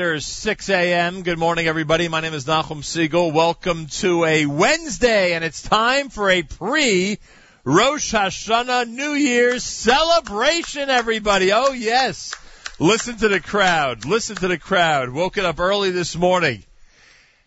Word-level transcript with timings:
after 0.00 0.18
6 0.18 0.70
a.m. 0.70 1.22
Good 1.24 1.38
morning, 1.38 1.66
everybody. 1.66 2.08
My 2.08 2.22
name 2.22 2.32
is 2.32 2.46
Nachum 2.46 2.80
Segal. 2.80 3.34
Welcome 3.34 3.84
to 3.98 4.24
a 4.24 4.46
Wednesday, 4.46 5.34
and 5.34 5.44
it's 5.44 5.60
time 5.60 6.08
for 6.08 6.30
a 6.30 6.42
pre 6.42 7.18
Rosh 7.64 8.14
Hashanah 8.14 8.88
New 8.88 9.12
Year's 9.12 9.62
celebration, 9.62 10.88
everybody. 10.88 11.52
Oh, 11.52 11.72
yes. 11.72 12.34
Listen 12.78 13.18
to 13.18 13.28
the 13.28 13.40
crowd. 13.40 14.06
Listen 14.06 14.36
to 14.36 14.48
the 14.48 14.56
crowd. 14.56 15.10
Woken 15.10 15.44
up 15.44 15.60
early 15.60 15.90
this 15.90 16.16
morning. 16.16 16.64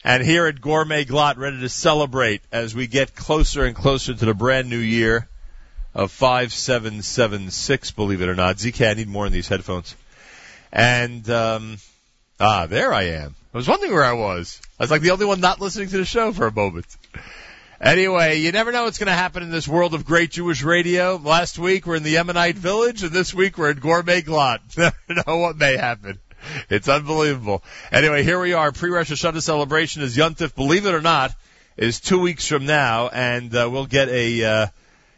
And 0.03 0.21
here 0.21 0.45
at 0.45 0.61
Gourmet 0.61 1.05
Glatt, 1.05 1.37
ready 1.37 1.59
to 1.59 1.69
celebrate 1.69 2.43
as 2.51 2.75
we 2.75 2.85
get 2.85 3.15
closer 3.15 3.65
and 3.65 3.75
closer 3.75 4.13
to 4.13 4.25
the 4.25 4.35
brand 4.35 4.69
new 4.69 4.77
year 4.77 5.27
of 5.95 6.11
5776, 6.11 7.91
believe 7.93 8.21
it 8.21 8.29
or 8.29 8.35
not. 8.35 8.57
ZK, 8.57 8.91
I 8.91 8.93
need 8.93 9.07
more 9.07 9.25
in 9.25 9.33
these 9.33 9.47
headphones. 9.47 9.95
And, 10.71 11.27
um, 11.31 11.77
ah, 12.43 12.65
there 12.67 12.93
I 12.93 13.03
am. 13.03 13.35
I 13.53 13.57
was 13.57 13.67
wondering 13.67 13.93
where 13.93 14.03
I 14.03 14.13
was. 14.13 14.61
I 14.79 14.83
was 14.83 14.91
like 14.91 15.01
the 15.01 15.11
only 15.11 15.25
one 15.25 15.39
not 15.39 15.61
listening 15.61 15.89
to 15.89 15.97
the 15.97 16.05
show 16.05 16.33
for 16.33 16.47
a 16.47 16.51
moment. 16.51 16.85
Anyway, 17.79 18.39
you 18.39 18.51
never 18.51 18.71
know 18.71 18.83
what's 18.83 18.97
going 18.97 19.07
to 19.07 19.13
happen 19.13 19.43
in 19.43 19.51
this 19.51 19.67
world 19.67 19.93
of 19.93 20.05
great 20.05 20.31
Jewish 20.31 20.63
radio. 20.63 21.17
Last 21.17 21.57
week 21.59 21.85
we're 21.85 21.95
in 21.95 22.03
the 22.03 22.15
Yemenite 22.15 22.55
village, 22.55 23.03
and 23.03 23.11
this 23.11 23.33
week 23.33 23.57
we're 23.57 23.69
at 23.69 23.79
Gourmet 23.79 24.21
Glatt. 24.21 24.59
Never 24.77 25.23
know 25.25 25.37
what 25.37 25.57
may 25.57 25.77
happen. 25.77 26.19
It's 26.69 26.87
unbelievable. 26.87 27.63
Anyway, 27.91 28.23
here 28.23 28.39
we 28.39 28.53
are. 28.53 28.71
Pre-Rosh 28.71 29.11
Hashanah 29.11 29.41
celebration 29.41 30.01
is 30.01 30.17
Yuntif. 30.17 30.55
Believe 30.55 30.85
it 30.85 30.93
or 30.93 31.01
not, 31.01 31.33
is 31.77 31.99
two 31.99 32.19
weeks 32.19 32.47
from 32.47 32.65
now, 32.65 33.09
and 33.09 33.55
uh, 33.55 33.69
we'll 33.71 33.85
get 33.85 34.09
a 34.09 34.43
uh, 34.43 34.67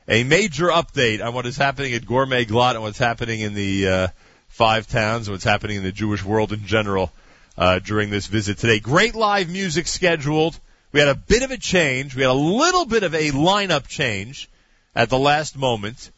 a 0.07 0.23
major 0.23 0.67
update 0.67 1.25
on 1.25 1.33
what 1.33 1.45
is 1.45 1.57
happening 1.57 1.93
at 1.93 2.05
Gourmet 2.05 2.45
Glatt 2.45 2.73
and 2.73 2.81
what's 2.81 2.99
happening 2.99 3.39
in 3.41 3.53
the 3.53 3.87
uh, 3.87 4.07
five 4.55 4.87
towns 4.87 5.27
and 5.27 5.33
what's 5.33 5.43
happening 5.43 5.75
in 5.75 5.83
the 5.83 5.91
Jewish 5.91 6.23
world 6.23 6.53
in 6.53 6.65
general 6.65 7.11
uh, 7.57 7.79
during 7.79 8.09
this 8.09 8.27
visit 8.27 8.57
today. 8.57 8.79
Great 8.79 9.13
live 9.13 9.49
music 9.49 9.85
scheduled. 9.85 10.57
We 10.93 11.01
had 11.01 11.09
a 11.09 11.15
bit 11.15 11.43
of 11.43 11.51
a 11.51 11.57
change. 11.57 12.15
We 12.15 12.21
had 12.21 12.31
a 12.31 12.33
little 12.33 12.85
bit 12.85 13.03
of 13.03 13.13
a 13.13 13.31
lineup 13.31 13.85
change 13.87 14.49
at 14.95 15.09
the 15.09 15.19
last 15.19 15.57
moment. 15.57 16.09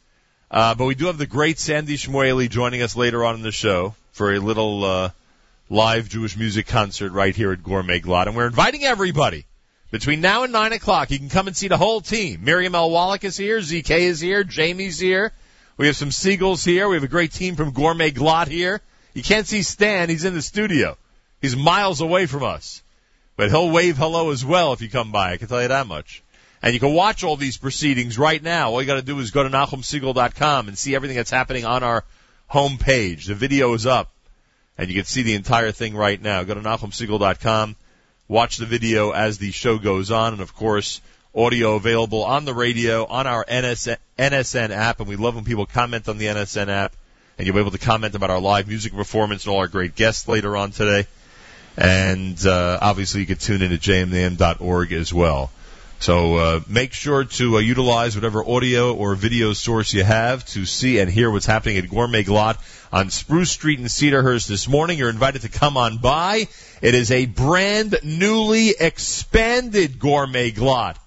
Uh, 0.51 0.75
but 0.75 0.85
we 0.85 0.93
do 0.93 1.07
have 1.07 1.17
the 1.17 1.25
great 1.25 1.57
Sandy 1.57 1.97
Shmuely 1.97 2.47
joining 2.47 2.83
us 2.83 2.95
later 2.95 3.25
on 3.25 3.33
in 3.33 3.41
the 3.41 3.51
show 3.51 3.95
for 4.11 4.31
a 4.31 4.39
little 4.39 4.85
uh, 4.85 5.09
live 5.67 6.07
Jewish 6.07 6.37
music 6.37 6.67
concert 6.67 7.13
right 7.13 7.35
here 7.35 7.51
at 7.51 7.63
Gourmet 7.63 8.01
Glatt. 8.01 8.27
And 8.27 8.35
we're 8.35 8.45
inviting 8.45 8.83
everybody 8.83 9.47
between 9.89 10.21
now 10.21 10.43
and 10.43 10.53
9 10.53 10.73
o'clock. 10.73 11.09
You 11.09 11.17
can 11.17 11.29
come 11.29 11.47
and 11.47 11.57
see 11.57 11.69
the 11.69 11.77
whole 11.77 12.01
team. 12.01 12.43
Miriam. 12.43 12.73
Wallach 12.73 13.23
is 13.23 13.35
here. 13.35 13.57
ZK 13.57 13.89
is 13.97 14.19
here. 14.19 14.43
Jamie's 14.43 14.99
here. 14.99 15.33
We 15.77 15.87
have 15.87 15.95
some 15.95 16.09
Segals 16.09 16.65
here. 16.65 16.89
We 16.89 16.95
have 16.95 17.03
a 17.03 17.07
great 17.07 17.31
team 17.31 17.55
from 17.55 17.71
Gourmet 17.71 18.11
Glatt 18.11 18.47
here. 18.47 18.81
You 19.13 19.23
can't 19.23 19.47
see 19.47 19.61
Stan. 19.61 20.09
He's 20.09 20.25
in 20.25 20.33
the 20.33 20.41
studio. 20.41 20.97
He's 21.41 21.55
miles 21.55 22.01
away 22.01 22.25
from 22.25 22.43
us. 22.43 22.81
But 23.35 23.49
he'll 23.49 23.69
wave 23.69 23.97
hello 23.97 24.31
as 24.31 24.43
well 24.43 24.73
if 24.73 24.81
you 24.81 24.89
come 24.89 25.11
by. 25.11 25.33
I 25.33 25.37
can 25.37 25.47
tell 25.47 25.61
you 25.61 25.67
that 25.67 25.85
much. 25.85 26.23
And 26.63 26.73
you 26.73 26.79
can 26.79 26.93
watch 26.93 27.23
all 27.23 27.35
these 27.35 27.57
proceedings 27.57 28.17
right 28.17 28.41
now. 28.41 28.71
All 28.71 28.81
you 28.81 28.87
got 28.87 28.95
to 28.95 29.03
do 29.03 29.19
is 29.19 29.29
go 29.29 29.43
to 29.43 29.49
NachumSegal.com 29.49 30.67
and 30.67 30.77
see 30.77 30.95
everything 30.95 31.17
that's 31.17 31.29
happening 31.29 31.65
on 31.65 31.83
our 31.83 32.03
homepage. 32.51 33.27
The 33.27 33.35
video 33.35 33.73
is 33.73 33.85
up, 33.85 34.11
and 34.77 34.89
you 34.89 34.95
can 34.95 35.05
see 35.05 35.21
the 35.21 35.35
entire 35.35 35.71
thing 35.71 35.95
right 35.95 36.19
now. 36.19 36.43
Go 36.43 36.55
to 36.55 36.61
NachumSegal.com, 36.61 37.75
watch 38.27 38.57
the 38.57 38.65
video 38.65 39.11
as 39.11 39.37
the 39.37 39.51
show 39.51 39.77
goes 39.77 40.09
on, 40.09 40.33
and 40.33 40.41
of 40.41 40.55
course, 40.55 40.99
audio 41.37 41.75
available 41.75 42.23
on 42.23 42.45
the 42.45 42.53
radio, 42.53 43.05
on 43.05 43.27
our 43.27 43.45
NSN, 43.45 43.97
NSN 44.17 44.71
app, 44.71 44.99
and 44.99 45.07
we 45.07 45.15
love 45.15 45.35
when 45.35 45.45
people 45.45 45.67
comment 45.67 46.09
on 46.09 46.17
the 46.17 46.25
NSN 46.25 46.67
app, 46.67 46.95
and 47.37 47.45
you'll 47.45 47.53
be 47.53 47.61
able 47.61 47.71
to 47.71 47.77
comment 47.77 48.15
about 48.15 48.31
our 48.31 48.39
live 48.39 48.67
music 48.67 48.93
performance 48.93 49.45
and 49.45 49.53
all 49.53 49.59
our 49.59 49.67
great 49.67 49.95
guests 49.95 50.27
later 50.27 50.57
on 50.57 50.71
today. 50.71 51.07
And 51.77 52.43
uh, 52.45 52.79
obviously, 52.81 53.21
you 53.21 53.27
can 53.27 53.37
tune 53.37 53.61
in 53.61 53.71
at 53.71 53.79
jmnam.org 53.79 54.91
as 54.91 55.13
well. 55.13 55.51
So 55.99 56.35
uh, 56.35 56.59
make 56.67 56.93
sure 56.93 57.23
to 57.23 57.57
uh, 57.57 57.59
utilize 57.59 58.15
whatever 58.15 58.43
audio 58.47 58.95
or 58.95 59.15
video 59.15 59.53
source 59.53 59.93
you 59.93 60.03
have 60.03 60.45
to 60.47 60.65
see 60.65 60.99
and 60.99 61.09
hear 61.09 61.29
what's 61.29 61.45
happening 61.45 61.77
at 61.77 61.89
Gourmet 61.89 62.23
Glatt 62.23 62.57
on 62.91 63.09
Spruce 63.09 63.51
Street 63.51 63.79
in 63.79 63.85
Cedarhurst 63.85 64.47
this 64.47 64.67
morning. 64.67 64.97
You're 64.97 65.09
invited 65.09 65.43
to 65.43 65.49
come 65.49 65.75
on 65.77 65.97
by. 65.97 66.47
It 66.81 66.95
is 66.95 67.11
a 67.11 67.25
brand 67.25 67.97
newly 68.03 68.75
expanded 68.79 69.99
Gourmet 69.99 70.51
Glatt. 70.51 70.97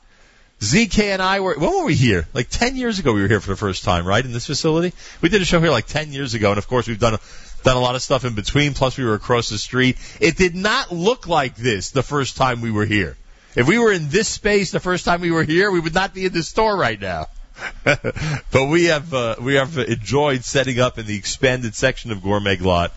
ZK 0.60 1.04
and 1.04 1.22
I 1.22 1.40
were, 1.40 1.54
when 1.58 1.70
were 1.70 1.84
we 1.86 1.94
here? 1.94 2.28
Like 2.34 2.48
10 2.50 2.76
years 2.76 2.98
ago 2.98 3.14
we 3.14 3.22
were 3.22 3.28
here 3.28 3.40
for 3.40 3.50
the 3.50 3.56
first 3.56 3.82
time, 3.82 4.06
right? 4.06 4.24
In 4.24 4.32
this 4.32 4.46
facility? 4.46 4.94
We 5.22 5.30
did 5.30 5.40
a 5.40 5.44
show 5.46 5.58
here 5.58 5.70
like 5.70 5.86
10 5.86 6.12
years 6.12 6.34
ago, 6.34 6.50
and 6.50 6.58
of 6.58 6.68
course 6.68 6.86
we've 6.86 6.98
done 6.98 7.18
done 7.62 7.76
a 7.76 7.80
lot 7.80 7.94
of 7.94 8.02
stuff 8.02 8.24
in 8.24 8.34
between, 8.34 8.74
plus 8.74 8.96
we 8.96 9.04
were 9.04 9.14
across 9.14 9.48
the 9.48 9.58
street. 9.58 9.96
It 10.18 10.36
did 10.36 10.54
not 10.54 10.92
look 10.92 11.26
like 11.26 11.56
this 11.56 11.90
the 11.90 12.02
first 12.02 12.36
time 12.36 12.60
we 12.60 12.70
were 12.70 12.86
here. 12.86 13.16
If 13.54 13.66
we 13.66 13.78
were 13.78 13.92
in 13.92 14.08
this 14.08 14.28
space 14.28 14.70
the 14.70 14.80
first 14.80 15.04
time 15.04 15.20
we 15.20 15.30
were 15.30 15.44
here, 15.44 15.70
we 15.70 15.80
would 15.80 15.94
not 15.94 16.14
be 16.14 16.26
in 16.26 16.32
this 16.32 16.48
store 16.48 16.76
right 16.76 17.00
now. 17.00 17.26
but 17.84 18.66
we 18.68 18.84
have 18.84 19.12
uh, 19.14 19.36
we 19.40 19.54
have 19.54 19.78
enjoyed 19.78 20.44
setting 20.44 20.78
up 20.78 20.98
in 20.98 21.06
the 21.06 21.16
expanded 21.16 21.74
section 21.74 22.12
of 22.12 22.22
Gourmet 22.22 22.56
Glatt, 22.56 22.90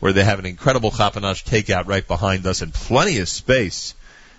where 0.00 0.12
they 0.12 0.24
have 0.24 0.38
an 0.38 0.46
incredible 0.46 0.90
Chapanash 0.90 1.44
takeout 1.44 1.86
right 1.86 2.06
behind 2.06 2.46
us 2.46 2.60
and 2.60 2.72
plenty 2.72 3.18
of 3.20 3.28
space 3.28 3.94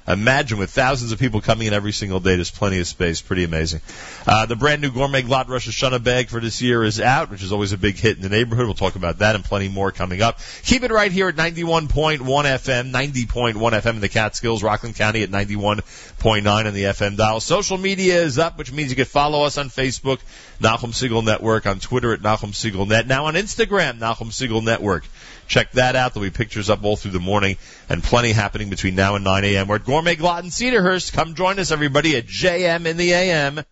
Imagine 0.08 0.58
with 0.58 0.70
thousands 0.70 1.12
of 1.12 1.20
people 1.20 1.42
coming 1.42 1.68
in 1.68 1.74
every 1.74 1.92
single 1.92 2.22
day, 2.22 2.36
there's 2.36 2.50
plenty 2.50 2.80
of 2.80 2.88
space. 2.88 3.22
Pretty 3.22 3.44
amazing. 3.44 3.82
Uh, 4.26 4.46
the 4.46 4.56
brand 4.56 4.82
new 4.82 4.90
Gourmet 4.90 5.22
Glatt 5.22 5.50
Rosh 5.50 5.68
Hashanah 5.68 6.02
bag 6.02 6.30
for 6.30 6.40
this 6.40 6.62
year 6.62 6.84
is 6.84 7.02
out, 7.02 7.30
which 7.30 7.44
is 7.44 7.52
always 7.52 7.74
a 7.74 7.78
big 7.78 7.98
hit 7.98 8.16
in 8.16 8.24
the 8.24 8.30
neighborhood. 8.30 8.66
We'll 8.66 8.74
talk 8.74 8.96
about 8.96 9.20
that 9.20 9.36
and 9.36 9.44
plenty 9.44 9.68
more 9.68 9.92
coming 9.92 10.22
up. 10.22 10.40
Keep 10.64 10.84
it 10.84 10.92
right 10.92 11.12
here 11.12 11.28
at 11.28 11.36
91.1 11.36 11.90
FM, 12.20 12.92
90.1 12.92 13.54
FM 13.54 13.90
in 13.90 14.00
the 14.00 14.08
Catskills, 14.08 14.64
Rockland 14.64 14.96
County 14.96 15.24
at 15.24 15.30
91.9 15.30 16.66
on 16.66 16.74
the 16.74 16.84
FM 16.84 17.18
dial. 17.18 17.42
Social 17.42 17.78
media 17.78 18.22
is 18.22 18.40
up, 18.40 18.58
which 18.58 18.72
means 18.72 18.90
you 18.90 18.96
can 18.96 19.06
follow 19.06 19.44
us 19.44 19.58
on 19.58 19.70
Facebook, 19.70 20.20
Nachum 20.62 20.94
Segal 20.94 21.24
Network, 21.24 21.66
on 21.66 21.80
Twitter 21.80 22.14
at 22.14 22.22
Nachum 22.22 22.54
Segal 22.54 22.88
Net, 22.88 23.08
now 23.08 23.26
on 23.26 23.34
Instagram, 23.34 24.00
Nachum 24.00 24.30
Segal 24.30 24.64
Network. 24.64 25.04
Check 25.48 25.72
that 25.74 25.96
out. 25.96 26.14
There'll 26.14 26.30
be 26.30 26.36
pictures 26.36 26.70
up 26.70 26.84
all 26.84 26.96
through 26.96 27.12
the 27.12 27.20
morning 27.20 27.58
and 27.90 28.04
plenty 28.04 28.32
happening 28.32 28.70
between 28.70 28.96
now 28.96 29.16
and 29.16 29.24
9 29.24 29.44
a.m. 29.46 29.68
We're 29.68 29.76
at 29.76 29.86
Gourmet 29.86 30.16
Glatt 30.16 30.44
in 30.44 30.50
Cedarhurst. 30.50 31.14
Come 31.14 31.36
join 31.36 31.60
us, 31.60 31.72
everybody, 31.72 32.16
at 32.18 32.28
JM 32.28 32.86
in 32.86 32.98
the 32.98 33.14
AM. 33.14 33.64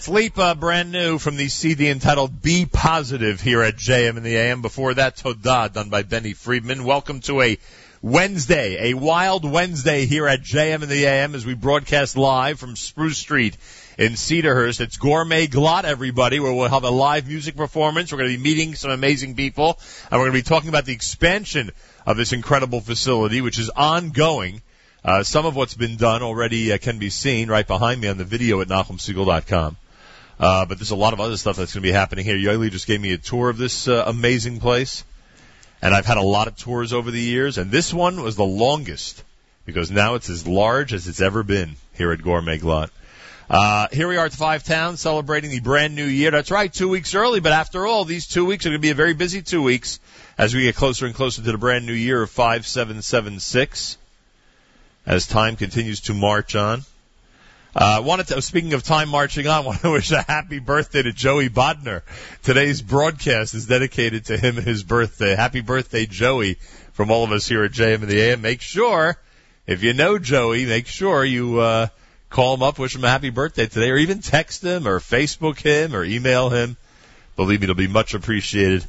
That's 0.00 0.08
Lipa, 0.08 0.54
brand 0.54 0.92
new 0.92 1.18
from 1.18 1.36
the 1.36 1.48
CD 1.48 1.90
entitled 1.90 2.40
Be 2.40 2.64
Positive 2.64 3.38
here 3.38 3.60
at 3.62 3.76
JM 3.76 4.16
in 4.16 4.22
the 4.22 4.34
AM. 4.34 4.62
Before 4.62 4.94
that, 4.94 5.18
Todah, 5.18 5.70
done 5.74 5.90
by 5.90 6.04
Benny 6.04 6.32
Friedman. 6.32 6.84
Welcome 6.84 7.20
to 7.20 7.42
a 7.42 7.58
Wednesday, 8.00 8.92
a 8.92 8.94
wild 8.94 9.44
Wednesday 9.44 10.06
here 10.06 10.26
at 10.26 10.40
JM 10.40 10.82
in 10.82 10.88
the 10.88 11.04
AM 11.04 11.34
as 11.34 11.44
we 11.44 11.52
broadcast 11.52 12.16
live 12.16 12.58
from 12.58 12.76
Spruce 12.76 13.18
Street 13.18 13.58
in 13.98 14.12
Cedarhurst. 14.12 14.80
It's 14.80 14.96
Gourmet 14.96 15.48
Glatt, 15.48 15.84
everybody, 15.84 16.40
where 16.40 16.54
we'll 16.54 16.70
have 16.70 16.84
a 16.84 16.90
live 16.90 17.28
music 17.28 17.54
performance. 17.54 18.10
We're 18.10 18.20
going 18.20 18.30
to 18.30 18.38
be 18.38 18.42
meeting 18.42 18.76
some 18.76 18.92
amazing 18.92 19.34
people, 19.34 19.78
and 20.10 20.18
we're 20.18 20.30
going 20.30 20.38
to 20.38 20.44
be 20.44 20.48
talking 20.48 20.70
about 20.70 20.86
the 20.86 20.94
expansion 20.94 21.72
of 22.06 22.16
this 22.16 22.32
incredible 22.32 22.80
facility, 22.80 23.42
which 23.42 23.58
is 23.58 23.68
ongoing. 23.68 24.62
Uh, 25.04 25.24
some 25.24 25.44
of 25.44 25.56
what's 25.56 25.74
been 25.74 25.96
done 25.96 26.22
already 26.22 26.72
uh, 26.72 26.78
can 26.78 26.98
be 26.98 27.10
seen 27.10 27.50
right 27.50 27.66
behind 27.66 28.00
me 28.00 28.08
on 28.08 28.16
the 28.16 28.24
video 28.24 28.62
at 28.62 28.68
NachumSegal.com. 28.68 29.76
Uh, 30.40 30.64
but 30.64 30.78
there's 30.78 30.90
a 30.90 30.96
lot 30.96 31.12
of 31.12 31.20
other 31.20 31.36
stuff 31.36 31.56
that's 31.56 31.74
going 31.74 31.82
to 31.82 31.86
be 31.86 31.92
happening 31.92 32.24
here. 32.24 32.34
Yoeli 32.34 32.70
just 32.70 32.86
gave 32.86 32.98
me 32.98 33.12
a 33.12 33.18
tour 33.18 33.50
of 33.50 33.58
this 33.58 33.86
uh, 33.88 34.04
amazing 34.06 34.58
place, 34.58 35.04
and 35.82 35.94
I've 35.94 36.06
had 36.06 36.16
a 36.16 36.22
lot 36.22 36.48
of 36.48 36.56
tours 36.56 36.94
over 36.94 37.10
the 37.10 37.20
years, 37.20 37.58
and 37.58 37.70
this 37.70 37.92
one 37.92 38.22
was 38.22 38.36
the 38.36 38.44
longest 38.44 39.22
because 39.66 39.90
now 39.90 40.14
it's 40.14 40.30
as 40.30 40.46
large 40.46 40.94
as 40.94 41.06
it's 41.06 41.20
ever 41.20 41.42
been 41.42 41.76
here 41.92 42.10
at 42.10 42.22
Gourmet 42.22 42.58
Glatt. 42.58 42.88
Uh, 43.50 43.88
here 43.92 44.08
we 44.08 44.16
are 44.16 44.24
at 44.24 44.32
Five 44.32 44.64
Towns 44.64 45.00
celebrating 45.00 45.50
the 45.50 45.60
brand 45.60 45.94
new 45.94 46.06
year. 46.06 46.30
That's 46.30 46.50
right, 46.50 46.72
two 46.72 46.88
weeks 46.88 47.14
early, 47.14 47.40
but 47.40 47.52
after 47.52 47.86
all, 47.86 48.06
these 48.06 48.26
two 48.26 48.46
weeks 48.46 48.64
are 48.64 48.70
going 48.70 48.78
to 48.78 48.82
be 48.82 48.90
a 48.90 48.94
very 48.94 49.12
busy 49.12 49.42
two 49.42 49.62
weeks 49.62 50.00
as 50.38 50.54
we 50.54 50.62
get 50.62 50.74
closer 50.74 51.04
and 51.04 51.14
closer 51.14 51.42
to 51.42 51.52
the 51.52 51.58
brand 51.58 51.84
new 51.84 51.92
year 51.92 52.22
of 52.22 52.30
5776 52.30 53.98
as 55.04 55.26
time 55.26 55.56
continues 55.56 56.00
to 56.02 56.14
march 56.14 56.56
on. 56.56 56.84
Uh, 57.74 58.02
wanted 58.04 58.26
to, 58.26 58.42
speaking 58.42 58.72
of 58.72 58.82
time 58.82 59.08
marching 59.08 59.46
on, 59.46 59.54
I 59.62 59.66
want 59.66 59.80
to 59.82 59.92
wish 59.92 60.10
a 60.10 60.22
happy 60.22 60.58
birthday 60.58 61.02
to 61.02 61.12
Joey 61.12 61.48
Bodner. 61.48 62.02
Today's 62.42 62.82
broadcast 62.82 63.54
is 63.54 63.66
dedicated 63.66 64.26
to 64.26 64.36
him 64.36 64.58
and 64.58 64.66
his 64.66 64.82
birthday. 64.82 65.36
Happy 65.36 65.60
birthday, 65.60 66.06
Joey, 66.06 66.54
from 66.92 67.10
all 67.12 67.22
of 67.22 67.30
us 67.30 67.46
here 67.46 67.62
at 67.62 67.70
JM 67.70 68.02
and 68.02 68.08
the 68.08 68.20
AM. 68.20 68.40
Make 68.40 68.60
sure, 68.60 69.16
if 69.68 69.84
you 69.84 69.92
know 69.92 70.18
Joey, 70.18 70.66
make 70.66 70.88
sure 70.88 71.24
you, 71.24 71.60
uh, 71.60 71.86
call 72.28 72.54
him 72.54 72.62
up, 72.64 72.80
wish 72.80 72.96
him 72.96 73.04
a 73.04 73.08
happy 73.08 73.30
birthday 73.30 73.66
today, 73.66 73.90
or 73.90 73.98
even 73.98 74.20
text 74.20 74.64
him, 74.64 74.88
or 74.88 74.98
Facebook 74.98 75.60
him, 75.60 75.94
or 75.94 76.02
email 76.02 76.50
him. 76.50 76.76
Believe 77.36 77.60
me, 77.60 77.66
it'll 77.66 77.76
be 77.76 77.86
much 77.86 78.14
appreciated. 78.14 78.84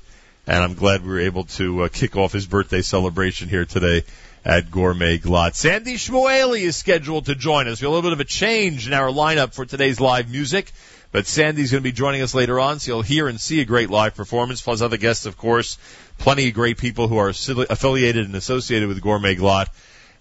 And 0.47 0.57
I'm 0.57 0.73
glad 0.73 1.03
we 1.03 1.09
were 1.09 1.19
able 1.19 1.43
to 1.43 1.83
uh, 1.83 1.87
kick 1.87 2.15
off 2.17 2.33
his 2.33 2.47
birthday 2.47 2.81
celebration 2.81 3.47
here 3.47 3.65
today 3.65 4.03
at 4.43 4.71
Gourmet 4.71 5.17
Glatt. 5.19 5.55
Sandy 5.55 5.95
Shmuely 5.95 6.61
is 6.61 6.75
scheduled 6.75 7.25
to 7.25 7.35
join 7.35 7.67
us. 7.67 7.81
We 7.81 7.85
have 7.85 7.91
a 7.91 7.95
little 7.95 8.09
bit 8.09 8.13
of 8.13 8.19
a 8.19 8.25
change 8.25 8.87
in 8.87 8.93
our 8.93 9.09
lineup 9.09 9.53
for 9.53 9.65
today's 9.65 9.99
live 9.99 10.31
music, 10.31 10.71
but 11.11 11.27
Sandy's 11.27 11.71
going 11.71 11.83
to 11.83 11.87
be 11.87 11.91
joining 11.91 12.21
us 12.21 12.33
later 12.33 12.59
on, 12.59 12.79
so 12.79 12.91
you'll 12.91 13.01
hear 13.01 13.27
and 13.27 13.39
see 13.39 13.61
a 13.61 13.65
great 13.65 13.89
live 13.89 14.15
performance, 14.15 14.61
plus 14.61 14.81
other 14.81 14.97
guests, 14.97 15.25
of 15.25 15.37
course. 15.37 15.77
Plenty 16.17 16.47
of 16.47 16.53
great 16.53 16.77
people 16.77 17.07
who 17.07 17.17
are 17.17 17.29
affiliated 17.29 18.25
and 18.25 18.35
associated 18.35 18.87
with 18.87 19.01
Gourmet 19.01 19.35
Glatt 19.35 19.67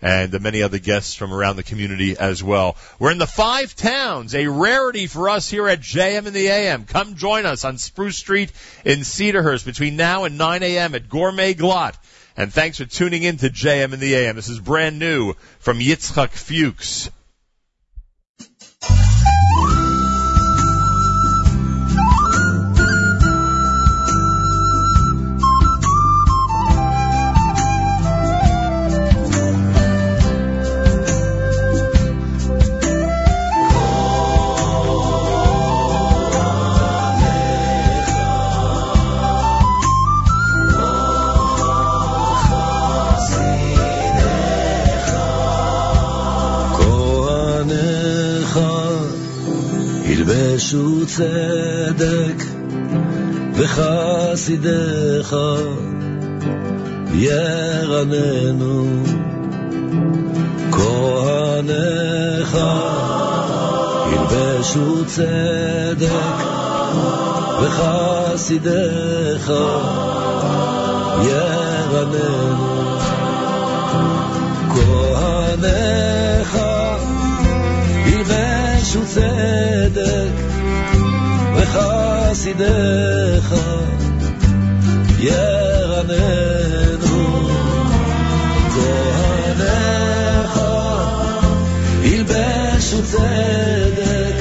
and 0.02 0.38
many 0.40 0.62
other 0.62 0.78
guests 0.78 1.14
from 1.14 1.32
around 1.32 1.56
the 1.56 1.62
community 1.62 2.16
as 2.16 2.42
well. 2.42 2.76
We're 2.98 3.10
in 3.10 3.18
the 3.18 3.26
five 3.26 3.76
towns, 3.76 4.34
a 4.34 4.46
rarity 4.46 5.06
for 5.06 5.28
us 5.28 5.48
here 5.48 5.68
at 5.68 5.80
JM 5.80 6.26
in 6.26 6.32
the 6.32 6.48
AM. 6.48 6.84
Come 6.84 7.16
join 7.16 7.44
us 7.44 7.64
on 7.64 7.76
Spruce 7.78 8.16
Street 8.16 8.50
in 8.84 9.00
Cedarhurst 9.00 9.66
between 9.66 9.96
now 9.96 10.24
and 10.24 10.38
9 10.38 10.62
a.m. 10.62 10.94
at 10.94 11.08
Gourmet 11.08 11.54
Glatt. 11.54 11.94
And 12.40 12.50
thanks 12.50 12.78
for 12.78 12.86
tuning 12.86 13.22
in 13.22 13.36
to 13.36 13.50
JM 13.50 13.92
in 13.92 14.00
the 14.00 14.14
AM. 14.14 14.34
This 14.34 14.48
is 14.48 14.58
brand 14.58 14.98
new 14.98 15.34
from 15.58 15.78
Yitzchak 15.78 16.30
Fuchs. 16.30 17.10
ילבשו 50.59 51.05
צדק 51.05 52.43
וחסידיך 53.53 55.35
ירננו 57.13 59.03
כהניך 60.71 62.57
ילבשו 64.11 65.05
צדק 65.05 66.37
וחסידיך 67.61 69.53
ירננו 71.21 72.75
כהניך 74.73 75.08
וחסידיך 81.70 83.54
ירננו. 85.18 86.40
כהניך 88.74 90.54
ילבשו 92.02 93.02
צדק 93.02 94.36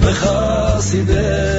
וחסידיך 0.00 1.53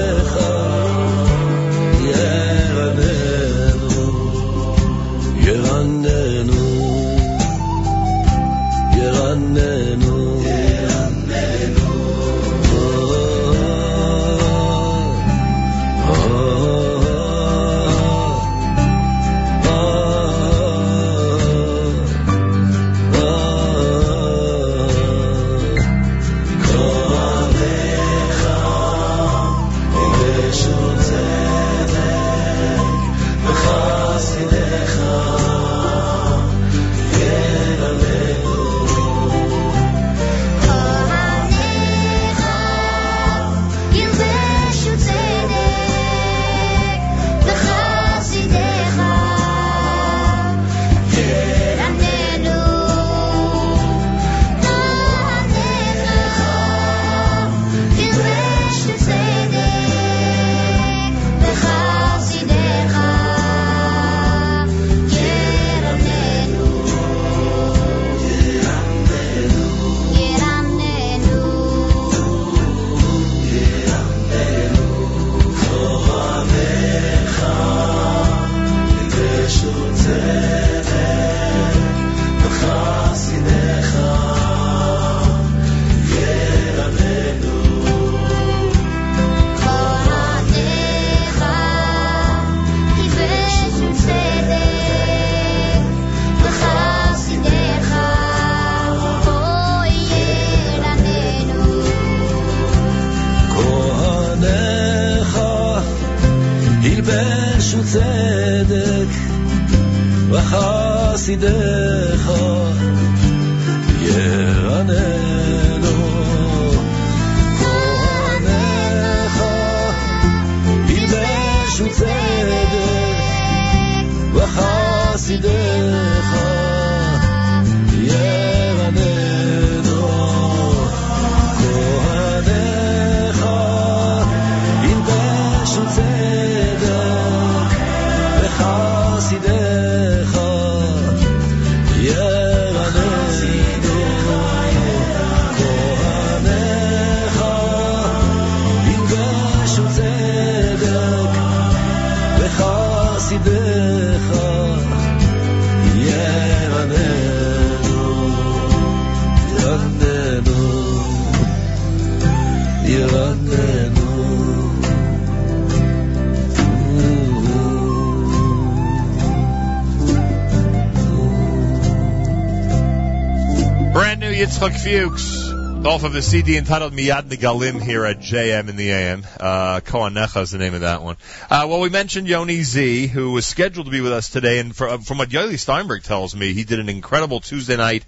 Fuchs 174.86 175.52
off 175.52 176.04
of 176.04 176.13
the 176.13 176.21
CD 176.21 176.58
entitled 176.58 176.93
Miyad 176.93 177.24
Nigalim 177.24 177.82
here 177.82 178.06
at 178.06 178.19
JM 178.19 178.69
in 178.69 178.76
the 178.76 178.91
AM. 178.91 179.24
Uh, 179.39 179.80
Kohanecha 179.80 180.43
is 180.43 180.52
the 180.52 180.60
name 180.60 180.76
of 180.76 180.82
that 180.82 181.02
one. 181.02 181.17
Uh, 181.50 181.65
well, 181.67 181.80
we 181.80 181.89
mentioned 181.89 182.28
Yoni 182.28 182.62
Z, 182.62 183.08
who 183.08 183.32
was 183.32 183.48
scheduled 183.48 183.88
to 183.88 183.91
be 183.91 184.02
with 184.02 184.12
us 184.12 184.30
today, 184.30 184.60
and 184.60 184.76
for, 184.76 185.00
from 185.00 185.17
what 185.17 185.30
Yoeli 185.30 185.58
Steinberg 185.58 186.04
tells 186.04 186.36
me, 186.36 186.54
he 186.54 186.65
did 186.65 186.80
an 186.80 186.88
incredible 186.88 187.39
Tuesday 187.39 187.78
night 187.78 188.06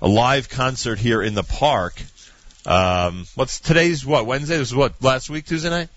live 0.00 0.48
concert 0.48 0.98
here 0.98 1.22
in 1.22 1.34
the 1.34 1.44
park. 1.44 2.02
Um, 2.66 3.24
what's 3.36 3.60
today's 3.60 4.04
what 4.04 4.26
Wednesday? 4.26 4.56
This 4.56 4.72
was 4.72 4.76
what 4.76 5.00
last 5.00 5.30
week 5.30 5.46
Tuesday 5.46 5.70
night. 5.70 5.88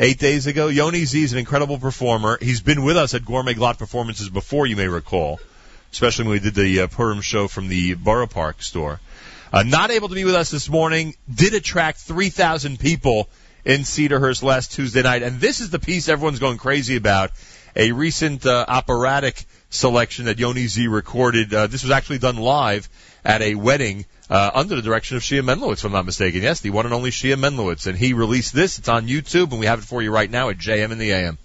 Eight 0.00 0.18
days 0.18 0.48
ago, 0.48 0.66
Yoni 0.66 1.04
Z 1.04 1.22
is 1.22 1.32
an 1.32 1.38
incredible 1.38 1.78
performer. 1.78 2.38
He's 2.42 2.60
been 2.60 2.82
with 2.82 2.96
us 2.96 3.14
at 3.14 3.24
Gourmet 3.24 3.54
Glatt 3.54 3.78
performances 3.78 4.28
before, 4.28 4.66
you 4.66 4.74
may 4.74 4.88
recall 4.88 5.38
especially 5.92 6.24
when 6.24 6.32
we 6.32 6.40
did 6.40 6.56
the 6.56 6.80
uh, 6.80 6.86
Purim 6.88 7.20
show 7.20 7.46
from 7.46 7.68
the 7.68 7.94
Borough 7.94 8.26
Park 8.26 8.60
store. 8.64 8.98
Uh, 9.54 9.62
not 9.62 9.92
able 9.92 10.08
to 10.08 10.16
be 10.16 10.24
with 10.24 10.34
us 10.34 10.50
this 10.50 10.68
morning, 10.68 11.14
did 11.32 11.54
attract 11.54 11.98
3,000 12.00 12.76
people 12.76 13.28
in 13.64 13.82
Cedarhurst 13.82 14.42
last 14.42 14.72
Tuesday 14.72 15.02
night, 15.02 15.22
and 15.22 15.38
this 15.38 15.60
is 15.60 15.70
the 15.70 15.78
piece 15.78 16.08
everyone's 16.08 16.40
going 16.40 16.58
crazy 16.58 16.96
about. 16.96 17.30
A 17.76 17.92
recent 17.92 18.44
uh, 18.46 18.64
operatic 18.66 19.44
selection 19.70 20.24
that 20.24 20.40
Yoni 20.40 20.66
Z 20.66 20.88
recorded. 20.88 21.54
Uh, 21.54 21.68
this 21.68 21.84
was 21.84 21.92
actually 21.92 22.18
done 22.18 22.36
live 22.36 22.88
at 23.24 23.42
a 23.42 23.54
wedding 23.54 24.06
uh, 24.28 24.50
under 24.54 24.74
the 24.74 24.82
direction 24.82 25.16
of 25.16 25.22
Shia 25.22 25.44
Menlowitz, 25.44 25.78
if 25.78 25.84
I'm 25.84 25.92
not 25.92 26.04
mistaken. 26.04 26.42
Yes, 26.42 26.58
the 26.58 26.70
one 26.70 26.84
and 26.84 26.92
only 26.92 27.10
Shia 27.10 27.36
Menlowitz, 27.36 27.86
and 27.86 27.96
he 27.96 28.12
released 28.12 28.54
this. 28.54 28.80
It's 28.80 28.88
on 28.88 29.06
YouTube, 29.06 29.52
and 29.52 29.60
we 29.60 29.66
have 29.66 29.78
it 29.78 29.84
for 29.84 30.02
you 30.02 30.10
right 30.10 30.28
now 30.28 30.48
at 30.48 30.58
JM 30.58 30.90
in 30.90 30.98
the 30.98 31.12
AM. 31.12 31.38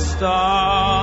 Fredda 0.00 0.99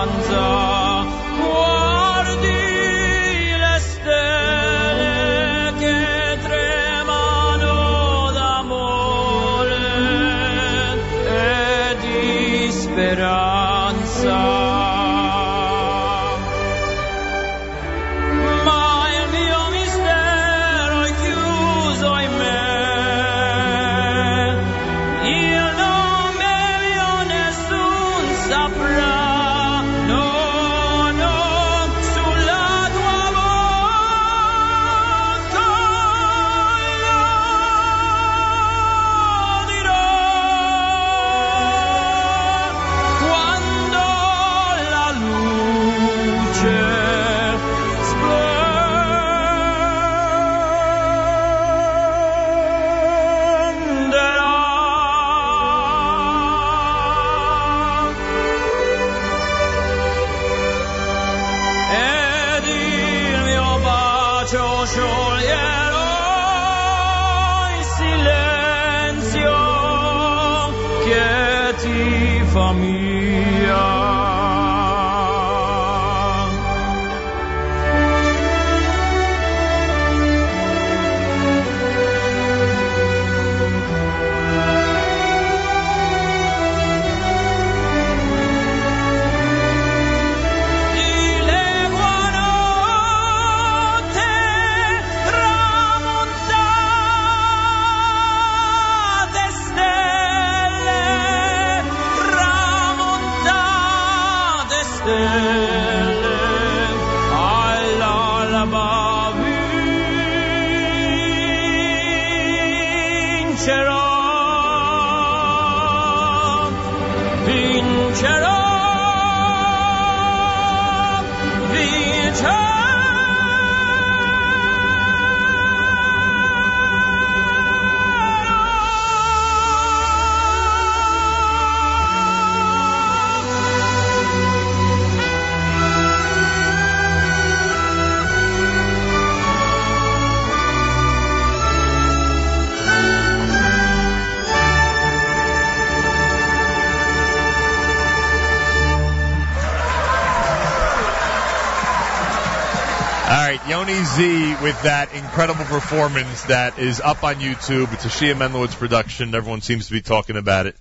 With 154.18 154.82
that 154.82 155.14
incredible 155.14 155.66
performance 155.66 156.46
that 156.46 156.80
is 156.80 157.00
up 157.00 157.24
on 157.24 157.36
YouTube. 157.36 157.94
It's 157.94 158.04
a 158.04 158.08
Shia 158.08 158.34
Menlowitz 158.34 158.74
production. 158.74 159.36
Everyone 159.36 159.62
seems 159.62 159.86
to 159.88 159.92
be 159.92 160.02
talking 160.02 160.38
about 160.38 160.66
it. 160.66 160.76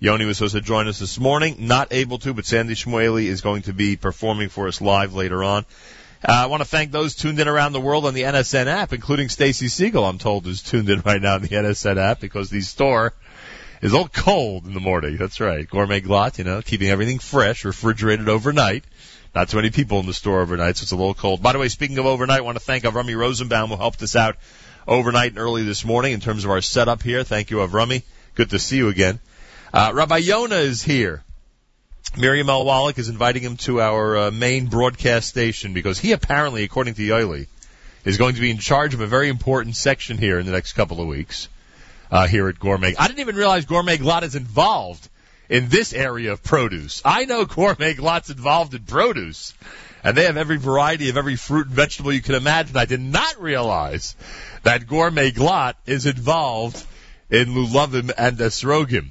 Yoni 0.00 0.24
was 0.24 0.38
supposed 0.38 0.54
to 0.54 0.62
join 0.62 0.88
us 0.88 0.98
this 0.98 1.20
morning, 1.20 1.66
not 1.68 1.88
able 1.90 2.16
to, 2.20 2.32
but 2.32 2.46
Sandy 2.46 2.72
Shmuely 2.72 3.26
is 3.26 3.42
going 3.42 3.60
to 3.62 3.74
be 3.74 3.96
performing 3.96 4.48
for 4.48 4.68
us 4.68 4.80
live 4.80 5.12
later 5.12 5.44
on. 5.44 5.66
Uh, 6.26 6.32
I 6.32 6.46
want 6.46 6.62
to 6.62 6.68
thank 6.68 6.90
those 6.90 7.14
tuned 7.14 7.38
in 7.40 7.46
around 7.46 7.74
the 7.74 7.80
world 7.80 8.06
on 8.06 8.14
the 8.14 8.22
NSN 8.22 8.68
app, 8.68 8.94
including 8.94 9.28
Stacy 9.28 9.66
Segal, 9.66 10.08
I'm 10.08 10.16
told, 10.16 10.46
is 10.46 10.62
tuned 10.62 10.88
in 10.88 11.02
right 11.02 11.20
now 11.20 11.34
on 11.34 11.42
the 11.42 11.48
NSN 11.48 11.98
app 11.98 12.20
because 12.20 12.48
the 12.48 12.62
store 12.62 13.12
is 13.82 13.92
all 13.92 14.08
cold 14.08 14.66
in 14.66 14.72
the 14.72 14.80
morning. 14.80 15.18
That's 15.18 15.40
right. 15.40 15.68
Gourmet 15.68 16.00
Glatt, 16.00 16.38
you 16.38 16.44
know, 16.44 16.62
keeping 16.62 16.88
everything 16.88 17.18
fresh, 17.18 17.66
refrigerated 17.66 18.30
overnight. 18.30 18.84
Not 19.38 19.50
too 19.50 19.58
many 19.58 19.70
people 19.70 20.00
in 20.00 20.06
the 20.06 20.12
store 20.12 20.40
overnight, 20.40 20.78
so 20.78 20.82
it's 20.82 20.90
a 20.90 20.96
little 20.96 21.14
cold. 21.14 21.40
By 21.40 21.52
the 21.52 21.60
way, 21.60 21.68
speaking 21.68 21.96
of 21.98 22.06
overnight, 22.06 22.38
I 22.38 22.40
want 22.40 22.58
to 22.58 22.64
thank 22.64 22.82
Avrami 22.82 23.16
Rosenbaum 23.16 23.70
who 23.70 23.76
helped 23.76 24.02
us 24.02 24.16
out 24.16 24.36
overnight 24.84 25.30
and 25.30 25.38
early 25.38 25.62
this 25.62 25.84
morning 25.84 26.12
in 26.12 26.18
terms 26.18 26.44
of 26.44 26.50
our 26.50 26.60
setup 26.60 27.04
here. 27.04 27.22
Thank 27.22 27.52
you, 27.52 27.58
Avrami. 27.58 28.02
Good 28.34 28.50
to 28.50 28.58
see 28.58 28.78
you 28.78 28.88
again. 28.88 29.20
Uh, 29.72 29.92
Rabbi 29.94 30.16
Yonah 30.16 30.56
is 30.56 30.82
here. 30.82 31.22
Miriam 32.16 32.50
L. 32.50 32.64
Wallach 32.64 32.98
is 32.98 33.08
inviting 33.08 33.44
him 33.44 33.56
to 33.58 33.80
our 33.80 34.18
uh, 34.18 34.30
main 34.32 34.66
broadcast 34.66 35.28
station 35.28 35.72
because 35.72 36.00
he 36.00 36.10
apparently, 36.10 36.64
according 36.64 36.94
to 36.94 37.02
Yoeli, 37.02 37.46
is 38.04 38.18
going 38.18 38.34
to 38.34 38.40
be 38.40 38.50
in 38.50 38.58
charge 38.58 38.92
of 38.94 39.02
a 39.02 39.06
very 39.06 39.28
important 39.28 39.76
section 39.76 40.18
here 40.18 40.40
in 40.40 40.46
the 40.46 40.52
next 40.52 40.72
couple 40.72 41.00
of 41.00 41.06
weeks 41.06 41.46
uh, 42.10 42.26
here 42.26 42.48
at 42.48 42.58
Gourmet. 42.58 42.96
I 42.98 43.06
didn't 43.06 43.20
even 43.20 43.36
realize 43.36 43.66
Gourmet 43.66 43.98
Glatt 43.98 44.24
is 44.24 44.34
involved 44.34 45.08
in 45.48 45.68
this 45.68 45.92
area 45.92 46.32
of 46.32 46.42
produce. 46.42 47.02
I 47.04 47.24
know 47.24 47.44
Gourmet 47.44 47.94
Glatt's 47.94 48.30
involved 48.30 48.74
in 48.74 48.82
produce, 48.82 49.54
and 50.04 50.16
they 50.16 50.24
have 50.24 50.36
every 50.36 50.58
variety 50.58 51.08
of 51.08 51.16
every 51.16 51.36
fruit 51.36 51.66
and 51.66 51.74
vegetable 51.74 52.12
you 52.12 52.22
can 52.22 52.34
imagine. 52.34 52.76
I 52.76 52.84
did 52.84 53.00
not 53.00 53.40
realize 53.40 54.14
that 54.62 54.86
Gourmet 54.86 55.30
Glatt 55.30 55.74
is 55.86 56.06
involved 56.06 56.84
in 57.30 57.48
lulavim 57.48 58.10
and 58.16 58.38
esrogim. 58.38 59.08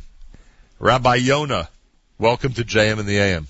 Rabbi 0.79 1.19
Yona, 1.19 1.67
welcome 2.17 2.53
to 2.53 2.63
JM 2.63 2.99
and 2.99 3.07
the 3.07 3.17
AM. 3.17 3.47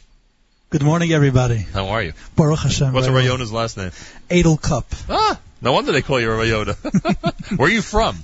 Good 0.70 0.84
morning, 0.84 1.14
everybody. 1.14 1.58
How 1.58 1.88
are 1.90 2.04
you? 2.04 2.14
Baruch 2.36 2.60
Hashem. 2.60 2.94
What's 2.94 3.08
Rabbi 3.08 3.26
Yona's 3.26 3.54
last 3.54 3.78
name? 3.78 3.92
Adel 4.30 4.58
Cup. 4.58 4.86
Ah, 5.10 5.40
no 5.62 5.72
wonder 5.72 5.92
they 5.94 6.02
call 6.02 6.20
you 6.20 6.30
Rabbi 6.30 6.44
Yonah. 6.46 6.74
Where 7.56 7.70
are 7.70 7.72
you 7.72 7.82
from? 7.82 8.18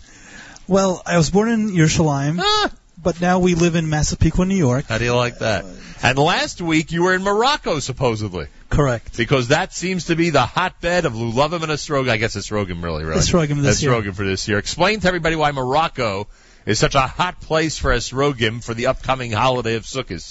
Well, 0.67 1.01
I 1.05 1.17
was 1.17 1.29
born 1.29 1.49
in 1.49 1.71
Yerushalayim, 1.71 2.39
Ah, 2.41 2.71
but 3.03 3.19
now 3.21 3.39
we 3.39 3.55
live 3.55 3.75
in 3.75 3.89
Massapequa, 3.89 4.45
New 4.45 4.55
York. 4.55 4.85
how 4.85 4.97
do 4.97 5.05
you 5.05 5.15
like 5.15 5.39
that? 5.39 5.65
And 6.01 6.17
last 6.17 6.61
week 6.61 6.91
you 6.91 7.03
were 7.03 7.13
in 7.13 7.23
Morocco, 7.23 7.79
supposedly, 7.79 8.47
Correct. 8.69 9.15
because 9.15 9.49
that 9.49 9.73
seems 9.73 10.05
to 10.05 10.15
be 10.15 10.31
the 10.31 10.41
hotbed 10.45 11.05
of 11.05 11.13
lulavim 11.13 11.63
and 11.63 11.71
esrogim. 11.71 12.09
I 12.09 12.17
guess 12.17 12.35
esrogim, 12.35 12.83
really, 12.83 13.03
really. 13.05 13.19
Esrogim 13.21 13.61
this 13.61 13.81
year. 13.81 13.91
Esrogim 13.91 14.13
for 14.15 14.25
this 14.25 14.47
year. 14.47 14.57
Explain 14.57 14.99
to 15.01 15.07
everybody 15.07 15.35
why 15.35 15.51
Morocco 15.51 16.27
is 16.65 16.79
such 16.79 16.95
a 16.95 17.01
hot 17.01 17.39
place 17.41 17.77
for 17.77 17.91
esrogim 17.91 18.63
for 18.63 18.73
the 18.73 18.87
upcoming 18.87 19.31
holiday 19.31 19.75
of 19.75 19.83
Sukkot. 19.83 20.23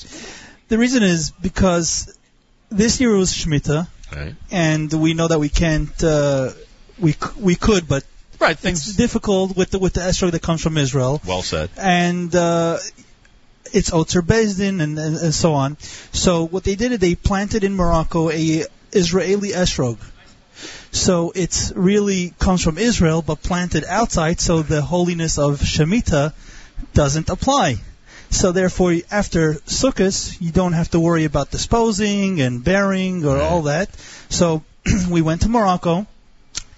The 0.69 0.79
reason 0.79 1.03
is 1.03 1.31
because 1.31 2.17
this 2.71 3.01
year 3.01 3.15
was 3.17 3.33
Shemitah, 3.33 3.87
Right. 4.15 4.35
and 4.51 4.93
we 4.93 5.15
know 5.15 5.29
that 5.29 5.39
we 5.39 5.49
can't. 5.49 6.03
Uh, 6.05 6.51
we 6.99 7.15
we 7.39 7.55
could, 7.55 7.89
but 7.89 8.05
Right. 8.43 8.53
it's 8.53 8.61
Things. 8.63 8.97
difficult 8.97 9.57
with 9.57 9.71
the 9.71 9.79
with 9.79 9.93
the 9.95 10.01
esrog 10.01 10.33
that 10.33 10.43
comes 10.43 10.63
from 10.63 10.77
Israel, 10.77 11.21
Well 11.27 11.43
said. 11.43 11.71
and 11.79 12.35
uh, 12.35 12.79
it's 13.73 13.91
Otzer 13.91 14.21
Bezdin 14.23 14.81
and, 14.83 14.99
and 14.99 15.17
and 15.17 15.35
so 15.35 15.55
on. 15.55 15.77
So 16.13 16.45
what 16.45 16.65
they 16.65 16.75
did 16.75 16.93
is 16.93 16.99
they 16.99 17.15
planted 17.15 17.63
in 17.65 17.75
Morocco 17.77 18.31
a 18.31 18.65
Israeli 18.93 19.51
esrog. 19.51 19.99
So 20.91 21.33
it's 21.35 21.73
really 21.75 22.35
comes 22.39 22.63
from 22.63 22.77
Israel, 22.79 23.23
but 23.23 23.43
planted 23.43 23.85
outside, 23.89 24.41
so 24.41 24.63
the 24.63 24.83
holiness 24.83 25.39
of 25.39 25.61
Shemitah 25.61 26.33
doesn't 26.95 27.31
apply. 27.31 27.77
So 28.31 28.53
therefore, 28.53 28.95
after 29.11 29.55
Sukkot, 29.67 30.41
you 30.41 30.51
don't 30.53 30.73
have 30.75 30.91
to 30.91 31.01
worry 31.01 31.25
about 31.25 31.51
disposing 31.51 32.41
and 32.41 32.63
bearing 32.65 33.25
or 33.25 33.37
Right. 33.37 33.43
all 33.51 33.63
that. 33.63 33.89
So 34.31 34.63
we 35.09 35.23
went 35.23 35.43
to 35.43 35.49
Morocco, 35.49 36.07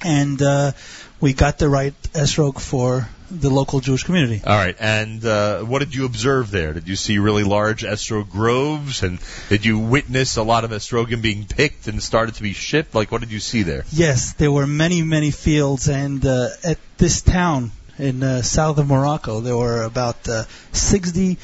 and 0.02 0.40
uh, 0.42 0.72
we 1.20 1.32
got 1.32 1.58
the 1.58 1.68
right 1.68 1.94
esrog 2.12 2.60
for 2.60 3.08
the 3.30 3.50
local 3.50 3.80
Jewish 3.80 4.04
community. 4.04 4.42
All 4.46 4.56
right. 4.56 4.76
And 4.78 5.24
uh, 5.24 5.60
what 5.62 5.80
did 5.80 5.94
you 5.94 6.04
observe 6.04 6.50
there? 6.50 6.72
Did 6.72 6.88
you 6.88 6.96
see 6.96 7.18
really 7.18 7.42
large 7.42 7.82
esrog 7.82 8.30
groves, 8.30 9.02
and 9.02 9.18
did 9.48 9.64
you 9.64 9.78
witness 9.78 10.36
a 10.36 10.42
lot 10.42 10.64
of 10.64 10.70
esrogim 10.70 11.22
being 11.22 11.44
picked 11.44 11.88
and 11.88 12.02
started 12.02 12.36
to 12.36 12.42
be 12.42 12.52
shipped? 12.52 12.94
Like, 12.94 13.10
what 13.10 13.20
did 13.20 13.32
you 13.32 13.40
see 13.40 13.62
there? 13.62 13.84
Yes, 13.90 14.34
there 14.34 14.52
were 14.52 14.66
many, 14.66 15.02
many 15.02 15.30
fields, 15.30 15.88
and 15.88 16.24
uh, 16.24 16.48
at 16.62 16.78
this 16.98 17.22
town 17.22 17.72
in 17.98 18.22
uh, 18.22 18.42
south 18.42 18.78
of 18.78 18.88
Morocco, 18.88 19.40
there 19.40 19.56
were 19.56 19.82
about 19.82 20.28
uh, 20.28 20.44
60 20.72 21.38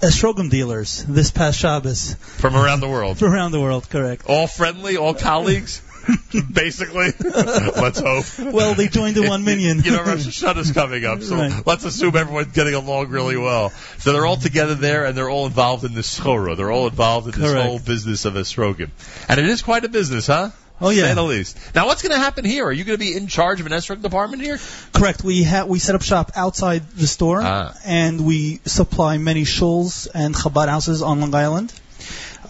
esrogim 0.00 0.50
dealers 0.50 1.04
this 1.04 1.30
past 1.30 1.58
Shabbos 1.58 2.14
From 2.14 2.54
around 2.54 2.80
the 2.80 2.88
world. 2.88 3.18
from 3.18 3.32
around 3.32 3.52
the 3.52 3.60
world. 3.60 3.88
Correct. 3.88 4.26
All 4.28 4.46
friendly, 4.46 4.96
all 4.96 5.14
colleagues, 5.14 5.80
basically. 6.52 7.12
let's 7.20 8.00
hope. 8.00 8.24
Well, 8.52 8.74
they 8.74 8.88
joined 8.88 9.16
the 9.16 9.28
one 9.28 9.44
minyan. 9.44 9.82
you 9.82 9.90
know, 9.92 10.02
Rosh 10.02 10.26
Hashanah's 10.26 10.72
coming 10.72 11.04
up, 11.04 11.22
so 11.22 11.36
Right. 11.36 11.62
let's 11.66 11.84
assume 11.84 12.16
everyone's 12.16 12.52
getting 12.52 12.74
along 12.74 13.08
really 13.08 13.36
well. 13.36 13.70
So 13.98 14.12
they're 14.12 14.26
all 14.26 14.36
together 14.36 14.74
there, 14.74 15.04
and 15.04 15.16
they're 15.16 15.30
all 15.30 15.46
involved 15.46 15.84
in 15.84 15.94
this 15.94 16.18
schora. 16.18 16.56
They're 16.56 16.70
all 16.70 16.86
involved 16.88 17.34
in 17.34 17.40
this 17.40 17.52
whole 17.52 17.78
business 17.78 18.24
of 18.24 18.34
esrogim. 18.34 18.90
And 19.28 19.40
it 19.40 19.46
is 19.46 19.62
quite 19.62 19.84
a 19.84 19.88
business, 19.88 20.26
huh? 20.26 20.50
Oh, 20.78 20.90
yeah. 20.90 21.06
at 21.06 21.14
the 21.14 21.22
least. 21.22 21.56
Now, 21.74 21.86
what's 21.86 22.02
going 22.02 22.12
to 22.12 22.18
happen 22.18 22.44
here? 22.44 22.66
Are 22.66 22.72
you 22.72 22.84
going 22.84 22.98
to 22.98 23.02
be 23.04 23.16
in 23.16 23.28
charge 23.28 23.60
of 23.60 23.66
an 23.66 23.72
esrog 23.72 24.02
department 24.02 24.42
here? 24.42 24.58
Correct. 24.92 25.24
We 25.24 25.42
ha- 25.42 25.64
we 25.64 25.78
set 25.78 25.94
up 25.94 26.02
shop 26.02 26.32
outside 26.36 26.86
the 26.90 27.06
store, 27.06 27.40
Ah. 27.42 27.72
and 27.84 28.26
we 28.26 28.60
supply 28.66 29.16
many 29.16 29.44
shuls 29.44 30.06
and 30.12 30.34
Chabad 30.34 30.68
houses 30.68 31.00
on 31.00 31.20
Long 31.22 31.34
Island. 31.34 31.72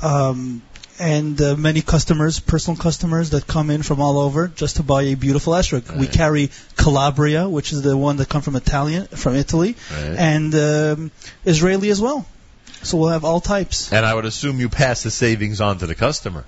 Um, 0.02 0.62
and 0.98 1.40
uh, 1.40 1.56
many 1.56 1.82
customers, 1.82 2.40
personal 2.40 2.76
customers 2.76 3.30
that 3.30 3.46
come 3.46 3.70
in 3.70 3.82
from 3.82 4.00
all 4.00 4.18
over 4.18 4.48
just 4.48 4.76
to 4.76 4.82
buy 4.82 5.02
a 5.02 5.14
beautiful 5.14 5.52
esrog. 5.54 5.96
We 5.96 6.06
carry 6.06 6.50
Calabria, 6.76 7.48
which 7.48 7.72
is 7.72 7.82
the 7.82 7.96
one 7.96 8.16
that 8.18 8.28
come 8.28 8.42
from 8.42 8.56
Italian, 8.56 9.06
from 9.09 9.35
Italy, 9.37 9.76
Right. 9.90 10.16
and 10.16 10.54
um, 10.54 11.11
Israeli 11.44 11.90
as 11.90 12.00
well. 12.00 12.26
So 12.82 12.98
we'll 12.98 13.09
have 13.11 13.24
all 13.24 13.40
types. 13.40 13.92
And 13.92 14.04
I 14.06 14.14
would 14.14 14.24
assume 14.26 14.61
you 14.61 14.68
pass 14.68 15.02
the 15.02 15.11
savings 15.11 15.61
on 15.61 15.78
to 15.78 15.87
the 15.87 15.94
customer. 15.94 16.44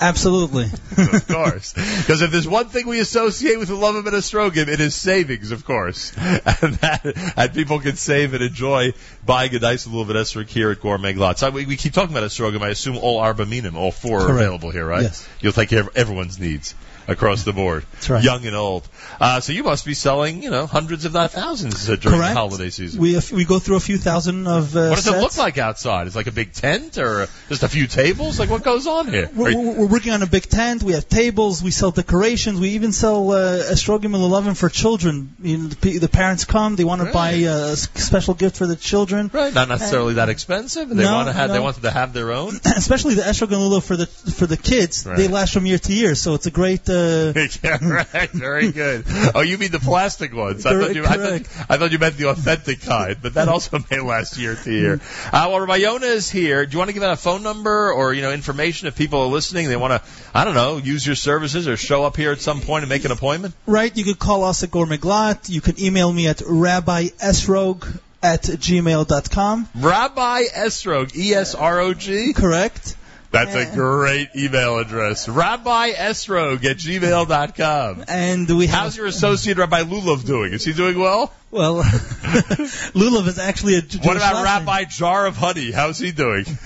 Absolutely. 0.00 0.64
of 0.96 1.26
course. 1.26 1.72
Because 1.72 2.22
if 2.22 2.30
there's 2.30 2.46
one 2.46 2.68
thing 2.68 2.86
we 2.86 3.00
associate 3.00 3.58
with 3.58 3.68
the 3.68 3.74
love 3.74 3.96
of 3.96 4.06
an 4.06 4.14
it 4.14 4.80
is 4.80 4.94
savings, 4.94 5.50
of 5.50 5.64
course. 5.64 6.12
And 6.60 6.74
that, 6.76 7.34
and 7.36 7.52
people 7.52 7.78
can 7.78 7.96
save 7.96 8.34
and 8.34 8.42
enjoy 8.42 8.92
buying 9.24 9.54
a 9.54 9.58
nice 9.58 9.86
little 9.86 10.04
bit 10.04 10.48
here 10.48 10.70
at 10.70 10.80
Gourmet 10.80 11.14
Glatt. 11.14 11.38
So 11.38 11.50
we, 11.50 11.66
we 11.66 11.76
keep 11.76 11.92
talking 11.92 12.16
about 12.16 12.28
esrogim. 12.28 12.62
I 12.62 12.68
assume 12.68 12.96
all 12.96 13.18
arba 13.18 13.46
minim, 13.46 13.76
all 13.76 13.92
four 13.92 14.20
are 14.20 14.30
available 14.30 14.70
here, 14.70 14.86
right? 14.86 15.02
Yes. 15.02 15.28
You'll 15.40 15.52
take 15.52 15.68
care 15.68 15.80
of 15.80 15.90
everyone's 15.94 16.38
needs 16.38 16.74
across 17.08 17.42
the 17.42 17.52
board. 17.52 17.84
That's 17.94 18.10
right. 18.10 18.22
Young 18.22 18.44
and 18.46 18.54
old. 18.54 18.86
Uh, 19.20 19.40
so 19.40 19.52
you 19.52 19.64
must 19.64 19.84
be 19.84 19.94
selling, 19.94 20.42
you 20.42 20.50
know, 20.50 20.66
hundreds 20.66 21.04
if 21.04 21.12
not 21.12 21.32
thousands 21.32 21.88
uh, 21.88 21.96
during 21.96 22.18
Correct. 22.18 22.34
the 22.34 22.38
holiday 22.38 22.70
season. 22.70 23.00
We 23.00 23.18
we 23.32 23.44
go 23.44 23.58
through 23.58 23.76
a 23.76 23.80
few 23.80 23.98
thousand 23.98 24.46
of 24.46 24.76
uh, 24.76 24.88
what 24.90 24.96
does 24.96 25.06
it 25.06 25.10
sets. 25.10 25.22
look 25.22 25.36
like 25.38 25.58
outside? 25.58 26.06
It's 26.06 26.14
like 26.14 26.26
a 26.28 26.32
big 26.32 26.52
tent 26.52 26.98
or 26.98 27.26
just 27.48 27.62
a 27.64 27.68
few 27.68 27.86
tables? 27.86 28.38
Like 28.38 28.50
what 28.50 28.62
goes 28.62 28.86
on 28.86 29.08
here? 29.08 29.28
We're, 29.34 29.50
you- 29.50 29.58
we're 29.78 29.86
working 29.86 30.12
on 30.12 30.22
a 30.22 30.26
big 30.26 30.44
tent. 30.44 30.82
We 30.82 30.92
have 30.92 31.08
tables. 31.08 31.62
We 31.62 31.70
sell 31.70 31.90
decorations. 31.90 32.60
We 32.60 32.70
even 32.70 32.92
sell 32.92 33.30
uh, 33.32 33.62
and 33.70 34.14
lulavim 34.14 34.56
for 34.56 34.68
children. 34.68 35.34
You 35.42 35.58
know, 35.58 35.68
the, 35.68 35.98
the 35.98 36.08
parents 36.08 36.44
come. 36.44 36.76
They 36.76 36.84
want 36.84 37.00
to 37.02 37.10
buy 37.12 37.30
a 37.30 37.74
special 37.76 38.34
gift 38.34 38.56
for 38.56 38.66
the 38.66 38.76
children. 38.76 39.30
Right, 39.32 39.52
not 39.54 39.68
necessarily 39.68 40.14
that 40.14 40.28
expensive. 40.28 40.88
They 40.90 41.02
No, 41.04 41.14
want 41.14 41.28
to 41.28 41.32
have, 41.32 41.50
they 41.50 41.58
want 41.60 41.76
them 41.76 41.84
to 41.84 41.90
have 41.90 42.12
their 42.12 42.32
own. 42.32 42.54
Especially 42.64 43.14
the 43.14 43.22
esrog 43.22 43.48
and 43.52 43.62
lulav 43.64 43.82
for 43.82 43.96
the 43.96 44.06
for 44.06 44.46
the 44.46 44.56
kids. 44.56 45.06
Right. 45.06 45.16
They 45.16 45.28
last 45.28 45.54
from 45.54 45.64
year 45.66 45.78
to 45.78 45.92
year. 45.92 46.14
So 46.14 46.34
it's 46.34 46.46
a 46.46 46.50
great. 46.50 46.88
Uh, 46.88 46.97
yeah, 47.62 47.78
right, 47.80 48.30
very 48.30 48.72
good. 48.72 49.04
Oh, 49.34 49.40
you 49.40 49.58
mean 49.58 49.70
the 49.70 49.78
plastic 49.78 50.34
ones? 50.34 50.66
I 50.66 50.72
thought 50.72 50.94
you, 50.94 51.04
I 51.04 51.16
thought, 51.16 51.66
I 51.70 51.76
thought 51.76 51.92
you 51.92 51.98
meant 51.98 52.16
the 52.16 52.28
authentic 52.28 52.82
kind, 52.82 53.16
but 53.20 53.34
that 53.34 53.48
also 53.48 53.78
may 53.90 54.00
last 54.00 54.38
year 54.38 54.54
to 54.54 54.72
year. 54.72 54.94
Uh, 55.26 55.46
well, 55.50 55.60
Rabbi 55.60 55.76
Yonah 55.76 56.06
is 56.06 56.30
here. 56.30 56.64
Do 56.66 56.72
you 56.72 56.78
want 56.78 56.88
to 56.88 56.94
give 56.94 57.02
out 57.02 57.12
a 57.12 57.16
phone 57.16 57.42
number 57.42 57.92
or 57.92 58.12
you 58.12 58.22
know 58.22 58.32
information 58.32 58.88
if 58.88 58.96
people 58.96 59.20
are 59.20 59.26
listening? 59.26 59.68
They 59.68 59.76
want 59.76 60.02
to, 60.02 60.10
I 60.34 60.44
don't 60.44 60.54
know, 60.54 60.76
use 60.78 61.06
your 61.06 61.16
services 61.16 61.68
or 61.68 61.76
show 61.76 62.04
up 62.04 62.16
here 62.16 62.32
at 62.32 62.40
some 62.40 62.60
point 62.60 62.82
and 62.82 62.88
make 62.88 63.04
an 63.04 63.10
appointment. 63.10 63.54
right. 63.66 63.94
You 63.96 64.04
could 64.04 64.18
call 64.18 64.44
us 64.44 64.62
at 64.62 64.70
Gourmet 64.70 64.98
Glatt. 64.98 65.48
You 65.48 65.60
can 65.60 65.80
email 65.82 66.12
me 66.12 66.28
at 66.28 66.42
Rabbi 66.46 67.08
Esrog 67.22 67.98
at 68.22 68.42
gmail.com. 68.42 69.68
Rabbi 69.76 70.42
Esrog, 70.54 71.16
E 71.16 71.34
S 71.34 71.54
R 71.54 71.80
O 71.80 71.94
G. 71.94 72.32
Correct. 72.32 72.96
That's 73.30 73.54
a 73.54 73.68
Uh, 73.70 73.74
great 73.74 74.30
email 74.36 74.78
address. 74.78 75.28
Rabbi 75.28 75.92
Esrog 75.92 76.64
at 76.64 76.78
gmail.com. 76.78 78.04
And 78.08 78.48
we 78.56 78.66
have 78.68 78.78
How's 78.80 78.96
your 78.96 79.06
associate 79.06 79.58
Rabbi 79.58 79.82
Lulav 79.82 80.24
doing? 80.24 80.54
Is 80.54 80.64
he 80.64 80.72
doing 80.72 80.98
well? 80.98 81.30
well, 81.50 81.76
lulav 81.82 83.26
is 83.26 83.38
actually 83.38 83.76
a 83.76 83.82
Jewish 83.82 84.04
What 84.06 84.16
about 84.16 84.34
last 84.34 84.44
name. 84.60 84.66
Rabbi 84.66 84.84
Jar 84.84 85.26
of 85.26 85.36
Honey? 85.36 85.70
How's 85.72 85.98
he 85.98 86.12
doing? 86.12 86.44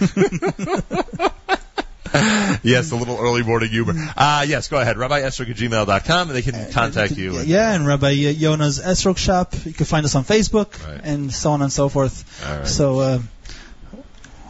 yes, 2.63 2.91
the 2.91 2.97
little 2.97 3.19
early 3.19 3.43
morning 3.43 3.71
humor. 3.71 3.95
Uh, 4.17 4.45
yes, 4.47 4.69
go 4.69 4.79
ahead. 4.79 4.97
Rabbi 4.99 5.21
Esrog 5.23 5.51
at 5.51 5.57
gmail.com, 5.57 6.29
and 6.29 6.37
they 6.37 6.43
can 6.43 6.71
contact 6.73 7.17
you. 7.17 7.39
and- 7.39 7.47
Yeah, 7.49 7.73
and 7.73 7.87
Rabbi 7.87 8.13
Yona's 8.15 8.81
Esrog 8.81 9.17
shop. 9.19 9.55
You 9.65 9.73
can 9.73 9.87
find 9.87 10.05
us 10.05 10.15
on 10.15 10.25
Facebook 10.25 10.85
Right. 10.87 11.01
and 11.03 11.33
so 11.33 11.53
on 11.53 11.63
and 11.63 11.73
so 11.73 11.89
forth. 11.89 12.25
All 12.47 12.57
right. 12.59 12.69
So, 12.69 12.99
uh, 13.01 13.19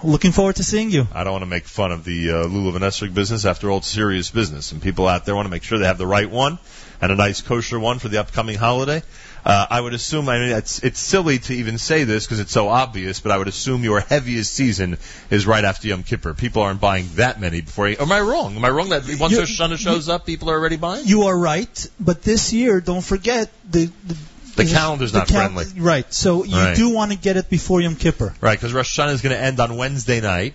looking 0.02 0.32
forward 0.32 0.56
to 0.56 0.64
seeing 0.64 0.90
you. 0.90 1.06
I 1.12 1.24
don't 1.24 1.32
want 1.32 1.42
to 1.42 1.46
make 1.50 1.64
fun 1.64 1.92
of 1.92 2.04
the 2.04 2.30
uh, 2.30 2.34
Lulav 2.46 2.74
and 2.76 2.84
Esrog 2.84 3.14
business. 3.14 3.44
After 3.44 3.70
all, 3.70 3.78
it's 3.78 3.88
serious 3.88 4.30
business, 4.30 4.72
and 4.72 4.82
people 4.82 5.06
out 5.08 5.24
there 5.24 5.34
want 5.34 5.46
to 5.46 5.50
make 5.50 5.62
sure 5.62 5.78
they 5.78 5.86
have 5.86 5.98
the 5.98 6.06
right 6.06 6.30
one 6.30 6.58
and 7.00 7.10
a 7.10 7.16
nice 7.16 7.40
kosher 7.40 7.80
one 7.80 7.98
for 7.98 8.08
the 8.08 8.18
upcoming 8.18 8.56
holiday. 8.56 9.02
Uh, 9.44 9.66
I 9.68 9.80
would 9.80 9.92
assume, 9.92 10.28
I 10.28 10.38
mean, 10.38 10.52
it's 10.52 10.84
it's 10.84 11.00
silly 11.00 11.40
to 11.40 11.52
even 11.52 11.76
say 11.76 12.04
this 12.04 12.24
because 12.24 12.38
it's 12.38 12.52
so 12.52 12.68
obvious, 12.68 13.18
but 13.18 13.32
I 13.32 13.38
would 13.38 13.48
assume 13.48 13.82
your 13.82 13.98
heaviest 13.98 14.54
season 14.54 14.98
is 15.30 15.46
right 15.48 15.64
after 15.64 15.88
Yom 15.88 16.04
Kippur. 16.04 16.32
People 16.34 16.62
aren't 16.62 16.80
buying 16.80 17.08
that 17.16 17.40
many 17.40 17.60
before. 17.60 17.88
You, 17.88 17.96
am 17.98 18.12
I 18.12 18.20
wrong? 18.20 18.54
Am 18.54 18.64
I 18.64 18.70
wrong 18.70 18.90
that 18.90 19.02
once 19.18 19.32
You- 19.32 19.40
Rosh 19.40 19.60
Hashanah 19.60 19.78
shows 19.78 20.08
up, 20.08 20.26
people 20.26 20.48
are 20.48 20.54
already 20.56 20.76
buying? 20.76 21.06
You 21.06 21.24
are 21.24 21.36
right, 21.36 21.88
but 21.98 22.22
this 22.22 22.52
year, 22.52 22.80
don't 22.80 23.02
forget 23.04 23.50
the 23.68 23.90
the, 24.06 24.16
The 24.56 24.64
calendar's 24.66 25.12
the 25.12 25.18
not 25.20 25.28
cal- 25.28 25.48
friendly. 25.50 25.64
Right. 25.80 26.12
So 26.12 26.44
you 26.44 26.56
Right. 26.56 26.76
do 26.76 26.90
want 26.90 27.12
to 27.12 27.18
get 27.18 27.36
it 27.36 27.48
before 27.50 27.80
Yom 27.80 27.96
Kippur. 27.96 28.34
Right, 28.40 28.58
because 28.58 28.72
Rosh 28.72 28.98
Hashanah 28.98 29.12
is 29.12 29.22
going 29.22 29.34
to 29.34 29.40
end 29.40 29.60
on 29.60 29.76
Wednesday 29.76 30.20
night, 30.20 30.54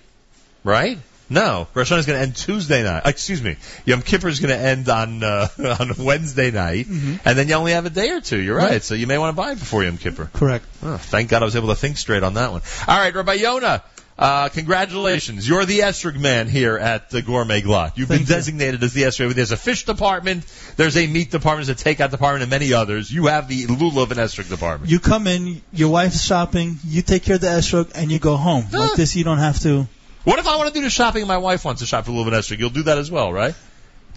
right? 0.64 0.98
No, 1.30 1.68
Rosh 1.74 1.92
Hashanah 1.92 1.98
is 1.98 2.06
going 2.06 2.16
to 2.18 2.22
end 2.22 2.36
Tuesday 2.36 2.82
night. 2.82 3.02
Uh, 3.04 3.10
Excuse 3.10 3.42
me, 3.42 3.56
Yom 3.84 4.00
Kippur 4.00 4.28
is 4.28 4.40
going 4.40 4.56
to 4.56 4.58
end 4.58 4.88
on 4.88 5.22
uh, 5.22 5.48
on 5.80 5.92
Wednesday 5.98 6.50
night, 6.50 6.86
and 6.86 7.20
then 7.38 7.48
you 7.48 7.54
only 7.54 7.72
have 7.72 7.84
a 7.84 7.90
day 7.90 8.10
or 8.12 8.20
two. 8.22 8.38
You're 8.40 8.56
right, 8.56 8.64
Mm-hmm. 8.64 8.72
Right. 8.74 8.82
so 8.82 8.94
you 8.94 9.06
may 9.06 9.18
want 9.18 9.36
to 9.36 9.36
buy 9.42 9.52
it 9.52 9.58
before 9.58 9.84
Yom 9.84 9.98
Kippur. 9.98 10.30
Correct. 10.32 10.64
Oh, 10.82 10.96
thank 10.96 11.28
God 11.28 11.42
I 11.42 11.44
was 11.44 11.54
able 11.56 11.68
to 11.68 11.74
think 11.74 11.98
straight 11.98 12.22
on 12.22 12.34
that 12.34 12.50
one. 12.52 12.62
All 12.86 12.96
right, 12.98 13.14
Rabbi 13.14 13.36
Yona. 13.38 13.82
Uh, 14.18 14.48
congratulations. 14.48 15.48
You're 15.48 15.64
the 15.64 15.80
Esrog 15.80 16.18
man 16.18 16.48
here 16.48 16.76
at 16.76 17.08
the 17.10 17.22
Gourmet 17.22 17.62
Glatt. 17.62 17.96
You've 17.96 18.08
Thank 18.08 18.22
been 18.22 18.28
you. 18.28 18.34
designated 18.34 18.82
as 18.82 18.92
the 18.92 19.02
Esrog. 19.02 19.32
There's 19.34 19.52
a 19.52 19.56
fish 19.56 19.84
department, 19.84 20.44
there's 20.76 20.96
a 20.96 21.06
meat 21.06 21.30
department, 21.30 21.68
there's 21.68 21.80
a 21.80 21.84
takeout 21.84 22.10
department, 22.10 22.42
and 22.42 22.50
many 22.50 22.72
others. 22.72 23.12
You 23.12 23.26
have 23.26 23.46
the 23.46 23.66
Lulav 23.66 24.10
and 24.10 24.18
Esrog 24.18 24.48
department. 24.48 24.90
You 24.90 24.98
come 24.98 25.28
in, 25.28 25.62
your 25.72 25.90
wife's 25.90 26.24
shopping, 26.24 26.78
you 26.84 27.02
take 27.02 27.22
care 27.22 27.36
of 27.36 27.42
the 27.42 27.46
Esrog, 27.46 27.92
and 27.94 28.10
you 28.10 28.18
go 28.18 28.36
home. 28.36 28.64
Ah. 28.74 28.78
Like 28.78 28.94
this, 28.94 29.14
you 29.14 29.22
don't 29.22 29.38
have 29.38 29.60
to. 29.60 29.86
What 30.24 30.40
if 30.40 30.48
I 30.48 30.56
want 30.56 30.68
to 30.68 30.74
do 30.74 30.82
the 30.82 30.90
shopping 30.90 31.22
and 31.22 31.28
my 31.28 31.38
wife 31.38 31.64
wants 31.64 31.80
to 31.82 31.86
shop 31.86 32.04
for 32.06 32.10
Lulav 32.10 32.26
and 32.26 32.32
Esrog? 32.34 32.58
You'll 32.58 32.70
do 32.70 32.82
that 32.84 32.98
as 32.98 33.12
well, 33.12 33.32
right? 33.32 33.54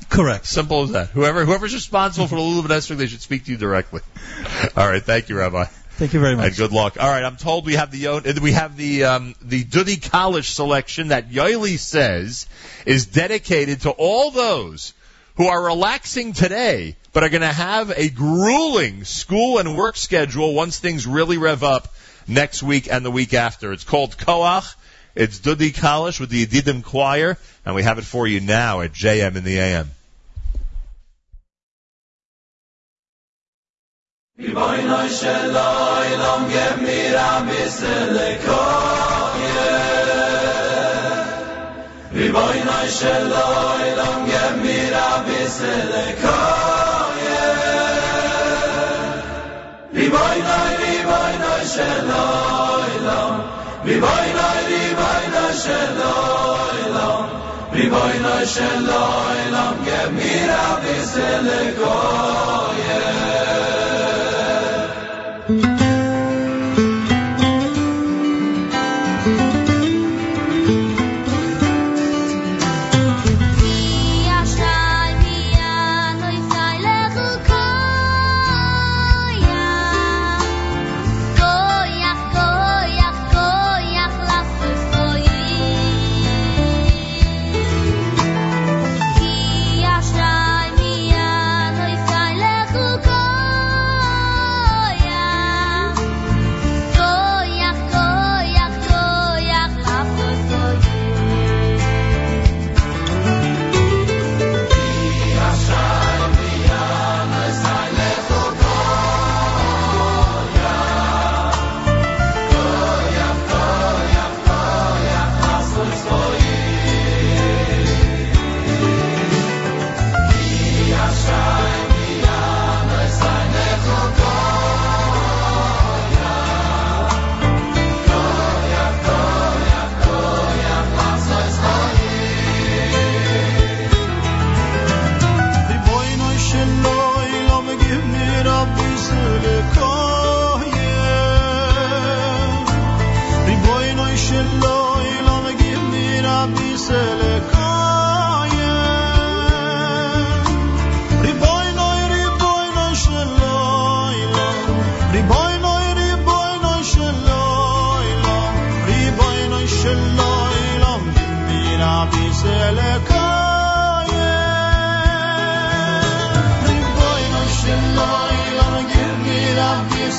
Correct. 0.09 0.47
Simple 0.47 0.81
as 0.81 0.91
that. 0.93 1.09
Whoever 1.09 1.45
whoever's 1.45 1.75
responsible 1.75 2.27
for 2.27 2.35
the 2.35 2.41
Lulav 2.41 2.61
and 2.61 2.69
Esrog, 2.69 2.97
they 2.97 3.05
should 3.05 3.21
speak 3.21 3.45
to 3.45 3.51
you 3.51 3.57
directly. 3.57 4.01
All 4.75 4.89
right, 4.89 5.03
thank 5.03 5.29
you, 5.29 5.37
Rabbi, 5.37 5.65
Thank 6.01 6.15
you 6.15 6.19
very 6.19 6.35
much. 6.35 6.47
and 6.47 6.55
good 6.57 6.71
luck. 6.71 6.97
All 6.99 7.07
right, 7.07 7.23
I'm 7.23 7.37
told 7.37 7.67
we 7.67 7.75
have 7.75 7.91
the 7.91 7.99
Yo- 7.99 8.21
we 8.41 8.53
have 8.53 8.75
the 8.75 9.03
um, 9.03 9.35
the 9.39 9.63
Dudi 9.63 9.97
Kalish 9.97 10.45
selection 10.45 11.09
that 11.09 11.29
Yoeli 11.29 11.77
says 11.77 12.47
is 12.87 13.05
dedicated 13.05 13.81
to 13.81 13.91
all 13.91 14.31
those 14.31 14.95
who 15.35 15.45
are 15.45 15.63
relaxing 15.63 16.33
today, 16.33 16.95
but 17.13 17.21
are 17.23 17.29
going 17.29 17.41
to 17.41 17.47
have 17.47 17.91
a 17.95 18.09
grueling 18.09 19.03
school 19.03 19.59
and 19.59 19.77
work 19.77 19.95
schedule 19.95 20.55
once 20.55 20.79
things 20.79 21.05
really 21.05 21.37
rev 21.37 21.63
up 21.63 21.93
next 22.27 22.63
week 22.63 22.91
and 22.91 23.05
the 23.05 23.11
week 23.11 23.35
after. 23.35 23.71
It's 23.71 23.83
called 23.83 24.17
Koach. 24.17 24.73
It's 25.13 25.39
Dudi 25.39 25.71
Kalish 25.71 26.19
with 26.19 26.31
the 26.31 26.47
Yedidim 26.47 26.83
Choir, 26.83 27.37
and 27.63 27.75
we 27.75 27.83
have 27.83 27.99
it 27.99 28.05
for 28.05 28.25
you 28.25 28.39
now 28.39 28.81
at 28.81 28.91
JM 28.91 29.35
in 29.35 29.43
the 29.43 29.59
AM. 29.59 29.91
Vi 34.37 34.53
vaynay 34.55 35.09
shlailam 35.09 36.43
gemira 36.51 37.29
bisle 37.47 38.29
koye 38.45 39.73
Vi 42.13 42.27
vaynay 42.35 42.87
shlailam 42.97 44.19
gemira 44.29 45.07
bisle 45.27 46.05
koye 46.23 47.43
Vi 49.93 50.07
vaynay 50.15 50.71
vi 50.81 50.95
vaynay 51.11 51.63
shlailam 51.75 53.35
Vi 53.85 53.95
vaynay 54.05 54.59
vi 54.69 54.83
vaynay 55.01 55.53
shlailam 55.63 57.23
Vi 57.73 57.89
vaynay 57.93 58.45
shlailam 58.55 59.75
gemira 59.85 60.65
bisle 60.83 61.61
koye 61.81 63.50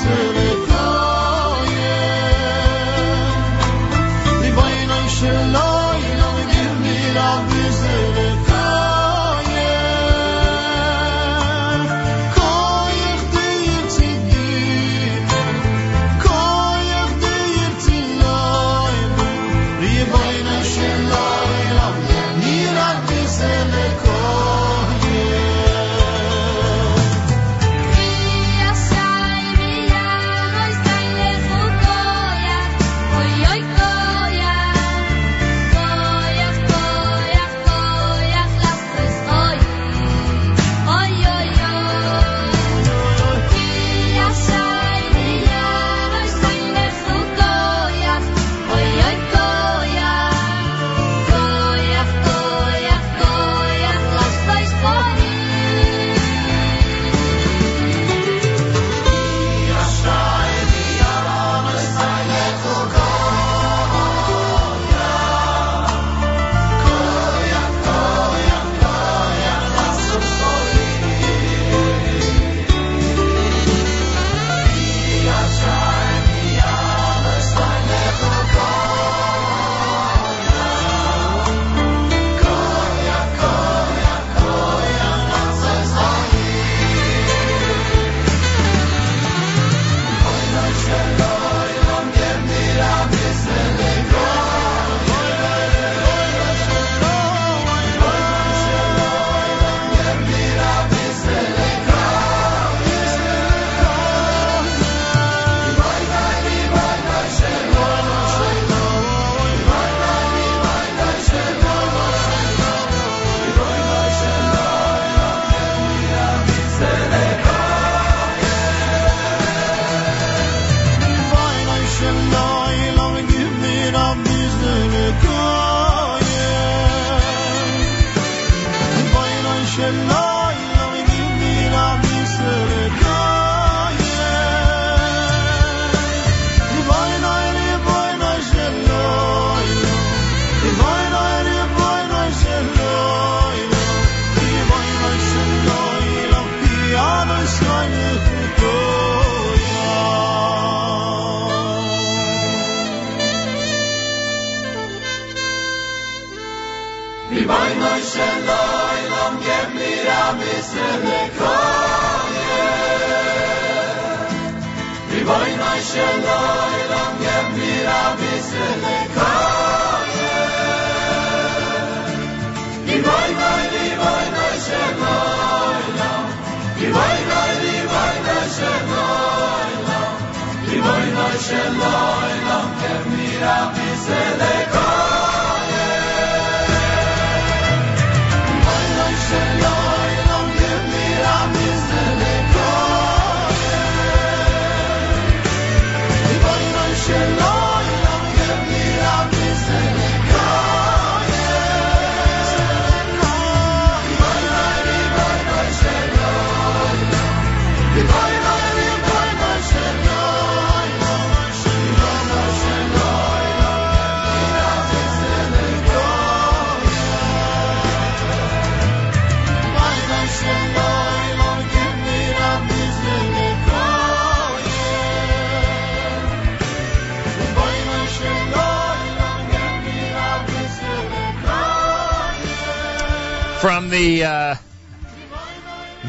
soon. 0.03 0.32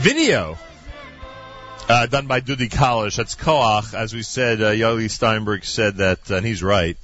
Video 0.04 0.58
uh, 1.88 2.08
done 2.08 2.28
by 2.28 2.42
Dudi 2.42 2.68
Kalish, 2.68 3.16
that's 3.16 3.36
Koach. 3.36 3.94
As 3.94 4.14
we 4.14 4.22
said, 4.22 4.62
uh, 4.62 5.08
Steinberg 5.08 5.64
said 5.64 5.96
that, 5.96 6.30
and 6.30 6.46
he's 6.46 6.62
right, 6.62 6.98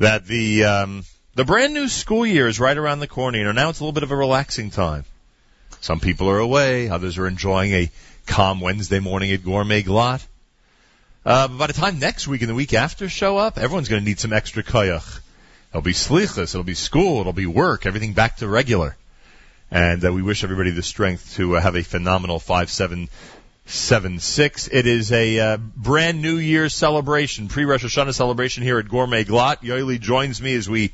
that 0.00 0.26
the 0.26 0.64
um, 0.64 1.04
the 1.36 1.44
brand 1.44 1.72
new 1.72 1.86
school 1.86 2.26
year 2.26 2.48
is 2.48 2.58
right 2.58 2.76
around 2.76 2.98
the 2.98 3.06
corner. 3.06 3.38
You 3.38 3.44
know, 3.44 3.52
now 3.52 3.68
it's 3.68 3.78
a 3.78 3.84
little 3.84 3.92
bit 3.92 4.02
of 4.02 4.10
a 4.10 4.16
relaxing 4.16 4.72
time. 4.72 5.04
Some 5.82 6.00
people 6.00 6.28
are 6.30 6.40
away, 6.40 6.88
others 6.88 7.16
are 7.16 7.28
enjoying 7.28 7.70
a 7.74 7.90
calm 8.26 8.58
Wednesday 8.60 8.98
morning 8.98 9.30
at 9.30 9.44
Gourmet 9.44 9.84
Glatt. 9.84 10.26
Uh, 11.24 11.46
but 11.46 11.58
by 11.58 11.66
the 11.68 11.74
time 11.74 12.00
next 12.00 12.26
week 12.26 12.40
and 12.40 12.50
the 12.50 12.56
week 12.56 12.74
after 12.74 13.08
show 13.08 13.38
up, 13.38 13.56
everyone's 13.56 13.88
going 13.88 14.02
to 14.02 14.08
need 14.08 14.18
some 14.18 14.32
extra 14.32 14.64
koyach. 14.64 15.20
It'll 15.70 15.80
be 15.80 15.92
slichas, 15.92 16.56
it'll 16.56 16.64
be 16.64 16.74
school, 16.74 17.20
it'll 17.20 17.32
be 17.32 17.46
work, 17.46 17.86
everything 17.86 18.14
back 18.14 18.38
to 18.38 18.48
regular. 18.48 18.96
And 19.70 20.04
uh, 20.04 20.12
we 20.12 20.22
wish 20.22 20.42
everybody 20.42 20.72
the 20.72 20.82
strength 20.82 21.36
to 21.36 21.56
uh, 21.56 21.60
have 21.60 21.76
a 21.76 21.84
phenomenal 21.84 22.40
5776. 22.40 24.68
It 24.72 24.86
is 24.86 25.12
a 25.12 25.38
uh, 25.38 25.58
brand 25.58 26.20
New 26.20 26.38
Year's 26.38 26.74
celebration, 26.74 27.46
pre-Rosh 27.46 27.84
Hashanah 27.84 28.14
celebration 28.14 28.64
here 28.64 28.80
at 28.80 28.88
Gourmet 28.88 29.22
Glatt. 29.24 29.62
Yoeli 29.62 30.00
joins 30.00 30.42
me 30.42 30.54
as 30.54 30.68
we 30.68 30.92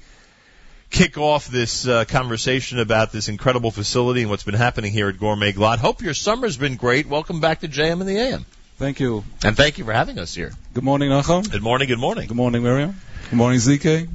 kick 0.90 1.16
off 1.16 1.48
this 1.48 1.88
uh, 1.88 2.04
conversation 2.04 2.78
about 2.78 3.12
this 3.12 3.28
incredible 3.28 3.70
facility 3.70 4.20
and 4.20 4.28
what's 4.30 4.44
been 4.44 4.52
happening 4.54 4.92
here 4.92 5.08
at 5.08 5.18
Gourmet 5.18 5.52
Glatt. 5.52 5.78
Hope 5.78 6.02
your 6.02 6.12
summer's 6.12 6.58
been 6.58 6.76
great. 6.76 7.06
Welcome 7.06 7.40
back 7.40 7.60
to 7.60 7.68
JM 7.68 8.00
and 8.00 8.08
the 8.08 8.18
AM. 8.18 8.44
Thank 8.76 9.00
you. 9.00 9.24
And 9.42 9.56
thank 9.56 9.78
you 9.78 9.86
for 9.86 9.94
having 9.94 10.18
us 10.18 10.34
here. 10.34 10.52
Good 10.74 10.84
morning, 10.84 11.08
Nachum. 11.08 11.50
Good 11.50 11.62
morning, 11.62 11.88
good 11.88 11.98
morning. 11.98 12.28
Good 12.28 12.36
morning, 12.36 12.62
Miriam. 12.62 13.00
Good 13.28 13.38
morning, 13.38 13.58
ZK. 13.58 14.08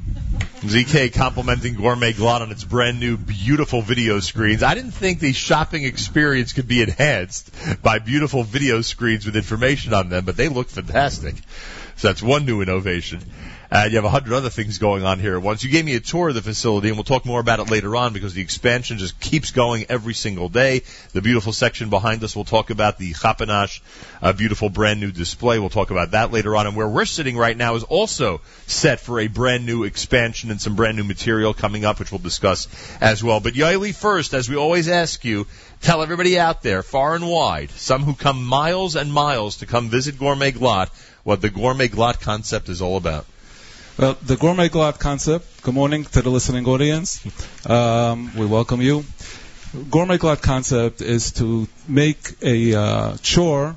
ZK 0.62 1.14
complimenting 1.14 1.76
Gourmet 1.76 2.14
Glatt 2.14 2.40
on 2.40 2.50
its 2.50 2.64
brand 2.64 3.02
new 3.02 3.18
beautiful 3.18 3.82
video 3.82 4.22
screens. 4.22 4.64
I 4.64 4.74
didn't 4.74 4.92
think 4.92 5.20
the 5.20 5.34
shopping 5.34 5.84
experience 5.84 6.54
could 6.54 6.66
be 6.66 6.82
enhanced 6.82 7.52
by 7.84 8.00
beautiful 8.00 8.44
video 8.44 8.80
screens 8.80 9.26
with 9.26 9.36
information 9.36 9.94
on 9.94 10.08
them, 10.08 10.24
but 10.24 10.38
they 10.38 10.48
look 10.48 10.70
fantastic. 10.70 11.36
So 11.98 12.08
that's 12.08 12.24
one 12.24 12.46
new 12.46 12.62
innovation. 12.62 13.20
Uh, 13.74 13.88
you 13.90 13.96
have 13.96 14.04
a 14.04 14.10
hundred 14.10 14.34
other 14.34 14.50
things 14.50 14.80
going 14.80 15.06
on 15.06 15.18
here 15.18 15.38
at 15.38 15.42
once. 15.42 15.64
You 15.64 15.72
gave 15.72 15.86
me 15.86 15.96
a 15.96 16.02
tour 16.02 16.28
of 16.28 16.36
the 16.36 16.42
facility, 16.42 16.90
and 16.90 16.98
we'll 16.98 17.06
talk 17.06 17.26
more 17.26 17.40
about 17.40 17.62
it 17.62 17.70
later 17.70 17.96
on 17.96 18.12
because 18.12 18.34
the 18.34 18.42
expansion 18.42 18.98
just 18.98 19.18
keeps 19.22 19.52
going 19.52 19.86
every 19.88 20.14
single 20.14 20.50
day. 20.50 20.82
The 21.14 21.22
beautiful 21.22 21.54
section 21.54 21.90
behind 21.90 22.22
us, 22.26 22.36
we'll 22.36 22.44
talk 22.44 22.70
about 22.70 22.98
the 22.98 23.14
Chap-a-Nosh, 23.14 23.80
a 24.22 24.34
beautiful 24.34 24.70
brand 24.70 25.00
new 25.00 25.14
display. 25.14 25.58
We'll 25.58 25.70
talk 25.70 25.90
about 25.90 26.12
that 26.12 26.34
later 26.34 26.58
on. 26.58 26.68
And 26.68 26.76
where 26.76 26.88
we're 26.90 27.06
sitting 27.06 27.38
right 27.38 27.56
now 27.56 27.76
is 27.76 27.84
also 27.84 28.42
set 28.68 29.00
for 29.00 29.22
a 29.22 29.28
brand 29.28 29.66
new 29.66 29.86
expansion 29.86 30.52
and 30.52 30.60
some 30.60 30.76
brand 30.76 30.98
new 30.98 31.06
material 31.06 31.54
coming 31.54 31.86
up, 31.86 31.98
which 31.98 32.12
we'll 32.12 32.20
discuss 32.20 32.68
as 33.00 33.24
well. 33.24 33.40
But 33.40 33.54
Yoeli 33.54 33.96
first, 33.96 34.34
as 34.34 34.50
we 34.50 34.58
always 34.58 34.90
ask 34.90 35.24
you, 35.24 35.48
tell 35.82 36.02
everybody 36.02 36.38
out 36.38 36.62
there, 36.62 36.84
far 36.84 37.16
and 37.16 37.26
wide, 37.26 37.72
some 37.72 38.04
who 38.04 38.16
come 38.16 38.44
miles 38.44 38.98
and 38.98 39.14
miles 39.14 39.60
to 39.60 39.66
come 39.66 39.88
visit 39.88 40.20
Gourmet 40.20 40.52
Glatt, 40.52 40.90
what 41.24 41.40
the 41.40 41.50
Gourmet 41.50 41.88
Glatt 41.88 42.20
concept 42.20 42.68
is 42.68 42.82
all 42.82 42.98
about. 42.98 43.26
Well, 43.98 44.18
the 44.26 44.36
Gourmet 44.38 44.70
Glatt 44.70 45.00
concept, 45.00 45.64
good 45.64 45.74
morning 45.74 46.06
to 46.06 46.22
the 46.22 46.30
listening 46.30 46.66
audience. 46.68 47.22
Um, 47.70 48.32
we 48.36 48.46
welcome 48.46 48.82
you. 48.82 49.06
Gourmet 49.90 50.18
Glatt 50.18 50.42
concept 50.42 51.02
is 51.02 51.32
to 51.34 51.68
make 51.88 52.36
a 52.42 52.74
uh, 52.74 53.18
chore 53.22 53.76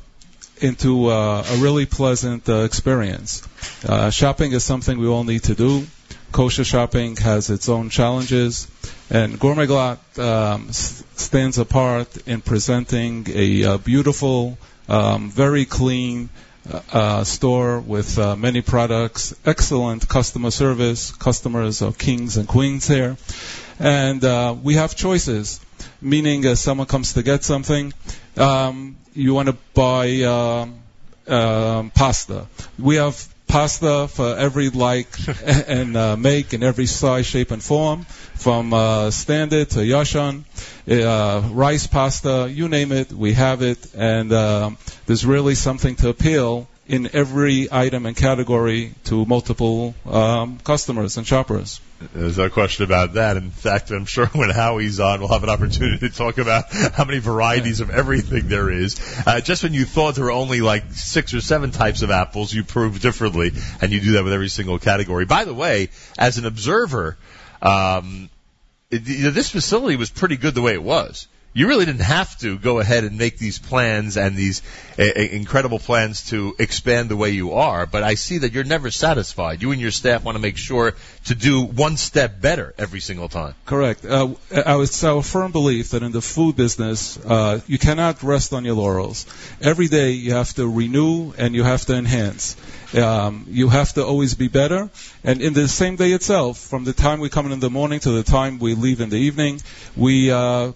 into 0.60 1.06
uh, 1.08 1.44
a 1.46 1.56
really 1.58 1.84
pleasant 1.86 2.48
uh, 2.48 2.62
experience. 2.64 3.46
Uh, 3.86 4.10
shopping 4.10 4.52
is 4.52 4.64
something 4.64 4.98
we 4.98 5.06
all 5.06 5.24
need 5.24 5.42
to 5.44 5.54
do. 5.54 5.86
Kosher 6.32 6.64
shopping 6.64 7.16
has 7.16 7.50
its 7.50 7.68
own 7.68 7.90
challenges, 7.90 8.66
and 9.10 9.38
Gourmet 9.38 9.66
Glatt 9.66 9.98
um, 10.18 10.66
s- 10.70 11.04
stands 11.16 11.58
apart 11.58 12.08
in 12.26 12.40
presenting 12.40 13.26
a 13.32 13.64
uh, 13.64 13.78
beautiful, 13.78 14.58
um, 14.88 15.30
very 15.30 15.64
clean, 15.64 16.28
uh, 16.92 17.24
store 17.24 17.80
with 17.80 18.18
uh, 18.18 18.36
many 18.36 18.62
products, 18.62 19.34
excellent 19.44 20.08
customer 20.08 20.50
service. 20.50 21.10
Customers 21.10 21.82
are 21.82 21.92
kings 21.92 22.36
and 22.36 22.48
queens 22.48 22.86
here. 22.86 23.16
And 23.78 24.24
uh, 24.24 24.54
we 24.62 24.74
have 24.74 24.94
choices, 24.94 25.60
meaning 26.00 26.46
uh, 26.46 26.54
someone 26.54 26.86
comes 26.86 27.14
to 27.14 27.22
get 27.22 27.44
something, 27.44 27.92
um, 28.36 28.96
you 29.14 29.34
want 29.34 29.48
to 29.48 29.56
buy 29.74 30.22
um, 30.22 30.80
um, 31.26 31.90
pasta. 31.90 32.46
We 32.78 32.96
have 32.96 33.33
pasta 33.54 34.08
for 34.08 34.36
every 34.36 34.68
like 34.68 35.06
and 35.44 35.96
uh, 35.96 36.16
make 36.16 36.54
and 36.54 36.64
every 36.64 36.86
size, 36.86 37.24
shape, 37.24 37.52
and 37.52 37.62
form, 37.62 38.02
from 38.34 38.74
uh, 38.74 39.12
standard 39.12 39.70
to 39.70 39.78
yashan, 39.78 40.42
uh, 40.90 41.40
rice 41.52 41.86
pasta, 41.86 42.50
you 42.50 42.68
name 42.68 42.90
it, 42.90 43.12
we 43.12 43.32
have 43.32 43.62
it, 43.62 43.78
and 43.94 44.32
um 44.32 44.76
there's 45.06 45.24
really 45.24 45.54
something 45.54 45.94
to 45.94 46.08
appeal 46.08 46.66
in 46.86 47.08
every 47.14 47.68
item 47.72 48.04
and 48.04 48.16
category 48.16 48.94
to 49.04 49.24
multiple 49.24 49.94
um, 50.04 50.58
customers 50.58 51.16
and 51.16 51.26
shoppers. 51.26 51.80
There's 52.12 52.36
no 52.36 52.50
question 52.50 52.84
about 52.84 53.14
that. 53.14 53.36
In 53.38 53.50
fact, 53.50 53.90
I'm 53.90 54.04
sure 54.04 54.26
when 54.26 54.50
Howie's 54.50 55.00
on, 55.00 55.20
we'll 55.20 55.30
have 55.30 55.42
an 55.44 55.48
opportunity 55.48 56.08
to 56.08 56.14
talk 56.14 56.38
about 56.38 56.70
how 56.70 57.04
many 57.04 57.20
varieties 57.20 57.80
of 57.80 57.88
everything 57.90 58.48
there 58.48 58.70
is. 58.70 59.00
Uh, 59.26 59.40
just 59.40 59.62
when 59.62 59.72
you 59.72 59.84
thought 59.86 60.16
there 60.16 60.24
were 60.24 60.32
only 60.32 60.60
like 60.60 60.92
six 60.92 61.32
or 61.32 61.40
seven 61.40 61.70
types 61.70 62.02
of 62.02 62.10
apples, 62.10 62.52
you 62.52 62.64
prove 62.64 63.00
differently, 63.00 63.52
and 63.80 63.92
you 63.92 64.00
do 64.00 64.12
that 64.12 64.24
with 64.24 64.32
every 64.32 64.48
single 64.48 64.78
category. 64.78 65.24
By 65.24 65.44
the 65.44 65.54
way, 65.54 65.88
as 66.18 66.36
an 66.36 66.44
observer, 66.44 67.16
um, 67.62 68.28
it, 68.90 69.08
you 69.08 69.24
know, 69.24 69.30
this 69.30 69.50
facility 69.50 69.96
was 69.96 70.10
pretty 70.10 70.36
good 70.36 70.54
the 70.54 70.62
way 70.62 70.74
it 70.74 70.82
was. 70.82 71.28
You 71.56 71.68
really 71.68 71.84
didn't 71.84 72.00
have 72.00 72.36
to 72.40 72.58
go 72.58 72.80
ahead 72.80 73.04
and 73.04 73.16
make 73.16 73.38
these 73.38 73.60
plans 73.60 74.16
and 74.16 74.36
these 74.36 74.60
uh, 74.98 75.04
incredible 75.04 75.78
plans 75.78 76.28
to 76.30 76.56
expand 76.58 77.08
the 77.08 77.16
way 77.16 77.30
you 77.30 77.52
are, 77.52 77.86
but 77.86 78.02
I 78.02 78.14
see 78.14 78.38
that 78.38 78.52
you're 78.52 78.64
never 78.64 78.90
satisfied. 78.90 79.62
You 79.62 79.70
and 79.70 79.80
your 79.80 79.92
staff 79.92 80.24
want 80.24 80.34
to 80.34 80.42
make 80.42 80.56
sure 80.56 80.94
to 81.26 81.34
do 81.36 81.62
one 81.62 81.96
step 81.96 82.40
better 82.40 82.74
every 82.76 82.98
single 82.98 83.28
time. 83.28 83.54
Correct. 83.66 84.04
Uh, 84.04 84.34
it's 84.50 85.04
our 85.04 85.22
firm 85.22 85.52
belief 85.52 85.90
that 85.90 86.02
in 86.02 86.10
the 86.10 86.20
food 86.20 86.56
business, 86.56 87.18
uh, 87.24 87.60
you 87.68 87.78
cannot 87.78 88.24
rest 88.24 88.52
on 88.52 88.64
your 88.64 88.74
laurels. 88.74 89.24
Every 89.60 89.86
day 89.86 90.10
you 90.10 90.32
have 90.32 90.52
to 90.54 90.66
renew 90.66 91.34
and 91.38 91.54
you 91.54 91.62
have 91.62 91.84
to 91.86 91.94
enhance. 91.94 92.56
Um, 92.96 93.46
you 93.48 93.68
have 93.68 93.92
to 93.94 94.04
always 94.04 94.34
be 94.34 94.48
better. 94.48 94.90
And 95.22 95.40
in 95.40 95.52
the 95.52 95.68
same 95.68 95.94
day 95.94 96.10
itself, 96.12 96.58
from 96.58 96.82
the 96.82 96.92
time 96.92 97.20
we 97.20 97.28
come 97.28 97.46
in 97.46 97.52
in 97.52 97.60
the 97.60 97.70
morning 97.70 98.00
to 98.00 98.10
the 98.10 98.24
time 98.24 98.58
we 98.58 98.74
leave 98.74 99.00
in 99.00 99.08
the 99.08 99.16
evening, 99.16 99.60
we 99.96 100.32
uh, 100.32 100.72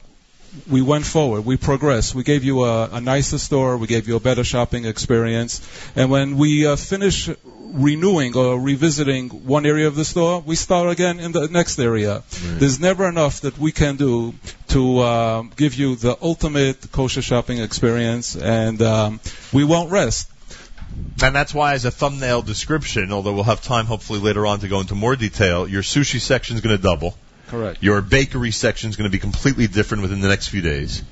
we 0.70 0.82
went 0.82 1.04
forward. 1.04 1.44
We 1.44 1.56
progressed. 1.56 2.14
We 2.14 2.22
gave 2.22 2.44
you 2.44 2.64
a, 2.64 2.88
a 2.90 3.00
nicer 3.00 3.38
store. 3.38 3.76
We 3.76 3.86
gave 3.86 4.08
you 4.08 4.16
a 4.16 4.20
better 4.20 4.44
shopping 4.44 4.84
experience. 4.84 5.60
And 5.96 6.10
when 6.10 6.36
we 6.36 6.66
uh, 6.66 6.76
finish 6.76 7.28
renewing 7.70 8.36
or 8.36 8.58
revisiting 8.58 9.28
one 9.28 9.66
area 9.66 9.86
of 9.86 9.94
the 9.94 10.04
store, 10.04 10.40
we 10.40 10.56
start 10.56 10.90
again 10.90 11.20
in 11.20 11.32
the 11.32 11.48
next 11.48 11.78
area. 11.78 12.22
There's 12.30 12.80
never 12.80 13.08
enough 13.08 13.42
that 13.42 13.58
we 13.58 13.72
can 13.72 13.96
do 13.96 14.34
to 14.68 14.98
uh, 15.00 15.42
give 15.56 15.74
you 15.74 15.96
the 15.96 16.16
ultimate 16.20 16.90
kosher 16.92 17.22
shopping 17.22 17.58
experience, 17.58 18.36
and 18.36 18.80
um, 18.82 19.20
we 19.52 19.64
won't 19.64 19.90
rest. 19.90 20.30
And 21.22 21.34
that's 21.34 21.52
why, 21.52 21.74
as 21.74 21.84
a 21.84 21.90
thumbnail 21.90 22.42
description, 22.42 23.12
although 23.12 23.34
we'll 23.34 23.44
have 23.44 23.62
time 23.62 23.86
hopefully 23.86 24.20
later 24.20 24.46
on 24.46 24.60
to 24.60 24.68
go 24.68 24.80
into 24.80 24.94
more 24.94 25.16
detail, 25.16 25.68
your 25.68 25.82
sushi 25.82 26.20
section 26.20 26.56
is 26.56 26.62
going 26.62 26.76
to 26.76 26.82
double. 26.82 27.16
Correct. 27.48 27.82
Your 27.82 28.00
bakery 28.02 28.50
section 28.50 28.90
is 28.90 28.96
going 28.96 29.10
to 29.10 29.14
be 29.14 29.18
completely 29.20 29.66
different 29.66 30.02
within 30.02 30.20
the 30.20 30.28
next 30.28 30.48
few 30.48 30.60
days. 30.62 31.02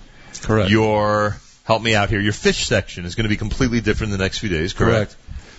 Correct. 0.43 0.71
Your 0.71 1.37
help 1.65 1.83
me 1.83 1.95
out 1.95 2.09
here. 2.11 2.21
Your 2.21 2.33
fish 2.33 2.67
section 2.67 3.05
is 3.05 3.15
going 3.15 3.25
to 3.25 3.29
be 3.29 3.37
completely 3.37 3.81
different 3.81 4.13
in 4.13 4.19
the 4.19 4.25
next 4.25 4.39
few 4.39 4.49
days. 4.49 4.73
Correct. 4.73 5.17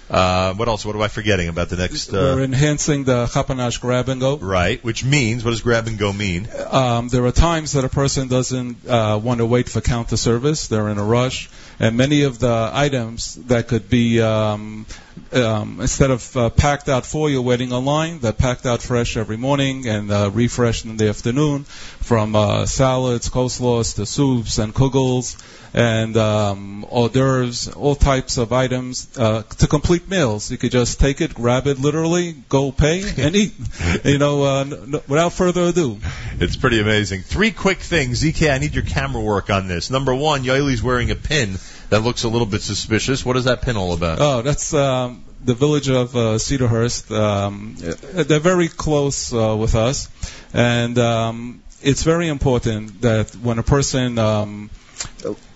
Uh, 0.09 0.53
what 0.53 0.69
else? 0.69 0.86
What 0.86 0.95
am 0.95 1.01
I 1.01 1.09
forgetting 1.09 1.49
about 1.49 1.67
the 1.67 1.75
next? 1.75 2.13
We're 2.13 2.39
Uh, 2.39 2.43
enhancing 2.43 3.03
the 3.03 3.28
Chap-a-Nosh 3.28 3.82
grab 3.82 4.07
and 4.07 4.21
go. 4.21 4.38
right. 4.38 4.82
Which 4.82 5.03
means 5.03 5.43
what 5.43 5.51
does 5.51 5.59
grab 5.59 5.88
and 5.88 5.97
go 5.97 6.13
mean? 6.13 6.47
Um, 6.71 7.09
there 7.09 7.25
are 7.25 7.34
times 7.34 7.73
that 7.73 7.84
a 7.84 7.89
person 7.89 8.30
doesn't 8.30 8.88
uh, 8.88 9.19
want 9.21 9.39
to 9.39 9.45
wait 9.45 9.67
for 9.67 9.82
counter 9.82 10.15
service; 10.15 10.67
they're 10.67 10.88
in 10.88 10.97
a 10.97 11.03
rush, 11.03 11.49
and 11.80 11.95
many 11.97 12.23
of 12.23 12.39
the 12.39 12.69
items 12.73 13.36
that 13.36 13.67
could 13.67 13.89
be 13.89 14.21
um, 14.21 14.86
um, 15.32 15.80
instead 15.82 16.11
of 16.11 16.38
uh, 16.38 16.49
packed 16.49 16.89
out 16.89 17.05
for 17.05 17.30
your 17.30 17.41
waiting 17.41 17.73
online, 17.73 18.19
they're 18.19 18.34
packed 18.34 18.65
out 18.65 18.82
fresh 18.82 19.17
every 19.17 19.38
morning 19.38 19.88
and 19.88 20.11
uh, 20.11 20.30
refreshed 20.34 20.86
in 20.86 20.97
the 20.97 21.09
afternoon, 21.09 21.63
from 21.63 22.36
uh, 22.36 22.65
salads, 22.65 23.30
coleslaws 23.30 23.95
to 23.95 24.05
soups 24.05 24.57
and 24.57 24.73
kugels 24.73 25.41
and 25.73 26.17
um, 26.17 26.86
hors 26.89 27.09
d'oeuvres, 27.09 27.67
all 27.75 27.95
types 27.95 28.38
of 28.38 28.53
items 28.53 29.07
uh, 29.17 29.43
to 29.43 29.67
complete 29.67 30.09
meals. 30.09 30.49
You 30.49 30.57
could 30.57 30.71
just 30.71 30.99
take 30.99 31.21
it, 31.21 31.34
grab 31.34 31.67
it 31.67 31.78
literally, 31.80 32.34
go 32.49 32.71
pay, 32.71 33.03
and 33.21 33.36
eat. 33.36 33.53
You 34.03 34.17
know, 34.17 34.43
uh, 34.43 34.61
n- 34.61 34.73
n- 34.73 35.01
without 35.07 35.34
further 35.34 35.63
ado. 35.63 35.99
It's 36.39 36.55
pretty 36.55 36.80
amazing. 36.80 37.21
Three 37.21 37.51
quick 37.51 37.80
things. 37.80 38.23
ZK, 38.23 38.53
I 38.53 38.57
need 38.57 38.73
your 38.73 38.84
camera 38.84 39.21
work 39.21 39.49
on 39.49 39.67
this. 39.67 39.89
Number 39.89 40.15
one, 40.15 40.43
Yoeli's 40.43 40.82
wearing 40.82 41.11
a 41.11 41.15
pin 41.15 41.57
that 41.89 42.01
looks 42.01 42.23
a 42.23 42.29
little 42.29 42.47
bit 42.47 42.61
suspicious. 42.61 43.25
What 43.25 43.38
is 43.38 43.45
that 43.45 43.61
pin 43.61 43.77
all 43.77 43.93
about? 43.93 44.19
Oh, 44.19 44.41
that's 44.41 44.73
um, 44.73 45.23
the 45.43 45.53
village 45.53 45.89
of 45.89 46.15
uh, 46.15 46.38
Cedarhurst. 46.38 47.11
Um, 47.11 47.75
they're 47.77 48.39
very 48.39 48.67
close 48.67 49.33
uh, 49.33 49.55
with 49.55 49.75
us, 49.75 50.09
and 50.53 50.97
um, 50.97 51.61
it's 51.81 52.03
very 52.03 52.27
important 52.27 53.01
that 53.01 53.35
when 53.35 53.59
a 53.59 53.63
person 53.63 54.17
um, 54.19 54.69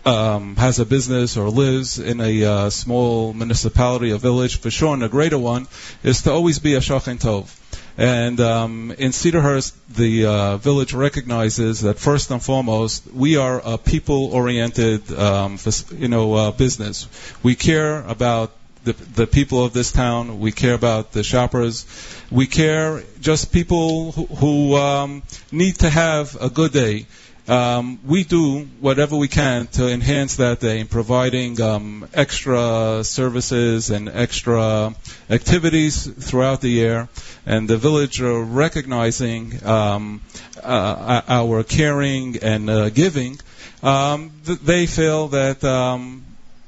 um, 0.06 0.56
has 0.56 0.80
a 0.80 0.86
business 0.86 1.38
or 1.38 1.50
lives 1.50 2.00
in 2.00 2.22
a 2.22 2.44
uh, 2.44 2.70
small 2.70 3.34
municipality 3.34 4.12
or 4.12 4.18
village, 4.18 4.60
for 4.60 4.72
sure, 4.72 4.94
and 4.94 5.04
a 5.04 5.10
greater 5.10 5.38
one, 5.38 5.68
is 6.04 6.24
to 6.24 6.32
always 6.32 6.60
be 6.60 6.76
a 6.76 6.80
shachin 6.80 7.20
tov. 7.20 7.58
And 7.98 8.40
um, 8.40 8.92
in 8.98 9.12
Cedarhurst, 9.12 9.74
the 9.90 10.26
uh, 10.26 10.58
village 10.58 10.94
recognizes 10.94 11.82
that 11.82 12.00
first 12.00 12.32
and 12.32 12.42
foremost, 12.42 13.06
we 13.14 13.38
are 13.38 13.62
a 13.64 13.78
people-oriented, 13.78 15.12
um, 15.14 15.60
you 15.98 16.08
know, 16.08 16.34
uh, 16.34 16.52
business. 16.52 17.08
We 17.44 17.56
care 17.56 18.02
about 18.04 18.52
the, 18.84 18.94
the 18.94 19.28
people 19.28 19.64
of 19.64 19.74
this 19.74 19.92
town. 19.92 20.40
We 20.40 20.52
care 20.52 20.74
about 20.74 21.12
the 21.12 21.24
shoppers. 21.24 21.86
We 22.32 22.48
care 22.48 23.04
just 23.20 23.52
people 23.52 24.12
who, 24.14 24.26
who 24.26 24.76
um, 24.76 25.24
need 25.52 25.76
to 25.80 25.90
have 25.90 26.36
a 26.42 26.50
good 26.50 26.72
day. 26.72 27.06
Um, 27.52 28.00
we 28.06 28.24
do 28.24 28.62
whatever 28.80 29.18
we 29.18 29.28
can 29.28 29.68
to 29.76 29.92
enhance 29.92 30.38
that 30.38 30.62
day 30.62 30.80
in 30.80 30.88
providing 30.88 31.60
um, 31.60 32.08
extra 32.14 33.04
services 33.04 33.90
and 33.90 34.08
extra 34.08 34.96
activities 35.30 36.08
throughout 36.08 36.62
the 36.62 36.70
year. 36.70 37.10
And 37.46 37.70
the 37.70 37.76
village 37.76 38.22
are 38.22 38.42
recognizing 38.42 39.66
um, 39.66 40.22
uh, 40.64 41.24
our 41.28 41.64
caring 41.64 42.38
and 42.38 42.70
uh, 42.70 42.90
giving. 42.90 43.38
Um, 43.84 44.32
th- 44.46 44.60
they 44.60 44.86
feel 44.86 45.28
that 45.30 45.62
um, 45.66 46.24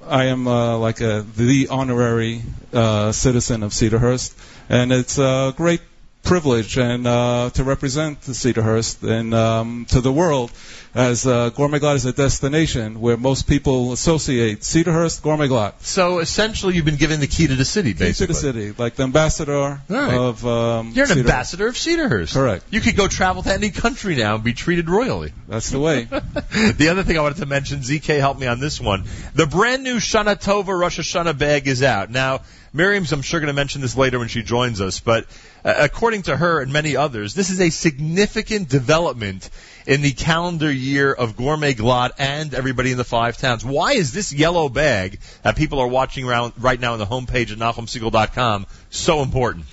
I 0.06 0.26
am 0.26 0.50
uh, 0.50 0.78
like 0.80 1.00
a, 1.00 1.26
the 1.38 1.70
honorary 1.70 2.42
uh, 2.74 3.14
citizen 3.14 3.64
of 3.64 3.72
Cedarhurst, 3.72 4.34
and 4.68 4.92
it's 4.92 5.18
a 5.18 5.54
great 5.56 5.80
privilege 6.24 6.78
and 6.78 7.06
uh, 7.06 7.50
to 7.54 7.64
represent 7.64 8.22
Cedarhurst 8.22 9.04
and 9.04 9.34
um, 9.34 9.86
to 9.90 10.02
the 10.02 10.12
world 10.12 10.52
as 10.96 11.26
uh, 11.26 11.50
Gourmet 11.50 11.80
Glatt 11.80 11.96
is 11.96 12.06
a 12.06 12.14
destination 12.14 13.02
where 13.02 13.18
most 13.18 13.48
people 13.48 13.94
associate 13.94 14.62
Cedarhurst 14.62 15.22
Gourmet 15.24 15.48
Glatt. 15.48 15.74
So 15.82 16.20
essentially, 16.20 16.76
you've 16.76 16.86
been 16.86 16.98
given 16.98 17.20
the 17.20 17.28
key 17.28 17.48
to 17.48 17.56
the 17.56 17.66
city, 17.66 17.94
Key 17.94 18.00
to 18.00 18.04
basically. 18.06 18.34
the 18.34 18.40
city, 18.40 18.74
like 18.78 18.96
the 18.96 19.04
ambassador 19.04 19.82
right. 19.90 20.14
of 20.14 20.46
um, 20.46 20.92
You're 20.94 21.06
an 21.06 21.12
Cedarhurst. 21.12 21.20
ambassador 21.20 21.68
of 21.68 21.76
Cedarhurst. 21.76 22.34
Correct. 22.34 22.66
You 22.70 22.80
could 22.82 22.96
go 22.96 23.08
travel 23.08 23.44
to 23.44 23.52
any 23.52 23.72
country 23.72 24.16
now 24.16 24.36
and 24.36 24.44
be 24.44 24.54
treated 24.54 24.90
royally. 24.90 25.34
That's 25.48 25.72
the 25.72 25.80
way. 25.80 26.04
the 26.06 26.90
other 26.92 27.04
thing 27.04 27.18
I 27.18 27.22
wanted 27.22 27.40
to 27.40 27.48
mention, 27.48 27.80
ZK 27.80 28.20
helped 28.20 28.40
me 28.40 28.48
on 28.48 28.60
this 28.60 28.80
one. 28.80 29.04
The 29.34 29.48
brand 29.48 29.84
new 29.84 29.96
Shana 29.96 30.40
Tova 30.40 30.80
Rosh 30.80 31.00
Hashanah 31.00 31.38
bag 31.38 31.68
is 31.68 31.82
out. 31.84 32.12
Now, 32.12 32.42
Miriam's, 32.76 33.12
I'm 33.12 33.22
sure, 33.22 33.40
going 33.40 33.48
to 33.48 33.54
mention 33.54 33.82
this 33.82 33.96
later 33.96 34.18
when 34.18 34.30
she 34.30 34.42
joins 34.42 34.82
us, 34.82 35.00
but 35.00 35.28
uh, 35.64 35.76
according 35.78 36.24
to 36.24 36.36
her 36.36 36.60
and 36.60 36.74
many 36.74 36.96
others, 36.96 37.36
this 37.36 37.52
is 37.52 37.62
a 37.62 37.70
significant 37.70 38.68
development 38.68 39.48
in 39.86 40.02
the 40.02 40.12
calendar 40.12 40.72
year 40.72 41.14
of 41.14 41.38
Gourmet 41.38 41.76
Glatt 41.76 42.12
and 42.18 42.56
everybody 42.56 42.92
in 42.92 42.98
the 42.98 43.04
five 43.04 43.38
towns. 43.38 43.64
Why 43.64 43.94
is 43.94 44.12
this 44.12 44.34
yellow 44.34 44.70
bag 44.70 45.20
that 45.44 45.56
people 45.56 45.80
are 45.80 45.88
watching 45.88 46.26
around 46.26 46.54
right 46.58 46.80
now 46.80 46.94
on 46.94 47.00
the 47.00 47.06
homepage 47.06 47.52
at 47.52 47.60
NachumSegal.com 47.60 48.66
so 48.90 49.22
important? 49.22 49.66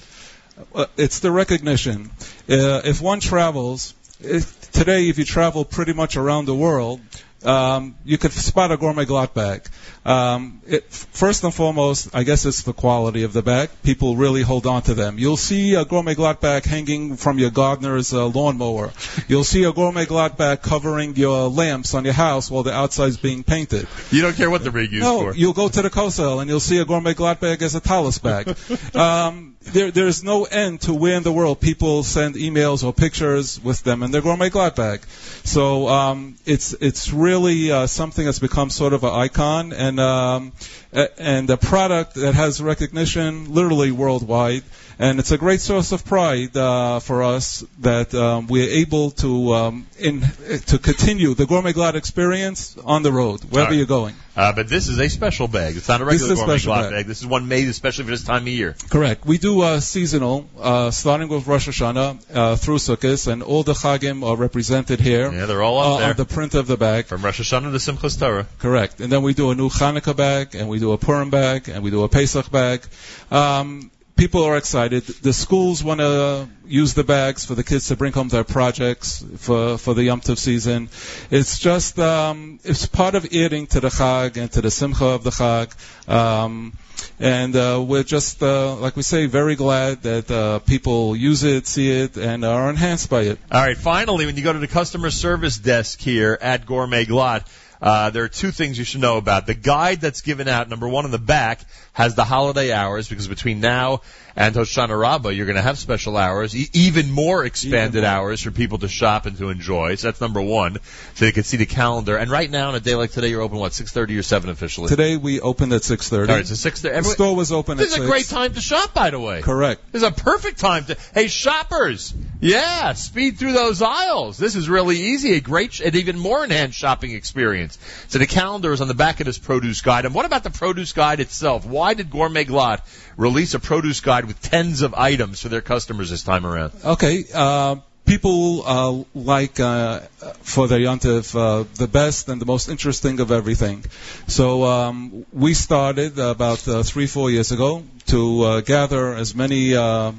It's 0.98 1.20
the 1.20 1.30
recognition. 1.30 2.10
Uh, 2.50 2.82
if 2.84 3.00
one 3.00 3.20
travels, 3.20 3.94
if, 4.20 4.70
today 4.72 5.08
if 5.08 5.18
you 5.18 5.24
travel 5.24 5.64
pretty 5.64 5.94
much 5.94 6.18
around 6.18 6.44
the 6.44 6.54
world, 6.54 7.00
um, 7.44 7.96
you 8.04 8.18
could 8.18 8.32
spot 8.32 8.70
a 8.70 8.76
Gourmet 8.76 9.06
Glatt 9.06 9.32
bag. 9.32 9.66
Um, 10.04 10.62
it, 10.66 10.84
first 10.90 11.44
and 11.44 11.52
foremost, 11.52 12.08
I 12.14 12.22
guess 12.22 12.46
it's 12.46 12.62
the 12.62 12.72
quality 12.72 13.24
of 13.24 13.34
the 13.34 13.42
bag. 13.42 13.68
People 13.82 14.16
really 14.16 14.40
hold 14.42 14.66
on 14.66 14.80
to 14.82 14.94
them. 14.94 15.18
You'll 15.18 15.36
see 15.36 15.74
a 15.74 15.84
Gourmet 15.84 16.14
Glatt 16.14 16.40
bag 16.40 16.64
hanging 16.64 17.16
from 17.16 17.38
your 17.38 17.50
gardener's 17.50 18.14
uh, 18.14 18.26
lawnmower. 18.26 18.92
You'll 19.28 19.44
see 19.44 19.64
a 19.64 19.72
Gourmet 19.72 20.06
Glatt 20.06 20.38
bag 20.38 20.62
covering 20.62 21.16
your 21.16 21.48
lamps 21.48 21.92
on 21.94 22.04
your 22.04 22.14
house 22.14 22.50
while 22.50 22.62
the 22.62 22.72
outside's 22.72 23.18
being 23.18 23.42
painted. 23.44 23.86
You 24.10 24.22
don't 24.22 24.34
care 24.36 24.48
what 24.48 24.62
they're 24.62 24.72
being 24.72 24.90
used 24.92 25.04
No, 25.04 25.20
for. 25.20 25.34
you'll 25.34 25.52
go 25.52 25.68
to 25.68 25.82
the 25.82 25.90
Kosel 25.90 26.40
and 26.40 26.48
you'll 26.48 26.60
see 26.60 26.78
a 26.78 26.86
Gourmet 26.86 27.12
Glatt 27.14 27.40
bag 27.40 27.60
as 27.62 27.74
a 27.74 27.80
tallis 27.80 28.18
bag. 28.18 28.56
um, 28.96 29.56
there, 29.62 29.90
there's 29.90 30.24
no 30.24 30.44
end 30.44 30.80
to 30.82 30.94
where 30.94 31.16
in 31.16 31.22
the 31.22 31.32
world 31.32 31.60
people 31.60 32.02
send 32.04 32.36
emails 32.36 32.82
or 32.82 32.94
pictures 32.94 33.60
with 33.62 33.82
them 33.82 34.02
in 34.02 34.10
their 34.10 34.22
Gourmet 34.22 34.48
Glatt 34.48 34.76
bag. 34.76 35.02
So 35.44 35.88
um, 35.88 36.36
it's 36.46 36.72
it's 36.74 37.12
really 37.12 37.70
uh, 37.70 37.86
something 37.86 38.24
that's 38.24 38.38
become 38.38 38.70
sort 38.70 38.94
of 38.94 39.04
an 39.04 39.10
icon 39.10 39.72
and 39.74 39.89
um, 39.98 40.52
a- 40.92 41.20
and 41.20 41.48
a 41.50 41.56
product 41.56 42.14
that 42.14 42.34
has 42.34 42.60
recognition 42.60 43.52
literally 43.52 43.90
worldwide. 43.90 44.62
And 45.00 45.18
it's 45.18 45.32
a 45.32 45.38
great 45.38 45.62
source 45.62 45.92
of 45.92 46.04
pride 46.04 46.54
uh, 46.54 47.00
for 47.00 47.22
us 47.22 47.64
that 47.78 48.12
um, 48.14 48.48
we're 48.48 48.68
able 48.68 49.12
to 49.12 49.54
um, 49.54 49.86
in, 49.98 50.20
to 50.66 50.78
continue 50.78 51.32
the 51.32 51.46
Gourmet 51.46 51.72
Glatt 51.72 51.94
experience 51.94 52.76
on 52.84 53.02
the 53.02 53.10
road 53.10 53.40
wherever 53.44 53.70
right. 53.70 53.78
you're 53.78 53.86
going. 53.86 54.14
Uh, 54.36 54.52
but 54.52 54.68
this 54.68 54.88
is 54.88 54.98
a 54.98 55.08
special 55.08 55.48
bag. 55.48 55.78
It's 55.78 55.88
not 55.88 56.02
a 56.02 56.04
regular 56.04 56.34
Gourmet 56.34 56.56
Glatt 56.56 56.82
bag. 56.82 56.90
bag. 56.90 57.06
This 57.06 57.20
is 57.20 57.26
one 57.26 57.48
made 57.48 57.66
especially 57.68 58.04
for 58.04 58.10
this 58.10 58.24
time 58.24 58.42
of 58.42 58.48
year. 58.48 58.76
Correct. 58.90 59.24
We 59.24 59.38
do 59.38 59.62
uh, 59.62 59.80
seasonal, 59.80 60.46
uh, 60.58 60.90
starting 60.90 61.28
with 61.28 61.46
Rosh 61.46 61.66
Hashanah 61.66 62.36
uh, 62.36 62.56
through 62.56 62.76
Sukkot, 62.76 63.26
and 63.26 63.42
all 63.42 63.62
the 63.62 63.72
Chagim 63.72 64.22
are 64.22 64.36
represented 64.36 65.00
here 65.00 65.32
Yeah, 65.32 65.46
they're 65.46 65.62
all 65.62 65.78
up 65.78 65.86
uh, 65.86 65.98
there. 66.00 66.10
on 66.10 66.16
the 66.16 66.26
print 66.26 66.54
of 66.54 66.66
the 66.66 66.76
bag. 66.76 67.06
From 67.06 67.22
Rosh 67.22 67.40
Hashanah 67.40 67.72
to 67.72 67.78
Simchas 67.78 68.20
Torah. 68.20 68.46
Correct. 68.58 69.00
And 69.00 69.10
then 69.10 69.22
we 69.22 69.32
do 69.32 69.50
a 69.50 69.54
new 69.54 69.70
Hanukkah 69.70 70.14
bag, 70.14 70.54
and 70.54 70.68
we 70.68 70.78
do 70.78 70.92
a 70.92 70.98
Purim 70.98 71.30
bag, 71.30 71.70
and 71.70 71.82
we 71.82 71.90
do 71.90 72.04
a 72.04 72.08
Pesach 72.10 72.50
bag. 72.50 72.84
Um, 73.30 73.90
people 74.20 74.44
are 74.44 74.58
excited. 74.58 75.02
The 75.02 75.32
schools 75.32 75.82
want 75.82 76.00
to 76.00 76.46
use 76.66 76.92
the 76.92 77.04
bags 77.04 77.46
for 77.46 77.54
the 77.54 77.64
kids 77.64 77.88
to 77.88 77.96
bring 77.96 78.12
home 78.12 78.28
their 78.28 78.44
projects 78.44 79.24
for 79.38 79.78
for 79.78 79.94
the 79.94 80.04
Yom 80.04 80.20
Tov 80.20 80.36
season. 80.36 80.90
It's 81.30 81.58
just 81.58 81.98
um, 81.98 82.60
it's 82.62 82.84
part 82.84 83.14
of 83.14 83.24
eating 83.32 83.66
to 83.68 83.80
the 83.80 83.88
Chag 83.88 84.36
and 84.36 84.52
to 84.52 84.60
the 84.60 84.70
Simcha 84.70 85.06
of 85.06 85.24
the 85.24 85.30
Chag. 85.30 85.72
Um, 86.06 86.76
and 87.18 87.56
uh, 87.56 87.82
we're 87.86 88.02
just, 88.02 88.42
uh, 88.42 88.74
like 88.74 88.94
we 88.94 89.02
say, 89.02 89.24
very 89.24 89.56
glad 89.56 90.02
that 90.02 90.30
uh, 90.30 90.58
people 90.58 91.16
use 91.16 91.44
it, 91.44 91.66
see 91.66 91.90
it, 91.90 92.18
and 92.18 92.44
are 92.44 92.68
enhanced 92.68 93.08
by 93.08 93.22
it. 93.22 93.38
All 93.50 93.62
right, 93.62 93.76
finally, 93.76 94.26
when 94.26 94.36
you 94.36 94.44
go 94.44 94.52
to 94.52 94.58
the 94.58 94.68
customer 94.68 95.10
service 95.10 95.56
desk 95.56 95.98
here 95.98 96.36
at 96.42 96.66
Gourmet 96.66 97.06
Glatt, 97.06 97.46
Uh, 97.80 98.10
there 98.10 98.24
are 98.24 98.28
two 98.28 98.50
things 98.50 98.78
you 98.78 98.84
should 98.84 99.00
know 99.00 99.16
about. 99.16 99.46
The 99.46 99.54
guide 99.54 100.00
that's 100.00 100.20
given 100.20 100.48
out, 100.48 100.68
number 100.68 100.88
one 100.88 101.06
in 101.06 101.10
the 101.10 101.18
back, 101.18 101.60
has 101.92 102.14
the 102.14 102.24
holiday 102.24 102.72
hours 102.72 103.08
because 103.08 103.26
between 103.26 103.60
now 103.60 104.02
and 104.36 104.54
Hoshana 104.54 104.98
Rabbah, 104.98 105.30
you're 105.30 105.46
going 105.46 105.56
to 105.56 105.62
have 105.62 105.78
special 105.78 106.16
hours, 106.16 106.54
e- 106.54 106.68
even 106.72 107.10
more 107.10 107.44
expanded 107.44 107.96
Even 107.96 108.02
more. 108.02 108.10
hours 108.10 108.42
for 108.42 108.50
people 108.50 108.78
to 108.78 108.88
shop 108.88 109.26
and 109.26 109.36
to 109.38 109.48
enjoy. 109.50 109.94
So 109.96 110.08
that's 110.08 110.20
number 110.20 110.40
one, 110.40 110.78
so 111.14 111.24
you 111.24 111.32
can 111.32 111.42
see 111.42 111.56
the 111.56 111.66
calendar. 111.66 112.16
And 112.16 112.30
right 112.30 112.50
now, 112.50 112.68
on 112.68 112.74
a 112.74 112.80
day 112.80 112.94
like 112.94 113.10
today, 113.12 113.28
you're 113.28 113.40
open 113.40 113.58
what 113.58 113.72
6:30 113.72 114.18
or 114.18 114.22
7 114.22 114.50
officially. 114.50 114.88
Today 114.88 115.16
we 115.16 115.40
opened 115.40 115.72
at 115.72 115.82
6:30. 115.82 116.28
All 116.28 116.36
right, 116.36 116.46
so 116.46 116.54
6:30. 116.54 117.02
the 117.02 117.08
store 117.10 117.34
was 117.34 117.50
open 117.50 117.76
This 117.76 117.96
is 117.96 118.04
a 118.04 118.06
great 118.06 118.28
time 118.28 118.54
to 118.54 118.60
shop, 118.60 118.94
by 118.94 119.10
the 119.10 119.18
way. 119.18 119.40
Correct. 119.42 119.80
This 119.92 120.02
is 120.02 120.08
a 120.08 120.12
perfect 120.12 120.58
time 120.58 120.84
to. 120.86 120.96
Hey, 121.14 121.28
shoppers! 121.28 122.14
Yeah, 122.40 122.94
speed 122.94 123.38
through 123.38 123.52
those 123.52 123.82
aisles. 123.82 124.38
This 124.38 124.56
is 124.56 124.68
really 124.68 124.96
easy. 124.98 125.34
A 125.34 125.40
great, 125.40 125.80
an 125.80 125.94
even 125.94 126.18
more 126.18 126.42
enhanced 126.42 126.78
shopping 126.78 127.10
experience. 127.12 127.69
So 128.08 128.18
the 128.18 128.26
calendar 128.26 128.72
is 128.72 128.80
on 128.80 128.88
the 128.88 128.94
back 128.94 129.20
of 129.20 129.26
this 129.26 129.38
produce 129.38 129.80
guide. 129.80 130.04
And 130.04 130.14
what 130.14 130.26
about 130.26 130.44
the 130.44 130.50
produce 130.50 130.92
guide 130.92 131.20
itself? 131.20 131.64
Why 131.66 131.94
did 131.94 132.10
Gourmet 132.10 132.44
Glatt 132.44 132.80
release 133.16 133.54
a 133.54 133.60
produce 133.60 134.00
guide 134.00 134.24
with 134.24 134.40
tens 134.40 134.82
of 134.82 134.94
items 134.94 135.42
for 135.42 135.48
their 135.48 135.60
customers 135.60 136.10
this 136.10 136.22
time 136.22 136.46
around? 136.46 136.72
Okay. 136.84 137.24
Uh, 137.32 137.76
people 138.10 138.62
uh, 138.66 139.04
like 139.14 139.60
uh, 139.60 140.00
for 140.42 140.66
their 140.66 140.80
yontif 140.80 141.34
uh, 141.36 141.64
the 141.74 141.86
best 141.86 142.28
and 142.28 142.40
the 142.40 142.46
most 142.46 142.68
interesting 142.68 143.20
of 143.20 143.30
everything. 143.30 143.84
So 144.26 144.64
um, 144.64 145.24
we 145.32 145.54
started 145.54 146.18
about 146.18 146.66
uh, 146.66 146.82
three, 146.82 147.06
four 147.06 147.30
years 147.30 147.52
ago 147.52 147.84
to 148.06 148.42
uh, 148.42 148.60
gather 148.60 149.14
as 149.14 149.34
many. 149.34 149.76
Uh, 149.76 150.12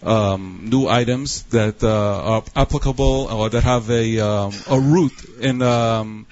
um, 0.00 0.68
new 0.70 0.86
items 0.86 1.42
that 1.50 1.82
are 1.82 2.44
applicable 2.54 3.26
or 3.32 3.50
that 3.50 3.64
have 3.64 3.90
a 3.90 4.20
um, 4.20 4.52
a 4.70 4.78
root 4.78 5.12
in 5.40 5.60
um, 5.60 6.24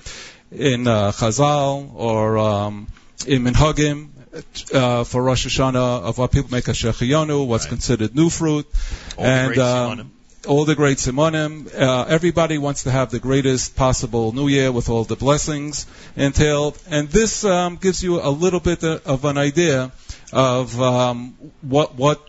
in 0.57 0.87
uh, 0.87 1.13
Chazal 1.13 1.95
or 1.95 2.39
um, 2.39 2.87
in 3.27 3.45
Minhagim 3.45 4.09
uh, 4.75 5.05
for 5.05 5.23
Rosh 5.23 5.47
Hashanah 5.47 6.03
of 6.03 6.19
what 6.19 6.33
people 6.33 6.51
make 6.51 6.69
a 6.69 6.73
shehecheyanu, 6.73 7.47
what's 7.47 7.65
Right. 7.65 7.71
considered 7.71 8.15
new 8.15 8.31
fruit, 8.31 8.67
All 9.17 9.25
and 9.25 9.59
um, 9.59 10.13
all 10.47 10.65
the 10.65 10.75
great 10.75 10.99
simonim. 10.99 11.67
Uh, 11.75 12.05
everybody 12.09 12.59
wants 12.59 12.85
to 12.85 12.91
have 12.91 13.11
the 13.11 13.19
greatest 13.19 13.77
possible 13.77 14.33
New 14.33 14.49
Year 14.49 14.73
with 14.73 14.89
all 14.89 15.05
the 15.05 15.17
blessings 15.17 15.87
entailed, 16.17 16.79
and 16.91 17.09
this 17.09 17.45
um, 17.45 17.77
gives 17.77 18.03
you 18.03 18.21
a 18.21 18.31
little 18.31 18.61
bit 18.61 18.85
of 18.85 19.25
an 19.25 19.39
idea 19.39 19.93
of 20.33 20.81
um, 20.81 21.35
what 21.61 21.95
what 21.97 22.21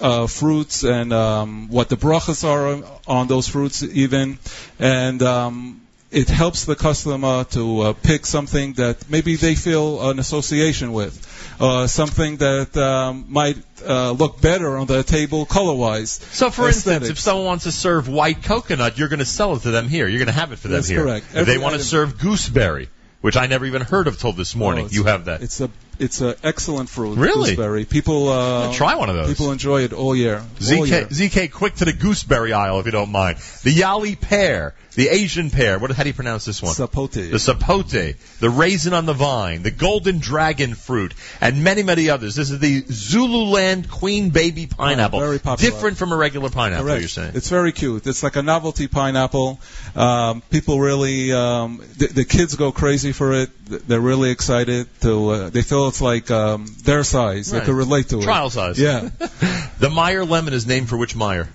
uh, 0.00 0.26
fruits 0.26 0.84
and 0.84 1.12
um, 1.12 1.68
what 1.68 1.88
the 1.88 1.96
brachas 1.96 2.44
are 2.44 2.82
on 3.06 3.26
those 3.28 3.46
fruits 3.48 3.82
even, 3.82 4.38
and 4.78 5.22
um, 5.22 5.81
it 6.12 6.28
helps 6.28 6.64
the 6.66 6.76
customer 6.76 7.44
to 7.44 7.80
uh, 7.80 7.92
pick 7.94 8.26
something 8.26 8.74
that 8.74 9.08
maybe 9.10 9.36
they 9.36 9.54
feel 9.54 10.10
an 10.10 10.18
association 10.18 10.92
with, 10.92 11.14
uh, 11.60 11.86
something 11.86 12.36
that 12.36 12.76
um, 12.76 13.26
might 13.28 13.56
uh, 13.86 14.12
look 14.12 14.40
better 14.40 14.76
on 14.76 14.86
the 14.86 15.02
table 15.02 15.46
color-wise. 15.46 16.12
So, 16.32 16.50
for 16.50 16.68
instance, 16.68 17.08
if 17.08 17.18
someone 17.18 17.46
wants 17.46 17.64
to 17.64 17.72
serve 17.72 18.08
white 18.08 18.42
coconut, 18.42 18.98
you're 18.98 19.08
going 19.08 19.20
to 19.20 19.24
sell 19.24 19.56
it 19.56 19.62
to 19.62 19.70
them 19.70 19.88
here. 19.88 20.06
You're 20.06 20.18
going 20.18 20.26
to 20.34 20.40
have 20.40 20.52
it 20.52 20.58
for 20.58 20.68
them 20.68 20.76
That's 20.76 20.88
here. 20.88 21.02
correct. 21.02 21.26
If 21.34 21.46
they 21.46 21.58
want 21.58 21.74
to 21.74 21.80
serve 21.82 22.18
gooseberry, 22.18 22.88
which 23.22 23.36
I 23.36 23.46
never 23.46 23.64
even 23.66 23.82
heard 23.82 24.06
of 24.06 24.18
till 24.18 24.32
this 24.32 24.54
morning, 24.54 24.86
Oh, 24.86 24.90
you 24.92 25.04
have 25.04 25.24
that. 25.26 25.42
It's 25.42 25.60
a 25.60 25.70
it's 25.98 26.20
an 26.20 26.34
excellent 26.42 26.88
fruit. 26.88 27.18
Really? 27.18 27.50
Gooseberry. 27.50 27.84
People 27.84 28.28
uh, 28.28 28.72
Try 28.72 28.94
one 28.94 29.08
of 29.10 29.16
those. 29.16 29.28
People 29.28 29.52
enjoy 29.52 29.82
it 29.82 29.92
all 29.92 30.14
year. 30.16 30.38
all 30.76 30.86
year. 30.86 31.06
ZK, 31.06 31.30
ZK, 31.30 31.52
quick 31.52 31.74
to 31.76 31.84
the 31.84 31.92
gooseberry 31.92 32.52
aisle 32.52 32.80
if 32.80 32.86
you 32.86 32.92
don't 32.92 33.12
mind. 33.12 33.38
The 33.62 33.74
Yali 33.74 34.20
pear, 34.20 34.74
the 34.94 35.08
Asian 35.08 35.50
pear. 35.50 35.78
What? 35.78 35.90
How 35.92 36.02
do 36.02 36.08
you 36.08 36.14
pronounce 36.14 36.44
this 36.44 36.62
one? 36.62 36.72
Sapote. 36.74 37.12
the 37.12 37.38
sapote, 37.38 38.16
the 38.40 38.50
raisin 38.50 38.92
on 38.94 39.06
the 39.06 39.12
vine, 39.12 39.62
the 39.62 39.70
golden 39.70 40.18
dragon 40.18 40.74
fruit, 40.74 41.14
and 41.40 41.62
many, 41.64 41.82
many 41.82 42.10
others. 42.10 42.34
This 42.34 42.50
is 42.50 42.58
the 42.58 42.84
Zululand 42.90 43.90
queen 43.90 44.30
baby 44.30 44.66
pineapple. 44.66 45.20
very 45.20 45.38
popular. 45.38 45.70
Different 45.70 45.98
from 45.98 46.12
a 46.12 46.16
regular 46.16 46.50
pineapple, 46.50 46.86
Correct. 46.86 47.00
you're 47.00 47.08
saying. 47.08 47.32
It's 47.34 47.48
very 47.48 47.72
cute. 47.72 48.06
It's 48.06 48.22
like 48.22 48.36
a 48.36 48.42
novelty 48.42 48.88
pineapple. 48.88 49.60
Um, 49.94 50.42
people 50.50 50.80
really, 50.80 51.32
um, 51.32 51.82
the, 51.96 52.08
the 52.08 52.24
kids 52.24 52.56
go 52.56 52.72
crazy 52.72 53.12
for 53.12 53.32
it. 53.32 53.50
They're 53.88 54.00
really 54.00 54.30
excited 54.30 54.86
to. 55.00 55.28
Uh, 55.30 55.50
they 55.50 55.62
feel 55.62 55.81
it's 55.88 56.00
like 56.00 56.30
um, 56.30 56.66
their 56.84 57.04
size. 57.04 57.52
Right. 57.52 57.60
They 57.60 57.64
can 57.66 57.76
relate 57.76 58.08
to 58.10 58.18
it. 58.20 58.24
Trial 58.24 58.50
size. 58.50 58.78
Yeah. 58.78 59.08
the 59.78 59.90
Meyer 59.90 60.24
lemon 60.24 60.54
is 60.54 60.66
named 60.66 60.88
for 60.88 60.96
which 60.96 61.14
Meyer? 61.16 61.48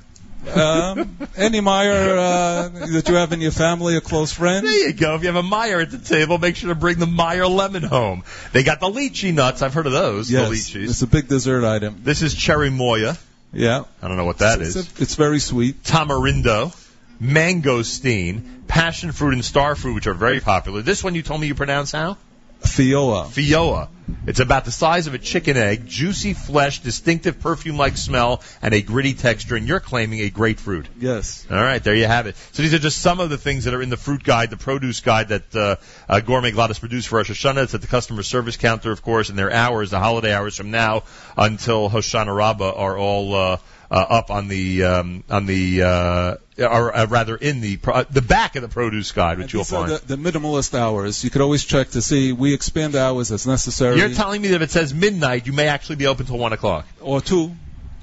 um, 0.53 1.17
any 1.36 1.59
Meyer 1.59 2.17
uh, 2.17 2.69
that 2.69 3.05
you 3.09 3.15
have 3.15 3.34
in 3.34 3.41
your 3.41 3.51
family, 3.51 3.97
a 3.97 4.01
close 4.01 4.32
friend. 4.32 4.65
There 4.65 4.88
you 4.88 4.93
go. 4.93 5.15
If 5.15 5.21
you 5.21 5.28
have 5.28 5.36
a 5.36 5.43
Meyer 5.43 5.82
at 5.82 5.91
the 5.91 5.97
table, 5.97 6.38
make 6.38 6.55
sure 6.55 6.69
to 6.69 6.75
bring 6.75 6.99
the 6.99 7.05
Meyer 7.07 7.47
lemon 7.47 7.84
home. 7.84 8.23
They 8.53 8.63
got 8.63 8.80
the 8.80 8.88
lychee 8.88 9.34
nuts. 9.34 9.61
I've 9.61 9.73
heard 9.73 9.88
of 9.88 9.91
those. 9.93 10.32
Yes, 10.32 10.47
The 10.49 10.55
lychees. 10.80 10.89
it's 10.89 11.01
a 11.01 11.07
big 11.07 11.28
dessert 11.28 11.65
item. 11.65 12.01
This 12.03 12.21
is 12.21 12.34
cherimoya. 12.34 13.19
Yeah, 13.51 13.84
I 14.01 14.07
don't 14.07 14.17
know 14.17 14.25
what 14.25 14.38
that 14.39 14.61
it's, 14.61 14.75
is. 14.75 14.88
a- 14.99 15.01
it's 15.01 15.15
very 15.15 15.39
sweet. 15.39 15.84
Tamarindo, 15.84 16.73
mangosteen, 17.21 18.67
passion 18.67 19.11
fruit, 19.11 19.34
and 19.34 19.43
star 19.43 19.75
fruit, 19.75 19.95
which 19.95 20.07
are 20.07 20.13
very 20.13 20.39
popular. 20.39 20.82
This 20.82 21.03
one 21.03 21.15
you 21.15 21.23
told 21.23 21.41
me 21.41 21.47
you 21.47 21.55
pronounce 21.55 21.91
how? 21.91 22.17
Feijoa. 22.62 23.28
Feijoa. 23.28 23.89
It's 24.26 24.39
about 24.39 24.64
the 24.64 24.72
size 24.72 25.08
of 25.08 25.14
a 25.14 25.18
chicken 25.18 25.58
egg, 25.58 25.86
juicy 25.86 26.34
flesh, 26.34 26.80
distinctive 26.80 27.39
perfume-like 27.41 27.97
smell, 27.97 28.41
and 28.62 28.74
a 28.74 28.82
gritty 28.82 29.14
texture. 29.14 29.55
And 29.55 29.68
you're 29.68 29.82
claiming 29.82 30.22
a 30.22 30.30
grapefruit. 30.30 30.88
Yes. 30.97 31.45
All 31.51 31.58
right, 31.58 31.84
there 31.84 31.95
you 31.95 32.05
have 32.05 32.26
it. 32.28 32.38
So 32.53 32.64
these 32.64 32.74
are 32.74 32.80
just 32.80 32.99
some 33.01 33.20
of 33.20 33.30
the 33.30 33.38
things 33.38 33.66
that 33.66 33.74
are 33.74 33.82
in 33.82 33.89
the 33.89 33.97
fruit 33.97 34.24
guide, 34.24 34.49
the 34.49 34.58
produce 34.58 35.01
guide 35.01 35.30
that 35.30 35.55
uh, 35.55 35.76
uh, 36.08 36.20
Gourmet 36.22 36.51
Glottis 36.51 36.80
produced 36.80 37.10
for 37.10 37.18
Rosh 37.18 37.32
Hashanah. 37.32 37.64
It's 37.64 37.74
at 37.74 37.82
the 37.82 37.88
customer 37.88 38.24
service 38.24 38.55
counter, 38.55 38.91
of 38.91 39.01
course, 39.01 39.30
and 39.30 39.38
their 39.38 39.51
hours, 39.51 39.91
the 39.91 39.99
holiday 39.99 40.34
hours 40.34 40.55
from 40.55 40.72
now 40.72 41.03
until 41.36 41.89
Hoshana 41.89 42.36
Rabbah, 42.36 42.74
are 42.74 42.97
all 42.97 43.36
uh, 43.36 43.58
uh, 43.89 43.95
up 43.95 44.31
on 44.31 44.47
the 44.47 44.83
um, 44.83 45.23
on 45.29 45.45
the 45.45 45.83
uh, 45.83 46.35
or 46.59 46.95
uh, 46.95 47.05
rather 47.07 47.35
in 47.35 47.61
the 47.61 47.77
pro- 47.77 47.93
uh, 47.93 48.03
the 48.09 48.21
back 48.21 48.55
of 48.55 48.61
the 48.61 48.67
produce 48.67 49.11
guide, 49.11 49.38
which 49.38 49.53
you'll 49.53 49.63
find. 49.63 49.91
the, 49.91 50.15
the 50.15 50.17
minimalist 50.17 50.77
hours. 50.77 51.23
You 51.23 51.29
could 51.29 51.41
always 51.41 51.63
check 51.63 51.89
to 51.91 52.01
see. 52.01 52.33
We 52.33 52.53
expand 52.53 52.95
hours 52.95 53.31
as 53.31 53.47
necessary. 53.47 53.97
You're 53.97 54.09
telling 54.09 54.41
me 54.41 54.49
that 54.49 54.55
if 54.55 54.61
it 54.63 54.71
says 54.71 54.93
midnight, 54.93 55.47
you 55.47 55.53
may 55.53 55.67
actually 55.67 55.97
be 55.97 56.07
open 56.07 56.25
till 56.25 56.38
one 56.38 56.53
o'clock. 56.53 56.85
or 57.01 57.21
two. 57.21 57.55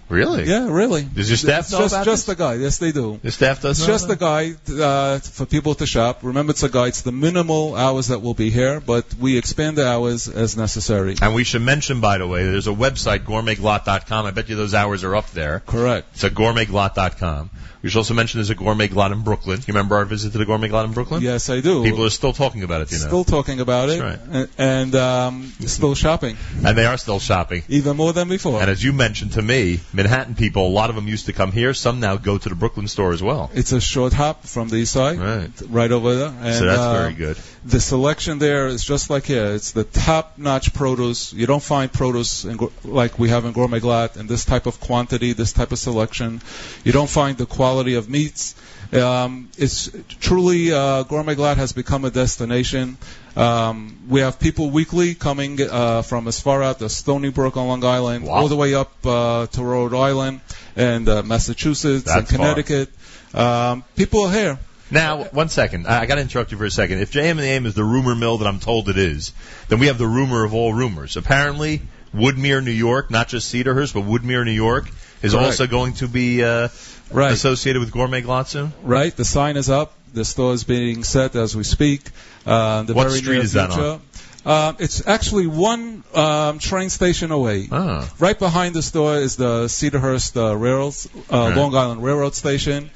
Really? 0.08 0.44
Yeah, 0.44 0.68
really. 0.70 1.02
Does 1.02 1.30
your 1.30 1.36
staff 1.36 1.64
It's 1.64 1.72
know 1.72 1.78
just 1.78 1.94
about 1.94 2.04
just 2.04 2.26
this? 2.26 2.36
the 2.36 2.42
guy. 2.42 2.54
Yes, 2.54 2.78
they 2.78 2.92
do. 2.92 3.18
The 3.22 3.30
staff 3.30 3.62
does. 3.62 3.78
It's 3.78 3.86
just 3.86 4.08
that? 4.08 4.14
a 4.14 4.16
guide 4.16 4.56
uh, 4.70 5.18
for 5.18 5.46
people 5.46 5.74
to 5.76 5.86
shop. 5.86 6.20
Remember, 6.22 6.50
it's 6.50 6.62
a 6.62 6.68
guide. 6.68 6.88
It's 6.88 7.02
the 7.02 7.12
minimal 7.12 7.74
hours 7.74 8.08
that 8.08 8.20
will 8.20 8.34
be 8.34 8.50
here, 8.50 8.80
but 8.80 9.14
we 9.14 9.38
expand 9.38 9.78
the 9.78 9.88
hours 9.88 10.28
as 10.28 10.56
necessary. 10.56 11.16
And 11.20 11.34
we 11.34 11.44
should 11.44 11.62
mention, 11.62 12.00
by 12.00 12.18
the 12.18 12.26
way, 12.26 12.44
there's 12.44 12.66
a 12.68 12.72
website, 12.72 13.20
gourmetglatt.com. 13.24 14.26
I 14.26 14.30
bet 14.30 14.48
you 14.48 14.56
those 14.56 14.74
hours 14.74 15.04
are 15.04 15.16
up 15.16 15.30
there. 15.30 15.60
Correct. 15.60 16.06
It's 16.14 16.24
at 16.24 16.34
gourmetglatt.com. 16.34 17.50
We 17.84 17.90
should 17.90 17.98
also 17.98 18.14
mention 18.14 18.38
there's 18.38 18.48
a 18.48 18.54
Gourmet 18.54 18.88
Glatt 18.88 19.12
in 19.12 19.20
Brooklyn. 19.20 19.58
You 19.58 19.74
remember 19.74 19.96
our 19.96 20.06
visit 20.06 20.32
to 20.32 20.38
the 20.38 20.46
Gourmet 20.46 20.70
Glatt 20.70 20.86
in 20.86 20.92
Brooklyn? 20.92 21.22
Yes, 21.22 21.50
I 21.50 21.60
do. 21.60 21.82
People 21.84 22.06
are 22.06 22.10
still 22.10 22.32
talking 22.32 22.62
about 22.62 22.80
it, 22.80 22.90
you 22.90 22.98
know. 22.98 23.04
still 23.04 23.24
talking 23.24 23.60
about 23.60 23.90
it, 23.90 23.98
That's 23.98 24.26
and, 24.30 24.48
and 24.56 24.94
um, 24.94 25.52
still 25.66 25.94
shopping, 25.94 26.38
and 26.64 26.78
they 26.78 26.86
are 26.86 26.96
still 26.96 27.20
shopping. 27.20 27.62
even 27.68 27.98
more 27.98 28.14
than 28.14 28.30
before. 28.30 28.58
And 28.62 28.70
as 28.70 28.82
you 28.82 28.94
mentioned 28.94 29.32
to 29.32 29.42
me, 29.42 29.80
Manhattan 29.94 30.34
people, 30.34 30.66
a 30.66 30.68
lot 30.68 30.90
of 30.90 30.96
them 30.96 31.06
used 31.06 31.26
to 31.26 31.32
come 31.32 31.52
here. 31.52 31.72
Some 31.72 32.00
now 32.00 32.16
go 32.16 32.36
to 32.36 32.48
the 32.48 32.54
Brooklyn 32.54 32.88
store 32.88 33.12
as 33.12 33.22
well. 33.22 33.50
it's 33.54 33.72
a 33.72 33.80
short 33.80 34.12
hop 34.12 34.44
from 34.44 34.68
the 34.68 34.76
east 34.76 34.92
side, 34.92 35.18
Right. 35.18 35.50
right 35.68 35.92
over 35.92 36.14
there. 36.16 36.34
And, 36.40 36.54
so 36.56 36.66
that's 36.66 36.80
uh, 36.80 36.92
very 36.92 37.14
good. 37.14 37.38
The 37.64 37.80
selection 37.80 38.38
there 38.40 38.66
is 38.66 38.84
just 38.84 39.08
like 39.08 39.26
here. 39.26 39.54
It's 39.54 39.72
the 39.72 39.84
top-notch 39.84 40.74
produce. 40.74 41.32
You 41.32 41.46
don't 41.46 41.62
find 41.62 41.92
produce 41.92 42.44
in, 42.44 42.58
like 42.84 43.18
we 43.18 43.28
have 43.28 43.44
in 43.44 43.52
Gourmet 43.52 43.80
Glatt 43.80 44.16
in 44.16 44.26
this 44.26 44.44
type 44.44 44.66
of 44.66 44.80
quantity, 44.80 45.32
this 45.32 45.52
type 45.52 45.72
of 45.72 45.78
selection. 45.78 46.42
You 46.84 46.92
don't 46.92 47.08
find 47.10 47.38
the 47.38 47.46
quality 47.46 47.94
of 47.94 48.08
meats. 48.08 48.54
Um, 48.94 49.48
it's 49.58 49.90
truly 50.20 50.72
uh, 50.72 51.02
Gourmet 51.04 51.34
Glatt 51.34 51.56
has 51.56 51.72
become 51.72 52.04
a 52.04 52.10
destination. 52.10 52.96
Um, 53.36 53.98
we 54.08 54.20
have 54.20 54.38
people 54.38 54.70
weekly 54.70 55.14
coming 55.14 55.60
uh, 55.60 56.02
from 56.02 56.28
as 56.28 56.40
far 56.40 56.62
out 56.62 56.80
as 56.82 56.96
Stony 56.96 57.30
Brook 57.30 57.56
on 57.56 57.66
Long 57.66 57.84
Island, 57.84 58.24
Wow. 58.26 58.34
all 58.34 58.48
the 58.48 58.56
way 58.56 58.74
up 58.74 58.92
uh, 59.04 59.46
to 59.48 59.62
Rhode 59.62 59.94
Island 59.94 60.40
and 60.76 61.08
uh, 61.08 61.22
Massachusetts 61.22 62.06
and 62.06 62.22
That's 62.22 62.30
far. 62.30 62.38
Connecticut. 62.38 62.90
Um, 63.34 63.82
people 63.96 64.22
are 64.26 64.32
here. 64.32 64.58
Now, 64.90 65.24
one 65.24 65.48
second. 65.48 65.86
I, 65.88 66.02
I 66.02 66.06
got 66.06 66.16
to 66.16 66.20
interrupt 66.20 66.52
you 66.52 66.58
for 66.58 66.64
a 66.66 66.70
second. 66.70 67.00
If 67.00 67.10
JM 67.10 67.30
and 67.30 67.38
the 67.40 67.44
AM 67.46 67.66
is 67.66 67.74
the 67.74 67.82
rumor 67.82 68.14
mill 68.14 68.38
that 68.38 68.46
I'm 68.46 68.60
told 68.60 68.88
it 68.88 68.98
is, 68.98 69.32
then 69.68 69.80
we 69.80 69.86
have 69.88 69.98
the 69.98 70.06
rumor 70.06 70.44
of 70.44 70.54
all 70.54 70.72
rumors. 70.72 71.16
Apparently, 71.16 71.82
Woodmere, 72.14 72.62
New 72.62 72.70
York, 72.70 73.10
not 73.10 73.26
just 73.26 73.52
Cedarhurst, 73.52 73.94
but 73.94 74.04
Woodmere, 74.04 74.44
New 74.44 74.52
York, 74.52 74.88
is 75.22 75.32
Correct. 75.32 75.46
also 75.46 75.66
going 75.66 75.94
to 75.94 76.06
be 76.06 76.44
uh, 76.44 76.68
Right. 77.14 77.32
associated 77.32 77.80
with 77.80 77.92
Gourmet 77.92 78.22
Glatt. 78.22 78.72
Right, 78.82 79.16
the 79.16 79.24
sign 79.24 79.56
is 79.56 79.70
up. 79.70 79.92
The 80.12 80.24
store 80.24 80.52
is 80.54 80.64
being 80.64 81.04
set 81.04 81.34
as 81.36 81.56
we 81.56 81.64
speak. 81.64 82.02
Uh, 82.46 82.82
the 82.82 82.94
What 82.94 83.08
very 83.08 83.18
street 83.18 83.32
near 83.32 83.42
is 83.42 83.52
that 83.54 83.70
on? 83.70 84.00
Uh, 84.44 84.74
it's 84.78 85.06
actually 85.06 85.46
one 85.46 86.04
um, 86.14 86.58
train 86.58 86.90
station 86.90 87.30
away. 87.30 87.68
Oh. 87.72 88.08
Right 88.18 88.38
behind 88.38 88.74
the 88.74 88.82
store 88.82 89.16
is 89.16 89.36
the 89.36 89.64
Cedarhurst 89.68 90.36
uh, 90.36 90.54
Railroad, 90.56 90.94
uh, 91.32 91.48
Right. 91.48 91.56
Long 91.56 91.74
Island 91.74 92.02
Railroad 92.02 92.34
Station. 92.34 92.90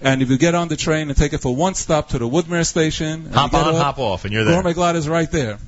And 0.00 0.22
if 0.22 0.30
you 0.30 0.38
get 0.38 0.54
on 0.54 0.68
the 0.68 0.76
train 0.76 1.08
and 1.08 1.16
take 1.16 1.32
it 1.32 1.38
for 1.38 1.54
one 1.54 1.74
stop 1.74 2.10
to 2.10 2.18
the 2.18 2.28
Woodmere 2.28 2.66
station, 2.66 3.32
Hop 3.32 3.54
on, 3.54 3.74
off, 3.74 3.80
hop 3.80 3.98
off, 3.98 4.24
and 4.24 4.32
you're 4.32 4.44
there. 4.44 4.54
Gourmet 4.54 4.74
Glatt 4.74 4.94
is 4.94 5.08
right 5.08 5.30
there 5.30 5.58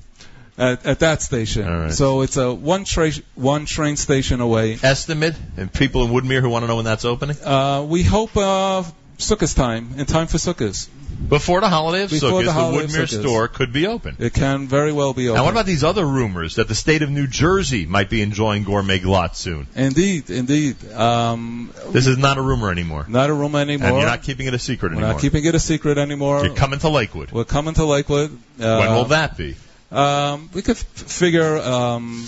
at, 0.59 0.87
at 0.87 0.99
that 1.01 1.23
station. 1.23 1.67
Right. 1.67 1.93
So 1.93 2.23
it's 2.23 2.37
a 2.37 2.53
one 2.53 2.85
tra- 2.85 3.13
one 3.35 3.67
train 3.67 3.97
station 3.97 4.41
away. 4.41 4.79
Estimate 4.83 5.35
and 5.57 5.73
people 5.73 6.05
in 6.05 6.11
Woodmere 6.13 6.41
who 6.41 6.49
want 6.49 6.63
to 6.63 6.67
know 6.69 6.77
when 6.77 6.85
that's 6.85 7.05
opening 7.05 7.37
Uh, 7.43 7.85
we 7.89 8.03
hope 8.03 8.37
uh, 8.37 8.83
Sukkot 9.19 9.55
time, 9.57 9.95
in 9.97 10.05
time 10.07 10.27
for 10.27 10.37
Sukkot. 10.37 10.89
before 11.31 11.61
the 11.63 11.71
holiday 11.71 12.05
of 12.05 12.11
Before 12.11 12.31
Sukkot, 12.31 12.39
the 12.41 12.45
the, 12.47 12.53
holiday 12.53 12.87
Woodmere 12.87 13.07
Sukkot. 13.07 13.21
store 13.23 13.49
could 13.49 13.73
be 13.73 13.87
open. 13.87 14.17
It 14.19 14.35
can 14.35 14.69
very 14.69 14.93
well 14.93 15.15
be 15.15 15.29
open. 15.31 15.39
Now, 15.39 15.45
what 15.45 15.53
about 15.53 15.65
these 15.65 15.83
other 15.83 16.05
rumors 16.07 16.57
that 16.57 16.69
the 16.69 16.75
state 16.75 17.01
of 17.01 17.09
New 17.09 17.27
Jersey 17.27 17.87
might 17.87 18.11
be 18.11 18.21
enjoying 18.21 18.65
Gourmet 18.65 18.99
Glatt 18.99 19.35
soon? 19.35 19.69
Indeed, 19.75 20.29
indeed. 20.29 20.77
Um, 20.93 21.71
This 21.93 22.07
is 22.07 22.19
not 22.19 22.37
a 22.37 22.43
rumor 22.43 22.71
anymore, 22.71 23.07
not 23.09 23.31
a 23.31 23.33
rumor 23.35 23.59
anymore. 23.61 23.89
and 23.89 23.97
you're 23.97 24.07
not 24.07 24.23
keeping 24.23 24.47
it 24.49 24.53
a 24.55 24.59
secret 24.59 24.91
We're 24.91 24.97
anymore. 24.99 25.13
not 25.15 25.21
keeping 25.23 25.45
it 25.47 25.55
a 25.55 25.61
secret 25.61 25.97
anymore. 25.97 26.45
You're 26.45 26.55
coming 26.55 26.79
to 26.81 26.89
Lakewood. 26.91 27.33
We're 27.33 27.45
coming 27.45 27.73
to 27.75 27.85
Lakewood. 27.87 28.33
Uh, 28.61 28.79
when 28.81 28.95
will 28.95 29.05
that 29.07 29.39
be? 29.39 29.57
Um, 29.93 30.51
we 30.53 30.63
could 30.63 30.77
f- 30.77 30.83
figure, 30.85 31.59
um, 31.59 32.27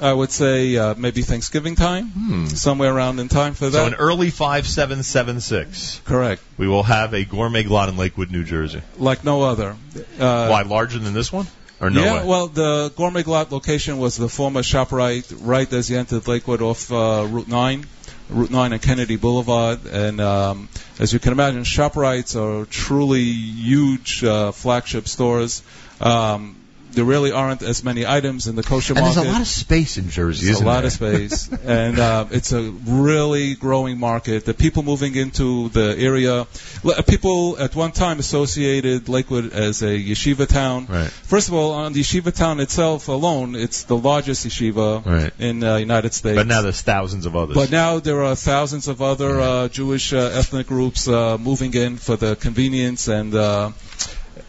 I 0.00 0.12
would 0.12 0.30
say, 0.30 0.76
uh, 0.76 0.94
maybe 0.96 1.22
Thanksgiving 1.22 1.74
time, 1.76 2.06
Hmm. 2.06 2.46
somewhere 2.46 2.92
around 2.94 3.20
in 3.20 3.28
time 3.28 3.54
for 3.54 3.66
that. 3.70 3.72
So 3.72 3.86
in 3.86 3.94
early 3.94 4.30
five 4.30 4.66
seven 4.66 5.02
seven 5.02 5.40
six, 5.40 6.00
Correct. 6.04 6.42
we 6.56 6.66
will 6.68 6.82
have 6.82 7.14
a 7.14 7.24
Gourmet 7.24 7.64
Glatt 7.64 7.88
in 7.88 7.96
Lakewood, 7.96 8.30
New 8.30 8.44
Jersey. 8.44 8.82
Like 8.96 9.24
no 9.24 9.42
other. 9.42 9.76
Uh, 10.18 10.48
Why 10.48 10.62
larger 10.62 10.98
than 10.98 11.14
this 11.14 11.32
one? 11.32 11.46
Or 11.80 11.90
no 11.90 12.02
yeah, 12.02 12.20
way? 12.22 12.26
well, 12.26 12.46
the 12.48 12.92
Gourmet 12.96 13.22
Glatt 13.22 13.52
location 13.52 13.98
was 13.98 14.16
the 14.16 14.28
former 14.28 14.62
ShopRite 14.62 15.32
right 15.40 15.72
as 15.72 15.88
you 15.88 15.96
entered 15.98 16.26
Lakewood 16.26 16.60
off 16.60 16.90
uh, 16.90 17.24
Route 17.30 17.46
9, 17.46 17.86
Route 18.30 18.50
9 18.50 18.72
and 18.72 18.82
Kennedy 18.82 19.14
Boulevard. 19.14 19.86
And 19.86 20.20
um, 20.20 20.68
as 20.98 21.12
you 21.12 21.20
can 21.20 21.30
imagine, 21.30 21.62
ShopRites 21.62 22.34
are 22.34 22.64
truly 22.66 23.22
huge 23.22 24.24
uh, 24.24 24.50
flagship 24.50 25.06
stores. 25.06 25.62
Um, 26.00 26.56
there 26.92 27.04
really 27.04 27.32
aren't 27.32 27.62
as 27.62 27.84
many 27.84 28.06
items 28.06 28.46
in 28.46 28.56
the 28.56 28.62
kosher 28.62 28.94
and 28.94 29.04
there's 29.04 29.16
a 29.16 29.22
lot 29.24 29.40
of 29.40 29.46
space 29.46 29.98
in 29.98 30.08
Jersey, 30.10 30.50
isn't 30.50 30.64
a 30.64 30.66
lot 30.66 30.78
there? 30.78 30.86
of 30.86 30.92
space, 30.92 31.48
and 31.64 31.98
uh, 31.98 32.26
it's 32.30 32.52
a 32.52 32.62
really 32.86 33.54
growing 33.54 33.98
market. 33.98 34.44
The 34.44 34.54
people 34.54 34.82
moving 34.82 35.14
into 35.16 35.68
the 35.70 35.96
area, 35.98 36.46
people 37.06 37.58
at 37.58 37.74
one 37.74 37.92
time 37.92 38.18
associated 38.18 39.08
Lakewood 39.08 39.52
as 39.52 39.82
a 39.82 39.86
yeshiva 39.98 40.46
town. 40.46 40.86
Right. 40.86 41.10
First 41.10 41.48
of 41.48 41.54
all, 41.54 41.72
on 41.72 41.92
the 41.92 42.00
yeshiva 42.00 42.34
town 42.34 42.60
itself 42.60 43.08
alone, 43.08 43.54
it's 43.54 43.84
the 43.84 43.96
largest 43.96 44.46
yeshiva 44.46 45.04
Right. 45.04 45.32
in 45.38 45.60
the 45.60 45.78
United 45.78 46.14
States. 46.14 46.36
But 46.36 46.46
now 46.46 46.62
there's 46.62 46.80
thousands 46.82 47.26
of 47.26 47.36
others. 47.36 47.54
But 47.54 47.70
now 47.70 47.98
there 48.00 48.22
are 48.24 48.34
thousands 48.36 48.88
of 48.88 49.02
other 49.02 49.40
uh, 49.40 49.68
Jewish 49.68 50.12
uh, 50.12 50.18
ethnic 50.34 50.66
groups 50.66 51.08
uh, 51.08 51.38
moving 51.38 51.74
in 51.74 51.96
for 51.96 52.16
the 52.16 52.36
convenience 52.36 53.08
and 53.08 53.34
uh, 53.34 53.72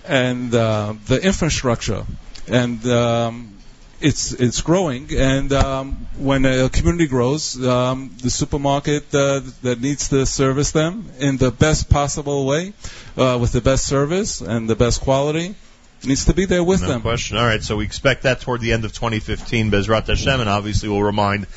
and 0.06 0.54
uh, 0.54 0.94
the 1.08 1.24
infrastructure, 1.24 2.04
and 2.50 2.86
um, 2.88 3.58
it's 4.02 4.32
it's 4.34 4.62
growing. 4.62 5.08
And 5.16 5.52
um, 5.54 6.08
when 6.18 6.46
a 6.46 6.70
community 6.70 7.08
grows, 7.08 7.62
um, 7.66 8.16
the 8.22 8.30
supermarket 8.30 9.14
uh, 9.14 9.42
that 9.64 9.82
needs 9.82 10.10
to 10.10 10.26
service 10.26 10.72
them 10.72 11.10
in 11.20 11.38
the 11.38 11.52
best 11.52 11.90
possible 11.90 12.46
way, 12.46 12.74
uh, 13.18 13.38
with 13.40 13.52
the 13.52 13.62
best 13.62 13.88
service 13.88 14.42
and 14.42 14.70
the 14.70 14.76
best 14.76 15.02
quality, 15.02 15.56
needs 16.04 16.26
to 16.26 16.34
be 16.34 16.46
there 16.46 16.64
with 16.64 16.82
no 16.82 16.88
them. 16.88 17.02
question. 17.02 17.38
All 17.38 17.46
right, 17.46 17.62
so 17.62 17.78
we 17.78 17.86
expect 17.86 18.24
that 18.24 18.42
toward 18.42 18.62
the 18.62 18.74
end 18.74 18.86
of 18.86 18.94
2015, 18.94 19.72
Bezrat 19.72 20.08
Hashem, 20.08 20.40
and 20.40 20.50
obviously 20.50 20.90
we'll 20.90 21.04
remind 21.04 21.48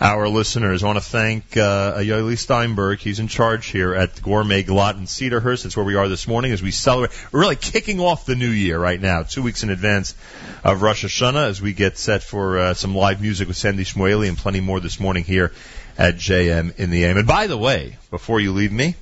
our 0.00 0.28
listeners. 0.28 0.82
I 0.82 0.86
want 0.86 0.98
to 0.98 1.04
thank 1.04 1.56
uh, 1.56 1.98
Yoeli 1.98 2.38
Steinberg. 2.38 2.98
He's 2.98 3.18
in 3.18 3.28
charge 3.28 3.66
here 3.66 3.94
at 3.94 4.20
Gourmet 4.22 4.62
Glatt 4.62 4.96
in 4.96 5.04
Cedarhurst. 5.04 5.62
That's 5.62 5.76
where 5.76 5.84
we 5.84 5.94
are 5.94 6.08
this 6.08 6.26
morning 6.26 6.52
as 6.52 6.62
we 6.62 6.70
celebrate. 6.70 7.12
We're 7.32 7.40
really 7.40 7.56
kicking 7.56 8.00
off 8.00 8.26
the 8.26 8.34
new 8.34 8.48
year 8.48 8.78
right 8.78 9.00
now, 9.00 9.22
two 9.22 9.42
weeks 9.42 9.62
in 9.62 9.70
advance 9.70 10.14
of 10.64 10.82
Rosh 10.82 11.04
Hashanah, 11.04 11.48
as 11.48 11.60
we 11.60 11.72
get 11.72 11.98
set 11.98 12.22
for 12.22 12.58
uh, 12.58 12.74
some 12.74 12.94
live 12.94 13.20
music 13.20 13.48
with 13.48 13.56
Sandy 13.56 13.84
Shmuely 13.84 14.28
and 14.28 14.36
plenty 14.36 14.60
more 14.60 14.80
this 14.80 14.98
morning 14.98 15.24
here 15.24 15.52
at 15.98 16.16
JM 16.16 16.78
in 16.78 16.90
the 16.90 17.04
AM. 17.04 17.18
And 17.18 17.26
by 17.26 17.46
the 17.46 17.58
way, 17.58 17.96
before 18.10 18.40
you 18.40 18.52
leave 18.52 18.72
me, 18.72 18.94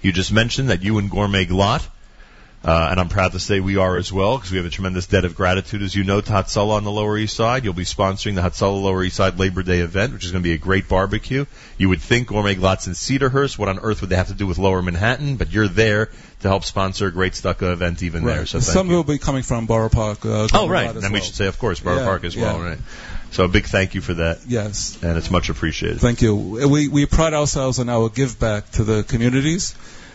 you 0.00 0.12
just 0.12 0.32
mentioned 0.32 0.68
that 0.68 0.82
you 0.82 0.98
and 0.98 1.10
Gourmet 1.10 1.46
Glatt 1.46 1.86
uh, 2.64 2.88
and 2.90 3.00
I'm 3.00 3.08
proud 3.08 3.32
to 3.32 3.40
say 3.40 3.58
we 3.60 3.76
are 3.76 3.96
as 3.96 4.12
well 4.12 4.36
because 4.36 4.52
we 4.52 4.56
have 4.58 4.66
a 4.66 4.70
tremendous 4.70 5.06
debt 5.06 5.24
of 5.24 5.34
gratitude, 5.34 5.82
as 5.82 5.94
you 5.94 6.04
know, 6.04 6.20
to 6.20 6.30
Hatzalah 6.30 6.76
on 6.76 6.84
the 6.84 6.90
Lower 6.92 7.18
East 7.18 7.34
Side. 7.36 7.64
You'll 7.64 7.72
be 7.74 7.84
sponsoring 7.84 8.36
the 8.36 8.40
Hatzalah 8.42 8.80
Lower 8.82 9.02
East 9.02 9.16
Side 9.16 9.38
Labor 9.38 9.62
Day 9.62 9.80
event, 9.80 10.12
which 10.12 10.24
is 10.24 10.30
going 10.30 10.42
to 10.42 10.48
be 10.48 10.52
a 10.54 10.58
great 10.58 10.88
barbecue. 10.88 11.44
You 11.76 11.88
would 11.88 12.00
think 12.00 12.28
Gourmet 12.28 12.54
Glatt's 12.54 12.86
in 12.86 12.92
Cedarhurst. 12.94 13.58
What 13.58 13.68
on 13.68 13.78
earth 13.80 14.00
would 14.00 14.10
they 14.10 14.16
have 14.16 14.28
to 14.28 14.34
do 14.34 14.46
with 14.46 14.58
Lower 14.58 14.80
Manhattan? 14.80 15.36
But 15.36 15.50
you're 15.50 15.66
there 15.68 16.10
to 16.40 16.48
help 16.48 16.64
sponsor 16.64 17.08
a 17.08 17.12
great 17.12 17.34
stucco 17.34 17.72
event 17.72 18.02
even 18.02 18.24
there. 18.24 18.46
So 18.46 18.60
thank 18.60 18.72
Some 18.74 18.88
will 18.88 19.04
be 19.04 19.18
coming 19.18 19.42
from 19.42 19.66
Borough 19.66 19.88
Park. 19.88 20.24
Uh, 20.24 20.46
Oh, 20.54 20.68
right. 20.68 20.94
As 20.94 21.02
And 21.02 21.12
we 21.12 21.20
should 21.20 21.34
say, 21.34 21.46
of 21.46 21.58
course, 21.58 21.80
Borough 21.80 21.98
Yeah, 21.98 22.04
Park 22.04 22.24
as 22.24 22.36
well, 22.36 22.58
yeah. 22.58 22.68
right? 22.68 22.78
So 23.32 23.44
a 23.44 23.48
big 23.48 23.64
thank 23.64 23.94
you 23.94 24.02
for 24.02 24.14
that, 24.14 24.40
Yes. 24.46 24.98
and 25.02 25.16
it's 25.16 25.30
much 25.30 25.48
appreciated. 25.48 26.00
Thank 26.00 26.20
you. 26.20 26.34
We 26.36 26.88
we 26.88 27.06
pride 27.06 27.32
ourselves 27.32 27.78
on 27.78 27.88
our 27.88 28.10
give 28.10 28.38
back 28.38 28.70
to 28.72 28.84
the 28.84 29.02
communities, 29.04 29.74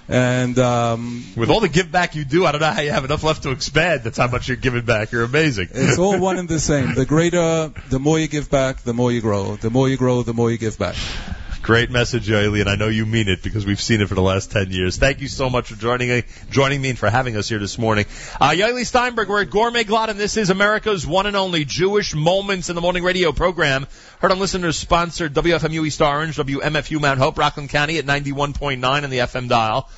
and 0.10 0.58
um, 0.60 1.26
With 1.36 1.50
all 1.50 1.60
the 1.60 1.70
give 1.70 1.92
back 1.92 2.16
you 2.16 2.24
do, 2.24 2.46
I 2.46 2.52
don't 2.52 2.62
know 2.62 2.72
how 2.72 2.82
you 2.82 2.92
have 2.92 3.06
enough 3.06 3.24
left 3.24 3.44
to 3.44 3.52
expand. 3.52 4.04
That's 4.04 4.18
how 4.18 4.28
much 4.28 4.48
you're 4.48 4.58
giving 4.58 4.86
back. 4.86 5.12
You're 5.12 5.24
amazing. 5.24 5.70
it's 5.74 5.98
all 6.00 6.18
one 6.30 6.38
and 6.38 6.48
the 6.48 6.60
same. 6.60 6.94
The 6.96 7.06
greater, 7.06 7.72
the 7.90 8.00
more 8.00 8.18
you 8.18 8.28
give 8.28 8.50
back, 8.50 8.84
the 8.84 8.94
more 8.94 9.12
you 9.12 9.22
grow. 9.22 9.58
The 9.58 9.70
more 9.70 9.90
you 9.90 9.98
grow, 9.98 10.24
the 10.24 10.34
more 10.34 10.50
you 10.50 10.58
give 10.58 10.78
back. 10.78 10.96
Great 11.68 11.92
message, 11.92 12.30
Yoeli, 12.30 12.62
and 12.62 12.70
I 12.70 12.78
know 12.78 12.88
you 12.88 13.06
mean 13.06 13.28
it 13.28 13.44
because 13.44 13.66
we've 13.66 13.82
seen 13.82 14.00
it 14.00 14.08
for 14.08 14.16
the 14.16 14.22
last 14.22 14.54
10 14.54 14.72
years. 14.72 14.96
Thank 14.96 15.20
you 15.20 15.28
so 15.28 15.50
much 15.50 15.68
for 15.68 15.76
joining, 15.76 16.24
joining 16.50 16.82
me 16.82 16.92
and 16.92 16.98
for 16.98 17.10
having 17.10 17.36
us 17.36 17.50
here 17.50 17.60
this 17.60 17.78
morning. 17.78 18.06
Uh, 18.40 18.52
Yoeli 18.52 18.86
Steinberg, 18.86 19.28
we're 19.28 19.42
at 19.42 19.50
Gourmet 19.50 19.84
Glatt, 19.84 20.08
and 20.08 20.18
this 20.18 20.38
is 20.38 20.50
America's 20.50 21.06
one 21.06 21.26
and 21.26 21.36
only 21.36 21.66
Jewish 21.66 22.16
Moments 22.16 22.70
in 22.70 22.76
the 22.76 22.82
Morning 22.82 23.04
radio 23.04 23.34
program. 23.34 23.86
Heard 24.22 24.32
on 24.32 24.40
listeners 24.40 24.78
sponsored 24.78 25.34
WFMU 25.34 25.86
East 25.86 26.02
Orange, 26.02 26.38
WMFU 26.38 27.02
Mount 27.02 27.20
Hope, 27.20 27.38
Rockland 27.38 27.70
County 27.70 27.98
at 27.98 28.06
91.9 28.06 29.04
on 29.04 29.10
the 29.10 29.18
FM 29.18 29.50
dial. 29.50 29.90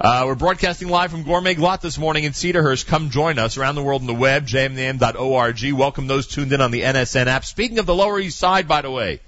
Uh, 0.00 0.24
we're 0.26 0.34
broadcasting 0.34 0.88
live 0.88 1.12
from 1.12 1.22
Gourmet 1.22 1.54
Glatt 1.54 1.82
this 1.82 1.98
morning 1.98 2.24
in 2.24 2.32
Cedarhurst. 2.32 2.88
Come 2.88 3.10
join 3.10 3.38
us 3.38 3.56
around 3.56 3.76
the 3.76 3.84
world 3.84 4.00
on 4.02 4.08
the 4.08 4.12
web, 4.12 4.48
jmnam.org. 4.48 5.72
Welcome 5.72 6.08
those 6.08 6.26
tuned 6.26 6.52
in 6.52 6.60
on 6.60 6.72
the 6.72 6.80
NSN 6.80 7.28
app. 7.28 7.44
Speaking 7.44 7.78
of 7.78 7.86
the 7.86 7.94
Lower 7.94 8.18
East 8.18 8.40
Side, 8.40 8.66
by 8.66 8.82
the 8.82 8.90
way, 8.90 9.20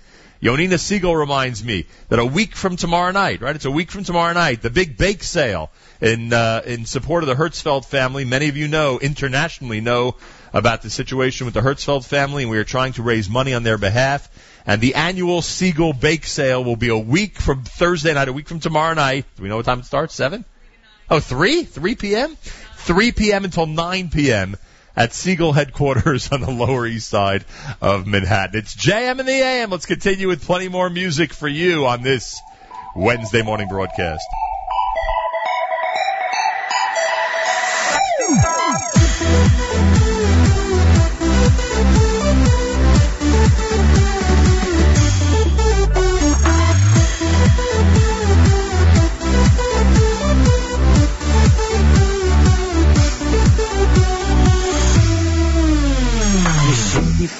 Yonina 0.43 0.74
Segal 0.74 1.18
reminds 1.18 1.64
me 1.64 1.87
that 2.09 2.18
a 2.18 2.26
week 2.26 2.55
from 2.55 2.76
tomorrow 2.76 3.12
night, 3.12 3.41
right? 3.41 3.57
It's 3.57 3.64
a 3.64 3.70
week 3.70 3.91
from 3.91 4.05
tomorrow 4.05 4.32
night, 4.35 4.61
the 4.62 4.70
big 4.70 4.97
bake 4.97 5.22
sale 5.22 5.70
in 6.01 6.32
uh, 6.32 6.62
in 6.66 6.85
support 6.85 7.22
of 7.22 7.28
the 7.28 7.35
Hertzfeld 7.35 7.85
family. 7.85 8.24
Many 8.24 8.49
of 8.49 8.57
you 8.57 8.68
know, 8.68 8.99
internationally 8.99 9.80
know 9.80 10.16
about 10.53 10.82
the 10.82 10.91
situation 10.91 11.47
with 11.47 11.55
the 11.55 11.61
Hertzfeld 11.61 12.05
family, 12.05 12.43
and 12.43 12.51
we 12.51 12.59
are 12.59 12.64
trying 12.64 12.93
to 12.95 13.03
raise 13.03 13.28
money 13.28 13.55
on 13.55 13.62
their 13.62 13.78
behalf. 13.78 14.28
And 14.66 14.80
the 14.80 14.95
annual 14.95 15.41
Segal 15.41 15.99
bake 15.99 16.24
sale 16.24 16.62
will 16.64 16.76
be 16.76 16.89
a 16.89 16.99
week 16.99 17.39
from 17.39 17.64
Thursday 17.64 18.14
night, 18.14 18.28
a 18.28 18.32
week 18.32 18.49
from 18.49 18.61
tomorrow 18.61 18.95
night. 18.95 19.26
Do 19.37 19.43
we 19.43 19.49
know 19.49 19.57
what 19.57 19.66
time 19.66 19.80
it 19.80 19.85
starts? 19.87 20.14
Seven? 20.14 20.45
Oh, 21.11 21.20
three? 21.20 21.64
Three 21.64 21.95
p.m. 21.95 22.37
Three 22.76 23.12
p.m. 23.12 23.45
until 23.45 23.66
nine 23.66 24.11
p.m. 24.11 24.57
at 24.97 25.11
Segal 25.11 25.55
headquarters 25.55 26.28
on 26.32 26.40
the 26.40 26.51
Lower 26.51 26.86
East 26.86 27.09
Side 27.09 27.45
of 27.80 28.07
Manhattan. 28.07 28.59
It's 28.59 28.74
JM 28.74 29.20
in 29.20 29.26
the 29.26 29.32
AM. 29.32 29.70
Let's 29.70 29.86
continue 29.86 30.28
with 30.28 30.45
plenty 30.45 30.68
more 30.68 30.88
music 30.90 31.32
for 31.32 31.49
you 31.49 31.86
on 31.86 32.03
this 32.03 32.40
Wednesday 32.95 33.42
morning 33.42 33.68
broadcast. 33.68 34.24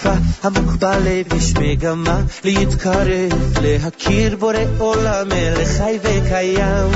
יש 0.05 0.11
שאיפה 0.11 0.48
עמוק 0.48 0.70
בלב, 0.70 1.34
יש 1.36 1.55
מגמה 1.55 2.20
להתקרב, 2.44 3.59
להכיר 3.62 4.36
בורא 4.36 4.55
עולם, 4.78 5.28
מלך 5.28 5.68
חי 5.68 5.98
וקיים. 6.02 6.90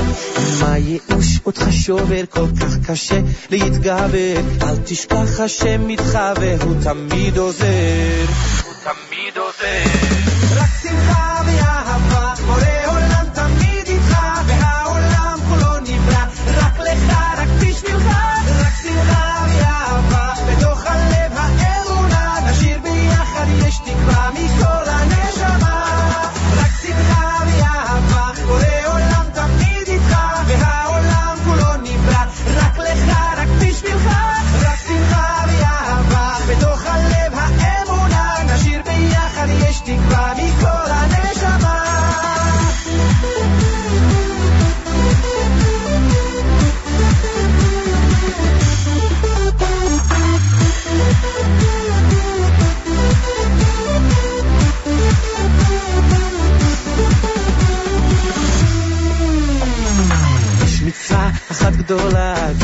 מה 0.59 0.77
ייאוש 0.77 1.39
אותך 1.45 1.63
שובר 1.71 2.25
כל 2.29 2.45
כך 2.61 2.89
קשה 2.89 3.19
להתגבר, 3.49 4.39
אל 4.61 4.77
תשכח 4.85 5.39
השם 5.39 5.89
איתך 5.89 6.19
והוא 6.39 6.75
תמיד 6.83 7.37
עוזר. 7.37 8.25
הוא 8.65 8.73
תמיד 8.83 9.37
עוזר. 9.37 10.28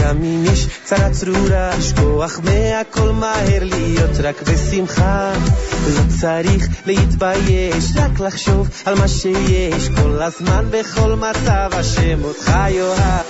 גם 0.04 0.24
אם 0.24 0.44
יש 0.54 0.68
צרה 0.84 1.10
צרורה, 1.10 1.70
לשכוח 1.78 2.40
מהכל 2.44 3.12
מהר 3.12 3.64
להיות 3.64 4.18
רק 4.24 4.42
בשמחה. 4.42 5.34
לא 5.88 6.02
צריך 6.20 6.68
להתבייש, 6.86 7.86
רק 7.96 8.20
לחשוב 8.20 8.70
על 8.86 8.96
מה 8.96 9.08
שיש, 9.08 9.90
כל 9.90 10.22
הזמן 10.22 10.66
בכל 10.72 11.16
מצב 11.16 11.70
השם 11.74 12.24
אותך 12.24 12.52
יאהב. 12.70 13.26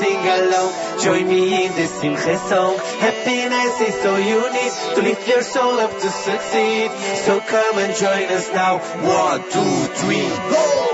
Sing 0.00 0.16
along, 0.16 0.72
join 0.98 1.28
me 1.28 1.66
in 1.66 1.72
this 1.74 1.92
Simcha 2.00 2.38
song. 2.48 2.78
Happiness 3.04 3.80
is 3.88 3.94
you 4.30 4.40
need 4.58 4.72
to 4.96 5.02
lift 5.02 5.28
your 5.28 5.42
soul 5.42 5.78
up 5.78 5.92
to 5.92 6.08
succeed. 6.08 6.90
So 7.26 7.40
come 7.40 7.78
and 7.78 7.94
join 7.94 8.26
us 8.36 8.50
now. 8.52 8.78
One, 9.04 9.42
two, 9.52 9.72
three, 10.00 10.28
go! 10.52 10.90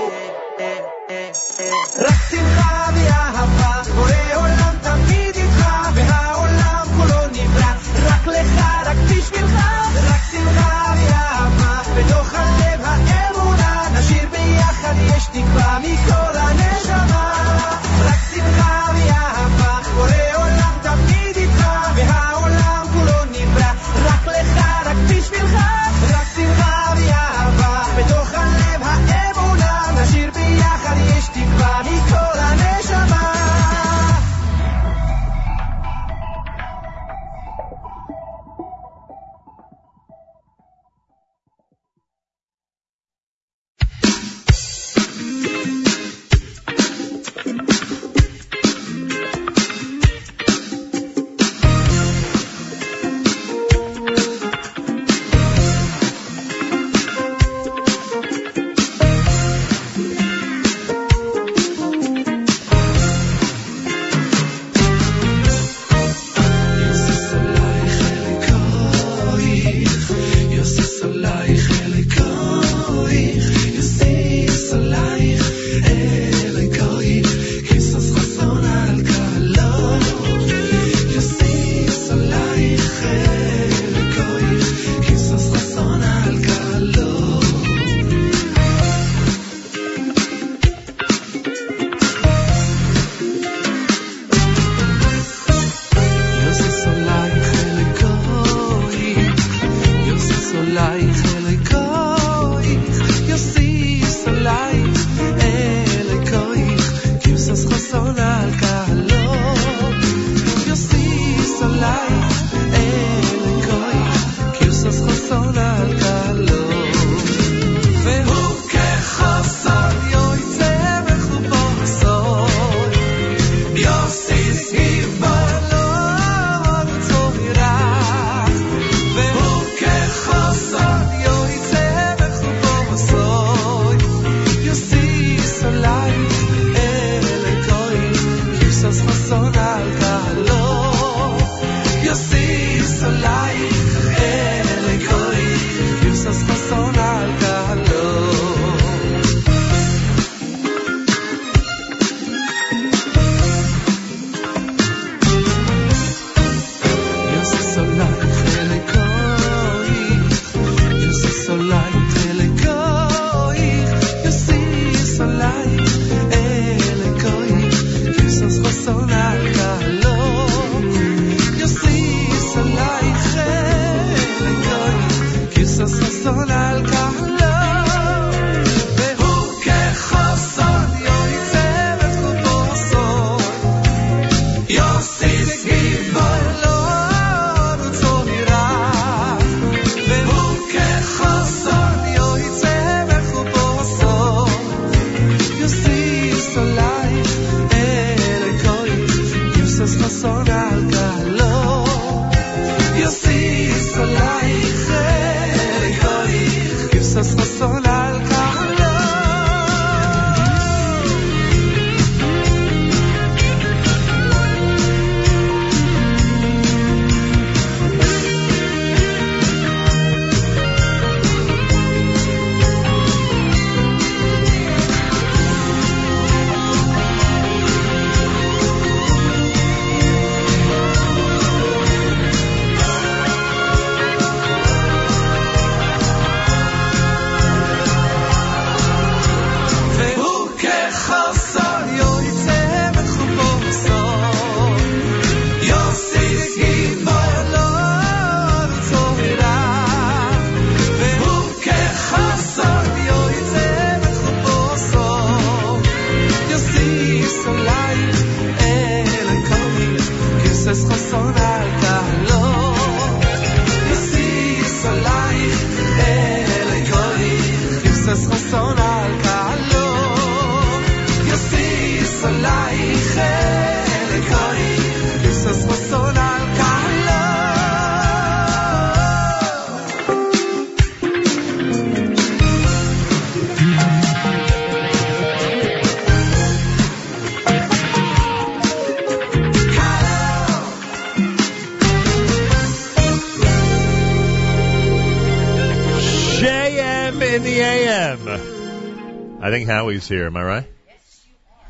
Think 299.57 299.69
Howie's 299.69 300.07
here. 300.07 300.27
Am 300.27 300.37
I 300.37 300.43
right? 300.43 300.65
Yes, 300.85 301.25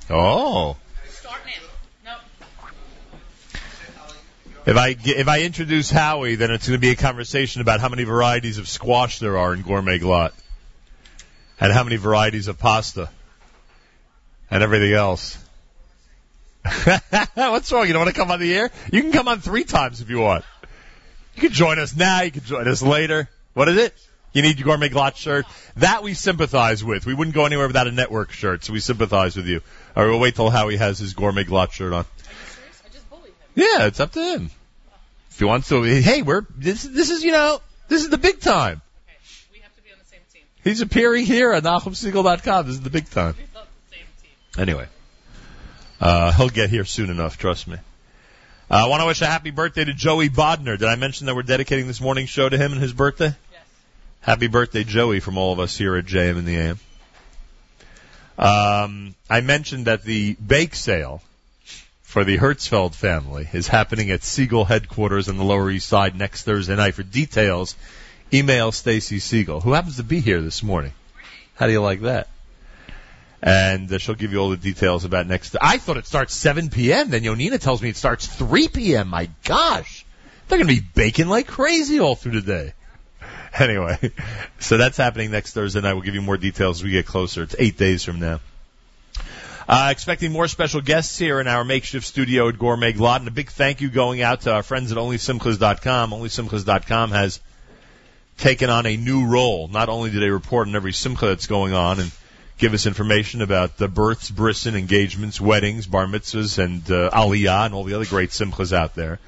you 0.10 0.14
are. 0.14 0.20
Oh. 0.20 0.78
If 4.66 4.76
I 4.76 4.98
if 5.02 5.30
I 5.30 5.44
introduce 5.44 5.90
Howie, 5.90 6.36
then 6.36 6.52
it's 6.52 6.68
going 6.68 6.78
to 6.78 6.86
be 6.86 6.92
a 6.92 6.98
conversation 6.98 7.62
about 7.62 7.80
how 7.80 7.88
many 7.88 8.04
varieties 8.04 8.58
of 8.58 8.68
squash 8.68 9.20
there 9.20 9.38
are 9.38 9.54
in 9.54 9.62
Gourmet 9.62 10.00
Glatt, 10.00 10.34
and 11.62 11.72
how 11.72 11.86
many 11.86 11.96
varieties 11.96 12.50
of 12.50 12.60
pasta, 12.60 13.10
and 14.52 14.62
everything 14.62 14.92
else. 14.92 15.38
What's 17.36 17.72
wrong? 17.72 17.88
You 17.88 17.94
don't 17.94 18.04
want 18.04 18.14
to 18.14 18.20
come 18.20 18.32
on 18.32 18.42
the 18.42 18.54
air? 18.54 18.70
You 18.92 19.02
can 19.02 19.14
come 19.14 19.30
on 19.30 19.40
three 19.40 19.64
times 19.64 20.02
if 20.02 20.10
you 20.10 20.20
want. 20.20 20.44
You 21.36 21.44
can 21.44 21.52
join 21.54 21.80
us 21.80 21.96
now. 21.96 22.24
You 22.24 22.32
can 22.32 22.44
join 22.44 22.68
us 22.68 22.82
later. 22.82 23.30
What 23.54 23.70
is 23.70 23.78
it? 23.78 23.98
You 24.38 24.44
need 24.44 24.60
your 24.60 24.68
Gourmet 24.68 24.90
Glatt 24.90 25.16
shirt. 25.16 25.48
That 25.78 26.04
we 26.04 26.14
sympathize 26.14 26.84
with. 26.84 27.08
We 27.08 27.16
wouldn't 27.16 27.34
go 27.34 27.48
anywhere 27.48 27.66
without 27.66 27.88
a 27.88 27.92
network 27.92 28.32
shirt, 28.32 28.64
so 28.64 28.72
we 28.72 28.80
sympathize 28.80 29.36
with 29.36 29.48
you. 29.48 29.62
All 29.96 30.04
right, 30.04 30.12
we'll 30.12 30.20
wait 30.20 30.36
till 30.36 30.52
Howie 30.52 30.78
has 30.78 31.00
his 31.00 31.16
Gourmet 31.16 31.44
Glatt 31.44 31.72
shirt 31.72 31.92
on. 31.92 32.06
Yeah, 33.56 33.88
it's 33.88 34.00
up 34.00 34.12
to 34.12 34.22
him. 34.22 34.52
If 35.32 35.40
he 35.40 35.46
wants 35.46 35.70
to, 35.70 35.82
hey, 35.82 36.22
we're 36.22 36.46
this. 36.56 36.84
This 36.84 37.10
is 37.10 37.24
you 37.24 37.32
know, 37.32 37.62
this 37.88 38.04
is 38.04 38.12
the 38.12 38.20
big 38.20 38.40
time. 38.40 38.80
Okay, 39.08 39.18
we 39.54 39.60
have 39.62 39.76
to 39.76 39.82
be 39.82 39.92
on 39.92 39.98
the 39.98 40.06
same 40.06 40.20
team. 40.32 40.44
He's 40.64 40.82
appearing 40.82 41.26
here 41.26 41.52
at 41.54 41.64
NachumSegal.com. 41.64 42.68
This 42.68 42.76
is 42.76 42.82
the 42.82 42.92
big 42.92 43.10
time. 43.10 43.34
Anyway, 44.56 44.86
uh, 46.00 46.32
he'll 46.34 46.50
get 46.50 46.70
here 46.70 46.86
soon 46.86 47.10
enough. 47.10 47.40
Trust 47.40 47.68
me. 47.68 47.78
Uh, 48.70 48.84
I 48.86 48.86
want 48.86 49.02
to 49.02 49.08
wish 49.08 49.20
a 49.24 49.26
happy 49.26 49.50
birthday 49.50 49.86
to 49.86 49.96
Joey 49.96 50.30
Bodner. 50.30 50.78
Did 50.78 50.90
I 50.90 50.96
mention 50.96 51.26
that 51.26 51.36
we're 51.36 51.42
dedicating 51.42 51.88
this 51.88 52.00
morning's 52.00 52.30
show 52.30 52.48
to 52.48 52.56
him 52.56 52.74
and 52.74 52.80
his 52.80 52.94
birthday? 52.94 53.34
Happy 54.22 54.48
birthday, 54.48 54.84
Joey, 54.84 55.20
from 55.20 55.38
all 55.38 55.54
of 55.54 55.60
us 55.60 55.78
here 55.78 55.96
at 55.96 56.06
JM 56.06 56.38
in 56.38 56.46
the 56.46 56.58
AM. 56.58 56.80
Um, 58.38 59.16
I 59.30 59.42
mentioned 59.42 59.86
that 59.86 60.04
the 60.04 60.34
bake 60.36 60.76
sale 60.76 61.22
for 62.04 62.24
the 62.24 62.38
Hertzfeld 62.38 62.94
family 62.94 63.50
is 63.52 63.68
happening 63.68 64.12
at 64.12 64.22
Segal 64.22 64.66
headquarters 64.68 65.30
on 65.30 65.38
the 65.38 65.44
Lower 65.44 65.70
East 65.72 65.88
Side 65.88 66.16
next 66.16 66.44
Thursday 66.44 66.76
night. 66.76 66.94
For 66.94 67.04
details, 67.04 67.76
email 68.34 68.72
Stacy 68.72 69.18
Segal, 69.18 69.62
who 69.62 69.74
happens 69.74 69.98
to 69.98 70.04
be 70.04 70.20
here 70.20 70.42
this 70.42 70.62
morning. 70.62 70.94
How 71.56 71.66
do 71.66 71.72
you 71.72 71.82
like 71.82 72.02
that? 72.02 72.28
And 73.42 73.92
uh, 73.92 73.98
she'll 73.98 74.16
give 74.16 74.32
you 74.32 74.40
all 74.40 74.50
the 74.50 74.58
details 74.58 75.06
about 75.06 75.28
next. 75.28 75.56
I 75.62 75.78
thought 75.78 75.98
it 75.98 76.06
starts 76.06 76.36
7 76.36 76.70
p.m. 76.70 77.10
Then 77.10 77.24
Yonina 77.24 77.60
tells 77.60 77.82
me 77.82 77.90
it 77.90 77.98
starts 77.98 78.26
3 78.26 78.68
p.m. 78.68 79.10
My 79.10 79.30
gosh, 79.44 80.06
they're 80.48 80.58
going 80.58 80.68
to 80.68 80.82
be 80.82 80.88
baking 80.96 81.28
like 81.28 81.48
crazy 81.48 82.00
all 82.00 82.16
through 82.16 82.40
the 82.40 82.42
day. 82.42 82.74
Anyway, 83.68 84.12
so 84.60 84.78
that's 84.78 84.98
happening 84.98 85.32
next 85.32 85.54
Thursday 85.54 85.82
night. 85.82 85.94
We'll 85.94 86.04
give 86.04 86.14
you 86.14 86.22
more 86.22 86.38
details 86.38 86.80
as 86.80 86.84
we 86.84 86.92
get 86.92 87.08
closer. 87.08 87.42
It's 87.44 87.56
eight 87.58 87.78
days 87.78 88.04
from 88.04 88.20
now. 88.20 88.40
Uh, 89.68 89.90
expecting 89.92 90.32
more 90.32 90.48
special 90.48 90.80
guests 90.80 91.18
here 91.18 91.42
in 91.42 91.48
our 91.48 91.64
makeshift 91.64 92.06
studio 92.06 92.48
at 92.50 92.60
Gourmet 92.60 92.94
Glatt, 92.94 93.20
and 93.20 93.28
a 93.28 93.32
big 93.32 93.50
thank 93.50 93.82
you 93.82 93.90
going 93.90 94.22
out 94.22 94.42
to 94.42 94.54
our 94.54 94.64
friends 94.64 94.92
at 94.92 94.98
OnlySimchas.com. 94.98 96.12
OnlySimchas.com 96.12 97.12
has 97.12 97.40
taken 98.38 98.70
on 98.70 98.86
a 98.86 98.96
new 98.96 99.26
role. 99.28 99.68
Not 99.68 99.90
only 99.90 100.12
do 100.12 100.20
they 100.20 100.30
report 100.30 100.68
on 100.68 100.76
every 100.76 100.94
simcha 100.94 101.26
that's 101.26 101.48
going 101.48 101.74
on 101.74 102.00
and 102.00 102.12
give 102.60 102.74
us 102.74 102.86
information 102.86 103.42
about 103.42 103.78
the 103.78 103.88
births, 103.88 104.30
brisson, 104.30 104.76
engagements, 104.76 105.42
weddings, 105.42 105.88
bar 105.88 106.06
mitzvahs, 106.06 106.64
and 106.64 106.90
uh, 106.92 107.10
aliyah, 107.10 107.66
and 107.66 107.74
all 107.74 107.84
the 107.84 107.96
other 107.96 108.06
great 108.06 108.30
simchas 108.30 108.72
out 108.72 108.94
there. 108.96 109.20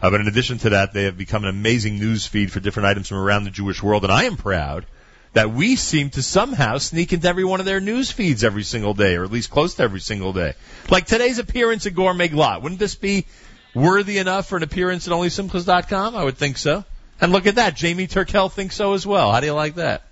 Uh, 0.00 0.10
but 0.10 0.20
in 0.20 0.28
addition 0.28 0.58
to 0.58 0.70
that, 0.70 0.92
they 0.92 1.04
have 1.04 1.18
become 1.18 1.44
an 1.44 1.50
amazing 1.50 1.98
news 1.98 2.26
feed 2.26 2.52
for 2.52 2.60
different 2.60 2.86
items 2.86 3.08
from 3.08 3.18
around 3.18 3.44
the 3.44 3.50
Jewish 3.50 3.82
world, 3.82 4.04
and 4.04 4.12
I 4.12 4.24
am 4.24 4.36
proud 4.36 4.86
that 5.32 5.52
we 5.52 5.76
seem 5.76 6.10
to 6.10 6.22
somehow 6.22 6.78
sneak 6.78 7.12
into 7.12 7.28
every 7.28 7.44
one 7.44 7.60
of 7.60 7.66
their 7.66 7.80
news 7.80 8.10
feeds 8.10 8.44
every 8.44 8.62
single 8.62 8.94
day, 8.94 9.16
or 9.16 9.24
at 9.24 9.30
least 9.30 9.50
close 9.50 9.74
to 9.74 9.82
every 9.82 10.00
single 10.00 10.32
day. 10.32 10.54
Like 10.90 11.06
today's 11.06 11.38
appearance 11.38 11.86
at 11.86 11.94
Gourmet 11.94 12.28
Glatt. 12.28 12.62
Wouldn't 12.62 12.78
this 12.78 12.94
be 12.94 13.26
worthy 13.74 14.18
enough 14.18 14.48
for 14.48 14.56
an 14.56 14.62
appearance 14.62 15.06
at 15.06 15.12
OnlySimchas.com? 15.12 16.16
I 16.16 16.24
would 16.24 16.38
think 16.38 16.56
so. 16.56 16.84
And 17.20 17.32
look 17.32 17.46
at 17.46 17.56
that, 17.56 17.76
Jamie 17.76 18.06
Turkel 18.06 18.50
thinks 18.50 18.76
so 18.76 18.94
as 18.94 19.06
well. 19.06 19.32
How 19.32 19.40
do 19.40 19.46
you 19.46 19.52
like 19.52 19.74
that? 19.74 20.02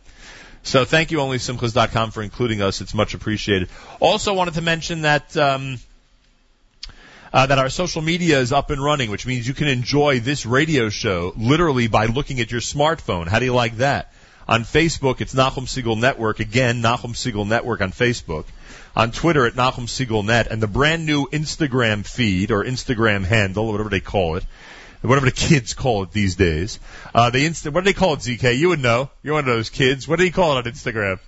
So 0.62 0.84
thank 0.84 1.12
you, 1.12 1.18
OnlySimchas.com, 1.18 2.10
for 2.10 2.22
including 2.22 2.60
us. 2.60 2.80
It's 2.80 2.92
much 2.92 3.14
appreciated. 3.14 3.68
Also 4.00 4.34
wanted 4.34 4.54
to 4.54 4.62
mention 4.62 5.02
that 5.02 5.36
um, 5.36 5.78
uh, 7.36 7.44
that 7.44 7.58
our 7.58 7.68
social 7.68 8.00
media 8.00 8.40
is 8.40 8.50
up 8.50 8.70
and 8.70 8.82
running, 8.82 9.10
which 9.10 9.26
means 9.26 9.46
you 9.46 9.52
can 9.52 9.68
enjoy 9.68 10.20
this 10.20 10.46
radio 10.46 10.88
show 10.88 11.34
literally 11.36 11.86
by 11.86 12.06
looking 12.06 12.40
at 12.40 12.50
your 12.50 12.62
smartphone. 12.62 13.28
How 13.28 13.40
do 13.40 13.44
you 13.44 13.52
like 13.52 13.76
that? 13.76 14.10
On 14.48 14.62
Facebook, 14.62 15.20
it's 15.20 15.34
Nachum 15.34 15.66
Segal 15.66 16.00
Network. 16.00 16.40
Again, 16.40 16.80
Nachum 16.80 17.12
Segal 17.12 17.46
Network 17.46 17.82
on 17.82 17.92
Facebook. 17.92 18.46
On 18.96 19.10
Twitter 19.10 19.44
at 19.44 19.52
Nachum 19.52 19.84
Segal 19.84 20.24
Net. 20.24 20.46
And 20.46 20.62
the 20.62 20.66
brand 20.66 21.04
new 21.04 21.26
Instagram 21.26 22.06
feed 22.06 22.50
or 22.50 22.64
Instagram 22.64 23.22
handle, 23.22 23.70
whatever 23.70 23.90
they 23.90 24.00
call 24.00 24.36
it, 24.36 24.44
whatever 25.02 25.26
the 25.26 25.32
kids 25.32 25.74
call 25.74 26.04
it 26.04 26.12
these 26.12 26.36
days. 26.36 26.80
Uh, 27.14 27.30
Insta, 27.34 27.70
what 27.70 27.84
do 27.84 27.90
they 27.90 27.92
call 27.92 28.14
it, 28.14 28.20
ZK? 28.20 28.56
You 28.56 28.70
would 28.70 28.80
know. 28.80 29.10
You're 29.22 29.34
one 29.34 29.46
of 29.46 29.54
those 29.54 29.68
kids. 29.68 30.08
What 30.08 30.18
do 30.18 30.24
you 30.24 30.32
call 30.32 30.56
it 30.56 30.66
on 30.66 30.72
Instagram? 30.72 31.18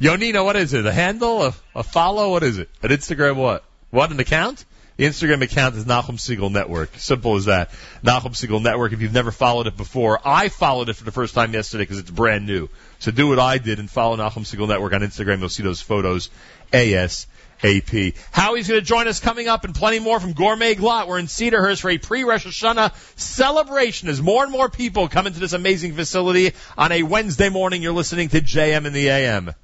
Yonina, 0.00 0.44
what 0.44 0.56
is 0.56 0.74
it? 0.74 0.84
A 0.84 0.92
handle? 0.92 1.44
A, 1.44 1.54
a 1.76 1.84
follow? 1.84 2.32
What 2.32 2.42
is 2.42 2.58
it? 2.58 2.68
An 2.82 2.90
Instagram 2.90 3.36
what? 3.36 3.62
What, 3.90 4.10
an 4.10 4.18
account? 4.18 4.64
Instagram 4.98 5.42
account 5.42 5.74
is 5.74 5.84
Nachum 5.84 6.18
Segal 6.18 6.52
Network. 6.52 6.90
Simple 6.96 7.34
as 7.34 7.46
that. 7.46 7.70
Nachum 8.04 8.32
Segal 8.32 8.62
Network. 8.62 8.92
If 8.92 9.00
you've 9.00 9.12
never 9.12 9.32
followed 9.32 9.66
it 9.66 9.76
before, 9.76 10.20
I 10.24 10.48
followed 10.48 10.88
it 10.88 10.94
for 10.94 11.04
the 11.04 11.10
first 11.10 11.34
time 11.34 11.52
yesterday 11.52 11.82
because 11.82 11.98
it's 11.98 12.10
brand 12.10 12.46
new. 12.46 12.68
So 13.00 13.10
do 13.10 13.28
what 13.28 13.40
I 13.40 13.58
did 13.58 13.80
and 13.80 13.90
follow 13.90 14.16
Nachum 14.16 14.44
Segal 14.44 14.68
Network 14.68 14.92
on 14.92 15.00
Instagram. 15.00 15.40
You'll 15.40 15.48
see 15.48 15.64
those 15.64 15.80
photos 15.80 16.30
ASAP. 16.72 18.14
Howie's 18.30 18.68
going 18.68 18.80
to 18.80 18.86
join 18.86 19.08
us 19.08 19.18
coming 19.18 19.48
up 19.48 19.64
and 19.64 19.74
plenty 19.74 19.98
more 19.98 20.20
from 20.20 20.32
Gourmet 20.32 20.76
Glatt. 20.76 21.08
We're 21.08 21.18
in 21.18 21.26
Cedarhurst 21.26 21.80
for 21.80 21.90
a 21.90 21.98
pre-Rosh 21.98 22.46
Hashanah 22.46 22.94
celebration 23.18 24.08
as 24.08 24.22
more 24.22 24.44
and 24.44 24.52
more 24.52 24.68
people 24.68 25.08
come 25.08 25.26
into 25.26 25.40
this 25.40 25.54
amazing 25.54 25.94
facility 25.94 26.52
on 26.78 26.92
a 26.92 27.02
Wednesday 27.02 27.48
morning. 27.48 27.82
You're 27.82 27.92
listening 27.92 28.28
to 28.28 28.40
JM 28.40 28.86
in 28.86 28.92
the 28.92 29.08
AM. 29.08 29.54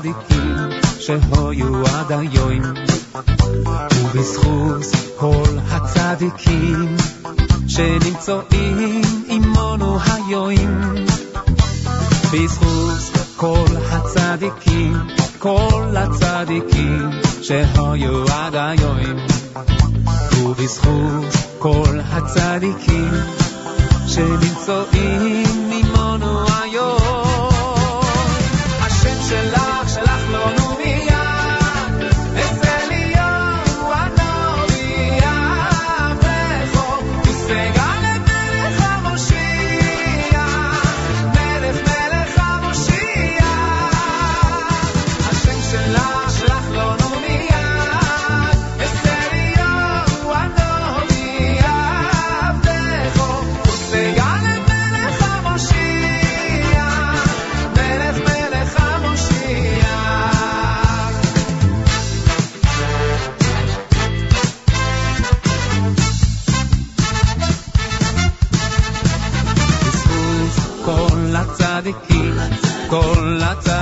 הצדיקים 0.00 0.80
שהיו 1.00 1.86
עד 1.86 2.12
היום. 2.12 2.62
ובזכות 4.04 4.82
כל 5.16 5.58
הצדיקים 5.70 6.96
שנמצאים 7.68 9.02
עמנו 9.28 9.98
היום. 10.00 10.94
בזכות 12.32 13.26
כל 13.36 13.66
הצדיקים, 13.90 14.96
כל 15.38 15.94
הצדיקים 15.96 17.10
שהיו 17.42 18.24
עד 18.32 18.54
היום. 18.54 19.16
ובזכות 20.42 21.34
כל 21.58 21.98
הצדיקים 22.12 23.10
שנמצאים 24.06 25.70
עמנו 25.70 26.40
היום. 26.40 26.49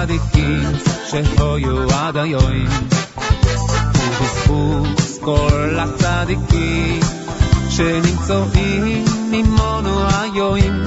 הצדיקים 0.07 0.63
שהיו 1.09 1.91
עד 1.93 2.17
היום. 2.17 2.67
ובזכות 4.21 5.19
כל 5.21 5.77
הצדיקים 5.79 6.99
שנמצאים 7.69 9.05
עמנו 9.33 10.07
היום. 10.21 10.83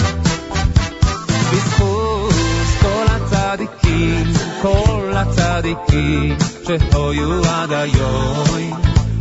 בזכות 1.53 2.35
כל 2.83 3.05
הצדיקים, 3.09 4.33
כל 4.63 5.13
הצדיקים 5.15 6.37
שהיו 6.67 7.45
עד 7.45 7.73
היום, 7.73 8.73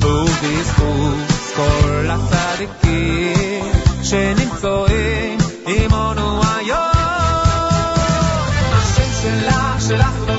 ובזכות 0.01 1.17
כל 1.55 2.07
הצדיקים 2.09 3.63
שנמצאים 4.03 5.37
עמנו 5.67 6.18
será 9.90 10.29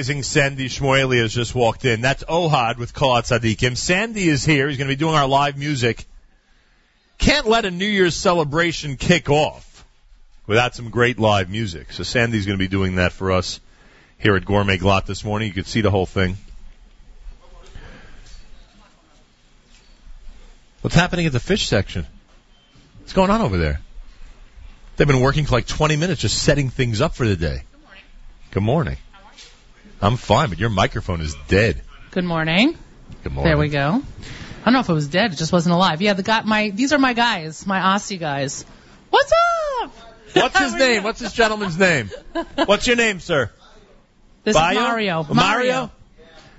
amazing 0.00 0.22
Sandy 0.22 0.70
Shmuely 0.70 1.20
has 1.20 1.34
just 1.34 1.54
walked 1.54 1.84
in. 1.84 2.00
That's 2.00 2.24
Ohad 2.24 2.78
with 2.78 2.94
Kolat 2.94 3.24
Tzadikim. 3.24 3.76
Sandy 3.76 4.30
is 4.30 4.42
here. 4.46 4.66
He's 4.66 4.78
going 4.78 4.88
to 4.88 4.96
be 4.96 4.98
doing 4.98 5.14
our 5.14 5.28
live 5.28 5.58
music. 5.58 6.06
Can't 7.18 7.46
let 7.46 7.66
a 7.66 7.70
New 7.70 7.84
Year's 7.84 8.16
celebration 8.16 8.96
kick 8.96 9.28
off 9.28 9.84
without 10.46 10.74
some 10.74 10.88
great 10.88 11.18
live 11.18 11.50
music. 11.50 11.92
So 11.92 12.02
Sandy's 12.02 12.46
going 12.46 12.58
to 12.58 12.62
be 12.62 12.66
doing 12.66 12.94
that 12.94 13.12
for 13.12 13.30
us 13.30 13.60
here 14.16 14.36
at 14.36 14.46
Gourmet 14.46 14.78
Glatt 14.78 15.04
this 15.04 15.22
morning. 15.22 15.48
You 15.48 15.54
could 15.54 15.66
see 15.66 15.82
the 15.82 15.90
whole 15.90 16.06
thing. 16.06 16.38
What's 20.80 20.96
happening 20.96 21.26
at 21.26 21.32
the 21.32 21.40
fish 21.40 21.68
section? 21.68 22.06
What's 23.00 23.12
going 23.12 23.28
on 23.28 23.42
over 23.42 23.58
there? 23.58 23.82
They've 24.96 25.06
been 25.06 25.20
working 25.20 25.44
for 25.44 25.56
like 25.56 25.66
20 25.66 25.96
minutes 25.96 26.22
just 26.22 26.42
setting 26.42 26.70
things 26.70 27.02
up 27.02 27.14
for 27.14 27.28
the 27.28 27.36
day. 27.36 27.64
Good 28.50 28.62
morning. 28.62 28.96
I'm 30.02 30.16
fine, 30.16 30.48
but 30.48 30.58
your 30.58 30.70
microphone 30.70 31.20
is 31.20 31.34
dead. 31.48 31.82
Good 32.10 32.24
morning. 32.24 32.76
Good 33.22 33.32
morning. 33.32 33.50
There 33.50 33.58
we 33.58 33.68
go. 33.68 34.02
I 34.60 34.64
don't 34.64 34.74
know 34.74 34.80
if 34.80 34.88
it 34.88 34.92
was 34.94 35.08
dead. 35.08 35.32
It 35.32 35.36
just 35.36 35.52
wasn't 35.52 35.74
alive. 35.74 36.00
Yeah, 36.02 36.14
the 36.14 36.22
guy. 36.22 36.42
My 36.42 36.70
these 36.70 36.92
are 36.92 36.98
my 36.98 37.12
guys. 37.12 37.66
My 37.66 37.78
Aussie 37.80 38.18
guys. 38.18 38.64
What's 39.10 39.32
up? 39.82 39.92
What's 40.34 40.58
his 40.58 40.74
name? 40.78 41.02
What's 41.02 41.20
this 41.20 41.32
gentleman's 41.32 41.78
name? 41.78 42.10
What's 42.64 42.86
your 42.86 42.96
name, 42.96 43.20
sir? 43.20 43.50
This 44.44 44.56
Bayo? 44.56 44.70
is 44.70 44.76
Mario. 44.84 45.26
Mario? 45.34 45.90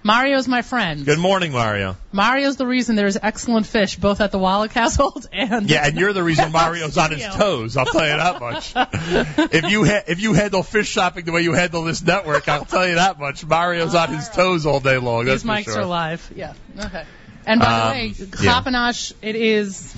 Mario's 0.04 0.48
my 0.48 0.64
friend. 0.64 1.06
Good 1.06 1.20
morning, 1.20 1.52
Mario. 1.52 1.96
Mario's 2.12 2.56
the 2.58 2.66
reason 2.66 2.96
there's 2.96 3.18
excellent 3.22 3.68
fish 3.68 3.96
both 3.98 4.20
at 4.20 4.32
the 4.32 4.40
Wallach 4.40 4.72
household 4.82 5.28
and 5.32 5.70
Yeah, 5.70 5.86
and 5.86 5.96
you're 5.98 6.14
the 6.14 6.24
reason 6.24 6.52
Mario's 6.54 6.98
on 6.98 7.12
his 7.12 7.24
toes. 7.36 7.78
I'll 7.78 7.86
tell 7.86 8.02
you 8.08 8.18
that 8.18 8.40
much. 8.40 8.74
if 9.54 9.70
you 9.70 9.86
ha- 9.86 10.04
if 10.08 10.20
you 10.20 10.34
handle 10.34 10.64
fish 10.64 10.88
shopping 10.90 11.26
the 11.26 11.32
way 11.32 11.42
you 11.42 11.54
handle 11.54 11.84
this 11.84 12.02
network, 12.02 12.48
I'll 12.50 12.66
tell 12.66 12.88
you 12.88 12.96
that 12.96 13.20
much. 13.20 13.46
Mario's 13.46 13.94
on 13.94 14.10
his 14.14 14.28
toes 14.30 14.66
all 14.66 14.80
day 14.80 14.98
long. 14.98 15.26
These 15.26 15.44
mics 15.44 15.66
sure. 15.66 15.82
are 15.82 15.86
live. 15.86 16.32
Yeah. 16.36 16.54
Okay. 16.80 17.04
And 17.46 17.60
by 17.60 17.66
Um, 17.68 17.88
the 17.88 17.94
way, 17.94 18.14
yeah. 18.44 19.02
It 19.22 19.36
is 19.36 19.96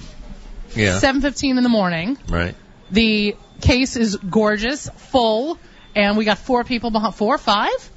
Yeah. 0.76 1.00
7:15 1.00 1.58
in 1.58 1.64
the 1.64 1.70
morning. 1.70 2.18
Right. 2.28 2.56
The 2.92 3.36
case 3.62 3.96
is 3.96 4.18
gorgeous, 4.18 4.90
full, 4.98 5.58
and 5.96 6.18
we 6.18 6.26
got 6.26 6.40
four 6.40 6.64
people 6.66 6.92
behind, 6.92 7.16
four, 7.16 7.36
or 7.36 7.38
five 7.38 7.90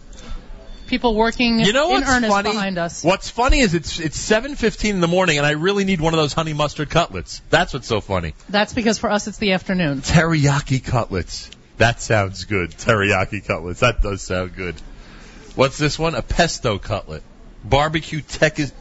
people 0.87 1.15
working 1.15 1.61
You 1.61 1.73
know 1.73 1.87
in 1.89 2.01
what's 2.01 2.09
earnest 2.11 2.33
funny? 2.33 2.51
behind 2.51 2.79
us. 2.79 3.05
What's 3.05 3.29
funny 3.31 3.61
is 3.61 3.75
it's 3.75 3.99
it's 4.01 4.19
7:15 4.19 4.91
in 4.91 5.01
the 5.01 5.09
morning, 5.09 5.39
and 5.39 5.47
I 5.47 5.53
really 5.53 5.85
need 5.85 6.01
one 6.01 6.15
of 6.15 6.19
those 6.19 6.33
honey 6.33 6.53
mustard 6.53 6.91
cutlets. 6.91 7.43
That's 7.51 7.73
what's 7.75 7.87
so 7.87 8.01
funny. 8.01 8.35
That's 8.49 8.73
because 8.73 8.99
for 8.99 9.11
us 9.11 9.27
it's 9.27 9.39
the 9.39 9.53
afternoon. 9.53 10.01
Teriyaki 10.03 10.83
cutlets. 10.85 11.51
That 11.79 12.01
sounds 12.01 12.45
good. 12.45 12.71
Teriyaki 12.71 13.45
cutlets. 13.47 13.81
That 13.81 14.01
does 14.03 14.23
sound 14.23 14.57
good. 14.57 14.77
What's 15.55 15.79
this 15.79 15.99
one? 15.99 16.15
A 16.15 16.23
pesto 16.23 16.79
cutlet. 16.79 17.23
Barbecue 17.65 18.21
Texas 18.21 18.73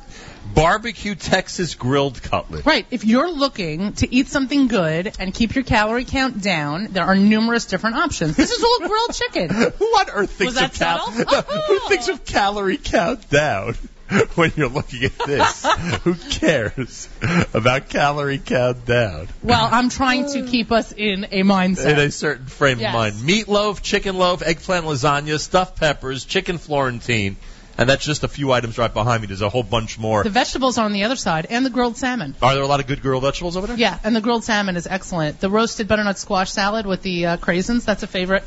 barbecue 0.53 1.15
Texas 1.15 1.76
grilled 1.76 2.22
cutlet. 2.22 2.65
Right. 2.65 2.85
If 2.91 3.05
you're 3.05 3.31
looking 3.31 3.93
to 3.93 4.13
eat 4.13 4.27
something 4.27 4.67
good 4.67 5.13
and 5.19 5.34
keep 5.34 5.55
your 5.55 5.63
calorie 5.63 6.05
count 6.05 6.41
down, 6.41 6.88
there 6.91 7.03
are 7.05 7.15
numerous 7.15 7.65
different 7.65 7.95
options. 7.97 8.35
This 8.35 8.51
is 8.51 8.63
all 8.63 8.88
grilled 8.88 9.13
chicken. 9.13 9.49
Who 9.49 9.85
on 9.85 10.09
earth 10.09 10.31
thinks 10.31 10.61
of 10.61 10.73
cal- 10.73 11.11
subtle? 11.11 11.41
Who 11.41 11.80
oh. 11.84 11.85
thinks 11.89 12.07
of 12.07 12.26
calorie 12.26 12.77
count 12.77 13.30
down 13.30 13.73
when 14.35 14.51
you're 14.55 14.69
looking 14.69 15.03
at 15.03 15.17
this? 15.26 15.65
Who 16.03 16.13
cares 16.15 17.09
about 17.53 17.89
calorie 17.89 18.38
count 18.38 18.85
down? 18.85 19.27
Well, 19.43 19.67
I'm 19.72 19.89
trying 19.89 20.31
to 20.34 20.45
keep 20.45 20.72
us 20.72 20.91
in 20.91 21.26
a 21.31 21.41
mindset. 21.41 21.93
in 21.93 21.99
a 21.99 22.11
certain 22.11 22.45
frame 22.45 22.80
Yes. 22.80 22.89
of 22.89 22.93
mind. 22.93 23.15
Meatloaf, 23.15 23.81
chicken 23.81 24.17
loaf, 24.17 24.41
eggplant 24.43 24.85
lasagna, 24.85 25.39
stuffed 25.39 25.80
peppers, 25.80 26.23
chicken 26.26 26.57
Florentine, 26.59 27.35
and 27.77 27.89
that's 27.89 28.06
just 28.06 28.23
a 28.23 28.27
few 28.27 28.52
items 28.52 28.77
right 28.77 28.93
behind 28.93 29.22
me. 29.22 29.27
There's 29.27 29.41
a 29.41 29.49
whole 29.49 29.64
bunch 29.64 29.99
more. 29.99 30.23
The 30.23 30.30
vegetables 30.30 30.77
are 30.77 30.85
on 30.85 30.93
the 30.93 31.03
other 31.03 31.15
side, 31.15 31.47
and 31.49 31.65
the 31.65 31.69
grilled 31.69 31.97
salmon. 31.97 32.35
Are 32.41 32.53
there 32.53 32.64
a 32.64 32.68
lot 32.68 32.80
of 32.80 32.88
good 32.88 33.02
grilled 33.02 33.23
vegetables 33.23 33.57
over 33.57 33.68
there? 33.68 33.77
Yeah, 33.77 33.99
and 34.03 34.15
the 34.15 34.22
grilled 34.22 34.43
salmon 34.43 34.77
is 34.77 34.88
excellent. 34.88 35.39
The 35.39 35.49
roasted 35.49 35.88
butternut 35.88 36.18
squash 36.18 36.52
salad 36.52 36.85
with 36.85 37.02
the 37.02 37.26
uh, 37.26 37.38
craisins, 37.38 37.85
that's 37.85 38.03
a 38.03 38.07
favorite. 38.07 38.43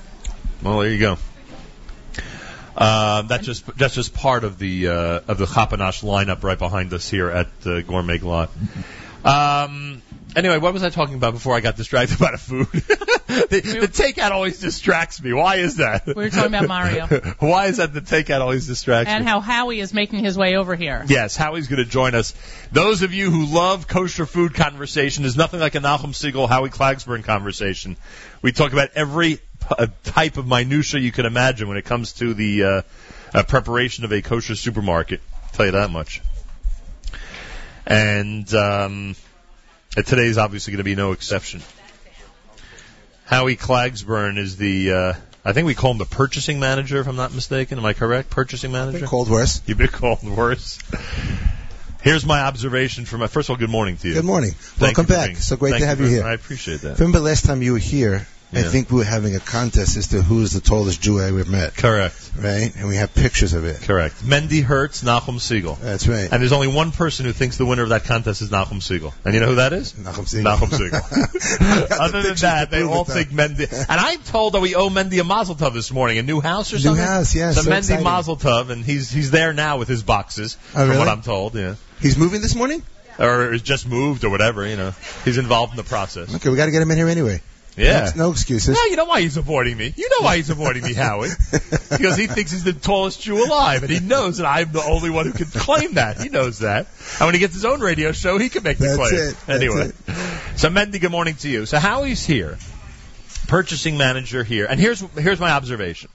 Well, 0.62 0.80
there 0.80 0.90
you 0.90 0.98
go. 0.98 1.18
Uh, 2.76 3.22
that's 3.22 3.44
just 3.44 3.66
that's 3.76 3.94
just 3.94 4.14
part 4.14 4.44
of 4.44 4.58
the 4.58 4.88
uh, 4.88 5.20
of 5.26 5.38
the 5.38 5.46
Chap-a-Nosh 5.46 6.04
lineup 6.04 6.44
right 6.44 6.58
behind 6.58 6.92
us 6.92 7.10
here 7.10 7.28
at 7.28 7.48
uh, 7.66 7.80
Gourmet 7.82 8.18
Glatt. 8.18 8.50
Um, 9.24 9.97
anyway, 10.36 10.58
what 10.58 10.72
was 10.72 10.82
I 10.82 10.90
talking 10.90 11.14
about 11.14 11.32
before 11.32 11.54
I 11.54 11.60
got 11.60 11.76
distracted 11.76 12.18
by 12.18 12.32
the 12.32 12.38
food? 12.38 12.66
the, 12.72 13.78
the 13.80 13.88
takeout 13.88 14.30
always 14.30 14.60
distracts 14.60 15.22
me. 15.22 15.32
Why 15.32 15.56
is 15.56 15.76
that? 15.76 16.06
We 16.06 16.14
were 16.14 16.30
talking 16.30 16.54
about 16.54 16.68
Mario. 16.68 17.06
Why 17.38 17.66
is 17.66 17.78
that 17.78 17.92
the 17.92 18.00
takeout 18.00 18.40
always 18.40 18.66
distracts 18.66 19.10
and 19.10 19.24
me? 19.24 19.30
how 19.30 19.40
Howie 19.40 19.80
is 19.80 19.92
making 19.92 20.20
his 20.20 20.36
way 20.36 20.56
over 20.56 20.76
here. 20.76 21.04
Yes, 21.08 21.36
Howie's 21.36 21.68
going 21.68 21.82
to 21.82 21.88
join 21.88 22.14
us. 22.14 22.34
Those 22.72 23.02
of 23.02 23.12
you 23.12 23.30
who 23.30 23.46
love 23.46 23.88
kosher 23.88 24.26
food 24.26 24.54
conversation, 24.54 25.22
there's 25.22 25.36
nothing 25.36 25.60
like 25.60 25.74
a 25.74 25.80
Nachum 25.80 26.12
Segal, 26.12 26.48
Howie 26.48 26.70
Klagsbrun 26.70 27.24
conversation. 27.24 27.96
We 28.42 28.52
talk 28.52 28.72
about 28.72 28.90
every 28.94 29.40
uh, 29.70 29.88
type 30.04 30.36
of 30.36 30.46
minutia 30.46 31.00
you 31.00 31.12
can 31.12 31.26
imagine 31.26 31.68
when 31.68 31.76
it 31.76 31.84
comes 31.84 32.14
to 32.14 32.34
the 32.34 32.64
uh, 32.64 32.82
uh, 33.34 33.42
preparation 33.42 34.04
of 34.04 34.12
a 34.12 34.22
kosher 34.22 34.54
supermarket. 34.54 35.20
I'll 35.44 35.50
tell 35.50 35.66
you 35.66 35.72
that 35.72 35.90
much. 35.90 36.22
And 37.86 38.52
um, 38.54 39.16
uh, 39.96 40.02
today's 40.02 40.38
obviously 40.38 40.72
going 40.72 40.78
to 40.78 40.84
be 40.84 40.94
no 40.94 41.12
exception. 41.12 41.62
Howie 43.24 43.56
Klagsbrun 43.56 44.38
is 44.38 44.56
the, 44.56 44.92
uh, 44.92 45.12
I 45.44 45.52
think 45.52 45.66
we 45.66 45.74
call 45.74 45.90
him 45.92 45.98
the 45.98 46.06
purchasing 46.06 46.60
manager, 46.60 46.98
if 47.00 47.06
I'm 47.08 47.16
not 47.16 47.34
mistaken. 47.34 47.78
Am 47.78 47.84
I 47.84 47.92
correct? 47.92 48.30
Purchasing 48.30 48.72
manager? 48.72 49.00
Been 49.00 49.08
called 49.08 49.28
worse. 49.30 49.60
You've 49.66 49.78
been 49.78 49.88
called 49.92 50.22
worse. 50.24 50.78
Here's 52.00 52.24
my 52.24 52.40
observation 52.42 53.04
from 53.04 53.20
my 53.20 53.26
first 53.26 53.48
of 53.48 53.54
all, 53.54 53.56
good 53.58 53.70
morning 53.70 53.96
to 53.98 54.08
you. 54.08 54.14
Good 54.14 54.24
morning. 54.24 54.52
Thank 54.52 54.96
Welcome 54.96 55.02
you 55.02 55.06
for 55.06 55.12
back. 55.20 55.26
being- 55.30 55.36
So 55.36 55.56
great 55.56 55.70
thank 55.72 55.82
to 55.82 55.86
have 55.88 56.00
you 56.00 56.06
very- 56.06 56.18
here. 56.18 56.26
I 56.26 56.32
appreciate 56.34 56.80
that. 56.82 56.98
Remember 56.98 57.20
last 57.20 57.44
time 57.44 57.60
you 57.60 57.72
were 57.72 57.78
here? 57.78 58.26
I 58.50 58.62
think 58.62 58.90
we 58.90 58.98
were 58.98 59.04
having 59.04 59.36
a 59.36 59.40
contest 59.40 59.96
as 59.98 60.06
to 60.08 60.22
who 60.22 60.40
is 60.42 60.52
the 60.52 60.60
tallest 60.60 61.02
Jew 61.02 61.20
I 61.20 61.26
ever 61.28 61.44
met, 61.44 61.76
Correct. 61.76 62.30
right? 62.40 62.72
And 62.76 62.88
we 62.88 62.96
have 62.96 63.14
pictures 63.14 63.52
of 63.52 63.66
it. 63.66 63.82
Correct. 63.82 64.24
Mendy 64.24 64.62
Hertz, 64.62 65.02
Nachum 65.04 65.36
Segal. 65.38 65.78
That's 65.80 66.08
right. 66.08 66.28
And 66.32 66.40
there's 66.40 66.52
only 66.52 66.68
one 66.68 66.90
person 66.90 67.26
who 67.26 67.32
thinks 67.32 67.58
the 67.58 67.66
winner 67.66 67.82
of 67.82 67.90
that 67.90 68.04
contest 68.04 68.40
is 68.40 68.48
Nachum 68.48 68.80
Segal. 68.80 69.12
And 69.24 69.34
you 69.34 69.40
know 69.40 69.48
who 69.48 69.54
that 69.56 69.74
is? 69.74 69.92
Nachum 69.92 70.24
Segal. 70.24 70.56
Nachum 70.56 70.68
Segal. 70.70 70.94
I 71.60 71.80
got 71.80 71.88
the 71.90 72.02
Other 72.02 72.22
than 72.22 72.34
that, 72.36 72.70
they 72.70 72.82
all 72.82 73.04
think 73.04 73.28
Mendy. 73.30 73.70
And 73.88 74.00
I'm 74.00 74.20
told 74.20 74.54
that 74.54 74.60
we 74.60 74.74
owe 74.74 74.88
Mendy 74.88 75.20
a 75.20 75.24
Mazel 75.24 75.54
Tov 75.54 75.74
this 75.74 75.92
morning, 75.92 76.16
a 76.18 76.22
new 76.22 76.40
house 76.40 76.72
or 76.72 76.76
New 76.76 76.82
something. 76.82 77.04
house, 77.04 77.34
yeah, 77.34 77.52
So, 77.52 77.62
so 77.62 77.70
Mendy 77.70 77.78
exciting. 77.78 78.04
Mazel 78.04 78.36
Tov, 78.38 78.70
and 78.70 78.82
he's 78.84 79.10
he's 79.10 79.30
there 79.30 79.52
now 79.52 79.76
with 79.76 79.88
his 79.88 80.02
boxes, 80.02 80.56
Oh, 80.70 80.78
from 80.80 80.86
really? 80.88 80.98
what 80.98 81.08
I'm 81.08 81.20
told. 81.22 81.54
Yeah. 81.54 81.74
He's 82.00 82.16
moving 82.16 82.40
this 82.40 82.54
morning. 82.54 82.82
Or 83.18 83.56
just 83.56 83.86
moved 83.88 84.22
or 84.24 84.30
whatever. 84.30 84.64
You 84.64 84.76
know, 84.76 84.94
he's 85.24 85.38
involved 85.38 85.72
in 85.72 85.76
the 85.76 85.82
process. 85.82 86.32
Okay, 86.36 86.48
we 86.50 86.56
got 86.56 86.66
to 86.66 86.70
get 86.70 86.80
him 86.80 86.90
in 86.92 86.96
here 86.96 87.08
anyway. 87.08 87.42
Yeah. 87.78 88.10
No, 88.16 88.24
no 88.26 88.30
excuses. 88.32 88.74
No, 88.74 88.84
you 88.84 88.96
know 88.96 89.04
why 89.06 89.20
he's 89.20 89.36
avoiding 89.36 89.76
me. 89.76 89.92
You 89.96 90.08
know 90.10 90.24
why 90.24 90.36
he's 90.36 90.50
avoiding 90.50 90.82
me, 90.82 90.94
Howie. 90.94 91.28
Because 91.90 92.16
he 92.16 92.26
thinks 92.26 92.50
he's 92.50 92.64
the 92.64 92.72
tallest 92.72 93.22
Jew 93.22 93.44
alive, 93.44 93.82
and 93.82 93.90
he 93.90 94.00
knows 94.00 94.38
that 94.38 94.46
I'm 94.46 94.72
the 94.72 94.82
only 94.82 95.10
one 95.10 95.26
who 95.26 95.32
can 95.32 95.46
claim 95.46 95.94
that. 95.94 96.20
He 96.20 96.28
knows 96.28 96.58
that. 96.60 96.86
And 97.18 97.26
when 97.26 97.34
he 97.34 97.40
gets 97.40 97.54
his 97.54 97.64
own 97.64 97.80
radio 97.80 98.12
show, 98.12 98.36
he 98.38 98.48
can 98.48 98.62
make 98.62 98.78
the 98.78 98.86
That's 98.86 98.96
claim. 98.96 99.14
it. 99.14 99.36
That's 99.46 99.48
anyway, 99.48 99.86
it. 99.88 100.58
so 100.58 100.68
Mendy, 100.68 101.00
good 101.00 101.10
morning 101.10 101.36
to 101.36 101.48
you. 101.48 101.66
So 101.66 101.78
Howie's 101.78 102.24
here, 102.26 102.58
purchasing 103.46 103.96
manager 103.96 104.44
here, 104.44 104.66
and 104.68 104.78
here's 104.80 105.00
here's 105.16 105.40
my 105.40 105.50
observation. 105.50 106.10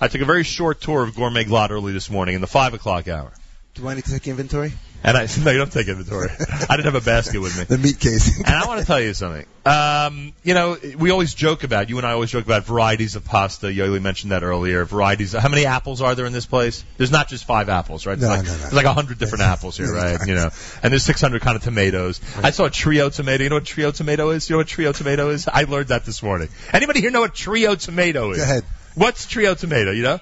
I 0.00 0.08
took 0.08 0.20
a 0.20 0.24
very 0.24 0.42
short 0.42 0.80
tour 0.80 1.02
of 1.02 1.14
Gourmet 1.14 1.44
Glatt 1.44 1.70
early 1.70 1.92
this 1.92 2.10
morning 2.10 2.34
in 2.34 2.40
the 2.40 2.46
five 2.46 2.74
o'clock 2.74 3.06
hour, 3.08 3.32
Do 3.74 3.86
I 3.88 3.94
need 3.94 4.04
to 4.04 4.10
take 4.10 4.26
inventory? 4.26 4.72
And 5.04 5.18
I 5.18 5.26
said, 5.26 5.44
no, 5.44 5.50
you 5.50 5.58
don't 5.58 5.70
take 5.70 5.86
inventory. 5.86 6.30
I 6.30 6.76
didn't 6.76 6.86
have 6.86 6.94
a 6.94 7.04
basket 7.04 7.38
with 7.40 7.56
me. 7.56 7.64
The 7.64 7.78
meat 7.78 8.00
case. 8.00 8.40
And 8.44 8.54
I 8.54 8.66
want 8.66 8.80
to 8.80 8.86
tell 8.86 9.00
you 9.00 9.12
something. 9.14 9.46
Um, 9.66 10.32
you 10.42 10.54
know, 10.54 10.76
we 10.98 11.10
always 11.10 11.34
joke 11.34 11.62
about, 11.62 11.88
you 11.88 11.98
and 11.98 12.06
I 12.06 12.12
always 12.12 12.30
joke 12.30 12.44
about 12.44 12.64
varieties 12.64 13.14
of 13.14 13.24
pasta. 13.24 13.66
Yoeli 13.66 14.00
mentioned 14.00 14.32
that 14.32 14.42
earlier. 14.42 14.84
Varieties. 14.84 15.34
Of, 15.34 15.42
how 15.42 15.48
many 15.48 15.66
apples 15.66 16.00
are 16.00 16.14
there 16.14 16.26
in 16.26 16.32
this 16.32 16.46
place? 16.46 16.84
There's 16.96 17.10
not 17.10 17.28
just 17.28 17.44
five 17.44 17.68
apples, 17.68 18.06
right? 18.06 18.18
No, 18.18 18.28
there's 18.28 18.38
like, 18.38 18.46
no, 18.46 18.52
no. 18.52 18.58
There's 18.58 18.72
like 18.72 18.86
a 18.86 18.92
hundred 18.94 19.18
different 19.18 19.44
apples 19.44 19.76
here, 19.76 19.92
right? 19.92 20.18
You 20.26 20.34
know, 20.34 20.50
and 20.82 20.92
there's 20.92 21.04
600 21.04 21.42
kind 21.42 21.56
of 21.56 21.62
tomatoes. 21.62 22.20
I 22.42 22.50
saw 22.50 22.64
a 22.64 22.70
trio 22.70 23.10
tomato. 23.10 23.42
You 23.44 23.50
know 23.50 23.56
what 23.56 23.66
trio 23.66 23.90
tomato 23.90 24.30
is? 24.30 24.48
You 24.48 24.54
know 24.54 24.58
what 24.58 24.68
trio 24.68 24.92
tomato 24.92 25.30
is? 25.30 25.48
I 25.48 25.64
learned 25.64 25.88
that 25.88 26.04
this 26.04 26.22
morning. 26.22 26.48
Anybody 26.72 27.00
here 27.00 27.10
know 27.10 27.20
what 27.20 27.34
trio 27.34 27.74
tomato 27.74 28.30
is? 28.32 28.38
Go 28.38 28.44
ahead. 28.44 28.64
What's 28.94 29.26
trio 29.26 29.54
tomato? 29.54 29.90
You 29.90 30.02
know? 30.02 30.20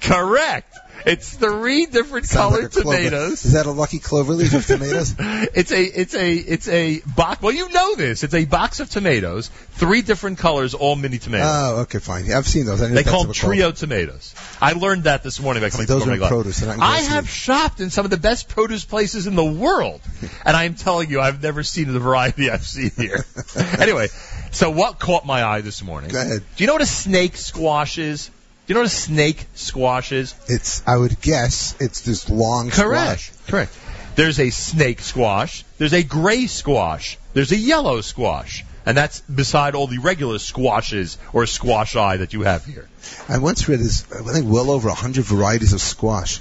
Correct. 0.00 0.76
It's 1.04 1.34
three 1.34 1.86
different 1.86 2.26
Sounds 2.26 2.54
colored 2.54 2.74
like 2.74 2.84
tomatoes. 2.84 3.44
Is 3.44 3.52
that 3.52 3.66
a 3.66 3.70
lucky 3.70 3.98
clover 3.98 4.32
leaf 4.32 4.54
of 4.54 4.66
tomatoes? 4.66 5.14
It's 5.18 5.70
a 5.70 5.82
it's 5.82 6.14
a 6.14 6.34
it's 6.34 6.68
a 6.68 7.00
box. 7.16 7.42
Well, 7.42 7.52
you 7.52 7.68
know 7.68 7.94
this. 7.94 8.22
It's 8.24 8.34
a 8.34 8.44
box 8.46 8.80
of 8.80 8.88
tomatoes, 8.88 9.48
three 9.72 10.02
different 10.02 10.38
colors, 10.38 10.74
all 10.74 10.96
mini 10.96 11.18
tomatoes. 11.18 11.46
oh, 11.50 11.80
okay, 11.82 11.98
fine. 11.98 12.32
I've 12.32 12.46
seen 12.46 12.66
those. 12.66 12.80
They 12.80 13.04
call 13.04 13.22
them 13.22 13.30
it's 13.30 13.40
called. 13.40 13.54
trio 13.54 13.70
tomatoes. 13.72 14.34
I 14.60 14.72
learned 14.72 15.04
that 15.04 15.22
this 15.22 15.40
morning 15.40 15.62
by 15.62 15.70
coming 15.70 15.86
those 15.86 16.04
to 16.04 16.10
are 16.10 16.16
Gourmet 16.16 16.26
Glatt. 16.26 16.28
produce, 16.28 16.62
I 16.62 17.00
have 17.00 17.28
shopped 17.28 17.80
in 17.80 17.90
some 17.90 18.04
of 18.04 18.10
the 18.10 18.16
best 18.16 18.48
produce 18.48 18.84
places 18.84 19.26
in 19.26 19.34
the 19.34 19.44
world, 19.44 20.00
and 20.44 20.56
I 20.56 20.64
am 20.64 20.74
telling 20.74 21.10
you, 21.10 21.20
I've 21.20 21.42
never 21.42 21.62
seen 21.62 21.92
the 21.92 22.00
variety 22.00 22.50
I've 22.50 22.64
seen 22.64 22.92
here. 22.96 23.24
anyway, 23.78 24.08
so 24.52 24.70
what 24.70 24.98
caught 24.98 25.26
my 25.26 25.44
eye 25.44 25.60
this 25.60 25.82
morning? 25.82 26.10
Go 26.10 26.20
ahead. 26.20 26.42
Do 26.56 26.64
you 26.64 26.66
know 26.66 26.74
what 26.74 26.82
a 26.82 26.86
snake 26.86 27.36
squash 27.36 27.98
is? 27.98 28.30
Do 28.66 28.72
you 28.72 28.74
know 28.76 28.80
what 28.80 28.86
a 28.86 28.96
snake 28.96 29.46
squash 29.54 30.10
is? 30.10 30.34
It's. 30.48 30.82
I 30.86 30.96
would 30.96 31.20
guess 31.20 31.76
it's 31.80 32.00
this 32.00 32.30
long 32.30 32.70
Correct. 32.70 33.20
squash. 33.20 33.48
Correct. 33.50 33.78
There's 34.16 34.40
a 34.40 34.48
snake 34.48 35.00
squash. 35.00 35.64
There's 35.76 35.92
a 35.92 36.02
gray 36.02 36.46
squash. 36.46 37.18
There's 37.34 37.52
a 37.52 37.58
yellow 37.58 38.00
squash. 38.00 38.64
And 38.86 38.96
that's 38.96 39.20
beside 39.20 39.74
all 39.74 39.86
the 39.86 39.98
regular 39.98 40.38
squashes 40.38 41.18
or 41.34 41.44
squash 41.44 41.94
eye 41.94 42.18
that 42.18 42.32
you 42.32 42.42
have 42.42 42.64
here. 42.64 42.88
I 43.28 43.36
once 43.38 43.68
read 43.68 43.80
this. 43.80 44.06
I 44.12 44.32
think 44.32 44.50
well 44.50 44.70
over 44.70 44.88
a 44.88 44.94
hundred 44.94 45.24
varieties 45.24 45.74
of 45.74 45.82
squash. 45.82 46.40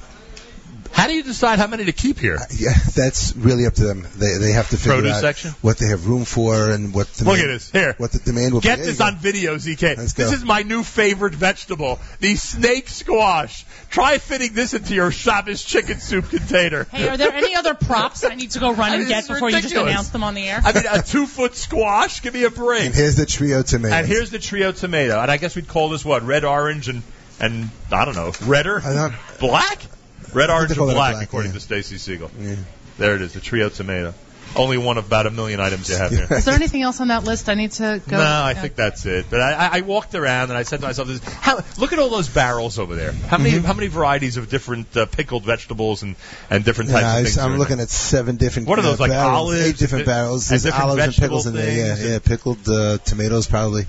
How 0.94 1.08
do 1.08 1.14
you 1.16 1.24
decide 1.24 1.58
how 1.60 1.68
many 1.68 1.86
to 1.86 1.92
keep 1.92 2.20
here? 2.20 2.36
Uh, 2.38 2.46
yeah, 2.56 2.72
that's 2.96 3.36
really 3.36 3.66
up 3.66 3.74
to 3.74 3.84
them. 3.84 4.08
They 4.16 4.38
they 4.38 4.52
have 4.54 4.70
to 4.70 4.78
figure 4.78 4.94
Produce 4.94 5.16
out 5.16 5.22
section? 5.22 5.52
what 5.62 5.78
they 5.80 5.88
have 5.88 6.08
room 6.08 6.24
for 6.24 6.70
and 6.72 6.94
what 6.94 7.08
the 7.14 7.26
Look 7.26 7.40
at 7.40 7.48
this. 7.48 7.72
Here. 7.72 7.96
what 7.98 8.12
the 8.12 8.20
demand 8.20 8.54
will 8.54 8.62
Get 8.62 8.78
be. 8.80 8.86
this 8.86 9.02
on 9.02 9.18
video, 9.18 9.56
ZK. 9.56 9.98
Let's 9.98 10.14
This 10.14 10.30
go. 10.30 10.36
is 10.36 10.46
my 10.46 10.62
new 10.62 10.84
favorite 10.84 11.34
vegetable, 11.36 12.00
the 12.20 12.36
snake 12.36 12.88
squash. 12.90 13.66
Try 13.90 14.18
fitting 14.20 14.54
this 14.54 14.74
into 14.76 14.94
your 14.94 15.12
Shabbos 15.12 15.64
chicken 15.64 16.00
soup 16.00 16.30
container. 16.30 16.86
Hey, 16.92 17.08
are 17.10 17.18
there 17.18 17.34
any 17.34 17.56
other 17.56 17.74
props 17.74 18.24
I 18.24 18.36
need 18.36 18.52
to 18.52 18.60
go 18.60 18.72
run 18.74 18.80
I 18.92 18.96
and 18.98 19.08
get 19.08 19.20
it's 19.20 19.28
before 19.30 19.50
you 19.50 19.62
just 19.62 19.74
announce 19.76 20.10
them 20.10 20.24
on 20.24 20.36
the 20.36 20.48
air? 20.48 20.62
I 20.64 20.74
mean, 20.74 20.84
a 20.90 21.02
two 21.02 21.26
foot 21.26 21.56
squash? 21.56 22.22
Give 22.22 22.34
me 22.36 22.44
a 22.44 22.50
break. 22.52 22.86
And 22.86 22.94
here's 22.96 23.16
the 23.16 23.26
trio 23.26 23.64
tomato. 23.64 23.96
And 23.96 24.08
here's 24.08 24.30
the 24.30 24.40
trio 24.40 24.72
tomato. 24.72 25.20
And 25.20 25.30
I 25.32 25.38
guess 25.38 25.56
we'd 25.56 25.68
call 25.68 25.90
this 25.90 26.06
what? 26.06 26.24
Red, 26.24 26.46
orange, 26.46 26.88
and 26.88 27.02
and 27.40 27.72
I 27.92 28.06
don't 28.06 28.16
know, 28.16 28.32
redder, 28.46 28.80
I 28.86 28.94
don't- 28.94 29.14
black, 29.40 29.82
red, 30.36 30.50
orange, 30.50 30.70
they 30.70 30.74
and 30.74 30.80
call 30.80 30.90
it 30.90 30.94
a 30.94 30.96
black, 30.96 31.14
black, 31.16 31.28
according 31.28 31.52
yeah. 31.52 31.56
to 31.56 31.60
Stacy 31.62 31.96
Segal. 31.96 32.30
Yeah. 32.40 32.56
There 32.98 33.16
it 33.16 33.22
is, 33.22 33.34
the 33.34 33.40
trio 33.40 33.70
tomato. 33.70 34.14
Only 34.56 34.78
one 34.78 35.00
of 35.00 35.08
about 35.08 35.26
a 35.26 35.32
million 35.32 35.60
items 35.60 35.90
you 35.90 35.96
have 35.96 36.12
here. 36.12 36.28
Is 36.32 36.46
there 36.46 36.54
anything 36.54 36.84
else 36.84 37.02
on 37.02 37.08
that 37.08 37.24
list 37.24 37.50
I 37.50 37.56
need 37.56 37.72
to 37.72 38.00
go? 38.08 38.18
No, 38.18 38.44
I 38.44 38.54
think 38.54 38.76
that's 38.76 39.04
it. 39.08 39.26
But 39.32 39.40
I, 39.42 39.54
I- 39.54 39.78
I 39.78 39.82
walked 39.82 40.14
around 40.14 40.50
and 40.52 40.58
I 40.58 40.62
said 40.62 40.80
to 40.82 40.86
myself, 40.86 41.08
this, 41.08 41.24
how, 41.24 41.64
"Look 41.80 41.92
at 41.92 41.98
all 41.98 42.10
those 42.10 42.30
barrels 42.30 42.78
over 42.78 42.96
there. 42.96 43.14
How 43.14 43.40
many 43.40 43.54
Mm-hmm. 43.56 43.66
how 43.66 43.74
many 43.74 43.88
varieties 43.88 44.38
of 44.38 44.50
different 44.52 44.96
uh, 44.96 45.08
pickled 45.08 45.44
vegetables 45.44 46.04
and 46.04 46.16
and 46.52 46.64
different 46.64 46.92
types 46.92 47.04
I 47.04 47.18
of 47.18 47.24
was- 47.24 47.30
things?" 47.34 47.38
are 47.40 47.46
I'm 47.48 47.54
in 47.54 47.58
looking 47.58 47.78
there? 47.78 47.86
at 47.86 47.90
seven 47.90 48.36
different. 48.36 48.68
What 48.68 48.78
are 48.78 48.84
those, 48.84 49.00
uh, 49.00 49.04
like 49.04 49.12
barrels, 49.12 49.36
olives 49.40 49.62
Eight 49.62 49.78
different 49.78 50.02
and- 50.02 50.06
barrels. 50.14 50.44
and 50.46 50.52
There's 50.52 50.64
different 50.66 50.84
olives 50.84 51.02
and 51.04 51.08
vegetable 51.14 51.28
pickles 51.28 51.48
in 51.48 51.54
there. 51.56 51.98
Yeah, 51.98 52.12
yeah. 52.12 52.20
Pickled 52.20 52.70
uh, 52.70 52.98
tomatoes 53.00 53.48
probably. 53.48 53.86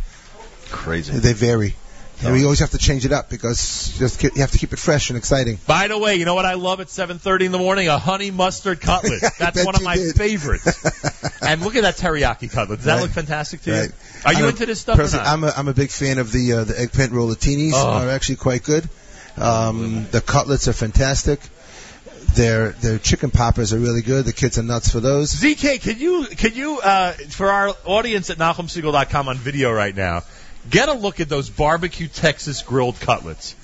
crazy. 0.70 1.12
They 1.12 1.34
vary. 1.34 1.74
And 2.22 2.32
we 2.32 2.44
always 2.44 2.60
have 2.60 2.70
to 2.70 2.78
change 2.78 3.04
it 3.04 3.12
up 3.12 3.28
because 3.28 3.92
just 3.98 4.22
you 4.22 4.30
have 4.36 4.50
to 4.52 4.58
keep 4.58 4.72
it 4.72 4.78
fresh 4.78 5.10
and 5.10 5.16
exciting. 5.18 5.58
By 5.66 5.88
the 5.88 5.98
way, 5.98 6.14
you 6.16 6.24
know 6.24 6.34
what 6.34 6.46
I 6.46 6.54
love 6.54 6.80
at 6.80 6.86
7:30 6.86 7.46
in 7.46 7.52
the 7.52 7.58
morning? 7.58 7.88
A 7.88 7.98
honey 7.98 8.30
mustard 8.30 8.80
cutlet. 8.80 9.20
That's 9.38 9.64
one 9.64 9.74
of 9.74 9.82
my 9.82 9.96
did. 9.96 10.14
favorites. 10.16 10.66
and 11.42 11.60
look 11.60 11.76
at 11.76 11.82
that 11.82 11.96
teriyaki 11.96 12.50
cutlet. 12.50 12.78
Does 12.78 12.86
that 12.86 12.94
Right. 12.94 13.02
look 13.02 13.10
fantastic 13.10 13.62
to 13.62 13.70
you? 13.70 13.76
Are 14.24 14.32
you 14.32 14.38
I'm 14.38 14.44
a- 14.44 14.48
into 14.48 14.64
this 14.66 14.80
stuff? 14.80 14.98
I'm 15.14 15.44
a, 15.44 15.52
I'm 15.56 15.68
a 15.68 15.74
big 15.74 15.90
fan 15.90 16.18
of 16.18 16.32
the 16.32 16.52
uh, 16.52 16.64
the 16.64 16.80
eggplant 16.80 17.12
rollatinis. 17.12 17.72
Oh. 17.74 18.04
Are 18.06 18.08
actually 18.10 18.36
quite 18.36 18.62
good. 18.62 18.88
Um, 19.36 20.06
the 20.10 20.20
cutlets 20.20 20.68
are 20.68 20.72
fantastic. 20.72 21.40
Their 22.34 22.70
their 22.70 22.98
chicken 22.98 23.30
poppers 23.30 23.72
are 23.72 23.78
really 23.78 24.02
good. 24.02 24.24
The 24.24 24.32
kids 24.32 24.56
are 24.58 24.62
nuts 24.62 24.88
for 24.90 25.00
those. 25.00 25.32
ZK, 25.34 25.80
can 25.82 25.98
you 25.98 26.24
can 26.26 26.54
you 26.54 26.78
uh, 26.80 27.12
for 27.12 27.50
our 27.50 27.74
audience 27.84 28.30
at 28.30 28.38
NachumSiegel.com 28.38 29.28
on 29.28 29.36
video 29.36 29.70
right 29.72 29.94
now, 29.94 30.22
get 30.70 30.88
a 30.88 30.94
look 30.94 31.20
at 31.20 31.28
those 31.28 31.50
barbecue 31.50 32.08
Texas 32.08 32.62
grilled 32.62 32.98
cutlets, 33.00 33.54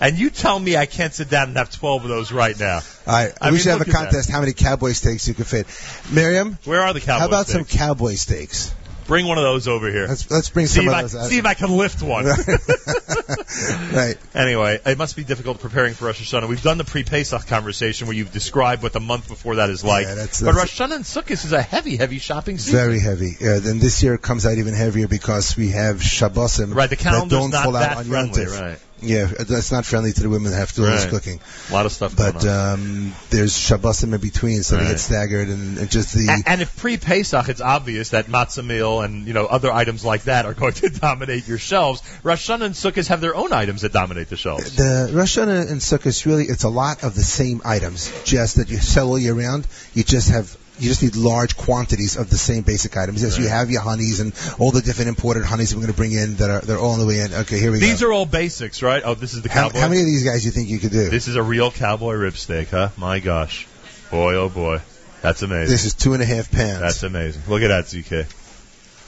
and 0.00 0.18
you 0.18 0.30
tell 0.30 0.58
me 0.58 0.76
I 0.76 0.86
can't 0.86 1.12
sit 1.12 1.28
down 1.28 1.48
and 1.48 1.56
have 1.56 1.70
12 1.70 2.04
of 2.04 2.08
those 2.08 2.32
right 2.32 2.58
now. 2.58 2.76
All 2.76 2.82
right, 3.06 3.32
I 3.40 3.48
we 3.48 3.52
mean, 3.52 3.60
should 3.62 3.70
have 3.70 3.80
a 3.80 3.90
contest. 3.90 4.30
How 4.30 4.40
many 4.40 4.52
cowboy 4.52 4.92
steaks 4.92 5.26
you 5.28 5.34
can 5.34 5.44
fit? 5.44 5.66
Miriam, 6.12 6.58
Where 6.64 6.82
are 6.82 6.92
the 6.92 7.00
cowboy 7.00 7.20
how 7.20 7.26
about 7.26 7.46
some 7.48 7.64
cowboy 7.64 8.14
steaks? 8.14 8.72
Bring 9.08 9.26
one 9.26 9.38
of 9.38 9.42
those 9.44 9.66
over 9.66 9.90
here. 9.90 10.06
Let's 10.06 10.30
let's 10.30 10.50
bring 10.50 10.66
see 10.66 10.80
some 10.80 10.88
of 10.88 10.94
I 10.94 11.02
those 11.02 11.16
out. 11.16 11.26
see 11.26 11.38
if 11.38 11.46
I 11.46 11.54
can 11.54 11.70
lift 11.76 12.02
one. 12.02 12.26
right. 13.92 14.16
Anyway, 14.34 14.80
it 14.84 14.98
must 14.98 15.16
be 15.16 15.24
difficult 15.24 15.60
preparing 15.60 15.94
for 15.94 16.04
Rosh 16.04 16.20
Hashanah. 16.20 16.46
We've 16.48 16.62
done 16.62 16.78
the 16.78 16.84
pre-Pesach 16.84 17.46
conversation 17.46 18.06
where 18.06 18.14
you've 18.14 18.32
described 18.32 18.82
what 18.82 18.92
the 18.92 19.00
month 19.00 19.26
before 19.28 19.56
that 19.56 19.70
is 19.70 19.82
like. 19.82 20.06
Yeah, 20.06 20.14
that's- 20.14 20.40
but 20.40 20.52
that's- 20.52 20.78
Rosh 20.78 20.80
Hashanah 20.80 20.96
and 20.96 21.04
Sukkot 21.04 21.30
is 21.44 21.52
a 21.52 21.62
heavy, 21.62 21.96
heavy 21.96 22.18
shopping 22.18 22.58
season. 22.58 22.78
Very 22.78 23.00
heavy. 23.00 23.36
Uh, 23.40 23.60
then 23.60 23.78
this 23.78 24.02
year 24.02 24.14
it 24.14 24.22
comes 24.22 24.44
out 24.46 24.58
even 24.58 24.74
heavier 24.74 25.08
because 25.08 25.56
we 25.56 25.70
have 25.70 25.96
Shabbosim 25.96 26.74
Right, 26.74 26.90
the 26.90 26.96
that 26.96 27.28
don't 27.30 27.50
not 27.50 27.64
fall 27.64 27.76
out 27.76 27.80
that 27.80 27.96
on 27.96 28.04
friendly, 28.04 28.46
right. 28.46 28.78
Yeah, 29.00 29.26
that's 29.26 29.70
not 29.70 29.84
friendly 29.86 30.12
to 30.12 30.22
the 30.22 30.28
women 30.28 30.50
that 30.50 30.58
have 30.58 30.70
to 30.72 30.76
do 30.76 30.84
all 30.84 30.90
this 30.90 31.02
Right. 31.04 31.10
cooking. 31.10 31.40
A 31.70 31.72
lot 31.72 31.86
of 31.86 31.92
stuff 31.92 32.16
But 32.16 32.40
going 32.40 32.48
on. 32.48 32.72
um, 32.72 33.14
there's 33.30 33.52
Shabbosim 33.54 34.12
in 34.12 34.20
between, 34.20 34.62
so 34.64 34.76
they 34.76 34.82
Right. 34.82 34.90
get 34.90 35.00
staggered, 35.00 35.48
and, 35.48 35.78
and 35.78 35.88
just 35.90 36.12
the 36.14 36.26
A- 36.28 36.48
and 36.50 36.62
if 36.62 36.74
pre-Pesach, 36.76 37.48
it's 37.48 37.60
obvious 37.60 38.08
that 38.10 38.26
matzah 38.28 38.64
meal 38.66 39.00
and 39.02 39.26
you 39.26 39.34
know 39.34 39.46
other 39.46 39.70
items 39.72 40.04
like 40.04 40.24
that 40.24 40.46
are 40.46 40.54
going 40.54 40.72
to 40.82 40.88
dominate 40.88 41.46
your 41.46 41.58
shelves. 41.58 42.02
Rosh 42.24 42.48
Hashanah 42.50 42.64
and 42.64 42.74
Sukkot 42.74 43.06
have 43.06 43.20
their 43.20 43.36
own 43.36 43.52
items 43.52 43.82
that 43.82 43.92
dominate 43.92 44.30
the 44.30 44.36
shelves. 44.36 44.74
the 44.76 45.10
Rosh 45.12 45.38
Hashanah 45.38 45.70
and 45.70 45.80
Sukkot 45.80 46.06
is 46.06 46.26
really 46.26 46.44
it's 46.46 46.64
a 46.64 46.68
lot 46.68 47.04
of 47.04 47.14
the 47.14 47.22
same 47.24 47.62
items, 47.64 48.10
just 48.24 48.56
that 48.56 48.68
you 48.68 48.78
sell 48.78 49.08
all 49.08 49.18
year 49.18 49.34
round. 49.34 49.66
You 49.94 50.02
just 50.02 50.30
have 50.30 50.56
you 50.78 50.88
just 50.88 51.02
need 51.02 51.16
large 51.16 51.56
quantities 51.56 52.16
of 52.16 52.30
the 52.30 52.38
same 52.38 52.62
basic 52.62 52.96
items. 52.96 53.22
Yes, 53.22 53.38
you 53.38 53.48
have 53.48 53.70
your 53.70 53.80
honeys 53.80 54.20
and 54.20 54.32
all 54.58 54.70
the 54.70 54.80
different 54.80 55.08
imported 55.08 55.44
honeys 55.44 55.74
we're 55.74 55.82
going 55.82 55.92
to 55.92 55.96
bring 55.96 56.12
in 56.12 56.36
that 56.36 56.50
are 56.50 56.60
they're 56.60 56.78
all 56.78 56.92
on 56.92 57.00
the 57.00 57.06
way 57.06 57.20
in. 57.20 57.32
Okay, 57.32 57.58
here 57.58 57.72
we 57.72 57.78
These 57.78 57.88
go. 57.88 57.92
These 57.92 58.02
are 58.04 58.12
all 58.12 58.26
basics, 58.26 58.82
right? 58.82 59.02
Oh, 59.04 59.14
this 59.14 59.34
is 59.34 59.42
the 59.42 59.48
how, 59.48 59.68
cowboy. 59.68 59.80
how 59.80 59.88
many 59.88 60.00
of 60.00 60.06
these 60.06 60.24
guys 60.24 60.42
do 60.42 60.46
you 60.46 60.52
think 60.52 60.68
you 60.68 60.78
could 60.78 60.92
do? 60.92 61.10
This 61.10 61.28
is 61.28 61.36
a 61.36 61.42
real 61.42 61.70
cowboy 61.70 62.14
rib 62.14 62.36
steak, 62.36 62.70
huh? 62.70 62.90
My 62.96 63.18
gosh, 63.18 63.66
boy, 64.10 64.34
oh 64.34 64.48
boy, 64.48 64.80
that's 65.20 65.42
amazing. 65.42 65.70
This 65.70 65.84
is 65.84 65.94
two 65.94 66.14
and 66.14 66.22
a 66.22 66.26
half 66.26 66.50
pounds. 66.50 66.80
That's 66.80 67.02
amazing. 67.02 67.42
Look 67.48 67.62
at 67.62 67.68
that, 67.68 67.84
ZK. 67.84 68.26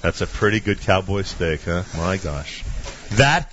That's 0.02 0.20
a 0.22 0.26
pretty 0.26 0.60
good 0.60 0.80
cowboy 0.80 1.22
steak, 1.22 1.62
huh? 1.64 1.84
My 1.97 2.16
gosh. 2.16 2.64
That, 3.12 3.52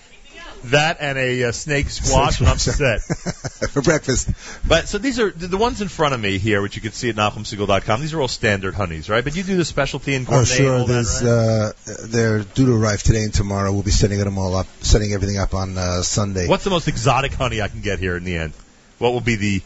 that 0.71 0.97
and 0.99 1.17
a 1.17 1.45
uh, 1.45 1.51
snake 1.51 1.89
squash, 1.89 2.39
and 2.39 2.49
I'm 2.49 2.57
set. 2.57 3.01
for 3.71 3.81
breakfast. 3.81 4.29
But 4.67 4.87
so 4.87 4.97
these 4.97 5.19
are 5.19 5.29
the 5.31 5.57
ones 5.57 5.81
in 5.81 5.87
front 5.87 6.13
of 6.13 6.19
me 6.19 6.37
here, 6.37 6.61
which 6.61 6.75
you 6.75 6.81
can 6.81 6.91
see 6.91 7.09
at 7.09 7.15
NachumSegal.com. 7.15 8.01
These 8.01 8.13
are 8.13 8.21
all 8.21 8.27
standard 8.27 8.73
honeys, 8.73 9.09
right? 9.09 9.23
But 9.23 9.35
you 9.35 9.43
do 9.43 9.57
the 9.57 9.65
specialty 9.65 10.13
in 10.15 10.23
gourmet. 10.23 10.41
Oh, 10.41 10.45
sure. 10.45 10.75
and 10.77 10.87
There's 10.87 11.19
that, 11.21 11.75
right? 11.87 11.93
uh, 11.95 12.07
they're 12.07 12.39
due 12.43 12.65
to 12.67 12.75
arrive 12.75 13.03
today 13.03 13.23
and 13.23 13.33
tomorrow. 13.33 13.71
We'll 13.71 13.83
be 13.83 13.91
setting 13.91 14.19
them 14.19 14.37
all 14.37 14.55
up, 14.55 14.67
setting 14.81 15.13
everything 15.13 15.37
up 15.37 15.53
on 15.53 15.77
uh, 15.77 16.01
Sunday. 16.01 16.47
What's 16.47 16.63
the 16.63 16.69
most 16.69 16.87
exotic 16.87 17.33
honey 17.33 17.61
I 17.61 17.67
can 17.67 17.81
get 17.81 17.99
here 17.99 18.15
in 18.17 18.23
the 18.23 18.35
end? 18.37 18.53
What 18.99 19.13
will 19.13 19.21
be 19.21 19.35
the 19.35 19.61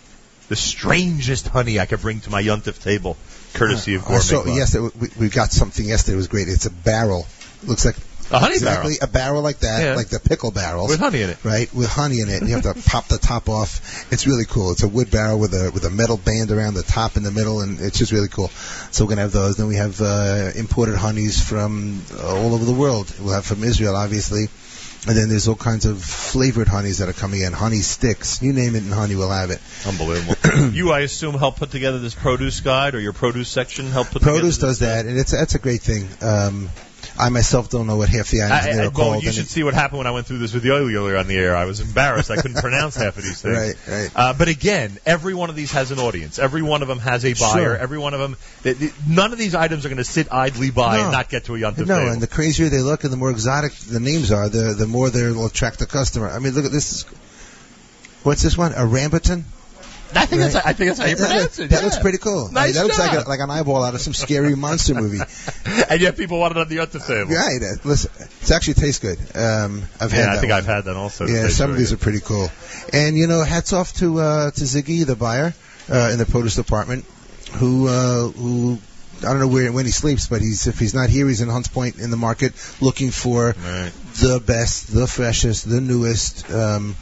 the 0.49 0.55
strangest 0.57 1.47
honey 1.47 1.79
I 1.79 1.85
could 1.85 2.01
bring 2.01 2.19
to 2.21 2.29
my 2.29 2.43
yuntif 2.43 2.83
table, 2.83 3.15
courtesy 3.53 3.95
of 3.95 4.03
Uh, 4.03 4.07
Gourmet 4.07 4.19
so 4.21 4.41
Club? 4.43 4.57
yes, 4.57 4.75
we, 4.77 5.07
we 5.17 5.29
got 5.29 5.49
something 5.51 5.87
yesterday. 5.87 6.15
It 6.15 6.17
was 6.17 6.27
great. 6.27 6.49
It's 6.49 6.65
a 6.65 6.71
barrel. 6.71 7.25
Looks 7.63 7.85
like 7.85 7.95
a 8.31 8.39
honey 8.39 8.53
exactly 8.55 8.95
a 9.01 9.07
barrel 9.07 9.41
like 9.41 9.59
that, 9.59 9.83
Yeah. 9.83 9.95
like 9.95 10.07
the 10.09 10.19
pickle 10.19 10.51
barrels. 10.51 10.89
with 10.89 10.99
honey 10.99 11.21
in 11.21 11.29
it. 11.29 11.43
right, 11.43 11.73
with 11.73 11.87
honey 11.89 12.21
in 12.21 12.29
it. 12.29 12.41
And 12.41 12.49
you 12.49 12.55
have 12.55 12.63
to 12.63 12.81
pop 12.89 13.07
the 13.07 13.17
top 13.17 13.49
off. 13.49 14.11
It's 14.11 14.25
really 14.27 14.45
cool. 14.45 14.71
It's 14.71 14.83
a 14.83 14.87
wood 14.87 15.11
barrel 15.11 15.39
with 15.39 15.53
a 15.53 15.71
with 15.73 15.85
a 15.85 15.89
metal 15.89 16.17
band 16.17 16.51
around 16.51 16.73
the 16.75 16.83
top 16.83 17.17
in 17.17 17.23
the 17.23 17.31
middle, 17.31 17.61
and 17.61 17.79
it's 17.79 17.97
just 17.97 18.11
really 18.11 18.27
cool. 18.29 18.47
So 18.91 19.03
we're 19.05 19.09
gonna 19.09 19.21
have 19.21 19.31
those. 19.31 19.57
Then 19.57 19.67
we 19.67 19.75
have 19.75 20.01
uh, 20.01 20.51
imported 20.55 20.95
honeys 20.95 21.41
from 21.43 22.01
uh, 22.13 22.27
all 22.35 22.53
over 22.55 22.65
the 22.65 22.73
world. 22.73 23.13
We'll 23.19 23.33
have 23.33 23.45
from 23.45 23.63
Israel, 23.63 23.95
obviously. 23.95 24.47
And 25.07 25.17
then 25.17 25.29
there's 25.29 25.47
all 25.47 25.55
kinds 25.55 25.85
of 25.85 25.99
flavored 26.03 26.67
honeys 26.67 26.99
that 26.99 27.09
are 27.09 27.13
coming 27.13 27.41
in. 27.41 27.53
Honey 27.53 27.79
sticks. 27.79 28.39
You 28.43 28.53
name 28.53 28.75
it 28.75 28.83
and 28.83 28.93
honey, 28.93 29.15
we'll 29.15 29.31
have 29.31 29.49
it. 29.49 29.59
Unbelievable. 29.87 30.35
you, 30.73 30.91
I 30.91 30.99
assume, 30.99 31.33
help 31.33 31.55
put 31.55 31.71
together 31.71 31.97
this 31.97 32.13
produce 32.13 32.59
guide, 32.59 32.93
or 32.93 32.99
your 32.99 33.11
produce 33.11 33.49
section 33.49 33.89
help 33.89 34.09
put 34.09 34.19
together? 34.19 34.37
Produce 34.41 34.59
does 34.59 34.79
that, 34.79 35.07
and 35.07 35.17
it's 35.17 35.31
that's 35.31 35.55
a 35.55 35.59
great 35.59 35.81
thing. 35.81 36.07
Um, 36.21 36.69
I 37.19 37.29
myself 37.29 37.69
don't 37.69 37.87
know 37.87 37.97
what 37.97 38.09
half 38.09 38.29
the 38.29 38.41
items 38.43 38.65
I, 38.65 38.69
I, 38.69 38.73
are 38.73 38.77
well, 38.83 38.91
called. 38.91 39.23
you 39.23 39.31
should 39.31 39.45
it- 39.45 39.49
see 39.49 39.63
what 39.63 39.73
happened 39.73 39.99
when 39.99 40.07
I 40.07 40.11
went 40.11 40.27
through 40.27 40.39
this 40.39 40.53
with 40.53 40.63
the 40.63 40.69
you 40.69 40.75
earlier 40.75 41.17
on 41.17 41.27
the 41.27 41.35
air. 41.35 41.55
I 41.55 41.65
was 41.65 41.79
embarrassed. 41.79 42.31
I 42.31 42.37
couldn't 42.37 42.57
pronounce 42.61 42.95
half 42.95 43.17
of 43.17 43.23
these 43.23 43.41
things. 43.41 43.57
Right, 43.57 43.75
right. 43.87 44.11
Uh, 44.15 44.33
but 44.33 44.47
again, 44.47 44.97
every 45.05 45.33
one 45.33 45.49
of 45.49 45.55
these 45.55 45.71
has 45.73 45.91
an 45.91 45.99
audience. 45.99 46.39
Every 46.39 46.61
one 46.61 46.81
of 46.81 46.87
them 46.87 46.99
has 46.99 47.25
a 47.25 47.33
buyer. 47.33 47.63
Sure. 47.63 47.77
Every 47.77 47.97
one 47.97 48.13
of 48.13 48.19
them. 48.19 48.37
th- 48.63 48.79
th- 48.79 48.93
None 49.07 49.31
of 49.33 49.37
these 49.37 49.53
items 49.55 49.85
are 49.85 49.89
going 49.89 49.97
to 49.97 50.03
sit 50.03 50.31
idly 50.31 50.71
by 50.71 50.97
No. 50.97 51.03
and 51.03 51.11
not 51.11 51.29
get 51.29 51.45
to 51.45 51.55
a 51.55 51.59
yontif 51.59 51.85
No, 51.85 51.99
table. 51.99 52.11
and 52.11 52.21
the 52.21 52.27
crazier 52.27 52.69
they 52.69 52.81
look 52.81 53.03
and 53.03 53.11
the 53.13 53.17
more 53.17 53.29
exotic 53.31 53.73
the 53.73 53.99
names 53.99 54.31
are, 54.31 54.49
the 54.49 54.73
the 54.73 54.87
more 54.87 55.09
they'll 55.09 55.45
attract 55.45 55.79
the 55.79 55.85
customer. 55.85 56.29
I 56.29 56.39
mean, 56.39 56.53
look 56.53 56.65
at 56.65 56.71
this. 56.71 56.91
Is, 56.91 57.05
what's 58.23 58.41
this 58.41 58.57
one? 58.57 58.71
A 58.73 58.85
rambutan? 58.85 59.43
I 60.15 60.25
think 60.25 60.41
Right. 60.41 60.51
that's 60.51 60.65
I 60.65 60.73
think 60.73 60.89
that's 60.89 60.99
how 60.99 61.05
you 61.05 61.15
That, 61.15 61.27
pronounce 61.29 61.59
it. 61.59 61.69
that 61.69 61.79
yeah. 61.79 61.85
looks 61.85 61.99
pretty 61.99 62.17
cool. 62.17 62.43
I 62.43 62.45
mean, 62.45 62.53
Nice 62.53 62.73
that 62.75 62.83
looks 62.83 62.99
like 62.99 63.25
a, 63.25 63.29
like 63.29 63.39
an 63.39 63.49
eyeball 63.49 63.83
out 63.83 63.95
of 63.95 64.01
some 64.01 64.13
scary 64.13 64.55
monster 64.55 64.93
movie. 64.93 65.19
and 65.89 66.01
yet 66.01 66.17
people 66.17 66.39
want 66.39 66.51
it 66.51 66.57
on 66.57 66.67
the 66.67 66.79
other 66.79 66.99
table. 66.99 67.31
Right. 67.33 67.61
uh, 67.61 67.75
Listen, 67.83 68.11
it 68.41 68.51
actually 68.51 68.73
tastes 68.75 68.99
good. 68.99 69.17
Um, 69.35 69.83
I've 69.99 70.11
had 70.11 70.17
Yeah, 70.19 70.25
that 70.25 70.29
I 70.37 70.39
think 70.39 70.51
one. 70.51 70.57
I've 70.59 70.65
had 70.65 70.85
that 70.85 70.95
also. 70.95 71.27
Yeah, 71.27 71.47
some 71.49 71.71
of 71.71 71.77
these 71.77 71.93
are 71.93 71.97
pretty 71.97 72.19
cool. 72.19 72.49
And 72.93 73.17
you 73.17 73.27
know, 73.27 73.43
hats 73.43 73.73
off 73.73 73.93
to 73.95 74.19
uh, 74.19 74.51
to 74.51 74.61
Ziggy, 74.61 75.05
the 75.05 75.15
buyer 75.15 75.53
uh, 75.89 76.09
in 76.11 76.17
the 76.19 76.25
produce 76.25 76.55
department, 76.55 77.05
who 77.53 77.87
uh, 77.87 78.27
who 78.29 78.79
I 79.19 79.25
don't 79.25 79.39
know 79.39 79.47
where 79.47 79.71
when 79.71 79.85
he 79.85 79.91
sleeps, 79.91 80.27
but 80.27 80.41
he's 80.41 80.67
if 80.67 80.79
he's 80.79 80.93
not 80.93 81.09
here, 81.09 81.27
he's 81.27 81.41
in 81.41 81.49
Hunts 81.49 81.67
Point 81.69 81.99
in 81.99 82.09
the 82.11 82.17
market 82.17 82.53
looking 82.81 83.11
for. 83.11 83.55
Right. 83.63 83.91
the 84.15 84.41
best, 84.45 84.93
the 84.93 85.07
freshest, 85.07 85.69
the 85.69 85.79
newest. 85.79 86.49
Um, 86.51 86.95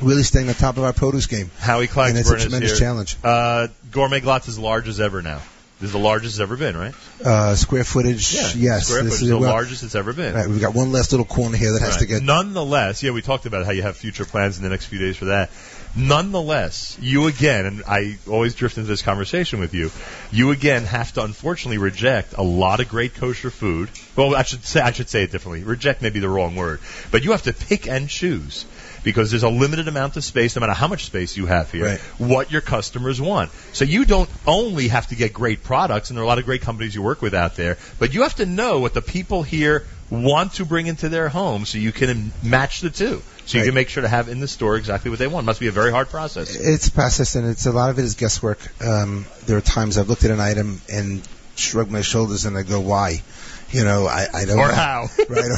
really 0.00 0.22
staying 0.22 0.48
on 0.48 0.54
top 0.54 0.76
of 0.76 0.84
our 0.84 0.92
produce 0.92 1.26
game, 1.26 1.50
Howie 1.58 1.88
and 1.94 2.18
it's 2.18 2.30
a 2.30 2.38
tremendous 2.38 2.72
here. 2.72 2.80
challenge. 2.80 3.16
Uh, 3.22 3.68
Gourmet 3.90 4.20
Glatt's 4.20 4.48
as 4.48 4.58
large 4.58 4.88
as 4.88 5.00
ever 5.00 5.22
now. 5.22 5.40
This 5.78 5.88
is 5.88 5.92
the 5.92 5.98
largest 5.98 6.36
it's 6.36 6.40
ever 6.40 6.56
been, 6.56 6.74
right? 6.74 6.94
Uh, 7.22 7.54
square 7.54 7.84
footage, 7.84 8.32
yes. 8.56 8.86
Square 8.86 9.02
this 9.02 9.12
footage 9.18 9.22
is 9.24 9.28
the 9.28 9.36
well, 9.36 9.50
largest 9.50 9.82
it's 9.82 9.94
ever 9.94 10.14
been. 10.14 10.34
Right, 10.34 10.48
we've 10.48 10.60
got 10.60 10.74
one 10.74 10.90
last 10.90 11.12
little 11.12 11.26
corner 11.26 11.58
here 11.58 11.72
that 11.74 11.82
has 11.82 11.90
Right. 11.92 12.00
to 12.00 12.06
get. 12.06 12.22
Nonetheless, 12.22 13.02
yeah, 13.02 13.10
we 13.10 13.20
talked 13.20 13.44
about 13.44 13.66
how 13.66 13.72
you 13.72 13.82
have 13.82 13.94
future 13.94 14.24
plans 14.24 14.56
in 14.56 14.62
the 14.62 14.70
next 14.70 14.86
few 14.86 14.98
days 14.98 15.18
for 15.18 15.26
that. 15.26 15.50
Nonetheless, 15.94 16.96
you 17.00 17.26
again, 17.26 17.66
and 17.66 17.82
I 17.86 18.16
always 18.26 18.54
drift 18.54 18.78
into 18.78 18.88
this 18.88 19.02
conversation 19.02 19.60
with 19.60 19.74
you, 19.74 19.90
you 20.30 20.50
again 20.50 20.84
have 20.84 21.12
to 21.14 21.22
unfortunately 21.24 21.78
reject 21.78 22.34
a 22.38 22.42
lot 22.42 22.80
of 22.80 22.88
great 22.88 23.14
kosher 23.14 23.50
food. 23.50 23.90
Well, 24.14 24.34
I 24.34 24.44
should 24.44 24.64
say 24.64 24.80
I 24.80 24.92
should 24.92 25.08
say 25.10 25.24
it 25.24 25.32
differently. 25.32 25.64
Reject 25.64 26.00
may 26.00 26.10
be 26.10 26.20
the 26.20 26.28
wrong 26.28 26.54
word, 26.56 26.80
but 27.10 27.22
you 27.24 27.32
have 27.32 27.42
to 27.42 27.52
pick 27.52 27.86
and 27.86 28.08
choose 28.08 28.64
because 29.06 29.30
there's 29.30 29.44
a 29.44 29.48
limited 29.48 29.86
amount 29.86 30.16
of 30.16 30.24
space, 30.24 30.56
no 30.56 30.60
matter 30.60 30.72
how 30.72 30.88
much 30.88 31.04
space 31.04 31.36
you 31.36 31.46
have 31.46 31.70
here, 31.70 31.84
Right. 31.84 32.00
what 32.18 32.50
your 32.50 32.60
customers 32.60 33.20
want. 33.20 33.52
So 33.72 33.84
you 33.84 34.04
don't 34.04 34.28
only 34.48 34.88
have 34.88 35.06
to 35.10 35.14
get 35.14 35.32
great 35.32 35.62
products, 35.62 36.10
and 36.10 36.16
there 36.16 36.24
are 36.24 36.26
a 36.26 36.28
lot 36.28 36.40
of 36.40 36.44
great 36.44 36.62
companies 36.62 36.92
you 36.92 37.02
work 37.02 37.22
with 37.22 37.32
out 37.32 37.54
there, 37.54 37.78
but 38.00 38.14
you 38.14 38.22
have 38.22 38.34
to 38.36 38.46
know 38.46 38.80
what 38.80 38.94
the 38.94 39.00
people 39.02 39.44
here 39.44 39.84
want 40.10 40.54
to 40.54 40.64
bring 40.64 40.88
into 40.88 41.08
their 41.08 41.28
home 41.28 41.66
so 41.66 41.78
you 41.78 41.92
can 41.92 42.32
match 42.42 42.80
the 42.80 42.90
two. 42.90 43.22
So 43.46 43.58
you 43.58 43.64
can 43.64 43.74
make 43.74 43.90
sure 43.90 44.02
to 44.02 44.08
have 44.08 44.28
in 44.28 44.40
the 44.40 44.48
store 44.48 44.74
exactly 44.76 45.08
what 45.08 45.20
they 45.20 45.28
want. 45.28 45.44
It 45.44 45.46
Must 45.46 45.60
be 45.60 45.68
a 45.68 45.72
very 45.72 45.92
hard 45.92 46.08
process. 46.08 46.56
It's 46.56 46.88
a 46.88 46.90
process, 46.90 47.36
and 47.36 47.48
it's 47.48 47.66
a 47.66 47.70
lot 47.70 47.90
of 47.90 48.00
it 48.00 48.04
is 48.04 48.14
guesswork. 48.14 48.58
Um, 48.84 49.24
there 49.46 49.56
are 49.56 49.60
times 49.60 49.98
I've 49.98 50.08
looked 50.08 50.24
at 50.24 50.32
an 50.32 50.40
item 50.40 50.80
and 50.92 51.22
shrugged 51.54 51.92
my 51.92 52.02
shoulders 52.02 52.44
and 52.44 52.58
I 52.58 52.62
go, 52.64 52.80
"Why?" 52.80 53.22
You 53.70 53.84
know, 53.84 54.06
I, 54.06 54.26
I 54.32 54.44
don't 54.44 54.58
Or 54.58 54.68
know. 54.68 54.74
how. 54.74 55.02
right? 55.28 55.50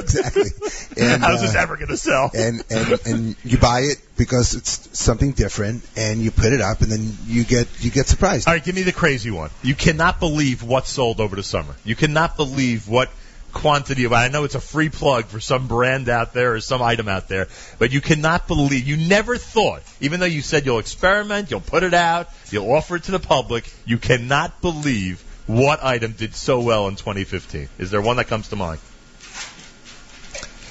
Exactly. 0.00 0.50
And, 1.02 1.22
How's 1.22 1.40
this 1.40 1.54
uh, 1.54 1.60
ever 1.60 1.76
going 1.76 1.88
to 1.88 1.96
sell? 1.96 2.30
and 2.34 2.62
and 2.70 3.00
and 3.06 3.36
you 3.42 3.58
buy 3.58 3.80
it 3.80 3.98
because 4.16 4.54
it's 4.54 4.98
something 4.98 5.32
different, 5.32 5.82
and 5.96 6.20
you 6.20 6.30
put 6.30 6.52
it 6.52 6.60
up, 6.60 6.82
and 6.82 6.92
then 6.92 7.16
you 7.26 7.44
get 7.44 7.66
you 7.82 7.90
get 7.90 8.06
surprised. 8.06 8.46
All 8.46 8.54
right, 8.54 8.62
give 8.62 8.74
me 8.74 8.82
the 8.82 8.92
crazy 8.92 9.30
one. 9.30 9.50
You 9.62 9.74
cannot 9.74 10.20
believe 10.20 10.62
what 10.62 10.86
sold 10.86 11.20
over 11.20 11.36
the 11.36 11.42
summer. 11.42 11.74
You 11.84 11.96
cannot 11.96 12.36
believe 12.36 12.86
what 12.88 13.10
quantity 13.52 14.04
of. 14.04 14.12
I 14.12 14.28
know 14.28 14.44
it's 14.44 14.56
a 14.56 14.60
free 14.60 14.88
plug 14.90 15.26
for 15.26 15.40
some 15.40 15.66
brand 15.68 16.08
out 16.08 16.34
there 16.34 16.54
or 16.54 16.60
some 16.60 16.82
item 16.82 17.08
out 17.08 17.28
there, 17.28 17.48
but 17.78 17.92
you 17.92 18.00
cannot 18.00 18.46
believe. 18.46 18.86
You 18.86 18.96
never 18.96 19.36
thought, 19.38 19.82
even 20.00 20.20
though 20.20 20.26
you 20.26 20.42
said 20.42 20.66
you'll 20.66 20.80
experiment, 20.80 21.50
you'll 21.50 21.60
put 21.60 21.82
it 21.82 21.94
out, 21.94 22.28
you'll 22.50 22.70
offer 22.70 22.96
it 22.96 23.04
to 23.04 23.12
the 23.12 23.20
public. 23.20 23.72
You 23.86 23.96
cannot 23.98 24.60
believe 24.60 25.24
what 25.46 25.82
item 25.84 26.12
did 26.12 26.34
so 26.34 26.60
well 26.60 26.88
in 26.88 26.96
2015. 26.96 27.68
Is 27.78 27.90
there 27.90 28.00
one 28.02 28.16
that 28.16 28.26
comes 28.28 28.48
to 28.48 28.56
mind? 28.56 28.80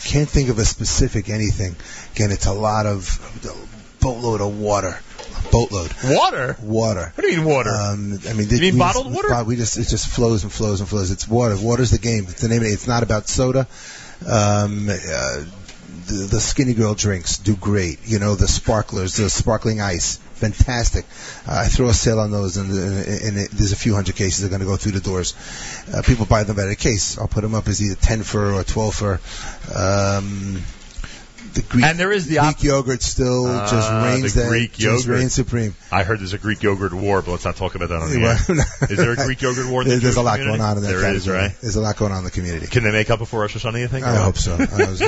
Can't 0.04 0.28
think 0.30 0.50
of 0.50 0.60
a 0.60 0.66
specific 0.66 1.30
anything. 1.30 1.76
Again, 2.16 2.32
it's 2.32 2.46
a 2.46 2.54
lot 2.54 2.86
of 2.86 3.08
a 3.46 4.04
boatload 4.04 4.42
of 4.42 4.60
water, 4.60 5.00
boatload 5.52 5.94
Water. 6.04 6.58
water. 6.62 7.12
What 7.16 7.22
do 7.24 7.30
you 7.32 7.38
mean 7.38 7.46
water? 7.46 7.70
Um, 7.70 8.20
I 8.28 8.34
mean, 8.34 8.50
You 8.50 8.60
mean 8.60 8.74
we 8.74 8.80
bottled 8.80 9.14
just, 9.14 9.30
water? 9.30 9.44
We 9.46 9.56
just 9.56 9.78
it 9.78 9.88
just 9.88 10.08
flows 10.10 10.44
and 10.44 10.52
flows 10.52 10.82
and 10.82 10.90
flows. 10.90 11.10
It's 11.10 11.28
water. 11.28 11.56
Water's 11.58 11.92
the 11.92 12.00
game. 12.00 12.26
It's 12.28 12.42
the 12.42 12.50
name. 12.50 12.64
It. 12.64 12.68
It's 12.74 12.88
not 12.88 13.04
about 13.04 13.30
soda. 13.30 13.66
Um, 14.28 14.90
uh, 14.90 15.46
the, 16.06 16.28
the 16.32 16.40
skinny 16.42 16.74
girl 16.74 16.96
drinks 16.96 17.38
do 17.38 17.56
great. 17.56 18.00
You 18.06 18.20
know, 18.20 18.36
the 18.36 18.48
sparklers, 18.48 19.16
the 19.16 19.30
sparkling 19.30 19.80
ice, 19.80 20.18
fantastic. 20.34 21.06
Uh, 21.48 21.64
I 21.66 21.68
throw 21.68 21.88
a 21.88 21.94
sale 21.94 22.20
on 22.20 22.32
those, 22.32 22.58
and, 22.58 22.72
and, 22.72 23.38
and 23.38 23.48
there's 23.50 23.72
a 23.72 23.78
few 23.78 23.96
hundred 23.96 24.16
cases 24.16 24.42
that 24.42 24.48
are 24.48 24.50
going 24.50 24.62
to 24.62 24.66
go 24.66 24.78
through 24.78 24.94
the 24.94 25.02
doors. 25.02 25.36
Uh, 25.94 26.02
people 26.02 26.26
buy 26.26 26.44
them 26.44 26.56
by 26.56 26.66
the 26.66 26.76
case. 26.76 27.18
I'll 27.18 27.28
put 27.28 27.42
them 27.42 27.56
up 27.56 27.68
as 27.68 27.82
either 27.82 27.96
ten 27.96 28.24
for 28.24 28.54
or 28.54 28.64
twelve 28.64 28.96
for. 28.96 29.20
Um, 29.74 30.64
the 31.54 31.62
Greek, 31.62 31.86
And 31.86 32.00
there 32.00 32.12
is 32.12 32.26
the 32.28 32.36
Greek 32.38 32.44
op- 32.58 32.64
yogurt 32.64 33.02
still 33.04 33.46
just 33.46 33.74
Ah, 33.90 34.06
reigns 34.06 34.34
the 34.34 34.42
there, 34.42 34.50
Greek 34.50 34.74
just 34.74 35.06
yogurt. 35.06 35.20
reigns 35.20 35.34
supreme. 35.34 35.76
I 35.92 36.04
heard 36.04 36.20
there's 36.20 36.34
a 36.34 36.38
Greek 36.38 36.64
yogurt 36.64 36.94
war, 36.94 37.22
but 37.22 37.32
let's 37.32 37.46
not 37.46 37.56
talk 37.56 37.76
about 37.76 37.90
that 37.90 38.02
on 38.02 38.10
the 38.10 38.22
air. 38.22 38.36
Is 38.90 38.98
there 38.98 39.12
a 39.12 39.16
Greek 39.16 39.42
yogurt 39.42 39.68
war? 39.70 39.82
In 39.82 39.88
the 39.88 39.94
There- 39.96 40.00
There's 40.02 40.16
a 40.18 40.22
lot 40.22 40.38
community? 40.40 40.58
going 40.60 40.70
on 40.70 40.78
in 40.78 40.84
that 40.84 40.90
There 40.90 41.14
is, 41.14 41.24
category. 41.24 41.38
right? 41.48 41.56
There's 41.62 41.76
a 41.76 41.82
lot 41.82 41.98
going 41.98 42.12
on 42.12 42.20
in 42.20 42.24
the 42.26 42.32
community. 42.32 42.68
Can 42.68 42.84
they 42.84 42.92
make 42.92 43.10
up 43.10 43.20
before 43.20 43.42
Rosh 43.42 43.56
Hashanah? 43.56 43.80
You 43.80 43.88
think? 43.88 44.06
I 44.06 44.16
hope 44.16 44.38
so. 44.38 44.54
I 44.56 44.58
was- 44.90 45.00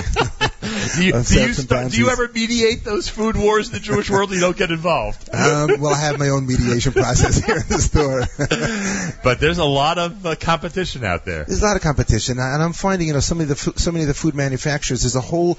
Do 0.95 1.03
you, 1.03 1.13
Uh, 1.15 1.23
do, 1.23 1.39
you 1.41 1.53
start, 1.53 1.91
do 1.91 1.97
you 1.97 2.09
ever 2.09 2.29
mediate 2.33 2.83
those 2.83 3.07
food 3.09 3.35
wars 3.35 3.67
in 3.67 3.73
the 3.73 3.79
Jewish 3.79 4.09
world? 4.09 4.31
You 4.31 4.39
don't 4.39 4.57
get 4.57 4.71
involved. 4.71 5.29
Um, 5.35 5.79
well, 5.79 5.93
I 5.93 5.99
have 5.99 6.17
my 6.17 6.29
own 6.29 6.47
mediation 6.47 6.91
process 6.93 7.43
here 7.43 7.57
in 7.57 7.67
the 7.67 7.77
store. 7.79 8.25
But 9.23 9.39
there's 9.39 9.57
a 9.57 9.65
lot 9.65 9.97
of 9.97 10.25
uh, 10.25 10.35
competition 10.35 11.03
out 11.03 11.23
there. 11.25 11.43
There's 11.43 11.61
a 11.61 11.65
lot 11.65 11.75
of 11.75 11.81
competition, 11.83 12.39
and 12.39 12.63
I'm 12.63 12.73
finding, 12.73 13.07
you 13.09 13.13
know, 13.13 13.19
some 13.19 13.41
of 13.41 13.47
the 13.47 13.55
so 13.55 13.91
many 13.91 14.03
of 14.03 14.07
the 14.07 14.13
food 14.13 14.33
manufacturers. 14.35 15.01
There's 15.03 15.15
a 15.15 15.21
whole 15.21 15.57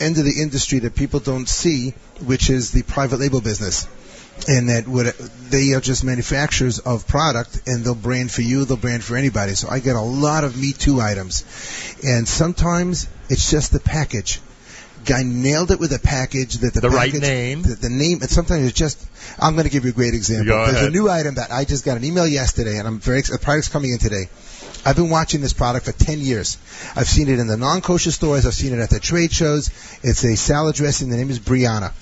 end 0.00 0.18
of 0.18 0.24
the 0.24 0.40
industry 0.40 0.80
that 0.80 0.94
people 0.94 1.20
don't 1.20 1.48
see, 1.48 1.90
which 2.24 2.50
is 2.50 2.72
the 2.72 2.82
private 2.82 3.18
label 3.18 3.40
business. 3.40 3.86
And 4.48 4.70
that 4.70 4.88
what 4.88 5.14
they 5.50 5.74
are 5.74 5.80
just 5.80 6.04
manufacturers 6.04 6.78
of 6.78 7.06
product, 7.06 7.68
and 7.68 7.84
they'll 7.84 7.94
brand 7.94 8.32
for 8.32 8.40
you, 8.40 8.64
they'll 8.64 8.78
brand 8.78 9.04
for 9.04 9.16
anybody. 9.16 9.54
So 9.54 9.68
I 9.68 9.78
get 9.78 9.94
a 9.94 10.00
lot 10.00 10.42
of 10.42 10.56
Me 10.56 10.72
Too 10.72 11.00
items, 11.00 11.44
and 12.02 12.26
sometimes 12.26 13.08
it's 13.28 13.50
just 13.50 13.72
the 13.72 13.80
package. 13.80 14.40
Guy 15.04 15.22
nailed 15.22 15.70
it 15.70 15.78
with 15.78 15.92
a 15.92 15.98
package 15.98 16.54
that 16.58 16.74
the, 16.74 16.80
The 16.80 16.90
right 16.90 17.12
name. 17.12 17.62
The, 17.62 17.74
the 17.74 17.90
name, 17.90 18.22
and 18.22 18.30
sometimes 18.30 18.66
it's 18.66 18.78
just. 18.78 19.06
I'm 19.38 19.54
going 19.54 19.64
to 19.64 19.70
give 19.70 19.84
you 19.84 19.90
a 19.90 19.94
great 19.94 20.14
example. 20.14 20.46
Go 20.46 20.72
There's 20.72 20.86
a 20.86 20.90
new 20.90 21.10
item 21.10 21.34
that 21.34 21.52
I 21.52 21.64
just 21.64 21.84
got 21.84 21.96
an 21.96 22.04
email 22.04 22.26
yesterday, 22.26 22.78
and 22.78 22.88
I'm 22.88 23.00
very. 23.00 23.20
The 23.20 23.38
product's 23.38 23.68
coming 23.68 23.92
in 23.92 23.98
today. 23.98 24.28
I've 24.84 24.96
been 24.96 25.10
watching 25.10 25.40
this 25.40 25.52
product 25.52 25.86
for 25.86 25.92
10 25.92 26.18
years. 26.20 26.58
I've 26.96 27.06
seen 27.06 27.28
it 27.28 27.38
in 27.38 27.46
the 27.46 27.56
non-kosher 27.56 28.10
stores. 28.10 28.46
I've 28.46 28.54
seen 28.54 28.72
it 28.72 28.80
at 28.80 28.90
the 28.90 28.98
trade 28.98 29.32
shows. 29.32 29.68
It's 30.02 30.24
a 30.24 30.36
salad 30.36 30.74
dressing. 30.74 31.08
The 31.08 31.16
name 31.16 31.30
is 31.30 31.38
Brianna. 31.38 31.92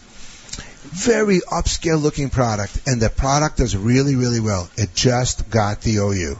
Very 0.82 1.40
upscale 1.40 2.00
looking 2.00 2.30
product, 2.30 2.80
and 2.86 3.00
the 3.00 3.10
product 3.10 3.58
does 3.58 3.76
really, 3.76 4.16
really 4.16 4.40
well. 4.40 4.68
It 4.76 4.94
just 4.94 5.50
got 5.50 5.82
the 5.82 5.96
OU. 5.96 6.38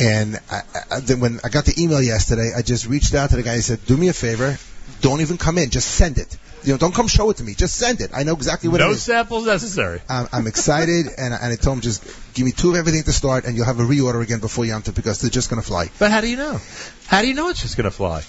And 0.00 0.38
I, 0.50 0.60
I, 0.90 1.00
then 1.00 1.18
when 1.18 1.40
I 1.42 1.48
got 1.48 1.64
the 1.64 1.74
email 1.82 2.00
yesterday, 2.00 2.52
I 2.56 2.62
just 2.62 2.86
reached 2.86 3.14
out 3.14 3.30
to 3.30 3.36
the 3.36 3.42
guy. 3.42 3.54
I 3.54 3.60
said, 3.60 3.84
"Do 3.84 3.96
me 3.96 4.08
a 4.08 4.12
favor, 4.12 4.56
don't 5.00 5.20
even 5.20 5.38
come 5.38 5.58
in. 5.58 5.70
Just 5.70 5.88
send 5.90 6.18
it. 6.18 6.38
You 6.68 6.74
know, 6.74 6.78
don't 6.78 6.94
come 6.94 7.08
show 7.08 7.30
it 7.30 7.38
to 7.38 7.44
me. 7.44 7.54
Just 7.54 7.76
send 7.76 8.02
it. 8.02 8.10
I 8.14 8.24
know 8.24 8.34
exactly 8.34 8.68
what 8.68 8.80
No 8.80 8.88
it 8.90 8.92
is." 8.92 9.08
No 9.08 9.14
samples 9.14 9.46
necessary. 9.46 10.00
I'm, 10.08 10.28
I'm 10.32 10.46
excited, 10.46 11.06
and, 11.18 11.32
I- 11.32 11.38
and 11.38 11.52
I 11.52 11.56
told 11.56 11.78
him 11.78 11.80
just 11.80 12.04
give 12.34 12.44
me 12.44 12.52
two 12.52 12.70
of 12.70 12.76
everything 12.76 13.02
to 13.04 13.12
start, 13.12 13.46
and 13.46 13.56
you'll 13.56 13.64
have 13.66 13.80
a 13.80 13.84
reorder 13.84 14.22
again 14.22 14.40
before 14.40 14.66
Yom 14.66 14.82
Tov 14.82 14.94
because 14.94 15.20
they're 15.20 15.30
just 15.30 15.48
going 15.48 15.62
to 15.62 15.66
fly. 15.66 15.86
But 15.98 16.10
how 16.10 16.20
do 16.20 16.28
you 16.28 16.36
know? 16.36 16.60
How 17.06 17.22
do 17.22 17.28
you 17.28 17.34
know 17.34 17.48
it's 17.48 17.62
just 17.62 17.76
going 17.78 17.86
to 17.86 17.90
fly? 17.90 18.22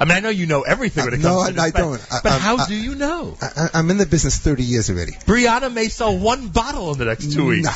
I 0.00 0.04
mean, 0.04 0.16
I 0.16 0.20
know 0.20 0.28
you 0.28 0.46
know 0.46 0.62
everything 0.62 1.04
when 1.04 1.14
it 1.14 1.20
Uh, 1.24 1.28
comes 1.28 1.36
no, 1.42 1.46
to 1.48 1.52
this, 1.54 1.62
I 1.64 1.70
but- 1.72 1.78
don't. 1.78 2.00
I- 2.12 2.20
but 2.22 2.32
I'm- 2.32 2.40
how 2.40 2.56
I- 2.58 2.66
do 2.66 2.74
you 2.74 2.94
know? 2.94 3.36
I, 3.42 3.46
I- 3.56 3.70
I'm 3.74 3.90
in 3.90 3.96
the 3.98 4.06
business 4.06 4.36
30 4.38 4.62
years 4.62 4.90
already. 4.90 5.12
Brianna 5.26 5.72
may 5.72 5.88
sell 5.88 6.16
one 6.16 6.48
bottle 6.48 6.92
in 6.92 6.98
the 6.98 7.04
next 7.06 7.32
two 7.32 7.46
weeks. 7.46 7.68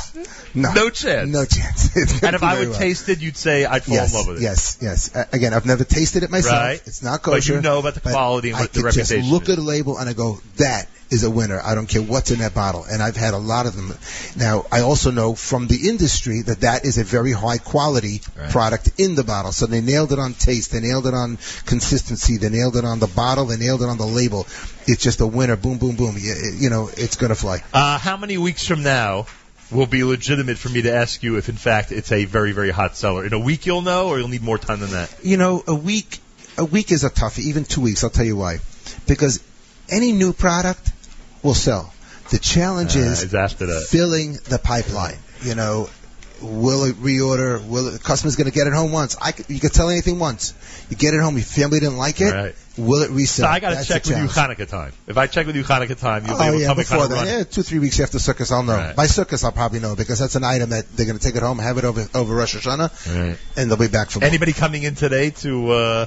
No, 0.54 0.72
No 0.72 0.90
chance. 0.90 1.28
no 1.30 1.44
chance. 1.44 1.90
And 2.22 2.36
if 2.36 2.42
I 2.42 2.58
would 2.60 2.68
well. 2.70 2.78
taste 2.78 3.08
it, 3.08 3.20
you'd 3.20 3.36
say 3.36 3.64
I'd 3.64 3.84
fall 3.84 3.94
yes, 3.96 4.10
in 4.12 4.18
love 4.18 4.26
with 4.28 4.36
it. 4.36 4.42
Yes, 4.42 4.76
yes. 4.80 5.10
Uh, 5.14 5.24
again, 5.32 5.52
I've 5.54 5.66
never 5.66 5.82
tasted 5.84 6.22
it 6.22 6.30
myself. 6.30 6.52
Right. 6.52 6.82
It's 6.86 7.02
not 7.02 7.22
good. 7.22 7.32
But 7.32 7.48
you 7.48 7.60
know 7.60 7.78
about 7.80 7.94
the 7.94 8.00
quality 8.00 8.50
and 8.50 8.56
I 8.56 8.60
what 8.62 8.72
the 8.72 8.82
could 8.82 8.92
just 8.92 9.10
look 9.12 9.44
is. 9.44 9.50
at 9.50 9.58
a 9.58 9.62
label 9.62 9.98
and 9.98 10.08
I 10.08 10.12
go, 10.12 10.40
that 10.58 10.88
is 11.12 11.22
a 11.24 11.30
winner. 11.30 11.60
I 11.62 11.74
don't 11.76 11.86
care 11.88 12.02
what's 12.02 12.30
in 12.30 12.38
that 12.40 12.54
bottle. 12.54 12.84
And 12.90 13.02
I've 13.02 13.16
had 13.16 13.34
a 13.34 13.38
lot 13.38 13.66
of 13.66 13.76
them. 13.76 13.92
Now, 14.36 14.64
I 14.72 14.80
also 14.80 15.10
know 15.10 15.34
from 15.34 15.66
the 15.66 15.88
industry 15.88 16.42
that 16.42 16.60
that 16.62 16.84
is 16.84 16.98
a 16.98 17.04
very 17.04 17.32
high 17.32 17.58
quality 17.58 18.22
Right. 18.36 18.50
product 18.50 18.88
in 18.98 19.14
the 19.14 19.22
bottle. 19.22 19.52
So 19.52 19.66
they 19.66 19.80
nailed 19.82 20.12
it 20.12 20.18
on 20.18 20.32
taste. 20.34 20.72
They 20.72 20.80
nailed 20.80 21.06
it 21.06 21.14
on 21.14 21.36
consistency. 21.66 22.38
They 22.38 22.48
nailed 22.48 22.76
it 22.76 22.84
on 22.84 22.98
the 22.98 23.06
bottle. 23.06 23.44
They 23.44 23.56
nailed 23.58 23.82
it 23.82 23.88
on 23.88 23.98
the 23.98 24.06
label. 24.06 24.46
It's 24.86 25.02
just 25.02 25.20
a 25.20 25.26
winner. 25.26 25.56
Boom, 25.56 25.78
boom, 25.78 25.96
boom. 25.96 26.16
You, 26.18 26.34
you 26.58 26.70
know, 26.70 26.88
it's 26.96 27.16
going 27.16 27.28
to 27.28 27.34
fly. 27.36 27.62
Uh, 27.74 27.98
how 27.98 28.16
many 28.16 28.38
weeks 28.38 28.66
from 28.66 28.82
now 28.82 29.26
will 29.70 29.86
be 29.86 30.04
legitimate 30.04 30.56
for 30.58 30.70
me 30.70 30.82
to 30.82 30.92
ask 30.94 31.22
you 31.22 31.36
if, 31.36 31.48
in 31.48 31.56
fact, 31.56 31.92
it's 31.92 32.10
a 32.12 32.24
very, 32.24 32.52
very 32.52 32.70
hot 32.70 32.96
seller? 32.96 33.24
In 33.26 33.32
a 33.34 33.38
week, 33.38 33.66
you'll 33.66 33.82
know, 33.82 34.08
or 34.08 34.18
you'll 34.18 34.28
need 34.28 34.42
more 34.42 34.58
time 34.58 34.80
than 34.80 34.90
that? 34.92 35.14
you 35.22 35.36
know, 35.36 35.62
a 35.66 35.74
week, 35.74 36.18
a 36.56 36.64
week 36.64 36.90
is 36.90 37.04
a 37.04 37.10
toughie. 37.10 37.40
Even 37.50 37.64
two 37.64 37.80
weeks, 37.82 38.02
I'll 38.02 38.10
tell 38.10 38.24
you 38.24 38.36
why. 38.36 38.58
Because 39.06 39.42
any 39.88 40.12
new 40.12 40.32
product 40.32 40.90
will 41.42 41.54
sell. 41.54 41.92
The 42.30 42.38
challenge 42.38 42.96
Uh, 42.96 43.00
is 43.00 43.34
after 43.34 43.66
that. 43.66 43.86
filling 43.88 44.34
the 44.48 44.58
pipeline. 44.58 45.18
You 45.42 45.54
know, 45.54 45.90
will 46.40 46.84
it 46.84 46.96
reorder? 46.96 47.64
Will 47.66 47.88
it, 47.88 47.90
the 47.92 47.98
customer's 47.98 48.36
going 48.36 48.46
to 48.50 48.52
get 48.52 48.66
it 48.66 48.72
home 48.72 48.92
once? 48.92 49.16
I 49.20 49.34
you 49.48 49.60
can 49.60 49.70
sell 49.70 49.90
anything 49.90 50.18
once. 50.18 50.54
You 50.88 50.96
get 50.96 51.14
it 51.14 51.20
home, 51.20 51.36
your 51.36 51.44
family 51.44 51.80
didn't 51.80 51.98
like 51.98 52.20
it. 52.20 52.32
Right. 52.32 52.54
Will 52.78 53.02
it 53.02 53.10
resell? 53.10 53.44
So? 53.46 53.50
I 53.52 53.60
got 53.60 53.76
to 53.76 53.84
check 53.84 54.04
with 54.06 54.16
you. 54.16 54.24
Hanukkah 54.28 54.66
time. 54.68 54.92
If 55.06 55.18
I 55.18 55.26
check 55.26 55.46
with 55.46 55.56
you 55.56 55.64
Hanukkah 55.64 55.98
time, 55.98 56.24
you'll 56.26 56.38
be 56.38 56.42
Oh 56.44 56.46
able 56.46 56.54
to 56.54 56.60
yeah, 56.60 56.66
tell 56.68 56.74
me 56.76 56.82
before 56.82 56.98
kind 57.00 57.12
of 57.12 57.18
that, 57.18 57.26
yeah, 57.26 57.44
two 57.44 57.62
three 57.62 57.80
weeks 57.80 58.00
after 58.00 58.16
Sukkot, 58.18 58.50
I'll 58.50 58.62
know. 58.62 58.74
Right. 58.76 58.96
By 58.96 59.06
Sukkot, 59.06 59.44
I'll 59.44 59.52
probably 59.52 59.80
know 59.80 59.94
because 59.94 60.18
that's 60.20 60.36
an 60.36 60.44
item 60.44 60.70
that 60.70 60.86
they're 60.96 61.04
going 61.06 61.18
to 61.18 61.22
take 61.24 61.36
it 61.36 61.42
home, 61.42 61.58
have 61.58 61.76
it 61.76 61.84
over 61.84 62.06
over 62.14 62.34
Rosh 62.34 62.56
Hashanah, 62.56 63.14
Right. 63.28 63.36
and 63.58 63.70
they'll 63.70 63.76
be 63.76 63.88
back 63.88 64.08
for 64.10 64.20
more. 64.20 64.28
Anybody 64.28 64.52
coming 64.54 64.84
in 64.84 64.94
today 64.94 65.30
to 65.30 65.70
uh, 65.72 66.06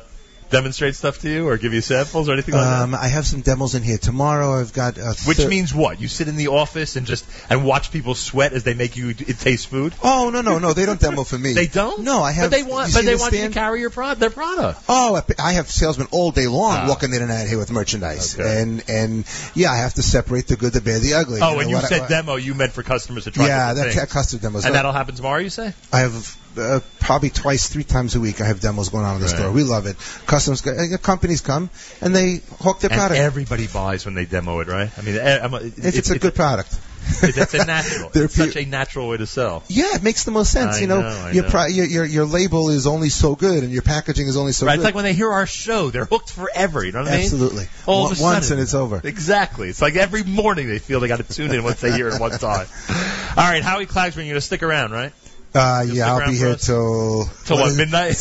demonstrate 0.55 0.95
stuff 0.95 1.19
to 1.19 1.29
you 1.29 1.47
or 1.47 1.57
give 1.57 1.73
you 1.73 1.81
samples 1.81 2.29
or 2.29 2.33
anything 2.33 2.55
like 2.55 2.63
that? 2.63 2.81
Um, 2.83 2.95
I 2.95 3.07
have 3.07 3.25
some 3.25 3.41
demos 3.41 3.75
in 3.75 3.83
here 3.83 3.97
tomorrow. 3.97 4.59
I've 4.59 4.73
got 4.73 4.97
uh, 4.97 5.13
Which 5.25 5.45
means 5.45 5.73
what? 5.73 5.99
You 5.99 6.07
sit 6.07 6.27
in 6.27 6.35
the 6.37 6.47
office 6.47 6.95
and 6.95 7.05
just 7.05 7.25
and 7.49 7.65
watch 7.65 7.91
people 7.91 8.15
sweat 8.15 8.53
as 8.53 8.63
they 8.63 8.73
make 8.73 8.95
you 8.95 9.09
it 9.09 9.39
taste 9.39 9.67
food. 9.67 9.93
Oh 10.03 10.29
no 10.29 10.41
no 10.41 10.59
no! 10.59 10.73
They 10.73 10.85
don't 10.85 10.99
demo 10.99 11.23
for 11.23 11.37
me. 11.37 11.53
They 11.53 11.67
don't. 11.67 12.03
No, 12.03 12.21
I 12.21 12.31
have. 12.31 12.51
But 12.51 12.57
they 12.57 12.63
want. 12.63 12.89
you 12.89 12.93
But 12.95 13.05
they 13.05 13.13
the 13.15 13.19
want 13.19 13.33
you 13.33 13.47
to 13.47 13.53
carry 13.53 13.79
your 13.81 13.89
product. 13.89 14.19
Their 14.21 14.29
product. 14.29 14.81
Oh, 14.87 15.21
I- 15.39 15.53
have 15.55 15.69
salesmen 15.71 16.07
all 16.11 16.31
day 16.31 16.47
long 16.47 16.75
Ah. 16.77 16.85
walking 16.89 17.13
in 17.13 17.21
and 17.21 17.31
out 17.31 17.47
here 17.47 17.57
with 17.57 17.71
merchandise, 17.71 18.37
Okay. 18.37 18.61
and 18.61 18.83
and 18.89 19.25
yeah, 19.53 19.71
I 19.71 19.77
have 19.77 19.93
to 19.95 20.03
separate 20.03 20.47
the 20.47 20.55
good, 20.57 20.73
the 20.73 20.81
bad, 20.81 21.01
the 21.01 21.13
ugly. 21.13 21.39
Oh, 21.41 21.51
know 21.51 21.57
when 21.57 21.69
you 21.69 21.77
I- 21.77 21.81
said 21.81 22.07
demo, 22.09 22.35
you 22.35 22.53
meant 22.55 22.73
for 22.73 22.83
customers 22.83 23.23
to 23.25 23.31
try. 23.31 23.47
Yeah, 23.47 23.73
that's 23.73 23.95
that 23.95 23.99
things. 24.01 24.11
custom 24.11 24.39
demos. 24.39 24.65
And 24.65 24.75
that'll 24.75 24.91
happen 24.91 25.15
tomorrow. 25.15 25.39
You 25.39 25.49
say? 25.49 25.73
I 25.93 25.99
have 25.99 26.37
uh, 26.57 26.79
probably 26.99 27.29
twice, 27.29 27.67
three 27.67 27.83
times 27.83 28.15
a 28.15 28.19
week. 28.19 28.41
I 28.41 28.45
have 28.45 28.59
demos 28.59 28.89
going 28.89 29.05
on 29.05 29.15
in 29.15 29.21
the 29.21 29.27
Right. 29.27 29.35
store. 29.35 29.51
We 29.51 29.63
love 29.63 29.85
it. 29.85 29.95
Customers, 30.25 30.61
go- 30.61 30.71
uh, 30.71 30.97
companies 30.97 31.41
come 31.41 31.69
and 32.01 32.15
they 32.15 32.41
hawk 32.59 32.79
their 32.79 32.91
And 32.91 32.99
product. 32.99 33.19
everybody 33.19 33.67
buys 33.67 34.05
when 34.05 34.13
they 34.15 34.25
demo 34.25 34.59
it, 34.59 34.67
right? 34.67 34.89
I 34.97 35.01
mean, 35.01 35.19
I'm 35.19 35.53
a, 35.53 35.57
if 35.57 35.77
it's, 35.97 36.09
a 36.09 36.19
good 36.19 36.35
product. 36.35 36.75
It's, 37.21 37.37
it's 37.37 37.53
a 37.53 37.65
natural. 37.65 38.09
It's 38.15 38.33
such 38.33 38.55
a 38.55 38.65
natural 38.65 39.07
way 39.07 39.17
to 39.17 39.27
sell. 39.27 39.61
Yeah, 39.67 39.93
it 39.95 40.01
makes 40.01 40.23
the 40.23 40.31
most 40.31 40.51
sense. 40.51 40.77
I 40.77 40.79
you 40.81 40.87
know, 40.87 41.01
know, 41.01 41.29
your, 41.31 41.43
know. 41.43 41.49
Pri- 41.51 41.67
your 41.67 41.85
your 41.85 42.05
your 42.05 42.25
label 42.25 42.69
is 42.69 42.87
only 42.87 43.09
so 43.09 43.35
good, 43.35 43.63
and 43.63 43.71
your 43.71 43.83
packaging 43.83 44.25
is 44.27 44.37
only 44.37 44.53
so 44.53 44.65
right? 44.65 44.71
good. 44.73 44.79
It's 44.79 44.85
like 44.85 44.95
when 44.95 45.03
they 45.03 45.13
hear 45.13 45.31
our 45.31 45.45
show, 45.45 45.91
they're 45.91 46.05
hooked 46.05 46.31
forever. 46.31 46.83
You 46.83 46.93
know 46.93 47.03
what 47.03 47.09
I 47.09 47.17
mean? 47.17 47.21
Absolutely. 47.25 47.67
All 47.85 48.11
of 48.11 48.17
a 48.19 48.23
One- 48.23 48.33
Once 48.33 48.45
sudden. 48.47 48.57
and 48.59 48.63
it's 48.63 48.73
over. 48.73 49.01
Exactly. 49.03 49.69
It's 49.69 49.83
like 49.83 49.95
every 49.95 50.23
morning 50.23 50.67
they 50.67 50.79
feel 50.79 50.99
they 50.99 51.07
got 51.07 51.17
to 51.17 51.23
tune 51.31 51.51
in 51.51 51.63
once 51.63 51.79
they 51.79 51.91
hear 51.91 52.07
it 52.09 52.19
one 52.19 52.31
time. 52.31 52.65
All 53.37 53.43
right, 53.43 53.61
Howie 53.61 53.85
Klagsman, 53.85 54.15
you're 54.15 54.25
going 54.25 54.35
to 54.35 54.41
stick 54.41 54.63
around, 54.63 54.91
right? 54.91 55.13
Uh, 55.55 55.85
yeah, 55.87 56.11
I'll 56.11 56.27
be 56.27 56.35
here 56.35 56.55
till 56.57 57.29
Till 57.45 57.57
what, 57.57 57.75
midnight? 57.77 58.11
Uh. 58.11 58.13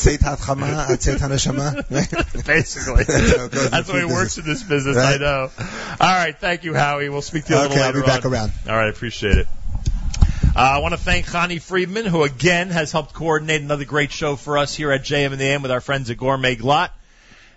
Basically. 2.46 3.04
That's 3.04 3.36
how 3.36 3.44
it 3.46 3.50
goes 3.50 3.64
in 3.64 3.70
That's 3.72 3.88
the 3.88 3.94
way 3.94 4.00
it 4.00 4.08
works 4.08 4.38
in 4.38 4.44
this 4.44 4.62
business, 4.62 4.96
Right. 4.96 5.16
I 5.16 5.18
know. 5.18 5.50
All 6.00 6.16
right, 6.16 6.38
thank 6.38 6.62
you, 6.62 6.74
Howie. 6.74 7.08
We'll 7.08 7.22
speak 7.22 7.44
to 7.46 7.54
you 7.54 7.58
a 7.58 7.62
Okay, 7.64 7.68
little 7.70 7.82
I'll 7.84 7.88
later 7.90 8.00
be 8.02 8.06
back 8.06 8.24
on. 8.24 8.32
around. 8.32 8.52
All 8.68 8.76
right, 8.76 8.86
I 8.86 8.90
appreciate 8.90 9.38
it. 9.38 9.46
Uh, 10.56 10.60
I 10.60 10.78
want 10.78 10.94
to 10.94 11.00
thank 11.00 11.26
Connie 11.26 11.58
Friedman, 11.58 12.06
who 12.06 12.22
again 12.22 12.70
has 12.70 12.92
helped 12.92 13.12
coordinate 13.12 13.60
another 13.62 13.84
great 13.84 14.12
show 14.12 14.36
for 14.36 14.56
us 14.56 14.72
here 14.72 14.92
at 14.92 15.02
JM 15.02 15.32
in 15.32 15.38
the 15.40 15.44
AM 15.46 15.62
with 15.62 15.72
our 15.72 15.80
friends 15.80 16.10
at 16.10 16.16
Gourmet 16.16 16.54
Glatt. 16.54 16.90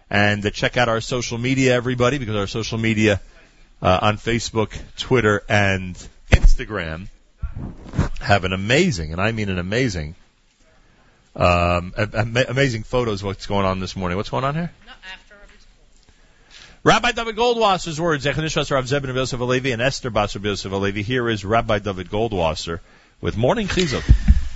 And 0.10 0.44
uh, 0.44 0.50
check 0.50 0.78
out 0.78 0.90
our 0.90 1.00
social 1.02 1.38
media, 1.38 1.76
everybody, 1.76 2.18
because 2.18 2.36
our 2.36 2.48
social 2.48 2.80
media 2.80 3.22
uh, 3.84 4.00
on 4.02 4.18
Facebook, 4.18 4.76
Twitter, 4.98 5.44
and 5.48 5.96
Instagram 6.32 7.10
have 8.20 8.44
an 8.44 8.54
amazing, 8.54 9.12
and 9.12 9.22
I 9.22 9.32
mean 9.32 9.50
an 9.50 9.60
amazing, 9.60 10.16
um, 11.36 11.94
a- 11.98 12.10
ama- 12.14 12.46
amazing 12.50 12.84
photos 12.84 13.22
of 13.22 13.28
what's 13.28 13.46
going 13.46 13.66
on 13.66 13.80
this 13.80 13.96
morning. 13.96 14.18
What's 14.18 14.30
going 14.30 14.44
on 14.44 14.56
here? 14.56 14.72
Rabbi 16.84 17.12
Dovid 17.12 17.36
Goldwasser's 17.36 18.00
words, 18.00 18.26
Echanishas 18.26 18.72
Rav 18.72 18.86
Zebin 18.86 19.10
of 19.10 19.16
Yosef 19.16 19.40
Alevi 19.40 19.74
and 19.74 19.82
Esther 19.82 20.10
Basar 20.10 20.38
of 20.38 20.46
Yosef 20.46 20.72
Alevi. 20.72 21.04
Here 21.04 21.28
is 21.30 21.44
Rabbi 21.44 21.80
Dovid 21.80 22.08
Goldwasser 22.08 22.80
with 23.20 23.36
Morning 23.36 23.68
Chizuk. 23.68 24.04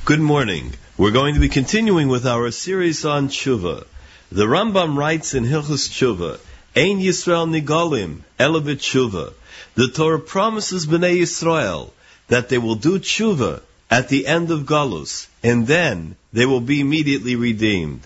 Good 0.06 0.22
morning. 0.22 0.74
We're 0.98 1.12
going 1.12 1.34
to 1.34 1.42
be 1.42 1.50
continuing 1.50 2.08
with 2.08 2.26
our 2.26 2.52
series 2.52 3.04
on 3.06 3.28
tshuva. 3.28 3.86
The 4.32 4.46
Rambam 4.46 4.96
writes 4.96 5.34
in 5.34 5.44
Hilchus 5.44 5.90
Tshuva, 5.90 6.40
Ein 6.76 7.00
Yisrael 7.00 7.50
Nigalim, 7.50 8.22
Elevit 8.40 8.78
Tshuva. 8.78 9.34
The 9.76 9.90
Torah 9.90 10.20
promises 10.20 10.88
Bnei 10.88 11.20
Yisrael 11.20 11.92
that 12.32 12.48
they 12.48 12.58
will 12.58 12.76
do 12.76 12.98
tshuva 12.98 13.60
at 13.90 14.08
the 14.08 14.26
end 14.26 14.52
of 14.52 14.66
Galus, 14.66 15.28
and 15.44 15.68
then 15.68 16.16
they 16.32 16.46
will 16.46 16.62
be 16.62 16.80
immediately 16.80 17.36
redeemed. 17.36 18.00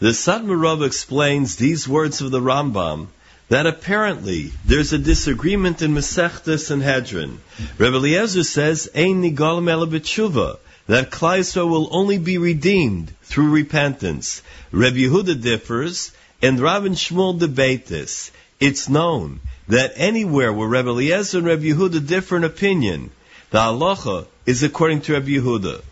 The 0.00 0.08
Sadmarov 0.08 0.84
explains 0.84 1.54
these 1.54 1.86
words 1.86 2.20
of 2.20 2.32
the 2.32 2.40
Rambam 2.40 3.06
that 3.48 3.68
apparently 3.68 4.50
there's 4.64 4.92
a 4.92 4.98
disagreement 4.98 5.80
in 5.80 5.94
Masechta 5.94 6.58
Sanhedrin. 6.58 7.38
Rebbe 7.78 7.98
Eliezer 7.98 8.42
says, 8.42 8.90
Ein 8.96 9.22
Nigolim 9.22 9.70
Elevit 9.70 10.02
Tshuva 10.02 10.58
that 10.88 11.12
Klal 11.12 11.70
will 11.70 11.88
only 11.92 12.18
be 12.18 12.36
redeemed 12.36 13.12
through 13.22 13.50
repentance. 13.50 14.42
Rebbe 14.72 14.96
Yehuda 14.96 15.40
differs, 15.40 16.10
and 16.42 16.58
and 16.58 16.96
Shmuel 16.96 17.38
debate 17.38 17.86
this. 17.86 18.32
It's 18.58 18.88
known 18.88 19.38
that 19.68 19.92
anywhere 19.94 20.52
where 20.52 20.66
Rebbe 20.66 20.88
Eliezer 20.88 21.38
and 21.38 21.46
Rebbe 21.46 21.62
Yehuda 21.62 22.04
differ 22.04 22.38
in 22.38 22.42
opinion, 22.42 23.12
the 23.50 23.58
halacha 23.58 24.26
is 24.46 24.62
according 24.62 25.02
to 25.02 25.14
Rabbi 25.14 25.28
Yehuda. 25.28 25.82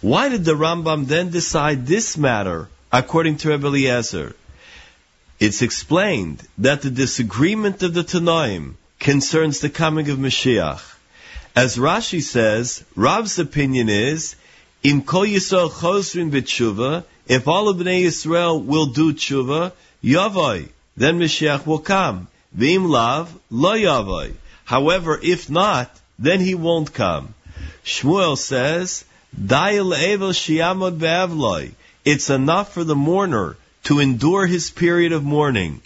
Why 0.00 0.28
did 0.28 0.44
the 0.44 0.54
Rambam 0.54 1.06
then 1.06 1.30
decide 1.30 1.86
this 1.86 2.16
matter 2.16 2.68
according 2.92 3.38
to 3.38 3.50
Rebbe 3.50 3.66
Eliezer? 3.66 4.34
it's 5.40 5.62
explained 5.62 6.42
that 6.58 6.82
the 6.82 6.90
disagreement 6.90 7.82
of 7.82 7.94
the 7.94 8.02
Tanoim 8.02 8.74
concerns 8.98 9.60
the 9.60 9.70
coming 9.70 10.10
of 10.10 10.18
Mashiach. 10.18 10.82
As 11.54 11.76
Rashi 11.76 12.20
says, 12.20 12.84
Rav's 12.96 13.38
opinion 13.38 13.88
is, 13.88 14.34
Im 14.82 15.02
kol 15.02 15.26
Yisrael 15.26 15.70
chosrin 15.70 16.30
b'tshuva, 16.30 17.04
if 17.26 17.46
all 17.46 17.68
of 17.68 17.76
Bnei 17.76 18.04
Yisrael 18.04 18.64
will 18.64 18.86
do 18.86 19.12
tshuva, 19.12 19.72
yavoi, 20.02 20.68
then 20.96 21.20
Mashiach 21.20 21.66
will 21.66 21.78
come. 21.78 22.26
V'im 22.56 22.88
lav, 22.88 23.32
lo 23.50 23.74
yavoi. 23.74 24.34
However, 24.64 25.20
if 25.22 25.48
not, 25.48 25.94
then 26.18 26.40
he 26.40 26.54
won't 26.54 26.92
come. 26.92 27.34
Shmuel 27.84 28.36
says, 28.36 29.04
Dayil 29.36 29.96
evel 29.96 30.32
shiamod 30.32 30.98
be'avloi. 30.98 31.72
It's 32.04 32.30
enough 32.30 32.72
for 32.72 32.84
the 32.84 32.96
mourner 32.96 33.56
to 33.84 34.00
endure 34.00 34.46
his 34.46 34.70
period 34.70 35.12
of 35.12 35.22
mourning. 35.22 35.80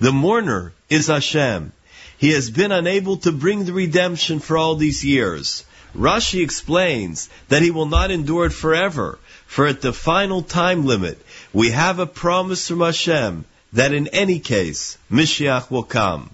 The 0.00 0.12
mourner 0.12 0.72
is 0.88 1.06
Hashem. 1.06 1.72
He 2.18 2.30
has 2.30 2.50
been 2.50 2.72
unable 2.72 3.18
to 3.18 3.32
bring 3.32 3.64
the 3.64 3.72
redemption 3.72 4.40
for 4.40 4.56
all 4.56 4.76
these 4.76 5.04
years. 5.04 5.64
Rashi 5.94 6.42
explains 6.42 7.28
that 7.48 7.62
he 7.62 7.70
will 7.70 7.86
not 7.86 8.10
endure 8.10 8.46
it 8.46 8.52
forever, 8.52 9.18
for 9.46 9.66
at 9.66 9.80
the 9.80 9.92
final 9.92 10.42
time 10.42 10.84
limit, 10.84 11.24
we 11.52 11.70
have 11.70 11.98
a 11.98 12.06
promise 12.06 12.68
from 12.68 12.80
Hashem 12.80 13.44
that 13.72 13.92
in 13.92 14.08
any 14.08 14.38
case, 14.38 14.98
Mashiach 15.10 15.70
will 15.70 15.82
come. 15.82 16.30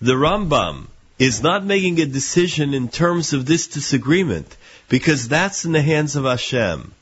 The 0.00 0.14
Rambam 0.14 0.86
is 1.18 1.42
not 1.42 1.64
making 1.64 2.00
a 2.00 2.06
decision 2.06 2.74
in 2.74 2.88
terms 2.88 3.32
of 3.32 3.46
this 3.46 3.68
disagreement, 3.68 4.56
because 4.88 5.28
that's 5.28 5.64
in 5.64 5.72
the 5.72 5.82
hands 5.82 6.16
of 6.16 6.24
Hashem. 6.24 6.92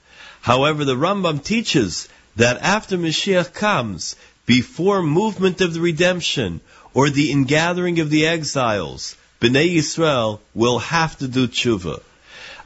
However, 0.41 0.85
the 0.85 0.95
Rambam 0.95 1.43
teaches 1.43 2.09
that 2.36 2.61
after 2.62 2.97
Mashiach 2.97 3.53
comes, 3.53 4.16
before 4.47 5.03
movement 5.03 5.61
of 5.61 5.73
the 5.73 5.81
redemption 5.81 6.61
or 6.93 7.11
the 7.11 7.31
ingathering 7.31 7.99
of 7.99 8.11
the 8.11 8.27
exiles, 8.27 9.16
Bnei 9.41 9.74
Yisrael 9.77 10.41
will 10.55 10.78
have 10.78 11.19
to 11.19 11.28
do 11.28 11.49
tshuva. 11.49 12.01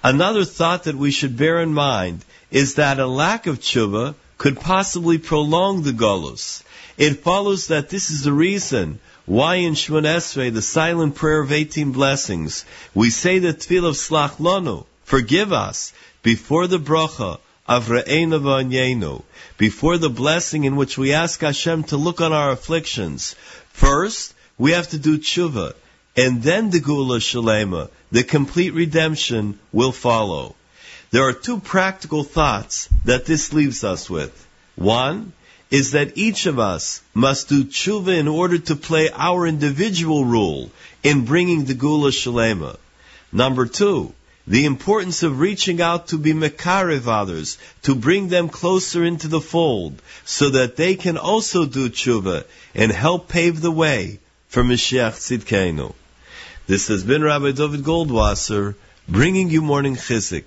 Another 0.02 0.44
thought 0.44 0.84
that 0.84 0.96
we 0.96 1.10
should 1.10 1.36
bear 1.36 1.60
in 1.60 1.72
mind 1.72 2.24
is 2.50 2.74
that 2.74 3.00
a 3.00 3.06
lack 3.06 3.46
of 3.46 3.60
tshuva 3.60 4.14
could 4.36 4.60
possibly 4.60 5.18
prolong 5.18 5.82
the 5.82 5.92
golus. 5.92 6.62
It 6.96 7.20
follows 7.20 7.68
that 7.68 7.88
this 7.88 8.10
is 8.10 8.22
the 8.22 8.32
reason 8.32 9.00
why 9.28 9.56
in 9.56 9.74
Shemoneh 9.74 10.16
Esrei, 10.16 10.50
the 10.50 10.62
silent 10.62 11.14
prayer 11.14 11.42
of 11.42 11.52
18 11.52 11.92
blessings, 11.92 12.64
we 12.94 13.10
say 13.10 13.38
the 13.38 13.52
tefillah 13.52 13.90
of 13.90 13.94
Slach 13.94 14.36
Lanu, 14.38 14.86
forgive 15.04 15.52
us, 15.52 15.92
before 16.22 16.66
the 16.66 16.78
bracha 16.78 17.38
of 17.66 17.88
Re'ena 17.88 18.40
V'anyenu, 18.40 19.22
before 19.58 19.98
the 19.98 20.08
blessing 20.08 20.64
in 20.64 20.76
which 20.76 20.96
we 20.96 21.12
ask 21.12 21.42
Hashem 21.42 21.84
to 21.84 21.98
look 21.98 22.22
on 22.22 22.32
our 22.32 22.52
afflictions. 22.52 23.36
First, 23.70 24.32
we 24.56 24.72
have 24.72 24.88
to 24.90 24.98
do 24.98 25.18
tshuva, 25.18 25.74
and 26.16 26.42
then 26.42 26.70
the 26.70 26.80
Geula 26.80 27.20
Shalema, 27.20 27.90
the 28.10 28.24
complete 28.24 28.72
redemption, 28.72 29.58
will 29.72 29.92
follow. 29.92 30.54
There 31.10 31.28
are 31.28 31.34
two 31.34 31.60
practical 31.60 32.24
thoughts 32.24 32.88
that 33.04 33.26
this 33.26 33.52
leaves 33.52 33.84
us 33.84 34.08
with. 34.08 34.46
One 34.74 35.34
is 35.70 35.92
that 35.92 36.16
each 36.16 36.46
of 36.46 36.58
us 36.58 37.02
must 37.12 37.48
do 37.48 37.64
tshuva 37.64 38.16
in 38.16 38.28
order 38.28 38.58
to 38.58 38.76
play 38.76 39.10
our 39.12 39.46
individual 39.46 40.24
role 40.24 40.70
in 41.02 41.24
bringing 41.24 41.64
the 41.64 41.74
Geula 41.74 42.10
Shalema. 42.10 42.76
Number 43.32 43.66
two, 43.66 44.14
the 44.46 44.64
importance 44.64 45.22
of 45.22 45.40
reaching 45.40 45.82
out 45.82 46.08
to 46.08 46.16
be 46.16 46.32
mekarev 46.32 47.06
others, 47.06 47.58
to 47.82 47.94
bring 47.94 48.28
them 48.28 48.48
closer 48.48 49.04
into 49.04 49.28
the 49.28 49.42
fold, 49.42 50.00
so 50.24 50.48
that 50.50 50.76
they 50.76 50.94
can 50.94 51.18
also 51.18 51.66
do 51.66 51.90
tshuva 51.90 52.44
and 52.74 52.90
help 52.90 53.28
pave 53.28 53.60
the 53.60 53.70
way 53.70 54.20
for 54.48 54.64
Mashiach 54.64 55.16
Tzidkenu. 55.16 55.94
This 56.66 56.88
has 56.88 57.04
been 57.04 57.22
Rabbi 57.22 57.52
Dovid 57.52 57.82
Goldwasser, 57.82 58.74
bringing 59.06 59.50
you 59.50 59.60
morning 59.60 59.96
chizuk. 59.96 60.44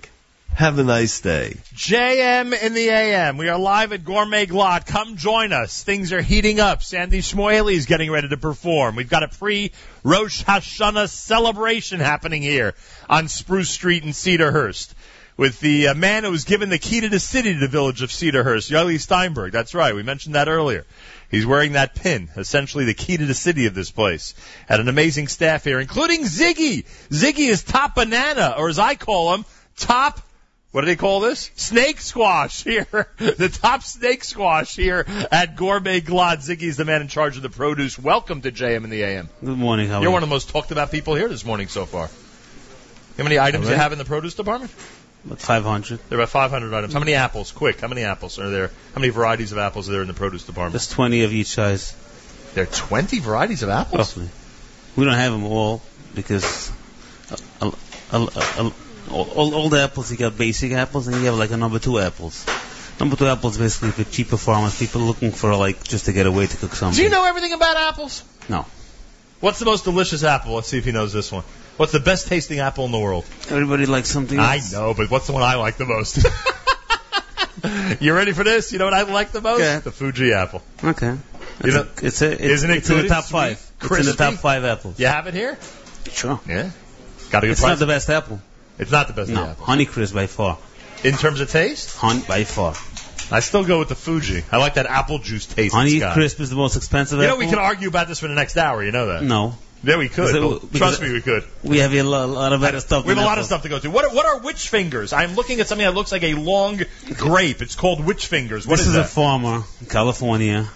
Have 0.54 0.78
a 0.78 0.84
nice 0.84 1.22
day. 1.22 1.56
JM 1.74 2.62
in 2.62 2.74
the 2.74 2.90
AM. 2.90 3.38
We 3.38 3.50
are 3.50 3.58
live 3.58 3.94
at 3.94 4.04
Gourmet 4.04 4.46
Glatt. 4.46 4.86
Come 4.86 5.16
join 5.16 5.54
us. 5.54 5.82
Things 5.84 6.14
are 6.14 6.22
heating 6.22 6.60
up. 6.60 6.84
Sandy 6.84 7.20
Shmuely 7.22 7.74
is 7.74 7.88
getting 7.88 8.12
ready 8.12 8.30
to 8.30 8.38
perform. 8.38 8.96
We've 8.96 9.10
got 9.10 9.24
a 9.24 9.28
pre 9.28 9.72
Rosh 10.04 10.44
Hashanah 10.44 11.10
celebration 11.10 12.00
happening 12.00 12.44
here 12.44 12.76
on 13.10 13.28
Spruce 13.28 13.72
Street 13.72 14.04
in 14.04 14.10
Cedarhurst 14.10 14.94
with 15.38 15.60
the 15.62 15.88
uh, 15.88 15.94
man 15.96 16.26
who 16.26 16.32
was 16.32 16.44
given 16.44 16.70
the 16.70 16.78
key 16.78 17.02
to 17.02 17.10
the 17.10 17.20
city 17.20 17.54
to 17.54 17.60
the 17.60 17.68
village 17.68 18.04
of 18.04 18.12
Cedarhurst, 18.12 18.70
Yoeli 18.70 19.00
Steinberg. 19.00 19.52
That's 19.52 19.74
right. 19.74 19.96
We 19.96 20.04
mentioned 20.04 20.36
that 20.36 20.48
earlier. 20.48 20.86
He's 21.32 21.46
wearing 21.46 21.72
that 21.72 21.96
pin, 21.96 22.30
essentially 22.38 22.86
the 22.86 22.94
key 22.94 23.18
to 23.18 23.26
the 23.26 23.34
city 23.34 23.66
of 23.66 23.74
this 23.74 23.90
place. 23.90 24.36
Had 24.68 24.82
an 24.82 24.90
amazing 24.90 25.30
staff 25.30 25.64
here, 25.64 25.80
including 25.80 26.22
Ziggy. 26.24 26.86
Ziggy 27.10 27.50
is 27.50 27.64
top 27.64 27.96
banana, 27.96 28.56
or 28.58 28.70
as 28.70 28.78
I 28.78 28.96
call 28.96 29.34
him, 29.34 29.46
top 29.78 30.20
what 30.72 30.82
do 30.82 30.88
they 30.88 30.96
call 30.96 31.20
this? 31.20 31.52
Snake 31.56 32.00
squash 32.00 32.64
here. 32.64 32.88
the 33.18 33.50
top 33.50 33.84
snake 33.84 34.24
squash 34.24 34.76
here 34.76 35.06
at 35.32 35.58
Gourmet 35.58 36.00
Glatt. 36.00 36.38
Ziggy's 36.38 36.78
the 36.78 36.86
man 36.86 37.02
in 37.02 37.10
charge 37.10 37.36
of 37.36 37.44
the 37.44 37.50
produce. 37.50 38.00
Welcome 38.00 38.42
to 38.44 38.52
JM 38.52 38.86
in 38.86 38.90
the 38.90 39.04
AM. 39.04 39.28
Good 39.44 39.58
morning. 39.58 39.90
How 39.90 40.02
You're 40.02 40.12
one 40.12 40.24
of 40.24 40.30
the 40.30 40.34
most 40.34 40.50
talked 40.50 40.72
about 40.72 40.90
people 40.90 41.16
here 41.16 41.28
this 41.28 41.44
morning 41.44 41.68
so 41.68 41.86
far. 41.86 42.10
How 43.18 43.24
many 43.24 43.38
items 43.38 43.66
right. 43.66 43.72
you 43.72 43.78
have 43.78 43.92
in 43.92 43.98
the 43.98 44.06
produce 44.06 44.36
department? 44.36 44.72
About 45.26 45.40
500. 45.40 46.00
There 46.08 46.18
are 46.18 46.22
about 46.22 46.30
500 46.30 46.74
items. 46.74 46.94
How 46.94 47.00
many 47.00 47.16
apples? 47.16 47.52
Quick. 47.52 47.82
How 47.82 47.90
many 47.90 48.04
apples 48.04 48.40
are 48.40 48.50
there? 48.50 48.68
How 48.96 49.02
many 49.02 49.10
varieties 49.10 49.52
of 49.52 49.58
apples 49.58 49.90
are 49.90 49.92
there 49.92 50.02
in 50.02 50.08
the 50.08 50.14
produce 50.14 50.46
department? 50.46 50.72
There's 50.72 50.90
20 50.90 51.24
of 51.24 51.34
each 51.34 51.48
size, 51.48 51.94
There 52.54 52.64
are 52.64 52.68
20 52.68 53.20
varieties 53.20 53.62
of 53.62 53.70
apples? 53.70 53.98
roughly. 53.98 54.30
We 54.96 55.04
don't 55.04 55.16
have 55.16 55.34
them 55.34 55.44
all 55.44 55.82
because 56.16 56.72
uh, 57.62 57.72
uh, 58.12 58.28
uh, 58.34 58.72
all, 59.12 59.54
all, 59.54 59.70
the 59.70 59.82
apples, 59.82 60.12
you 60.12 60.18
got 60.18 60.38
basic 60.38 60.72
apples 60.72 61.08
and 61.08 61.18
you 61.18 61.26
have 61.26 61.36
like 61.36 61.52
a 61.52 61.58
number 61.58 61.80
two 61.80 62.00
apples. 62.00 62.46
Number 63.00 63.16
two 63.16 63.28
apples 63.28 63.58
basically 63.58 63.92
for 63.92 64.10
cheaper 64.10 64.38
farmers, 64.38 64.78
people 64.78 65.02
looking 65.02 65.32
for 65.32 65.56
like 65.56 65.84
just 65.84 66.06
to 66.06 66.14
get 66.14 66.26
away 66.26 66.48
to 66.48 66.58
cook 66.58 66.76
something. 66.76 66.98
Do 66.98 67.04
you 67.04 67.10
know 67.10 67.26
everything 67.26 67.54
about 67.54 67.76
apples? 67.78 68.24
No. 68.50 68.66
What's 69.40 69.60
the 69.60 69.66
most 69.66 69.86
delicious 69.86 70.24
apple? 70.24 70.54
Let's 70.54 70.68
see 70.68 70.78
if 70.78 70.86
he 70.86 70.92
knows 70.92 71.12
this 71.14 71.32
one. 71.32 71.44
What's 71.78 71.92
the 71.92 72.00
best 72.00 72.28
tasting 72.28 72.60
apple 72.60 72.86
in 72.86 72.92
the 72.92 73.00
world? 73.00 73.26
Everybody 73.50 73.88
likes 73.88 74.10
something 74.10 74.38
I 74.38 74.60
know, 74.72 74.94
but 74.94 75.10
what's 75.10 75.28
the 75.28 75.34
one 75.34 75.42
I 75.42 75.56
like 75.56 75.78
the 75.78 75.86
most? 75.86 76.18
you 78.00 78.14
ready 78.14 78.34
for 78.34 78.44
this? 78.44 78.72
You 78.72 78.78
know 78.78 78.86
what 78.86 78.94
I 78.94 79.02
like 79.04 79.32
the 79.32 79.42
most? 79.42 79.62
Okay. 79.62 79.80
The 79.80 79.92
Fuji 79.92 80.34
apple. 80.34 80.62
Okay. 80.84 81.18
You 81.64 81.72
know, 81.72 81.82
a, 81.82 82.06
it's, 82.06 82.22
a, 82.22 82.32
it's, 82.32 82.42
isn't 82.42 82.70
it 82.70 82.78
it's 82.78 82.90
in 82.90 82.98
the 82.98 83.08
top 83.08 83.26
five. 83.26 83.72
It's 83.82 83.92
in 83.92 84.06
the 84.06 84.14
top 84.14 84.36
five 84.36 84.64
apples. 84.64 85.00
You 85.00 85.08
have 85.08 85.28
it 85.28 85.34
here? 85.34 85.58
Sure. 86.12 86.40
Yeah. 86.48 86.70
Got 87.32 87.44
a 87.44 87.48
good 87.48 87.48
price. 87.48 87.52
It's 87.52 87.62
price. 87.62 87.70
not 87.70 87.80
the 87.80 87.88
best 87.88 88.10
apple. 88.10 88.42
It's 88.82 88.92
not 88.92 89.08
the 89.08 89.14
best 89.14 89.30
No. 89.32 89.56
Honeycrisp 89.60 90.14
by 90.14 90.28
far. 90.28 90.58
In 91.04 91.16
terms 91.16 91.40
of 91.40 91.50
taste, 91.50 91.96
Hun- 91.96 92.22
by 92.28 92.44
far. 92.44 92.76
I 93.32 93.40
still 93.40 93.64
go 93.64 93.80
with 93.80 93.88
the 93.88 93.96
Fuji. 93.96 94.44
I 94.52 94.58
like 94.58 94.74
that 94.74 94.86
apple 94.88 95.20
juice 95.20 95.46
taste. 95.46 95.74
Honeycrisp 95.74 96.40
is 96.42 96.50
the 96.50 96.58
most 96.58 96.76
expensive 96.76 97.20
You 97.20 97.26
know, 97.28 97.34
apple. 97.34 97.46
we 97.46 97.48
could 97.48 97.60
argue 97.60 97.88
about 97.88 98.08
this 98.10 98.20
for 98.20 98.28
the 98.28 98.34
next 98.36 98.58
hour. 98.58 98.84
You 98.84 98.92
know 98.92 99.08
that? 99.08 99.24
No. 99.24 99.56
Yeah, 99.84 99.98
we 99.98 100.10
could. 100.10 100.36
It- 100.36 100.78
Trust 100.78 101.02
me, 101.02 101.12
we 101.12 101.22
could. 101.22 101.44
We 101.64 101.80
have 101.80 101.94
a 101.94 102.04
lo- 102.04 102.28
lot 102.28 102.54
of 102.54 102.62
other 102.62 102.80
stuff. 102.82 103.06
We 103.06 103.16
have 103.16 103.24
a 103.24 103.26
lot 103.26 103.40
of 103.40 103.46
stuff 103.46 103.64
to 103.64 103.70
go 103.70 103.80
through. 103.80 103.92
What 103.92 104.06
are, 104.06 104.14
what 104.14 104.26
are 104.28 104.40
witch 104.40 104.70
fingers? 104.70 105.12
I'm 105.14 105.34
looking 105.36 105.60
at 105.60 105.68
something 105.68 105.86
that 105.86 105.96
looks 105.96 106.12
like 106.12 106.24
a 106.24 106.34
long 106.36 106.82
grape. 107.16 107.62
It's 107.64 107.76
called 107.76 108.06
witch 108.06 108.28
fingers. 108.28 108.68
What 108.68 108.78
this 108.78 108.88
is 108.88 108.94
is, 108.96 109.00
a 109.00 109.04
farmer 109.06 109.64
in 109.80 109.88
California. 109.88 110.68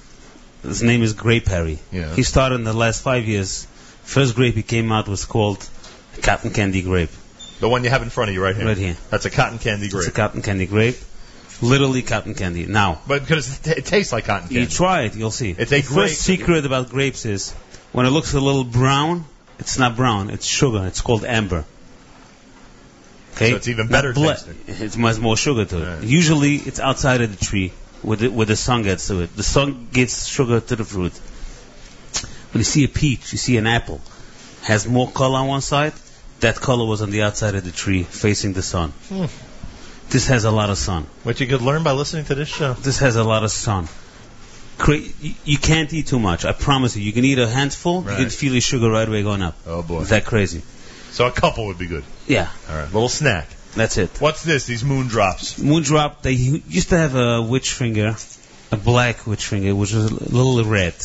His 0.64 0.82
name 0.82 1.04
is 1.04 1.14
Grape 1.14 1.48
Harry. 1.50 1.78
Yeah. 1.92 2.16
He 2.16 2.24
started 2.24 2.56
in 2.56 2.64
the 2.64 2.74
last 2.74 3.04
five 3.04 3.26
years. 3.26 3.68
First 4.04 4.34
grape 4.36 4.56
he 4.56 4.64
came 4.64 4.92
out 4.92 5.08
was 5.08 5.26
called 5.26 5.68
cotton 6.24 6.50
candy 6.52 6.82
grape. 6.82 7.12
The 7.60 7.70
one 7.70 7.84
you 7.84 7.90
have 7.90 8.02
in 8.02 8.10
front 8.10 8.30
of 8.30 8.36
you 8.36 8.44
right 8.44 8.56
here. 8.56 8.66
Right 8.66 8.78
here. 8.78 8.98
That's 9.10 9.26
a 9.26 9.30
cotton 9.30 9.60
candy 9.60 9.90
grape. 9.90 10.02
It's 10.02 10.10
a 10.10 10.12
cotton 10.12 10.42
candy 10.42 10.66
grape. 10.66 10.98
Literally 11.62 12.02
cotton 12.02 12.34
candy. 12.34 12.66
Now, 12.66 13.02
But 13.08 13.22
because 13.22 13.60
it, 13.60 13.64
t- 13.64 13.80
it 13.80 13.86
tastes 13.86 14.12
like 14.12 14.26
cotton 14.26 14.50
candy. 14.50 14.62
you 14.62 14.68
try 14.68 15.04
it, 15.04 15.16
you'll 15.16 15.32
see. 15.32 15.52
It's 15.58 15.72
a 15.72 15.82
the 15.82 15.88
grape. 15.88 16.10
first 16.10 16.22
secret 16.22 16.66
about 16.66 16.90
grapes 16.90 17.26
is 17.26 17.54
when 17.94 18.06
it 18.06 18.10
looks 18.10 18.34
a 18.34 18.42
little 18.42 18.66
brown, 18.66 19.24
it's 19.58 19.80
not 19.80 19.96
brown, 19.96 20.30
it's 20.30 20.46
sugar. 20.46 20.86
It's 20.86 21.00
called 21.02 21.24
amber. 21.24 21.64
Okay? 23.36 23.52
So 23.52 23.56
it's 23.56 23.68
even 23.70 23.88
better 23.88 24.14
ble-. 24.14 24.36
It 24.68 24.96
has 24.96 25.20
more 25.20 25.38
sugar 25.38 25.66
to 25.66 25.78
it. 25.78 25.86
Right. 25.96 26.04
Usually 26.04 26.56
it's 26.56 26.80
outside 26.80 27.22
of 27.22 27.38
the 27.38 27.46
tree 27.46 27.72
where 28.02 28.18
the, 28.18 28.28
where 28.30 28.46
the 28.46 28.56
sun 28.56 28.84
gets 28.84 29.08
to 29.08 29.22
it. 29.22 29.36
The 29.36 29.44
sun 29.44 29.88
gets 29.94 30.28
sugar 30.28 30.60
to 30.60 30.76
the 30.76 30.84
fruit. 30.84 31.14
When 32.54 32.60
you 32.60 32.64
see 32.64 32.84
a 32.84 32.88
peach, 32.88 33.32
you 33.32 33.38
see 33.38 33.58
an 33.58 33.68
apple, 33.68 34.02
has 34.64 34.88
more 34.88 35.10
color 35.10 35.40
on 35.40 35.48
one 35.48 35.62
side, 35.62 35.94
that 36.42 36.56
color 36.56 36.86
was 36.86 37.02
on 37.02 37.12
the 37.12 37.22
outside 37.24 37.56
of 37.56 37.64
the 37.64 37.72
tree 37.72 38.04
facing 38.04 38.54
the 38.54 38.62
sun. 38.62 38.92
Hmm. 39.10 39.26
This 40.10 40.28
has 40.28 40.44
a 40.46 40.52
lot 40.52 40.70
of 40.70 40.78
sun. 40.78 41.08
What 41.24 41.40
you 41.40 41.48
could 41.48 41.62
learn 41.62 41.84
by 41.84 41.92
listening 41.94 42.26
to 42.26 42.36
this 42.36 42.48
show. 42.48 42.74
This 42.74 43.00
has 43.00 43.16
a 43.16 43.24
lot 43.24 43.44
of 43.44 43.52
sun. 43.52 43.88
You, 45.46 45.58
can't 45.58 45.92
eat 45.94 46.08
too 46.08 46.20
much. 46.20 46.44
I 46.46 46.52
promise 46.52 46.96
you. 46.98 47.04
You 47.04 47.14
can 47.14 47.24
eat 47.26 47.40
a 47.40 47.48
handful, 47.48 48.02
Right. 48.02 48.20
you 48.20 48.26
can 48.26 48.30
feel 48.30 48.52
your 48.52 48.62
sugar 48.62 48.90
right 48.92 49.08
away 49.08 49.24
going 49.24 49.42
up. 49.42 49.56
Oh 49.66 49.82
boy. 49.82 50.02
Is 50.02 50.10
that 50.10 50.26
crazy? 50.26 50.62
So 51.12 51.26
a 51.26 51.32
couple 51.32 51.68
would 51.68 51.78
be 51.80 51.88
good. 51.88 52.04
Yeah, 52.28 52.50
All 52.70 52.76
right. 52.76 52.86
Little 52.94 53.10
snack. 53.10 53.48
that's 53.76 53.98
it. 53.98 54.10
What's 54.20 54.44
this? 54.44 54.66
These 54.66 54.84
moon 54.84 55.08
drops. 55.08 55.58
Moon 55.58 55.82
drop. 55.84 56.22
they 56.22 56.34
used 56.34 56.90
to 56.90 56.98
have 56.98 57.16
a 57.16 57.42
witch 57.42 57.72
finger 57.72 58.16
a 58.72 58.78
black 58.78 59.26
witch 59.28 59.46
finger, 59.46 59.74
which 59.76 59.94
was 59.94 60.12
a 60.12 60.14
little 60.14 60.64
red, 60.66 60.96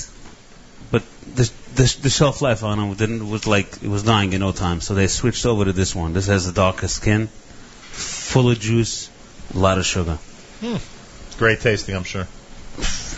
but 0.90 1.02
the 1.34 1.50
the, 1.74 1.96
the 2.02 2.10
shelf 2.10 2.42
life 2.42 2.62
on 2.64 2.78
them 2.78 2.94
didn't 2.94 3.28
was 3.28 3.46
like 3.46 3.82
it 3.82 3.88
was 3.88 4.02
dying 4.02 4.32
in 4.32 4.40
no 4.40 4.52
time. 4.52 4.80
So 4.80 4.94
they 4.94 5.06
switched 5.06 5.46
over 5.46 5.64
to 5.64 5.72
this 5.72 5.94
one. 5.94 6.12
This 6.12 6.26
has 6.26 6.46
a 6.46 6.52
darker 6.52 6.88
skin, 6.88 7.28
full 7.28 8.50
of 8.50 8.58
juice, 8.58 9.10
a 9.54 9.58
lot 9.58 9.78
of 9.78 9.86
sugar. 9.86 10.18
Hmm. 10.60 10.76
It's 10.76 11.36
great 11.36 11.60
tasting, 11.60 11.94
I'm 11.96 12.04
sure. 12.04 12.26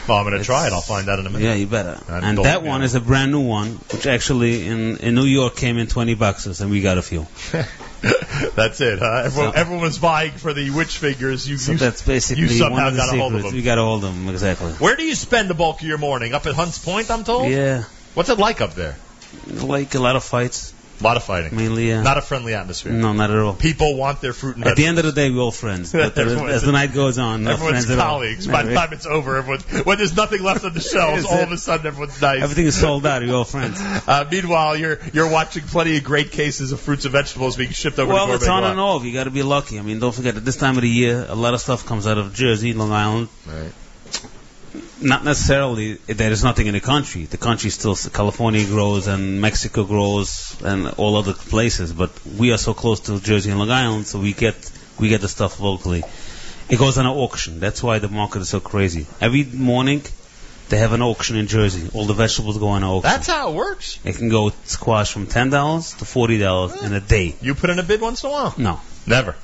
Well, 0.09 0.19
I'm 0.19 0.27
going 0.27 0.39
to 0.39 0.45
try 0.45 0.67
it. 0.67 0.73
I'll 0.73 0.81
find 0.81 1.09
out 1.09 1.21
in 1.21 1.27
a 1.27 1.31
minute. 1.31 1.45
Yeah, 1.45 1.55
you 1.55 1.67
better. 1.67 1.97
And 2.09 2.25
And 2.25 2.39
that 2.39 2.65
one 2.65 2.83
is 2.83 2.97
a 2.97 3.01
brand 3.01 3.31
new 3.31 3.41
one, 3.47 3.75
which 3.93 4.07
actually 4.07 4.67
in 4.67 4.97
in 4.97 5.15
New 5.15 5.25
York 5.25 5.55
came 5.57 5.79
in 5.79 5.87
20 5.87 6.15
boxes, 6.15 6.61
and 6.61 6.71
we 6.71 6.81
got 6.81 6.99
a 6.99 7.03
few. 7.03 7.27
That's 8.57 8.81
it, 8.81 8.99
huh? 8.99 9.23
Everyone, 9.27 9.53
So- 9.53 9.59
everyone 9.61 9.83
was 9.85 9.99
vying 9.99 10.33
for 10.33 10.53
the 10.53 10.71
witch 10.71 10.99
figures. 10.99 11.49
You, 11.49 11.57
So 11.57 11.73
you, 11.73 11.79
that's 11.79 12.03
basically 12.03 12.43
you 12.45 12.49
somehow 12.49 12.79
one 12.79 12.87
of 12.89 12.95
the 12.95 12.99
got 12.99 13.15
a 13.15 13.19
hold 13.19 13.35
of 13.37 13.43
them. 13.43 13.55
We 13.55 13.63
got 13.63 13.79
a 13.79 13.83
hold 13.83 14.05
of 14.05 14.13
them 14.15 14.29
exactly. 14.29 14.73
Where 14.73 14.97
do 14.97 15.05
you 15.05 15.15
spend 15.15 15.49
the 15.49 15.55
bulk 15.55 15.81
of 15.83 15.87
your 15.87 15.99
morning? 15.99 16.35
Up 16.35 16.45
at 16.47 16.55
Hunts 16.55 16.79
Point, 16.79 17.11
I'm 17.13 17.23
told? 17.23 17.49
Yeah, 17.49 17.85
What's 18.15 18.29
it 18.29 18.39
like 18.39 18.61
up 18.61 18.75
there? 18.75 18.97
like 19.49 19.95
a 19.95 19.99
lot 19.99 20.15
of 20.17 20.23
fights, 20.23 20.75
A 21.01 21.05
lot 21.05 21.17
of 21.17 21.25
fighting. 21.25 21.57
mainly. 21.57 21.91
Uh, 21.91 22.03
Not 22.03 22.19
a 22.19 22.21
friendly 22.21 22.53
atmosphere. 22.53 22.93
no, 22.93 23.15
not 23.15 23.31
at 23.31 23.39
all. 23.39 23.55
People 23.55 23.97
want 23.97 24.21
their 24.21 24.35
fruit 24.35 24.57
and 24.57 24.67
At 24.67 24.77
the 24.77 24.85
end 24.85 24.99
of 24.99 25.07
the 25.07 25.13
day, 25.13 25.31
we're 25.31 25.41
all 25.41 25.51
friends. 25.51 25.91
But 25.93 26.19
as 26.19 26.63
the 26.63 26.71
night 26.73 26.93
goes 26.93 27.19
on, 27.19 27.45
not 27.45 27.55
Everyone's 27.55 27.87
friends 27.87 27.91
at 27.91 27.99
all. 27.99 28.19
colleagues. 28.19 28.47
By 28.47 28.63
the 28.65 28.75
time 28.75 28.93
it's 28.93 29.07
over, 29.07 29.37
everyone, 29.39 29.61
when 29.85 29.97
there's 29.97 30.15
nothing 30.15 30.43
left 30.43 30.65
on 30.67 30.75
the 30.75 30.81
shelves, 30.81 31.25
all 31.25 31.39
it? 31.39 31.45
of 31.45 31.53
a 31.53 31.57
sudden 31.57 31.87
everyone's 31.87 32.21
nice. 32.21 32.43
Everything 32.43 32.67
is 32.67 32.79
sold 32.79 33.07
out. 33.07 33.23
We're 33.23 33.35
all 33.35 33.45
friends. 33.45 33.81
Uh, 34.07 34.25
meanwhile, 34.31 34.77
you're 34.77 34.99
you're 35.15 35.31
watching 35.31 35.63
plenty 35.63 35.97
of 35.97 36.05
great 36.05 36.33
cases 36.33 36.73
of 36.73 36.81
fruits 36.81 37.05
and 37.07 37.13
vegetables 37.13 37.57
being 37.57 37.71
shipped 37.71 37.99
over 37.99 38.13
Well, 38.13 38.27
to 38.27 38.35
it's 38.35 38.49
on 38.49 38.65
and 38.65 38.79
off. 38.79 39.05
You 39.05 39.13
got 39.15 39.25
to 39.25 39.31
be 39.31 39.43
lucky. 39.43 39.79
I 39.79 39.83
mean, 39.83 39.99
don't 40.01 40.15
forget 40.15 40.37
at 40.37 40.45
this 40.45 40.57
time 40.57 40.77
of 40.77 40.83
the 40.83 40.89
year, 40.91 41.25
a 41.29 41.35
lot 41.35 41.55
of 41.55 41.61
stuff 41.61 41.87
comes 41.87 42.07
out 42.07 42.19
of 42.19 42.35
Jersey, 42.35 42.75
Long 42.75 42.93
Island. 42.93 43.29
Right. 43.47 43.73
Not 45.01 45.25
necessarily 45.25 45.95
there 46.07 46.31
is 46.31 46.43
nothing 46.43 46.67
in 46.67 46.75
the 46.75 46.81
country. 46.81 47.25
The 47.25 47.37
country 47.37 47.71
still 47.71 47.95
California 47.95 48.65
grows 48.65 49.07
and 49.07 49.41
Mexico 49.41 49.85
grows 49.85 50.57
and 50.65 50.89
all 50.97 51.17
other 51.17 51.35
places, 51.35 51.93
but 51.93 52.11
we 52.39 52.53
are 52.53 52.59
so 52.59 52.73
close 52.73 53.01
to 53.01 53.21
Jersey 53.21 53.51
and 53.51 53.59
Long 53.59 53.71
Island, 53.71 54.07
so 54.07 54.19
we 54.19 54.33
get 54.33 54.55
we 54.99 55.09
get 55.09 55.21
the 55.21 55.29
stuff 55.29 55.61
locally. 55.61 56.03
It 56.71 56.79
goes 56.79 56.97
on 56.97 57.07
an 57.07 57.13
auction. 57.13 57.61
That's 57.61 57.83
why 57.83 57.99
the 57.99 58.09
market 58.09 58.41
is 58.41 58.49
so 58.49 58.61
crazy. 58.61 59.07
Every 59.21 59.45
morning 59.45 60.03
they 60.71 60.79
have 60.79 60.93
an 60.93 61.03
auction 61.03 61.37
in 61.37 61.49
Jersey. 61.49 61.91
All 61.93 62.07
the 62.07 62.15
vegetables 62.15 62.57
go 62.57 62.69
on 62.69 62.83
an 62.83 62.89
auction. 62.89 63.11
That's 63.11 63.27
how 63.27 63.51
it 63.51 63.55
works. 63.55 63.99
it 64.05 64.17
can 64.17 64.31
go 64.31 64.53
squash 64.65 65.13
from 65.13 65.27
ten 65.27 65.51
dollars 65.51 65.93
to 65.95 66.07
forty 66.07 66.39
dollars 66.39 66.81
in 66.83 66.95
a 66.95 67.01
day. 67.01 67.35
You 67.43 67.55
put 67.55 67.69
in 67.69 67.79
a 67.79 67.83
bid 67.83 68.01
once 68.01 68.25
in 68.25 68.31
a 68.31 68.33
while? 68.33 68.55
No, 68.57 68.81
Never. 69.07 69.35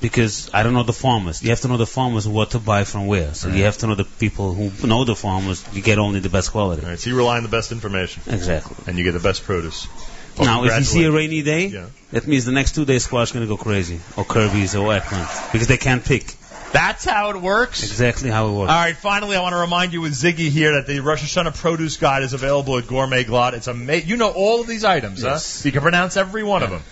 Because 0.00 0.50
I 0.52 0.62
don't 0.62 0.74
know 0.74 0.82
the 0.82 0.92
farmers. 0.92 1.42
You 1.42 1.50
have 1.50 1.60
to 1.62 1.68
know 1.68 1.78
the 1.78 1.86
farmers 1.86 2.28
what 2.28 2.50
to 2.50 2.58
buy 2.58 2.84
from 2.84 3.06
where. 3.06 3.32
So 3.34 3.48
you 3.48 3.64
have 3.64 3.78
to 3.78 3.86
know 3.86 3.94
the 3.94 4.04
people 4.04 4.52
who 4.52 4.86
know 4.86 5.04
the 5.04 5.16
farmers. 5.16 5.64
You 5.72 5.80
get 5.82 5.98
only 5.98 6.20
the 6.20 6.28
best 6.28 6.52
quality. 6.52 6.82
All 6.82 6.88
right, 6.90 6.98
so 6.98 7.08
you 7.10 7.16
rely 7.16 7.38
on 7.38 7.42
the 7.44 7.48
best 7.48 7.72
information, 7.72 8.22
Exactly. 8.26 8.76
and 8.86 8.98
you 8.98 9.04
get 9.04 9.12
the 9.12 9.20
best 9.20 9.44
produce. 9.44 9.88
Well, 10.36 10.46
now, 10.46 10.64
if 10.64 10.76
you 10.78 10.84
see 10.84 11.04
a 11.04 11.10
rainy 11.10 11.40
day, 11.42 11.68
Yeah. 11.68 11.86
that 12.12 12.26
means 12.26 12.44
the 12.44 12.52
next 12.52 12.74
two 12.74 12.84
days 12.84 13.04
squash 13.04 13.28
is 13.28 13.32
going 13.32 13.46
to 13.46 13.48
go 13.48 13.56
crazy, 13.56 14.00
or 14.18 14.24
Kirby's 14.26 14.74
or 14.76 14.92
Eklund, 14.92 15.26
because 15.52 15.66
they 15.66 15.78
can't 15.78 16.04
pick. 16.04 16.34
That's 16.72 17.06
how 17.06 17.30
it 17.30 17.36
works. 17.40 17.82
Exactly 17.82 18.28
how 18.28 18.48
it 18.48 18.52
works. 18.52 18.70
All 18.70 18.78
right, 18.78 18.94
finally, 18.94 19.34
I 19.34 19.40
want 19.40 19.54
to 19.54 19.58
remind 19.60 19.94
you 19.94 20.02
with 20.02 20.12
Ziggy 20.12 20.50
here 20.50 20.72
that 20.74 20.86
the 20.86 21.00
Rosh 21.00 21.22
Hashanah 21.22 21.54
produce 21.56 21.96
guide 21.96 22.22
is 22.22 22.34
available 22.34 22.76
at 22.76 22.86
Gourmet 22.86 23.24
Glatt. 23.24 23.54
It's 23.54 23.66
amazing. 23.66 24.10
You 24.10 24.16
know 24.18 24.28
all 24.28 24.60
of 24.60 24.66
these 24.66 24.84
items, 24.84 25.22
Yes. 25.22 25.62
huh? 25.62 25.66
You 25.68 25.72
can 25.72 25.80
pronounce 25.80 26.18
every 26.18 26.42
one 26.44 26.62
of 26.62 26.68
them. 26.68 26.82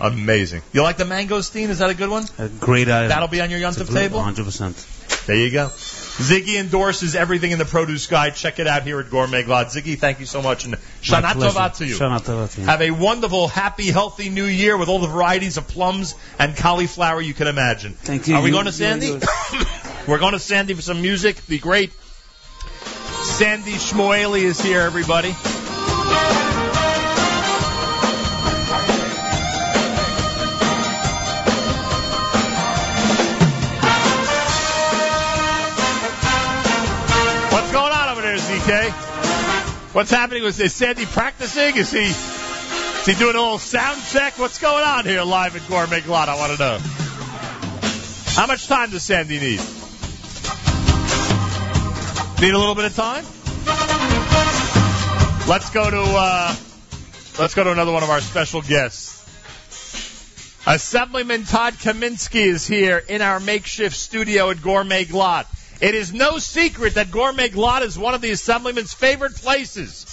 Amazing. 0.00 0.62
You 0.72 0.82
like 0.82 0.96
the 0.96 1.04
mangosteen? 1.04 1.68
Is 1.68 1.78
that 1.78 1.90
a 1.90 1.94
good 1.94 2.10
one? 2.10 2.24
A 2.38 2.48
great 2.48 2.88
item. 2.88 3.08
That'll 3.08 3.28
be 3.28 3.40
on 3.40 3.50
your 3.50 3.60
Yontif 3.60 3.92
table? 3.92 4.18
100%. 4.18 5.26
There 5.26 5.36
you 5.36 5.50
go. 5.50 5.68
Ziggy 5.68 6.60
endorses 6.60 7.14
everything 7.16 7.50
in 7.52 7.58
the 7.58 7.64
produce 7.64 8.06
guide. 8.06 8.34
Check 8.36 8.58
it 8.58 8.66
out 8.66 8.82
here 8.82 9.00
at 9.00 9.10
Gourmet 9.10 9.42
Glatt. 9.42 9.66
Ziggy, 9.66 9.98
thank 9.98 10.20
you 10.20 10.26
so 10.26 10.42
much, 10.42 10.64
and 10.64 10.74
Shana. 11.02 11.32
Tova 11.32 11.74
to 11.78 11.86
you. 11.86 11.96
Shana 11.96 12.20
Tova 12.20 12.52
to 12.54 12.60
you. 12.60 12.66
Have 12.66 12.82
a 12.82 12.90
wonderful, 12.90 13.48
happy, 13.48 13.90
healthy 13.90 14.28
new 14.28 14.44
year 14.44 14.76
with 14.76 14.88
all 14.88 15.00
the 15.00 15.08
varieties 15.08 15.56
of 15.56 15.66
plums 15.66 16.14
and 16.38 16.56
cauliflower 16.56 17.20
you 17.20 17.34
can 17.34 17.46
imagine. 17.48 17.94
Thank 17.94 18.28
you. 18.28 18.36
Are 18.36 18.42
we 18.42 18.48
You- 18.48 18.52
going 18.54 18.66
to 18.66 18.72
Sandy? 18.72 19.12
We're 20.06 20.18
going 20.18 20.34
to 20.34 20.38
Sandy 20.38 20.74
for 20.74 20.82
some 20.82 21.02
music. 21.02 21.36
The 21.46 21.58
great 21.58 21.92
Sandy 23.22 23.72
Shmuely 23.72 24.42
is 24.42 24.60
here, 24.60 24.82
everybody. 24.82 25.34
ZK? 38.64 39.94
What's 39.94 40.10
happening? 40.10 40.42
Was 40.42 40.58
is 40.58 40.72
Sandy 40.72 41.04
practicing? 41.04 41.76
Is 41.76 41.90
he 41.90 42.06
is 42.06 43.04
he 43.04 43.14
doing 43.14 43.36
a 43.36 43.40
little 43.40 43.58
sound 43.58 44.00
check? 44.04 44.38
What's 44.38 44.58
going 44.58 44.82
on 44.82 45.04
here 45.04 45.22
live 45.22 45.54
at 45.54 45.68
Gourmet 45.68 46.00
Glatt? 46.00 46.28
I 46.28 46.36
want 46.36 46.52
to 46.52 46.58
know. 46.58 46.78
How 48.32 48.46
much 48.46 48.66
time 48.66 48.90
does 48.90 49.02
Sandy 49.02 49.38
need? 49.38 49.60
Need 52.40 52.54
a 52.54 52.58
little 52.58 52.74
bit 52.74 52.86
of 52.86 52.96
time? 52.96 53.24
Let's 55.46 55.68
go 55.70 55.90
to 55.90 56.02
uh, 56.02 56.56
let's 57.38 57.54
go 57.54 57.64
to 57.64 57.72
another 57.72 57.92
one 57.92 58.02
of 58.02 58.08
our 58.08 58.22
special 58.22 58.62
guests. 58.62 59.12
Assemblyman 60.66 61.44
Todd 61.44 61.74
Kaminsky 61.74 62.46
is 62.46 62.66
here 62.66 62.96
in 62.96 63.20
our 63.20 63.40
makeshift 63.40 63.94
studio 63.94 64.48
at 64.48 64.62
Gourmet 64.62 65.04
Glatt. 65.04 65.53
It 65.80 65.94
is 65.94 66.12
no 66.12 66.38
secret 66.38 66.94
that 66.94 67.10
Gourmet 67.10 67.48
Glatt 67.48 67.82
is 67.82 67.98
one 67.98 68.14
of 68.14 68.20
the 68.20 68.30
Assemblyman's 68.30 68.94
favorite 68.94 69.34
places. 69.34 70.06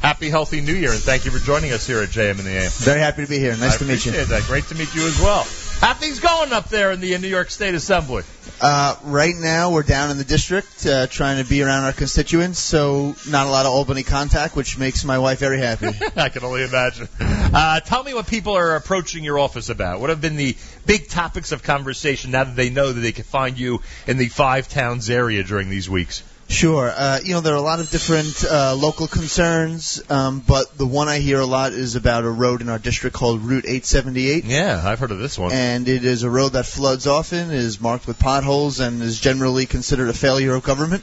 Happy, 0.00 0.28
healthy 0.30 0.60
New 0.60 0.74
Year, 0.74 0.90
and 0.92 1.00
thank 1.00 1.24
you 1.24 1.30
for 1.30 1.38
joining 1.38 1.72
us 1.72 1.86
here 1.86 2.00
at 2.00 2.08
JM 2.08 2.38
in 2.38 2.44
the 2.44 2.50
AM. 2.50 2.70
Very 2.70 3.00
happy 3.00 3.22
to 3.22 3.28
be 3.28 3.38
here. 3.38 3.56
Nice 3.56 3.76
I 3.76 3.78
to 3.78 3.84
meet 3.84 4.04
you. 4.04 4.12
that. 4.12 4.42
Great 4.48 4.64
to 4.64 4.74
meet 4.74 4.92
you 4.94 5.06
as 5.06 5.20
well. 5.20 5.46
How 5.82 5.94
things 5.94 6.20
going 6.20 6.52
up 6.52 6.68
there 6.68 6.92
in 6.92 7.00
the 7.00 7.18
New 7.18 7.26
York 7.26 7.50
State 7.50 7.74
Assembly? 7.74 8.22
Uh, 8.60 8.94
right 9.02 9.34
now, 9.34 9.72
we're 9.72 9.82
down 9.82 10.12
in 10.12 10.16
the 10.16 10.22
district 10.22 10.86
uh, 10.86 11.08
trying 11.08 11.42
to 11.42 11.50
be 11.50 11.60
around 11.60 11.82
our 11.82 11.92
constituents, 11.92 12.60
so 12.60 13.16
not 13.28 13.48
a 13.48 13.50
lot 13.50 13.66
of 13.66 13.72
Albany 13.72 14.04
contact, 14.04 14.54
which 14.54 14.78
makes 14.78 15.04
my 15.04 15.18
wife 15.18 15.40
very 15.40 15.58
happy. 15.58 15.88
I 16.16 16.28
can 16.28 16.44
only 16.44 16.62
imagine. 16.62 17.08
Uh, 17.18 17.80
tell 17.80 18.04
me 18.04 18.14
what 18.14 18.28
people 18.28 18.56
are 18.56 18.76
approaching 18.76 19.24
your 19.24 19.40
office 19.40 19.70
about. 19.70 20.00
What 20.00 20.10
have 20.10 20.20
been 20.20 20.36
the 20.36 20.56
big 20.86 21.08
topics 21.08 21.50
of 21.50 21.64
conversation 21.64 22.30
now 22.30 22.44
that 22.44 22.54
they 22.54 22.70
know 22.70 22.92
that 22.92 23.00
they 23.00 23.10
can 23.10 23.24
find 23.24 23.58
you 23.58 23.82
in 24.06 24.18
the 24.18 24.28
Five 24.28 24.68
Towns 24.68 25.10
area 25.10 25.42
during 25.42 25.68
these 25.68 25.90
weeks? 25.90 26.22
Sure. 26.52 26.92
Uh, 26.94 27.18
you 27.24 27.32
know, 27.32 27.40
there 27.40 27.54
are 27.54 27.56
a 27.56 27.62
lot 27.62 27.80
of 27.80 27.90
different 27.90 28.44
uh, 28.44 28.74
local 28.74 29.08
concerns, 29.08 30.02
um, 30.10 30.40
but 30.46 30.76
the 30.76 30.86
one 30.86 31.08
I 31.08 31.18
hear 31.18 31.40
a 31.40 31.46
lot 31.46 31.72
is 31.72 31.96
about 31.96 32.24
a 32.24 32.30
road 32.30 32.60
in 32.60 32.68
our 32.68 32.78
district 32.78 33.16
called 33.16 33.40
Route 33.40 33.64
878. 33.64 34.44
Yeah, 34.44 34.80
I've 34.84 34.98
heard 34.98 35.10
of 35.12 35.18
this 35.18 35.38
one. 35.38 35.52
And 35.52 35.88
it 35.88 36.04
is 36.04 36.24
a 36.24 36.30
road 36.30 36.50
that 36.50 36.66
floods 36.66 37.06
often, 37.06 37.50
is 37.50 37.80
marked 37.80 38.06
with 38.06 38.18
potholes, 38.18 38.80
and 38.80 39.02
is 39.02 39.18
generally 39.18 39.64
considered 39.64 40.10
a 40.10 40.12
failure 40.12 40.54
of 40.54 40.62
government. 40.62 41.02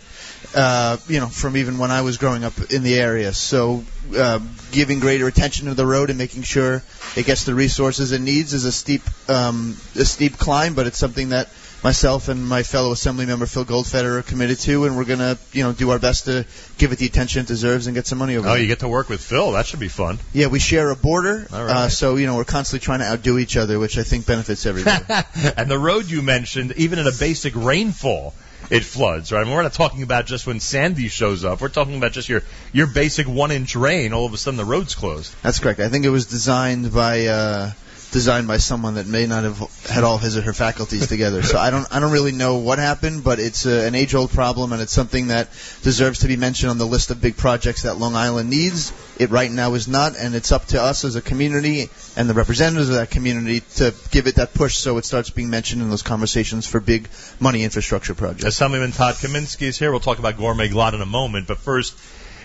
Uh, 0.55 0.97
you 1.07 1.19
know, 1.19 1.27
from 1.27 1.57
even 1.57 1.77
when 1.77 1.91
I 1.91 2.01
was 2.01 2.17
growing 2.17 2.43
up 2.43 2.53
in 2.71 2.81
the 2.81 2.99
area. 2.99 3.33
So, 3.33 3.83
uh, 4.15 4.39
giving 4.71 4.99
greater 4.99 5.27
attention 5.27 5.67
to 5.67 5.73
the 5.73 5.85
road 5.85 6.09
and 6.09 6.17
making 6.17 6.43
sure 6.43 6.81
it 7.15 7.25
gets 7.25 7.43
the 7.43 7.53
resources 7.53 8.13
it 8.13 8.21
needs 8.21 8.53
is 8.53 8.65
a 8.65 8.71
steep, 8.71 9.03
um, 9.29 9.75
a 9.95 10.05
steep 10.05 10.37
climb, 10.37 10.73
but 10.73 10.87
it's 10.87 10.97
something 10.97 11.29
that 11.29 11.49
myself 11.83 12.27
and 12.27 12.47
my 12.47 12.63
fellow 12.63 12.91
assembly 12.91 13.25
member 13.25 13.45
Phil 13.45 13.65
Goldfeder 13.65 14.19
are 14.19 14.21
committed 14.21 14.59
to, 14.59 14.85
and 14.85 14.97
we're 14.97 15.05
gonna, 15.05 15.37
you 15.53 15.63
know, 15.63 15.71
do 15.71 15.89
our 15.91 15.99
best 15.99 16.25
to 16.25 16.45
give 16.77 16.91
it 16.91 16.99
the 16.99 17.05
attention 17.05 17.41
it 17.41 17.47
deserves 17.47 17.87
and 17.87 17.95
get 17.95 18.07
some 18.07 18.17
money 18.17 18.35
over. 18.35 18.49
Oh, 18.49 18.55
you 18.55 18.67
get 18.67 18.79
to 18.79 18.87
work 18.87 19.09
with 19.09 19.21
Phil. 19.21 19.51
That 19.53 19.65
should 19.65 19.79
be 19.79 19.87
fun. 19.87 20.19
Yeah, 20.33 20.47
we 20.47 20.59
share 20.59 20.89
a 20.91 20.95
border, 20.95 21.47
All 21.51 21.63
right. 21.63 21.75
uh, 21.75 21.89
so 21.89 22.15
you 22.15 22.25
know 22.25 22.35
we're 22.35 22.45
constantly 22.45 22.83
trying 22.83 22.99
to 22.99 23.05
outdo 23.05 23.37
each 23.37 23.57
other, 23.57 23.79
which 23.79 23.97
I 23.97 24.03
think 24.03 24.25
benefits 24.25 24.65
everybody. 24.65 25.03
and 25.57 25.69
the 25.69 25.79
road 25.79 26.09
you 26.09 26.21
mentioned, 26.21 26.73
even 26.77 26.99
in 26.99 27.07
a 27.07 27.11
basic 27.17 27.55
rainfall, 27.55 28.33
it 28.69 28.83
floods, 28.83 29.31
right? 29.31 29.41
I 29.41 29.43
mean, 29.45 29.53
we're 29.53 29.63
not 29.63 29.73
talking 29.73 30.03
about 30.03 30.25
just 30.25 30.45
when 30.45 30.59
Sandy 30.59 31.07
shows 31.07 31.43
up. 31.45 31.61
We're 31.61 31.69
talking 31.69 31.95
about 31.97 32.11
just 32.11 32.29
your 32.29 32.43
your 32.73 32.87
basic 32.87 33.27
one 33.27 33.51
inch 33.51 33.75
rain. 33.75 34.13
All 34.13 34.25
of 34.25 34.33
a 34.33 34.37
sudden, 34.37 34.57
the 34.57 34.65
road's 34.65 34.95
closed. 34.95 35.33
That's 35.41 35.59
correct. 35.59 35.79
I 35.79 35.89
think 35.89 36.05
it 36.05 36.09
was 36.09 36.25
designed 36.25 36.93
by 36.93 37.27
uh, 37.27 37.71
designed 38.11 38.47
by 38.47 38.57
someone 38.57 38.95
that 38.95 39.05
may 39.05 39.27
not 39.27 39.43
have 39.43 39.59
had 39.87 40.03
all 40.03 40.17
his 40.17 40.35
or 40.37 40.41
her 40.41 40.53
faculties 40.53 41.07
together. 41.07 41.43
So 41.43 41.57
I 41.57 41.69
don't 41.69 41.87
I 41.93 41.99
don't 41.99 42.11
really 42.11 42.31
know 42.31 42.57
what 42.57 42.79
happened, 42.79 43.23
but 43.23 43.39
it's 43.39 43.65
uh, 43.65 43.83
an 43.87 43.95
age 43.95 44.15
old 44.15 44.31
problem, 44.31 44.73
and 44.73 44.81
it's 44.81 44.91
something 44.91 45.27
that 45.27 45.49
deserves 45.83 46.19
to 46.19 46.27
be 46.27 46.35
mentioned 46.35 46.71
on 46.71 46.77
the 46.77 46.87
list 46.87 47.11
of 47.11 47.21
big 47.21 47.37
projects 47.37 47.83
that 47.83 47.97
Long 47.97 48.15
Island 48.15 48.49
needs. 48.49 48.93
It 49.19 49.29
right 49.29 49.51
now 49.51 49.73
is 49.73 49.87
not, 49.87 50.15
and 50.17 50.33
it's 50.33 50.51
up 50.51 50.65
to 50.67 50.81
us 50.81 51.05
as 51.05 51.15
a 51.15 51.21
community 51.21 51.89
and 52.15 52.29
the 52.29 52.33
representatives 52.33 52.89
of 52.89 52.95
that 52.95 53.11
community 53.11 53.61
to 53.75 53.93
give 54.11 54.27
it 54.27 54.35
that 54.35 54.53
push 54.53 54.77
so 54.77 54.97
it 54.97 55.05
starts 55.05 55.29
being 55.29 55.49
mentioned 55.49 55.81
in 55.81 55.89
those 55.89 56.03
conversations 56.03 56.65
for 56.65 56.79
big 56.79 57.09
money 57.39 57.63
infrastructure 57.63 58.15
projects. 58.15 58.45
Assemblyman 58.45 58.91
Todd 58.91 59.15
Kaminsky 59.15 59.63
is 59.63 59.77
here. 59.77 59.91
We'll 59.91 59.99
talk 59.99 60.19
about 60.19 60.37
gourmet 60.37 60.69
glatt 60.69 60.93
in 60.93 61.01
a 61.01 61.05
moment, 61.05 61.47
but 61.47 61.57
first. 61.57 61.97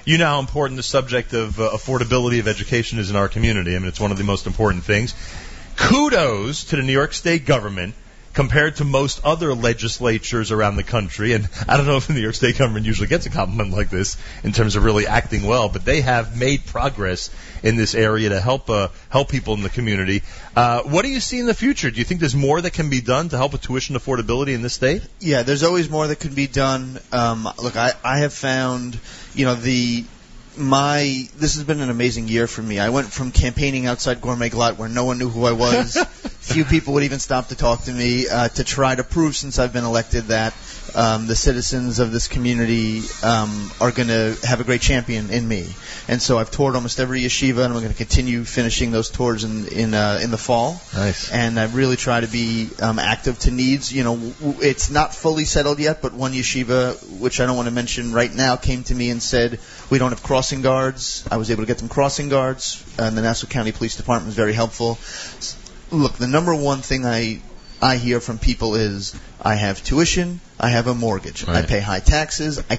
You 0.07 0.19
know 0.19 0.27
how 0.27 0.41
important 0.41 0.77
the 0.77 0.82
subject 0.82 1.32
of 1.32 1.59
uh, 1.59 1.70
affordability 1.70 2.39
of 2.39 2.47
education 2.47 2.99
is 2.99 3.09
in 3.09 3.16
our 3.16 3.31
community. 3.31 3.74
I 3.74 3.78
mean, 3.78 3.89
it's 3.89 3.99
one 3.99 4.11
of 4.11 4.19
the 4.19 4.24
most 4.24 4.47
important 4.47 4.85
things. 4.85 5.15
Kudos 5.77 6.65
to 6.65 6.77
the 6.77 6.83
New 6.83 6.93
York 6.93 7.13
State 7.13 7.47
government 7.47 7.95
compared 8.35 8.77
to 8.77 8.85
most 8.85 9.25
other 9.25 9.55
legislatures 9.55 10.51
around 10.51 10.77
the 10.77 10.83
country, 10.83 11.33
and 11.33 11.49
I 11.69 11.77
don't 11.77 11.87
know 11.87 11.97
if 11.97 12.09
the 12.09 12.13
New 12.13 12.21
York 12.21 12.35
State 12.35 12.59
government 12.59 12.85
usually 12.85 13.09
gets 13.09 13.27
a 13.27 13.31
compliment 13.31 13.71
like 13.71 13.91
this 13.91 14.17
in 14.43 14.53
terms 14.53 14.77
of 14.77 14.85
really 14.85 15.07
acting 15.07 15.45
well, 15.45 15.69
but 15.69 15.85
they 15.85 16.01
have 16.01 16.37
made 16.37 16.67
progress 16.67 17.31
in 17.63 17.77
this 17.77 17.95
area 17.95 18.29
to 18.31 18.41
help 18.41 18.69
uh, 18.69 18.89
help 19.09 19.31
people 19.31 19.55
in 19.55 19.63
the 19.63 19.71
community. 19.71 20.23
Uh, 20.55 20.83
what 20.83 21.03
do 21.03 21.09
you 21.09 21.21
see 21.21 21.39
in 21.39 21.47
the 21.47 21.55
future? 21.55 21.91
Do 21.91 21.99
you 21.99 22.05
think 22.05 22.21
there's 22.21 22.35
more 22.35 22.61
that 22.61 22.73
can 22.73 22.91
be 22.91 23.01
done 23.01 23.29
to 23.31 23.37
help 23.37 23.53
with 23.53 23.63
tuition 23.63 23.97
affordability 23.97 24.55
in 24.55 24.63
this 24.63 24.75
state? 24.75 25.03
Yeah, 25.21 25.45
there's 25.45 25.63
always 25.63 25.89
more 25.89 26.07
that 26.07 26.21
can 26.21 26.35
be 26.35 26.47
done. 26.47 26.99
Um, 27.13 27.49
look, 27.63 27.77
I, 27.77 27.93
I 28.05 28.19
have 28.19 28.35
found, 28.35 28.99
you 29.35 29.45
know, 29.47 29.55
the 29.55 30.05
my 30.57 31.29
this 31.37 31.55
has 31.55 31.65
been 31.65 31.81
an 31.81 31.91
amazing 31.91 32.29
year 32.29 32.47
for 32.47 32.63
me. 32.63 32.79
I 32.79 32.91
went 32.91 33.13
from 33.13 33.33
campaigning 33.33 33.87
outside 33.87 34.21
Gourmet 34.21 34.51
Glatt 34.51 34.77
where 34.77 34.89
no 34.89 35.05
one 35.05 35.19
knew 35.19 35.29
who 35.29 35.45
I 35.45 35.53
was, 35.53 35.95
few 36.45 36.65
people 36.65 36.95
would 36.95 37.05
even 37.05 37.19
stop 37.19 37.49
to 37.49 37.57
talk 37.57 37.85
to 37.85 37.93
me, 37.93 38.29
uh, 38.29 38.49
to 38.49 38.65
try 38.65 38.95
to 38.95 39.03
prove 39.03 39.35
since 39.35 39.59
I've 39.59 39.73
been 39.73 39.85
elected 39.85 40.25
that 40.25 40.55
um, 40.95 41.27
the 41.27 41.35
citizens 41.35 41.99
of 41.99 42.12
this 42.12 42.29
community 42.29 43.03
um, 43.23 43.71
are 43.81 43.91
going 43.91 44.09
to 44.09 44.37
have 44.45 44.61
a 44.61 44.65
great 44.65 44.81
champion 44.81 45.31
in 45.31 45.47
me. 45.49 45.66
And 46.07 46.21
so 46.21 46.39
I've 46.39 46.51
toured 46.51 46.75
almost 46.75 47.01
every 47.01 47.23
yeshiva, 47.23 47.65
and 47.65 47.73
I'm 47.73 47.81
going 47.81 47.89
to 47.89 47.95
continue 47.95 48.45
finishing 48.45 48.91
those 48.91 49.11
tours 49.11 49.45
in 49.45 49.69
in 49.69 49.95
uh, 49.95 50.21
in 50.23 50.31
the 50.31 50.39
fall. 50.39 50.81
Nice. 50.95 51.33
And 51.33 51.59
I 51.59 51.65
really 51.66 51.97
try 51.97 52.21
to 52.21 52.27
be 52.27 52.69
um, 52.81 52.99
active 52.99 53.39
to 53.41 53.51
needs. 53.51 53.91
You 53.91 54.05
know, 54.05 54.16
w- 54.16 54.57
it's 54.61 54.91
not 54.91 55.15
fully 55.15 55.47
settled 55.47 55.79
yet, 55.79 56.03
but 56.03 56.12
one 56.12 56.33
yeshiva, 56.33 57.19
which 57.19 57.41
I 57.41 57.47
don't 57.47 57.57
want 57.57 57.69
to 57.69 57.75
mention 57.75 58.12
right 58.12 58.33
now, 58.33 58.57
came 58.57 58.85
to 58.85 58.95
me 58.95 59.11
and 59.11 59.23
said, 59.23 59.59
"We 59.89 59.99
don't 59.99 60.11
have 60.11 60.23
crossing 60.23 60.61
guards." 60.61 61.27
I 61.31 61.39
was 61.39 61.51
able 61.51 61.62
to 61.62 61.66
get 61.66 61.79
them 61.79 61.89
crossing 61.89 62.29
guards, 62.29 62.85
and 62.99 63.16
the 63.16 63.23
Nassau 63.23 63.47
County 63.47 63.73
Police 63.73 63.97
Department 63.97 64.27
was 64.27 64.37
very 64.37 64.53
helpful. 64.53 64.99
Look, 65.90 66.15
the 66.15 66.27
number 66.27 66.55
one 66.55 66.82
thing 66.82 67.06
I 67.06 67.40
I 67.82 67.97
hear 67.97 68.20
from 68.20 68.39
people 68.39 68.77
is, 68.77 69.15
"I 69.40 69.56
have 69.56 69.85
tuition, 69.85 70.40
I 70.59 70.70
have 70.70 70.86
a 70.86 70.94
mortgage, 70.94 71.47
I 71.47 71.62
pay 71.62 71.81
high 71.81 72.01
taxes, 72.01 72.61
I." 72.70 72.78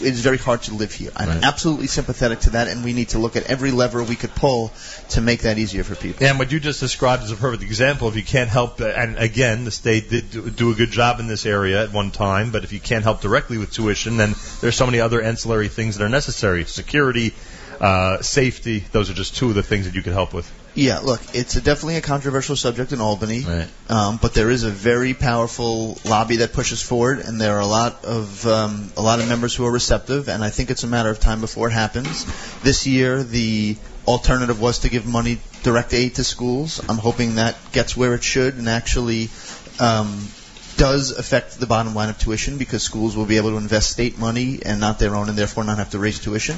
It's 0.00 0.20
very 0.20 0.38
hard 0.38 0.62
to 0.64 0.74
live 0.74 0.92
here. 0.92 1.10
I'm 1.16 1.28
Right. 1.28 1.42
absolutely 1.42 1.88
sympathetic 1.88 2.38
to 2.42 2.50
that, 2.50 2.68
and 2.68 2.84
we 2.84 2.92
need 2.92 3.08
to 3.10 3.18
look 3.18 3.34
at 3.34 3.46
every 3.46 3.72
lever 3.72 4.00
we 4.00 4.14
could 4.14 4.32
pull 4.32 4.72
to 5.08 5.20
make 5.20 5.42
that 5.42 5.58
easier 5.58 5.82
for 5.82 5.96
people. 5.96 6.24
And 6.24 6.38
what 6.38 6.52
you 6.52 6.60
just 6.60 6.78
described 6.78 7.24
is 7.24 7.32
a 7.32 7.34
perfect 7.34 7.64
example. 7.64 8.06
If 8.08 8.14
you 8.14 8.22
can't 8.22 8.48
help, 8.48 8.80
and 8.80 9.18
again, 9.18 9.64
the 9.64 9.72
state 9.72 10.08
did 10.08 10.54
do 10.54 10.70
a 10.70 10.74
good 10.74 10.92
job 10.92 11.18
in 11.18 11.26
this 11.26 11.44
area 11.46 11.82
at 11.82 11.92
one 11.92 12.12
time, 12.12 12.50
but 12.52 12.62
if 12.62 12.72
you 12.72 12.78
can't 12.78 13.02
help 13.02 13.20
directly 13.22 13.58
with 13.58 13.72
tuition, 13.72 14.18
then 14.18 14.36
there's 14.60 14.76
so 14.76 14.86
many 14.86 15.00
other 15.00 15.20
ancillary 15.20 15.66
things 15.68 15.96
that 15.96 16.04
are 16.04 16.08
necessary. 16.08 16.64
Security, 16.64 17.34
uh, 17.80 18.20
safety, 18.22 18.80
those 18.92 19.10
are 19.10 19.14
just 19.14 19.36
two 19.36 19.48
of 19.48 19.54
the 19.54 19.62
things 19.62 19.86
that 19.86 19.94
you 19.94 20.02
could 20.02 20.12
help 20.12 20.34
with. 20.34 20.50
Yeah, 20.74 20.98
look, 21.00 21.20
it's 21.34 21.56
a, 21.56 21.60
definitely 21.60 21.96
a 21.96 22.00
controversial 22.00 22.54
subject 22.54 22.92
in 22.92 23.00
Albany, 23.00 23.40
Right. 23.40 23.68
um, 23.88 24.18
but 24.20 24.34
there 24.34 24.48
is 24.50 24.62
a 24.62 24.70
very 24.70 25.12
powerful 25.14 25.98
lobby 26.04 26.36
that 26.36 26.52
pushes 26.52 26.80
forward, 26.80 27.18
and 27.18 27.40
there 27.40 27.56
are 27.56 27.60
a 27.60 27.66
lot 27.66 28.04
of 28.04 28.46
um, 28.46 28.92
a 28.96 29.02
lot 29.02 29.18
of 29.18 29.28
members 29.28 29.54
who 29.54 29.64
are 29.66 29.72
receptive, 29.72 30.28
and 30.28 30.44
I 30.44 30.50
think 30.50 30.70
it's 30.70 30.84
a 30.84 30.86
matter 30.86 31.10
of 31.10 31.18
time 31.18 31.40
before 31.40 31.68
it 31.68 31.72
happens. 31.72 32.26
This 32.62 32.86
year, 32.86 33.24
the 33.24 33.76
alternative 34.06 34.60
was 34.60 34.80
to 34.80 34.88
give 34.88 35.04
money 35.04 35.38
direct 35.64 35.92
aid 35.94 36.14
to 36.16 36.24
schools. 36.24 36.80
I'm 36.88 36.98
hoping 36.98 37.36
that 37.36 37.56
gets 37.72 37.96
where 37.96 38.14
it 38.14 38.22
should 38.22 38.54
and 38.54 38.68
actually 38.68 39.30
um, 39.80 40.28
does 40.78 41.10
affect 41.10 41.60
the 41.60 41.66
bottom 41.66 41.94
line 41.94 42.08
of 42.08 42.18
tuition 42.18 42.56
because 42.56 42.82
schools 42.82 43.16
will 43.16 43.26
be 43.26 43.36
able 43.36 43.50
to 43.50 43.56
invest 43.56 43.90
state 43.90 44.18
money 44.18 44.60
and 44.64 44.80
not 44.80 44.98
their 44.98 45.14
own, 45.14 45.28
and 45.28 45.36
therefore 45.36 45.64
not 45.64 45.78
have 45.78 45.90
to 45.90 45.98
raise 45.98 46.18
tuition. 46.18 46.56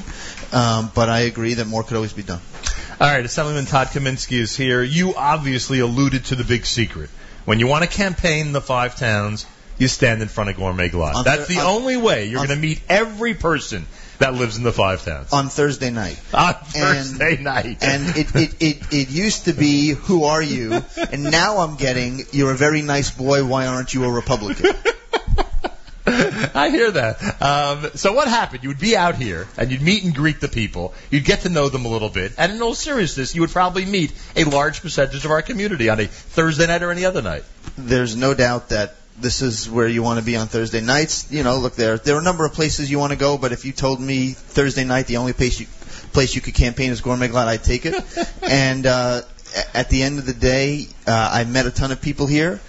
Um, 0.52 0.92
but 0.94 1.08
I 1.08 1.20
agree 1.20 1.54
that 1.54 1.66
more 1.66 1.82
could 1.82 1.96
always 1.96 2.12
be 2.12 2.22
done. 2.22 2.40
All 3.00 3.08
right, 3.08 3.24
Assemblyman 3.24 3.66
Todd 3.66 3.88
Kaminsky 3.88 4.38
is 4.38 4.54
here. 4.54 4.82
You 4.82 5.14
obviously 5.14 5.80
alluded 5.80 6.26
to 6.26 6.36
the 6.36 6.44
big 6.44 6.66
secret. 6.66 7.10
When 7.46 7.58
you 7.58 7.66
want 7.66 7.82
to 7.82 7.90
campaign 7.90 8.52
the 8.52 8.60
five 8.60 8.96
towns, 8.96 9.46
you 9.78 9.88
stand 9.88 10.20
in 10.20 10.28
front 10.28 10.50
of 10.50 10.56
Gourmet 10.56 10.90
Glatt. 10.90 11.24
That's 11.24 11.48
the 11.48 11.60
on- 11.60 11.66
only 11.66 11.96
way 11.96 12.26
you're 12.26 12.46
going 12.46 12.50
to 12.50 12.56
meet 12.56 12.82
every 12.88 13.34
person 13.34 13.86
that 14.20 14.34
lives 14.34 14.56
in 14.56 14.62
the 14.62 14.72
five 14.72 15.04
towns. 15.04 15.32
On 15.32 15.48
Thursday 15.48 15.90
night. 15.90 16.20
On 16.34 16.54
And- 16.54 16.66
Thursday 16.66 17.36
night. 17.42 17.78
and 17.82 18.16
it, 18.16 18.34
it, 18.36 18.54
it, 18.62 18.92
it 18.92 19.10
used 19.10 19.46
to 19.46 19.52
be 19.52 19.90
who 19.90 20.24
are 20.24 20.42
you 20.42 20.82
and 21.10 21.24
now 21.24 21.58
i'm 21.58 21.76
getting 21.76 22.20
you're 22.32 22.52
a 22.52 22.56
very 22.56 22.82
nice 22.82 23.10
boy 23.10 23.44
why 23.44 23.66
aren't 23.66 23.92
you 23.92 24.04
a 24.04 24.10
republican 24.10 24.70
I 26.06 26.70
hear 26.70 26.90
that. 26.90 27.40
Um, 27.40 27.90
so 27.94 28.12
what 28.12 28.26
happened? 28.26 28.64
You 28.64 28.70
would 28.70 28.80
be 28.80 28.96
out 28.96 29.14
here 29.14 29.46
and 29.56 29.70
you'd 29.70 29.80
meet 29.82 30.02
and 30.02 30.14
greet 30.14 30.40
the 30.40 30.48
people. 30.48 30.92
You'd 31.10 31.24
get 31.24 31.42
to 31.42 31.48
know 31.48 31.68
them 31.68 31.84
a 31.84 31.88
little 31.88 32.08
bit, 32.08 32.32
and 32.36 32.50
in 32.52 32.60
all 32.62 32.74
seriousness, 32.74 33.34
you 33.34 33.42
would 33.42 33.50
probably 33.50 33.84
meet 33.84 34.12
a 34.34 34.42
large 34.44 34.82
percentage 34.82 35.24
of 35.24 35.30
our 35.30 35.42
community 35.42 35.88
on 35.88 36.00
a 36.00 36.06
Thursday 36.06 36.66
night 36.66 36.82
or 36.82 36.90
any 36.90 37.04
other 37.04 37.22
night. 37.22 37.44
there's 37.78 38.16
no 38.16 38.34
doubt 38.34 38.70
that 38.70 38.96
this 39.20 39.42
is 39.42 39.68
where 39.68 39.88
you 39.88 40.02
want 40.02 40.18
to 40.18 40.24
be 40.24 40.36
on 40.36 40.46
thursday 40.46 40.80
nights 40.80 41.30
you 41.30 41.42
know 41.42 41.58
look 41.58 41.74
there 41.74 41.98
there 41.98 42.16
are 42.16 42.20
a 42.20 42.24
number 42.24 42.44
of 42.44 42.52
places 42.52 42.90
you 42.90 42.98
want 42.98 43.12
to 43.12 43.18
go 43.18 43.38
but 43.38 43.52
if 43.52 43.64
you 43.64 43.72
told 43.72 44.00
me 44.00 44.30
thursday 44.30 44.84
night 44.84 45.06
the 45.06 45.16
only 45.16 45.32
place 45.32 45.60
you 45.60 45.66
place 46.12 46.34
you 46.34 46.40
could 46.40 46.54
campaign 46.54 46.90
is 46.90 47.00
gourmet 47.00 47.28
glatt 47.28 47.46
i'd 47.46 47.62
take 47.62 47.86
it 47.86 47.94
and 48.42 48.86
uh, 48.86 49.20
at 49.74 49.88
the 49.90 50.02
end 50.02 50.18
of 50.18 50.26
the 50.26 50.34
day 50.34 50.86
uh, 51.06 51.30
i 51.32 51.44
met 51.44 51.66
a 51.66 51.70
ton 51.70 51.92
of 51.92 52.00
people 52.00 52.26
here 52.26 52.60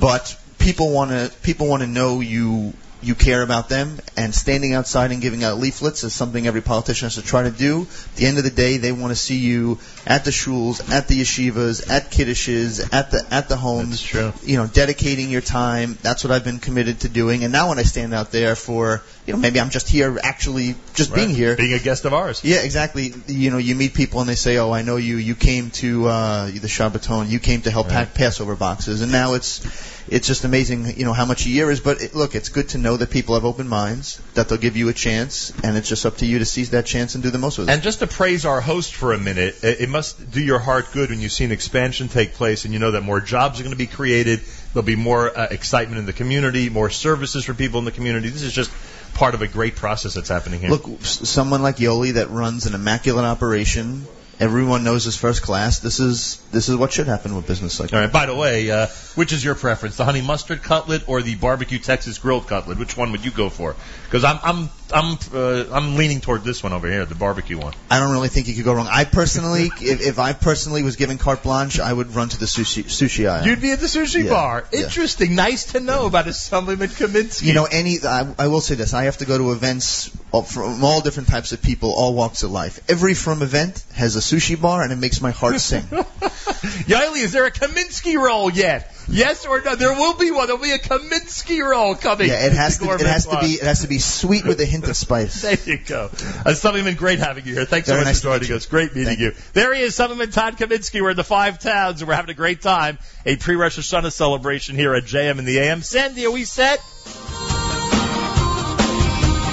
but 0.00 0.38
people 0.58 0.90
want 0.90 1.10
to 1.10 1.32
people 1.42 1.66
want 1.66 1.82
to 1.82 1.86
know 1.86 2.20
you 2.20 2.72
you 3.02 3.14
care 3.14 3.42
about 3.42 3.68
them 3.68 3.98
and 4.16 4.34
standing 4.34 4.72
outside 4.72 5.12
and 5.12 5.20
giving 5.20 5.44
out 5.44 5.58
leaflets 5.58 6.02
is 6.02 6.12
something 6.14 6.46
every 6.46 6.62
politician 6.62 7.06
has 7.06 7.14
to 7.14 7.22
try 7.22 7.42
to 7.42 7.50
do. 7.50 7.82
At 7.82 8.16
the 8.16 8.26
end 8.26 8.38
of 8.38 8.44
the 8.44 8.50
day, 8.50 8.78
they 8.78 8.90
want 8.90 9.12
to 9.12 9.16
see 9.16 9.36
you 9.36 9.78
at 10.06 10.24
the 10.24 10.30
shuls, 10.30 10.90
at 10.90 11.08
the 11.08 11.20
yeshivas, 11.20 11.90
at 11.90 12.10
kiddishes, 12.10 12.92
at 12.92 13.10
the 13.10 13.26
at 13.30 13.48
the 13.48 13.56
homes. 13.56 13.90
That's 13.90 14.02
true. 14.02 14.32
You 14.44 14.58
know, 14.58 14.66
dedicating 14.66 15.30
your 15.30 15.40
time. 15.40 15.98
That's 16.00 16.22
what 16.22 16.30
I've 16.30 16.44
been 16.44 16.60
committed 16.60 17.00
to 17.00 17.08
doing. 17.08 17.42
And 17.42 17.52
now 17.52 17.70
when 17.70 17.78
I 17.78 17.82
stand 17.82 18.14
out 18.14 18.30
there 18.30 18.54
for, 18.54 19.02
you 19.26 19.32
know, 19.32 19.38
maybe 19.38 19.60
I'm 19.60 19.70
just 19.70 19.88
here 19.88 20.18
actually 20.22 20.76
just 20.94 21.12
being 21.14 21.30
here. 21.30 21.56
Being 21.56 21.72
a 21.72 21.80
guest 21.80 22.04
of 22.04 22.14
ours. 22.14 22.44
Yeah, 22.44 22.58
exactly. 22.58 23.12
You 23.26 23.50
know, 23.50 23.58
you 23.58 23.74
meet 23.74 23.94
people 23.94 24.20
and 24.20 24.28
they 24.28 24.36
say, 24.36 24.58
"Oh, 24.58 24.70
I 24.70 24.82
know 24.82 24.96
you. 24.96 25.16
You 25.16 25.34
came 25.34 25.70
to 25.82 26.06
uh, 26.06 26.46
the 26.46 26.68
Shabbaton. 26.68 27.28
You 27.28 27.40
came 27.40 27.62
to 27.62 27.70
help 27.70 27.88
pack 27.88 28.14
Passover 28.14 28.54
boxes." 28.54 29.02
And 29.02 29.10
now 29.10 29.34
it's 29.34 29.60
it's 30.08 30.26
just 30.26 30.44
amazing, 30.44 30.96
you 30.96 31.04
know, 31.04 31.12
how 31.12 31.24
much 31.24 31.46
a 31.46 31.48
year 31.48 31.70
is. 31.70 31.80
But 31.80 32.00
it, 32.00 32.14
look, 32.14 32.34
it's 32.34 32.48
good 32.48 32.68
to 32.70 32.78
know 32.78 32.96
that 32.96 33.10
people 33.10 33.34
have 33.34 33.44
open 33.44 33.68
minds, 33.68 34.20
that 34.34 34.48
they'll 34.48 34.58
give 34.58 34.76
you 34.76 34.88
a 34.88 34.92
chance, 34.92 35.52
and 35.64 35.76
it's 35.76 35.88
just 35.88 36.06
up 36.06 36.18
to 36.18 36.26
you 36.26 36.38
to 36.38 36.44
seize 36.44 36.70
that 36.70 36.86
chance 36.86 37.14
and 37.14 37.24
do 37.24 37.30
the 37.30 37.38
most 37.38 37.58
with 37.58 37.68
it. 37.68 37.72
And 37.72 37.82
just 37.82 38.00
to 38.00 38.06
praise 38.06 38.44
our 38.44 38.60
host 38.60 38.94
for 38.94 39.12
a 39.12 39.18
minute, 39.18 39.62
it 39.62 39.80
it 39.80 39.88
must 39.96 40.30
do 40.30 40.42
your 40.42 40.58
heart 40.58 40.92
good 40.92 41.08
when 41.08 41.20
you 41.20 41.30
see 41.30 41.44
an 41.44 41.52
expansion 41.52 42.08
take 42.08 42.34
place 42.34 42.66
and 42.66 42.74
you 42.74 42.78
know 42.78 42.90
that 42.90 43.00
more 43.00 43.18
jobs 43.18 43.58
are 43.58 43.62
going 43.62 43.72
to 43.72 43.78
be 43.78 43.86
created, 43.86 44.40
there'll 44.72 44.84
be 44.84 44.96
more 44.96 45.36
uh, 45.36 45.46
excitement 45.50 45.98
in 45.98 46.04
the 46.04 46.12
community, 46.12 46.68
more 46.68 46.90
services 46.90 47.46
for 47.46 47.54
people 47.54 47.78
in 47.78 47.86
the 47.86 47.92
community. 47.92 48.28
This 48.28 48.42
is 48.42 48.52
just 48.52 48.70
part 49.14 49.34
of 49.34 49.40
a 49.40 49.46
great 49.46 49.74
process 49.74 50.12
that's 50.12 50.28
happening 50.28 50.60
here. 50.60 50.68
Look, 50.68 50.84
someone 51.02 51.62
like 51.62 51.76
Yoeli 51.76 52.12
that 52.14 52.28
runs 52.30 52.66
an 52.66 52.74
immaculate 52.74 53.24
operation. 53.24 54.06
Everyone 54.38 54.84
knows 54.84 55.06
is 55.06 55.16
first 55.16 55.40
class. 55.40 55.78
This 55.78 55.98
is 55.98 56.42
this 56.52 56.68
is 56.68 56.76
what 56.76 56.92
should 56.92 57.06
happen 57.06 57.34
with 57.36 57.46
business 57.46 57.78
like 57.80 57.92
All 57.92 58.00
right. 58.00 58.12
By 58.12 58.26
the 58.26 58.34
way, 58.34 58.70
uh, 58.70 58.86
which 59.14 59.32
is 59.32 59.44
your 59.44 59.54
preference, 59.54 59.96
the 59.96 60.04
honey 60.04 60.22
mustard 60.22 60.62
cutlet 60.62 61.08
or 61.08 61.22
the 61.22 61.34
barbecue 61.34 61.78
Texas 61.78 62.18
grilled 62.18 62.46
cutlet? 62.46 62.78
Which 62.78 62.96
one 62.96 63.12
would 63.12 63.24
you 63.24 63.30
go 63.30 63.48
for? 63.48 63.74
Because 64.04 64.24
I'm 64.24 64.38
I'm 64.42 64.70
I'm 64.92 65.18
uh, 65.34 65.64
I'm 65.72 65.96
leaning 65.96 66.20
toward 66.20 66.44
this 66.44 66.62
one 66.62 66.72
over 66.72 66.88
here, 66.88 67.04
the 67.06 67.14
barbecue 67.16 67.58
one. 67.58 67.74
I 67.90 67.98
don't 67.98 68.12
really 68.12 68.28
think 68.28 68.46
you 68.48 68.54
could 68.54 68.64
go 68.64 68.72
wrong. 68.74 68.86
I 68.90 69.04
personally, 69.04 69.70
if, 69.80 70.00
if 70.00 70.18
I 70.18 70.32
personally 70.32 70.82
was 70.82 70.96
given 70.96 71.18
carte 71.18 71.42
blanche, 71.42 71.80
I 71.80 71.92
would 71.92 72.14
run 72.14 72.28
to 72.28 72.38
the 72.38 72.46
sushi 72.46 72.84
sushi 72.84 73.28
aisle. 73.28 73.46
You'd 73.46 73.60
be 73.60 73.72
at 73.72 73.80
the 73.80 73.86
sushi 73.86 74.24
Yeah, 74.24 74.30
bar. 74.30 74.64
yeah. 74.72 74.84
Interesting. 74.84 75.34
Nice 75.34 75.72
to 75.72 75.80
know 75.80 76.06
about 76.06 76.28
Assemblyman 76.28 76.88
Kaminsky. 76.88 77.42
You 77.46 77.54
know, 77.54 77.64
any 77.64 77.98
I, 78.04 78.32
I 78.38 78.46
will 78.46 78.60
say 78.60 78.76
this: 78.76 78.94
I 78.94 79.04
have 79.04 79.18
to 79.18 79.24
go 79.26 79.36
to 79.38 79.52
events 79.52 80.10
from 80.30 80.84
all 80.84 81.00
different 81.00 81.28
types 81.28 81.52
of 81.52 81.62
people, 81.62 81.92
all 81.96 82.14
walks 82.14 82.42
of 82.42 82.50
life. 82.50 82.78
Every 82.88 83.14
from 83.14 83.42
event 83.42 83.82
has 83.94 84.14
a 84.16 84.20
sushi 84.20 84.60
bar, 84.60 84.82
and 84.82 84.92
it 84.92 84.96
makes 84.96 85.20
my 85.20 85.30
heart 85.32 85.60
sing. 85.60 85.84
Yoeli, 86.86 87.22
is 87.22 87.32
there 87.32 87.44
a 87.44 87.50
Kaminsky 87.50 88.16
roll 88.16 88.50
yet? 88.50 88.92
Yes 89.08 89.46
or 89.46 89.60
no? 89.62 89.74
There 89.74 89.92
will 89.92 90.14
be 90.14 90.30
one. 90.30 90.46
There'll 90.46 90.62
be 90.62 90.70
a 90.70 90.78
Kaminsky 90.78 91.60
roll 91.60 91.96
coming. 91.96 92.28
yeah, 92.28 92.46
it 92.46 92.52
has 92.52 92.78
to. 92.78 92.90
It 92.92 93.00
has 93.00 93.26
to 93.26 93.40
be. 93.40 93.54
It 93.54 93.62
has 93.62 93.82
to 93.82 93.88
be 93.88 93.98
sweet 93.98 94.46
with 94.46 94.60
a 94.60 94.64
hint 94.64 94.88
of 94.88 94.96
spice. 94.96 95.42
There 95.46 95.58
you 95.64 95.78
go. 95.78 96.10
Uh, 96.44 96.54
Supplement, 96.54 96.96
great 96.98 97.18
having 97.18 97.46
you 97.46 97.54
here. 97.54 97.64
Thanks 97.64 97.88
so 97.88 97.96
much 97.96 98.04
nice 98.04 98.20
for 98.20 98.38
joining 98.38 98.52
us. 98.52 98.66
Great 98.66 98.94
meeting 98.94 99.06
Thank 99.06 99.20
you. 99.20 99.32
There 99.52 99.74
he 99.74 99.82
is, 99.82 99.94
Supplement 99.94 100.32
Todd 100.32 100.56
Kaminsky. 100.56 101.00
We're 101.00 101.10
in 101.10 101.16
the 101.16 101.24
five 101.24 101.58
towns 101.58 102.00
and 102.00 102.08
we're 102.08 102.14
having 102.14 102.30
a 102.30 102.34
great 102.34 102.62
time. 102.62 102.98
A 103.24 103.36
pre-Rosh 103.36 103.78
Hashanah 103.78 104.12
celebration 104.12 104.76
here 104.76 104.94
at 104.94 105.04
JM 105.04 105.38
in 105.38 105.44
the 105.44 105.58
AM. 105.58 105.82
Sandy, 105.82 106.26
are 106.26 106.30
we 106.30 106.44
set? 106.44 106.78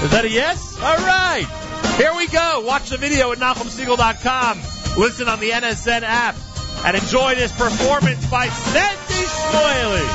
Is 0.04 0.12
that 0.12 0.26
a 0.26 0.30
yes? 0.30 0.78
All 0.78 0.98
right. 0.98 1.96
Here 1.98 2.14
we 2.16 2.28
go. 2.28 2.64
Watch 2.66 2.90
the 2.90 2.98
video 2.98 3.32
at 3.32 3.38
NachumSegal.com. 3.38 4.60
Listen 4.98 5.28
on 5.28 5.40
the 5.40 5.52
NSN 5.52 6.02
app 6.02 6.36
and 6.86 6.98
enjoy 6.98 7.36
this 7.36 7.52
performance 7.52 8.26
by 8.30 8.48
Sandy 8.48 9.24
Shmuely. 9.26 10.08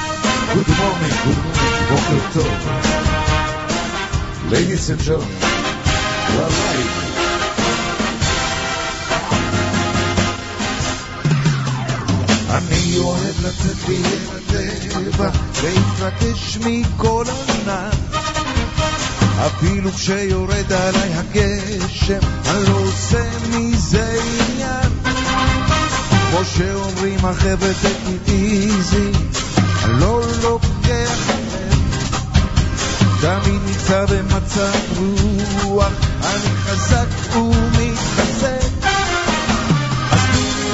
Good 0.55 0.71
morning, 0.81 1.15
good 1.25 1.41
morning, 1.91 2.27
good. 2.35 2.59
Ladies 4.53 4.91
and 4.91 5.01
gentlemen, 5.01 5.39
we 5.39 6.39
are 6.39 6.51
live. 6.51 7.19
אני 12.51 12.99
אוהב 12.99 13.47
לצאת 13.47 13.89
להירטבע, 13.89 15.31
להתרגש 15.63 16.59
מכל 16.59 17.25
ענן. 17.49 17.91
אפילו 19.47 19.93
כשיורד 19.93 20.73
עליי 20.73 21.11
הגשם, 21.15 22.19
אני 22.47 22.65
לא 22.69 22.79
עושה 22.79 23.25
מזה 23.49 24.21
עניין. 24.23 24.88
כמו 26.31 26.45
שאומרים 26.45 27.25
החבר'ה 27.25 27.71
take 27.83 28.09
it 28.09 28.29
easy, 28.29 29.17
לא 29.89 30.21
לוקח. 30.43 31.19
תמיד 33.21 33.63
נמצא 33.67 34.05
במצב 34.07 34.73
רוח, 35.65 35.93
אני 36.23 36.57
חזק 36.65 37.37
ומתחזק. 37.37 38.89
אז 40.11 40.21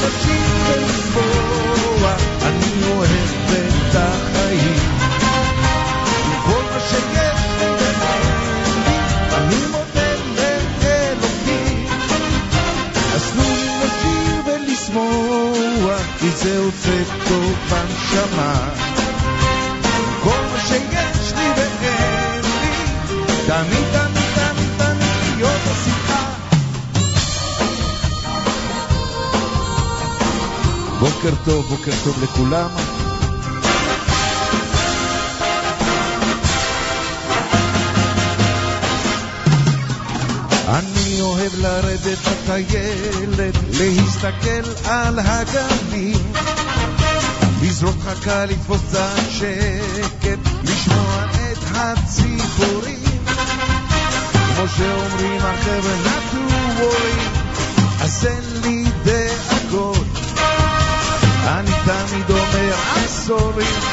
לשיר 0.03 0.55
ולשמוע, 0.67 2.15
אני 2.43 2.83
אוהב 2.85 3.51
את 3.51 3.95
החיים. 3.95 4.79
כל 6.45 6.63
מה 6.71 6.81
שיש 6.91 7.24
זה 16.45 16.59
עושה 16.59 17.05
טוב 17.29 17.53
בנשמה. 17.71 18.75
כל 20.23 20.41
מה 20.53 20.61
שיש 20.61 21.33
לי 21.33 21.49
ואין 21.57 22.45
לי, 22.45 22.77
תמיד, 23.47 23.85
תמיד, 23.93 24.31
תמיד, 24.35 24.69
תמיד 24.79 25.37
להיות 25.37 25.61
בשמחה. 25.61 26.25
בוקר 31.01 31.35
טוב, 31.45 31.67
בוקר 31.67 31.93
טוב 32.05 32.23
לכולם. 32.23 32.94
אוהב 41.45 41.61
לרדת 41.61 42.19
בטיילת, 42.19 43.55
להסתכל 43.71 44.89
על 44.91 45.19
הגלים, 45.19 46.33
לזרוק 47.63 47.97
חכה, 48.05 48.47
לתפוס 48.47 48.81
קצת 48.89 49.17
שקט, 49.31 50.39
לשמוע 50.63 51.25
את 51.25 51.59
הציפורים. 51.75 53.25
כמו 54.55 54.69
שאומרים 54.77 55.41
החבר'ה, 55.41 56.21
to 56.33 56.53
worry, 56.81 58.05
אז 58.05 58.27
אין 58.27 58.63
לי 58.63 58.85
דאגות. 59.05 60.07
אני 61.47 61.73
תמיד 61.85 62.31
אומר, 62.31 62.75
sorry, 63.27 63.87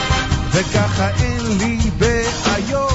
וככה 0.51 1.09
אין 1.09 1.57
לי 1.57 1.77
בעיות. 1.97 2.90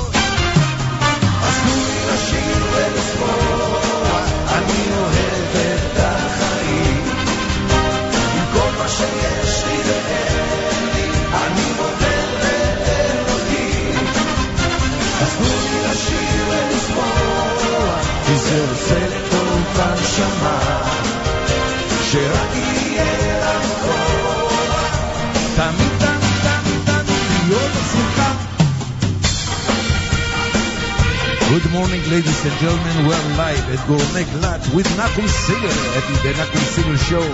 Good 31.51 31.67
morning, 31.73 32.03
ladies 32.11 32.45
and 32.45 32.55
gentlemen. 32.63 33.07
We're 33.07 33.27
live 33.35 33.67
at 33.75 33.83
Gourmet 33.89 34.23
Glatt 34.39 34.63
with 34.75 34.87
Nachum 34.95 35.27
Segal 35.27 35.79
at 35.99 36.05
the 36.23 36.31
Nachum 36.39 36.63
Segal 36.71 36.99
Show. 37.11 37.27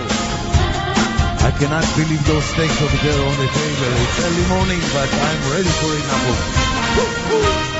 I 1.45 1.51
cannot 1.59 1.85
believe 1.93 2.25
those 2.25 2.45
steaks 2.45 2.81
over 2.81 2.97
there 2.97 3.21
on 3.29 3.35
the 3.37 3.45
table. 3.45 3.93
It's 4.01 4.17
early 4.25 4.45
morning, 4.49 4.81
but 4.89 5.09
I'm 5.13 5.41
ready 5.53 5.69
for 5.69 5.93
it, 5.93 6.01
Nachum. 6.09 7.72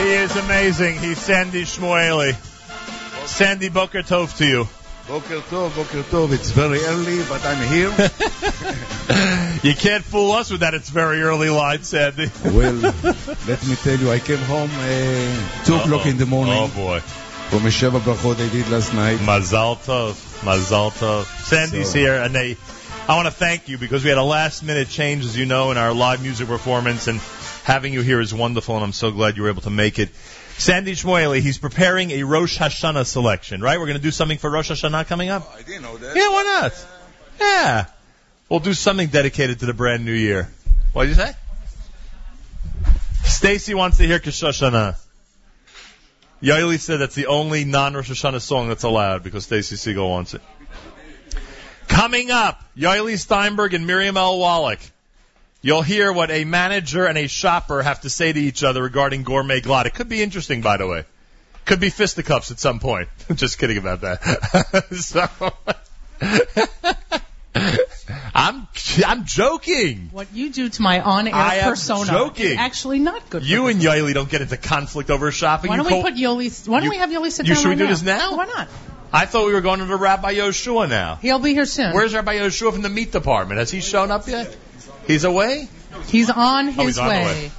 He 0.00 0.10
is 0.12 0.36
amazing. 0.36 0.98
He's 0.98 1.18
Sandy 1.18 1.64
Shmuely. 1.64 2.34
Sandy 3.26 3.68
Boker 3.68 4.02
Tov 4.02 4.36
to 4.38 4.46
you. 4.46 4.68
Boker 5.08 5.40
Tov, 5.40 5.74
Boker 5.74 6.02
Tov. 6.04 6.32
It's 6.32 6.50
very 6.50 6.78
early, 6.84 7.22
but 7.24 7.44
I'm 7.44 7.66
here. 7.68 7.90
you 9.68 9.74
can't 9.74 10.04
fool 10.04 10.30
us 10.32 10.52
with 10.52 10.60
that. 10.60 10.74
It's 10.74 10.88
very 10.88 11.20
early 11.22 11.50
line, 11.50 11.82
Sandy. 11.82 12.30
well, 12.44 12.74
let 12.74 13.66
me 13.66 13.74
tell 13.74 13.98
you, 13.98 14.10
I 14.10 14.20
came 14.20 14.38
home 14.38 14.70
uh, 14.72 15.64
2 15.64 15.74
o'clock 15.74 16.06
in 16.06 16.16
the 16.16 16.26
morning. 16.26 16.54
Oh, 16.56 16.68
boy. 16.68 17.02
Sheva 17.58 18.00
Brachot 18.00 18.36
did 18.52 18.68
last 18.68 18.94
night. 18.94 19.18
Mazal 19.18 19.76
Tov. 19.76 20.12
Mazal 20.44 20.90
Tov. 20.92 21.24
Sandy's 21.44 21.90
So- 21.92 21.98
here, 21.98 22.14
and 22.22 22.34
they. 22.34 22.56
I 23.08 23.16
want 23.16 23.26
to 23.26 23.32
thank 23.32 23.68
you 23.68 23.76
because 23.76 24.04
we 24.04 24.08
had 24.10 24.18
a 24.18 24.22
last 24.22 24.62
minute 24.62 24.88
change, 24.88 25.24
as 25.24 25.36
you 25.36 25.44
know, 25.46 25.72
in 25.72 25.76
our 25.76 25.92
live 25.92 26.22
music 26.22 26.46
performance, 26.46 27.08
and 27.08 27.18
having 27.64 27.92
you 27.92 28.02
here 28.02 28.20
is 28.20 28.32
wonderful, 28.32 28.76
and 28.76 28.84
I'm 28.84 28.92
so 28.92 29.10
glad 29.10 29.36
you 29.36 29.42
were 29.42 29.48
able 29.48 29.62
to 29.62 29.70
make 29.70 29.98
it. 29.98 30.10
Sandy 30.58 30.92
Shmuely, 30.92 31.40
he's 31.40 31.58
preparing 31.58 32.12
a 32.12 32.22
Rosh 32.22 32.56
Hashanah 32.58 33.06
selection, 33.06 33.62
right? 33.62 33.80
We're 33.80 33.86
going 33.86 33.96
to 33.96 34.02
do 34.02 34.10
something 34.12 34.38
for 34.38 34.48
Rosh 34.50 34.70
Hashanah 34.70 35.06
coming 35.08 35.28
up? 35.30 35.48
Oh, 35.50 35.56
I 35.58 35.62
didn't 35.62 35.82
know 35.82 35.96
that. 35.96 36.14
Yeah, 36.14 36.28
why 36.28 36.42
not? 36.60 36.86
Yeah. 37.40 37.84
We'll 38.48 38.60
do 38.60 38.74
something 38.74 39.08
dedicated 39.08 39.60
to 39.60 39.66
the 39.66 39.74
brand 39.74 40.04
new 40.04 40.12
year. 40.12 40.48
What 40.92 41.04
did 41.04 41.16
you 41.16 41.22
say? 41.22 41.32
Stacy 43.24 43.74
wants 43.74 43.96
to 43.96 44.06
hear 44.06 44.18
Kishoshana. 44.20 44.96
Yoeli 46.42 46.78
said 46.78 46.98
that's 46.98 47.14
the 47.14 47.26
only 47.26 47.64
non-Rosh 47.64 48.10
Hashanah 48.10 48.40
song 48.40 48.68
that's 48.68 48.84
allowed 48.84 49.22
because 49.22 49.44
Stacy 49.44 49.76
Segal 49.76 50.08
wants 50.08 50.34
it. 50.34 50.40
Coming 51.86 52.30
up, 52.30 52.62
Yoeli 52.76 53.18
Steinberg 53.18 53.74
and 53.74 53.86
Miriam 53.86 54.16
L. 54.16 54.38
Wallach. 54.38 54.80
You'll 55.62 55.82
hear 55.82 56.10
what 56.10 56.30
a 56.30 56.44
manager 56.44 57.04
and 57.04 57.18
a 57.18 57.26
shopper 57.26 57.82
have 57.82 58.00
to 58.02 58.10
say 58.10 58.32
to 58.32 58.40
each 58.40 58.64
other 58.64 58.82
regarding 58.82 59.24
gourmet 59.24 59.60
glatt. 59.60 59.84
It 59.84 59.94
could 59.94 60.08
be 60.08 60.22
interesting, 60.22 60.62
by 60.62 60.78
the 60.78 60.86
way. 60.86 61.04
Could 61.66 61.80
be 61.80 61.90
fisticuffs 61.90 62.50
at 62.50 62.58
some 62.58 62.78
point. 62.78 63.08
Just 63.34 63.58
kidding 63.58 63.76
about 63.76 64.00
that. 64.00 64.86
so, 64.92 65.28
I'm 68.40 68.66
I'm 69.06 69.24
joking. 69.26 70.08
What 70.12 70.28
you 70.32 70.50
do 70.50 70.68
to 70.68 70.82
my 70.82 71.00
on-air 71.00 71.64
persona 71.64 72.10
joking. 72.10 72.46
is 72.52 72.56
actually 72.58 72.98
not 72.98 73.28
good. 73.30 73.44
You 73.44 73.66
and. 73.66 73.80
Yoeli 73.80 74.14
don't 74.14 74.28
get 74.30 74.40
into 74.40 74.56
conflict 74.56 75.10
over 75.10 75.30
shopping. 75.30 75.68
Why 75.68 75.76
don't 75.76 75.86
we 75.86 75.92
co- 75.92 76.02
put 76.02 76.14
Yoeli? 76.14 76.68
Why 76.68 76.78
don't 76.78 76.84
you- 76.84 76.90
we 76.90 76.96
have 76.96 77.10
Yoeli 77.10 77.30
sit 77.30 77.46
you- 77.46 77.54
down 77.54 77.62
should 77.62 77.68
we 77.68 77.74
right 77.74 77.78
do 77.78 77.84
now? 77.84 77.90
this 77.90 78.02
now? 78.02 78.36
Why 78.36 78.44
not? 78.46 78.68
I 79.12 79.26
thought 79.26 79.46
we 79.46 79.52
were 79.52 79.60
going 79.60 79.80
to 79.80 79.86
the 79.86 79.96
Rabbi 79.96 80.34
Yoshua 80.34 80.88
now. 80.88 81.18
He'll 81.20 81.38
be 81.40 81.52
here 81.52 81.66
soon. 81.66 81.92
Where's 81.92 82.14
Rabbi 82.14 82.38
Yoshua 82.38 82.72
from 82.72 82.82
the 82.82 82.88
meat 82.88 83.10
department? 83.12 83.58
Has 83.58 83.70
he 83.70 83.80
shown 83.80 84.10
up 84.10 84.28
yet? 84.28 84.56
He's 85.06 85.24
away. 85.24 85.68
He's 86.06 86.30
on 86.30 86.68
his 86.68 86.78
Oh, 86.78 86.86
he's 86.86 86.98
on 86.98 87.08
way. 87.08 87.24
way. 87.24 87.50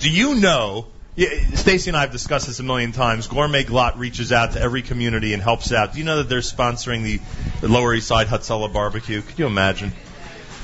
Do 0.00 0.10
you 0.10 0.34
know? 0.34 0.86
Yeah, 1.16 1.28
Stacy 1.54 1.90
and 1.90 1.96
I 1.96 2.00
have 2.00 2.10
discussed 2.10 2.48
this 2.48 2.58
a 2.58 2.64
million 2.64 2.90
times. 2.90 3.28
Gourmet 3.28 3.62
Glatt 3.62 3.96
reaches 3.98 4.32
out 4.32 4.54
to 4.54 4.60
every 4.60 4.82
community 4.82 5.32
and 5.32 5.40
helps 5.40 5.70
out. 5.70 5.92
Do 5.92 6.00
you 6.00 6.04
know 6.04 6.16
that 6.16 6.28
they're 6.28 6.40
sponsoring 6.40 7.04
the, 7.04 7.20
the 7.60 7.68
Lower 7.68 7.94
East 7.94 8.08
Side 8.08 8.26
Hatzalah 8.26 8.72
barbecue? 8.72 9.22
Can 9.22 9.36
you 9.36 9.46
imagine? 9.46 9.92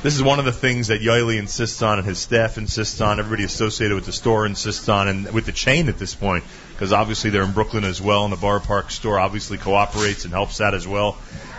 This 0.02 0.16
is 0.16 0.24
one 0.24 0.40
of 0.40 0.44
the 0.44 0.52
things 0.52 0.88
that 0.88 1.02
Yoeli 1.02 1.38
insists 1.38 1.82
on 1.82 1.98
and 1.98 2.08
his 2.08 2.18
staff 2.18 2.58
insists 2.58 3.00
on, 3.00 3.20
everybody 3.20 3.44
associated 3.44 3.94
with 3.94 4.06
the 4.06 4.12
store 4.12 4.44
insists 4.44 4.88
on, 4.88 5.06
and 5.06 5.30
with 5.32 5.46
the 5.46 5.52
chain 5.52 5.88
at 5.88 5.98
this 5.98 6.16
point, 6.16 6.42
because 6.72 6.92
obviously 6.92 7.30
they're 7.30 7.44
in 7.44 7.52
Brooklyn 7.52 7.84
as 7.84 8.02
well, 8.02 8.24
and 8.24 8.32
the 8.32 8.36
Borough 8.36 8.58
Park 8.58 8.90
store 8.90 9.20
obviously 9.20 9.56
cooperates 9.56 10.24
and 10.24 10.32
helps 10.32 10.60
out 10.60 10.74
as 10.74 10.88
well 10.88 11.12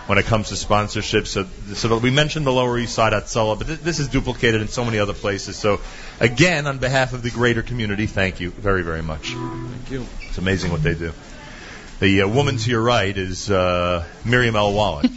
when 0.06 0.18
it 0.18 0.24
comes 0.24 0.48
to 0.48 0.56
sponsorship. 0.56 1.26
So, 1.26 1.46
so 1.74 1.96
we 1.98 2.10
mentioned 2.10 2.44
the 2.44 2.52
Lower 2.52 2.76
East 2.78 2.94
Side 2.94 3.12
Hatzalah, 3.12 3.56
but 3.56 3.68
th- 3.68 3.80
this 3.80 4.00
is 4.00 4.08
duplicated 4.08 4.60
in 4.60 4.68
so 4.68 4.84
many 4.84 4.98
other 4.98 5.14
places. 5.14 5.56
So, 5.56 5.80
again, 6.22 6.66
on 6.66 6.78
behalf 6.78 7.12
of 7.12 7.22
the 7.22 7.30
greater 7.30 7.62
community, 7.62 8.06
thank 8.06 8.40
you 8.40 8.50
very, 8.50 8.82
very 8.82 9.02
much. 9.02 9.34
Thank 9.34 9.90
you. 9.90 10.06
It's 10.22 10.38
amazing 10.38 10.70
what 10.70 10.82
they 10.82 10.94
do. 10.94 11.12
The 12.00 12.22
uh, 12.22 12.28
woman 12.28 12.56
to 12.56 12.70
your 12.70 12.82
right 12.82 13.16
is 13.16 13.50
uh, 13.50 14.04
Miriam 14.24 14.56
L. 14.56 14.72
Wallach. 14.72 15.10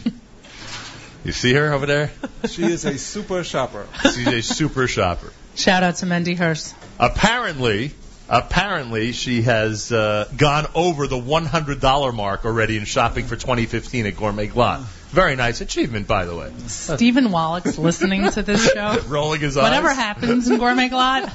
you 1.24 1.32
see 1.32 1.54
her 1.54 1.72
over 1.72 1.86
there? 1.86 2.10
She 2.48 2.64
is 2.64 2.84
a 2.84 2.98
super 2.98 3.42
shopper. 3.44 3.86
She's 4.02 4.26
a 4.26 4.42
super 4.42 4.86
shopper. 4.86 5.32
Shout 5.54 5.82
out 5.82 5.96
to 5.96 6.06
Mendy 6.06 6.36
Hurst. 6.36 6.74
Apparently, 6.98 7.92
apparently 8.28 9.12
she 9.12 9.42
has 9.42 9.90
uh, 9.90 10.28
gone 10.36 10.66
over 10.74 11.06
the 11.06 11.18
$100 11.18 12.14
mark 12.14 12.44
already 12.44 12.76
in 12.76 12.84
shopping 12.84 13.26
for 13.26 13.36
2015 13.36 14.06
at 14.06 14.16
Gourmet 14.16 14.48
Glatt. 14.48 14.84
Very 15.16 15.34
nice 15.34 15.62
achievement, 15.62 16.06
by 16.06 16.26
the 16.26 16.36
way. 16.36 16.52
Stephen 16.66 17.30
Wallach's 17.30 17.78
listening 17.78 18.30
to 18.32 18.42
this 18.42 18.70
show. 18.74 19.00
Rolling 19.08 19.40
his 19.40 19.56
eyes. 19.56 19.62
Whatever 19.62 19.94
happens 19.94 20.46
in 20.46 20.58
Gourmet 20.58 20.90
Glatt 20.90 21.32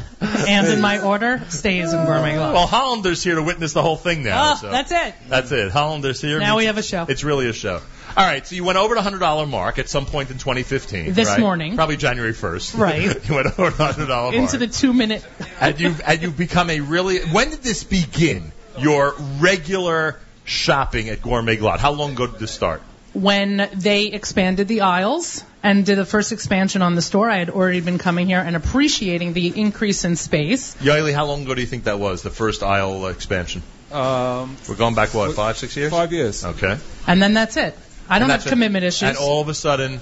and 0.47 0.67
in 0.67 0.81
my 0.81 1.01
order 1.01 1.41
stays 1.49 1.91
in 1.91 2.05
Gourmet 2.05 2.35
Glatt. 2.35 2.53
Well, 2.53 2.67
Hollander's 2.67 3.23
here 3.23 3.33
to 3.33 3.41
witness 3.41 3.73
the 3.73 3.81
whole 3.81 3.95
thing 3.95 4.21
now. 4.21 4.51
oh, 4.51 4.55
so. 4.57 4.69
that's 4.69 4.91
it. 4.91 5.15
That's 5.29 5.51
it. 5.51 5.71
Hollander's 5.71 6.21
here. 6.21 6.39
Now 6.39 6.57
we 6.57 6.65
have 6.65 6.77
a 6.77 6.83
show. 6.83 7.07
It's 7.09 7.23
really 7.23 7.49
a 7.49 7.53
show. 7.53 7.81
All 8.15 8.23
right, 8.23 8.45
so 8.45 8.53
you 8.53 8.63
went 8.63 8.77
over 8.77 8.93
the 8.93 9.01
hundred 9.01 9.17
dollar 9.17 9.47
mark 9.47 9.79
at 9.79 9.89
some 9.89 10.05
point 10.05 10.29
in 10.29 10.37
2015. 10.37 11.13
This 11.13 11.27
right? 11.27 11.39
morning. 11.39 11.73
probably 11.73 11.97
January 11.97 12.33
1st. 12.33 12.77
Right. 12.77 13.27
you 13.27 13.33
went 13.33 13.47
over 13.47 13.71
the 13.71 13.83
hundred 13.83 14.05
dollar 14.09 14.31
mark. 14.31 14.35
Into 14.35 14.59
the 14.59 14.67
two 14.67 14.93
minute. 14.93 15.25
and 15.59 15.79
you 15.79 15.95
and 16.05 16.21
you've 16.21 16.37
become 16.37 16.69
a 16.69 16.81
really. 16.81 17.21
When 17.21 17.49
did 17.49 17.63
this 17.63 17.83
begin? 17.83 18.51
Your 18.77 19.15
regular 19.39 20.19
shopping 20.45 21.09
at 21.09 21.23
Gourmet 21.23 21.57
Glatt. 21.57 21.79
How 21.79 21.93
long 21.93 22.11
ago 22.11 22.27
did 22.27 22.39
this 22.39 22.51
start? 22.51 22.83
When 23.13 23.69
they 23.73 24.05
expanded 24.05 24.67
the 24.67 24.81
aisles 24.81 25.43
and 25.63 25.85
did 25.85 25.97
the 25.97 26.05
first 26.05 26.31
expansion 26.31 26.81
on 26.81 26.95
the 26.95 27.01
store, 27.01 27.29
I 27.29 27.37
had 27.37 27.49
already 27.49 27.81
been 27.81 27.97
coming 27.97 28.27
here 28.27 28.39
and 28.39 28.55
appreciating 28.55 29.33
the 29.33 29.59
increase 29.59 30.05
in 30.05 30.15
space. 30.15 30.75
Yoeli, 30.75 31.13
how 31.13 31.25
long 31.25 31.43
ago 31.43 31.53
do 31.53 31.61
you 31.61 31.67
think 31.67 31.83
that 31.85 31.99
was? 31.99 32.21
The 32.21 32.29
first 32.29 32.63
aisle 32.63 33.07
expansion. 33.07 33.63
Um, 33.91 34.55
We're 34.69 34.75
going 34.75 34.95
back 34.95 35.13
what 35.13 35.35
five, 35.35 35.57
six 35.57 35.75
years? 35.75 35.91
five 35.91 36.13
years. 36.13 36.45
Okay. 36.45 36.77
And 37.05 37.21
then 37.21 37.33
that's 37.33 37.57
it. 37.57 37.77
I 38.07 38.19
don't 38.19 38.29
have 38.29 38.39
that's 38.39 38.47
it. 38.47 38.49
commitment 38.49 38.85
issues. 38.85 39.09
And 39.09 39.17
all 39.17 39.41
of 39.41 39.49
a 39.49 39.53
sudden, 39.53 39.99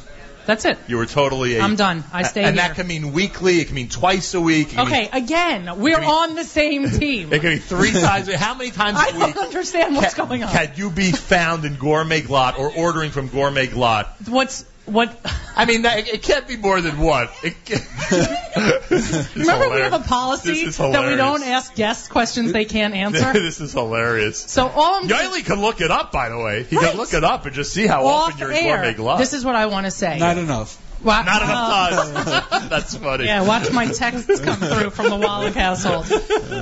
that's 0.50 0.66
it. 0.66 0.78
you 0.88 0.98
were 0.98 1.06
totally. 1.06 1.56
A, 1.58 1.62
I'm 1.62 1.76
done. 1.76 2.04
I 2.12 2.24
stay 2.24 2.44
And 2.44 2.56
here. 2.56 2.68
that 2.68 2.76
can 2.76 2.88
mean 2.88 3.14
weekly. 3.14 3.60
It 3.60 3.66
can 3.66 3.76
mean 3.76 3.88
twice 3.90 4.34
a 4.34 4.42
week. 4.42 4.70
It 4.70 4.76
can 4.76 4.88
Okay, 4.88 5.08
again, 5.14 5.80
we're 5.80 6.02
on 6.02 6.36
the 6.36 6.44
same 6.44 6.90
team. 7.00 7.32
It 7.32 7.42
can 7.42 7.52
be 7.52 7.60
three 7.60 7.92
times. 7.92 8.28
A 8.28 8.32
week. 8.32 8.40
How 8.40 8.56
many 8.56 8.72
times 8.72 8.98
I 9.00 9.10
a 9.10 9.26
week? 9.26 9.36
don't 9.36 9.46
understand 9.46 9.96
what's 9.96 10.16
going 10.16 10.44
on. 10.44 10.52
Can 10.52 10.72
you 10.76 10.90
be 10.90 11.12
found 11.12 11.66
in 11.66 11.76
Gourmet 11.76 12.22
Glatt 12.22 12.58
or 12.58 12.72
ordering 12.76 13.12
from 13.12 13.28
Gourmet 13.28 13.68
Glatt? 13.68 14.08
What's 14.28 14.66
what? 14.92 15.18
I 15.56 15.66
mean, 15.66 15.82
that, 15.84 16.08
it 16.08 16.24
can't 16.24 16.48
be 16.48 16.56
more 16.58 16.80
than 16.82 17.00
one. 17.00 17.28
It 17.44 17.56
can- 17.66 17.80
This 18.90 19.36
Remember, 19.36 19.70
we 19.70 19.82
have 19.82 19.94
a 19.94 20.00
policy 20.00 20.66
that 20.66 21.08
we 21.08 21.16
don't 21.16 21.44
ask 21.44 21.76
guests 21.76 22.08
questions 22.08 22.52
they 22.52 22.66
can't 22.66 22.94
answer. 23.06 23.34
this 23.34 23.60
is 23.62 23.74
hilarious. 23.74 24.40
So 24.40 24.68
all 24.68 24.96
I'm 24.96 25.08
Yoeli 25.08 25.46
can 25.46 25.62
look 25.62 25.82
it 25.82 25.92
up, 25.92 26.12
by 26.12 26.30
the 26.30 26.38
way. 26.38 26.64
He 26.64 26.76
Right. 26.78 26.90
can 26.90 26.98
look 26.98 27.14
it 27.14 27.24
up 27.24 27.46
and 27.46 27.54
just 27.56 27.72
see 27.74 27.86
how 27.88 28.06
off 28.06 28.28
often 28.34 28.40
you're 28.40 28.52
in 28.52 28.64
Gourmet 28.66 28.88
air. 28.90 28.94
Glot. 28.94 29.18
This 29.20 29.34
is 29.34 29.46
what 29.46 29.56
I 29.56 29.68
want 29.68 29.86
to 29.86 29.92
say. 29.92 30.18
Not 30.18 30.38
enough. 30.38 30.78
Wa- 31.04 31.22
Not 31.24 31.42
enough 31.42 31.70
oh. 31.72 32.50
time. 32.50 32.70
That's 32.70 32.96
funny. 32.96 33.26
Yeah, 33.26 33.44
watch 33.44 33.72
my 33.72 33.88
texts 33.88 34.40
come 34.42 34.58
through 34.60 34.90
from 34.90 35.10
the 35.10 35.16
Wallach 35.18 35.54
household. 35.56 36.06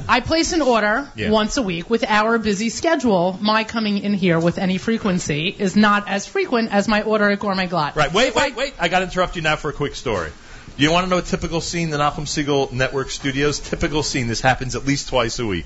I 0.08 0.20
place 0.20 0.54
an 0.54 0.62
order 0.62 1.10
Yeah. 1.16 1.32
once 1.32 1.58
a 1.58 1.62
week 1.62 1.90
with 1.90 2.04
our 2.04 2.38
busy 2.38 2.70
schedule. 2.70 3.38
My 3.42 3.64
coming 3.64 3.98
in 4.00 4.14
here 4.14 4.40
with 4.40 4.58
any 4.58 4.78
frequency 4.78 5.48
is 5.58 5.76
not 5.76 6.08
as 6.08 6.28
frequent 6.28 6.72
as 6.72 6.88
my 6.88 7.02
order 7.02 7.30
at 7.30 7.40
Gourmet 7.40 7.68
Glatt. 7.68 7.96
Right. 7.96 8.14
Wait, 8.14 8.36
wait, 8.36 8.56
wait. 8.56 8.74
I 8.80 8.88
got 8.90 9.00
to 9.00 9.06
interrupt 9.06 9.36
you 9.36 9.42
now 9.42 9.56
for 9.56 9.70
a 9.70 9.74
quick 9.74 9.96
story. 9.96 10.32
Do 10.78 10.84
you 10.84 10.92
want 10.92 11.06
to 11.06 11.10
know 11.10 11.18
a 11.18 11.24
typical 11.24 11.60
scene 11.60 11.86
in 11.86 11.90
the 11.90 11.98
Nachum 11.98 12.26
Segal 12.28 12.72
Network 12.72 13.10
studios? 13.10 13.60
Typical 13.60 14.04
scene. 14.04 14.28
This 14.28 14.42
happens 14.42 14.76
at 14.76 14.86
least 14.86 15.10
twice 15.10 15.40
a 15.40 15.46
week. 15.48 15.66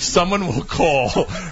Someone 0.00 0.46
will 0.46 0.64
call 0.64 1.08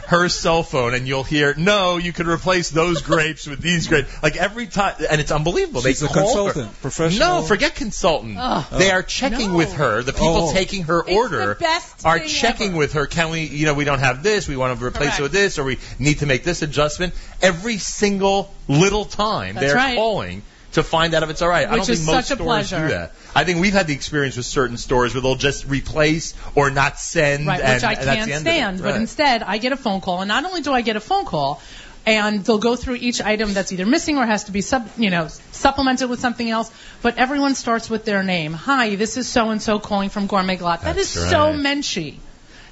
her 0.09 0.29
cell 0.29 0.63
phone 0.63 0.95
and 0.95 1.07
you'll 1.07 1.23
hear, 1.25 1.55
no, 1.57 1.97
you 1.99 2.13
can 2.13 2.27
replace 2.27 2.71
those 2.71 3.03
grapes 3.03 3.47
with 3.47 3.61
these 3.61 3.87
grapes. 3.89 4.11
Like 4.23 4.37
every 4.37 4.67
time, 4.67 4.95
and 5.11 5.21
it's 5.21 5.31
unbelievable. 5.31 5.83
She's 5.83 6.01
they 6.01 6.07
a 6.07 6.09
call 6.09 6.25
consultant, 6.25 6.67
her. 6.69 6.73
professional. 6.81 7.41
No, 7.41 7.43
forget 7.43 7.75
consultant. 7.75 8.37
Ugh. 8.39 8.65
They 8.73 8.91
are 8.91 9.03
checking 9.03 9.55
with 9.55 9.75
her. 9.75 10.03
The 10.03 10.13
people 10.13 10.49
Oh. 10.49 10.53
taking 10.53 10.85
her 10.85 11.01
It's 11.01 11.11
order 11.13 11.59
are 12.05 12.19
checking 12.21 12.69
ever. 12.71 12.77
with 12.79 12.93
her. 12.95 13.07
Can 13.07 13.31
we, 13.31 13.43
you 13.45 13.67
know, 13.67 13.75
we 13.75 13.85
don't 13.85 13.99
have 14.01 14.23
this. 14.23 14.49
We 14.49 14.57
want 14.57 14.79
to 14.79 14.85
replace 14.85 15.09
Correct. 15.17 15.21
it 15.21 15.23
with 15.23 15.33
this, 15.33 15.59
or 15.59 15.65
we 15.65 15.79
need 15.99 16.21
to 16.21 16.27
make 16.27 16.45
this 16.45 16.63
adjustment. 16.63 17.15
Every 17.43 17.79
single 17.79 18.55
little 18.69 19.05
time 19.05 19.55
That's 19.55 19.67
they're 19.67 19.75
right. 19.77 19.97
calling 19.97 20.43
to 20.79 20.83
find 20.83 21.15
out 21.15 21.23
if 21.23 21.31
it's 21.31 21.43
all 21.43 21.49
right. 21.49 21.67
I 21.67 21.73
Which 21.73 21.79
don't 21.81 21.87
think 21.87 21.99
is 22.01 22.07
most 22.07 22.15
such 22.29 22.39
a 22.39 22.43
stores 22.43 22.69
pleasure. 22.71 22.89
do 22.89 22.95
that. 22.95 23.13
I 23.35 23.45
think 23.45 23.61
we've 23.61 23.73
had 23.73 23.87
the 23.87 23.95
experience 23.95 24.37
with 24.37 24.47
certain 24.47 24.77
stores 24.77 25.15
where 25.15 25.21
they'll 25.23 25.35
just 25.37 25.67
replace 25.67 26.35
or 26.55 26.71
not 26.71 26.99
send, 26.99 27.47
Right, 27.47 27.61
and, 27.61 27.75
which 27.75 27.85
I 27.85 27.95
can't 27.95 28.07
the 28.07 28.11
end 28.13 28.31
of 28.31 28.31
it. 28.31 28.41
stand. 28.41 28.83
But 28.83 28.97
instead, 28.97 29.43
I 29.43 29.59
get 29.59 29.73
a 29.73 29.77
phone 29.77 30.01
call, 30.01 30.21
and 30.21 30.29
not 30.29 30.45
only 30.45 30.63
do 30.63 30.73
I 30.73 30.81
get 30.83 30.97
a 30.97 31.01
phone 31.01 31.25
call, 31.25 31.61
and 32.07 32.43
they'll 32.45 32.59
go 32.59 32.75
through 32.75 32.95
each 32.97 33.21
item 33.21 33.53
that's 33.53 33.71
either 33.71 33.85
missing 33.85 34.17
or 34.17 34.25
has 34.25 34.45
to 34.45 34.53
be 34.53 34.63
sub, 34.63 34.89
you 34.97 35.11
know, 35.11 35.29
supplemented 35.53 36.09
with 36.09 36.21
something 36.21 36.49
else. 36.49 36.71
But 37.03 37.19
everyone 37.19 37.55
starts 37.55 37.91
with 37.91 38.05
their 38.07 38.23
name. 38.23 38.55
Hi, 38.55 38.97
this 38.97 39.17
is 39.19 39.29
so 39.29 39.51
and 39.51 39.61
so 39.61 39.79
calling 39.79 40.09
from 40.09 40.27
Gourmet 40.27 40.57
Glatt. 40.57 40.83
That 40.83 40.97
is 40.97 41.13
That's 41.13 41.31
so 41.31 41.51
right. 41.51 41.57
menschy. 41.57 42.17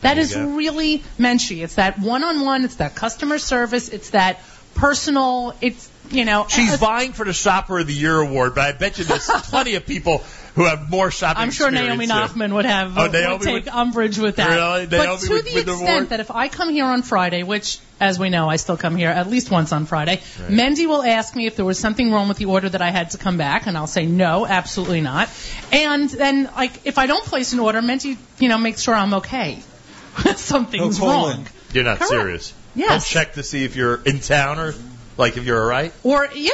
That 0.01 0.17
is 0.19 0.35
go. 0.35 0.47
really 0.55 1.03
menschy. 1.19 1.63
It's 1.65 1.75
that 1.75 1.99
one-on-one. 1.99 2.65
It's 2.65 2.77
that 2.77 2.95
customer 2.95 3.39
service. 3.39 3.89
It's 3.91 4.11
that 4.11 4.41
personal. 4.75 5.55
It's 5.61 5.89
you 6.11 6.25
know. 6.25 6.47
She's 6.49 6.75
uh, 6.75 6.77
vying 6.79 7.13
for 7.13 7.25
the 7.25 7.33
Shopper 7.33 7.79
of 7.79 7.87
the 7.87 7.93
Year 7.95 8.21
award, 8.21 8.55
but 8.55 8.65
I 8.65 8.73
bet 8.73 8.99
you 8.99 9.05
there's 9.05 9.27
plenty 9.51 9.75
of 9.75 9.87
people 9.87 10.23
who 10.55 10.65
have 10.65 10.89
more 10.91 11.11
shopping 11.11 11.43
I'm 11.43 11.51
sure 11.51 11.71
Naomi 11.71 12.05
experience. 12.05 12.33
Nachman 12.33 12.55
would 12.55 12.65
have 12.65 12.97
Oh, 12.97 13.03
would 13.11 13.43
take 13.43 13.65
would- 13.67 13.69
umbrage 13.69 14.19
with 14.19 14.37
that. 14.37 14.55
Really? 14.57 14.87
But 14.87 15.05
Naomi 15.05 15.21
to 15.27 15.33
would- 15.35 15.45
the 15.45 15.55
with 15.55 15.67
the 15.67 15.73
extent 15.73 16.09
that 16.11 16.21
if 16.21 16.31
I 16.31 16.49
come 16.49 16.71
here 16.71 16.87
on 16.87 17.03
Friday, 17.03 17.43
which 17.43 17.79
as 18.01 18.19
we 18.19 18.31
know 18.31 18.49
I 18.49 18.57
still 18.57 18.77
come 18.79 18.97
here 18.97 19.11
at 19.11 19.29
least 19.29 19.51
once 19.51 19.73
on 19.73 19.85
Friday, 19.87 20.21
Right. 20.41 20.51
Mendy 20.51 20.87
will 20.87 21.03
ask 21.03 21.35
me 21.37 21.47
if 21.47 21.57
there 21.57 21.65
was 21.65 21.79
something 21.79 22.11
wrong 22.11 22.29
with 22.29 22.39
the 22.39 22.47
order 22.47 22.69
that 22.71 22.81
I 22.81 22.91
had 22.91 23.11
to 23.11 23.19
come 23.19 23.37
back, 23.37 23.67
and 23.67 23.77
I'll 23.77 23.87
say 23.87 24.07
no, 24.07 24.47
absolutely 24.47 25.03
not. 25.03 25.29
And 25.73 26.09
then 26.09 26.49
like 26.57 26.87
if 26.87 26.97
I 26.99 27.07
don't 27.07 27.25
place 27.25 27.53
an 27.53 27.61
order, 27.61 27.83
Mendy 27.83 28.17
you 28.39 28.49
know 28.49 28.57
makes 28.59 28.81
sure 28.81 28.95
I'm 28.95 29.13
okay. 29.15 29.63
Something's 30.37 30.97
He'll 30.99 31.07
wrong. 31.09 31.33
in. 31.33 31.47
You're 31.73 31.85
not 31.85 31.99
Correct. 31.99 32.11
serious. 32.11 32.55
Yes. 32.75 33.11
He'll 33.11 33.21
check 33.23 33.35
to 33.35 33.43
see 33.43 33.65
if 33.65 33.77
you're 33.77 34.03
in 34.03 34.21
town 34.21 34.59
or 34.59 34.73
like 35.17 35.37
if 35.37 35.45
you're 35.45 35.61
all 35.61 35.69
right. 35.69 35.93
Or 36.03 36.27
yeah. 36.35 36.53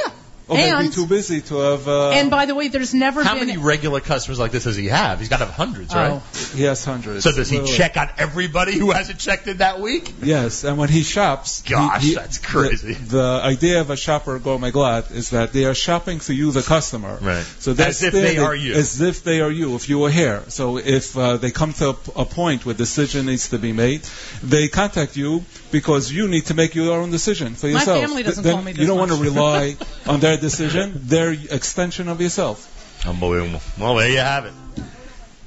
Or 0.53 0.57
maybe 0.57 0.87
and 0.87 0.93
too 0.93 1.07
busy 1.07 1.41
to 1.43 1.57
have. 1.59 1.89
Uh, 1.89 2.11
and 2.11 2.31
by 2.31 2.47
the 2.47 2.55
way, 2.55 2.69
there's 2.69 2.95
never 2.95 3.23
How 3.23 3.35
been 3.35 3.47
many 3.47 3.59
regular 3.59 4.01
customers 4.01 4.39
like 4.39 4.53
this 4.53 4.65
does 4.65 4.77
he 4.77 4.87
have? 4.87 5.19
He's 5.19 5.29
got 5.29 5.39
to 5.39 5.47
have 5.47 5.55
hundreds, 5.55 5.95
right? 5.95 6.13
Oh. 6.13 6.23
he 6.55 6.63
has 6.65 6.85
hundreds. 6.85 7.25
So 7.25 7.33
does 7.33 7.49
he 7.49 7.59
Wait, 7.59 7.69
wait. 7.69 7.77
check 7.77 7.97
on 7.97 8.09
everybody 8.19 8.79
who 8.79 8.91
hasn't 8.91 9.19
checked 9.19 9.49
in 9.49 9.59
that 9.59 9.81
week? 9.81 10.13
Yes, 10.23 10.65
and 10.65 10.79
when 10.79 10.89
he 10.89 11.03
shops, 11.03 11.63
Gosh, 11.63 12.03
he- 12.03 12.15
that's 12.15 12.39
crazy. 12.39 12.95
The, 12.95 13.17
the 13.17 13.41
idea 13.45 13.81
of 13.81 13.91
a 13.91 13.97
shopper 13.97 14.39
gourmet 14.39 14.71
glatt 14.71 15.13
is 15.13 15.31
that 15.31 15.53
they 15.53 15.65
are 15.65 15.75
shopping 15.75 16.21
for 16.21 16.33
you, 16.33 16.53
the 16.53 16.63
customer. 16.63 17.19
Right. 17.21 17.45
So 17.59 17.73
that's 17.73 18.03
As 18.03 18.03
if 18.05 18.13
there, 18.13 18.23
they 18.23 18.39
are 18.39 18.55
you. 18.55 18.75
As 18.75 19.01
if 19.01 19.25
they 19.25 19.41
are 19.41 19.51
you. 19.51 19.75
If 19.75 19.89
you 19.89 19.99
were 19.99 20.11
here. 20.11 20.43
So 20.49 20.79
if 20.79 21.17
uh, 21.17 21.37
they 21.37 21.51
come 21.51 21.73
to 21.75 21.91
a 22.17 22.25
point 22.25 22.65
where 22.67 22.75
decision 22.75 23.27
needs 23.27 23.51
to 23.51 23.59
be 23.59 23.73
made, 23.73 24.03
they 24.43 24.69
contact 24.69 25.17
you 25.17 25.45
because 25.71 26.13
you 26.13 26.29
need 26.29 26.47
to 26.47 26.55
make 26.55 26.75
your 26.75 27.01
own 27.01 27.11
decision 27.11 27.55
for 27.55 27.69
yourself. 27.69 28.01
My 28.01 28.07
family 28.07 28.23
doesn't 28.23 28.45
then 28.45 28.55
call 28.55 28.63
me 28.63 28.73
You 28.73 28.87
don't 28.87 28.99
want 28.99 29.11
to 29.13 29.17
rely 29.17 29.77
on 30.07 30.21
their 30.21 30.37
decision. 30.43 30.93
They're 30.97 31.33
extension 31.33 32.09
of 32.09 32.21
yourself. 32.21 32.69
Unbelievable. 33.07 33.61
Well, 33.81 33.95
there 33.97 34.11
you 34.11 34.19
have 34.19 34.45
it. 34.45 34.53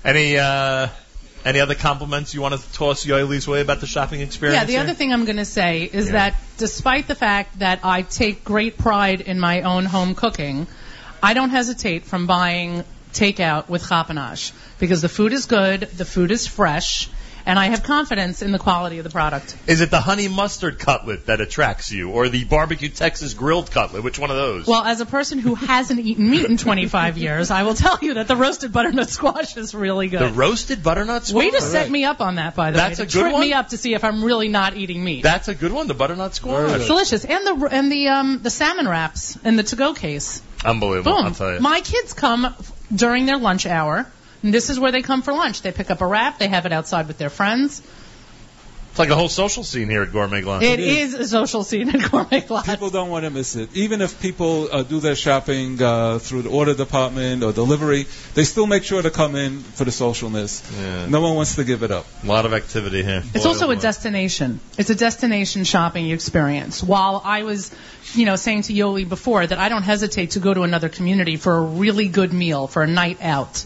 Any 0.03 0.37
uh, 0.37 0.87
any 1.45 1.59
other 1.59 1.75
compliments 1.75 2.33
you 2.33 2.41
want 2.41 2.59
to 2.59 2.73
toss 2.73 3.05
Yoeli's 3.05 3.47
way 3.47 3.61
about 3.61 3.79
the 3.81 3.87
shopping 3.87 4.21
experience? 4.21 4.59
Yeah, 4.59 4.65
the 4.65 4.71
here? 4.73 4.81
other 4.81 4.93
thing 4.95 5.13
I'm 5.13 5.25
going 5.25 5.37
to 5.37 5.45
say 5.45 5.83
is 5.83 6.07
Yeah. 6.07 6.13
that 6.13 6.35
despite 6.57 7.07
the 7.07 7.15
fact 7.15 7.59
that 7.59 7.79
I 7.83 8.01
take 8.01 8.43
great 8.43 8.77
pride 8.79 9.21
in 9.21 9.39
my 9.39 9.61
own 9.61 9.85
home 9.85 10.15
cooking, 10.15 10.65
I 11.21 11.33
don't 11.35 11.51
hesitate 11.51 12.05
from 12.05 12.25
buying 12.27 12.83
takeout 13.13 13.69
with 13.69 13.87
Chap-a-Nosh 13.87 14.51
because 14.79 15.01
the 15.01 15.09
food 15.09 15.33
is 15.33 15.45
good, 15.45 15.81
the 15.81 16.05
food 16.05 16.31
is 16.31 16.47
fresh, 16.47 17.09
and 17.45 17.59
I 17.59 17.67
have 17.67 17.83
confidence 17.83 18.41
in 18.41 18.51
the 18.51 18.59
quality 18.59 18.97
of 18.97 19.03
the 19.03 19.09
product. 19.09 19.55
Is 19.67 19.81
it 19.81 19.91
the 19.91 19.99
honey 19.99 20.27
mustard 20.27 20.79
cutlet 20.79 21.27
that 21.27 21.41
attracts 21.41 21.91
you, 21.91 22.11
or 22.11 22.29
the 22.29 22.43
barbecue 22.43 22.89
Texas 22.89 23.33
grilled 23.33 23.71
cutlet? 23.71 24.03
Which 24.03 24.17
one 24.17 24.31
of 24.31 24.37
those? 24.37 24.67
Well, 24.67 24.83
as 24.83 25.01
a 25.01 25.05
person 25.05 25.39
who 25.39 25.55
hasn't 25.55 25.99
eaten 25.99 26.29
meat 26.29 26.45
in 26.45 26.57
25 26.57 27.17
years, 27.17 27.51
I 27.51 27.63
will 27.63 27.75
tell 27.75 27.99
you 28.01 28.15
that 28.15 28.27
the 28.27 28.35
roasted 28.35 28.71
butternut 28.71 29.09
squash 29.09 29.57
is 29.57 29.73
really 29.75 30.07
good. 30.07 30.21
the 30.21 30.29
roasted 30.29 30.83
butternut 30.83 31.25
squash. 31.25 31.45
Way 31.45 31.51
to 31.51 31.61
set 31.61 31.89
me 31.89 32.03
up 32.05 32.21
on 32.21 32.35
that, 32.35 32.55
by 32.55 32.71
the 32.71 32.77
That's 32.77 32.99
way. 32.99 33.05
That's 33.05 33.13
a 33.13 33.17
good 33.17 33.21
trip 33.21 33.33
one? 33.33 33.41
me 33.41 33.53
up 33.53 33.69
to 33.69 33.77
see 33.77 33.93
if 33.93 34.03
I'm 34.03 34.23
really 34.23 34.49
not 34.49 34.75
eating 34.77 35.03
meat. 35.03 35.23
That's 35.23 35.47
a 35.47 35.55
good 35.55 35.71
one. 35.71 35.87
The 35.87 35.93
butternut 35.93 36.35
squash. 36.35 36.71
It's 36.71 36.87
delicious, 36.87 37.25
and 37.25 37.45
the 37.45 37.67
and 37.71 37.91
the 37.91 38.07
um 38.09 38.41
the 38.41 38.49
salmon 38.49 38.87
wraps 38.87 39.37
in 39.43 39.55
the 39.55 39.63
to-go 39.63 39.93
case. 39.93 40.41
Unbelievable. 40.63 41.17
Boom. 41.17 41.25
I'll 41.25 41.33
tell 41.33 41.53
you. 41.53 41.59
My 41.59 41.81
kids 41.81 42.13
come 42.13 42.53
during 42.93 43.25
their 43.25 43.37
lunch 43.37 43.65
hour. 43.65 44.07
And 44.45 44.53
this 44.53 44.69
is 44.69 44.79
where 44.79 44.91
they 44.91 45.01
come 45.01 45.23
for 45.23 45.33
lunch. 45.33 45.63
They 45.63 45.71
pick 45.71 45.89
up 45.89 46.01
a 46.01 46.05
wrap. 46.05 46.37
They 46.37 46.47
have 46.47 46.67
it 46.67 46.71
outside 46.71 47.07
with 47.07 47.17
their 47.17 47.31
friends. 47.31 47.81
It's 48.91 48.99
like 48.99 49.09
a 49.09 49.15
whole 49.15 49.27
social 49.27 49.63
scene 49.63 49.89
here 49.89 50.03
at 50.03 50.11
Gourmet 50.11 50.43
Glatt. 50.43 50.61
It 50.61 50.79
is 50.79 51.15
a 51.15 51.27
social 51.27 51.63
scene 51.63 51.89
at 51.89 52.11
Gourmet 52.11 52.41
Glatt. 52.41 52.65
People 52.65 52.91
don't 52.91 53.09
want 53.09 53.25
to 53.25 53.31
miss 53.31 53.55
it. 53.55 53.75
Even 53.75 54.01
if 54.01 54.21
people 54.21 54.69
uh, 54.71 54.83
do 54.83 54.99
their 54.99 55.15
shopping 55.15 55.81
uh, 55.81 56.19
through 56.19 56.43
the 56.43 56.51
order 56.51 56.75
department 56.75 57.43
or 57.43 57.53
delivery, 57.53 58.05
they 58.35 58.43
still 58.43 58.67
make 58.67 58.83
sure 58.83 59.01
to 59.01 59.09
come 59.09 59.35
in 59.35 59.61
for 59.61 59.83
the 59.83 59.89
socialness. 59.89 60.63
Yeah. 60.79 61.07
No 61.07 61.21
one 61.21 61.33
wants 61.35 61.55
to 61.55 61.63
give 61.63 61.81
it 61.81 61.89
up. 61.89 62.05
A 62.23 62.27
lot 62.27 62.45
of 62.45 62.53
activity 62.53 63.01
here. 63.01 63.23
It's 63.33 63.43
Boy, 63.43 63.49
also 63.49 63.67
oh 63.69 63.71
a 63.71 63.75
destination. 63.75 64.59
It's 64.77 64.91
a 64.91 64.95
destination 64.95 65.63
shopping 65.63 66.11
experience. 66.11 66.83
While 66.83 67.19
I 67.25 67.41
was, 67.41 67.73
you 68.13 68.25
know, 68.25 68.35
saying 68.35 68.61
to 68.69 68.73
Yoeli 68.73 69.09
before 69.09 69.45
that 69.45 69.57
I 69.57 69.69
don't 69.69 69.83
hesitate 69.83 70.31
to 70.31 70.39
go 70.39 70.53
to 70.53 70.61
another 70.61 70.87
community 70.87 71.35
for 71.35 71.57
a 71.57 71.61
really 71.61 72.07
good 72.07 72.31
meal, 72.31 72.67
for 72.67 72.83
a 72.83 72.87
night 72.87 73.17
out. 73.23 73.65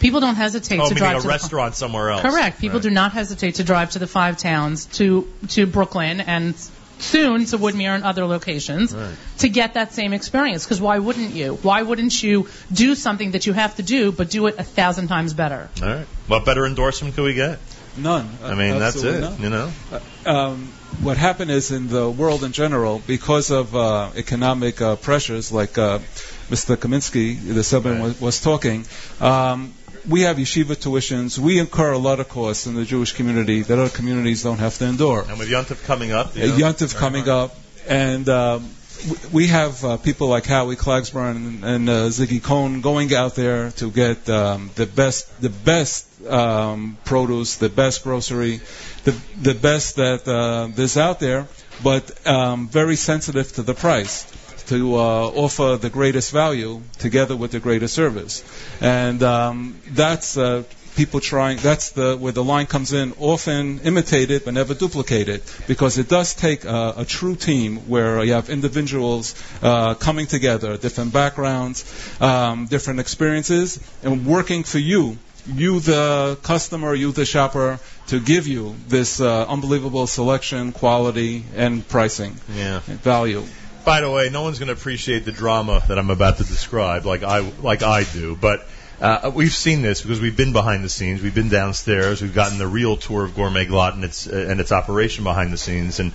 People 0.00 0.20
don't 0.20 0.36
hesitate 0.36 0.78
Oh, 0.80 0.88
to 0.88 0.94
drive 0.94 1.16
a 1.16 1.20
to 1.20 1.22
the- 1.22 1.28
restaurant 1.28 1.74
somewhere 1.74 2.10
else. 2.10 2.22
Correct. 2.22 2.60
People 2.60 2.80
do 2.80 2.90
not 2.90 3.12
hesitate 3.12 3.56
to 3.56 3.64
drive 3.64 3.90
to 3.92 3.98
the 3.98 4.06
five 4.06 4.36
towns, 4.38 4.86
to 4.98 5.26
to 5.48 5.66
Brooklyn, 5.66 6.20
and 6.20 6.54
soon 7.00 7.44
to 7.46 7.58
Woodmere 7.58 7.94
and 7.94 8.02
other 8.04 8.24
locations 8.26 8.92
Right. 8.92 9.14
to 9.38 9.48
get 9.48 9.74
that 9.74 9.92
same 9.94 10.12
experience. 10.12 10.64
Because 10.64 10.80
why 10.80 10.98
wouldn't 10.98 11.32
you? 11.34 11.58
Why 11.62 11.82
wouldn't 11.82 12.20
you 12.22 12.48
do 12.72 12.94
something 12.94 13.32
that 13.32 13.46
you 13.46 13.52
have 13.52 13.76
to 13.76 13.82
do, 13.82 14.10
but 14.12 14.30
do 14.30 14.46
it 14.46 14.56
a 14.58 14.64
thousand 14.64 15.08
times 15.08 15.32
better? 15.34 15.68
All 15.82 15.88
right. 15.88 16.06
What 16.26 16.44
better 16.44 16.66
endorsement 16.66 17.14
could 17.14 17.24
we 17.24 17.34
get? 17.34 17.58
None. 17.96 18.28
I 18.44 18.54
mean, 18.54 18.78
that's 18.78 19.02
it. 19.02 19.20
none. 19.20 19.40
You 19.42 19.50
know. 19.50 19.70
um, 20.26 20.68
what 21.02 21.16
happened 21.16 21.50
is 21.50 21.70
in 21.72 21.88
the 21.88 22.08
world 22.08 22.44
in 22.44 22.52
general, 22.52 23.00
because 23.06 23.50
of 23.50 23.74
uh, 23.74 24.10
economic 24.16 24.80
uh, 24.80 24.94
pressures, 24.96 25.50
like 25.52 25.78
uh, 25.78 25.98
Mr. 26.50 26.76
Kaminsky, 26.76 27.36
the 27.40 27.60
subman 27.62 28.00
was, 28.00 28.20
was 28.20 28.40
talking, 28.40 28.84
um, 29.20 29.72
we 30.08 30.22
have 30.22 30.36
yeshiva 30.38 30.74
tuitions. 30.76 31.38
We 31.38 31.58
incur 31.58 31.92
a 31.92 31.98
lot 31.98 32.20
of 32.20 32.28
costs 32.28 32.66
in 32.66 32.74
the 32.74 32.84
Jewish 32.84 33.12
community 33.12 33.62
that 33.62 33.78
other 33.78 33.90
communities 33.90 34.42
don't 34.42 34.58
have 34.58 34.76
to 34.78 34.86
endure. 34.86 35.24
And 35.28 35.38
with 35.38 35.48
Yontif 35.50 35.84
coming 35.84 36.12
up, 36.12 36.36
you 36.36 36.44
Uh, 36.44 36.46
know, 36.46 36.56
Yontif 36.56 36.96
coming 36.96 37.28
up, 37.28 37.54
and 37.86 38.28
um, 38.28 38.68
we 39.32 39.46
have 39.48 39.84
uh, 39.84 39.96
people 39.96 40.26
like 40.28 40.46
Howie 40.46 40.76
Klagsbrun 40.76 41.36
and, 41.36 41.64
and 41.64 41.88
uh, 41.88 42.08
Ziggy 42.10 42.42
Cohn 42.42 42.80
going 42.80 43.14
out 43.14 43.34
there 43.36 43.70
to 43.72 43.90
get 43.90 44.28
um, 44.28 44.70
the 44.74 44.86
best, 44.86 45.40
the 45.40 45.50
best 45.50 46.06
um, 46.28 46.96
produce, 47.04 47.56
the 47.56 47.68
best 47.68 48.02
grocery, 48.02 48.60
the 49.04 49.14
the 49.40 49.54
best 49.54 49.96
that 49.96 50.26
uh, 50.26 50.68
there's 50.74 50.96
out 50.96 51.20
there, 51.20 51.46
but 51.84 52.26
um, 52.26 52.68
very 52.68 52.96
sensitive 52.96 53.52
to 53.52 53.62
the 53.62 53.74
price. 53.74 54.26
To 54.68 54.96
uh, 54.96 54.98
offer 55.44 55.78
the 55.80 55.88
greatest 55.88 56.30
value 56.32 56.82
together 56.98 57.34
with 57.34 57.52
the 57.52 57.58
greatest 57.60 57.94
service, 57.94 58.42
and 58.82 59.22
um, 59.22 59.80
that's 59.88 60.36
uh, 60.36 60.62
people 60.94 61.20
trying. 61.20 61.56
That's 61.58 61.90
the 61.92 62.16
where 62.18 62.32
the 62.32 62.44
line 62.44 62.66
comes 62.66 62.92
in. 62.92 63.14
Often 63.18 63.80
imitated 63.84 64.44
but 64.44 64.52
never 64.52 64.74
duplicated, 64.74 65.40
because 65.66 65.96
it 65.96 66.08
does 66.10 66.34
take 66.34 66.64
a, 66.64 66.94
a 66.98 67.04
true 67.06 67.34
team 67.36 67.76
where 67.88 68.22
you 68.24 68.34
have 68.34 68.50
individuals 68.50 69.34
uh, 69.62 69.94
coming 69.94 70.26
together, 70.26 70.76
different 70.76 71.14
backgrounds, 71.14 71.84
um, 72.20 72.66
different 72.66 73.00
experiences, 73.00 73.80
and 74.02 74.26
working 74.26 74.64
for 74.64 74.78
you. 74.78 75.16
You, 75.46 75.80
the 75.80 76.36
customer, 76.42 76.94
you, 76.94 77.10
the 77.12 77.24
shopper, 77.24 77.78
to 78.08 78.20
give 78.20 78.46
you 78.46 78.74
this 78.88 79.18
uh, 79.18 79.46
unbelievable 79.48 80.06
selection, 80.06 80.72
quality, 80.72 81.42
and 81.56 81.88
pricing 81.88 82.36
Yeah. 82.54 82.80
value. 82.84 83.44
By 83.88 84.02
the 84.02 84.10
way, 84.10 84.28
no 84.28 84.42
one's 84.42 84.58
going 84.58 84.66
to 84.66 84.74
appreciate 84.74 85.24
the 85.24 85.32
drama 85.32 85.82
that 85.88 85.98
I'm 85.98 86.10
about 86.10 86.36
to 86.36 86.44
describe 86.44 87.06
like 87.06 87.22
I 87.22 87.38
like 87.38 87.82
I 87.82 88.04
do, 88.04 88.36
but 88.36 88.68
uh, 89.00 89.30
we've 89.34 89.50
seen 89.50 89.80
this 89.80 90.02
because 90.02 90.20
we've 90.20 90.36
been 90.36 90.52
behind 90.52 90.84
the 90.84 90.90
scenes, 90.90 91.22
we've 91.22 91.34
been 91.34 91.48
downstairs, 91.48 92.20
we've 92.20 92.34
gotten 92.34 92.58
the 92.58 92.66
real 92.66 92.98
tour 92.98 93.24
of 93.24 93.34
Gourmet 93.34 93.64
Glatt 93.64 93.94
and 93.94 94.04
its 94.04 94.26
uh, 94.26 94.46
and 94.50 94.60
its 94.60 94.72
operation 94.72 95.24
behind 95.24 95.54
the 95.54 95.56
scenes, 95.56 96.00
and 96.00 96.12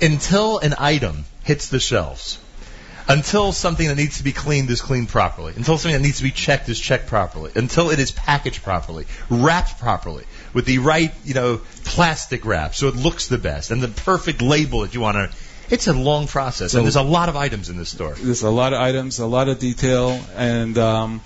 until 0.00 0.60
an 0.60 0.74
item 0.78 1.24
hits 1.42 1.70
the 1.70 1.80
shelves, 1.80 2.38
until 3.08 3.50
something 3.50 3.88
that 3.88 3.96
needs 3.96 4.18
to 4.18 4.22
be 4.22 4.30
cleaned 4.30 4.70
is 4.70 4.80
cleaned 4.80 5.08
properly, 5.08 5.54
until 5.56 5.78
something 5.78 6.00
that 6.00 6.06
needs 6.06 6.18
to 6.18 6.22
be 6.22 6.30
checked 6.30 6.68
is 6.68 6.78
checked 6.78 7.08
properly, 7.08 7.50
until 7.56 7.90
it 7.90 7.98
is 7.98 8.12
packaged 8.12 8.62
properly, 8.62 9.06
wrapped 9.28 9.80
properly, 9.80 10.22
with 10.54 10.66
the 10.66 10.78
right, 10.78 11.12
you 11.24 11.34
know, 11.34 11.60
plastic 11.82 12.44
wrap 12.44 12.76
so 12.76 12.86
it 12.86 12.94
looks 12.94 13.26
the 13.26 13.38
best, 13.38 13.72
and 13.72 13.82
the 13.82 13.88
perfect 13.88 14.40
label 14.40 14.82
that 14.82 14.94
you 14.94 15.00
want 15.00 15.16
to. 15.16 15.36
It's 15.68 15.86
a 15.88 15.92
long 15.92 16.26
process, 16.28 16.72
So- 16.72 16.78
and 16.78 16.86
there's 16.86 16.96
a 16.96 17.02
lot 17.02 17.28
of 17.28 17.36
items 17.36 17.68
in 17.68 17.76
this 17.76 17.88
store. 17.90 18.14
There's 18.20 18.42
a 18.42 18.50
lot 18.50 18.72
of 18.72 18.80
items, 18.80 19.18
a 19.18 19.26
lot 19.26 19.48
of 19.48 19.58
detail, 19.58 20.20
and 20.36 20.78
um, 20.78 21.20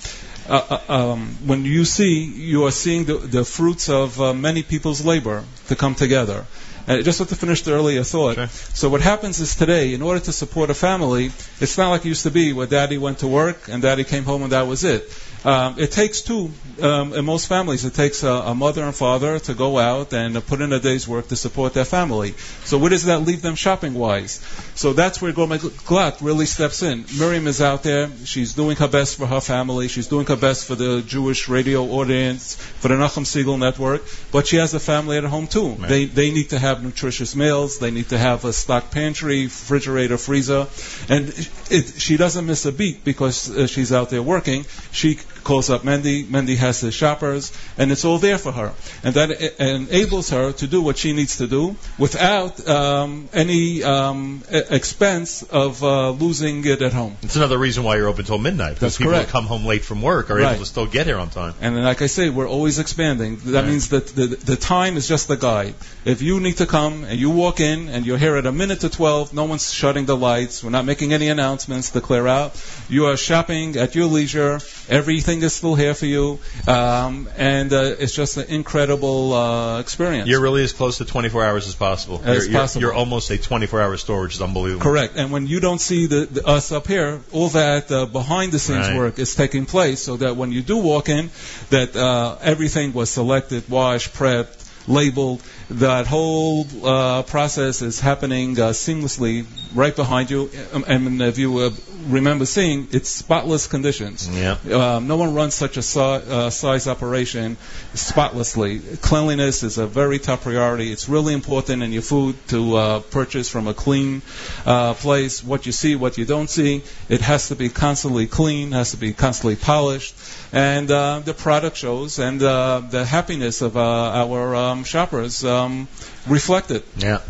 uh, 0.48 0.78
uh, 0.88 0.92
um, 1.12 1.36
when 1.44 1.64
you 1.64 1.84
see, 1.84 2.24
you 2.24 2.64
are 2.66 2.70
seeing 2.72 3.04
the, 3.04 3.14
the 3.18 3.44
fruits 3.44 3.88
of 3.88 4.20
uh, 4.20 4.32
many 4.32 4.62
people's 4.62 5.04
labor 5.04 5.44
to 5.68 5.76
come 5.76 5.94
together. 5.94 6.46
And 6.86 7.04
just 7.04 7.18
to 7.18 7.26
finish 7.36 7.62
the 7.62 7.72
earlier 7.72 8.02
thought, 8.02 8.48
so 8.50 8.88
what 8.88 9.00
happens 9.02 9.38
is 9.38 9.54
today, 9.54 9.92
in 9.94 10.02
order 10.02 10.18
to 10.20 10.32
support 10.32 10.70
a 10.70 10.74
family, 10.74 11.30
it's 11.60 11.76
not 11.76 11.90
like 11.90 12.04
it 12.04 12.08
used 12.08 12.22
to 12.24 12.30
be 12.30 12.52
where 12.52 12.66
daddy 12.66 12.96
went 12.98 13.18
to 13.18 13.28
work 13.28 13.68
and 13.68 13.82
daddy 13.82 14.02
came 14.02 14.24
home 14.24 14.42
and 14.42 14.52
that 14.52 14.66
was 14.66 14.82
it. 14.82 15.08
Um, 15.44 15.76
it 15.78 15.90
takes 15.90 16.20
two, 16.20 16.50
um, 16.82 17.14
in 17.14 17.24
most 17.24 17.46
families, 17.46 17.84
it 17.84 17.94
takes 17.94 18.22
a, 18.22 18.28
a 18.28 18.54
mother 18.54 18.84
and 18.84 18.94
father 18.94 19.38
to 19.38 19.54
go 19.54 19.78
out 19.78 20.12
and 20.12 20.36
uh, 20.36 20.40
put 20.40 20.60
in 20.60 20.72
a 20.72 20.80
day's 20.80 21.08
work 21.08 21.28
to 21.28 21.36
support 21.36 21.72
their 21.72 21.86
family. 21.86 22.34
So 22.64 22.76
where 22.76 22.90
does 22.90 23.04
that 23.04 23.22
leave 23.22 23.40
them 23.40 23.54
shopping 23.54 23.94
wise? 23.94 24.40
So 24.74 24.92
that's 24.92 25.22
where 25.22 25.32
Gourmet 25.32 25.58
Glatt 25.58 26.20
really 26.20 26.46
steps 26.46 26.82
in. 26.82 27.06
Miriam 27.18 27.46
is 27.46 27.62
out 27.62 27.82
there. 27.82 28.10
She's 28.24 28.52
doing 28.54 28.76
her 28.76 28.88
best 28.88 29.16
for 29.16 29.26
her 29.26 29.40
family. 29.40 29.88
She's 29.88 30.08
doing 30.08 30.26
her 30.26 30.36
best 30.36 30.66
for 30.66 30.74
the 30.74 31.02
Jewish 31.02 31.48
radio 31.48 31.84
audience, 31.84 32.54
for 32.54 32.88
the 32.88 32.94
Nachum 32.94 33.24
Segal 33.24 33.58
network. 33.58 34.02
But 34.32 34.46
she 34.46 34.56
has 34.56 34.74
a 34.74 34.80
family 34.80 35.16
at 35.16 35.24
home 35.24 35.46
too. 35.46 35.76
They 35.76 36.04
they 36.04 36.30
need 36.30 36.50
to 36.50 36.58
have 36.58 36.82
nutritious 36.82 37.34
meals. 37.34 37.78
They 37.78 37.90
need 37.90 38.08
to 38.10 38.18
have 38.18 38.44
a 38.44 38.52
stock 38.52 38.90
pantry, 38.90 39.44
refrigerator, 39.44 40.18
freezer, 40.18 40.66
and 41.08 41.28
it, 41.70 42.00
she 42.00 42.16
doesn't 42.16 42.46
miss 42.46 42.66
a 42.66 42.72
beat 42.72 43.04
because 43.04 43.50
uh, 43.50 43.66
she's 43.66 43.92
out 43.92 44.10
there 44.10 44.22
working. 44.22 44.64
She 44.92 45.18
calls 45.44 45.70
up 45.70 45.82
Mendy. 45.82 46.24
Mendy 46.24 46.56
has 46.56 46.80
the 46.80 46.90
shoppers, 46.90 47.52
and 47.78 47.90
it's 47.92 48.04
all 48.04 48.18
there 48.18 48.38
for 48.38 48.52
her, 48.52 48.72
and 49.02 49.14
that 49.14 49.30
enables 49.60 50.30
her 50.30 50.52
to 50.52 50.66
do 50.66 50.82
what 50.82 50.98
she 50.98 51.12
needs 51.12 51.38
to 51.38 51.46
do 51.46 51.76
without 51.98 52.66
um, 52.68 53.28
any 53.32 53.82
um, 53.82 54.42
expense 54.50 55.42
of 55.42 55.82
uh, 55.82 56.10
losing 56.10 56.64
it 56.66 56.82
at 56.82 56.92
home. 56.92 57.16
It's 57.22 57.36
another 57.36 57.58
reason 57.58 57.84
why 57.84 57.96
you're 57.96 58.08
open 58.08 58.24
till 58.24 58.38
midnight 58.38 58.74
because 58.74 58.80
That's 58.80 58.98
people 58.98 59.12
correct. 59.12 59.26
who 59.30 59.32
come 59.32 59.46
home 59.46 59.64
late 59.66 59.82
from 59.84 60.02
work 60.02 60.30
are 60.30 60.36
Right. 60.36 60.50
able 60.54 60.60
to 60.64 60.66
still 60.66 60.86
get 60.86 61.06
here 61.06 61.18
on 61.18 61.28
time. 61.30 61.54
And 61.60 61.82
like 61.82 62.02
I 62.02 62.06
say, 62.06 62.30
we're 62.30 62.48
always 62.48 62.78
expanding. 62.78 63.36
That 63.44 63.60
Right. 63.62 63.70
means 63.70 63.88
that 63.90 64.06
the, 64.08 64.26
the 64.26 64.56
time 64.56 64.96
is 64.96 65.06
just 65.08 65.28
the 65.28 65.36
guide. 65.36 65.74
If 66.04 66.22
you 66.22 66.40
need 66.40 66.56
to 66.58 66.66
come 66.66 67.04
and 67.04 67.18
you 67.18 67.30
walk 67.30 67.60
in 67.60 67.88
and 67.88 68.06
you're 68.06 68.18
here 68.18 68.36
at 68.36 68.46
a 68.46 68.52
minute 68.52 68.80
to 68.80 68.88
12, 68.88 69.34
no 69.34 69.44
one's 69.44 69.72
shutting 69.72 70.06
the 70.06 70.16
lights. 70.16 70.62
We're 70.64 70.70
not 70.70 70.84
making 70.84 71.12
any 71.12 71.28
announcements 71.28 71.90
to 71.90 72.00
clear 72.00 72.26
out. 72.26 72.52
You 72.88 73.06
are 73.06 73.16
shopping 73.16 73.76
at 73.76 73.94
your 73.94 74.06
leisure. 74.06 74.60
Everything 74.88 75.29
is 75.38 75.54
still 75.54 75.74
here 75.74 75.94
for 75.94 76.06
you. 76.06 76.38
Um, 76.66 77.28
and 77.36 77.72
uh, 77.72 77.94
it's 77.98 78.14
just 78.14 78.36
an 78.36 78.48
incredible 78.48 79.32
uh, 79.32 79.80
experience. 79.80 80.28
You're 80.28 80.40
really 80.42 80.62
as 80.62 80.72
close 80.72 80.98
to 80.98 81.04
24 81.04 81.44
hours 81.44 81.68
as 81.68 81.74
possible. 81.74 82.20
As 82.24 82.24
you're, 82.24 82.34
you're- 82.44 82.54
possible. 82.54 82.80
You're, 82.82 82.92
almost 82.92 83.30
a 83.30 83.34
24-hour 83.38 83.96
store, 83.96 84.22
which 84.22 84.34
is 84.34 84.42
unbelievable. 84.42 84.82
Correct. 84.82 85.14
And 85.16 85.30
when 85.32 85.46
you 85.46 85.60
don't 85.60 85.80
see 85.80 86.06
the, 86.06 86.26
the, 86.26 86.46
us 86.46 86.70
up 86.72 86.86
here, 86.86 87.20
all 87.32 87.48
that 87.50 87.90
uh, 87.90 88.06
behind 88.06 88.52
the 88.52 88.58
scenes 88.58 88.88
Right. 88.88 88.96
work 88.96 89.18
is 89.18 89.34
taking 89.34 89.64
place 89.66 90.02
so 90.02 90.16
that 90.18 90.36
when 90.36 90.52
you 90.52 90.62
do 90.62 90.76
walk 90.78 91.08
in, 91.08 91.30
that 91.70 91.96
uh, 91.96 92.36
everything 92.42 92.92
was 92.92 93.10
selected, 93.10 93.68
washed, 93.68 94.12
prepped, 94.14 94.59
labeled. 94.86 95.42
That 95.70 96.06
whole 96.06 96.66
uh, 96.84 97.22
process 97.22 97.80
is 97.82 98.00
happening 98.00 98.58
uh, 98.58 98.70
seamlessly 98.70 99.46
right 99.74 99.94
behind 99.94 100.30
you. 100.30 100.50
Um, 100.72 100.84
And 100.88 101.22
if 101.22 101.38
you 101.38 101.58
uh, 101.58 101.70
remember 102.08 102.46
seeing, 102.46 102.88
it's 102.90 103.08
spotless 103.08 103.66
conditions. 103.68 104.28
Yeah. 104.28 104.56
Um, 104.70 105.06
no 105.06 105.16
one 105.16 105.34
runs 105.34 105.54
such 105.54 105.76
a 105.76 105.82
si- 105.82 106.00
uh, 106.00 106.50
size 106.50 106.86
operation 106.88 107.56
spotlessly. 107.94 108.80
Cleanliness 109.00 109.62
is 109.62 109.78
a 109.78 109.86
very 109.86 110.18
top 110.18 110.42
priority. 110.42 110.90
It's 110.92 111.08
really 111.08 111.34
important 111.34 111.82
in 111.82 111.92
your 111.92 112.02
food 112.02 112.34
to 112.48 112.76
uh, 112.76 113.00
purchase 113.00 113.48
from 113.48 113.66
a 113.68 113.74
clean 113.74 114.22
uh, 114.66 114.94
place. 114.94 115.44
What 115.44 115.66
you 115.66 115.72
see, 115.72 115.96
what 115.96 116.18
you 116.18 116.24
don't 116.24 116.48
see, 116.50 116.82
it 117.08 117.20
has 117.20 117.48
to 117.48 117.54
be 117.56 117.68
constantly 117.68 118.26
clean, 118.26 118.72
has 118.72 118.90
to 118.92 118.96
be 118.96 119.12
constantly 119.12 119.56
polished, 119.56 120.14
and 120.52 120.90
uh, 120.90 121.20
the 121.24 121.34
product 121.34 121.76
shows 121.76 122.18
and 122.18 122.42
uh, 122.42 122.80
the 122.90 123.04
happiness 123.04 123.62
of 123.62 123.76
uh, 123.76 123.80
our 123.80 124.54
uh, 124.54 124.69
um, 124.70 124.84
shoppers 124.84 125.44
um, 125.44 125.88
reflect 126.26 126.70
it. 126.70 126.84
Yeah. 126.96 127.20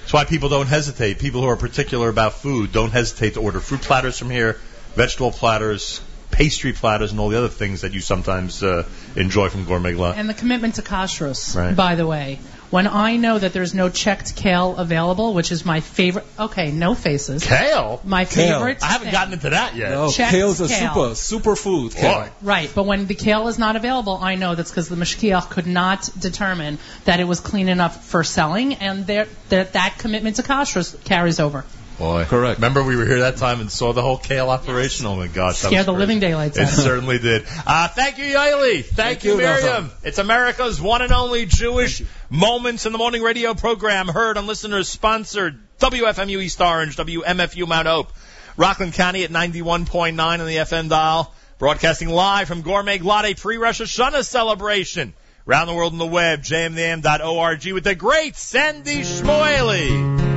That's 0.00 0.12
why 0.12 0.24
people 0.24 0.48
don't 0.48 0.66
hesitate. 0.66 1.18
People 1.18 1.40
who 1.40 1.46
are 1.48 1.56
particular 1.56 2.08
about 2.08 2.34
food 2.34 2.72
don't 2.72 2.90
hesitate 2.90 3.34
to 3.34 3.40
order 3.40 3.60
fruit 3.60 3.80
platters 3.82 4.18
from 4.18 4.30
here, 4.30 4.58
vegetable 4.94 5.30
platters, 5.30 6.00
pastry 6.30 6.72
platters, 6.72 7.10
and 7.10 7.20
all 7.20 7.28
the 7.30 7.38
other 7.38 7.48
things 7.48 7.80
that 7.82 7.92
you 7.92 8.00
sometimes 8.00 8.62
uh, 8.62 8.86
enjoy 9.16 9.48
from 9.48 9.64
Gourmet 9.64 9.92
Glatt. 9.92 10.16
And 10.16 10.28
the 10.28 10.34
commitment 10.34 10.74
to 10.76 10.82
kashrus, 10.82 11.56
Right. 11.56 11.74
by 11.74 11.94
the 11.94 12.06
way. 12.06 12.38
When 12.74 12.88
I 12.88 13.18
know 13.18 13.38
that 13.38 13.52
there's 13.52 13.72
no 13.72 13.88
checked 13.88 14.34
kale 14.34 14.76
available, 14.76 15.32
which 15.32 15.52
is 15.52 15.64
my 15.64 15.78
favorite. 15.78 16.26
Okay, 16.36 16.72
no 16.72 16.96
faces. 16.96 17.44
Kale? 17.46 18.00
My 18.02 18.24
Kale. 18.24 18.58
favorite. 18.58 18.82
I 18.82 18.86
haven't 18.86 19.04
thing. 19.04 19.12
gotten 19.12 19.32
into 19.34 19.50
that 19.50 19.76
yet. 19.76 19.92
No, 19.92 20.10
Checked 20.10 20.32
kale's 20.32 20.60
a 20.60 20.66
kale. 20.66 20.92
super 20.92 21.14
super 21.14 21.54
food. 21.54 21.94
Kale. 21.94 22.30
Right, 22.42 22.68
but 22.74 22.84
when 22.84 23.06
the 23.06 23.14
kale 23.14 23.46
is 23.46 23.60
not 23.60 23.76
available, 23.76 24.18
I 24.20 24.34
know 24.34 24.56
that's 24.56 24.72
because 24.72 24.88
the 24.88 24.96
mashkiach 24.96 25.50
could 25.50 25.68
not 25.68 26.10
determine 26.18 26.78
that 27.04 27.20
it 27.20 27.28
was 27.28 27.38
clean 27.38 27.68
enough 27.68 28.04
for 28.06 28.24
selling, 28.24 28.74
and 28.74 29.06
there, 29.06 29.28
that 29.50 29.74
that 29.74 29.98
commitment 29.98 30.34
to 30.36 30.42
kashrus 30.42 30.96
carries 31.04 31.38
over. 31.38 31.64
Boy. 31.98 32.24
Correct. 32.24 32.58
Remember 32.58 32.82
we 32.82 32.96
were 32.96 33.06
here 33.06 33.20
that 33.20 33.36
time 33.36 33.60
and 33.60 33.70
saw 33.70 33.92
the 33.92 34.02
whole 34.02 34.18
kale 34.18 34.50
operation? 34.50 35.06
Oh 35.06 35.14
my 35.16 35.28
gosh. 35.28 35.60
that 35.62 35.68
Scared 35.68 35.86
the 35.86 35.92
crazy. 35.92 35.98
living 36.00 36.20
daylights 36.20 36.58
It 36.58 36.62
out 36.62 36.72
of 36.72 36.78
me. 36.78 36.82
certainly 36.84 37.18
did. 37.18 37.44
Uh, 37.66 37.88
thank 37.88 38.18
you, 38.18 38.24
Yoeli. 38.24 38.84
Thank, 38.84 38.96
Thank 38.96 39.24
you, 39.24 39.32
you, 39.32 39.36
Miriam. 39.38 39.84
Nachum. 39.90 39.90
It's 40.04 40.18
America's 40.18 40.80
one 40.80 41.02
and 41.02 41.12
only 41.12 41.46
Jewish 41.46 42.02
Moments 42.30 42.84
in 42.86 42.92
the 42.92 42.98
Morning 42.98 43.22
radio 43.22 43.54
program 43.54 44.08
heard 44.08 44.36
on 44.36 44.46
listeners 44.48 44.88
sponsored 44.88 45.60
WFMU 45.78 46.42
East 46.42 46.60
Orange, 46.60 46.96
WMFU 46.96 47.66
Mount 47.68 47.86
Hope, 47.86 48.12
Rockland 48.56 48.94
County 48.94 49.22
at 49.24 49.30
91.9 49.30 50.18
on 50.18 50.38
the 50.46 50.56
FM 50.56 50.88
dial, 50.88 51.32
broadcasting 51.58 52.08
live 52.08 52.48
from 52.48 52.62
Gourmet 52.62 52.98
Glatt 52.98 53.40
pre-Rosh 53.40 53.80
Hashanah 53.80 54.24
celebration. 54.24 55.14
Around 55.46 55.66
the 55.68 55.74
world 55.74 55.92
on 55.92 55.98
the 55.98 56.06
web, 56.06 56.40
jmnam.org 56.42 57.66
with 57.72 57.84
the 57.84 57.94
great 57.94 58.34
Sandy 58.34 59.02
Shmuely. 59.02 60.33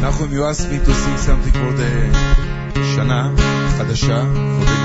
Nachum, 0.00 0.30
you 0.30 0.44
asked 0.44 0.70
me 0.70 0.78
to 0.78 0.94
sing 0.94 1.18
something 1.18 1.52
for 1.52 1.72
the 1.72 2.08
Shana 2.94 3.34
Chadasha, 3.74 4.22
for 4.54 4.64
the... 4.64 4.78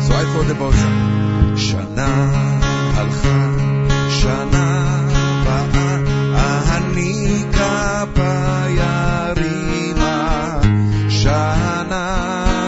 So 0.00 0.12
I 0.12 0.24
thought 0.32 0.50
about 0.50 0.74
some. 0.74 1.54
Shana 1.54 2.10
halcha, 2.96 3.36
Shana 4.18 4.66
ba'a, 5.46 5.86
ahanika 6.46 7.72
bayarima. 8.16 10.14
Shana 11.20 12.02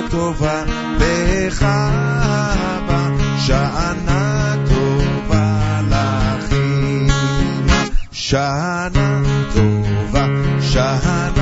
tova 0.09 0.57
bechava, 1.01 3.01
Shana 3.45 4.21
tova 4.69 5.45
lachima. 5.91 7.21
Shana 8.13 9.07
tova, 9.53 10.23
Shana 10.71 11.15
and 11.31 11.40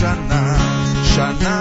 Shana, 0.00 0.56
Shana. 1.12 1.59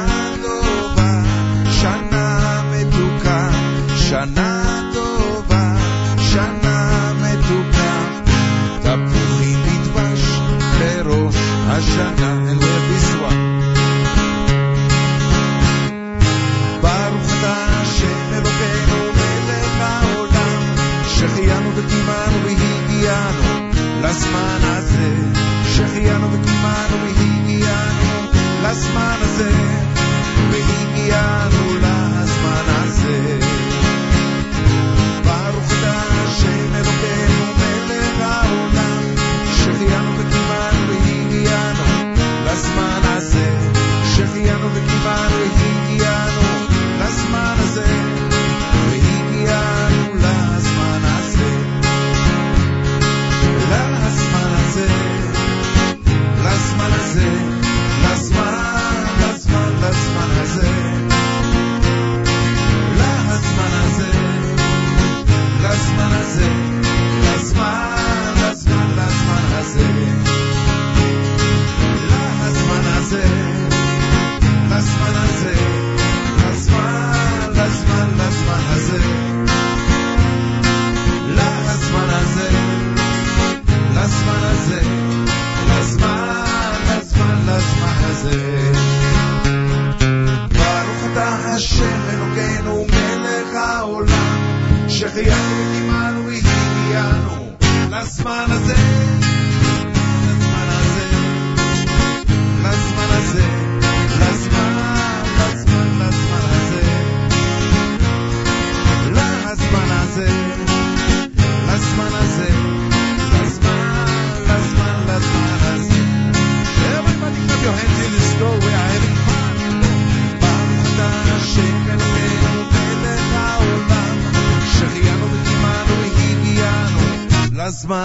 שהחיינו 95.08 95.52
וקיימנו 95.60 96.26
והגיענו 96.26 97.52
לזמן 97.90 98.46
הזה 98.50 99.17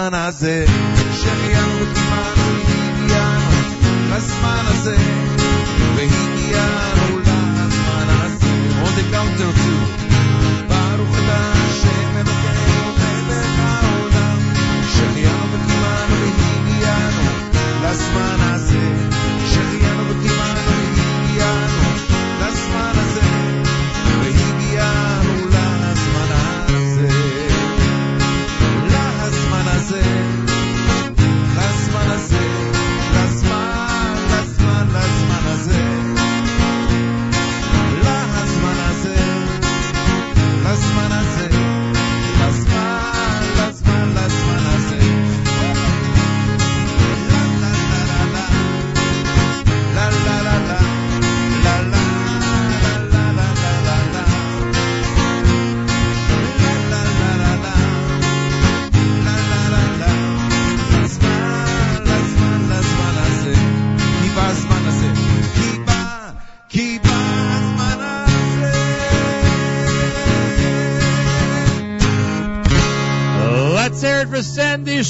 Manazê. 0.05 0.74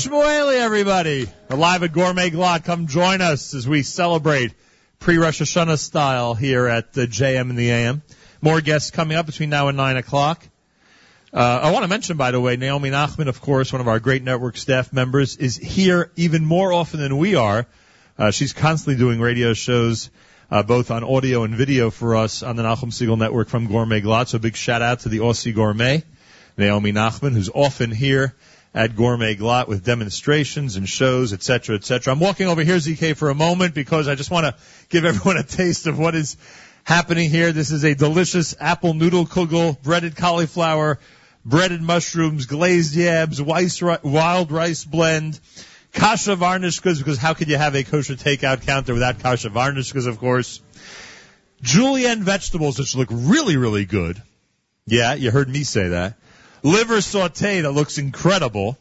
Shmuely, 0.05 0.59
everybody. 0.59 1.27
We're 1.49 1.57
live 1.57 1.83
at 1.83 1.95
Gourmet 1.95 2.29
Glatt. 2.29 2.65
Come 2.65 2.89
join 2.89 3.23
us 3.23 3.55
as 3.55 3.67
we 3.67 3.83
celebrate 3.83 4.53
pre-Rosh 4.99 5.41
Hashanah 5.41 5.79
style 5.79 6.35
here 6.35 6.67
at 6.67 6.93
the 6.93 7.07
JM 7.07 7.49
and 7.49 7.57
the 7.57 7.71
AM. 7.71 8.03
More 8.43 8.61
guests 8.61 8.91
coming 8.91 9.17
up 9.17 9.25
between 9.25 9.49
now 9.49 9.69
and 9.69 9.79
9 9.79 9.97
o'clock. 9.97 10.47
Uh, 11.33 11.39
I 11.39 11.71
want 11.71 11.85
to 11.85 11.89
mention, 11.89 12.19
by 12.19 12.33
the 12.33 12.41
way, 12.41 12.57
Naomi 12.57 12.91
Nachman, 12.91 13.29
of 13.29 13.41
course, 13.41 13.73
one 13.73 13.81
of 13.81 13.89
our 13.89 13.99
great 13.99 14.23
network 14.23 14.59
staff 14.59 14.93
members, 14.93 15.39
is 15.39 15.57
here 15.57 16.11
even 16.17 16.45
more 16.45 16.71
often 16.71 17.01
than 17.01 17.17
we 17.17 17.35
are. 17.35 17.67
Uh, 18.19 18.31
she's 18.31 18.53
constantly 18.53 18.99
doing 18.99 19.21
radio 19.21 19.55
shows, 19.55 20.11
uh, 20.51 20.63
both 20.63 20.91
on 20.91 21.03
audio 21.03 21.45
and 21.45 21.55
video 21.55 21.91
for 21.91 22.15
us 22.15 22.43
on 22.43 22.57
the 22.57 22.63
Nachum 22.63 22.93
Segal 22.93 23.17
Network 23.17 23.49
from 23.49 23.69
Gourmet 23.69 24.03
Glatt. 24.03 24.29
So 24.29 24.37
a 24.37 24.41
big 24.41 24.57
shout 24.57 24.83
out 24.83 25.01
to 25.01 25.09
the 25.09 25.21
Aussie 25.21 25.55
Gourmet, 25.55 26.03
Naomi 26.59 26.93
Nachman, 26.93 27.33
who's 27.33 27.49
often 27.49 27.91
here 27.91 28.35
at 28.75 28.97
Gourmet 28.97 29.37
Glatt 29.37 29.69
with 29.69 29.85
demonstrations 29.85 30.77
and 30.77 30.89
shows, 30.89 31.33
et 31.33 31.43
cetera, 31.43 31.77
et 31.77 31.85
cetera. 31.85 32.13
I'm 32.13 32.19
walking 32.19 32.49
over 32.49 32.63
here, 32.63 32.77
ZK, 32.77 33.17
for 33.17 33.31
a 33.31 33.35
moment 33.35 33.73
because 33.73 34.09
I 34.09 34.17
just 34.17 34.33
want 34.33 34.47
to 34.47 34.57
give 34.89 35.05
everyone 35.05 35.37
a 35.37 35.45
taste 35.45 35.87
of 35.87 35.99
what 35.99 36.17
is 36.17 36.37
happening 36.83 37.31
here. 37.31 37.53
This 37.53 37.71
is 37.71 37.85
a 37.85 37.95
delicious 37.95 38.57
apple 38.59 38.95
noodle 38.95 39.27
kugel, 39.27 39.81
breaded 39.81 40.17
cauliflower, 40.17 40.99
breaded 41.45 41.83
mushrooms, 41.83 42.47
glazed 42.47 42.97
yabs, 42.97 43.41
wild 44.03 44.51
rice 44.51 44.85
blend, 44.85 45.39
kasha 45.93 46.35
varnishkas, 46.35 46.99
because 46.99 47.17
how 47.17 47.33
could 47.35 47.49
you 47.49 47.57
have 47.57 47.77
a 47.77 47.85
kosher 47.85 48.15
takeout 48.15 48.67
counter 48.67 48.93
without 48.93 49.21
kasha 49.21 49.51
varnishkas, 49.51 50.09
of 50.09 50.19
course. 50.19 50.61
Julienne 51.63 52.25
vegetables, 52.25 52.79
which 52.79 52.97
look 52.97 53.09
really, 53.11 53.57
really 53.57 53.85
good. 53.85 54.21
Yeah, 54.85 55.15
you 55.15 55.31
heard 55.31 55.49
me 55.49 55.63
say 55.63 55.89
that. 55.89 56.19
Liver 56.65 57.03
saute 57.03 57.61
that 57.61 57.71
looks 57.71 57.99
incredible. 57.99 58.79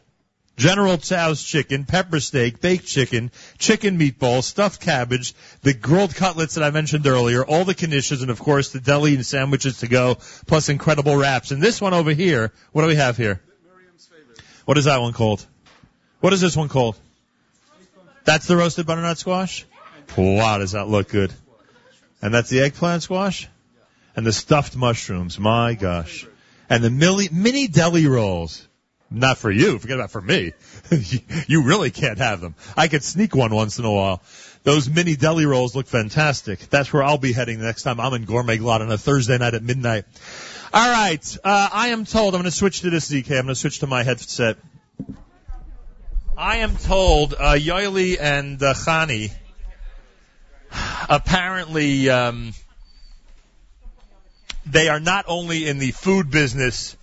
General 0.56 0.96
Chow's 0.96 1.42
chicken, 1.42 1.84
pepper 1.84 2.18
steak, 2.18 2.60
baked 2.60 2.86
chicken, 2.86 3.30
chicken 3.58 3.98
meatballs, 3.98 4.44
stuffed 4.44 4.80
cabbage, 4.80 5.34
the 5.62 5.74
grilled 5.74 6.14
cutlets 6.14 6.54
that 6.54 6.64
I 6.64 6.70
mentioned 6.70 7.06
earlier, 7.06 7.44
all 7.44 7.64
the 7.64 7.74
conditions, 7.74 8.22
and 8.22 8.30
of 8.30 8.38
course 8.38 8.70
the 8.70 8.80
deli 8.80 9.16
and 9.16 9.26
sandwiches 9.26 9.78
to 9.80 9.88
go, 9.88 10.16
plus 10.46 10.68
incredible 10.68 11.16
wraps. 11.16 11.50
And 11.50 11.60
this 11.60 11.80
one 11.80 11.92
over 11.92 12.12
here, 12.12 12.52
what 12.72 12.82
do 12.82 12.88
we 12.88 12.94
have 12.94 13.16
here? 13.16 13.40
What 14.64 14.78
is 14.78 14.84
that 14.84 15.00
one 15.00 15.12
called? 15.12 15.44
What 16.20 16.32
is 16.32 16.40
this 16.40 16.56
one 16.56 16.68
called? 16.68 16.96
That's 18.24 18.46
the 18.46 18.56
roasted 18.56 18.86
butternut 18.86 19.18
squash? 19.18 19.66
Wow, 20.16 20.58
does 20.58 20.72
that 20.72 20.88
look 20.88 21.08
good? 21.08 21.32
And 22.22 22.32
that's 22.32 22.48
the 22.48 22.60
eggplant 22.60 23.02
squash? 23.02 23.48
And 24.16 24.24
the 24.24 24.32
stuffed 24.32 24.76
mushrooms, 24.76 25.38
my 25.38 25.74
gosh. 25.74 26.26
And 26.68 26.82
the 26.82 26.90
mini, 26.90 27.28
mini 27.32 27.68
deli 27.68 28.06
rolls. 28.06 28.66
Not 29.10 29.38
for 29.38 29.50
you. 29.50 29.78
Forget 29.78 29.98
about 29.98 30.10
for 30.10 30.20
me. 30.20 30.52
you 31.46 31.62
really 31.64 31.90
can't 31.90 32.18
have 32.18 32.40
them. 32.40 32.54
I 32.76 32.88
could 32.88 33.04
sneak 33.04 33.34
one 33.34 33.54
once 33.54 33.78
in 33.78 33.84
a 33.84 33.92
while. 33.92 34.22
Those 34.64 34.88
mini 34.88 35.14
deli 35.14 35.46
rolls 35.46 35.76
look 35.76 35.86
fantastic. 35.86 36.58
That's 36.70 36.92
where 36.92 37.02
I'll 37.02 37.18
be 37.18 37.32
heading 37.32 37.58
the 37.58 37.66
next 37.66 37.82
time 37.82 38.00
I'm 38.00 38.14
in 38.14 38.24
Gourmet 38.24 38.58
Glatt 38.58 38.80
on 38.80 38.90
a 38.90 38.98
Thursday 38.98 39.38
night 39.38 39.54
at 39.54 39.62
midnight. 39.62 40.04
All 40.72 40.90
right. 40.90 41.36
Uh, 41.44 41.68
I 41.72 41.88
am 41.88 42.06
told 42.06 42.34
I'm 42.34 42.40
going 42.40 42.50
to 42.50 42.56
switch 42.56 42.80
to 42.80 42.90
this 42.90 43.10
ZK. 43.10 43.30
I'm 43.30 43.44
going 43.44 43.48
to 43.48 43.54
switch 43.54 43.80
to 43.80 43.86
my 43.86 44.02
headset. 44.02 44.56
I 46.36 46.56
am 46.56 46.76
told 46.76 47.34
uh, 47.38 47.56
and 47.56 48.60
uh, 48.60 48.74
Chani 48.74 49.30
apparently 51.08 52.10
um, 52.10 52.52
they 54.66 54.88
are 54.88 55.00
not 55.00 55.24
only 55.28 55.68
in 55.68 55.78
the 55.78 55.90
food 55.90 56.30
business 56.30 56.96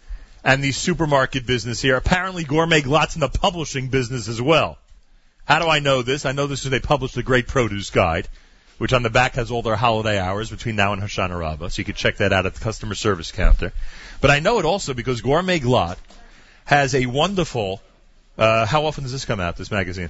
and 0.43 0.63
the 0.63 0.71
supermarket 0.71 1.45
business 1.45 1.81
here. 1.81 1.95
Apparently, 1.95 2.43
Gourmet 2.43 2.81
Glatt's 2.81 3.15
in 3.15 3.21
the 3.21 3.29
publishing 3.29 3.89
business 3.89 4.27
as 4.27 4.41
well. 4.41 4.77
How 5.45 5.59
do 5.59 5.67
I 5.67 5.79
know 5.79 6.01
this? 6.01 6.25
I 6.25 6.31
know 6.31 6.47
this 6.47 6.61
because 6.61 6.71
they 6.71 6.79
published 6.79 7.15
the 7.15 7.23
Great 7.23 7.47
Produce 7.47 7.89
Guide, 7.89 8.27
which 8.77 8.93
on 8.93 9.03
the 9.03 9.09
back 9.09 9.35
has 9.35 9.51
all 9.51 9.61
their 9.61 9.75
holiday 9.75 10.17
hours 10.17 10.49
between 10.49 10.75
now 10.75 10.93
and 10.93 11.01
Hoshana 11.01 11.37
Rabbah, 11.37 11.69
so 11.69 11.79
you 11.79 11.85
can 11.85 11.95
check 11.95 12.17
that 12.17 12.33
out 12.33 12.45
at 12.45 12.53
the 12.55 12.59
customer 12.59 12.95
service 12.95 13.31
counter. 13.31 13.73
But 14.21 14.31
I 14.31 14.39
know 14.39 14.59
it 14.59 14.65
also 14.65 14.93
because 14.93 15.21
Gourmet 15.21 15.59
Glatt 15.59 15.97
has 16.65 16.95
a 16.95 17.05
wonderful. 17.05 17.81
Uh, 18.37 18.65
how 18.65 18.85
often 18.85 19.03
does 19.03 19.11
this 19.11 19.25
come 19.25 19.39
out? 19.39 19.57
This 19.57 19.71
magazine? 19.71 20.09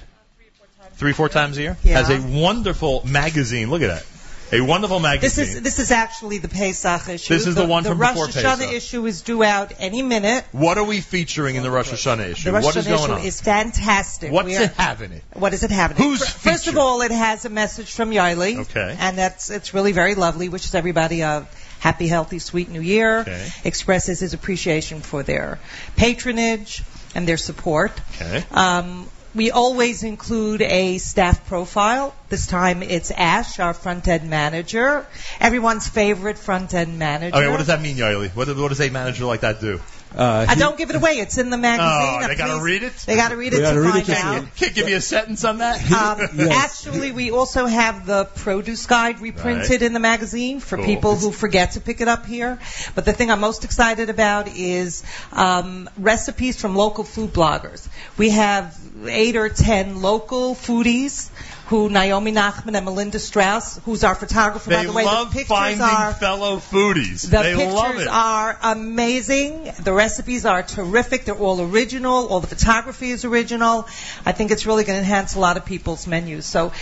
Three, 0.94 1.12
four 1.12 1.28
times 1.28 1.58
a 1.58 1.62
year. 1.62 1.76
Yeah. 1.82 2.02
Has 2.02 2.10
a 2.10 2.40
wonderful 2.40 3.02
magazine. 3.06 3.70
Look 3.70 3.82
at 3.82 3.88
that. 3.88 4.06
A 4.52 4.60
wonderful 4.60 5.00
magazine. 5.00 5.44
This 5.44 5.54
is 5.56 5.62
this 5.62 5.78
is 5.78 5.90
actually 5.90 6.38
the 6.38 6.48
Pesach 6.48 7.08
issue. 7.08 7.32
This 7.32 7.46
is 7.46 7.54
the 7.54 7.66
one 7.66 7.84
from 7.84 7.98
the 7.98 8.04
from 8.04 8.16
Rosh 8.18 8.34
before 8.34 8.42
Hashanah 8.56 8.72
issue 8.72 9.06
is 9.06 9.22
due 9.22 9.42
out 9.42 9.72
any 9.78 10.02
minute. 10.02 10.44
What 10.52 10.76
are 10.76 10.84
we 10.84 11.00
featuring 11.00 11.56
in 11.56 11.62
the 11.62 11.70
Rosh 11.70 11.90
Hashanah 11.90 12.32
issue? 12.32 12.44
The 12.44 12.52
Rosh 12.52 12.64
what 12.64 12.76
is 12.76 12.86
Hashanah 12.86 12.88
going 12.88 13.02
issue 13.04 13.12
on? 13.12 13.24
is 13.24 13.40
fantastic. 13.40 14.30
What's 14.30 14.54
are- 14.58 14.64
it 14.64 14.72
having 14.72 15.12
it? 15.12 15.22
What 15.32 15.50
does 15.50 15.62
it 15.62 15.70
have? 15.70 15.92
in 15.92 15.96
it? 15.96 16.02
Who's 16.02 16.28
Fir- 16.28 16.50
First 16.50 16.66
of 16.68 16.76
all, 16.76 17.00
it 17.00 17.10
has 17.10 17.46
a 17.46 17.48
message 17.48 17.92
from 17.92 18.10
Yoeli. 18.10 18.58
Okay. 18.60 18.96
And 18.98 19.16
that's 19.16 19.50
it's 19.50 19.72
really 19.72 19.92
very 19.92 20.14
lovely. 20.14 20.50
Wishes 20.50 20.74
everybody 20.74 21.22
a 21.22 21.46
happy, 21.78 22.06
healthy, 22.06 22.38
sweet 22.38 22.68
New 22.68 22.82
Year. 22.82 23.20
Okay. 23.20 23.48
Expresses 23.64 24.20
his 24.20 24.34
appreciation 24.34 25.00
for 25.00 25.22
their 25.22 25.58
patronage 25.96 26.82
and 27.14 27.26
their 27.26 27.38
support. 27.38 27.92
Okay. 28.16 28.44
Um, 28.50 29.08
we 29.34 29.50
always 29.50 30.02
include 30.02 30.62
a 30.62 30.98
staff 30.98 31.46
profile. 31.46 32.14
This 32.28 32.46
time 32.46 32.82
it's 32.82 33.10
Ash, 33.10 33.58
our 33.60 33.74
front 33.74 34.08
end 34.08 34.28
manager, 34.30 35.06
everyone's 35.40 35.88
favorite 35.88 36.38
front 36.38 36.74
end 36.74 36.98
manager. 36.98 37.36
Okay, 37.36 37.48
what 37.48 37.58
does 37.58 37.66
that 37.68 37.80
mean, 37.82 37.96
Yoeli? 37.96 38.30
What, 38.30 38.48
what 38.56 38.68
does 38.68 38.80
a 38.80 38.90
manager 38.90 39.24
like 39.24 39.40
that 39.40 39.60
do? 39.60 39.80
Uh, 40.14 40.44
I 40.46 40.56
don't 40.56 40.76
give 40.76 40.90
it 40.90 40.96
away. 40.96 41.12
It's 41.12 41.38
in 41.38 41.48
the 41.48 41.56
magazine. 41.56 42.20
Oh, 42.22 42.28
they 42.28 42.36
gotta 42.36 42.62
read 42.62 42.82
it? 42.82 42.92
They 43.06 43.16
got 43.16 43.30
to 43.30 43.36
read 43.38 43.54
it 43.54 43.60
to 43.60 43.80
read 43.80 43.92
find 43.92 44.04
to 44.04 44.12
out. 44.14 44.42
see 44.42 44.48
Can't 44.56 44.74
give 44.74 44.84
me 44.84 44.92
a 44.92 45.00
sentence 45.00 45.42
on 45.42 45.58
that? 45.58 45.80
Um, 45.90 46.50
Actually, 46.50 47.12
we 47.12 47.30
also 47.30 47.64
have 47.64 48.04
the 48.04 48.26
produce 48.26 48.84
guide 48.84 49.20
reprinted 49.20 49.70
Right. 49.70 49.82
in 49.82 49.94
the 49.94 50.00
magazine 50.00 50.60
for 50.60 50.76
Cool. 50.76 50.84
people 50.84 51.16
who 51.16 51.32
forget 51.32 51.72
to 51.72 51.80
pick 51.80 52.02
it 52.02 52.08
up 52.08 52.26
here. 52.26 52.58
But 52.94 53.06
the 53.06 53.14
thing 53.14 53.30
I'm 53.30 53.40
most 53.40 53.64
excited 53.64 54.10
about 54.10 54.48
is 54.48 55.02
um, 55.32 55.88
recipes 55.96 56.60
from 56.60 56.76
local 56.76 57.04
food 57.04 57.32
bloggers. 57.32 57.88
We 58.18 58.28
have 58.30 58.76
eight 59.08 59.36
or 59.36 59.48
ten 59.48 60.00
local 60.02 60.54
foodies 60.54 61.30
who 61.72 61.88
Naomi 61.88 62.32
Nachman 62.32 62.76
and 62.76 62.84
Melinda 62.84 63.18
Strauss, 63.18 63.78
who's 63.86 64.04
our 64.04 64.14
photographer, 64.14 64.68
by 64.68 64.84
the 64.84 64.92
way. 64.92 65.06
love 65.06 65.28
the 65.30 65.38
pictures 65.38 65.48
finding 65.48 65.80
are 65.80 66.12
fellow 66.12 66.58
foodies. 66.58 67.22
the 67.30 67.38
they 67.38 67.54
pictures 67.56 67.72
love 67.72 67.96
it. 67.98 68.08
are 68.08 68.58
amazing. 68.62 69.72
The 69.82 69.92
recipes 69.94 70.44
are 70.44 70.62
terrific. 70.62 71.24
They're 71.24 71.34
all 71.34 71.62
original. 71.62 72.28
All 72.28 72.40
the 72.40 72.46
photography 72.46 73.08
is 73.10 73.24
original. 73.24 73.86
I 74.26 74.32
think 74.32 74.50
it's 74.50 74.66
really 74.66 74.84
going 74.84 74.96
to 74.98 75.00
enhance 75.00 75.34
a 75.34 75.40
lot 75.40 75.56
of 75.56 75.64
people's 75.64 76.06
menus. 76.06 76.44
So 76.44 76.72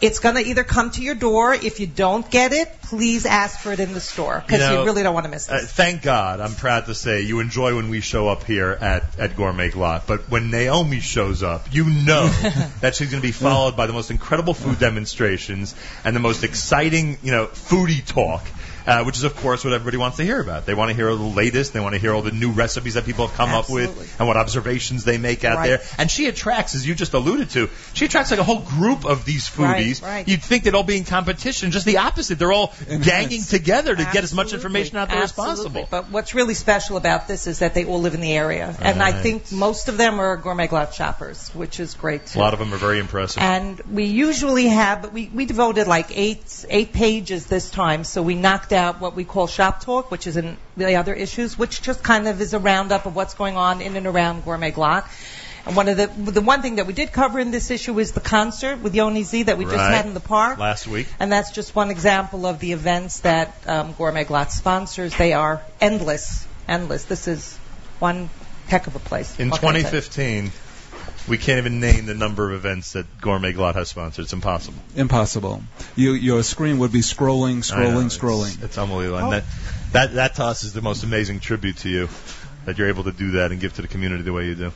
it's 0.00 0.18
going 0.18 0.36
to 0.36 0.40
either 0.40 0.64
come 0.64 0.92
to 0.92 1.02
your 1.02 1.14
door. 1.14 1.52
If 1.52 1.78
you 1.78 1.86
don't 1.86 2.28
get 2.30 2.54
it, 2.54 2.68
please 2.84 3.26
ask 3.26 3.60
for 3.60 3.70
it 3.70 3.80
in 3.80 3.92
the 3.92 4.00
store 4.00 4.42
because 4.46 4.62
you, 4.62 4.76
know, 4.76 4.84
really 4.86 5.02
don't 5.02 5.12
want 5.12 5.24
to 5.24 5.30
miss 5.30 5.46
Uh, 5.50 5.58
this. 5.60 5.70
thank 5.72 6.00
God, 6.00 6.40
I'm 6.40 6.54
proud 6.54 6.86
to 6.86 6.94
say 6.94 7.20
you 7.20 7.40
enjoy 7.40 7.76
when 7.76 7.90
we 7.90 8.00
show 8.00 8.28
up 8.28 8.44
here 8.44 8.70
at, 8.70 9.18
at 9.18 9.36
Gourmet 9.36 9.68
Glatt. 9.70 10.06
But 10.06 10.30
when 10.30 10.50
Naomi 10.50 11.00
shows 11.00 11.42
up, 11.42 11.66
you 11.70 11.84
know 11.84 12.28
that 12.80 12.94
she's 12.94 13.10
going 13.10 13.20
to 13.20 13.28
be 13.28 13.32
followed 13.32 13.76
by 13.76 13.86
the 13.86 13.92
most 13.92 14.10
incredible 14.10 14.37
food 14.54 14.78
demonstrations 14.78 15.74
and 16.04 16.14
the 16.14 16.20
most 16.20 16.44
exciting, 16.44 17.18
you 17.22 17.32
know, 17.32 17.46
foodie 17.46 18.04
talk. 18.04 18.46
Uh, 18.88 19.04
which 19.04 19.16
is, 19.18 19.24
of 19.24 19.36
course, 19.36 19.64
what 19.64 19.74
everybody 19.74 19.98
wants 19.98 20.16
to 20.16 20.24
hear 20.24 20.40
about. 20.40 20.64
They 20.64 20.72
want 20.72 20.88
to 20.88 20.94
hear 20.96 21.10
all 21.10 21.16
the 21.18 21.22
latest. 21.22 21.74
They 21.74 21.80
want 21.80 21.94
to 21.94 21.98
hear 22.00 22.14
all 22.14 22.22
the 22.22 22.30
new 22.30 22.52
recipes 22.52 22.94
that 22.94 23.04
people 23.04 23.26
have 23.26 23.36
come 23.36 23.50
up 23.50 23.68
with 23.68 23.90
and 24.18 24.26
what 24.26 24.38
observations 24.38 25.04
they 25.04 25.18
make 25.18 25.44
out 25.44 25.58
Right. 25.58 25.68
there. 25.68 25.80
And 25.98 26.10
she 26.10 26.24
attracts, 26.26 26.74
as 26.74 26.86
you 26.86 26.94
just 26.94 27.12
alluded 27.12 27.50
to, 27.50 27.68
she 27.92 28.06
attracts 28.06 28.30
like 28.30 28.40
a 28.40 28.44
whole 28.44 28.60
group 28.60 29.04
of 29.04 29.26
these 29.26 29.46
foodies. 29.46 30.02
right. 30.02 30.26
You'd 30.26 30.42
think 30.42 30.64
they'd 30.64 30.74
all 30.74 30.84
be 30.84 30.96
in 30.96 31.04
competition. 31.04 31.70
Just 31.70 31.84
the 31.84 31.98
opposite. 31.98 32.38
They're 32.38 32.50
all 32.50 32.72
ganging 33.02 33.42
together 33.42 33.94
to 33.94 34.04
get 34.10 34.24
as 34.24 34.32
much 34.32 34.54
information 34.54 34.96
out 34.96 35.10
there 35.10 35.18
Absolutely. 35.22 35.52
as 35.52 35.58
possible. 35.58 35.88
But 35.90 36.10
what's 36.10 36.34
really 36.34 36.54
special 36.54 36.96
about 36.96 37.28
this 37.28 37.46
is 37.46 37.58
that 37.58 37.74
they 37.74 37.84
all 37.84 38.00
live 38.00 38.14
in 38.14 38.22
the 38.22 38.32
area, 38.32 38.74
and 38.80 39.02
I 39.02 39.12
think 39.12 39.52
most 39.52 39.88
of 39.88 39.98
them 39.98 40.18
are 40.18 40.34
gourmet 40.38 40.66
glatt 40.66 40.94
shoppers, 40.94 41.50
which 41.52 41.78
is 41.78 41.92
great. 41.92 42.34
A 42.34 42.38
lot 42.38 42.54
of 42.54 42.58
them 42.58 42.72
are 42.72 42.78
very 42.78 43.00
impressive. 43.00 43.42
And 43.42 43.78
we 43.92 44.04
usually 44.04 44.68
have, 44.68 45.02
but 45.02 45.12
we, 45.12 45.30
we 45.34 45.44
devoted 45.44 45.86
like 45.88 46.16
eight 46.16 46.64
eight 46.70 46.94
pages 46.94 47.44
this 47.46 47.68
time, 47.70 48.04
so 48.04 48.22
we 48.22 48.34
knocked 48.34 48.72
out 48.72 48.77
what 48.98 49.14
we 49.14 49.24
call 49.24 49.46
shop 49.46 49.82
talk, 49.82 50.10
which 50.10 50.26
is 50.26 50.36
in 50.36 50.56
the 50.76 50.96
other 50.96 51.14
issues, 51.14 51.58
which 51.58 51.82
just 51.82 52.02
kind 52.02 52.28
of 52.28 52.40
is 52.40 52.54
a 52.54 52.58
roundup 52.58 53.06
of 53.06 53.14
what's 53.14 53.34
going 53.34 53.56
on 53.56 53.80
in 53.80 53.96
and 53.96 54.06
around 54.06 54.44
Gourmet 54.44 54.72
Glatt. 54.72 55.04
And 55.66 55.76
one 55.76 55.88
of 55.88 55.96
the 55.96 56.06
the 56.06 56.40
one 56.40 56.62
thing 56.62 56.76
that 56.76 56.86
we 56.86 56.94
did 56.94 57.12
cover 57.12 57.38
in 57.38 57.50
this 57.50 57.70
issue 57.70 57.98
is 57.98 58.12
the 58.12 58.20
concert 58.20 58.80
with 58.80 58.94
Yoni 58.94 59.22
Z 59.22 59.44
that 59.44 59.58
we 59.58 59.64
just 59.64 59.76
had 59.76 60.06
in 60.06 60.14
the 60.14 60.20
park. 60.20 60.58
Last 60.58 60.86
week. 60.86 61.08
And 61.20 61.30
that's 61.30 61.50
just 61.50 61.74
one 61.74 61.90
example 61.90 62.46
of 62.46 62.58
the 62.58 62.72
events 62.72 63.20
that 63.20 63.54
um, 63.66 63.92
Gourmet 63.92 64.24
Glatt 64.24 64.50
sponsors. 64.50 65.14
They 65.14 65.34
are 65.34 65.62
endless, 65.80 66.46
endless. 66.66 67.04
This 67.04 67.28
is 67.28 67.56
one 67.98 68.30
heck 68.68 68.86
of 68.86 68.96
a 68.96 68.98
place. 68.98 69.38
In 69.38 69.50
What 69.50 69.60
can 69.60 69.76
I 69.76 69.82
say? 69.82 70.00
2015, 70.00 70.52
we 71.28 71.38
can't 71.38 71.58
even 71.58 71.80
name 71.80 72.06
the 72.06 72.14
number 72.14 72.50
of 72.50 72.56
events 72.56 72.92
that 72.92 73.20
Gourmet 73.20 73.52
Glatt 73.52 73.74
has 73.74 73.88
sponsored. 73.88 74.24
It's 74.24 74.32
impossible. 74.32 74.78
Impossible. 74.96 75.62
You, 75.96 76.12
your 76.12 76.42
screen 76.42 76.78
would 76.78 76.92
be 76.92 77.00
scrolling, 77.00 77.72
I 77.72 77.82
know, 77.82 77.88
scrolling, 77.90 78.06
it's- 78.06 78.18
scrolling. 78.18 78.64
It's, 78.64 78.78
unbelievable. 78.78 79.26
Oh. 79.26 79.30
That, 79.30 79.44
that, 79.92 80.14
that 80.14 80.34
to 80.36 80.44
us 80.44 80.64
is 80.64 80.72
the 80.72 80.82
most 80.82 81.04
amazing 81.04 81.40
tribute 81.40 81.78
to 81.78 81.88
you. 81.88 82.08
that 82.68 82.76
you're 82.76 82.88
able 82.88 83.04
to 83.04 83.12
do 83.12 83.30
that 83.30 83.50
and 83.50 83.60
give 83.60 83.72
to 83.74 83.80
the 83.80 83.88
community 83.88 84.22
the 84.22 84.32
way 84.32 84.44
you 84.44 84.54
do. 84.54 84.72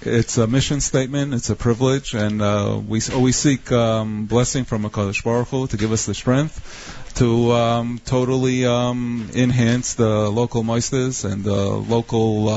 It's 0.00 0.38
a 0.38 0.46
mission 0.46 0.80
statement. 0.80 1.34
It's 1.34 1.50
a 1.50 1.56
privilege, 1.56 2.14
and 2.14 2.40
uh, 2.40 2.80
we 2.88 3.02
always 3.12 3.36
seek 3.36 3.70
um, 3.70 4.24
blessing 4.24 4.64
from 4.64 4.84
Hakadosh 4.84 5.22
Baruch 5.22 5.48
Hu 5.48 5.66
to 5.66 5.76
give 5.76 5.92
us 5.92 6.06
the 6.06 6.14
strength 6.14 7.12
to 7.16 7.52
um, 7.52 8.00
totally 8.06 8.64
um, 8.64 9.28
enhance 9.34 9.92
the 9.92 10.30
local 10.30 10.62
moisters 10.62 11.24
and 11.24 11.44
the 11.44 11.54
local 11.54 12.48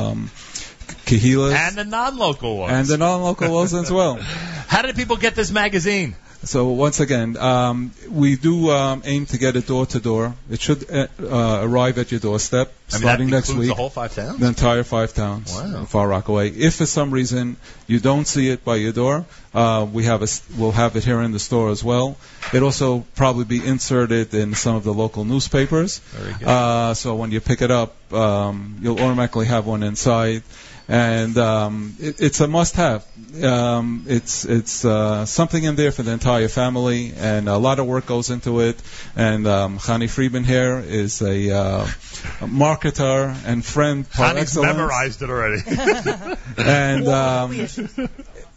And 1.53 1.75
the 1.75 1.85
non-local 1.85 2.57
ones. 2.57 2.73
and 2.73 2.87
the 2.87 2.97
non-local 2.97 3.53
ones 3.53 3.73
as 3.73 3.91
well. 3.91 4.15
How 4.67 4.81
did 4.81 4.95
people 4.95 5.17
get 5.17 5.35
this 5.35 5.51
magazine? 5.51 6.15
So 6.43 6.67
once 6.67 6.99
again, 6.99 7.35
um, 7.35 7.91
we 8.09 8.35
do 8.35 8.69
um, 8.69 9.01
aim 9.05 9.25
to 9.27 9.37
get 9.39 9.55
it 9.55 9.65
door 9.65 9.85
to 9.87 9.99
door. 9.99 10.35
It 10.51 10.61
should 10.61 10.89
uh, 10.89 11.07
uh, 11.19 11.59
arrive 11.63 11.97
at 11.97 12.11
your 12.11 12.19
doorstep 12.19 12.71
I 12.91 12.93
mean, 12.95 13.01
starting 13.01 13.29
next 13.29 13.53
week. 13.53 13.69
the 13.69 13.73
whole 13.73 13.89
five 13.89 14.13
towns? 14.13 14.39
The 14.39 14.45
entire 14.45 14.83
five 14.83 15.13
towns, 15.15 15.51
Wow. 15.51 15.85
Far 15.85 16.07
Rockaway. 16.07 16.51
If 16.51 16.75
for 16.75 16.85
some 16.85 17.09
reason 17.11 17.57
you 17.87 17.99
don't 17.99 18.27
see 18.27 18.49
it 18.49 18.63
by 18.63 18.75
your 18.75 18.93
door, 18.93 19.25
uh, 19.53 19.87
we 19.91 20.03
have 20.05 20.21
a, 20.21 20.27
we'll 20.57 20.71
have 20.71 20.95
it 20.95 21.03
here 21.03 21.21
in 21.21 21.31
the 21.31 21.39
store 21.39 21.71
as 21.71 21.83
well. 21.83 22.17
It 22.53 22.61
also 22.61 23.03
probably 23.15 23.45
be 23.45 23.65
inserted 23.65 24.33
in 24.35 24.53
some 24.53 24.75
of 24.75 24.83
the 24.83 24.93
local 24.93 25.25
newspapers. 25.25 25.97
Very 25.99 26.33
good. 26.33 26.47
Uh, 26.47 26.93
so 26.93 27.15
when 27.15 27.31
you 27.31 27.41
pick 27.41 27.61
it 27.63 27.71
up, 27.71 27.95
um, 28.13 28.77
you'll 28.81 28.99
automatically 28.99 29.47
have 29.47 29.65
one 29.65 29.81
inside. 29.81 30.43
And 30.89 31.37
um, 31.37 31.95
it, 31.99 32.21
it's 32.21 32.39
a 32.39 32.47
must-have. 32.47 33.05
Um, 33.43 34.05
it's 34.07 34.45
it's 34.45 34.85
uh, 34.85 35.25
something 35.25 35.61
in 35.61 35.75
there 35.75 35.91
for 35.91 36.03
the 36.03 36.11
entire 36.11 36.47
family, 36.47 37.13
and 37.17 37.49
a 37.49 37.57
lot 37.57 37.79
of 37.79 37.87
work 37.87 38.05
goes 38.05 38.29
into 38.29 38.61
it. 38.61 38.81
And 39.15 39.45
um, 39.47 39.79
Chani 39.79 40.09
Friedman 40.09 40.45
here 40.45 40.79
is 40.79 41.21
a, 41.21 41.51
uh, 41.51 41.81
a 41.83 42.47
marketer 42.47 43.35
and 43.45 43.65
friend 43.65 44.09
par 44.09 44.37
excellence. 44.37 44.77
memorized 44.77 45.21
it 45.21 45.29
already. 45.29 45.61
and 46.57 47.07
um, 47.09 47.67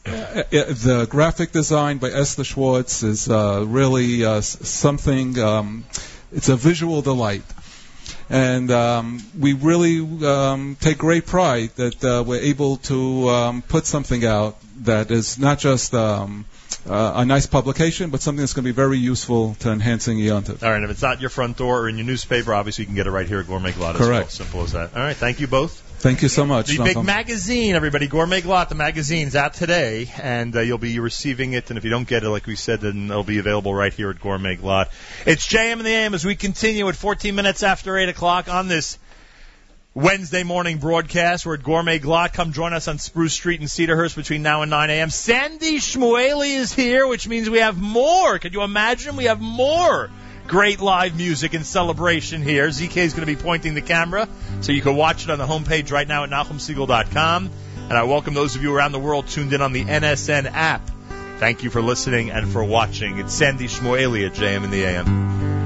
uh, 0.07 0.43
the 0.51 1.07
graphic 1.11 1.53
design 1.53 1.99
by 1.99 2.11
Esther 2.11 2.45
Schwartz 2.45 3.03
is 3.03 3.29
uh, 3.29 3.65
really 3.67 4.25
uh, 4.25 4.41
something. 4.41 5.39
Um, 5.39 5.85
it's 6.33 6.49
a 6.49 6.57
visual 6.57 7.03
delight, 7.03 7.43
and 8.31 8.71
um, 8.71 9.21
we 9.39 9.55
really 9.55 10.01
um, 10.25 10.77
take 10.81 10.99
great 10.99 11.27
pride 11.27 11.71
that 11.77 12.05
uh, 12.05 12.23
we're 12.25 12.41
able 12.41 12.77
to 12.77 13.29
um, 13.29 13.63
put 13.63 13.87
something 13.87 14.25
out 14.25 14.57
that 14.85 15.11
is 15.11 15.37
not 15.37 15.59
just 15.59 15.93
um, 15.95 16.47
uh, 16.89 17.13
a 17.17 17.25
nice 17.25 17.47
publication, 17.47 18.11
but 18.11 18.23
something 18.23 18.41
that's 18.41 18.53
going 18.53 18.65
to 18.65 18.69
be 18.69 18.75
very 18.75 18.99
useful 18.99 19.57
to 19.57 19.73
enhancing 19.73 20.19
Yontif. 20.19 20.63
All 20.63 20.71
right, 20.71 20.83
if 20.83 20.91
it's 20.91 21.03
not 21.03 21.21
your 21.21 21.31
front 21.31 21.57
door 21.57 21.81
or 21.81 21.89
in 21.89 21.97
your 21.97 22.07
newspaper, 22.07 22.55
obviously 22.55 22.83
you 22.83 22.87
can 22.87 22.95
get 22.95 23.09
it 23.09 23.11
right 23.11 23.27
here 23.27 23.41
at 23.41 23.49
Gourmet 23.49 23.73
Glatt 23.73 23.95
as 23.95 24.01
well. 24.01 24.09
Correct. 24.09 24.31
Simple 24.31 24.63
as 24.63 24.73
that. 24.73 24.97
All 24.97 25.03
right, 25.03 25.17
thank 25.17 25.41
you 25.41 25.49
both. 25.49 25.90
Thank 26.01 26.23
you 26.23 26.31
so 26.31 26.47
much. 26.47 26.69
The 26.69 26.83
big 26.83 27.05
magazine, 27.05 27.75
everybody, 27.75 28.09
Gourmet 28.09 28.41
Glatt, 28.41 28.71
the 28.71 28.75
magazine's 28.75 29.37
out 29.37 29.53
today, 29.53 30.11
and 30.17 30.57
uh, 30.57 30.61
you'll 30.61 30.79
be 30.79 30.99
receiving 30.99 31.53
it. 31.53 31.69
And 31.69 31.77
if 31.77 31.85
you 31.85 31.91
don't 31.91 32.09
get 32.09 32.25
it, 32.25 32.31
like 32.31 32.47
we 32.47 32.57
said, 32.57 32.81
then 32.81 33.11
it'll 33.11 33.23
be 33.23 33.37
available 33.37 33.75
right 33.75 33.93
here 33.93 34.09
at 34.09 34.19
Gourmet 34.19 34.57
Glatt. 34.57 34.87
It's 35.27 35.47
JM 35.47 35.75
in 35.75 35.85
the 35.85 35.91
AM 35.91 36.15
as 36.15 36.25
we 36.25 36.37
continue 36.37 36.89
at 36.89 36.97
14 36.97 37.35
minutes 37.35 37.63
after 37.63 37.99
8 37.99 38.09
o'clock 38.09 38.49
on 38.49 38.67
this 38.67 38.99
Wednesday 39.93 40.43
morning 40.43 40.79
broadcast. 40.79 41.45
We're 41.45 41.57
at 41.57 41.63
Gourmet 41.63 41.99
Glatt. 41.99 42.33
Come 42.33 42.55
join 42.55 42.73
us 42.73 42.89
on 42.89 42.97
Spruce 42.97 43.35
Street 43.35 43.61
in 43.61 43.67
Cedarhurst 43.67 44.17
between 44.17 44.41
now 44.41 44.63
and 44.63 44.71
9 44.71 44.89
a.m. 44.89 45.11
Sandy 45.11 45.81
Shmuely 45.81 46.57
is 46.57 46.73
here, 46.73 47.07
which 47.07 47.29
means 47.29 47.51
we 47.51 47.59
have 47.59 47.79
more. 47.79 48.39
Could 48.39 48.55
you 48.55 48.63
imagine? 48.63 49.17
We 49.17 49.25
have 49.25 49.43
more 49.43 50.11
great 50.47 50.81
live 50.81 51.17
music 51.17 51.55
and 51.55 51.65
celebration 51.65 52.43
here. 52.43 52.69
ZK 52.69 52.97
is 52.97 53.15
going 53.15 53.27
to 53.27 53.35
be 53.35 53.41
pointing 53.41 53.75
the 53.75 53.83
camera, 53.83 54.29
so 54.61 54.73
you 54.73 54.83
can 54.83 54.97
watch 54.97 55.25
it 55.25 55.31
on 55.31 55.39
the 55.39 55.47
homepage 55.47 55.93
right 55.93 56.07
now 56.07 56.25
at 56.25 56.31
NachumSegal.com. 56.31 57.51
And 57.89 57.99
I 57.99 58.05
welcome 58.05 58.35
those 58.35 58.57
of 58.57 58.63
you 58.63 58.75
around 58.75 58.93
the 58.93 59.01
world 59.01 59.27
tuned 59.29 59.53
in 59.53 59.63
on 59.63 59.73
the 59.73 59.85
NSN 59.85 60.51
app. 60.53 60.89
Thank 61.39 61.65
you 61.65 61.71
for 61.71 61.81
listening 61.81 62.31
and 62.31 62.53
for 62.53 62.63
watching. 62.63 63.19
It's 63.19 63.35
Sandy 63.35 63.67
Shmuely 63.67 64.27
at 64.27 64.35
JM 64.35 64.65
in 64.65 64.71
the 64.71 64.85
AM. 64.85 65.07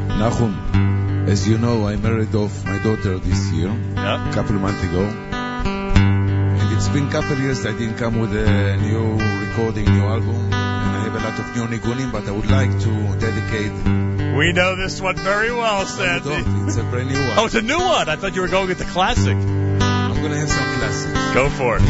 Nachum, 0.08 1.28
as 1.28 1.48
you 1.48 1.58
know, 1.58 1.86
I 1.86 1.96
married 1.96 2.34
off 2.34 2.64
my 2.64 2.78
daughter 2.78 3.18
this 3.18 3.50
year, 3.52 3.70
a 3.70 4.30
couple 4.32 4.54
of 4.56 4.62
months 4.62 4.84
ago. 4.84 5.02
And 5.02 6.76
it's 6.76 6.88
been 6.88 7.08
a 7.08 7.10
couple 7.10 7.32
of 7.32 7.40
years 7.40 7.66
I 7.66 7.72
didn't 7.72 7.96
come 7.96 8.20
with 8.20 8.34
a 8.36 8.76
new 8.76 9.18
recording, 9.46 9.84
new 9.84 10.04
album. 10.04 10.52
And 10.52 10.54
I 10.54 11.04
have 11.04 11.14
a 11.14 11.18
lot 11.18 11.38
of 11.38 11.56
new 11.56 11.76
nigunim, 11.76 12.12
but 12.12 12.28
I 12.28 12.30
would 12.30 12.50
like 12.50 12.70
to 12.70 13.18
dedicate. 13.18 14.23
We 14.37 14.53
know 14.53 14.75
this 14.75 15.01
one 15.01 15.15
very 15.15 15.51
well, 15.51 15.85
Sandy. 15.85 16.29
It's 16.67 16.77
a 16.77 16.83
brand 16.83 17.09
new 17.09 17.19
one. 17.19 17.37
Oh, 17.37 17.45
it's 17.45 17.55
a 17.55 17.61
new 17.61 17.79
one. 17.79 18.09
I 18.09 18.15
thought 18.15 18.35
you 18.35 18.41
were 18.41 18.47
going 18.47 18.69
with 18.69 18.79
the 18.79 18.85
classic. 18.85 19.35
I'm 19.35 20.21
gonna 20.21 20.37
have 20.37 20.49
some 20.49 20.69
classics. 20.77 21.33
Go 21.33 21.49
for 21.49 21.77
it. 21.77 21.83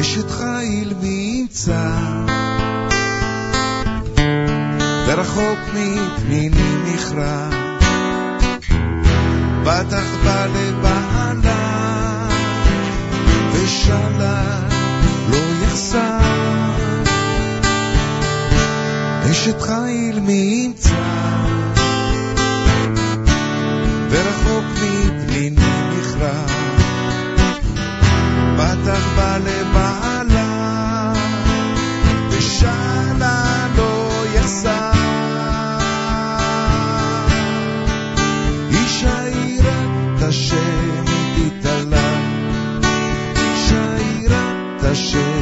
אשת 0.00 0.30
חיל 0.30 0.94
מימצא 1.02 1.90
ורחוק 5.06 5.58
מפניני 5.74 6.72
נכרע 6.94 7.48
בטח 9.64 10.06
בא 10.24 10.46
לבעלה 10.46 12.28
ושלה 13.52 14.68
לא 15.30 15.64
יחסר 15.64 16.53
אשת 19.35 19.61
חיל 19.61 20.19
מי 20.19 20.63
ימצא, 20.65 20.89
ורחוק 24.09 24.65
מפניני 24.73 25.49
נכרע. 25.91 26.45
בת 28.57 28.87
בא 29.15 29.37
לבעלה, 29.37 31.13
ושאלה 32.29 33.67
לא 33.77 34.23
יסע. 34.35 34.91
איש 38.71 39.03
העיר 39.03 39.65
את 39.67 40.21
השם 40.21 41.05
תתעלה, 41.35 42.17
איש 43.35 43.71
העיר 43.71 44.31
את 44.31 44.83
השם 44.83 45.34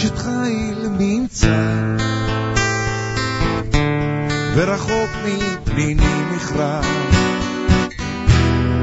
אשת 0.00 0.18
חיל 0.18 0.88
ממצא 0.98 1.96
ורחוק 4.54 5.10
מפניני 5.24 6.22
מכרע 6.34 6.80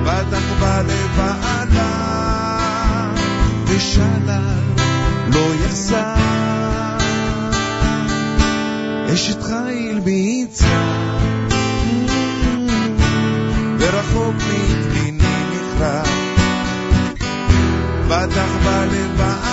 בטח 0.04 0.44
בא 0.60 0.82
לבעלה 0.82 1.92
ושלה 3.66 4.42
לא 5.34 5.54
יחסר 5.66 6.16
אשת 9.14 9.44
חיל 9.44 10.00
מיצה 10.06 10.82
ורחוק 13.80 14.36
מפניני 14.36 15.44
מכרע 15.52 16.04
בטח 18.08 18.50
בא 18.64 19.47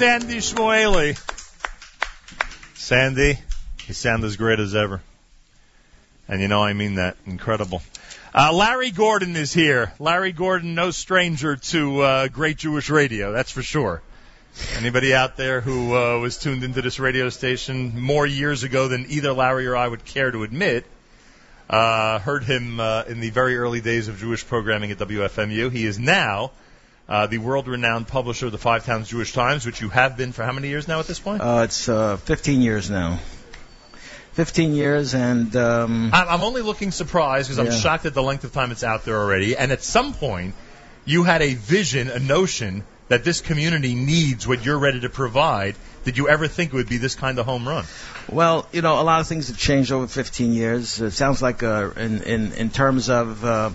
Sandy 0.00 0.38
Shmuely. 0.38 1.14
Sandy, 2.74 3.38
you 3.86 3.92
sound 3.92 4.24
as 4.24 4.38
great 4.38 4.58
as 4.58 4.74
ever. 4.74 5.02
And 6.26 6.40
you 6.40 6.48
know 6.48 6.64
I 6.64 6.72
mean 6.72 6.94
that. 6.94 7.18
Incredible. 7.26 7.82
Uh, 8.34 8.50
Larry 8.54 8.92
Gordon 8.92 9.36
is 9.36 9.52
here. 9.52 9.92
Larry 9.98 10.32
Gordon, 10.32 10.74
no 10.74 10.90
stranger 10.90 11.56
to 11.56 12.00
uh, 12.00 12.28
great 12.28 12.56
Jewish 12.56 12.88
radio, 12.88 13.32
that's 13.32 13.50
for 13.50 13.62
sure. 13.62 14.00
Anybody 14.78 15.12
out 15.12 15.36
there 15.36 15.60
who 15.60 15.94
uh, 15.94 16.18
was 16.18 16.38
tuned 16.38 16.64
into 16.64 16.80
this 16.80 16.98
radio 16.98 17.28
station 17.28 18.00
more 18.00 18.26
years 18.26 18.62
ago 18.62 18.88
than 18.88 19.04
either 19.10 19.34
Larry 19.34 19.66
or 19.66 19.76
I 19.76 19.86
would 19.86 20.06
care 20.06 20.30
to 20.30 20.44
admit, 20.44 20.86
uh, 21.68 22.20
heard 22.20 22.44
him 22.44 22.80
uh, 22.80 23.02
in 23.06 23.20
the 23.20 23.28
very 23.28 23.58
early 23.58 23.82
days 23.82 24.08
of 24.08 24.18
Jewish 24.18 24.46
programming 24.46 24.92
at 24.92 24.96
WFMU. 24.96 25.70
He 25.70 25.84
is 25.84 25.98
now 25.98 26.52
uh, 27.10 27.26
the 27.26 27.38
world-renowned 27.38 28.06
publisher 28.06 28.46
of 28.46 28.52
the 28.52 28.58
Five 28.58 28.86
Towns 28.86 29.08
Jewish 29.08 29.32
Times, 29.32 29.66
which 29.66 29.80
you 29.80 29.88
have 29.88 30.16
been 30.16 30.30
for 30.32 30.44
how 30.44 30.52
many 30.52 30.68
years 30.68 30.86
now 30.86 31.00
at 31.00 31.08
this 31.08 31.18
point? 31.18 31.42
Uh, 31.42 31.62
it's 31.64 31.88
uh, 31.88 32.16
15 32.16 32.62
years 32.62 32.88
now. 32.88 33.18
15 34.34 34.74
years, 34.74 35.12
and 35.12 35.54
um, 35.56 36.10
I'm 36.14 36.28
I'm 36.28 36.42
only 36.42 36.62
looking 36.62 36.92
surprised 36.92 37.48
because 37.48 37.58
I'm 37.58 37.76
shocked 37.78 38.06
at 38.06 38.14
the 38.14 38.22
length 38.22 38.44
of 38.44 38.52
time 38.52 38.70
it's 38.70 38.84
out 38.84 39.04
there 39.04 39.18
already. 39.18 39.56
And 39.56 39.72
at 39.72 39.82
some 39.82 40.14
point, 40.14 40.54
you 41.04 41.24
had 41.24 41.42
a 41.42 41.54
vision, 41.54 42.08
a 42.08 42.20
notion 42.20 42.84
that 43.08 43.24
this 43.24 43.40
community 43.40 43.96
needs 43.96 44.46
what 44.46 44.64
you're 44.64 44.78
ready 44.78 45.00
to 45.00 45.08
provide. 45.08 45.74
Did 46.04 46.16
you 46.16 46.28
ever 46.28 46.46
think 46.46 46.72
it 46.72 46.76
would 46.76 46.88
be 46.88 46.96
this 46.98 47.16
kind 47.16 47.40
of 47.40 47.44
home 47.44 47.68
run? 47.68 47.84
well, 48.30 48.68
you 48.72 48.82
know, 48.82 49.00
a 49.00 49.02
lot 49.02 49.20
of 49.20 49.26
things 49.26 49.48
have 49.48 49.58
changed 49.58 49.90
over 49.90 50.06
15 50.06 50.52
years. 50.52 51.00
It 51.00 51.10
sounds 51.10 51.42
like 51.42 51.64
uh, 51.64 51.90
in, 51.96 52.22
in 52.22 52.52
in 52.52 52.70
terms 52.70 53.10
of 53.10 53.44
uh, 53.44 53.70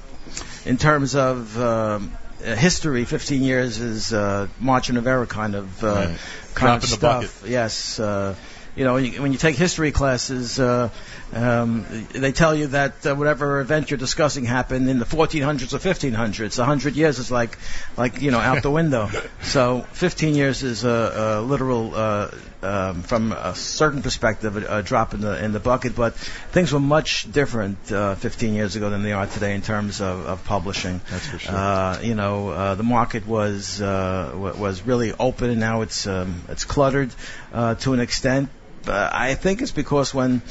in 0.65 0.77
terms 0.77 1.15
of 1.15 1.59
um, 1.59 2.13
uh, 2.13 2.24
history, 2.53 3.05
15 3.05 3.41
years 3.43 3.79
is 3.79 4.13
uh, 4.13 4.47
margin 4.59 4.97
of 4.97 5.07
error 5.07 5.25
kind 5.25 5.55
of 5.55 5.83
uh, 5.83 5.87
Right. 5.87 6.17
kind 6.53 6.67
Drop 6.69 6.77
of 6.77 6.83
in 6.83 6.89
the 6.89 6.95
stuff. 7.27 7.43
Yes. 7.47 7.99
Uh, 7.99 8.35
you 8.75 8.83
know, 8.83 8.95
when 8.95 9.05
you, 9.05 9.21
when 9.21 9.31
you 9.31 9.37
take 9.37 9.55
history 9.55 9.91
classes, 9.91 10.59
uh, 10.59 10.89
um, 11.33 11.85
they 12.11 12.31
tell 12.31 12.55
you 12.55 12.67
that 12.67 13.05
uh, 13.05 13.15
whatever 13.15 13.59
event 13.59 13.89
you're 13.89 13.97
discussing 13.97 14.45
happened 14.45 14.89
in 14.89 14.99
the 14.99 15.05
1400s 15.05 15.73
or 15.73 15.79
1500s. 15.79 16.57
100 16.57 16.95
years 16.95 17.19
is 17.19 17.31
like, 17.31 17.57
like 17.97 18.21
you 18.21 18.31
know, 18.31 18.39
out 18.39 18.61
the 18.63 18.71
window. 18.71 19.09
So 19.41 19.85
15 19.93 20.35
years 20.35 20.63
is 20.63 20.83
a, 20.83 20.89
a 20.89 21.41
literal, 21.41 21.93
uh, 21.95 22.31
um, 22.61 23.03
from 23.03 23.31
a 23.31 23.55
certain 23.55 24.01
perspective, 24.01 24.57
a, 24.57 24.79
a 24.79 24.83
drop 24.83 25.13
in 25.13 25.21
the 25.21 25.43
in 25.43 25.51
the 25.53 25.59
bucket. 25.59 25.95
But 25.95 26.15
things 26.15 26.73
were 26.73 26.79
much 26.79 27.31
different 27.31 27.91
uh, 27.91 28.15
15 28.15 28.53
years 28.53 28.75
ago 28.75 28.89
than 28.89 29.03
they 29.03 29.13
are 29.13 29.27
today 29.27 29.53
in 29.55 29.61
terms 29.61 30.01
of, 30.01 30.25
of 30.25 30.43
publishing. 30.45 30.99
That's 31.09 31.27
for 31.27 31.39
sure. 31.39 31.55
Uh, 31.55 32.01
you 32.01 32.15
know, 32.15 32.49
uh, 32.49 32.75
the 32.75 32.83
market 32.83 33.25
was 33.27 33.81
uh, 33.81 34.33
wa- 34.35 34.53
was 34.53 34.81
really 34.81 35.13
open, 35.17 35.49
and 35.51 35.59
now 35.59 35.81
it's 35.81 36.07
um, 36.07 36.41
it's 36.49 36.65
cluttered 36.65 37.11
uh, 37.53 37.75
to 37.75 37.93
an 37.93 37.99
extent. 37.99 38.49
But 38.83 39.13
I 39.13 39.33
think 39.35 39.61
it's 39.61 39.71
because 39.71 40.13
when 40.13 40.41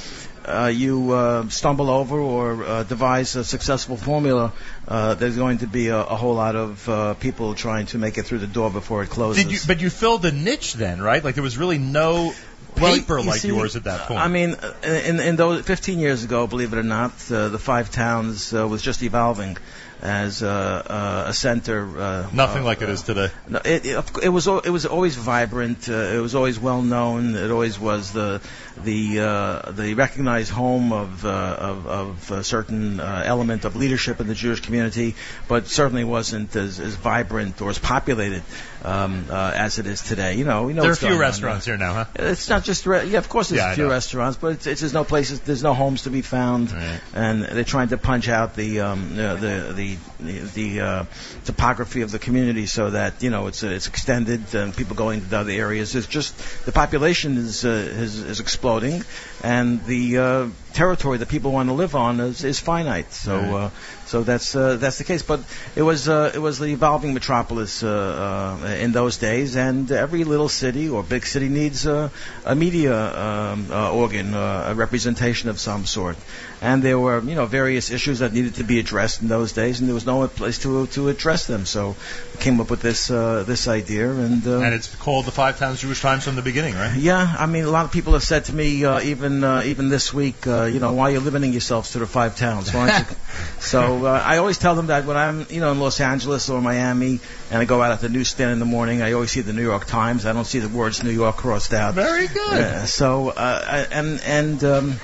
uh, 0.44 0.66
you 0.66 1.12
uh, 1.12 1.48
stumble 1.48 1.90
over 1.90 2.18
or 2.18 2.64
uh, 2.64 2.82
devise 2.84 3.36
a 3.36 3.44
successful 3.44 3.96
formula, 3.96 4.52
uh, 4.86 5.14
there's 5.14 5.36
going 5.36 5.58
to 5.58 5.66
be 5.66 5.88
a, 5.88 5.98
a 5.98 6.16
whole 6.16 6.34
lot 6.34 6.56
of 6.56 6.88
uh, 6.88 7.14
people 7.14 7.54
trying 7.54 7.86
to 7.86 7.98
make 7.98 8.18
it 8.18 8.24
through 8.24 8.38
the 8.38 8.46
door 8.46 8.70
before 8.70 9.02
it 9.02 9.10
closes. 9.10 9.42
Did 9.42 9.52
you? 9.52 9.58
But 9.66 9.80
you 9.80 9.90
filled 9.90 10.24
a 10.24 10.32
niche 10.32 10.74
then, 10.74 11.00
right? 11.00 11.22
Like 11.24 11.34
there 11.34 11.42
was 11.42 11.56
really 11.56 11.78
no 11.78 12.32
Well, 12.80 12.94
paper 12.94 13.18
you 13.18 13.26
like 13.26 13.40
see, 13.40 13.48
yours 13.48 13.76
at 13.76 13.84
that 13.84 14.08
point. 14.08 14.20
I 14.20 14.28
mean, 14.28 14.54
uh, 14.54 14.88
in, 14.88 15.20
in 15.20 15.36
those 15.36 15.64
15 15.64 15.98
years 15.98 16.24
ago, 16.24 16.46
believe 16.46 16.72
it 16.72 16.78
or 16.78 16.82
not, 16.82 17.12
uh, 17.30 17.48
the 17.48 17.58
Five 17.58 17.90
Towns 17.90 18.52
uh, 18.52 18.66
was 18.66 18.82
just 18.82 19.02
evolving 19.02 19.56
as 20.04 20.42
uh, 20.42 21.24
a 21.28 21.32
center. 21.32 21.98
Uh, 21.98 22.28
Nothing 22.32 22.62
uh, 22.62 22.66
like 22.66 22.82
it 22.82 22.90
is 22.90 23.02
today. 23.02 23.28
No, 23.48 23.58
it, 23.64 23.86
it, 23.86 24.04
it 24.22 24.28
was 24.28 24.46
it 24.46 24.70
was 24.70 24.86
always 24.86 25.16
vibrant. 25.16 25.88
Uh, 25.88 25.92
it 25.94 26.20
was 26.20 26.34
always 26.34 26.58
well 26.58 26.82
known. 26.82 27.34
It 27.34 27.50
always 27.50 27.78
was 27.80 28.12
the 28.12 28.40
the 28.76 29.20
uh, 29.20 29.70
the 29.72 29.94
recognized 29.94 30.50
home 30.52 30.92
of 30.92 31.24
uh, 31.24 31.28
of, 31.58 31.86
of 31.86 32.30
a 32.30 32.44
certain 32.44 33.00
uh, 33.00 33.22
element 33.24 33.64
of 33.64 33.76
leadership 33.76 34.20
in 34.20 34.26
the 34.26 34.34
Jewish 34.34 34.60
community, 34.60 35.14
but 35.48 35.66
certainly 35.68 36.04
wasn't 36.04 36.54
as, 36.54 36.80
as 36.80 36.94
vibrant 36.94 37.62
or 37.62 37.70
as 37.70 37.78
populated 37.78 38.42
um, 38.84 39.26
uh, 39.30 39.52
as 39.54 39.78
it 39.78 39.86
is 39.86 40.02
today. 40.02 40.34
You 40.34 40.44
know, 40.44 40.68
you 40.68 40.74
know 40.74 40.82
there 40.82 40.90
are 40.90 40.94
a 40.94 40.96
few 40.96 41.18
restaurants 41.18 41.64
here 41.64 41.78
now, 41.78 41.94
huh? 41.94 42.04
it's 42.16 42.48
not 42.48 42.64
just 42.64 42.84
re- 42.86 43.06
yeah, 43.06 43.18
of 43.18 43.28
course 43.28 43.48
there's 43.48 43.62
Yeah, 43.62 43.72
a 43.72 43.74
few 43.74 43.88
restaurants, 43.90 44.36
but 44.36 44.48
it's, 44.52 44.66
it's 44.66 44.80
there's 44.80 44.92
no 44.92 45.04
places, 45.04 45.40
there's 45.40 45.62
no 45.62 45.72
homes 45.72 46.02
to 46.02 46.10
be 46.10 46.20
found, 46.20 46.72
Right. 46.72 47.00
and 47.14 47.42
they're 47.42 47.64
trying 47.64 47.88
to 47.88 47.96
punch 47.96 48.28
out 48.28 48.54
the 48.54 48.80
um, 48.80 49.16
the 49.16 49.72
the 49.74 49.93
the, 50.20 50.38
the 50.40 50.80
uh, 50.80 51.04
topography 51.44 52.02
of 52.02 52.10
the 52.10 52.18
community 52.18 52.66
so 52.66 52.90
that 52.90 53.22
you 53.22 53.30
know 53.30 53.46
it's 53.46 53.62
uh, 53.62 53.68
it's 53.68 53.86
extended 53.86 54.54
and 54.54 54.76
people 54.76 54.96
going 54.96 55.26
to 55.26 55.36
other 55.36 55.50
areas. 55.50 55.94
It's 55.94 56.06
just 56.06 56.36
the 56.64 56.72
population 56.72 57.36
is 57.36 57.64
uh, 57.64 57.68
is, 57.68 58.18
is 58.22 58.40
exploding, 58.40 59.04
and 59.42 59.84
the 59.84 60.18
uh, 60.18 60.48
territory 60.72 61.18
that 61.18 61.28
people 61.28 61.52
want 61.52 61.68
to 61.68 61.74
live 61.74 61.94
on 61.94 62.20
is, 62.20 62.44
is 62.44 62.60
finite. 62.60 63.12
So. 63.12 63.70
So 64.06 64.22
that's 64.22 64.54
uh, 64.54 64.76
that's 64.76 64.98
the 64.98 65.04
case, 65.04 65.22
but 65.22 65.40
it 65.74 65.82
was 65.82 66.08
uh, 66.08 66.32
it 66.34 66.38
was 66.38 66.58
the 66.58 66.66
evolving 66.66 67.14
metropolis 67.14 67.82
uh, 67.82 68.60
uh, 68.62 68.66
in 68.66 68.92
those 68.92 69.16
days, 69.16 69.56
and 69.56 69.90
every 69.90 70.24
little 70.24 70.48
city 70.48 70.88
or 70.88 71.02
big 71.02 71.26
city 71.26 71.48
needs 71.48 71.86
uh, 71.86 72.10
a 72.44 72.54
media 72.54 72.94
um, 72.94 73.66
uh, 73.70 73.92
organ, 73.92 74.34
uh, 74.34 74.66
a 74.68 74.74
representation 74.74 75.48
of 75.48 75.58
some 75.58 75.86
sort. 75.86 76.16
And 76.60 76.82
there 76.82 76.98
were 76.98 77.20
you 77.20 77.34
know 77.34 77.46
various 77.46 77.90
issues 77.90 78.18
that 78.20 78.32
needed 78.32 78.56
to 78.56 78.64
be 78.64 78.78
addressed 78.78 79.22
in 79.22 79.28
those 79.28 79.52
days, 79.52 79.80
and 79.80 79.88
there 79.88 79.94
was 79.94 80.06
no 80.06 80.26
place 80.28 80.58
to 80.60 80.86
to 80.88 81.08
address 81.08 81.46
them. 81.46 81.66
So 81.66 81.96
we 82.32 82.40
came 82.40 82.60
up 82.60 82.70
with 82.70 82.82
this 82.82 83.10
uh, 83.10 83.44
this 83.46 83.68
idea, 83.68 84.10
and 84.10 84.46
uh, 84.46 84.60
And 84.60 84.74
it's 84.74 84.94
called 84.96 85.24
the 85.24 85.32
Five 85.32 85.58
Towns 85.58 85.80
Jewish 85.80 86.00
Times 86.00 86.24
from 86.24 86.36
the 86.36 86.42
beginning, 86.42 86.74
right? 86.74 86.96
yeah, 86.96 87.36
I 87.38 87.46
mean, 87.46 87.64
a 87.64 87.70
lot 87.70 87.84
of 87.84 87.92
people 87.92 88.12
have 88.12 88.22
said 88.22 88.46
to 88.46 88.54
me, 88.54 88.84
uh, 88.84 89.00
even 89.00 89.44
uh, 89.44 89.62
even 89.64 89.88
this 89.88 90.12
week, 90.12 90.46
uh, 90.46 90.64
you 90.64 90.80
know, 90.80 90.92
why 90.92 91.10
are 91.10 91.12
you 91.12 91.20
limiting 91.20 91.52
yourselves 91.52 91.92
to 91.92 91.98
the 91.98 92.06
five 92.06 92.36
towns? 92.36 92.72
Why 92.72 92.90
aren't 92.90 93.10
you? 93.10 93.16
so 93.60 94.03
uh, 94.06 94.22
I 94.24 94.38
always 94.38 94.58
tell 94.58 94.74
them 94.74 94.86
that 94.88 95.04
when 95.04 95.16
I'm, 95.16 95.46
you 95.50 95.60
know, 95.60 95.70
in 95.72 95.80
Los 95.80 96.00
Angeles 96.00 96.48
or 96.50 96.60
Miami, 96.60 97.20
and 97.50 97.58
I 97.60 97.64
go 97.64 97.82
out 97.82 97.92
at 97.92 98.00
the 98.00 98.08
newsstand 98.08 98.52
in 98.52 98.58
the 98.58 98.64
morning, 98.64 99.02
I 99.02 99.12
always 99.12 99.30
see 99.32 99.40
the 99.42 99.52
New 99.52 99.62
York 99.62 99.86
Times. 99.86 100.26
I 100.26 100.32
don't 100.32 100.44
see 100.46 100.58
the 100.60 100.68
words 100.68 101.02
New 101.02 101.10
York 101.10 101.36
crossed 101.36 101.72
out. 101.74 101.94
Very 101.94 102.26
good. 102.28 102.60
Uh, 102.60 102.86
so 102.86 103.28
uh, 103.30 103.64
I- 103.66 103.86
and 103.92 104.20
and 104.22 104.64
um, 104.64 104.94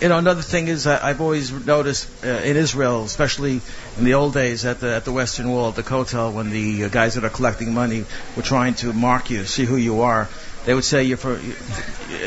you 0.00 0.08
know 0.08 0.18
another 0.18 0.42
thing 0.42 0.68
is 0.68 0.86
I, 0.86 1.08
I've 1.10 1.20
always 1.20 1.50
noticed 1.52 2.08
uh, 2.24 2.28
in 2.28 2.56
Israel, 2.56 3.04
especially 3.04 3.60
in 3.98 4.04
the 4.04 4.14
old 4.14 4.34
days 4.34 4.64
at 4.64 4.80
the 4.80 4.94
at 4.94 5.04
the 5.04 5.12
Western 5.12 5.48
Wall, 5.50 5.68
at 5.70 5.76
the 5.76 5.82
Kotel, 5.82 6.32
when 6.32 6.50
the 6.50 6.84
uh, 6.84 6.88
guys 6.88 7.14
that 7.14 7.24
are 7.24 7.30
collecting 7.30 7.72
money 7.74 8.04
were 8.36 8.42
trying 8.42 8.74
to 8.74 8.92
mark 8.92 9.30
you, 9.30 9.44
see 9.44 9.64
who 9.64 9.76
you 9.76 10.02
are. 10.02 10.28
They 10.66 10.74
would 10.74 10.84
say 10.84 11.04
you're 11.04 11.16
from. 11.16 11.40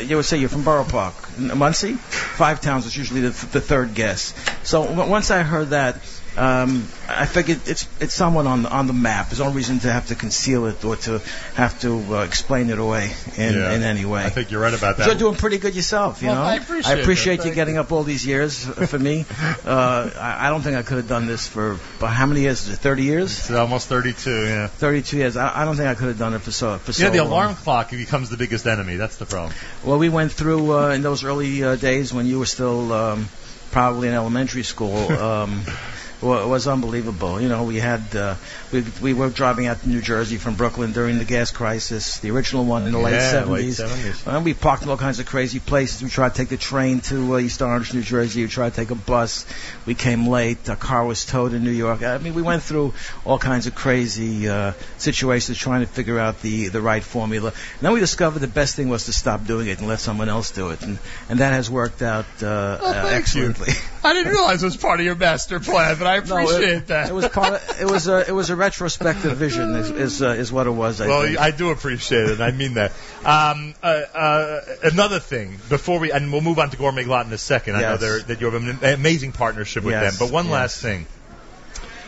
You 0.04 0.16
would 0.16 0.24
say 0.24 0.38
you're 0.38 0.48
from 0.48 0.64
Borough 0.64 0.84
Park, 0.84 1.14
Monsey. 1.38 1.92
Five 1.94 2.60
towns 2.60 2.86
is 2.86 2.96
usually 2.96 3.20
the, 3.20 3.28
the 3.28 3.60
third 3.60 3.94
guess. 3.94 4.34
So 4.64 4.84
w- 4.84 5.08
once 5.08 5.30
I 5.30 5.42
heard 5.42 5.68
that, 5.70 5.96
um, 6.36 6.88
I 7.08 7.26
figured 7.26 7.60
it's 7.66 7.86
it's 8.00 8.14
somewhat 8.14 8.46
on 8.46 8.62
the, 8.62 8.70
on 8.70 8.86
the 8.86 8.92
map. 8.94 9.28
There's 9.28 9.40
no 9.40 9.50
reason 9.50 9.80
to 9.80 9.92
have 9.92 10.06
to 10.08 10.14
conceal 10.14 10.66
it 10.66 10.82
or 10.84 10.96
to 10.96 11.20
have 11.54 11.78
to 11.80 12.16
uh, 12.16 12.20
explain 12.24 12.70
it 12.70 12.78
away 12.78 13.12
in, 13.36 13.54
Yeah. 13.54 13.72
in 13.74 13.82
any 13.82 14.04
way. 14.06 14.24
I 14.24 14.30
think 14.30 14.50
you're 14.50 14.60
right 14.62 14.72
about 14.72 14.96
that. 14.96 15.06
You're 15.06 15.16
doing 15.16 15.34
pretty 15.36 15.58
good 15.58 15.74
yourself, 15.74 16.22
you 16.22 16.28
Well, 16.28 16.36
know. 16.36 16.42
I 16.42 16.54
appreciate 16.56 16.94
that. 16.94 17.02
appreciate 17.02 17.36
you 17.38 17.42
Thank 17.44 17.54
getting 17.56 17.76
up 17.76 17.92
all 17.92 18.02
these 18.02 18.26
years 18.26 18.64
for 18.64 18.98
me. 18.98 19.24
Uh, 19.64 20.10
I, 20.18 20.46
I 20.46 20.50
don't 20.50 20.62
think 20.62 20.76
I 20.76 20.82
could 20.82 20.96
have 20.96 21.08
done 21.08 21.26
this 21.26 21.46
for, 21.46 21.78
but 22.00 22.08
how 22.08 22.26
many 22.26 22.40
years? 22.42 22.66
Is 22.66 22.74
it 22.74 22.78
30 22.80 23.02
years? 23.04 23.38
It's 23.38 23.50
almost 23.50 23.86
32, 23.88 24.30
yeah. 24.46 24.66
32 24.66 25.16
years. 25.18 25.36
I, 25.36 25.62
I 25.62 25.64
don't 25.64 25.76
think 25.76 25.88
I 25.88 25.94
could 25.94 26.08
have 26.08 26.18
done 26.18 26.34
it 26.34 26.40
for 26.40 26.50
so 26.50 26.78
for 26.78 26.92
so 26.92 27.04
Yeah, 27.04 27.10
the 27.10 27.18
long. 27.18 27.28
alarm 27.28 27.54
clock 27.56 27.90
becomes 27.90 28.28
the 28.30 28.36
biggest 28.36 28.66
enemy. 28.66 28.96
That's 28.96 29.16
the 29.16 29.26
problem. 29.26 29.52
Well, 29.84 29.98
we 29.98 30.08
went 30.08 30.32
through 30.32 30.72
uh, 30.76 30.88
in 30.90 31.02
those 31.02 31.22
early 31.24 31.62
uh, 31.62 31.76
days 31.76 32.12
when 32.12 32.26
you 32.26 32.38
were 32.40 32.46
still 32.46 32.92
um, 32.92 33.28
probably 33.70 34.08
in 34.08 34.14
elementary 34.14 34.62
school. 34.64 34.96
Um, 35.12 35.62
wa- 35.64 35.72
was 36.22 36.66
unbelievable. 36.68 37.40
You 37.40 37.48
know, 37.48 37.64
we 37.64 37.76
had 37.76 38.14
uh, 38.14 38.36
we 38.72 38.84
we 39.02 39.12
were 39.12 39.28
driving 39.28 39.66
out 39.66 39.80
to 39.82 39.88
New 39.88 40.00
Jersey 40.00 40.36
from 40.36 40.54
Brooklyn 40.54 40.92
during 40.92 41.18
the 41.18 41.24
gas 41.24 41.50
crisis, 41.50 42.20
the 42.20 42.30
original 42.30 42.64
one 42.64 42.86
in 42.86 42.92
the 42.92 42.98
late 42.98 43.12
Yeah, 43.12 43.44
late 43.44 43.64
70s. 43.74 44.22
70s. 44.24 44.34
And 44.36 44.44
we 44.44 44.54
parked 44.54 44.82
in 44.84 44.88
all 44.88 44.96
kinds 44.96 45.18
of 45.18 45.26
crazy 45.26 45.58
places. 45.60 46.02
We 46.02 46.10
tried 46.10 46.30
to 46.30 46.34
take 46.36 46.48
the 46.48 46.56
train 46.56 47.00
to 47.02 47.34
uh, 47.34 47.38
East 47.38 47.60
Orange, 47.60 47.92
New 47.92 48.02
Jersey. 48.02 48.42
We 48.42 48.48
tried 48.48 48.70
to 48.70 48.76
take 48.76 48.90
a 48.90 48.94
bus. 48.94 49.46
We 49.84 49.94
came 49.94 50.28
late. 50.28 50.68
Our 50.70 50.76
car 50.76 51.04
was 51.04 51.24
towed 51.24 51.52
in 51.54 51.64
New 51.64 51.70
York. 51.70 52.02
I 52.02 52.18
mean, 52.18 52.34
we 52.34 52.42
went 52.42 52.62
through 52.62 52.94
all 53.24 53.38
kinds 53.38 53.66
of 53.66 53.74
crazy 53.74 54.48
uh, 54.48 54.72
situations 54.98 55.58
trying 55.58 55.80
to 55.80 55.86
figure 55.86 56.18
out 56.18 56.40
the, 56.40 56.68
the 56.68 56.80
right 56.80 57.02
formula. 57.02 57.48
And 57.48 57.80
then 57.80 57.92
we 57.92 58.00
discovered 58.00 58.38
the 58.38 58.46
best 58.46 58.76
thing 58.76 58.88
was 58.88 59.06
to 59.06 59.12
stop 59.12 59.44
doing 59.44 59.66
it 59.68 59.78
and 59.80 59.88
let 59.88 59.98
someone 60.00 60.28
else 60.28 60.50
do 60.52 60.70
it. 60.70 60.82
And, 60.82 60.98
and 61.28 61.40
that 61.40 61.52
has 61.52 61.68
worked 61.70 62.00
out 62.02 62.26
uh, 62.42 62.46
uh, 62.46 63.08
excellently. 63.12 63.72
I 64.04 64.14
didn't 64.14 64.32
realize 64.32 64.62
it 64.62 64.66
was 64.66 64.76
part 64.76 64.98
of 64.98 65.06
your 65.06 65.14
master 65.14 65.60
plan, 65.60 65.96
but 65.96 66.06
I 66.06 66.18
No, 66.18 66.22
appreciate 66.22 66.62
it, 66.62 66.86
that. 66.88 67.08
It 67.08 67.12
was 67.12 67.28
part 67.28 67.54
of, 67.54 67.80
it 67.80 67.88
was 67.88 68.08
a 68.08 68.28
it 68.28 68.32
was 68.32 68.50
a 68.50 68.56
retrospective 68.56 69.36
vision 69.36 69.76
is 69.76 69.90
is, 69.90 70.22
uh, 70.22 70.30
is 70.30 70.52
what 70.52 70.66
it 70.66 70.70
was. 70.70 71.00
I 71.00 71.06
well, 71.06 71.22
think. 71.22 71.38
I 71.38 71.50
do 71.52 71.70
appreciate 71.70 72.24
it, 72.24 72.30
and 72.32 72.42
I 72.42 72.50
mean 72.50 72.74
that. 72.74 72.92
Um, 73.24 73.74
uh, 73.82 73.86
uh, 73.86 74.60
another 74.82 75.20
thing, 75.20 75.58
before 75.68 76.00
we, 76.00 76.10
and 76.10 76.32
we'll 76.32 76.40
move 76.40 76.58
on 76.58 76.70
to 76.70 76.76
Gourmet 76.76 77.04
Glatt 77.04 77.26
in 77.26 77.32
a 77.32 77.38
second. 77.38 77.76
I 77.76 77.82
know 77.82 77.96
they're, 77.96 78.20
that 78.20 78.40
you 78.40 78.50
have 78.50 78.62
an 78.62 78.84
amazing 78.94 79.32
partnership 79.32 79.84
with 79.84 79.92
Yes, 79.92 80.18
them. 80.18 80.26
But 80.26 80.32
one 80.32 80.46
yes. 80.46 80.52
last 80.52 80.82
thing. 80.82 81.06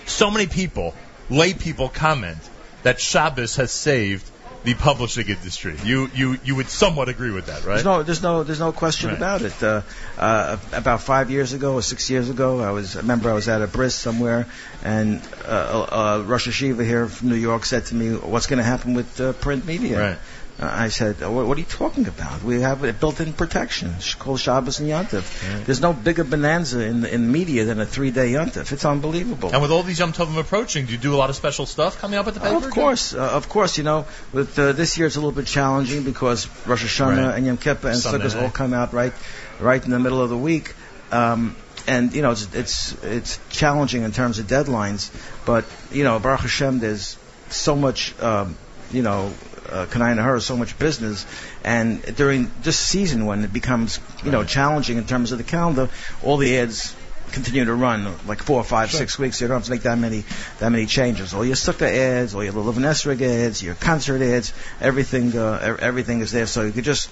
So 0.06 0.30
many 0.30 0.46
people, 0.46 0.94
lay 1.30 1.54
people 1.54 1.88
comment 1.88 2.38
that 2.82 3.00
Shabbos 3.00 3.56
has 3.56 3.72
saved 3.72 4.28
the 4.64 4.74
publishing 4.74 5.28
industry. 5.28 5.76
You, 5.84 6.08
you, 6.14 6.38
you 6.42 6.54
would 6.56 6.68
somewhat 6.68 7.08
agree 7.08 7.30
with 7.30 7.46
that, 7.46 7.64
right? 7.64 7.74
There's 7.74 7.84
no, 7.84 8.02
there's 8.02 8.22
no, 8.22 8.42
there's 8.44 8.60
no 8.60 8.72
question 8.72 9.10
Right. 9.10 9.18
about 9.18 9.42
it. 9.42 9.62
Uh, 9.62 9.82
uh, 10.18 10.56
about 10.72 11.02
five 11.02 11.30
years 11.30 11.52
ago 11.52 11.74
or 11.74 11.82
six 11.82 12.08
years 12.10 12.30
ago, 12.30 12.60
I 12.60 12.70
was, 12.70 12.96
I 12.96 13.00
remember 13.00 13.28
I 13.30 13.34
was 13.34 13.46
at 13.48 13.60
a 13.60 13.66
bris 13.66 13.94
somewhere, 13.94 14.46
and 14.82 15.20
uh, 15.46 16.18
uh, 16.18 16.24
Rosh 16.26 16.48
Yeshiva 16.48 16.84
here 16.84 17.06
from 17.08 17.28
New 17.28 17.34
York 17.36 17.64
said 17.66 17.86
to 17.86 17.94
me, 17.94 18.14
"What's 18.16 18.46
going 18.46 18.58
to 18.58 18.64
happen 18.64 18.94
with 18.94 19.20
uh, 19.20 19.32
print 19.34 19.66
media?" 19.66 20.00
Right. 20.00 20.18
I 20.56 20.88
said, 20.88 21.20
what, 21.20 21.46
what 21.46 21.56
are 21.56 21.60
you 21.60 21.66
talking 21.66 22.06
about? 22.06 22.44
We 22.44 22.60
have 22.60 22.84
a 22.84 22.92
built-in 22.92 23.32
protection 23.32 23.92
called 24.20 24.38
Shabbos 24.38 24.78
and 24.78 24.88
Yontif. 24.88 25.64
There's 25.64 25.80
no 25.80 25.92
bigger 25.92 26.22
bonanza 26.22 26.80
in 26.80 27.04
in 27.04 27.32
media 27.32 27.64
than 27.64 27.80
a 27.80 27.86
three-day 27.86 28.32
Yontif. 28.32 28.70
It's 28.70 28.84
unbelievable. 28.84 29.50
And 29.52 29.60
with 29.62 29.72
all 29.72 29.82
these 29.82 29.98
Yom 29.98 30.12
Tovim 30.12 30.38
approaching, 30.38 30.86
do 30.86 30.92
you 30.92 30.98
do 30.98 31.12
a 31.14 31.16
lot 31.16 31.28
of 31.28 31.34
special 31.36 31.66
stuff 31.66 32.00
coming 32.00 32.20
up 32.20 32.28
at 32.28 32.34
the 32.34 32.40
paper? 32.40 32.54
Of 32.56 32.70
course, 32.70 33.14
uh, 33.14 33.18
of 33.32 33.48
course. 33.48 33.78
You 33.78 33.84
know, 33.84 34.06
with 34.32 34.56
uh, 34.56 34.70
this 34.72 34.96
year 34.96 35.08
it's 35.08 35.16
a 35.16 35.20
little 35.20 35.32
bit 35.32 35.46
challenging 35.46 36.04
because 36.04 36.46
Rosh 36.66 36.84
Hashanah 36.84 37.26
Right. 37.26 37.36
and 37.36 37.46
Yom 37.46 37.56
Kippur 37.56 37.88
and 37.88 37.96
Sukkot 37.98 38.40
all 38.40 38.50
come 38.50 38.74
out 38.74 38.92
right, 38.92 39.12
right 39.58 39.84
in 39.84 39.90
the 39.90 39.98
middle 39.98 40.20
of 40.22 40.30
the 40.30 40.38
week. 40.38 40.74
Um, 41.10 41.56
and 41.88 42.14
you 42.14 42.22
know, 42.22 42.30
it's 42.30 42.46
it's 42.54 43.02
it's 43.02 43.40
challenging 43.50 44.04
in 44.04 44.12
terms 44.12 44.38
of 44.38 44.46
deadlines. 44.46 45.10
But 45.44 45.64
you 45.90 46.04
know, 46.04 46.20
Baruch 46.20 46.40
Hashem, 46.42 46.78
there's 46.78 47.18
so 47.50 47.74
much. 47.74 48.14
Um, 48.22 48.56
you 48.92 49.02
know, 49.02 49.32
uh, 49.74 49.86
Kanai 49.86 50.14
Nahar, 50.14 50.40
so 50.40 50.56
much 50.56 50.78
business, 50.78 51.26
and 51.64 52.02
during 52.16 52.50
this 52.62 52.78
season 52.78 53.26
when 53.26 53.44
it 53.44 53.52
becomes, 53.52 53.98
you 54.24 54.30
know, 54.30 54.44
challenging 54.44 54.98
in 54.98 55.06
terms 55.06 55.32
of 55.32 55.38
the 55.38 55.44
calendar, 55.44 55.88
all 56.22 56.36
the 56.36 56.58
ads 56.58 56.94
continue 57.32 57.64
to 57.64 57.74
run 57.74 58.14
like 58.26 58.42
four, 58.42 58.62
five, 58.62 58.90
six 58.92 59.18
weeks. 59.18 59.40
You 59.40 59.48
don't 59.48 59.56
have 59.56 59.64
to 59.64 59.70
make 59.70 59.82
that 59.82 59.98
many 59.98 60.24
that 60.60 60.70
many 60.70 60.86
changes. 60.86 61.34
All 61.34 61.44
your 61.44 61.56
sukkah 61.56 61.90
ads, 61.90 62.34
all 62.34 62.44
your 62.44 62.52
Lulav 62.52 62.76
and 62.76 62.84
Esrog 62.84 63.20
ads, 63.20 63.62
your 63.62 63.74
concert 63.74 64.22
ads, 64.22 64.52
everything 64.80 65.36
uh, 65.36 65.76
everything 65.80 66.20
is 66.20 66.30
there. 66.30 66.46
So 66.46 66.62
you 66.62 66.72
could 66.72 66.84
just 66.84 67.10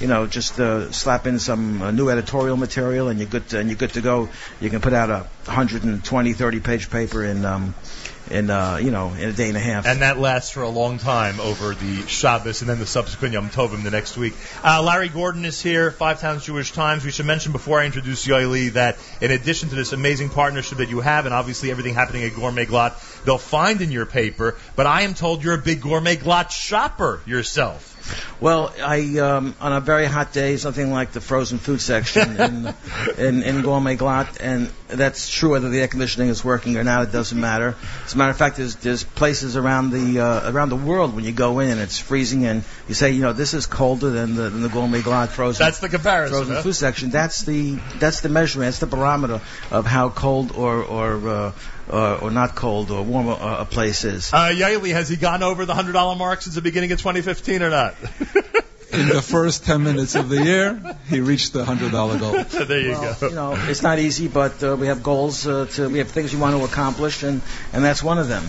you 0.00 0.06
know 0.06 0.26
just 0.26 0.58
uh, 0.60 0.92
slap 0.92 1.26
in 1.26 1.38
some 1.38 1.82
uh, 1.82 1.90
new 1.90 2.08
editorial 2.08 2.56
material 2.56 3.08
and 3.08 3.18
you're 3.18 3.28
good 3.28 3.48
to, 3.48 3.58
and 3.58 3.68
you're 3.68 3.76
good 3.76 3.94
to 3.94 4.00
go. 4.00 4.28
You 4.60 4.70
can 4.70 4.80
put 4.80 4.92
out 4.92 5.10
a 5.10 5.26
120, 5.46 6.32
30 6.32 6.60
page 6.60 6.90
paper 6.90 7.24
in 7.24 7.44
um, 7.44 7.74
in 8.30 8.50
uh, 8.50 8.76
you 8.76 8.90
know 8.90 9.12
in 9.14 9.28
a 9.28 9.32
day 9.32 9.48
and 9.48 9.56
a 9.56 9.60
half. 9.60 9.86
And 9.86 10.02
that 10.02 10.18
lasts 10.18 10.50
for 10.50 10.62
a 10.62 10.68
long 10.68 10.98
time 10.98 11.40
over 11.40 11.74
the 11.74 12.06
Shabbos 12.06 12.60
and 12.60 12.70
then 12.70 12.78
the 12.78 12.86
subsequent 12.86 13.34
Yom 13.34 13.50
Tovim 13.50 13.82
the 13.82 13.90
next 13.90 14.16
week. 14.16 14.34
Uh, 14.62 14.82
Larry 14.82 15.08
Gordon 15.08 15.44
is 15.44 15.60
here, 15.60 15.90
Five 15.90 16.20
Towns 16.20 16.44
Jewish 16.44 16.72
Times. 16.72 17.04
We 17.04 17.10
should 17.10 17.26
mention 17.26 17.52
before 17.52 17.80
I 17.80 17.86
introduce 17.86 18.26
Yoeli 18.26 18.72
that 18.72 18.96
in 19.20 19.30
addition 19.30 19.68
to 19.70 19.74
this 19.74 19.92
amazing 19.92 20.30
partnership 20.30 20.78
that 20.78 20.88
you 20.88 21.00
have, 21.00 21.26
and 21.26 21.34
obviously 21.34 21.70
everything 21.70 21.94
happening 21.94 22.24
at 22.24 22.34
Gourmet 22.34 22.66
Glatt, 22.66 23.24
they'll 23.24 23.38
find 23.38 23.80
in 23.80 23.90
your 23.90 24.06
paper. 24.06 24.56
But 24.76 24.86
I 24.86 25.02
am 25.02 25.14
told 25.14 25.44
you're 25.44 25.54
a 25.54 25.58
big 25.58 25.80
Gourmet 25.80 26.16
Glatt 26.16 26.50
shopper 26.50 27.20
yourself. 27.26 27.93
Well, 28.40 28.74
I 28.82 29.18
um, 29.18 29.54
on 29.60 29.72
a 29.72 29.80
very 29.80 30.06
hot 30.06 30.32
day, 30.32 30.56
something 30.56 30.90
like 30.90 31.12
the 31.12 31.20
frozen 31.20 31.58
food 31.58 31.80
section 31.80 32.40
in, 32.40 32.74
in 33.16 33.42
in 33.42 33.62
Gourmet 33.62 33.96
Glatt, 33.96 34.38
and 34.40 34.70
that's 34.88 35.30
true 35.30 35.50
whether 35.50 35.68
the 35.68 35.80
air 35.80 35.88
conditioning 35.88 36.28
is 36.28 36.44
working 36.44 36.76
or 36.76 36.84
not. 36.84 37.04
It 37.04 37.12
doesn't 37.12 37.40
matter. 37.40 37.76
As 38.04 38.14
a 38.14 38.18
matter 38.18 38.30
of 38.30 38.36
fact, 38.36 38.56
there's 38.56 38.76
there's 38.76 39.04
places 39.04 39.56
around 39.56 39.90
the 39.90 40.20
uh, 40.20 40.50
around 40.50 40.70
the 40.70 40.76
world 40.76 41.14
when 41.14 41.24
you 41.24 41.32
go 41.32 41.60
in 41.60 41.70
and 41.70 41.80
it's 41.80 41.98
freezing, 41.98 42.44
and 42.44 42.64
you 42.88 42.94
say, 42.94 43.12
you 43.12 43.22
know, 43.22 43.32
this 43.32 43.54
is 43.54 43.66
colder 43.66 44.10
than 44.10 44.34
the, 44.34 44.50
than 44.50 44.62
the 44.62 44.68
Gourmet 44.68 45.00
Glatt 45.00 45.28
frozen. 45.28 45.64
That's 45.64 45.78
the 45.78 45.88
comparison, 45.88 46.36
Frozen 46.36 46.56
huh? 46.56 46.62
food 46.62 46.74
section. 46.74 47.10
That's 47.10 47.42
the 47.42 47.78
that's 47.98 48.20
the 48.20 48.28
measurement. 48.28 48.66
That's 48.66 48.78
the 48.80 48.86
barometer 48.86 49.40
of 49.70 49.86
how 49.86 50.10
cold 50.10 50.52
or 50.52 50.82
or 50.82 51.28
uh, 51.28 51.52
or, 51.88 52.24
or 52.24 52.30
not 52.30 52.54
cold 52.54 52.90
or 52.90 53.02
warmer 53.02 53.32
a, 53.32 53.62
a 53.62 53.64
place 53.64 54.04
is. 54.04 54.32
Uh, 54.32 54.50
Yoeli, 54.52 54.92
has 54.92 55.08
he 55.08 55.16
gone 55.16 55.42
over 55.42 55.66
the 55.66 55.74
$100 55.74 56.18
mark 56.18 56.42
since 56.42 56.54
the 56.54 56.62
beginning 56.62 56.92
of 56.92 56.98
2015 56.98 57.62
or 57.62 57.70
not? 57.70 57.94
In 58.92 59.08
the 59.08 59.22
first 59.22 59.64
10 59.64 59.82
minutes 59.82 60.14
of 60.14 60.28
the 60.28 60.44
year, 60.44 60.96
he 61.08 61.20
reached 61.20 61.52
the 61.52 61.64
$100 61.64 61.90
goal. 62.20 62.44
So 62.44 62.64
there 62.70 62.80
you 62.80 62.92
Well, 62.92 63.16
go. 63.18 63.28
You 63.28 63.34
know, 63.34 63.54
it's 63.68 63.82
not 63.82 63.98
easy, 63.98 64.28
but 64.28 64.62
uh, 64.62 64.76
we 64.76 64.86
have 64.86 65.02
goals 65.02 65.46
uh, 65.48 65.66
to. 65.72 65.88
We 65.88 65.98
have 65.98 66.10
things 66.10 66.32
we 66.32 66.40
want 66.40 66.56
to 66.56 66.64
accomplish, 66.64 67.24
and 67.24 67.42
and 67.72 67.84
that's 67.84 68.04
one 68.04 68.18
of 68.18 68.28
them. 68.28 68.44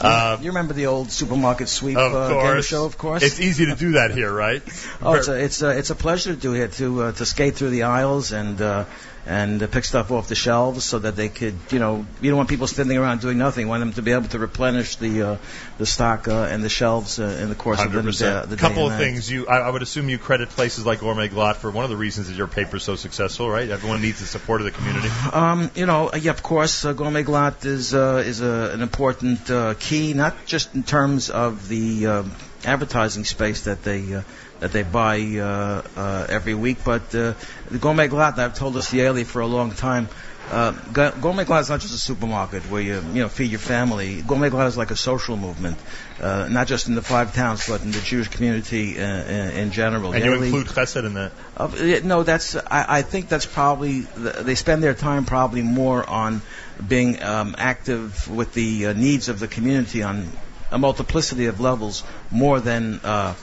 Uh, 0.00 0.38
you 0.40 0.50
remember 0.50 0.74
the 0.74 0.86
old 0.86 1.10
supermarket 1.10 1.68
sweep 1.68 1.96
Of 1.96 2.14
uh, 2.14 2.28
game 2.28 2.62
show, 2.62 2.84
of 2.84 2.96
course. 2.96 3.24
It's 3.24 3.40
easy 3.40 3.66
to 3.66 3.74
do 3.74 3.92
that 3.92 4.12
here, 4.12 4.32
right? 4.32 4.62
oh, 5.02 5.14
it's 5.14 5.26
a 5.26 5.44
it's 5.44 5.62
a 5.62 5.76
it's 5.76 5.90
a 5.90 5.96
pleasure 5.96 6.32
to 6.32 6.40
do 6.40 6.52
here 6.52 6.68
to 6.68 7.02
uh, 7.02 7.12
to 7.12 7.26
skate 7.26 7.56
through 7.56 7.70
the 7.70 7.82
aisles 7.84 8.32
and. 8.32 8.86
Uh, 9.28 9.38
and 9.38 9.62
uh, 9.62 9.66
pick 9.66 9.84
stuff 9.84 10.10
off 10.10 10.28
the 10.28 10.34
shelves 10.34 10.84
so 10.84 10.98
that 10.98 11.14
they 11.16 11.28
could, 11.28 11.54
you 11.70 11.78
know, 11.78 12.06
you 12.20 12.30
don't 12.30 12.36
want 12.36 12.48
people 12.48 12.66
standing 12.66 12.96
around 12.96 13.20
doing 13.20 13.38
nothing. 13.38 13.66
You 13.66 13.68
want 13.68 13.80
them 13.80 13.92
to 13.92 14.02
be 14.02 14.12
able 14.12 14.28
to 14.28 14.38
replenish 14.38 14.96
the 14.96 15.22
uh, 15.22 15.36
the 15.78 15.86
stock 15.86 16.28
uh, 16.28 16.44
and 16.50 16.62
the 16.64 16.68
shelves 16.68 17.18
uh, 17.18 17.38
in 17.42 17.48
the 17.48 17.54
course 17.54 17.78
of 17.78 17.84
the, 17.84 17.90
Hundred 17.90 18.02
the, 18.02 18.08
percent. 18.08 18.48
the 18.48 18.54
A 18.56 18.58
couple 18.58 18.86
of 18.86 18.92
night. 18.92 18.98
things. 18.98 19.30
You, 19.30 19.46
I, 19.46 19.58
I 19.58 19.70
would 19.70 19.82
assume 19.82 20.08
you 20.08 20.18
credit 20.18 20.48
places 20.48 20.84
like 20.86 21.00
Gourmet 21.00 21.28
Glatt 21.28 21.56
for 21.56 21.70
one 21.70 21.84
of 21.84 21.90
the 21.90 21.96
reasons 21.96 22.28
that 22.28 22.36
your 22.36 22.48
paper's 22.48 22.82
so 22.84 22.96
successful, 22.96 23.48
right? 23.48 23.68
Everyone 23.68 24.00
needs 24.00 24.20
the 24.20 24.26
support 24.26 24.60
of 24.60 24.64
the 24.64 24.70
community. 24.72 25.08
Um, 25.32 25.70
you 25.74 25.86
know, 25.86 26.10
yeah, 26.14 26.32
of 26.32 26.42
course, 26.42 26.84
uh, 26.84 26.92
Gourmet 26.92 27.22
Glatt 27.22 27.64
is 27.64 27.94
uh, 27.94 28.22
is 28.24 28.40
a, 28.40 28.70
an 28.72 28.82
important 28.82 29.50
uh, 29.50 29.74
key, 29.74 30.14
not 30.14 30.34
just 30.46 30.74
in 30.74 30.82
terms 30.82 31.30
of 31.30 31.68
the 31.68 32.06
uh, 32.06 32.22
advertising 32.64 33.24
space 33.24 33.62
that 33.64 33.82
they 33.84 34.14
uh, 34.14 34.22
that 34.60 34.72
they 34.72 34.82
buy 34.82 35.20
uh, 35.20 35.82
uh, 35.96 36.26
every 36.28 36.54
week, 36.54 36.78
but 36.84 37.14
uh, 37.14 37.34
the 37.70 37.78
Gourmet 37.78 38.08
Glatt. 38.08 38.38
I've 38.38 38.54
told 38.54 38.74
this 38.74 38.92
yearly 38.92 39.24
for 39.24 39.40
a 39.40 39.46
long 39.46 39.72
time. 39.72 40.08
Uh, 40.50 40.72
Gourmet 40.92 41.44
Glatt 41.44 41.60
is 41.60 41.68
not 41.68 41.80
just 41.80 41.92
a 41.92 41.98
supermarket 41.98 42.62
where 42.70 42.80
you 42.80 42.94
you 43.12 43.22
know 43.22 43.28
feed 43.28 43.50
your 43.50 43.60
family. 43.60 44.22
Gourmet 44.22 44.48
Glatt 44.48 44.66
is 44.68 44.78
like 44.78 44.90
a 44.90 44.96
social 44.96 45.36
movement, 45.36 45.76
uh, 46.22 46.48
not 46.50 46.66
just 46.66 46.88
in 46.88 46.94
the 46.94 47.02
five 47.02 47.34
towns, 47.34 47.68
but 47.68 47.82
in 47.82 47.90
the 47.90 48.00
Jewish 48.00 48.28
community 48.28 48.98
uh, 48.98 49.04
in, 49.04 49.50
in 49.50 49.70
general. 49.72 50.12
And 50.12 50.24
you 50.24 50.42
include 50.42 50.68
Chesed 50.68 51.04
in 51.04 51.14
that. 51.14 51.32
uh, 51.58 51.68
no, 52.02 52.22
that's. 52.22 52.56
I, 52.56 52.98
I 52.98 53.02
think 53.02 53.28
that's 53.28 53.44
probably 53.44 54.00
they 54.00 54.54
spend 54.54 54.82
their 54.82 54.94
time 54.94 55.26
probably 55.26 55.60
more 55.60 56.08
on 56.08 56.40
being 56.86 57.22
um, 57.22 57.54
active 57.58 58.30
with 58.30 58.54
the 58.54 58.86
uh, 58.86 58.92
needs 58.94 59.28
of 59.28 59.40
the 59.40 59.48
community 59.48 60.02
on 60.02 60.30
a 60.70 60.78
multiplicity 60.78 61.46
of 61.46 61.60
levels 61.60 62.04
more 62.30 62.58
than. 62.58 63.00
Uh, 63.04 63.34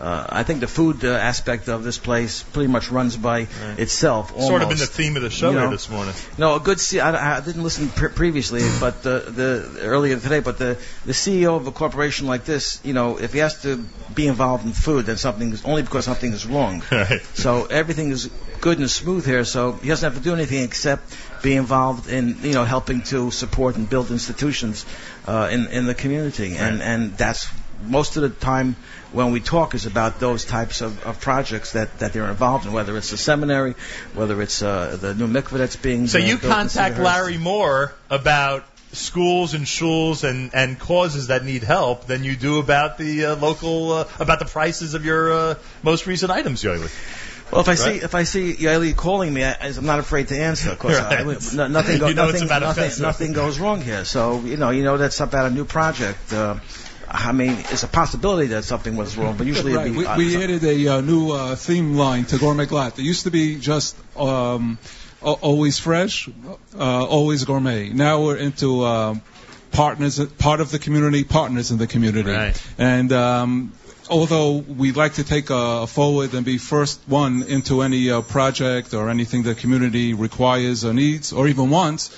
uh, 0.00 0.26
I 0.30 0.42
think 0.44 0.60
the 0.60 0.66
food 0.66 1.04
uh, 1.04 1.08
aspect 1.12 1.68
of 1.68 1.84
this 1.84 1.98
place 1.98 2.42
pretty 2.42 2.68
much 2.72 2.90
runs 2.90 3.16
by 3.16 3.46
itself. 3.76 4.32
Almost. 4.32 4.48
Sort 4.48 4.62
of 4.62 4.68
been 4.70 4.78
the 4.78 4.86
theme 4.86 5.16
of 5.16 5.22
the 5.22 5.30
show 5.30 5.50
You 5.50 5.58
here 5.58 5.66
know? 5.66 5.70
this 5.70 5.90
morning. 5.90 6.14
No, 6.38 6.54
a 6.56 6.60
good. 6.60 6.80
C- 6.80 7.00
I, 7.00 7.36
I 7.36 7.40
didn't 7.40 7.62
listen 7.62 7.88
pre- 7.90 8.08
previously, 8.08 8.62
but 8.80 9.02
the, 9.02 9.18
the 9.28 9.80
earlier 9.82 10.18
today. 10.18 10.40
But 10.40 10.58
the 10.58 10.78
the 11.04 11.12
CEO 11.12 11.56
of 11.56 11.66
a 11.66 11.72
corporation 11.72 12.26
like 12.26 12.44
this, 12.44 12.80
you 12.82 12.94
know, 12.94 13.18
if 13.18 13.32
he 13.34 13.40
has 13.40 13.60
to 13.62 13.84
be 14.14 14.26
involved 14.26 14.64
in 14.64 14.72
food, 14.72 15.06
then 15.06 15.16
something 15.18 15.52
is 15.52 15.64
only 15.64 15.82
because 15.82 16.04
something 16.06 16.32
is 16.32 16.46
wrong. 16.46 16.82
Right. 16.90 17.22
So 17.34 17.64
everything 17.66 18.10
is 18.10 18.28
good 18.60 18.78
and 18.78 18.90
smooth 18.90 19.24
here. 19.24 19.44
So 19.44 19.72
he 19.72 19.88
doesn't 19.88 20.12
have 20.12 20.18
to 20.22 20.24
do 20.28 20.34
anything 20.34 20.64
except 20.64 21.14
be 21.42 21.54
involved 21.56 22.08
in 22.08 22.36
you 22.42 22.52
know 22.54 22.64
helping 22.64 23.02
to 23.12 23.30
support 23.30 23.76
and 23.76 23.88
build 23.88 24.10
institutions 24.10 24.84
uh, 25.26 25.48
in 25.50 25.66
in 25.68 25.86
the 25.86 25.94
community, 25.94 26.56
and 26.56 26.82
and 26.82 27.16
that's 27.16 27.48
most 27.82 28.16
of 28.16 28.22
the 28.22 28.28
time 28.28 28.76
when 29.12 29.32
we 29.32 29.40
talk 29.40 29.74
is 29.74 29.86
about 29.86 30.20
those 30.20 30.44
types 30.44 30.80
of, 30.80 31.04
of 31.04 31.20
projects 31.20 31.72
that, 31.72 31.98
that 31.98 32.12
they're 32.12 32.28
involved 32.30 32.66
in, 32.66 32.72
whether 32.72 32.96
it's 32.96 33.10
the 33.10 33.16
seminary, 33.16 33.74
whether 34.14 34.40
it's 34.40 34.62
uh, 34.62 34.96
the 35.00 35.14
new 35.14 35.26
mikveh 35.26 35.58
that's 35.58 35.76
being 35.76 36.06
So 36.06 36.18
uh, 36.18 36.22
you 36.22 36.38
contact 36.38 36.98
Larry 36.98 37.38
more 37.38 37.92
about 38.08 38.64
schools 38.92 39.54
and 39.54 39.66
shuls 39.66 40.28
and, 40.28 40.54
and 40.54 40.78
causes 40.78 41.28
that 41.28 41.44
need 41.44 41.62
help 41.62 42.06
than 42.06 42.24
you 42.24 42.34
do 42.36 42.58
about 42.58 42.98
the 42.98 43.26
uh, 43.26 43.36
local 43.36 43.92
uh, 43.92 44.08
about 44.18 44.38
the 44.38 44.44
prices 44.44 44.94
of 44.94 45.04
your 45.04 45.32
uh, 45.32 45.54
most 45.82 46.06
recent 46.06 46.30
items, 46.32 46.62
Yoeli. 46.62 46.90
Well, 47.52 47.62
if 47.62 47.68
I 47.68 47.74
see 47.74 47.96
if 47.96 48.14
I 48.14 48.22
see 48.22 48.52
Yoeli 48.54 48.94
calling 48.94 49.34
me, 49.34 49.42
I, 49.44 49.56
I'm 49.60 49.86
not 49.86 49.98
afraid 49.98 50.28
to 50.28 50.38
answer. 50.38 50.70
Of 50.70 50.78
course, 50.78 50.96
I, 50.96 51.24
Right. 51.24 51.52
no, 51.54 51.66
nothing, 51.66 51.98
go, 52.00 52.08
You 52.08 52.14
know 52.14 52.26
nothing, 52.30 52.46
nothing, 52.46 53.02
nothing 53.02 53.32
goes 53.32 53.58
wrong 53.58 53.80
here. 53.80 54.04
So 54.04 54.40
you 54.40 54.56
know, 54.56 54.70
you 54.70 54.84
know 54.84 54.98
that's 54.98 55.18
about 55.20 55.46
a 55.46 55.50
new 55.50 55.64
project. 55.64 56.32
Uh, 56.32 56.56
I 57.12 57.32
mean, 57.32 57.56
it's 57.70 57.82
a 57.82 57.88
possibility 57.88 58.48
that 58.48 58.64
something 58.64 58.96
was 58.96 59.16
wrong, 59.16 59.36
but 59.36 59.46
usually 59.46 59.74
right. 59.74 59.86
it'd 59.86 59.94
be, 59.94 59.98
we, 59.98 60.06
uh, 60.06 60.16
we 60.16 60.42
added 60.42 60.62
a 60.62 60.88
uh, 60.88 61.00
new 61.00 61.32
uh, 61.32 61.56
theme 61.56 61.96
line 61.96 62.24
to 62.26 62.38
Gourmet 62.38 62.66
Glatt. 62.66 62.98
It 62.98 63.02
used 63.02 63.24
to 63.24 63.32
be 63.32 63.56
just 63.56 63.96
um, 64.16 64.78
a- 65.20 65.26
always 65.26 65.78
fresh, 65.78 66.28
uh, 66.78 67.04
always 67.06 67.44
gourmet. 67.44 67.88
Now 67.88 68.22
we're 68.22 68.36
into 68.36 68.84
um, 68.84 69.22
partners, 69.72 70.24
part 70.24 70.60
of 70.60 70.70
the 70.70 70.78
community, 70.78 71.24
partners 71.24 71.72
in 71.72 71.78
the 71.78 71.88
community. 71.88 72.30
Right. 72.30 72.62
And 72.78 73.12
um, 73.12 73.72
although 74.10 74.56
we'd 74.56 74.96
like 74.96 75.14
to 75.14 75.24
take 75.24 75.50
a 75.50 75.86
forward 75.86 76.34
and 76.34 76.44
be 76.44 76.58
first 76.58 77.00
one 77.06 77.44
into 77.44 77.82
any 77.82 78.10
uh, 78.10 78.20
project 78.22 78.92
or 78.92 79.08
anything 79.08 79.44
the 79.44 79.54
community 79.54 80.14
requires 80.14 80.84
or 80.84 80.92
needs 80.92 81.32
or 81.32 81.46
even 81.46 81.70
wants, 81.70 82.10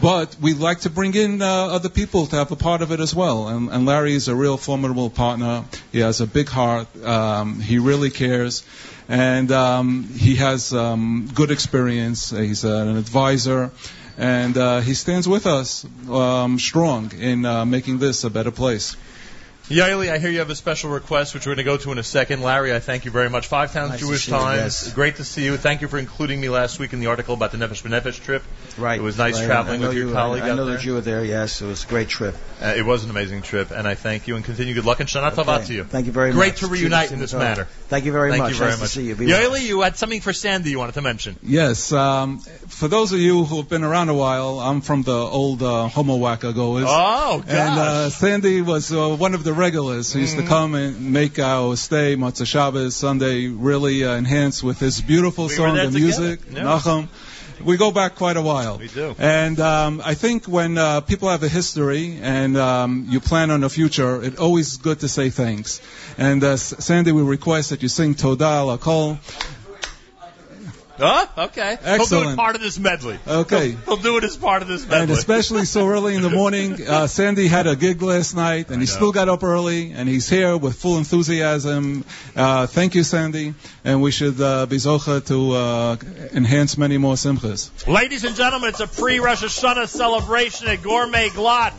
but 0.00 0.36
we'd 0.40 0.58
like 0.58 0.80
to 0.80 0.90
bring 0.90 1.14
in 1.14 1.42
uh, 1.42 1.46
other 1.46 1.90
people 1.90 2.26
to 2.26 2.36
have 2.36 2.50
a 2.52 2.56
part 2.56 2.80
of 2.80 2.92
it 2.92 3.00
as 3.00 3.14
well. 3.14 3.48
And, 3.48 3.68
and 3.68 3.84
Larry 3.84 4.14
is 4.14 4.28
a 4.28 4.34
real 4.34 4.56
formidable 4.56 5.10
partner. 5.10 5.64
He 5.92 5.98
has 5.98 6.20
a 6.20 6.26
big 6.26 6.48
heart. 6.48 6.88
Um, 7.04 7.60
he 7.60 7.78
really 7.78 8.10
cares. 8.10 8.64
And 9.08 9.50
um, 9.50 10.04
he 10.04 10.36
has 10.36 10.72
um, 10.72 11.28
good 11.34 11.50
experience. 11.50 12.30
He's 12.30 12.64
an 12.64 12.96
advisor. 12.96 13.72
And 14.16 14.56
uh, 14.56 14.80
he 14.80 14.94
stands 14.94 15.28
with 15.28 15.46
us 15.46 15.84
um, 16.08 16.58
strong 16.58 17.12
in 17.12 17.44
uh, 17.44 17.64
making 17.64 17.98
this 17.98 18.24
a 18.24 18.30
better 18.30 18.52
place. 18.52 18.96
Yoeli, 19.70 20.10
I 20.10 20.18
hear 20.18 20.30
you 20.30 20.40
have 20.40 20.50
a 20.50 20.56
special 20.56 20.90
request, 20.90 21.32
which 21.32 21.46
we're 21.46 21.54
going 21.54 21.64
to 21.64 21.70
go 21.70 21.76
to 21.76 21.92
in 21.92 21.98
a 21.98 22.02
second. 22.02 22.42
Larry, 22.42 22.74
I 22.74 22.80
thank 22.80 23.04
you 23.04 23.12
very 23.12 23.30
much. 23.30 23.46
Five 23.46 23.72
Towns 23.72 23.92
Nice 23.92 24.00
Jewish 24.00 24.26
Times. 24.26 24.92
Great 24.94 25.16
to 25.16 25.24
see 25.24 25.44
you. 25.44 25.56
Thank 25.56 25.80
you 25.80 25.86
for 25.86 25.96
including 25.96 26.40
me 26.40 26.48
last 26.48 26.80
week 26.80 26.92
in 26.92 26.98
the 26.98 27.06
article 27.06 27.34
about 27.34 27.52
the 27.52 27.58
Nefesh 27.58 27.84
B'Nefesh 27.84 28.20
trip. 28.20 28.42
Right. 28.78 28.98
It 28.98 29.02
was 29.02 29.18
nice 29.18 29.38
right. 29.38 29.46
traveling 29.46 29.80
with 29.80 29.94
your 29.94 30.08
you, 30.08 30.12
colleague 30.12 30.42
I, 30.42 30.50
I 30.50 30.54
know 30.54 30.64
there. 30.64 30.76
that 30.76 30.84
you 30.84 30.94
were 30.94 31.00
there. 31.00 31.24
Yes, 31.24 31.60
it 31.60 31.66
was 31.66 31.84
a 31.84 31.86
great 31.88 32.08
trip. 32.08 32.34
Uh, 32.62 32.74
it 32.76 32.84
was 32.86 33.04
an 33.04 33.10
amazing 33.10 33.42
trip, 33.42 33.70
and 33.72 33.86
I 33.86 33.94
thank 33.94 34.28
you 34.28 34.36
and 34.36 34.44
continue 34.44 34.74
good 34.74 34.84
luck 34.84 35.00
and 35.00 35.08
Shana 35.08 35.30
Tova 35.32 35.56
Okay. 35.58 35.66
to 35.66 35.74
you. 35.74 35.84
Thank 35.84 36.06
you 36.06 36.12
very 36.12 36.32
Great 36.32 36.52
much. 36.52 36.60
Great 36.60 36.68
to 36.68 36.72
reunite 36.82 37.00
Cheers 37.08 37.12
in 37.12 37.18
this 37.18 37.30
the 37.32 37.38
manner. 37.38 37.64
Thank 37.88 38.04
you 38.04 38.12
very 38.12 38.30
Thank 38.30 38.42
much. 38.44 38.52
you 38.52 38.58
very 38.58 38.70
nice 38.70 38.80
much. 38.80 38.90
to 38.90 38.94
see 39.00 39.06
you. 39.08 39.16
Be 39.16 39.26
well. 39.26 39.50
Yoeli, 39.50 39.62
you 39.62 39.80
had 39.82 39.96
something 39.96 40.20
for 40.20 40.32
Sandy 40.32 40.70
you 40.70 40.78
wanted 40.78 40.94
to 40.94 41.02
mention. 41.02 41.36
Yes. 41.42 41.90
Um, 41.92 42.38
for 42.38 42.86
those 42.88 43.12
of 43.12 43.18
you 43.18 43.44
who 43.44 43.56
have 43.56 43.68
been 43.68 43.82
around 43.82 44.08
a 44.08 44.14
while, 44.14 44.60
I'm 44.60 44.80
from 44.82 45.02
the 45.02 45.12
old 45.16 45.62
uh, 45.62 45.88
Homo 45.88 46.16
Wacka 46.18 46.54
goers. 46.54 46.84
Oh, 46.88 47.40
gosh. 47.40 47.48
And 47.50 47.78
uh, 47.78 48.10
Sandy 48.10 48.62
was 48.62 48.92
uh, 48.92 49.08
one 49.16 49.34
of 49.34 49.42
the 49.42 49.52
regulars 49.52 50.12
who 50.12 50.20
used 50.20 50.36
to 50.36 50.46
come 50.46 50.74
and 50.74 51.12
make 51.12 51.38
our 51.38 51.76
stay, 51.76 52.14
Motzei 52.16 52.46
Shabbos, 52.46 52.94
Sunday, 52.94 53.48
really 53.48 54.04
uh, 54.04 54.14
enhance 54.16 54.62
with 54.62 54.78
his 54.78 55.00
beautiful 55.00 55.46
We 55.46 55.50
were 55.52 55.56
song 55.56 55.74
there 55.74 55.84
and 55.86 55.92
together. 55.92 56.20
music, 56.22 56.40
Yeah. 56.52 56.62
Nachum. 56.62 57.08
We 57.64 57.76
go 57.76 57.90
back 57.90 58.16
quite 58.16 58.36
a 58.36 58.42
while. 58.42 58.78
We 58.78 58.88
do. 58.88 59.14
And 59.18 59.60
um, 59.60 60.02
I 60.04 60.14
think 60.14 60.46
when 60.46 60.78
uh, 60.78 61.00
people 61.00 61.28
have 61.28 61.42
a 61.42 61.48
history 61.48 62.18
and 62.20 62.56
um, 62.56 63.06
you 63.08 63.20
plan 63.20 63.50
on 63.50 63.60
the 63.60 63.68
future, 63.68 64.22
it's 64.22 64.38
always 64.38 64.78
good 64.78 65.00
to 65.00 65.08
say 65.08 65.30
thanks. 65.30 65.80
And 66.16 66.42
uh, 66.42 66.56
Sandy, 66.56 67.12
we 67.12 67.22
request 67.22 67.70
that 67.70 67.82
you 67.82 67.88
sing 67.88 68.14
Todah 68.14 68.78
Lakol. 68.78 69.18
Oh, 71.00 71.30
okay. 71.38 71.78
He'll 71.82 71.86
do 71.86 71.92
it 71.92 72.00
Excellent. 72.00 72.36
part 72.36 72.56
of 72.56 72.62
this 72.62 72.78
medley. 72.78 73.18
Okay. 73.26 73.70
He'll, 73.70 73.78
he'll 73.86 73.96
do 73.96 74.16
it 74.18 74.24
as 74.24 74.36
part 74.36 74.62
of 74.62 74.68
this 74.68 74.84
medley. 74.84 75.02
And 75.02 75.10
especially 75.10 75.64
so 75.64 75.88
early 75.88 76.14
in 76.14 76.22
the 76.22 76.30
morning. 76.30 76.78
Uh, 76.90 77.06
Sandy 77.06 77.46
had 77.46 77.66
a 77.68 77.76
gig 77.76 78.02
last 78.02 78.34
night, 78.34 78.68
and 78.70 78.82
he 78.82 78.86
know. 78.86 78.92
still 78.92 79.12
got 79.12 79.28
up 79.28 79.44
early, 79.44 79.92
and 79.92 80.08
he's 80.08 80.28
here 80.28 80.56
with 80.56 80.74
full 80.76 80.98
enthusiasm. 80.98 82.04
Uh, 82.34 82.66
thank 82.66 82.94
you, 82.96 83.04
Sandy, 83.04 83.54
and 83.84 84.02
we 84.02 84.10
should 84.10 84.40
uh, 84.40 84.66
be 84.66 84.76
zocha 84.76 85.24
to 85.26 85.52
uh, 85.52 85.96
enhance 86.32 86.76
many 86.76 86.98
more 86.98 87.14
simchas. 87.14 87.70
Ladies 87.86 88.24
and 88.24 88.34
gentlemen, 88.34 88.70
it's 88.70 88.80
a 88.80 88.88
pre-Rosh 88.88 89.44
Hashanah 89.44 89.88
celebration 89.88 90.66
at 90.68 90.82
Gourmet 90.82 91.28
Glatt 91.28 91.72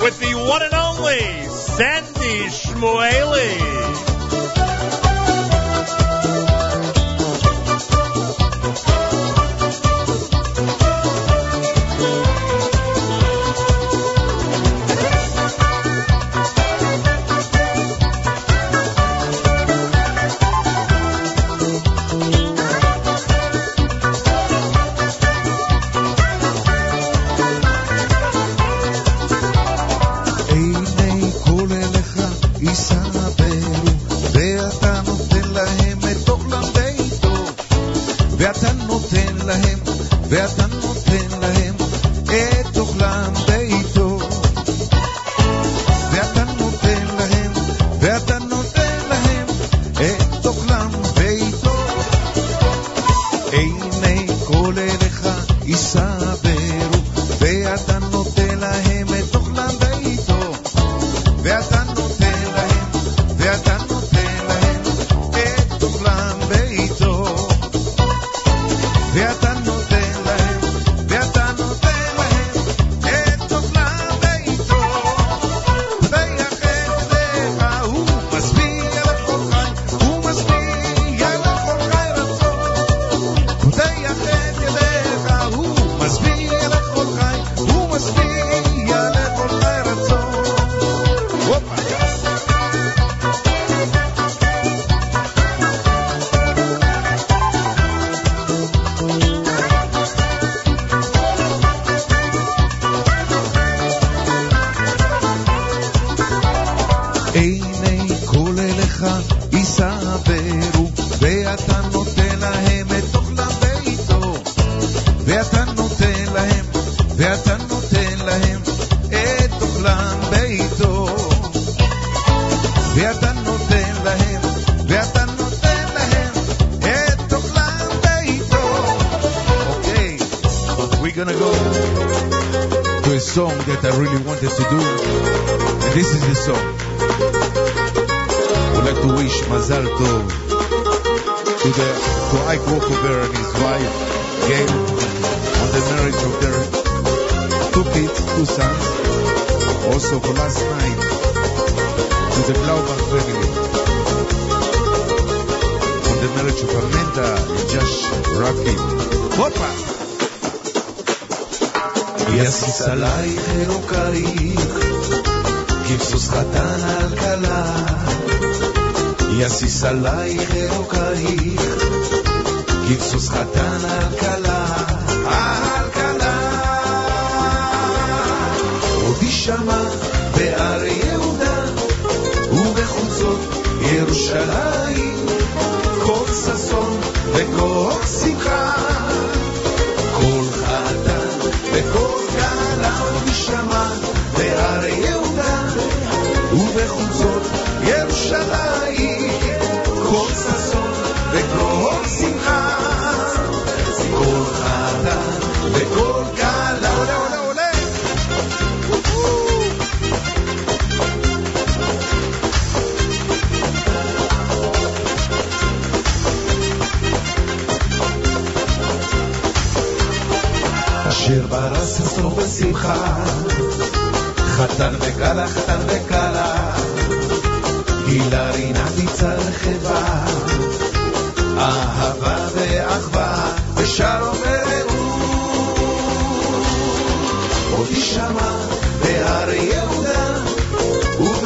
with 0.00 0.20
the 0.20 0.34
one 0.34 0.62
and 0.62 0.74
only 0.74 1.20
Sandy 1.48 2.44
Shmuely. 2.50 4.13
festa 40.34 40.66
no 40.66 40.83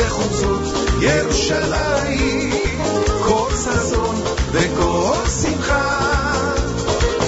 ובחוצות 0.08 0.62
ירושלים. 1.00 2.50
כל 3.24 3.50
ששון 3.56 4.22
וכל 4.52 5.28
שמחה. 5.42 6.00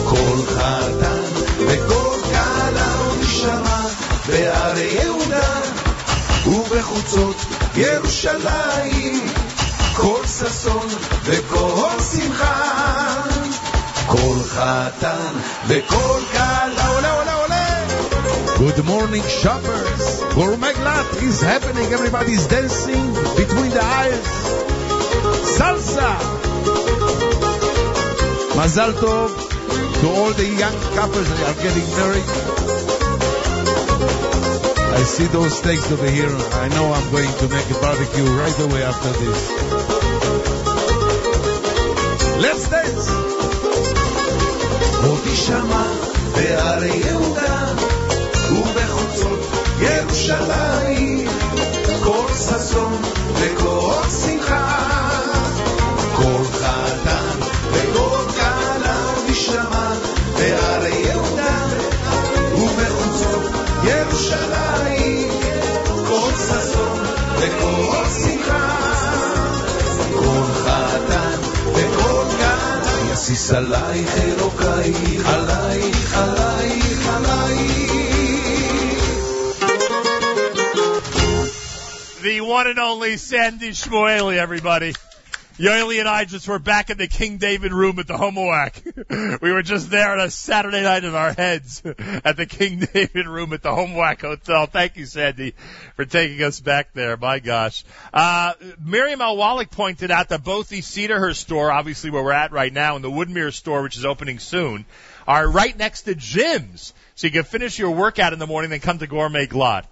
כל 0.04 0.36
חתן 0.48 1.22
וכל 1.66 2.16
כלה 2.30 2.94
עוד 2.98 3.18
יישמע 3.20 3.80
בהר 4.26 4.78
יהודה 4.78 5.60
ובחוצות 6.46 7.36
ירושלים. 7.76 9.20
כל 9.96 10.26
ששון 10.26 10.88
וכל 11.24 11.90
שמחה. 12.12 13.22
כל 14.06 14.36
חתן 14.48 15.32
וכל 15.66 16.20
כלה 16.32 16.86
עולה 16.88 17.12
עולה 17.12 17.34
עולה. 17.34 17.66
Good 18.58 18.84
morning, 18.84 19.26
shoppers. 19.42 20.09
Gourmet 20.34 20.72
Glatt 20.72 21.22
is 21.22 21.40
happening. 21.40 21.92
Everybody's 21.92 22.46
dancing 22.46 23.06
between 23.36 23.70
the 23.70 23.82
eyes. 23.82 24.26
Salsa. 25.58 26.10
Mazal 28.56 28.92
tov 29.02 29.30
to 30.00 30.06
all 30.08 30.32
the 30.32 30.46
young 30.46 30.76
couples 30.94 31.28
that 31.28 31.40
are 31.50 31.58
getting 31.62 31.88
married. 32.00 32.28
I 35.00 35.02
see 35.02 35.26
those 35.26 35.58
steaks 35.58 35.90
over 35.92 36.08
here. 36.08 36.34
I 36.64 36.68
know 36.68 36.92
I'm 36.92 37.10
going 37.10 37.32
to 37.42 37.48
make 37.48 37.70
a 37.70 37.78
barbecue 37.80 38.24
right 38.24 38.58
away 38.60 38.82
after 38.82 39.12
this. 39.20 39.40
Let's 42.40 42.68
dance. 42.68 43.30
ירושלים. 50.30 51.28
כל 52.02 52.26
ששון 52.34 53.02
וכל 53.34 54.02
שמחה. 54.24 54.78
כל 56.16 56.44
חתן 56.52 57.38
וכל 57.72 58.24
כלה 58.36 58.96
יישמע 59.28 59.92
בהר 60.38 60.86
יהודה 60.86 61.66
ובחוצות 62.52 63.42
ירושלים. 63.84 65.30
כל 66.08 66.30
ששון 66.36 67.00
וכל 67.38 68.04
שמחה. 68.22 68.76
כל 70.18 70.52
חתן 70.64 71.38
וכל 71.74 72.24
כלה 72.38 72.56
יסיס 73.12 73.50
עלייך 73.50 74.14
אלוקייך 74.18 75.28
עלייך 75.28 76.18
עלייך 76.18 76.49
one 82.50 82.66
and 82.66 82.80
only 82.80 83.16
Sandy 83.16 83.70
Shmuely, 83.70 84.36
everybody. 84.36 84.92
Yoeli 85.56 86.00
and 86.00 86.08
I 86.08 86.24
just 86.24 86.48
were 86.48 86.58
back 86.58 86.90
in 86.90 86.98
the 86.98 87.06
King 87.06 87.38
David 87.38 87.72
room 87.72 88.00
at 88.00 88.08
the 88.08 88.14
Homowack. 88.14 89.40
we 89.40 89.52
were 89.52 89.62
just 89.62 89.88
there 89.88 90.10
on 90.10 90.18
a 90.18 90.32
Saturday 90.32 90.82
night 90.82 91.04
in 91.04 91.14
our 91.14 91.32
heads 91.32 91.80
at 91.84 92.36
the 92.36 92.46
King 92.46 92.80
David 92.92 93.28
room 93.28 93.52
at 93.52 93.62
the 93.62 93.68
Homowack 93.68 94.22
Hotel. 94.22 94.66
Thank 94.66 94.96
you, 94.96 95.06
Sandy, 95.06 95.54
for 95.94 96.04
taking 96.04 96.42
us 96.42 96.58
back 96.58 96.92
there. 96.92 97.16
My 97.16 97.38
gosh. 97.38 97.84
Uh, 98.12 98.54
Miriam 98.84 99.20
L. 99.20 99.36
Wallach 99.36 99.70
pointed 99.70 100.10
out 100.10 100.30
that 100.30 100.42
both 100.42 100.70
the 100.70 100.80
Cedarhurst 100.80 101.36
store, 101.36 101.70
obviously 101.70 102.10
where 102.10 102.24
we're 102.24 102.32
at 102.32 102.50
right 102.50 102.72
now, 102.72 102.96
and 102.96 103.04
the 103.04 103.12
Woodmere 103.12 103.52
store, 103.52 103.84
which 103.84 103.96
is 103.96 104.04
opening 104.04 104.40
soon, 104.40 104.86
are 105.24 105.48
right 105.48 105.78
next 105.78 106.02
to 106.02 106.16
gyms. 106.16 106.94
So 107.14 107.28
you 107.28 107.32
can 107.32 107.44
finish 107.44 107.78
your 107.78 107.92
workout 107.92 108.32
in 108.32 108.40
the 108.40 108.48
morning, 108.48 108.70
then 108.70 108.80
come 108.80 108.98
to 108.98 109.06
Gourmet 109.06 109.46
Glatt. 109.46 109.84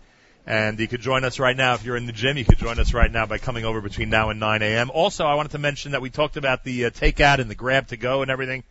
And 0.48 0.80
you 0.80 0.88
could 0.88 1.02
join 1.02 1.24
us 1.24 1.38
right 1.38 1.54
now 1.54 1.74
if 1.74 1.84
you're 1.84 1.98
in 1.98 2.06
the 2.06 2.12
gym. 2.12 2.38
You 2.38 2.44
could 2.46 2.56
join 2.56 2.78
us 2.78 2.94
right 2.94 3.12
now 3.12 3.26
by 3.26 3.36
coming 3.36 3.66
over 3.66 3.82
between 3.82 4.08
now 4.08 4.30
and 4.30 4.40
9 4.40 4.62
a.m. 4.62 4.90
Also, 4.90 5.26
I 5.26 5.34
wanted 5.34 5.52
to 5.52 5.58
mention 5.58 5.92
that 5.92 6.00
we 6.00 6.08
talked 6.08 6.38
about 6.38 6.64
the 6.64 6.86
uh, 6.86 6.90
takeout 6.90 7.38
and 7.38 7.50
the 7.50 7.54
grab 7.54 7.88
to 7.88 7.98
go 7.98 8.22
and 8.22 8.30
everything. 8.30 8.64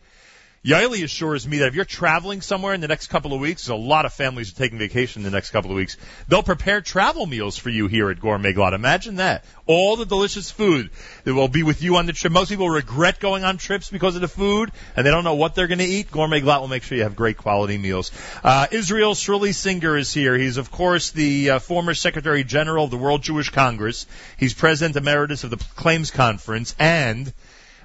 Yoeli 0.68 1.02
assures 1.02 1.48
me 1.48 1.58
that 1.58 1.68
if 1.68 1.74
you're 1.74 1.86
traveling 1.86 2.42
somewhere 2.42 2.74
in 2.74 2.82
the 2.82 2.88
next 2.88 3.06
couple 3.06 3.32
of 3.32 3.40
weeks, 3.40 3.68
a 3.68 3.74
lot 3.74 4.04
of 4.04 4.12
families 4.12 4.52
are 4.52 4.56
taking 4.56 4.78
vacation 4.78 5.20
in 5.20 5.24
the 5.24 5.34
next 5.34 5.50
couple 5.50 5.70
of 5.70 5.76
weeks. 5.78 5.96
They'll 6.28 6.42
prepare 6.42 6.82
travel 6.82 7.24
meals 7.24 7.56
for 7.56 7.70
you 7.70 7.86
here 7.86 8.10
at 8.10 8.20
Gourmet 8.20 8.52
Glatt. 8.52 8.74
Imagine 8.74 9.16
that. 9.16 9.46
All 9.64 9.96
the 9.96 10.04
delicious 10.04 10.50
food 10.50 10.90
that 11.24 11.32
will 11.32 11.48
be 11.48 11.62
with 11.62 11.82
you 11.82 11.96
on 11.96 12.04
the 12.04 12.12
trip. 12.12 12.34
Most 12.34 12.50
people 12.50 12.68
regret 12.68 13.18
going 13.18 13.44
on 13.44 13.56
trips 13.56 13.88
because 13.88 14.14
of 14.14 14.20
the 14.20 14.28
food 14.28 14.70
and 14.94 15.06
they 15.06 15.10
don't 15.10 15.24
know 15.24 15.36
what 15.36 15.54
they're 15.54 15.68
going 15.68 15.78
to 15.78 15.86
eat. 15.86 16.10
Gourmet 16.10 16.42
Glatt 16.42 16.60
will 16.60 16.68
make 16.68 16.82
sure 16.82 16.98
you 16.98 17.04
have 17.04 17.16
great 17.16 17.38
quality 17.38 17.78
meals. 17.78 18.12
Uh, 18.44 18.66
Israel 18.70 19.14
Shirley 19.14 19.52
Singer 19.52 19.96
is 19.96 20.12
here. 20.12 20.36
He's 20.36 20.58
of 20.58 20.70
course 20.70 21.12
the 21.12 21.50
uh, 21.50 21.58
former 21.60 21.94
Secretary 21.94 22.44
General 22.44 22.84
of 22.84 22.90
the 22.90 22.98
World 22.98 23.22
Jewish 23.22 23.48
Congress. 23.48 24.04
He's 24.36 24.52
President 24.52 24.96
Emeritus 24.96 25.44
of 25.44 25.50
the 25.50 25.64
Claims 25.76 26.10
Conference 26.10 26.74
and 26.78 27.32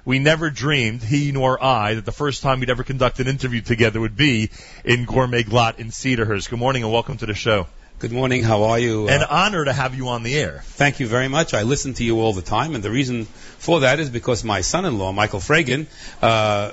we 0.04 0.18
never 0.18 0.50
dreamed, 0.50 1.02
he 1.02 1.32
nor 1.32 1.62
I, 1.62 1.94
that 1.94 2.04
the 2.04 2.12
first 2.12 2.42
time 2.42 2.60
we'd 2.60 2.70
ever 2.70 2.84
conduct 2.84 3.20
an 3.20 3.28
interview 3.28 3.60
together 3.62 4.00
would 4.00 4.16
be 4.16 4.50
in 4.84 5.04
Gourmet 5.06 5.42
Glatt 5.44 5.78
in 5.78 5.88
Cedarhurst. 5.88 6.50
Good 6.50 6.58
morning 6.58 6.82
and 6.82 6.92
welcome 6.92 7.16
to 7.18 7.26
the 7.26 7.34
show. 7.34 7.66
Good 8.00 8.12
morning. 8.12 8.42
How 8.42 8.64
are 8.64 8.78
you? 8.78 9.08
An 9.08 9.22
Uh, 9.22 9.26
honor 9.30 9.64
to 9.64 9.72
have 9.72 9.94
you 9.94 10.08
on 10.08 10.22
the 10.24 10.34
air. 10.36 10.62
thank 10.64 11.00
you 11.00 11.06
very 11.06 11.28
much. 11.28 11.54
I 11.54 11.62
listen 11.62 11.94
to 11.94 12.04
you 12.04 12.20
all 12.20 12.32
the 12.34 12.42
time, 12.42 12.74
and 12.74 12.82
the 12.84 12.90
reason 12.90 13.24
for 13.58 13.80
that 13.80 13.98
is 14.00 14.10
because 14.10 14.44
my 14.44 14.60
son-in-law, 14.60 15.12
Michael 15.12 15.40
Fragin, 15.40 15.86
uh, 16.20 16.72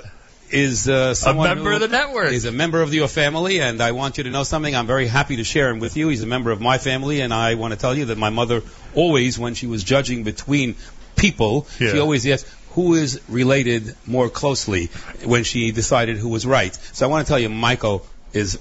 is 0.50 0.86
uh, 0.86 1.14
someone 1.14 1.48
member 1.48 1.72
of 1.72 1.80
the 1.80 1.88
network. 1.88 2.32
Is 2.32 2.44
a 2.44 2.52
member 2.52 2.82
of 2.82 2.92
your 2.92 3.08
family, 3.08 3.60
and 3.60 3.80
I 3.80 3.92
want 3.92 4.18
you 4.18 4.24
to 4.24 4.30
know 4.30 4.42
something. 4.42 4.74
I'm 4.76 4.86
very 4.86 5.06
happy 5.06 5.36
to 5.36 5.44
share 5.44 5.70
him 5.70 5.78
with 5.78 5.96
you. 5.96 6.08
He's 6.08 6.22
a 6.22 6.26
member 6.26 6.50
of 6.50 6.60
my 6.60 6.76
family, 6.76 7.20
and 7.22 7.32
I 7.32 7.54
want 7.54 7.72
to 7.72 7.78
tell 7.80 7.96
you 7.96 8.06
that 8.06 8.18
my 8.18 8.28
mother 8.28 8.60
always, 8.94 9.38
when 9.38 9.54
she 9.54 9.66
was 9.66 9.82
judging 9.84 10.24
between 10.24 10.74
people, 11.16 11.66
she 11.78 11.98
always 11.98 12.26
asked. 12.26 12.46
Who 12.74 12.94
is 12.94 13.20
related 13.28 13.94
more 14.06 14.28
closely 14.28 14.86
when 15.24 15.44
she 15.44 15.72
decided 15.72 16.16
who 16.16 16.28
was 16.28 16.46
right? 16.46 16.74
So 16.92 17.06
I 17.06 17.08
want 17.10 17.26
to 17.26 17.30
tell 17.30 17.38
you, 17.38 17.48
Michael 17.48 18.06
is 18.32 18.58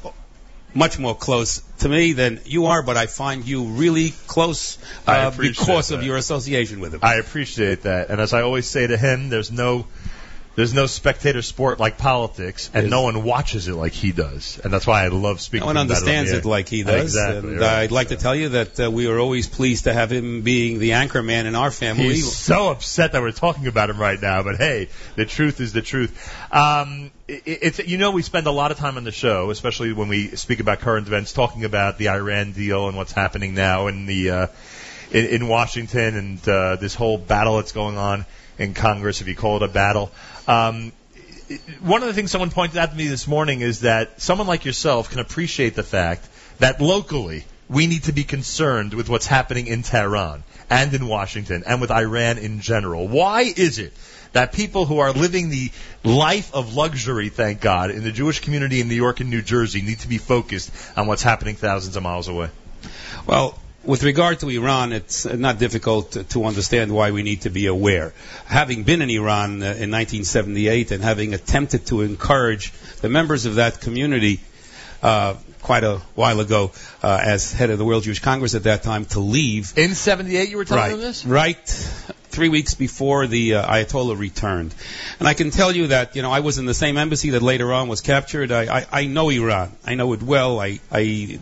much 0.74 1.00
more 1.00 1.16
close 1.16 1.62
to 1.80 1.90
me 1.90 2.14
than 2.14 2.40
you 2.46 2.68
are, 2.68 2.82
but 2.82 2.98
I 2.98 3.06
find 3.06 3.46
you 3.46 3.66
really 3.66 4.14
close 4.28 4.78
uh, 5.08 5.32
because 5.32 5.92
of 5.92 6.04
your 6.04 6.18
association 6.18 6.80
with 6.80 6.94
him. 6.94 7.02
I 7.04 7.16
appreciate 7.16 7.84
that. 7.84 8.10
And 8.10 8.22
as 8.22 8.34
I 8.34 8.42
always 8.42 8.68
say 8.68 8.88
to 8.88 8.98
him, 8.98 9.30
there's 9.30 9.52
no 9.52 9.88
There's 10.54 10.74
no 10.74 10.86
spectator 10.86 11.42
sport 11.42 11.80
like 11.80 11.98
politics, 11.98 12.70
and 12.74 12.90
no 12.90 13.04
one 13.04 13.24
watches 13.24 13.70
it 13.70 13.74
like 13.74 13.94
he 13.94 14.12
does, 14.12 14.60
and 14.62 14.72
that's 14.72 14.86
why 14.86 15.06
I 15.06 15.08
love 15.08 15.40
speaking. 15.40 15.62
No 15.62 15.68
one 15.68 15.76
to 15.76 15.82
him 15.82 15.88
about 15.88 15.98
understands 15.98 16.32
it 16.34 16.44
like 16.44 16.68
he 16.68 16.84
does. 16.84 17.16
Exactly. 17.16 17.52
and 17.52 17.60
right. 17.62 17.84
I'd 17.84 17.92
like 17.92 18.10
to 18.10 18.18
tell 18.18 18.36
you 18.36 18.50
that 18.50 18.78
uh, 18.78 18.92
we 18.92 19.08
are 19.08 19.18
always 19.18 19.48
pleased 19.48 19.86
to 19.86 19.94
have 19.94 20.12
him 20.12 20.42
being 20.42 20.80
the 20.80 20.94
anchor 20.94 21.24
man 21.24 21.46
in 21.46 21.56
our 21.56 21.72
family. 21.72 22.04
He's 22.04 22.36
so 22.36 22.70
upset 22.70 23.14
that 23.14 23.22
we're 23.22 23.32
talking 23.32 23.68
about 23.68 23.90
him 23.90 23.98
right 23.98 24.22
now, 24.22 24.44
but 24.44 24.58
hey, 24.58 24.90
the 25.16 25.26
truth 25.26 25.62
is 25.62 25.72
the 25.72 25.82
truth. 25.82 26.34
Um, 26.54 27.12
it, 27.30 27.44
it's 27.46 27.80
you 27.80 27.98
know 27.98 28.12
we 28.12 28.22
spend 28.22 28.46
a 28.46 28.52
lot 28.52 28.72
of 28.72 28.78
time 28.78 28.98
on 28.98 29.06
the 29.06 29.12
show, 29.12 29.52
especially 29.52 29.94
when 29.94 30.10
we 30.10 30.36
speak 30.36 30.60
about 30.60 30.82
current 30.82 31.08
events, 31.08 31.32
talking 31.32 31.64
about 31.64 31.98
the 31.98 32.10
Iran 32.10 32.52
deal 32.52 32.90
and 32.90 32.98
what's 32.98 33.14
happening 33.14 33.54
now 33.54 33.88
in 33.88 34.06
the 34.06 34.30
uh, 34.30 34.48
in, 35.12 35.26
in 35.28 35.48
Washington 35.48 36.18
and 36.18 36.50
uh, 36.50 36.76
this 36.76 36.94
whole 36.94 37.18
battle 37.18 37.56
that's 37.56 37.72
going 37.72 37.98
on 37.98 38.26
in 38.62 38.74
Congress, 38.74 39.22
if 39.22 39.28
you 39.28 39.36
call 39.36 39.58
it 39.58 39.64
a 39.64 39.68
battle. 39.68 40.12
Um, 40.48 40.92
one 41.82 42.02
of 42.02 42.08
the 42.08 42.14
things 42.14 42.32
someone 42.32 42.52
pointed 42.52 42.78
out 42.78 42.92
to 42.92 42.96
me 42.96 43.08
this 43.08 43.28
morning 43.28 43.62
is 43.62 43.82
that 43.82 44.22
someone 44.22 44.48
like 44.48 44.66
yourself 44.66 45.10
can 45.10 45.20
appreciate 45.20 45.76
the 45.76 45.84
fact 45.84 46.28
that 46.60 46.80
locally 46.80 47.44
we 47.68 47.88
need 47.88 48.04
to 48.04 48.14
be 48.14 48.24
concerned 48.24 48.94
with 48.94 49.10
what's 49.10 49.28
happening 49.28 49.68
in 49.68 49.82
Tehran 49.82 50.44
and 50.70 50.94
in 50.94 51.08
Washington 51.08 51.64
and 51.66 51.82
with 51.82 51.92
Iran 51.92 52.38
in 52.38 52.62
general. 52.62 53.08
Why 53.08 53.42
is 53.42 53.80
it 53.80 53.94
that 54.34 54.54
people 54.54 54.86
who 54.86 55.00
are 55.00 55.12
living 55.12 55.50
the 55.50 55.72
life 56.04 56.54
of 56.54 56.76
luxury, 56.76 57.30
thank 57.30 57.60
God, 57.60 57.92
in 57.92 58.04
the 58.04 58.12
Jewish 58.12 58.40
community 58.40 58.80
in 58.80 58.88
New 58.88 58.96
York 58.96 59.20
and 59.20 59.30
New 59.30 59.42
Jersey 59.42 59.82
need 59.82 60.00
to 60.00 60.08
be 60.08 60.18
focused 60.18 60.72
on 60.96 61.08
what's 61.08 61.24
happening 61.24 61.56
thousands 61.56 61.96
of 61.96 62.04
miles 62.04 62.28
away? 62.28 62.50
Well, 63.26 63.60
with 63.84 64.04
regard 64.04 64.40
to 64.40 64.50
Iran, 64.50 64.94
it's 64.94 65.26
not 65.26 65.58
difficult 65.58 66.12
to- 66.12 66.24
to 66.24 66.46
understand 66.46 66.92
why 66.92 67.12
we 67.12 67.24
need 67.24 67.42
to 67.42 67.50
be 67.50 67.66
aware. 67.66 68.14
Having 68.46 68.84
been 68.84 69.02
in 69.02 69.10
Iran 69.10 69.64
uh, 69.64 69.66
in 69.66 69.90
1978 69.92 70.92
and 70.92 71.04
having 71.04 71.34
attempted 71.34 71.86
to 71.88 72.02
encourage 72.02 72.72
the 73.02 73.10
members 73.10 73.46
of 73.46 73.56
that 73.56 73.82
community 73.82 74.40
uh, 75.02 75.34
quite 75.64 75.84
a 75.84 75.98
while 76.16 76.40
ago 76.40 76.72
uh, 77.02 77.20
as 77.24 77.52
head 77.54 77.70
of 77.72 77.78
the 77.80 77.86
World 77.86 78.04
Jewish 78.04 78.20
Congress 78.20 78.54
at 78.56 78.64
that 78.64 78.84
time 78.84 79.06
to 79.06 79.20
leave. 79.20 79.74
In 79.76 79.96
78 79.96 80.50
you 80.50 80.58
were 80.58 80.66
telling 80.66 80.84
right, 80.84 80.92
them 80.92 81.00
this? 81.00 81.26
Right. 81.26 81.58
Three 82.30 82.50
weeks 82.50 82.76
before 82.76 83.28
the 83.28 83.56
uh, 83.56 83.74
Ayatollah 83.74 84.18
returned. 84.18 84.74
And 85.20 85.28
I 85.28 85.34
can 85.34 85.52
tell 85.52 85.72
you 85.76 85.88
that, 85.88 86.16
you 86.16 86.22
know, 86.22 86.32
I 86.32 86.40
was 86.40 86.60
in 86.60 86.66
the 86.66 86.74
same 86.74 86.98
embassy 86.98 87.32
that 87.32 87.42
later 87.42 87.74
on 87.74 87.88
was 87.90 88.02
captured. 88.02 88.52
I, 88.52 88.80
I, 88.80 88.86
I 88.92 89.06
know 89.06 89.30
Iran. 89.30 89.72
I 89.86 89.96
know 89.96 90.14
it 90.14 90.22
well. 90.22 90.60
I, 90.60 90.80
I 90.92 91.40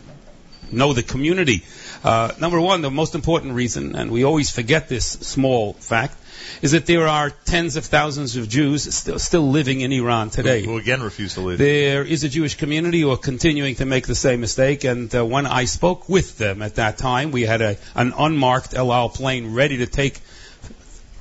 know 0.71 0.93
the 0.93 1.03
community. 1.03 1.63
Uh, 2.03 2.31
number 2.39 2.59
one, 2.61 2.81
the 2.81 2.89
most 2.89 3.15
important 3.15 3.53
reason, 3.53 3.95
and 3.95 4.09
we 4.09 4.23
always 4.23 4.49
forget 4.49 4.87
this 4.87 5.05
small 5.05 5.73
fact, 5.73 6.15
is 6.61 6.71
that 6.71 6.85
there 6.85 7.07
are 7.07 7.29
tens 7.29 7.75
of 7.75 7.85
thousands 7.85 8.37
of 8.37 8.47
Jews 8.47 8.93
still, 8.93 9.19
still 9.19 9.49
living 9.49 9.81
in 9.81 9.91
Iran 9.91 10.29
today. 10.29 10.63
Who 10.63 10.77
again 10.77 11.01
refuse 11.01 11.33
to 11.33 11.41
leave. 11.41 11.57
There 11.57 12.03
is 12.03 12.23
a 12.23 12.29
Jewish 12.29 12.55
community 12.55 13.01
who 13.01 13.11
are 13.11 13.17
continuing 13.17 13.75
to 13.75 13.85
make 13.85 14.07
the 14.07 14.15
same 14.15 14.39
mistake, 14.39 14.85
and 14.85 15.13
uh, 15.13 15.25
when 15.25 15.45
I 15.45 15.65
spoke 15.65 16.07
with 16.07 16.37
them 16.37 16.61
at 16.61 16.75
that 16.75 16.97
time, 16.97 17.31
we 17.31 17.41
had 17.41 17.61
a, 17.61 17.77
an 17.95 18.13
unmarked 18.17 18.73
El 18.73 18.93
Al 18.93 19.09
plane 19.09 19.53
ready 19.53 19.77
to 19.77 19.85
take 19.85 20.19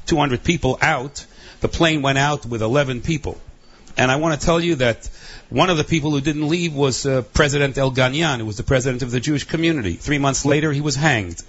200 0.07 0.45
people 0.45 0.79
out. 0.81 1.25
The 1.61 1.69
plane 1.69 2.03
went 2.03 2.19
out 2.19 2.47
with 2.47 2.63
11 2.63 3.03
people. 3.03 3.37
And 3.97 4.13
I 4.13 4.17
want 4.17 4.41
to 4.41 4.47
tell 4.47 4.61
you 4.61 4.77
that 4.77 5.11
one 5.51 5.71
of 5.71 5.79
the 5.79 5.85
people 5.85 6.11
who 6.11 6.21
didn't 6.21 6.49
leave 6.49 6.75
was 6.75 7.07
uh, 7.07 7.23
President 7.23 7.77
Elghanian, 7.77 8.39
who 8.39 8.45
was 8.45 8.59
the 8.59 8.63
president 8.63 9.03
of 9.03 9.11
the 9.11 9.21
Jewish 9.21 9.45
community. 9.45 9.95
Three 9.95 10.19
months 10.19 10.45
later, 10.45 10.73
he 10.73 10.83
was 10.83 10.95
hanged. 10.95 11.43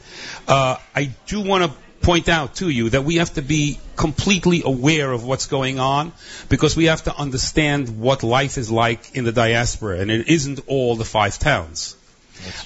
Uh, 0.48 0.78
I 0.96 1.12
do 1.28 1.42
want 1.42 1.66
to 1.66 1.78
point 2.02 2.30
out 2.30 2.56
to 2.56 2.70
you 2.70 2.90
that 2.92 3.04
we 3.04 3.16
have 3.16 3.34
to 3.34 3.42
be 3.42 3.78
completely 3.98 4.62
aware 4.64 5.12
of 5.12 5.26
what's 5.26 5.48
going 5.48 5.80
on 5.80 6.14
because 6.48 6.78
we 6.78 6.86
have 6.86 7.04
to 7.04 7.16
understand 7.16 8.00
what 8.00 8.24
life 8.24 8.58
is 8.58 8.72
like 8.72 9.16
in 9.16 9.26
the 9.26 9.34
diaspora, 9.34 10.00
and 10.00 10.10
it 10.10 10.30
isn't 10.30 10.62
all 10.68 10.96
the 10.96 11.04
five 11.06 11.38
towns. 11.38 11.98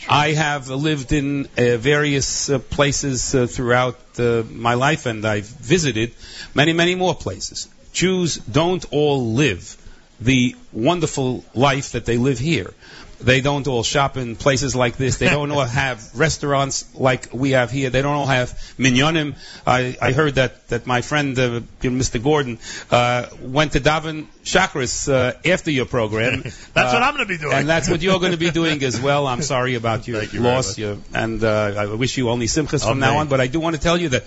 I 0.08 0.34
have 0.34 0.70
lived 0.70 1.12
in 1.14 1.48
uh, 1.58 1.78
various 1.78 2.48
uh, 2.52 2.60
places 2.60 3.34
uh, 3.34 3.48
throughout 3.48 3.98
uh, 4.20 4.44
my 4.52 4.76
life, 4.76 5.08
and 5.08 5.26
I've 5.26 5.48
visited 5.48 6.14
many, 6.54 6.74
many 6.74 6.94
more 6.94 7.16
places. 7.16 7.70
Jews 7.92 8.38
don't 8.38 8.86
all 8.92 9.34
live 9.34 9.78
the 10.24 10.56
wonderful 10.72 11.44
life 11.54 11.92
that 11.94 12.06
they 12.06 12.18
live 12.18 12.40
here. 12.40 12.74
They 13.22 13.40
don't 13.40 13.66
all 13.70 13.84
shop 13.84 14.18
in 14.18 14.36
places 14.36 14.76
like 14.76 14.98
this. 14.98 15.18
They 15.18 15.30
don't 15.30 15.50
all 15.52 15.64
have 15.84 16.04
restaurants 16.14 16.94
like 16.94 17.30
we 17.32 17.52
have 17.52 17.72
here. 17.72 17.90
They 17.90 18.02
don't 18.02 18.16
all 18.16 18.26
have 18.26 18.50
minyanim. 18.78 19.36
I, 19.66 19.96
I 20.02 20.12
heard 20.12 20.36
that, 20.36 20.68
that 20.68 20.86
my 20.88 21.00
friend, 21.02 21.40
uh, 21.40 21.62
Mr. 21.82 22.22
Gordon, 22.22 22.60
uh, 22.92 23.28
went 23.42 23.74
to 23.74 23.80
Davin 23.80 24.26
Chakras 24.44 25.08
uh, 25.08 25.38
after 25.50 25.72
your 25.72 25.86
program. 25.86 26.42
That's 26.44 26.58
Uh, 26.76 26.94
what 26.96 27.04
I'm 27.04 27.16
going 27.16 27.26
to 27.28 27.34
be 27.34 27.38
doing. 27.38 27.54
and 27.54 27.70
that's 27.70 27.90
what 27.90 28.02
you're 28.02 28.20
going 28.20 28.34
to 28.34 28.38
be 28.38 28.52
doing 28.52 28.84
as 28.84 29.00
well. 29.00 29.26
I'm 29.26 29.42
sorry 29.56 29.76
about 29.76 30.06
your 30.06 30.22
you 30.24 30.42
loss, 30.42 30.78
your, 30.78 30.98
and 31.14 31.42
uh, 31.42 31.76
I 31.78 31.86
wish 31.96 32.18
you 32.18 32.30
only 32.30 32.48
simchas 32.48 32.82
from 32.84 32.98
Amen. 32.98 33.14
now 33.14 33.18
on. 33.20 33.28
But 33.30 33.40
I 33.40 33.48
do 33.48 33.62
want 33.62 33.78
to 33.78 33.82
tell 33.82 33.98
you 33.98 34.10
that 34.10 34.24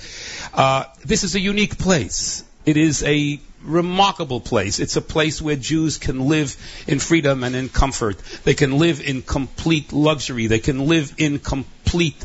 uh, 0.54 0.84
this 1.04 1.22
is 1.22 1.34
a 1.34 1.40
unique 1.40 1.76
place. 1.76 2.44
It 2.66 2.76
is 2.76 3.02
a 3.04 3.40
remarkable 3.62 4.40
place. 4.40 4.80
It's 4.80 4.96
a 4.96 5.00
place 5.00 5.40
where 5.40 5.56
Jews 5.56 5.98
can 5.98 6.28
live 6.28 6.56
in 6.86 6.98
freedom 6.98 7.44
and 7.44 7.56
in 7.56 7.68
comfort. 7.68 8.18
They 8.44 8.54
can 8.54 8.78
live 8.78 9.00
in 9.00 9.22
complete 9.22 9.92
luxury. 9.92 10.48
They 10.48 10.58
can 10.58 10.86
live 10.86 11.14
in 11.18 11.38
complete 11.38 12.24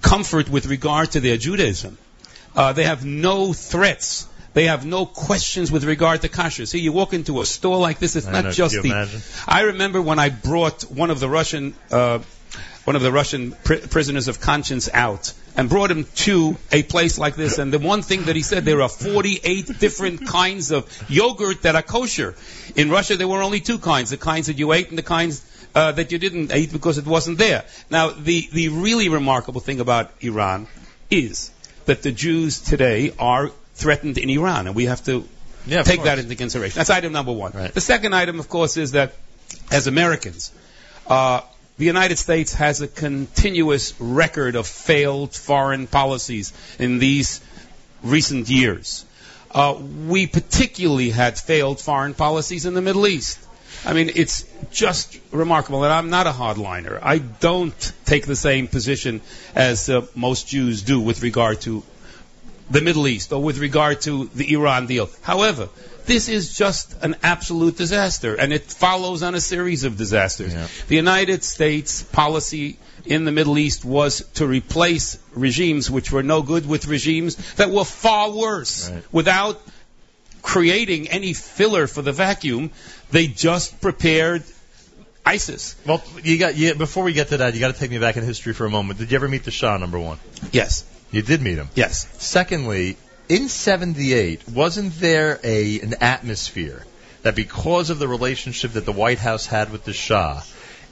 comfort 0.00 0.48
with 0.48 0.66
regard 0.66 1.12
to 1.12 1.20
their 1.20 1.36
Judaism. 1.36 1.98
Uh, 2.54 2.72
they 2.72 2.84
have 2.84 3.04
no 3.04 3.52
threats. 3.52 4.26
They 4.52 4.66
have 4.66 4.84
no 4.84 5.06
questions 5.06 5.70
with 5.70 5.84
regard 5.84 6.22
to 6.22 6.28
kashrus. 6.28 6.68
See, 6.68 6.80
you 6.80 6.92
walk 6.92 7.12
into 7.12 7.40
a 7.40 7.46
store 7.46 7.78
like 7.78 8.00
this, 8.00 8.16
it's 8.16 8.26
I 8.26 8.32
not 8.32 8.44
know, 8.44 8.50
just 8.50 8.74
the. 8.74 8.88
imagine? 8.88 9.20
I 9.46 9.62
remember 9.62 10.02
when 10.02 10.18
I 10.18 10.28
brought 10.30 10.82
one 10.82 11.10
of 11.10 11.20
the 11.20 11.28
Russian, 11.28 11.74
uh, 11.92 12.18
one 12.84 12.96
of 12.96 13.02
the 13.02 13.12
Russian 13.12 13.52
pri- 13.64 13.80
prisoners 13.80 14.28
of 14.28 14.40
conscience 14.40 14.88
out 14.92 15.32
and 15.56 15.68
brought 15.68 15.90
him 15.90 16.06
to 16.14 16.56
a 16.72 16.82
place 16.82 17.18
like 17.18 17.36
this. 17.36 17.58
And 17.58 17.72
the 17.72 17.78
one 17.78 18.02
thing 18.02 18.24
that 18.24 18.36
he 18.36 18.42
said, 18.42 18.64
there 18.64 18.80
are 18.82 18.88
48 18.88 19.78
different 19.78 20.26
kinds 20.26 20.70
of 20.70 20.86
yogurt 21.10 21.62
that 21.62 21.74
are 21.76 21.82
kosher. 21.82 22.34
In 22.76 22.90
Russia, 22.90 23.16
there 23.16 23.28
were 23.28 23.42
only 23.42 23.60
two 23.60 23.78
kinds: 23.78 24.10
the 24.10 24.16
kinds 24.16 24.46
that 24.46 24.58
you 24.58 24.72
ate 24.72 24.88
and 24.88 24.98
the 24.98 25.02
kinds 25.02 25.44
uh, 25.74 25.92
that 25.92 26.10
you 26.12 26.18
didn't 26.18 26.52
eat 26.54 26.72
because 26.72 26.98
it 26.98 27.06
wasn't 27.06 27.38
there. 27.38 27.64
Now, 27.90 28.10
the 28.10 28.48
the 28.52 28.68
really 28.68 29.08
remarkable 29.08 29.60
thing 29.60 29.80
about 29.80 30.10
Iran 30.20 30.66
is 31.10 31.50
that 31.86 32.02
the 32.02 32.12
Jews 32.12 32.60
today 32.60 33.12
are 33.18 33.50
threatened 33.74 34.18
in 34.18 34.30
Iran, 34.30 34.66
and 34.66 34.76
we 34.76 34.86
have 34.86 35.04
to 35.04 35.24
Yeah, 35.66 35.82
take 35.82 35.96
course. 35.96 36.06
that 36.08 36.18
into 36.18 36.36
consideration. 36.36 36.78
That's 36.78 36.90
item 36.90 37.12
number 37.12 37.32
one. 37.32 37.52
The 37.74 37.80
second 37.80 38.14
item, 38.14 38.38
of 38.40 38.48
course, 38.48 38.76
is 38.76 38.92
that 38.92 39.12
as 39.70 39.86
Americans, 39.88 40.52
uh, 41.06 41.40
the 41.80 41.86
United 41.86 42.18
States 42.18 42.52
has 42.52 42.82
a 42.82 42.86
continuous 42.86 43.98
record 43.98 44.54
of 44.54 44.66
failed 44.66 45.34
foreign 45.34 45.86
policies 45.86 46.52
in 46.78 46.98
these 46.98 47.40
recent 48.02 48.50
years. 48.50 49.06
Uh, 49.50 49.80
we 50.06 50.26
particularly 50.26 51.08
had 51.08 51.38
failed 51.38 51.80
foreign 51.80 52.12
policies 52.12 52.66
in 52.66 52.74
the 52.74 52.82
Middle 52.82 53.06
East. 53.06 53.38
I 53.86 53.94
mean, 53.94 54.10
it's 54.14 54.44
just 54.70 55.18
remarkable. 55.32 55.82
And 55.82 55.90
I'm 55.90 56.10
not 56.10 56.26
a 56.26 56.32
hardliner. 56.32 56.98
I 57.02 57.16
don't 57.16 57.92
take 58.04 58.26
the 58.26 58.36
same 58.36 58.68
position 58.68 59.22
as 59.54 59.88
uh, 59.88 60.06
most 60.14 60.48
Jews 60.48 60.82
do 60.82 61.00
with 61.00 61.22
regard 61.22 61.62
to 61.62 61.82
the 62.70 62.82
Middle 62.82 63.08
East 63.08 63.32
or 63.32 63.42
with 63.42 63.56
regard 63.56 64.02
to 64.02 64.26
the 64.34 64.52
Iran 64.52 64.86
deal. 64.86 65.08
However, 65.22 65.70
this 66.10 66.28
is 66.28 66.56
just 66.58 66.92
an 67.04 67.14
absolute 67.22 67.76
disaster, 67.76 68.34
and 68.34 68.52
it 68.52 68.64
follows 68.64 69.22
on 69.22 69.36
a 69.36 69.40
series 69.40 69.84
of 69.84 69.96
disasters. 69.96 70.52
The 70.88 70.96
United 70.96 71.44
States 71.44 72.02
policy 72.02 72.78
in 73.06 73.24
the 73.24 73.30
Middle 73.30 73.56
East 73.58 73.84
was 73.84 74.26
to 74.34 74.44
replace 74.44 75.18
regimes 75.34 75.88
which 75.88 76.10
were 76.10 76.24
no 76.24 76.42
good 76.42 76.68
with 76.68 76.88
regimes 76.88 77.36
that 77.54 77.70
were 77.70 77.84
far 77.84 78.32
worse 78.32 78.90
without 79.12 79.62
creating 80.42 81.08
any 81.08 81.32
filler 81.32 81.86
for 81.86 82.02
the 82.02 82.12
vacuum. 82.12 82.72
They 83.12 83.28
just 83.28 83.80
prepared 83.80 84.42
ISIS. 85.24 85.76
Well, 85.86 86.02
you 86.24 86.38
got 86.38 86.56
you, 86.56 86.74
before 86.74 87.04
we 87.04 87.12
get 87.12 87.28
to 87.28 87.36
that, 87.36 87.54
you 87.54 87.60
got 87.60 87.72
to 87.72 87.78
take 87.78 87.92
me 87.92 88.00
back 88.00 88.16
in 88.16 88.24
history 88.24 88.52
for 88.52 88.66
a 88.66 88.70
moment. 88.70 88.98
Did 88.98 89.12
you 89.12 89.14
ever 89.14 89.28
meet 89.28 89.44
the 89.44 89.52
Shah? 89.52 89.76
Number 89.76 90.00
one. 90.00 90.18
Yes. 90.50 90.84
You 91.12 91.22
did 91.22 91.40
meet 91.40 91.56
him. 91.56 91.68
Yes. 91.76 92.08
Secondly, 92.18 92.96
in 93.30 93.48
'78, 93.48 94.48
wasn't 94.48 94.98
there 95.00 95.38
a 95.42 95.80
an 95.80 95.94
atmosphere 96.00 96.84
that 97.22 97.34
because 97.34 97.90
of 97.90 97.98
the 97.98 98.08
relationship 98.08 98.72
that 98.72 98.84
the 98.84 98.92
White 98.92 99.18
House 99.18 99.46
had 99.46 99.70
with 99.72 99.84
the 99.84 99.92
Shah, 99.92 100.42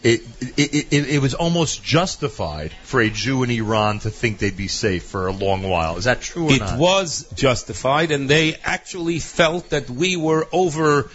it 0.02 0.20
it, 0.57 0.92
it, 0.92 1.08
it 1.17 1.18
was 1.20 1.34
almost 1.34 1.83
justified 1.83 2.73
for 2.84 3.00
a 3.00 3.10
Jew 3.10 3.42
in 3.42 3.50
Iran 3.50 3.99
to 4.00 4.10
think 4.10 4.39
they'd 4.39 4.57
be 4.57 4.68
safe 4.68 5.05
for 5.05 5.26
a 5.26 5.33
long 5.33 5.62
while. 5.68 5.97
Is 5.97 6.05
that 6.05 6.20
true 6.20 6.49
or 6.50 6.52
It 6.52 6.60
not? 6.60 6.78
was 6.78 7.26
justified, 7.34 8.10
and 8.12 8.28
they 8.31 8.57
actually 8.65 9.18
felt 9.18 9.70
that 9.70 9.91
we 9.91 10.17
were 10.17 10.47
over 10.52 11.10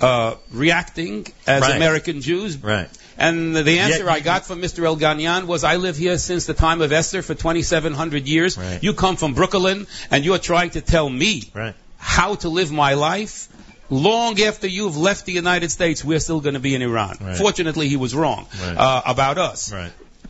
uh, 0.00 0.36
reacting 0.52 1.26
as 1.46 1.62
Right. 1.62 1.76
American 1.76 2.20
Jews. 2.20 2.56
Right. 2.56 2.88
And 3.18 3.54
the 3.56 3.80
answer 3.80 4.04
Yeah, 4.04 4.12
I 4.12 4.20
got 4.20 4.46
from 4.46 4.62
Mr. 4.62 4.84
Elghanian 4.84 5.44
was, 5.46 5.64
I 5.64 5.76
live 5.76 5.96
here 5.96 6.16
since 6.18 6.46
the 6.46 6.54
time 6.54 6.80
of 6.80 6.92
Esther 6.92 7.20
for 7.22 7.34
2,700 7.34 8.28
years. 8.28 8.56
You 8.80 8.94
come 8.94 9.16
from 9.16 9.34
Brooklyn, 9.34 9.86
and 10.10 10.24
you're 10.24 10.38
trying 10.38 10.70
to 10.70 10.80
tell 10.80 11.08
me 11.10 11.42
Right. 11.52 11.74
how 11.98 12.36
to 12.36 12.48
live 12.48 12.70
my 12.72 12.94
life. 12.94 13.48
long 13.90 14.38
after 14.42 14.66
you've 14.66 14.98
left 14.98 15.24
the 15.24 15.32
United 15.32 15.70
States, 15.70 16.04
we're 16.04 16.18
still 16.20 16.40
going 16.42 16.52
to 16.52 16.60
be 16.60 16.74
in 16.74 16.82
Iran. 16.82 17.16
Right. 17.22 17.36
Fortunately, 17.38 17.88
he 17.88 17.96
was 17.96 18.14
wrong 18.14 18.46
Right. 18.62 18.76
uh, 18.76 19.00
about 19.06 19.38
us. 19.38 19.72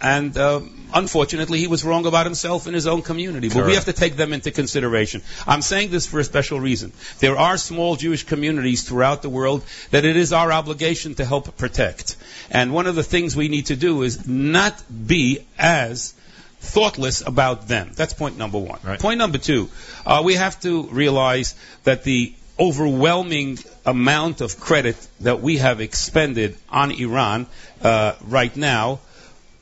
Right. 0.00 0.08
And 0.08 0.36
um, 0.38 0.88
unfortunately, 0.94 1.58
he 1.58 1.66
was 1.66 1.84
wrong 1.84 2.06
about 2.06 2.26
himself 2.26 2.66
and 2.66 2.74
his 2.74 2.86
own 2.86 3.02
community. 3.02 3.48
But 3.48 3.66
we 3.66 3.74
have 3.74 3.86
to 3.86 3.92
take 3.92 4.16
them 4.16 4.32
into 4.32 4.50
consideration. 4.50 5.22
I'm 5.46 5.62
saying 5.62 5.90
this 5.90 6.06
for 6.06 6.20
a 6.20 6.24
special 6.24 6.60
reason. 6.60 6.92
There 7.18 7.36
are 7.36 7.56
small 7.56 7.96
Jewish 7.96 8.24
communities 8.24 8.82
throughout 8.88 9.22
the 9.22 9.28
world 9.28 9.64
that 9.90 10.04
it 10.04 10.16
is 10.16 10.32
our 10.32 10.52
obligation 10.52 11.14
to 11.16 11.24
help 11.24 11.56
protect. 11.56 12.16
And 12.50 12.72
one 12.72 12.86
of 12.86 12.94
the 12.94 13.02
things 13.02 13.36
we 13.36 13.48
need 13.48 13.66
to 13.66 13.76
do 13.76 14.02
is 14.02 14.26
not 14.26 14.82
be 15.06 15.44
as 15.58 16.14
thoughtless 16.60 17.26
about 17.26 17.68
them. 17.68 17.92
That's 17.94 18.14
point 18.14 18.36
number 18.36 18.58
one. 18.58 18.80
Point 18.98 19.18
number 19.18 19.38
two, 19.38 19.70
uh, 20.04 20.22
we 20.24 20.34
have 20.34 20.60
to 20.60 20.82
realize 20.84 21.54
that 21.84 22.04
the 22.04 22.34
overwhelming 22.58 23.58
amount 23.86 24.40
of 24.40 24.58
credit 24.58 24.96
that 25.20 25.40
we 25.40 25.58
have 25.58 25.80
expended 25.80 26.56
on 26.68 26.90
Iran 26.90 27.46
uh, 27.82 28.14
right 28.22 28.54
now 28.56 28.98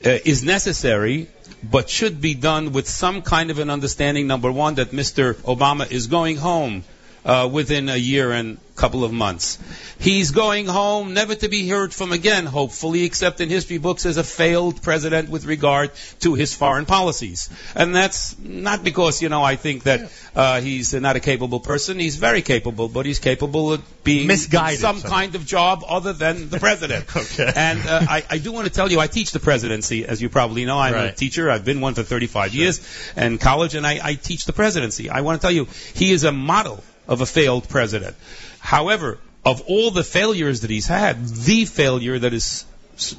Uh, 0.05 0.19
is 0.25 0.45
necessary, 0.45 1.27
but 1.63 1.89
should 1.89 2.21
be 2.21 2.35
done 2.35 2.73
with 2.73 2.87
some 2.87 3.23
kind 3.23 3.51
of 3.51 3.59
an 3.59 3.71
understanding. 3.71 4.27
Number 4.27 4.53
one, 4.53 4.75
that 4.75 4.91
Mr. 4.91 5.35
Obama 5.35 5.91
is 5.91 6.07
going 6.07 6.37
home 6.37 6.85
uh, 7.27 7.49
within 7.53 7.89
a 7.89 7.97
year 7.97 8.31
and 8.31 8.57
a 8.57 8.81
couple 8.81 9.03
of 9.03 9.13
months. 9.13 9.59
He's 9.99 10.31
going 10.31 10.67
home, 10.67 11.13
never 11.13 11.35
to 11.35 11.49
be 11.49 11.69
heard 11.69 11.93
from 11.93 12.13
again, 12.13 12.47
hopefully, 12.47 13.05
except 13.05 13.41
in 13.41 13.49
history 13.49 13.79
books 13.79 14.07
as 14.07 14.17
a 14.17 14.23
failed 14.23 14.81
president 14.81 15.29
with 15.29 15.45
regard 15.45 15.91
to 16.21 16.35
his 16.35 16.55
foreign 16.55 16.87
policies. 16.87 17.51
And 17.75 17.95
that's 17.95 18.39
not 18.39 18.85
because, 18.85 19.23
you 19.23 19.29
know, 19.29 19.43
I 19.43 19.57
think 19.57 19.85
that 19.85 20.13
uh, 20.37 20.61
he's 20.61 20.95
not 20.95 21.17
a 21.17 21.21
capable 21.21 21.59
person. 21.59 21.99
He's 21.99 22.17
very 22.17 22.43
capable, 22.43 22.89
but 22.89 23.07
he's 23.07 23.19
capable 23.19 23.73
of 23.73 24.05
being 24.05 24.29
Misguided, 24.29 24.79
some 24.79 24.99
so- 24.99 25.09
kind 25.09 25.35
of 25.35 25.45
job 25.45 25.83
other 25.89 26.13
than 26.13 26.49
the 26.49 26.61
president. 26.61 27.07
Okay. 27.17 27.51
And 27.57 27.81
uh, 27.87 28.01
I, 28.09 28.25
I 28.31 28.39
do 28.39 28.53
want 28.53 28.67
to 28.67 28.73
tell 28.73 28.91
you, 28.91 29.01
I 29.01 29.09
teach 29.09 29.33
the 29.33 29.41
presidency, 29.41 30.07
as 30.07 30.23
you 30.23 30.29
probably 30.29 30.65
know. 30.65 30.79
I'm 30.79 30.95
a 30.95 31.13
teacher. 31.13 31.51
I've 31.51 31.65
been 31.65 31.81
one 31.81 31.95
for 31.95 32.03
35 32.03 32.55
years 32.55 32.87
in 33.17 33.39
college, 33.39 33.75
and 33.75 33.87
I, 33.87 33.99
I 34.03 34.15
teach 34.15 34.45
the 34.45 34.53
presidency. 34.53 35.11
I 35.11 35.23
want 35.23 35.41
to 35.41 35.45
tell 35.45 35.51
you, 35.51 35.67
he 35.95 36.13
is 36.13 36.25
a 36.25 36.33
model 36.33 36.85
of 37.09 37.21
a 37.21 37.27
failed 37.27 37.69
president. 37.69 38.17
However, 38.59 39.19
of 39.45 39.63
all 39.63 39.91
the 39.91 40.05
failures 40.05 40.63
that 40.63 40.71
he's 40.71 40.87
had, 40.87 41.25
the 41.27 41.65
failure 41.65 42.19
that 42.19 42.33
is 42.33 42.65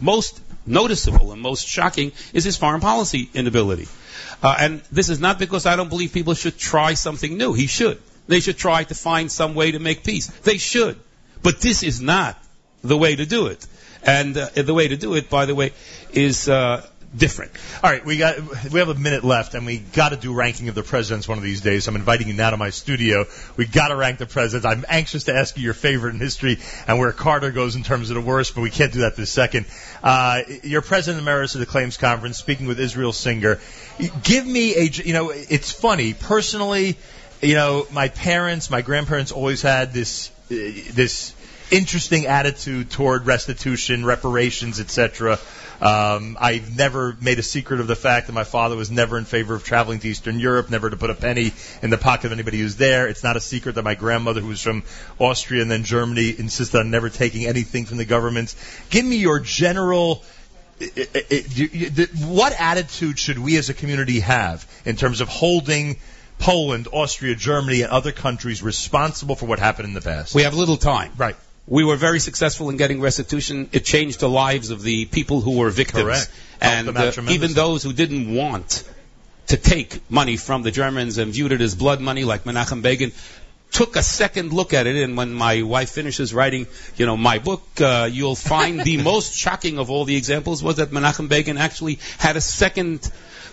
most 0.02 0.42
noticeable 0.66 1.32
and 1.32 1.42
most 1.42 1.66
shocking 1.66 2.12
is 2.34 2.44
his 2.44 2.58
foreign 2.58 2.82
policy 2.82 3.30
inability. 3.34 3.88
Uh, 4.44 4.56
and 4.60 4.82
this 4.92 5.10
is 5.10 5.20
not 5.20 5.40
because 5.40 5.66
I 5.66 5.76
don't 5.76 5.90
believe 5.90 6.14
people 6.14 6.34
should 6.34 6.58
try 6.58 6.94
something 6.94 7.38
new. 7.38 7.54
He 7.54 7.68
should. 7.68 8.02
They 8.28 8.42
should 8.42 8.58
try 8.58 8.84
to 8.84 8.94
find 8.94 9.32
some 9.32 9.56
way 9.56 9.72
to 9.72 9.80
make 9.80 10.04
peace. 10.04 10.28
They 10.28 10.58
should. 10.58 11.00
But 11.42 11.62
this 11.62 11.82
is 11.82 12.02
not 12.02 12.38
the 12.84 12.98
way 12.98 13.16
to 13.16 13.26
do 13.26 13.48
it. 13.48 13.66
And 14.04 14.38
uh, 14.38 14.50
the 14.50 14.74
way 14.74 14.88
to 14.90 14.98
do 14.98 15.16
it, 15.16 15.30
by 15.30 15.46
the 15.46 15.56
way, 15.56 15.72
is 16.12 16.50
uh, 16.50 16.86
different. 17.16 17.52
All 17.84 17.90
right, 17.90 18.04
we 18.06 18.18
got 18.18 18.38
we 18.72 18.80
have 18.80 18.90
a 18.90 18.96
minute 18.96 19.24
left, 19.24 19.54
and 19.54 19.66
we 19.66 19.78
got 19.78 20.10
to 20.10 20.18
do 20.18 20.34
ranking 20.34 20.70
of 20.70 20.76
the 20.76 20.84
presidents 20.84 21.28
one 21.28 21.38
of 21.38 21.44
these 21.44 21.62
days. 21.62 21.88
I'm 21.88 21.96
inviting 21.96 22.28
you 22.28 22.34
now 22.34 22.50
to 22.50 22.58
my 22.58 22.70
studio. 22.70 23.26
We 23.56 23.66
got 23.66 23.90
to 23.90 23.96
rank 23.96 24.20
the 24.20 24.26
presidents. 24.26 24.66
I'm 24.66 24.86
anxious 24.88 25.26
to 25.26 25.36
ask 25.36 25.58
you 25.58 25.64
your 25.64 25.74
favorite 25.74 26.14
in 26.14 26.20
history 26.20 26.60
and 26.88 27.00
where 27.00 27.12
Carter 27.12 27.52
goes 27.52 27.76
in 27.76 27.84
terms 27.84 28.10
of 28.10 28.16
the 28.16 28.22
worst, 28.22 28.56
but 28.56 28.62
we 28.62 28.70
can't 28.70 28.92
do 28.92 29.02
that 29.02 29.16
this 29.16 29.32
second. 29.32 29.66
Uh, 30.04 30.42
you're 30.64 30.82
president 30.82 31.22
emeritus 31.22 31.56
of 31.56 31.60
the 31.60 31.66
Claims 31.66 31.98
Conference, 31.98 32.38
speaking 32.38 32.68
with 32.68 32.80
Israel 32.80 33.14
Singer. 33.14 33.60
Give 34.24 34.46
me 34.46 34.76
a, 34.76 34.84
you 34.84 35.14
know, 35.14 35.30
it's 35.32 35.72
funny 35.72 36.14
personally. 36.14 36.98
You 37.42 37.56
know, 37.56 37.88
my 37.92 38.10
parents, 38.10 38.70
my 38.70 38.82
grandparents 38.82 39.32
always 39.32 39.62
had 39.62 39.94
this 39.94 40.32
uh, 40.50 40.56
this 40.94 41.36
interesting 41.72 42.26
attitude 42.26 42.90
toward 42.90 43.26
restitution, 43.26 44.06
reparations, 44.06 44.80
etc. 44.80 45.38
Um, 45.82 46.38
I've 46.40 46.76
never 46.76 47.16
made 47.22 47.38
a 47.38 47.44
secret 47.44 47.80
of 47.80 47.88
the 47.88 47.96
fact 47.96 48.28
that 48.28 48.34
my 48.34 48.44
father 48.44 48.76
was 48.76 48.90
never 48.90 49.18
in 49.18 49.26
favor 49.26 49.54
of 49.54 49.64
traveling 49.64 50.00
to 50.00 50.08
Eastern 50.08 50.40
Europe, 50.40 50.70
never 50.70 50.90
to 50.90 50.98
put 50.98 51.10
a 51.10 51.14
penny 51.14 51.54
in 51.82 51.90
the 51.90 51.98
pocket 51.98 52.28
of 52.28 52.32
anybody 52.32 52.60
who's 52.60 52.78
there. 52.78 53.08
It's 53.08 53.24
not 53.24 53.38
a 53.38 53.42
secret 53.42 53.76
that 53.76 53.84
my 53.84 53.96
grandmother, 53.96 54.42
who 54.42 54.48
was 54.48 54.62
from 54.62 54.84
Austria 55.20 55.62
and 55.62 55.70
then 55.70 55.84
Germany, 55.84 56.34
insisted 56.38 56.80
on 56.80 56.90
never 56.90 57.10
taking 57.10 57.46
anything 57.46 57.86
from 57.86 57.98
the 57.98 58.06
governments. 58.06 58.56
Give 58.90 59.06
me 59.06 59.18
your 59.18 59.40
general. 59.40 60.24
i- 60.80 60.92
i- 60.96 61.24
i- 61.32 61.44
you- 61.56 61.70
you- 61.74 62.08
what 62.28 62.54
attitude 62.60 63.18
should 63.18 63.40
we 63.40 63.58
as 63.58 63.70
a 63.70 63.74
community 63.74 64.20
have 64.20 64.64
in 64.86 64.96
terms 64.96 65.22
of 65.22 65.28
holding 65.28 65.98
Poland, 66.38 66.88
Austria, 66.92 67.34
Germany, 67.34 67.82
and 67.82 67.92
other 67.92 68.12
countries 68.12 68.62
responsible 68.62 69.36
for 69.36 69.48
what 69.48 69.58
happened 69.58 69.88
in 69.88 69.96
the 69.96 70.02
past? 70.02 70.36
We 70.36 70.44
have 70.44 70.54
little 70.54 70.78
time. 70.78 71.14
Right. 71.18 71.36
We 71.68 71.84
were 71.84 71.98
very 71.98 72.20
successful 72.20 72.70
in 72.70 72.78
getting 72.78 73.02
restitution. 73.02 73.70
It 73.74 73.84
changed 73.84 74.22
the 74.22 74.30
lives 74.30 74.70
of 74.70 74.82
the 74.82 75.06
people 75.06 75.42
who 75.42 75.58
were 75.58 75.70
victims. 75.70 76.04
Correct. 76.04 76.32
Helped 76.62 76.88
And 76.88 76.98
uh, 76.98 77.32
even 77.32 77.54
those 77.54 77.84
who 77.84 77.92
didn't 77.94 78.34
want 78.34 78.84
to 79.48 79.58
take 79.58 80.00
money 80.10 80.38
from 80.38 80.64
the 80.64 80.72
Germans 80.72 81.18
and 81.18 81.32
viewed 81.34 81.52
it 81.52 81.62
as 81.62 81.76
blood 81.76 82.00
money, 82.02 82.24
like 82.24 82.46
Menachem 82.46 82.82
Begin, 82.82 83.12
took 83.72 83.98
a 83.98 84.02
second 84.04 84.54
look 84.54 84.74
at 84.74 84.88
it. 84.88 84.96
And 85.04 85.18
when 85.18 85.34
my 85.34 85.62
wife 85.64 85.90
finishes 85.90 86.34
writing, 86.34 86.68
you 86.96 87.06
know, 87.06 87.18
my 87.18 87.40
book, 87.40 87.62
uh, 87.82 88.08
you'll 88.12 88.36
find 88.36 88.80
the 88.82 88.98
most 89.12 89.34
shocking 89.34 89.78
of 89.78 89.90
all 89.92 90.06
the 90.06 90.16
examples 90.16 90.64
was 90.64 90.78
that 90.78 90.92
Menachem 90.92 91.28
Begin 91.28 91.58
actually 91.58 92.00
had 92.18 92.38
a 92.38 92.42
second 92.42 93.12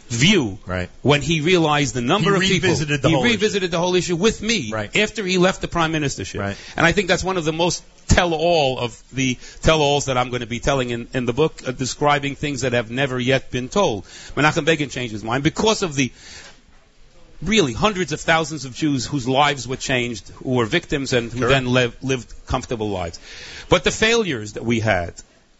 view 0.08 0.58
Right. 0.66 0.90
when 1.02 1.22
he 1.22 1.40
realized 1.40 1.94
the 1.94 2.00
number 2.02 2.30
He 2.30 2.36
of 2.36 2.42
people. 2.42 2.68
revisited 2.68 3.02
the 3.02 3.08
he 3.08 3.14
whole 3.14 3.24
issue. 3.24 3.32
revisited 3.32 3.70
the 3.70 3.78
whole 3.78 3.94
issue 3.94 4.16
with 4.16 4.42
me 4.42 4.70
Right. 4.72 4.94
after 4.96 5.24
he 5.24 5.38
left 5.38 5.62
the 5.62 5.68
prime 5.68 5.92
ministership. 5.92 6.38
Right. 6.40 6.56
And 6.76 6.86
I 6.86 6.92
think 6.92 7.08
that's 7.08 7.24
one 7.24 7.36
of 7.38 7.44
the 7.44 7.52
most 7.54 7.82
tell-all 8.06 8.78
of 8.78 9.02
the 9.12 9.38
tell-alls 9.62 10.06
that 10.06 10.16
I'm 10.16 10.30
going 10.30 10.40
to 10.40 10.46
be 10.46 10.60
telling 10.60 10.90
in, 10.90 11.08
in 11.14 11.26
the 11.26 11.32
book, 11.32 11.66
uh, 11.66 11.72
describing 11.72 12.36
things 12.36 12.62
that 12.62 12.72
have 12.72 12.90
never 12.90 13.18
yet 13.18 13.50
been 13.50 13.68
told. 13.68 14.04
Menachem 14.36 14.64
Begin 14.64 14.88
changed 14.88 15.12
his 15.12 15.24
mind 15.24 15.44
because 15.44 15.82
of 15.82 15.94
the 15.94 16.12
really 17.42 17.72
hundreds 17.72 18.12
of 18.12 18.20
thousands 18.20 18.64
of 18.64 18.74
Jews 18.74 19.06
whose 19.06 19.28
lives 19.28 19.68
were 19.68 19.76
changed, 19.76 20.28
who 20.30 20.50
were 20.50 20.64
victims 20.66 21.12
and 21.12 21.32
who 21.32 21.46
then 21.46 21.66
live, 21.66 21.96
lived 22.02 22.32
comfortable 22.46 22.90
lives. 22.90 23.18
But 23.68 23.84
the 23.84 23.90
failures 23.90 24.54
that 24.54 24.64
we 24.64 24.80
had 24.80 25.14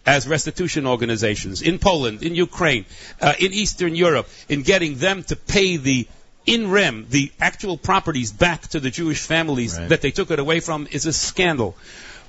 as 0.06 0.28
restitution 0.28 0.86
organizations 0.86 1.62
in 1.62 1.78
Poland, 1.78 2.23
in 2.23 2.34
Ukraine, 2.34 2.84
uh, 3.20 3.34
in 3.39 3.52
Eastern 3.52 3.94
Europe, 3.94 4.28
in 4.48 4.62
getting 4.62 4.97
them 4.97 5.23
to 5.24 5.36
pay 5.36 5.76
the 5.76 6.06
in 6.47 6.70
rem, 6.70 7.06
the 7.08 7.32
actual 7.40 7.78
properties 7.78 8.31
back 8.31 8.68
to 8.68 8.81
the 8.81 8.90
Jewish 8.90 9.20
families 9.20 9.78
Right. 9.78 9.89
that 9.89 10.02
they 10.02 10.10
took 10.10 10.31
it 10.31 10.39
away 10.39 10.60
from 10.60 10.86
is 10.90 11.06
a 11.06 11.12
scandal. 11.12 11.74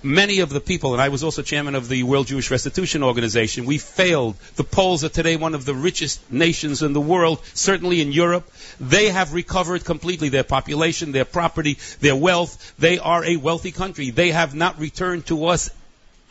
Many 0.06 0.42
of 0.42 0.50
the 0.50 0.62
people, 0.62 0.94
and 0.94 1.02
I 1.02 1.10
was 1.10 1.24
also 1.24 1.42
chairman 1.42 1.74
of 1.74 1.90
the 1.90 2.04
World 2.04 2.28
Jewish 2.28 2.52
Restitution 2.52 3.02
Organization, 3.02 3.66
we 3.66 3.80
failed. 3.80 4.36
The 4.56 4.64
Poles 4.64 5.04
are 5.04 5.10
today 5.10 5.36
one 5.36 5.56
of 5.56 5.66
the 5.66 5.74
richest 5.74 6.32
nations 6.32 6.84
in 6.84 6.94
the 6.94 7.02
world, 7.02 7.40
certainly 7.56 8.02
in 8.02 8.12
Europe. 8.12 8.48
They 8.80 9.10
have 9.10 9.34
recovered 9.34 9.84
completely 9.84 10.30
their 10.30 10.44
population, 10.44 11.12
their 11.12 11.26
property, 11.26 11.80
their 12.02 12.16
wealth. 12.16 12.76
They 12.78 13.00
are 13.00 13.26
a 13.26 13.38
wealthy 13.38 13.72
country. 13.72 14.12
They 14.12 14.30
have 14.30 14.54
not 14.54 14.80
returned 14.80 15.26
to 15.26 15.48
us 15.48 15.72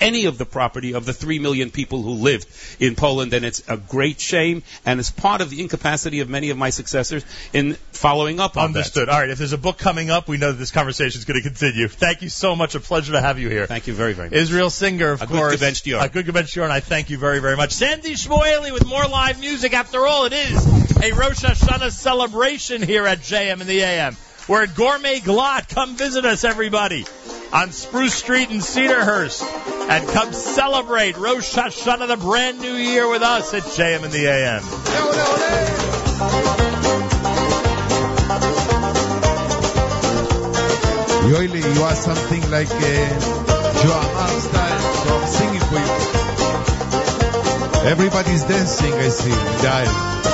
any 0.01 0.27
of 0.27 0.39
the 0.39 0.45
property 0.45 0.95
of 0.95 1.05
the 1.05 1.13
three 1.13 1.39
million 1.39 1.71
people 1.71 2.03
who 2.03 2.13
lived 2.13 2.47
in 2.81 2.95
Poland, 2.95 3.33
and 3.33 3.45
it's 3.45 3.63
a 3.69 3.77
great 3.77 4.21
shame, 4.21 4.63
and 4.85 5.01
it's 5.01 5.11
part 5.11 5.41
of 5.41 5.51
the 5.51 5.61
incapacity 5.61 6.21
of 6.21 6.29
many 6.29 6.51
of 6.51 6.59
my 6.59 6.71
successors 6.71 7.25
in 7.53 7.75
following 7.93 8.41
up 8.41 8.57
on 8.57 8.73
that. 8.73 8.79
Understood. 8.79 9.09
All 9.09 9.21
right. 9.21 9.31
If 9.31 9.39
there's 9.39 9.53
a 9.53 9.59
book 9.59 9.79
coming 9.79 10.11
up, 10.11 10.29
we 10.29 10.37
know 10.37 10.53
that 10.53 10.59
this 10.59 10.71
conversation 10.71 11.19
is 11.19 11.25
going 11.25 11.41
to 11.41 11.49
continue. 11.49 11.89
Thank 11.89 12.23
you 12.23 12.29
so 12.29 12.57
much. 12.57 12.75
A 12.75 12.81
pleasure 12.81 13.13
to 13.13 13.21
have 13.21 13.39
you 13.39 13.49
here. 13.49 13.67
Thank 13.67 13.87
you 13.87 13.95
very, 13.95 14.13
very 14.13 14.31
much. 14.31 14.37
Israel 14.37 14.71
Singer, 14.71 15.13
of 15.13 15.23
A 15.23 15.27
good 15.27 15.37
course. 15.37 15.61
Dior. 15.61 16.03
A 16.03 16.09
good 16.09 16.27
Gebench 16.27 16.63
and 16.63 16.73
I 16.73 16.81
thank 16.81 17.11
you 17.11 17.19
very, 17.19 17.41
very 17.41 17.57
much. 17.57 17.73
Sandy 17.73 18.15
Shmuely 18.15 18.73
with 18.73 18.87
more 18.87 19.07
live 19.07 19.41
music. 19.41 19.73
After 19.73 20.07
all, 20.07 20.27
it 20.27 20.33
is 20.33 21.03
a 21.03 21.13
Rosh 21.13 21.45
Hashanah 21.45 21.91
celebration 21.91 22.83
here 22.83 23.07
at 23.07 23.21
JM 23.21 23.61
in 23.61 23.67
the 23.67 23.81
AM. 23.83 24.17
We're 24.47 24.65
at 24.65 24.75
Gourmet 24.75 25.21
Glatt. 25.21 25.75
Come 25.75 25.97
visit 25.97 26.27
us, 26.27 26.45
everybody, 26.45 27.07
on 27.53 27.71
Spruce 27.71 28.13
Street 28.15 28.51
in 28.51 28.59
Cedarhurst. 28.59 29.43
And 29.89 30.07
come 30.09 30.35
celebrate 30.35 31.17
Rosh 31.17 31.55
Hashanah, 31.55 32.09
the 32.09 32.19
brand 32.19 32.61
new 32.61 32.75
year, 32.75 33.09
with 33.09 33.23
us 33.23 33.55
at 33.55 33.63
JM 33.63 34.05
in 34.05 34.11
the 34.11 34.27
AM. 34.27 34.61
Yoeli, 41.25 41.75
you 41.75 41.83
are 41.83 41.95
something 41.95 42.51
like 42.51 42.69
Joe 42.69 43.93
Amar 43.93 44.29
style, 44.29 44.81
so 44.95 45.17
I'm 45.17 45.27
singing 45.27 45.61
for 45.61 45.79
you. 45.79 45.93
Everybody's 47.89 48.45
dancing, 48.45 48.93
I 48.93 49.09
see, 49.09 49.33
aisle. 49.67 50.34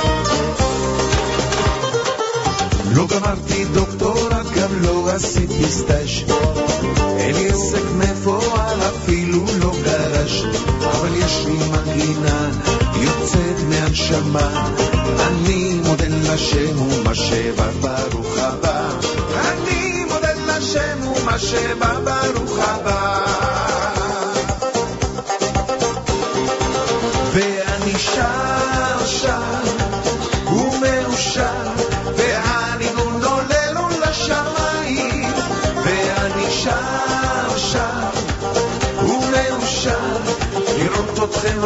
לא 2.93 3.07
גמרתי 3.07 3.65
דוקטורט, 3.65 4.45
גם 4.55 4.81
לא 4.81 5.09
עשיתי 5.09 5.71
סטאז' 5.71 6.31
אין 7.17 7.35
לי 7.35 7.49
עסק 7.49 7.83
מפועל, 7.97 8.79
אפילו 8.81 9.45
לא 9.59 9.71
גרש. 9.83 10.43
אבל 10.81 11.15
יש 11.15 11.45
לי 11.45 11.53
מנגינה 11.53 12.49
יוצאת 12.95 13.55
מהנשמה. 13.69 14.67
אני 15.27 15.81
מודה 15.85 16.05
לשם 16.07 16.81
ומשאבה 16.81 17.71
ברוך 17.81 18.37
הבא. 18.37 18.89
אני 19.35 20.05
מודה 20.05 20.33
לשם 20.47 21.07
ומה 21.07 21.39
שבא 21.39 21.99
ברוך 22.03 22.59
הבא. 22.59 23.25
ואני 27.33 27.99
שר 27.99 29.05
שר 29.05 29.60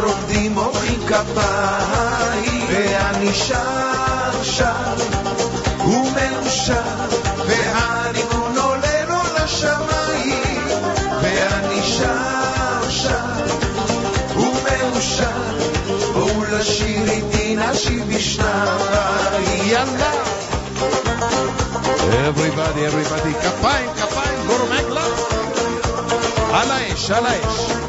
רוקדים 0.03 0.53
מוחאים 0.53 0.99
כפיים 1.07 2.65
ואני 2.69 3.33
שר 3.33 4.43
שר 4.43 4.95
ומאושר 5.79 6.81
והניגון 7.47 8.57
עולה 8.57 9.05
לו 9.07 9.43
לשמיים 9.43 10.67
ואני 11.21 11.81
שר 11.83 12.89
שר 12.89 13.45
ומאושר 14.35 15.41
בואו 16.13 16.43
לשיר 16.51 17.11
איתי 17.11 17.55
נשיב 17.55 18.15
בשניים. 18.15 19.65
יאללה. 19.65 20.11
Everybody, 22.27 22.81
everybody, 22.89 23.33
כפיים, 23.43 23.89
כפיים, 23.93 24.47
גורמי 24.47 24.75
האש, 26.71 27.11
על 27.11 27.25
האש. 27.25 27.84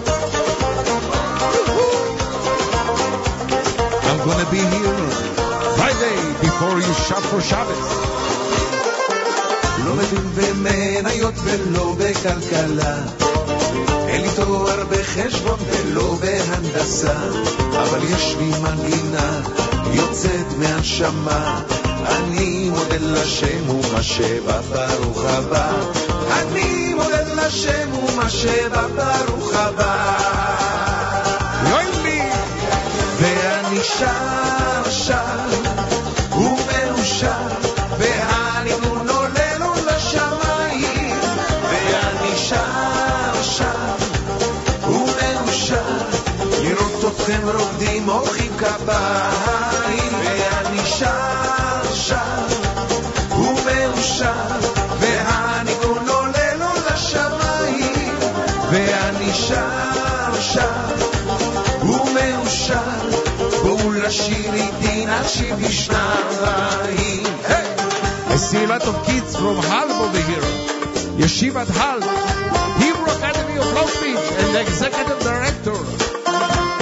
Be 4.51 4.59
here 4.59 5.09
Friday 5.77 6.19
before 6.41 6.79
you 6.79 6.95
shop 7.07 7.23
for 7.31 7.41
Shabbos. 7.41 7.89
לא 9.85 9.95
מבין 9.95 10.31
במניות 10.35 11.35
ולא 11.45 11.95
בכלכלה. 11.99 12.97
אין 14.09 14.23
לי 14.23 14.29
תואר 14.37 14.85
בחשבון 14.91 15.59
ולא 15.71 16.17
בהנדסה 16.21 17.15
אבל 17.73 17.99
יש 18.05 18.37
לי 18.39 18.51
מנגינה 18.63 19.41
יוצאת 19.93 20.59
מהנשמה. 20.59 21.63
אני 22.07 22.71
מודה 22.71 22.97
לשם 23.01 23.71
ומה 23.71 24.03
ברוך 24.73 25.25
הבא. 25.25 25.73
אני 26.33 26.95
מודה 26.95 27.23
לשם 27.35 27.95
ומה 27.95 28.31
ברוך 28.97 29.55
הבא 29.55 30.36
שר 33.87 34.91
שר 34.91 35.49
ומאושר 36.33 37.49
והניגון 37.99 39.09
עולה 39.09 39.59
לו 39.59 39.73
לשמיים 39.87 41.21
ואני 41.63 42.37
שר 42.37 43.43
שר 43.43 43.97
ומאושר 44.87 45.99
לראות 46.63 47.05
אתכם 47.15 47.49
רוקדים 47.59 48.05
מוחאים 48.05 48.53
כפיים 48.59 49.56
I 64.07 64.11
see 68.39 68.63
a 68.63 68.67
lot 68.69 68.87
of 68.87 69.05
kids 69.05 69.35
from 69.35 69.57
Halb 69.57 69.91
over 69.91 70.23
here. 70.31 70.47
Yeshiva 71.19 71.67
Halb, 71.67 72.05
Hebrew 72.81 73.11
Academy 73.17 73.59
of 73.59 73.67
Long 73.75 73.91
Beach, 73.99 74.27
and 74.39 74.55
the 74.55 74.61
executive 74.61 75.19
director. 75.25 75.75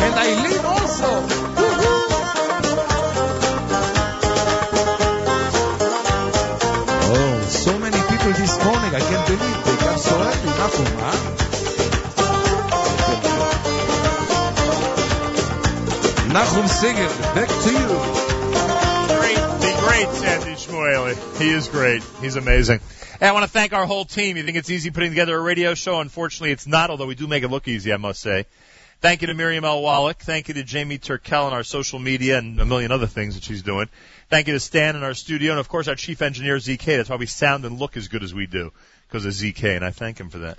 And 0.05 0.15
I 0.21 0.27
lead 0.45 0.65
also 0.67 1.54
Nachum 16.35 16.67
Singer, 16.67 17.07
back 17.33 17.47
to 17.47 17.71
you. 17.71 17.87
Great, 19.21 19.37
the 19.61 19.73
great 19.87 20.09
Sandy 20.17 20.55
Shmuely. 20.57 21.39
He 21.41 21.49
is 21.49 21.69
great. 21.69 22.03
He's 22.21 22.35
amazing. 22.35 22.81
I 23.21 23.31
want 23.31 23.45
to 23.45 23.49
thank 23.49 23.73
our 23.73 23.87
whole 23.87 24.05
team. 24.05 24.37
You 24.37 24.43
think 24.43 24.57
it's 24.57 24.69
easy 24.69 24.91
putting 24.91 25.13
together 25.13 25.39
a 25.39 25.41
radio 25.41 25.75
show? 25.75 26.01
Unfortunately, 26.01 26.51
it's 26.51 26.67
not, 26.67 26.91
although 26.91 27.07
we 27.07 27.15
do 27.15 27.29
make 27.29 27.45
it 27.45 27.53
look 27.53 27.69
easy, 27.69 27.93
I 27.93 27.99
must 27.99 28.21
say. 28.21 28.47
Thank 29.01 29.21
you 29.21 29.29
to 29.29 29.35
Miriam 29.35 29.65
L. 29.65 29.81
Wallach. 29.81 30.19
Thank 30.19 30.49
you 30.49 30.55
to 30.55 30.65
Jamie 30.65 30.99
Turkel 30.99 31.45
and 31.45 31.55
our 31.55 31.63
social 31.63 32.01
media 32.01 32.39
and 32.39 32.59
a 32.59 32.67
million 32.67 32.91
other 32.91 33.07
things 33.07 33.37
that 33.37 33.45
she's 33.45 33.63
doing. 33.63 33.89
Thank 34.29 34.49
you 34.49 34.55
to 34.55 34.61
Stan 34.61 34.97
in 34.97 35.05
our 35.05 35.15
studio 35.15 35.53
and 35.53 35.61
of 35.61 35.69
course 35.69 35.87
our 35.87 35.95
chief 35.95 36.21
engineer 36.21 36.57
ZK. 36.57 36.97
That's 36.97 37.11
why 37.11 37.15
we 37.15 37.27
sound 37.27 37.65
and 37.65 37.79
look 37.79 37.97
as 37.97 38.09
good 38.09 38.25
as 38.25 38.35
we 38.35 38.49
do 38.49 38.73
because 39.07 39.25
of 39.25 39.35
ZK 39.35 39.77
and 39.77 39.85
I 39.85 39.93
thank 39.93 40.19
him 40.19 40.31
for 40.31 40.39
that. 40.39 40.59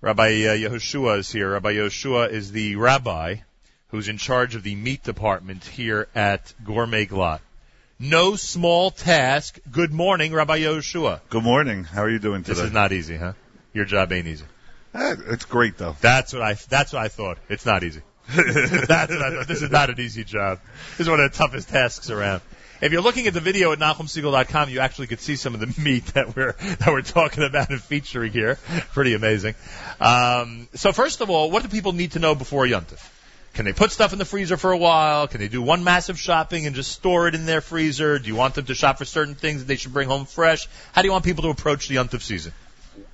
Rabbi 0.00 0.22
uh, 0.22 0.54
Yehoshua 0.54 1.18
is 1.18 1.32
here. 1.32 1.50
Rabbi 1.50 1.72
Yehoshua 1.72 2.30
is 2.30 2.52
the 2.52 2.76
rabbi 2.76 3.38
who's 3.92 4.08
in 4.08 4.16
charge 4.18 4.56
of 4.56 4.62
the 4.64 4.74
meat 4.74 5.04
department 5.04 5.64
here 5.64 6.08
at 6.14 6.52
Gourmet 6.64 7.06
Glatt. 7.06 7.40
No 7.98 8.34
small 8.34 8.90
task. 8.90 9.60
Good 9.70 9.92
morning, 9.92 10.32
Rabbi 10.32 10.60
Yehoshua. 10.60 11.20
Good 11.28 11.44
morning. 11.44 11.84
How 11.84 12.02
are 12.02 12.10
you 12.10 12.18
doing 12.18 12.42
today? 12.42 12.54
This 12.54 12.64
is 12.64 12.72
not 12.72 12.90
easy, 12.90 13.16
huh? 13.16 13.34
Your 13.74 13.84
job 13.84 14.10
ain't 14.10 14.26
easy. 14.26 14.46
Eh, 14.94 15.16
it's 15.28 15.44
great 15.44 15.76
though. 15.78 15.94
That's 16.00 16.32
what 16.32 16.42
I. 16.42 16.54
That's 16.54 16.92
what 16.92 17.02
I 17.02 17.08
thought. 17.08 17.38
It's 17.48 17.64
not 17.64 17.84
easy. 17.84 18.00
that's 18.34 18.88
what 18.88 18.90
I 18.90 19.06
thought. 19.06 19.46
This 19.46 19.62
is 19.62 19.70
not 19.70 19.90
an 19.90 20.00
easy 20.00 20.24
job. 20.24 20.60
This 20.92 21.06
is 21.06 21.10
one 21.10 21.20
of 21.20 21.30
the 21.30 21.36
toughest 21.36 21.68
tasks 21.68 22.10
around. 22.10 22.40
If 22.80 22.92
you're 22.92 23.02
looking 23.02 23.26
at 23.28 23.34
the 23.34 23.40
video 23.40 23.72
at 23.72 23.78
NachumSegal.com, 23.78 24.70
you 24.70 24.80
actually 24.80 25.06
could 25.06 25.20
see 25.20 25.36
some 25.36 25.54
of 25.54 25.60
the 25.60 25.80
meat 25.80 26.06
that 26.14 26.34
we're 26.34 26.52
that 26.52 26.88
we're 26.88 27.02
talking 27.02 27.44
about 27.44 27.68
and 27.70 27.80
featuring 27.80 28.32
here. 28.32 28.56
Pretty 28.94 29.12
amazing. 29.12 29.54
Um, 30.00 30.68
so 30.74 30.92
first 30.92 31.20
of 31.20 31.28
all, 31.28 31.50
what 31.50 31.62
do 31.62 31.68
people 31.68 31.92
need 31.92 32.12
to 32.12 32.18
know 32.18 32.34
before 32.34 32.64
Yontif? 32.64 33.06
Can 33.54 33.66
they 33.66 33.72
put 33.72 33.90
stuff 33.90 34.12
in 34.12 34.18
the 34.18 34.24
freezer 34.24 34.56
for 34.56 34.72
a 34.72 34.78
while? 34.78 35.28
Can 35.28 35.40
they 35.40 35.48
do 35.48 35.60
one 35.60 35.84
massive 35.84 36.18
shopping 36.18 36.66
and 36.66 36.74
just 36.74 36.90
store 36.92 37.28
it 37.28 37.34
in 37.34 37.44
their 37.44 37.60
freezer? 37.60 38.18
Do 38.18 38.26
you 38.26 38.34
want 38.34 38.54
them 38.54 38.64
to 38.66 38.74
shop 38.74 38.98
for 38.98 39.04
certain 39.04 39.34
things 39.34 39.60
that 39.60 39.66
they 39.66 39.76
should 39.76 39.92
bring 39.92 40.08
home 40.08 40.24
fresh? 40.24 40.68
How 40.92 41.02
do 41.02 41.08
you 41.08 41.12
want 41.12 41.24
people 41.24 41.42
to 41.42 41.50
approach 41.50 41.88
the 41.88 41.96
Yontif 41.96 42.22
season? 42.22 42.52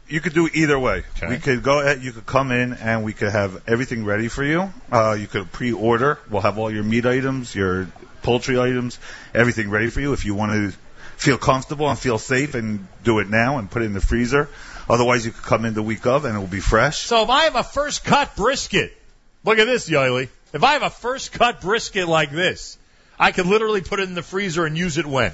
You 0.09 0.21
could 0.21 0.35
do 0.35 0.49
either 0.53 0.79
way. 0.79 1.03
We 1.29 1.39
could 1.39 1.63
go 1.63 1.81
ahead, 1.81 2.03
you 2.03 2.13
could 2.13 2.25
come 2.25 2.51
in 2.53 2.73
and 2.73 3.05
we 3.05 3.13
could 3.13 3.31
have 3.31 3.63
everything 3.69 4.05
ready 4.05 4.29
for 4.29 4.45
you. 4.45 4.73
Uh, 4.91 5.17
you 5.19 5.27
could 5.27 5.53
pre-order. 5.53 6.19
We'll 6.31 6.43
have 6.43 6.57
all 6.57 6.73
your 6.73 6.85
meat 6.85 7.05
items, 7.05 7.55
your 7.55 7.89
poultry 8.23 8.59
items, 8.59 8.99
everything 9.35 9.71
ready 9.71 9.91
for 9.91 10.01
you. 10.01 10.13
If 10.13 10.25
you 10.25 10.35
want 10.35 10.53
to 10.53 10.79
feel 11.19 11.37
comfortable 11.37 11.91
and 11.91 11.99
feel 11.99 12.19
safe 12.19 12.55
and 12.55 12.87
do 13.03 13.19
it 13.19 13.29
now 13.29 13.59
and 13.59 13.69
put 13.69 13.83
it 13.83 13.87
in 13.87 13.93
the 13.93 14.01
freezer. 14.01 14.49
Otherwise, 14.89 15.27
you 15.27 15.33
could 15.33 15.43
come 15.43 15.65
in 15.65 15.75
the 15.75 15.83
week 15.83 16.07
of 16.07 16.25
and 16.25 16.37
it 16.37 16.39
will 16.39 16.47
be 16.47 16.61
fresh. 16.61 16.99
So 17.01 17.25
if 17.25 17.29
I 17.29 17.45
have 17.45 17.57
a 17.57 17.65
first 17.65 18.05
cut 18.05 18.37
brisket, 18.37 18.97
look 19.45 19.59
at 19.59 19.67
this, 19.67 19.89
Yoeli. 19.89 20.29
If 20.53 20.65
I 20.65 20.73
have 20.75 20.83
a 20.83 20.91
first 20.91 21.33
cut 21.33 21.61
brisket 21.61 22.09
like 22.09 22.31
this, 22.31 22.79
I 23.19 23.33
could 23.33 23.47
literally 23.47 23.81
put 23.83 24.01
it 24.01 24.09
in 24.09 24.15
the 24.15 24.23
freezer 24.23 24.65
and 24.65 24.77
use 24.77 24.99
it 24.99 25.07
when? 25.07 25.33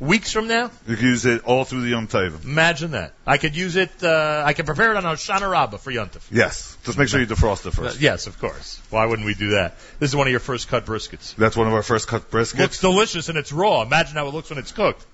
Weeks 0.00 0.32
from 0.32 0.48
now? 0.48 0.70
You 0.88 0.96
can 0.96 1.06
use 1.06 1.24
it 1.24 1.44
all 1.44 1.64
through 1.64 1.82
the 1.82 1.90
Yom 1.90 2.08
Tov. 2.08 2.44
Imagine 2.44 2.92
that. 2.92 3.12
I 3.26 3.38
could 3.38 3.54
use 3.54 3.76
it, 3.76 4.02
uh, 4.02 4.42
I 4.44 4.52
could 4.52 4.66
prepare 4.66 4.90
it 4.90 4.96
on 4.96 5.04
Hoshana 5.04 5.48
Rabbah 5.48 5.76
for 5.76 5.92
Yontif. 5.92 6.22
Yes. 6.32 6.76
Just 6.84 6.98
make 6.98 7.08
sure 7.08 7.20
you 7.20 7.26
defrost 7.26 7.64
it 7.64 7.72
first. 7.74 7.96
Uh, 7.96 8.00
yes, 8.00 8.26
of 8.26 8.38
course. 8.40 8.80
Why 8.90 9.06
wouldn't 9.06 9.24
we 9.24 9.34
do 9.34 9.50
that? 9.50 9.76
This 10.00 10.10
is 10.10 10.16
one 10.16 10.26
of 10.26 10.32
your 10.32 10.40
first 10.40 10.68
cut 10.68 10.84
briskets. 10.84 11.36
That's 11.36 11.56
one 11.56 11.68
of 11.68 11.74
our 11.74 11.82
first 11.82 12.08
cut 12.08 12.30
briskets. 12.30 12.58
Looks 12.58 12.80
delicious 12.80 13.28
and 13.28 13.38
it's 13.38 13.52
raw. 13.52 13.82
Imagine 13.82 14.16
how 14.16 14.26
it 14.26 14.34
looks 14.34 14.50
when 14.50 14.58
it's 14.58 14.72
cooked. 14.72 15.06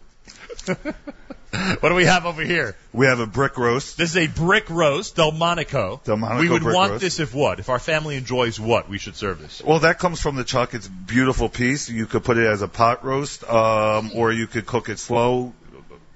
what 1.81 1.89
do 1.89 1.95
we 1.95 2.05
have 2.05 2.27
over 2.27 2.43
here? 2.43 2.77
We 2.93 3.07
have 3.07 3.21
a 3.21 3.27
brick 3.27 3.57
roast. 3.59 3.97
This 3.97 4.11
is 4.11 4.17
a 4.17 4.27
brick 4.29 4.71
roast, 4.71 5.17
Delmonico. 5.17 6.01
Delmonico 6.05 6.41
we 6.41 6.49
would 6.49 6.63
brick 6.63 6.77
want 6.77 6.91
roast. 6.93 7.03
this 7.03 7.21
if 7.21 7.35
what? 7.35 7.59
If 7.59 7.69
our 7.69 7.79
family 7.79 8.17
enjoys 8.17 8.61
what, 8.61 8.89
we 8.89 8.99
should 8.99 9.17
serve 9.17 9.41
this. 9.41 9.63
Well, 9.63 9.81
that 9.81 9.99
comes 9.99 10.21
from 10.21 10.37
the 10.37 10.45
chuck. 10.45 10.75
It's 10.75 10.87
a 10.87 10.91
beautiful 10.91 11.49
piece. 11.49 11.89
You 11.89 12.07
could 12.07 12.25
put 12.25 12.39
it 12.39 12.47
as 12.47 12.63
a 12.63 12.69
pot 12.69 13.05
roast, 13.05 13.45
um, 13.45 14.13
or 14.15 14.33
you 14.33 14.47
could 14.47 14.67
cook 14.67 14.89
it 14.89 14.99
slow. 14.99 15.53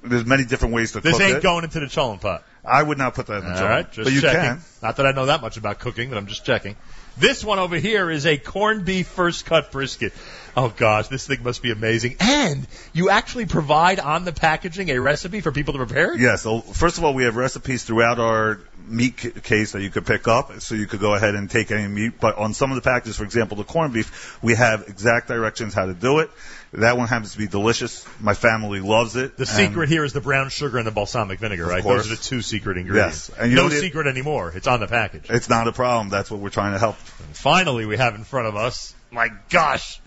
There's 0.02 0.26
many 0.26 0.44
different 0.44 0.74
ways 0.74 0.92
to 0.92 1.00
cook 1.00 1.06
it. 1.06 1.08
This 1.08 1.18
cook 1.18 1.26
ain't 1.26 1.38
it. 1.38 1.42
going 1.42 1.64
into 1.64 1.80
the 1.80 1.86
cholent 1.86 2.20
pot. 2.20 2.44
I 2.64 2.82
would 2.82 2.98
not 2.98 3.14
put 3.14 3.26
that 3.26 3.38
in 3.38 3.44
the 3.44 3.50
All 3.50 3.56
chuck. 3.56 3.68
right, 3.68 3.92
just 3.92 4.04
but 4.06 4.12
you 4.12 4.20
checking. 4.20 4.40
can. 4.40 4.60
Not 4.82 4.96
that 4.96 5.06
I 5.06 5.12
know 5.12 5.26
that 5.26 5.42
much 5.42 5.56
about 5.56 5.78
cooking, 5.78 6.08
but 6.08 6.18
I'm 6.18 6.26
just 6.26 6.44
checking. 6.46 6.76
This 7.16 7.44
one 7.44 7.58
over 7.58 7.76
here 7.76 8.10
is 8.10 8.26
a 8.26 8.36
corned 8.36 8.84
beef 8.84 9.06
first 9.06 9.46
cut 9.46 9.70
brisket. 9.70 10.12
Oh 10.56 10.68
gosh, 10.68 11.08
this 11.08 11.26
thing 11.26 11.42
must 11.42 11.62
be 11.62 11.70
amazing. 11.70 12.16
And 12.20 12.66
you 12.92 13.10
actually 13.10 13.46
provide 13.46 14.00
on 14.00 14.24
the 14.24 14.32
packaging 14.32 14.88
a 14.90 14.98
recipe 14.98 15.40
for 15.40 15.52
people 15.52 15.74
to 15.74 15.78
prepare? 15.78 16.16
Yes. 16.16 16.42
So 16.42 16.60
first 16.60 16.98
of 16.98 17.04
all, 17.04 17.14
we 17.14 17.24
have 17.24 17.36
recipes 17.36 17.84
throughout 17.84 18.18
our 18.18 18.60
meat 18.86 19.42
case 19.42 19.72
that 19.72 19.82
you 19.82 19.90
could 19.90 20.06
pick 20.06 20.28
up, 20.28 20.60
so 20.60 20.74
you 20.74 20.86
could 20.86 21.00
go 21.00 21.14
ahead 21.14 21.34
and 21.34 21.50
take 21.50 21.70
any 21.70 21.88
meat. 21.88 22.20
But 22.20 22.36
on 22.36 22.52
some 22.52 22.70
of 22.70 22.76
the 22.76 22.82
packages, 22.82 23.16
for 23.16 23.24
example, 23.24 23.56
the 23.56 23.64
corned 23.64 23.94
beef, 23.94 24.42
we 24.42 24.54
have 24.54 24.84
exact 24.88 25.28
directions 25.28 25.74
how 25.74 25.86
to 25.86 25.94
do 25.94 26.18
it. 26.18 26.30
That 26.76 26.98
one 26.98 27.06
happens 27.06 27.32
to 27.32 27.38
be 27.38 27.46
delicious. 27.46 28.04
My 28.20 28.34
family 28.34 28.80
loves 28.80 29.14
it. 29.14 29.36
The 29.36 29.46
secret 29.46 29.88
here 29.88 30.04
is 30.04 30.12
the 30.12 30.20
brown 30.20 30.48
sugar 30.48 30.78
and 30.78 30.86
the 30.86 30.90
balsamic 30.90 31.38
vinegar, 31.38 31.66
right? 31.66 31.82
course. 31.82 32.02
Those 32.02 32.12
are 32.12 32.16
the 32.16 32.22
two 32.22 32.42
secret 32.42 32.78
ingredients. 32.78 33.28
Yes. 33.30 33.38
And 33.38 33.50
you 33.50 33.56
no 33.56 33.68
know 33.68 33.74
secret 33.74 34.08
anymore. 34.08 34.52
It's 34.54 34.66
on 34.66 34.80
the 34.80 34.88
package. 34.88 35.26
It's 35.30 35.48
not 35.48 35.68
a 35.68 35.72
problem. 35.72 36.08
That's 36.08 36.30
what 36.30 36.40
we're 36.40 36.50
trying 36.50 36.72
to 36.72 36.78
help. 36.78 36.96
Finally, 36.96 37.86
we 37.86 37.96
have 37.96 38.16
in 38.16 38.24
front 38.24 38.48
of 38.48 38.56
us. 38.56 38.92
My 39.12 39.30
gosh, 39.50 40.00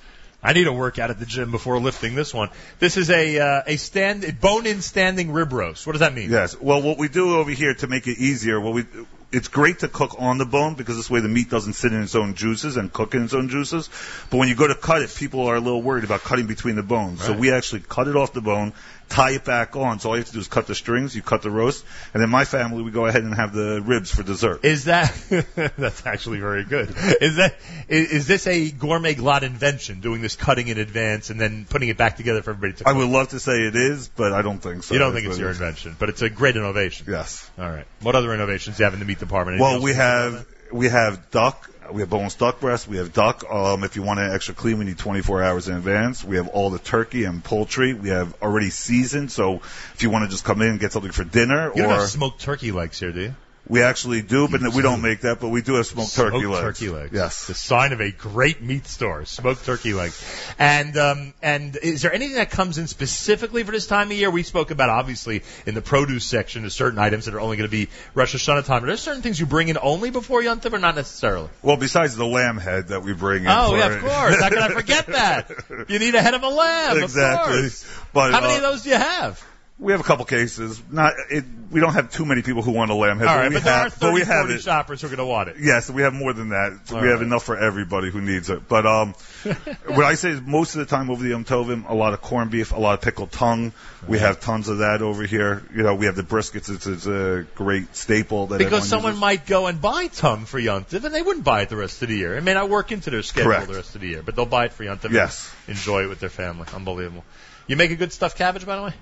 I 0.44 0.54
need 0.54 0.66
to 0.66 0.74
work 0.74 1.00
out 1.00 1.10
at 1.10 1.20
the 1.20 1.26
gym 1.26 1.52
before 1.52 1.80
lifting 1.80 2.16
this 2.16 2.34
one. 2.34 2.50
This 2.80 2.98
is 2.98 3.10
a 3.10 3.40
uh, 3.40 3.64
a 3.66 3.78
stand 3.78 4.40
bone-in 4.42 4.82
standing 4.82 5.32
rib 5.32 5.54
roast. 5.54 5.88
What 5.88 5.94
does 5.94 6.02
that 6.02 6.14
mean? 6.14 6.30
Yes. 6.30 6.60
Well, 6.60 6.82
what 6.82 6.98
we 6.98 7.08
do 7.08 7.38
over 7.38 7.52
here 7.52 7.74
to 7.76 7.88
make 7.88 8.08
it 8.08 8.18
easier, 8.18 8.60
what 8.60 8.74
we 8.74 8.86
it's 9.32 9.50
great 9.50 9.80
to 9.80 9.90
cook 9.90 10.16
on 10.20 10.38
the 10.38 10.46
bone 10.46 10.76
because 10.76 10.96
this 10.96 11.10
way 11.10 11.20
the 11.20 11.28
meat 11.28 11.50
doesn't 11.50 11.74
sit 11.74 11.92
in 11.92 12.02
its 12.02 12.16
own 12.16 12.34
juices 12.34 12.78
and 12.78 12.92
cook 12.92 13.14
in 13.14 13.26
its 13.26 13.34
own 13.34 13.50
juices. 13.50 13.90
But 14.30 14.38
when 14.38 14.48
you 14.48 14.56
go 14.56 14.68
to 14.68 14.76
cut 14.76 15.02
it, 15.02 15.14
people 15.14 15.48
are 15.48 15.56
a 15.56 15.60
little 15.60 15.82
worried 15.82 16.06
about 16.06 16.22
cutting 16.22 16.48
between 16.48 16.76
the 16.76 16.84
bones. 16.84 17.24
So 17.24 17.34
we 17.34 17.52
actually 17.52 17.82
cut 17.82 18.08
it 18.08 18.16
off 18.16 18.32
the 18.32 18.42
bone, 18.42 18.74
tie 19.10 19.32
it 19.32 19.46
back 19.46 19.76
on. 19.76 20.00
So 20.00 20.10
all 20.10 20.16
you 20.16 20.22
have 20.22 20.28
to 20.28 20.34
do 20.34 20.40
is 20.40 20.48
cut 20.48 20.68
the 20.68 20.76
strings, 20.76 21.16
you 21.16 21.22
cut 21.22 21.42
the 21.42 21.52
roast, 21.52 21.86
and 22.14 22.22
then 22.22 22.30
my 22.30 22.46
family 22.46 22.84
we 22.84 22.92
go 22.92 23.06
ahead 23.06 23.24
and 23.24 23.34
have 23.34 23.54
the 23.54 23.82
ribs 23.82 24.14
for 24.14 24.24
dessert. 24.24 24.64
Is 24.64 24.86
that 24.86 25.14
that's 25.78 26.06
actually 26.06 26.40
very 26.40 26.64
good? 26.64 26.90
Is 27.22 27.38
that 27.38 27.56
is, 27.88 28.12
is 28.12 28.28
this 28.28 28.48
a 28.48 28.72
gourmet 28.72 29.16
glatt 29.16 29.44
invention? 29.44 30.02
Doing 30.02 30.22
this 30.22 30.36
cutting 30.36 30.68
in 30.68 30.78
advance 30.78 31.30
and 31.30 31.40
then 31.40 31.66
putting 31.70 31.90
it 31.90 31.98
back 31.98 32.18
together 32.18 32.42
for 32.42 32.52
everybody 32.52 32.74
to. 32.84 32.88
I 32.88 32.94
would 32.94 33.10
love 33.10 33.30
to 33.30 33.40
say 33.40 33.64
it 33.64 33.76
is, 33.76 34.08
but 34.10 34.34
I 34.34 34.42
don't 34.42 34.60
think 34.60 34.84
so. 34.84 34.94
you 34.94 35.00
don't 35.00 35.14
think 35.14 35.28
it's 35.28 35.38
your 35.38 35.50
invention, 35.50 35.96
but 35.98 36.10
it's 36.10 36.22
a 36.22 36.30
great 36.30 36.56
innovation. 36.56 37.08
Yes. 37.10 37.50
All 37.58 37.70
right. 37.70 37.86
What 38.02 38.16
other 38.16 38.34
innovations 38.34 38.78
do 38.78 38.82
you 38.82 38.86
have 38.86 38.94
in 38.94 39.00
the 39.00 39.06
meat 39.06 39.20
department? 39.20 39.60
Anything 39.60 39.74
Well, 39.74 39.84
we 39.84 39.92
you 39.92 39.98
think 39.98 40.04
about 40.04 40.34
have 40.34 40.48
we 40.72 40.90
have 40.90 41.32
duck. 41.32 41.70
We 41.92 42.02
have 42.02 42.10
boneless 42.10 42.36
duck 42.36 42.60
breast. 42.60 42.88
We 42.88 42.98
have 42.98 43.14
duck. 43.14 43.44
Um, 43.50 43.84
if 43.84 43.96
you 43.96 44.04
want 44.04 44.20
it 44.20 44.32
extra 44.32 44.54
clean, 44.54 44.80
we 44.80 44.86
need 44.86 44.98
24 44.98 45.44
hours 45.44 45.68
in 45.68 45.76
advance. 45.76 46.24
We 46.24 46.38
have 46.38 46.48
all 46.48 46.70
the 46.70 46.80
turkey 46.80 47.24
and 47.24 47.44
poultry. 47.44 47.94
We 47.94 48.10
have 48.10 48.36
already 48.42 48.70
seasoned. 48.70 49.32
So 49.32 49.62
if 49.94 50.04
you 50.04 50.10
want 50.10 50.26
to 50.26 50.32
just 50.32 50.44
come 50.44 50.62
in 50.62 50.70
and 50.70 50.80
get 50.80 50.92
something 50.92 51.12
for 51.12 51.24
dinner, 51.24 51.72
You 51.76 51.84
don't 51.84 51.92
or 51.92 52.00
have 52.00 52.10
smoked 52.10 52.42
turkey 52.42 52.72
legs 52.72 53.00
here, 53.00 53.12
do 53.12 53.22
you? 53.22 53.36
We 53.70 53.82
actually 53.84 54.22
do, 54.22 54.48
but 54.48 54.62
we 54.74 54.82
don't 54.82 55.02
make 55.02 55.22
that. 55.22 55.40
But 55.40 55.50
we 55.50 55.62
do 55.62 55.76
have 55.76 55.86
smoked 55.86 56.16
turkey 56.16 56.40
Smoked 56.40 56.54
legs. 56.54 56.80
turkey 56.80 56.90
legs. 56.90 57.14
Yes. 57.14 57.48
The 57.48 57.54
sign 57.54 57.92
of 57.94 58.00
a 58.02 58.12
great 58.12 58.62
meat 58.62 58.88
store. 58.88 59.26
Smoked 59.26 59.66
turkey 59.66 59.94
legs. 59.94 60.24
And 60.58 60.98
um, 60.98 61.34
and 61.42 61.76
is 61.76 62.02
there 62.02 62.14
anything 62.14 62.36
that 62.36 62.50
comes 62.50 62.78
in 62.78 62.88
specifically 62.88 63.64
for 63.64 63.72
this 63.72 63.88
time 63.88 64.12
of 64.12 64.18
year? 64.18 64.32
We 64.32 64.44
spoke 64.44 64.72
about 64.72 64.90
obviously 64.90 65.44
in 65.66 65.76
the 65.76 65.82
produce 65.82 66.26
section, 66.26 66.62
there's 66.64 66.74
certain 66.76 67.00
items 67.00 67.26
that 67.26 67.34
are 67.34 67.40
only 67.40 67.58
going 67.58 67.70
to 67.70 67.72
be 67.72 67.90
Rosh 68.14 68.36
Hashanah 68.36 68.66
time. 68.66 68.84
Are 68.84 68.88
there 68.88 68.98
certain 68.98 69.22
things 69.22 69.40
you 69.40 69.46
bring 69.46 69.68
in 69.70 69.78
only 69.82 70.12
before 70.12 70.42
Yom 70.42 70.60
Tov 70.60 70.74
or 70.74 70.80
not 70.80 70.96
necessarily? 70.96 71.50
Well, 71.62 71.78
besides 71.78 72.16
the 72.16 72.26
lamb 72.26 72.58
head 72.58 72.90
that 72.90 73.04
we 73.04 73.14
bring 73.14 73.44
in. 73.44 73.50
Oh 73.50 73.76
yeah, 73.76 73.88
of 73.94 74.02
course. 74.02 74.42
How 74.42 74.50
can 74.50 74.60
I 74.60 74.70
forget 74.70 75.06
that? 75.08 75.52
You 75.90 76.00
need 76.00 76.16
a 76.16 76.22
head 76.22 76.34
of 76.34 76.44
a 76.44 76.50
lamb. 76.50 77.04
Exactly. 77.04 77.56
Of 77.56 77.62
course. 77.62 77.86
But, 78.14 78.32
How 78.32 78.42
many 78.42 78.54
uh, 78.54 78.58
of 78.58 78.62
those 78.64 78.84
do 78.84 78.90
you 78.90 78.96
have? 78.96 79.44
We 79.80 79.92
have 79.92 80.02
a 80.02 80.04
couple 80.04 80.26
cases. 80.26 80.82
Not 80.90 81.14
it. 81.30 81.46
We 81.70 81.80
don't 81.80 81.94
have 81.94 82.12
too 82.12 82.26
many 82.26 82.42
people 82.42 82.64
who 82.64 82.72
want 82.72 82.90
a 82.90 82.96
lamb 82.96 83.20
head. 83.20 83.28
All 83.28 83.36
right, 83.38 83.50
we 83.50 83.56
but 83.56 83.64
there 83.64 83.74
have, 83.74 83.92
but 84.00 84.08
30, 84.08 84.14
we 84.14 84.20
have 84.22 84.46
40 84.46 84.54
it. 84.56 84.62
shoppers 84.62 85.02
who 85.02 85.08
are 85.08 85.10
going 85.12 85.20
to 85.20 85.26
want 85.26 85.50
it. 85.50 85.58
Yes, 85.60 85.88
we 85.88 86.02
have 86.02 86.14
more 86.16 86.34
than 86.34 86.50
that. 86.50 86.80
All 86.92 87.00
we 87.00 87.10
have 87.10 87.22
enough 87.22 87.44
for 87.44 87.56
everybody 87.56 88.10
who 88.10 88.20
needs 88.20 88.50
it. 88.50 88.68
But 88.68 88.88
um, 88.88 89.14
what 89.86 90.04
I 90.06 90.16
say 90.16 90.32
is 90.32 90.42
most 90.42 90.74
of 90.74 90.80
the 90.80 90.86
time 90.88 91.12
over 91.12 91.22
the 91.22 91.30
Yom 91.30 91.46
Tovim, 91.46 91.88
a 91.88 91.94
lot 91.94 92.14
of 92.14 92.22
corned 92.22 92.50
beef, 92.50 92.72
a 92.72 92.80
lot 92.80 92.96
of 92.96 93.02
pickled 93.02 93.32
tongue. 93.32 93.72
We 94.08 94.18
have 94.18 94.40
tons 94.40 94.68
of 94.68 94.80
that 94.80 95.04
over 95.04 95.24
here. 95.24 95.62
You 95.76 95.84
know, 95.84 95.94
we 95.94 96.08
have 96.08 96.16
the 96.16 96.24
briskets. 96.24 96.74
It's, 96.74 96.88
it's 96.88 97.06
a 97.06 97.46
great 97.54 97.96
staple 97.96 98.48
that 98.48 98.58
Because 98.58 98.88
someone 98.88 99.12
uses. 99.12 99.22
might 99.22 99.46
go 99.46 99.68
and 99.68 99.80
buy 99.80 100.08
tongue 100.08 100.46
for 100.46 100.60
Yontiv, 100.60 101.04
and 101.04 101.14
they 101.14 101.22
wouldn't 101.22 101.46
buy 101.46 101.62
it 101.62 101.70
the 101.70 101.78
rest 101.78 102.02
of 102.02 102.10
the 102.10 102.18
year. 102.18 102.36
It 102.36 102.44
may 102.44 102.56
not 102.56 102.70
work 102.70 102.92
into 102.92 103.12
their 103.12 103.22
schedule 103.22 103.52
Correct. 103.52 103.68
the 103.68 103.76
rest 103.76 103.94
of 103.94 104.02
the 104.02 104.08
year, 104.08 104.24
but 104.24 104.36
they'll 104.36 104.48
buy 104.48 104.66
it 104.66 104.74
for 104.74 104.86
Yontiv. 104.86 105.12
Yes. 105.12 105.54
And 105.68 105.78
enjoy 105.78 106.06
it 106.06 106.10
with 106.10 106.20
their 106.20 106.30
family. 106.30 106.66
Unbelievable. 106.74 107.24
You 107.68 107.76
make 107.76 107.92
a 107.92 107.96
good 107.96 108.12
stuffed 108.12 108.38
cabbage, 108.38 108.66
by 108.66 108.78
the 108.78 108.84
way. 108.84 108.94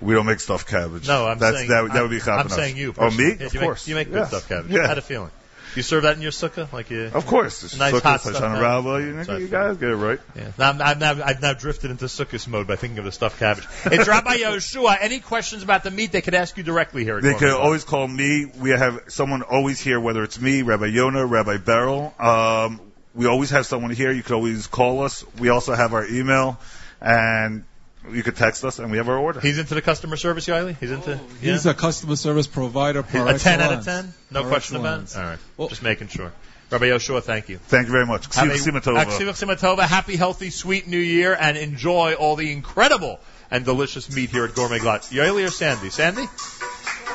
We 0.00 0.14
don't 0.14 0.26
make 0.26 0.40
stuffed 0.40 0.66
cabbage. 0.68 1.06
No, 1.06 1.26
I'm 1.26 1.38
That's, 1.38 1.56
saying 1.56 1.68
that, 1.68 1.92
that 1.92 2.02
would 2.02 2.10
be 2.10 2.20
I'm, 2.22 2.40
I'm 2.40 2.48
saying 2.48 2.76
you. 2.76 2.94
Oh, 2.96 3.10
me? 3.10 3.36
Yeah, 3.38 3.46
of 3.46 3.54
you 3.54 3.60
course. 3.60 3.86
Make, 3.86 3.88
you 3.90 3.94
make 3.96 4.08
good 4.08 4.16
Yes. 4.16 4.28
stuffed 4.28 4.48
cabbage. 4.48 4.72
Yeah. 4.72 4.84
I 4.84 4.86
had 4.88 4.98
a 4.98 5.02
feeling. 5.02 5.30
You 5.76 5.82
serve 5.82 6.02
that 6.02 6.16
in 6.16 6.22
your 6.22 6.32
sukkah, 6.32 6.72
like 6.72 6.90
you. 6.90 7.10
Of 7.14 7.26
course. 7.26 7.62
It's 7.62 7.78
Nice 7.78 7.94
sukkah, 7.94 8.02
hot 8.02 8.20
stuffed 8.22 8.40
Rabbah, 8.40 8.98
cabbage. 8.98 9.28
you, 9.28 9.34
I 9.34 9.38
you 9.38 9.48
guys 9.48 9.76
get 9.76 9.90
it 9.90 9.94
right. 9.94 10.18
Yeah. 10.34 10.50
Now, 10.58 10.70
I'm, 10.70 10.82
I'm 10.82 10.98
now, 10.98 11.24
I've 11.24 11.40
now 11.40 11.52
drifted 11.52 11.92
into 11.92 12.06
sukkahs 12.06 12.48
mode 12.48 12.66
by 12.66 12.74
thinking 12.74 12.98
of 12.98 13.04
the 13.04 13.12
stuffed 13.12 13.38
cabbage. 13.38 13.66
It's 13.84 14.08
Rabbi 14.08 14.36
Yoshua. 14.38 14.96
Any 15.00 15.20
questions 15.20 15.62
about 15.62 15.84
the 15.84 15.92
meat 15.92 16.10
they 16.10 16.22
could 16.22 16.34
ask 16.34 16.56
you 16.56 16.64
directly 16.64 17.04
here? 17.04 17.18
At 17.18 17.22
They 17.22 17.34
can 17.34 17.50
always 17.50 17.84
call 17.84 18.08
me. 18.08 18.46
We 18.58 18.70
have 18.70 19.00
someone 19.08 19.42
always 19.42 19.80
here, 19.80 20.00
whether 20.00 20.24
it's 20.24 20.40
me, 20.40 20.62
Rabbi 20.62 20.86
Yonah, 20.86 21.24
Rabbi 21.26 21.58
Beryl. 21.58 22.14
Um, 22.18 22.80
we 23.14 23.26
always 23.26 23.50
have 23.50 23.64
someone 23.66 23.92
here. 23.92 24.10
You 24.10 24.24
can 24.24 24.34
always 24.34 24.66
call 24.66 25.02
us. 25.04 25.24
We 25.38 25.50
also 25.50 25.74
have 25.74 25.94
our 25.94 26.04
email, 26.06 26.58
and 27.00 27.64
you 28.10 28.22
could 28.22 28.36
text 28.36 28.64
us, 28.64 28.78
and 28.78 28.90
we 28.90 28.98
have 28.98 29.08
our 29.08 29.18
order. 29.18 29.40
He's 29.40 29.58
into 29.58 29.74
the 29.74 29.82
customer 29.82 30.16
service, 30.16 30.46
Yoeli? 30.46 30.76
He's 30.78 30.90
into. 30.90 31.10
yeah? 31.42 31.52
He's 31.52 31.66
a 31.66 31.74
customer 31.74 32.16
service 32.16 32.46
provider. 32.46 33.02
Per 33.02 33.28
a 33.28 33.38
10 33.38 33.60
out 33.60 33.72
of 33.72 33.78
excellence. 33.78 33.84
10? 33.86 34.14
No 34.30 34.42
Per 34.42 34.48
question 34.48 34.76
about 34.76 35.02
excellence. 35.02 35.16
it? 35.16 35.18
All 35.58 35.64
right. 35.66 35.68
Just 35.70 35.82
making 35.82 36.08
sure. 36.08 36.32
Rabbi 36.70 36.86
Yoshua, 36.86 37.22
thank 37.22 37.48
you. 37.48 37.58
Thank 37.58 37.86
you 37.86 37.92
very 37.92 38.06
much. 38.06 38.32
Have 38.36 38.48
a- 38.48 38.52
Ksivik 38.52 38.80
Simatova. 38.80 39.04
Ksivik 39.04 39.56
Simatova. 39.56 39.82
Happy, 39.82 40.16
healthy, 40.16 40.50
sweet 40.50 40.86
New 40.86 40.98
Year, 40.98 41.36
and 41.38 41.56
enjoy 41.58 42.14
all 42.14 42.36
the 42.36 42.52
incredible 42.52 43.18
and 43.50 43.64
delicious 43.64 44.14
meat 44.14 44.30
here 44.30 44.44
at 44.44 44.54
Gourmet 44.54 44.78
Glatt. 44.78 45.10
Yoeli 45.12 45.46
or 45.46 45.50
Sandy? 45.50 45.90
Sandy? 45.90 46.26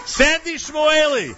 Sandy 0.06 0.56
Shmuely. 0.56 1.36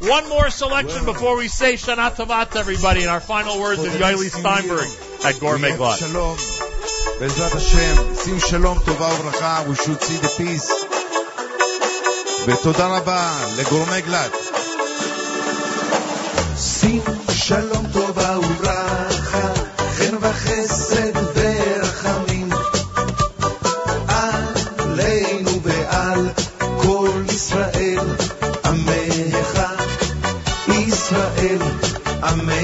One 0.00 0.28
more 0.28 0.50
selection 0.50 1.04
before 1.04 1.36
we 1.36 1.46
say 1.46 1.74
Shana 1.74 2.10
Tovat 2.10 2.50
to 2.50 2.58
everybody 2.58 3.02
and 3.02 3.10
our 3.10 3.20
final 3.20 3.60
words 3.60 3.80
is 3.82 3.94
Yoeli 3.94 4.28
Steinberg 4.28 4.88
at 5.24 5.38
Gourmet 5.40 5.70
Glatt. 5.70 5.98
Shalom. 5.98 6.71
בעזרת 7.20 7.54
השם, 7.54 7.94
שים 8.24 8.40
שלום, 8.40 8.78
טובה 8.84 9.08
וברכה, 9.20 9.62
we 9.70 9.76
should 9.76 10.02
see 10.02 10.24
the 10.24 10.28
peace. 10.38 10.72
ותודה 12.46 12.86
רבה 12.86 13.32
לגורמי 13.56 14.00
גלאט. 14.00 14.32
שים 16.58 17.02
שלום 17.30 17.86
טובה 17.92 18.38
וברכה, 18.38 19.52
חן 19.98 20.14
וחסד 20.20 21.12
ורחמים. 21.34 22.48
עלינו 24.08 25.60
ועל 25.62 26.28
כל 26.82 27.10
ישראל, 27.28 28.06
עמך, 28.64 29.60
ישראל, 30.68 31.58
עמך, 32.22 32.61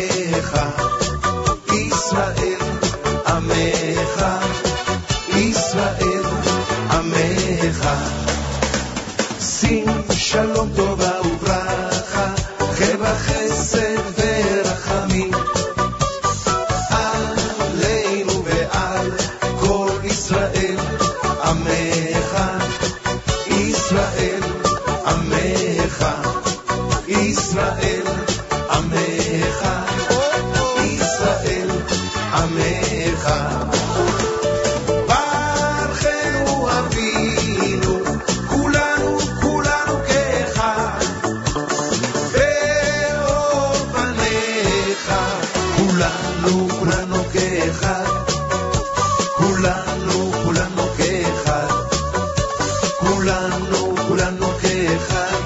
כולנו, 53.48 53.96
כולנו 54.08 54.48
כאחד. 54.62 55.38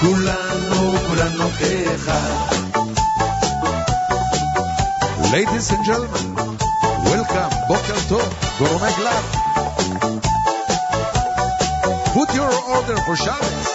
כולנו, 0.00 0.94
כולנו 1.08 1.44
כאחד. 1.58 2.54
Ladies 5.32 5.70
and 5.70 5.84
gentlemen, 5.86 6.56
welcome, 7.04 7.54
בוקר 7.68 7.94
טוב, 8.08 8.34
גורמי 8.58 8.90
גלאט. 8.98 9.24
Put 12.14 12.30
your 12.34 12.52
order 12.76 12.96
for 13.06 13.16
Shabbos. 13.24 13.68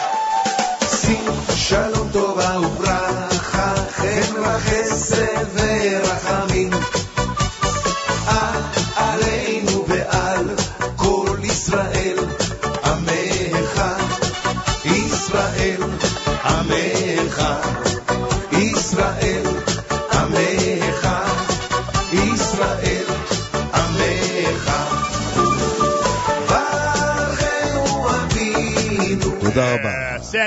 שים 1.01 1.25
שלום 1.55 2.09
טובה 2.11 2.59
וברכה, 2.59 3.73
חן 3.91 4.41
וחסד 4.41 5.56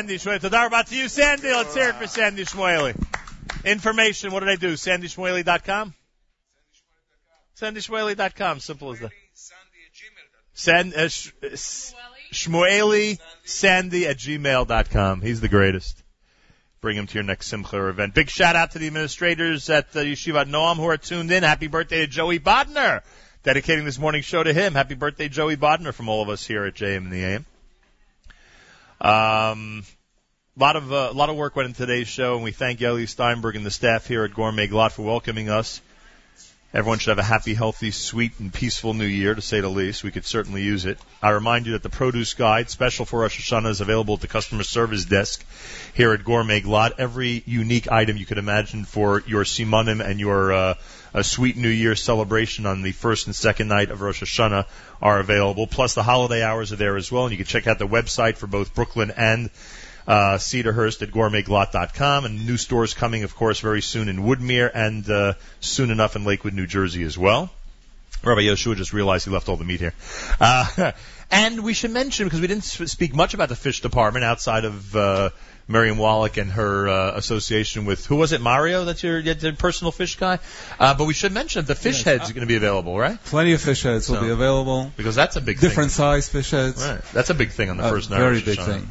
Sandy 0.02 0.18
Shmuely. 0.18 0.42
Toda 0.42 0.58
rabah 0.58 0.84
to 0.86 0.96
you, 0.96 1.08
Sandy. 1.08 1.50
Let's 1.52 1.76
hear 1.76 1.90
it 1.90 1.96
for 1.96 2.08
Sandy 2.08 2.44
Shmuely. 2.44 3.00
Information, 3.64 4.32
what 4.32 4.40
did 4.40 4.50
I 4.50 4.56
do? 4.56 4.74
SandyShmueli.com? 4.74 5.94
SandyShmueli.com. 7.60 8.60
Simple 8.62 8.94
as 8.94 9.00
that. 9.02 9.12
San, 10.56 10.94
uh, 10.96 11.08
sh, 11.08 11.32
uh, 11.44 11.50
Shmueli 12.34 13.20
Sandy 13.44 14.08
at 14.08 14.18
gmail.com. 14.18 15.22
He's 15.22 15.40
the 15.40 15.48
greatest. 15.48 16.02
Bring 16.82 16.98
him 16.98 17.06
to 17.06 17.14
your 17.14 17.24
next 17.24 17.46
Simcha 17.46 17.88
event. 17.88 18.16
Big 18.16 18.32
shout 18.32 18.56
out 18.56 18.72
to 18.72 18.80
the 18.80 18.88
administrators 18.88 19.70
at 19.70 19.92
the 19.92 20.00
Yeshiva 20.00 20.46
Noam 20.46 20.78
who 20.78 20.86
are 20.86 20.98
tuned 20.98 21.32
in. 21.32 21.44
Happy 21.44 21.68
birthday 21.68 22.00
to 22.00 22.08
Joey 22.08 22.40
Bodner. 22.40 23.02
Dedicating 23.44 23.86
this 23.86 24.00
morning's 24.00 24.26
show 24.26 24.42
to 24.42 24.52
him. 24.52 24.74
Happy 24.74 24.96
birthday, 24.96 25.30
Joey 25.30 25.58
Bodner, 25.58 25.94
from 25.94 26.10
all 26.10 26.24
of 26.24 26.30
us 26.30 26.44
here 26.44 26.66
at 26.66 26.74
JM 26.74 26.98
and 26.98 27.12
the 27.12 27.24
AM. 27.24 27.46
Um, 29.02 29.84
a 30.56 30.60
lot 30.60 30.76
of 30.76 30.92
uh, 30.94 31.10
a 31.12 31.14
lot 31.14 31.30
of 31.30 31.36
work 31.36 31.56
went 31.56 31.68
into 31.68 31.86
today's 31.86 32.08
show, 32.08 32.36
and 32.36 32.44
we 32.44 32.52
thank 32.52 32.80
Yoeli 32.80 33.10
Steinberg 33.10 33.56
and 33.56 33.66
the 33.66 33.72
staff 33.72 34.08
here 34.08 34.24
at 34.24 34.34
Gourmet 34.34 34.68
Glatt 34.68 34.92
for 34.92 35.02
welcoming 35.02 35.50
us. 35.50 35.82
Everyone 36.74 37.00
should 37.00 37.10
have 37.10 37.20
a 37.20 37.24
happy, 37.24 37.54
healthy, 37.54 37.92
sweet, 37.92 38.32
and 38.40 38.54
peaceful 38.54 38.94
new 38.94 39.06
year, 39.06 39.36
to 39.36 39.42
say 39.42 39.60
the 39.60 39.68
least. 39.68 40.06
We 40.06 40.12
could 40.12 40.26
certainly 40.26 40.64
use 40.64 40.86
it. 40.86 40.98
I 41.22 41.32
remind 41.32 41.66
you 41.66 41.74
that 41.74 41.84
the 41.84 41.90
produce 41.90 42.34
guide, 42.34 42.70
special 42.70 43.04
for 43.04 43.20
Rosh 43.20 43.42
Hashanah, 43.42 43.72
is 43.72 43.82
available 43.82 44.14
at 44.14 44.22
the 44.22 44.28
customer 44.28 44.64
service 44.64 45.04
desk 45.04 45.44
here 45.94 46.14
at 46.14 46.24
Gourmet 46.24 46.62
Glatt. 46.62 46.94
Every 46.98 47.44
unique 47.46 47.92
item 47.92 48.16
you 48.16 48.26
could 48.26 48.38
imagine 48.38 48.86
for 48.86 49.22
your 49.28 49.44
simanim 49.44 50.00
and 50.00 50.18
your 50.18 50.54
uh, 50.54 50.74
a 51.14 51.26
sweet 51.26 51.58
New 51.58 51.68
Year 51.68 51.94
celebration 51.96 52.66
on 52.66 52.84
the 52.84 52.94
first 52.94 53.28
and 53.28 53.36
second 53.36 53.68
night 53.68 53.92
of 53.92 54.00
Rosh 54.00 54.24
Hashanah 54.24 54.66
are 55.02 55.20
available. 55.20 55.68
Plus, 55.68 55.94
the 55.94 56.04
holiday 56.04 56.42
hours 56.42 56.72
are 56.72 56.78
there 56.78 56.96
as 56.96 57.12
well, 57.12 57.26
and 57.26 57.34
you 57.34 57.38
can 57.38 57.48
check 57.48 57.68
out 57.68 57.80
the 57.80 57.88
website 57.88 58.38
for 58.38 58.48
both 58.48 58.74
Brooklyn 58.74 59.12
and 59.12 59.50
uh, 60.12 60.38
Cedarhurst 60.38 61.02
at 61.02 61.12
gourmetglatt.com, 61.12 62.26
and 62.26 62.46
new 62.46 62.58
stores 62.58 62.94
coming, 62.94 63.24
of 63.24 63.34
course, 63.36 63.62
very 63.62 63.82
soon 63.82 64.10
in 64.10 64.18
Woodmere 64.24 64.70
and 64.74 65.10
uh, 65.10 65.34
soon 65.62 65.90
enough 65.90 66.16
in 66.18 66.26
Lakewood, 66.26 66.54
New 66.54 66.68
Jersey 66.68 67.04
as 67.04 67.18
well. 67.18 67.50
Rabbi 68.24 68.42
Yoshua 68.42 68.76
just 68.76 68.94
realized 68.94 69.26
he 69.26 69.32
left 69.32 69.50
all 69.50 69.58
the 69.58 69.64
meat 69.64 69.80
here. 69.80 69.94
Uh, 70.40 70.92
and 71.32 71.64
we 71.64 71.74
should 71.74 71.92
mention, 71.92 72.26
because 72.28 72.42
we 72.42 72.48
didn't 72.48 72.64
s- 72.66 72.92
speak 72.92 73.16
much 73.16 73.34
about 73.34 73.50
the 73.50 73.56
fish 73.56 73.82
department 73.82 74.24
outside 74.26 74.66
of 74.66 74.96
uh, 74.96 75.30
Miriam 75.68 75.98
Wallach 75.98 76.38
and 76.38 76.52
her 76.52 76.88
uh, 76.90 77.14
association 77.16 77.86
with, 77.86 78.06
who 78.06 78.18
was 78.18 78.32
it, 78.34 78.42
Mario? 78.42 78.86
That's 78.86 79.02
your, 79.02 79.18
your 79.18 79.54
personal 79.54 79.92
fish 79.92 80.18
guy? 80.18 80.38
Uh, 80.80 80.94
but 80.94 81.06
we 81.06 81.14
should 81.14 81.32
mention 81.32 81.62
that 81.66 81.68
the 81.74 81.82
fish 81.82 82.04
heads 82.04 82.30
are 82.30 82.34
going 82.34 82.48
to 82.48 82.54
be 82.54 82.58
available, 82.58 83.00
right? 83.00 83.18
Plenty 83.24 83.54
of 83.54 83.62
fish 83.62 83.82
heads 83.84 84.10
will 84.10 84.22
be 84.22 84.30
available. 84.30 84.92
Because 84.98 85.16
that's 85.16 85.38
a 85.38 85.42
big 85.42 85.60
Different 85.60 85.90
thing. 85.92 86.04
size 86.04 86.30
fish 86.30 86.52
heads. 86.52 86.86
Right. 86.86 87.02
That's 87.14 87.30
a 87.32 87.36
big 87.36 87.52
thing 87.52 87.70
on 87.72 87.78
the 87.78 87.90
first 87.90 88.10
night. 88.12 88.20
very 88.20 88.42
big 88.42 88.60
thing. 88.60 88.90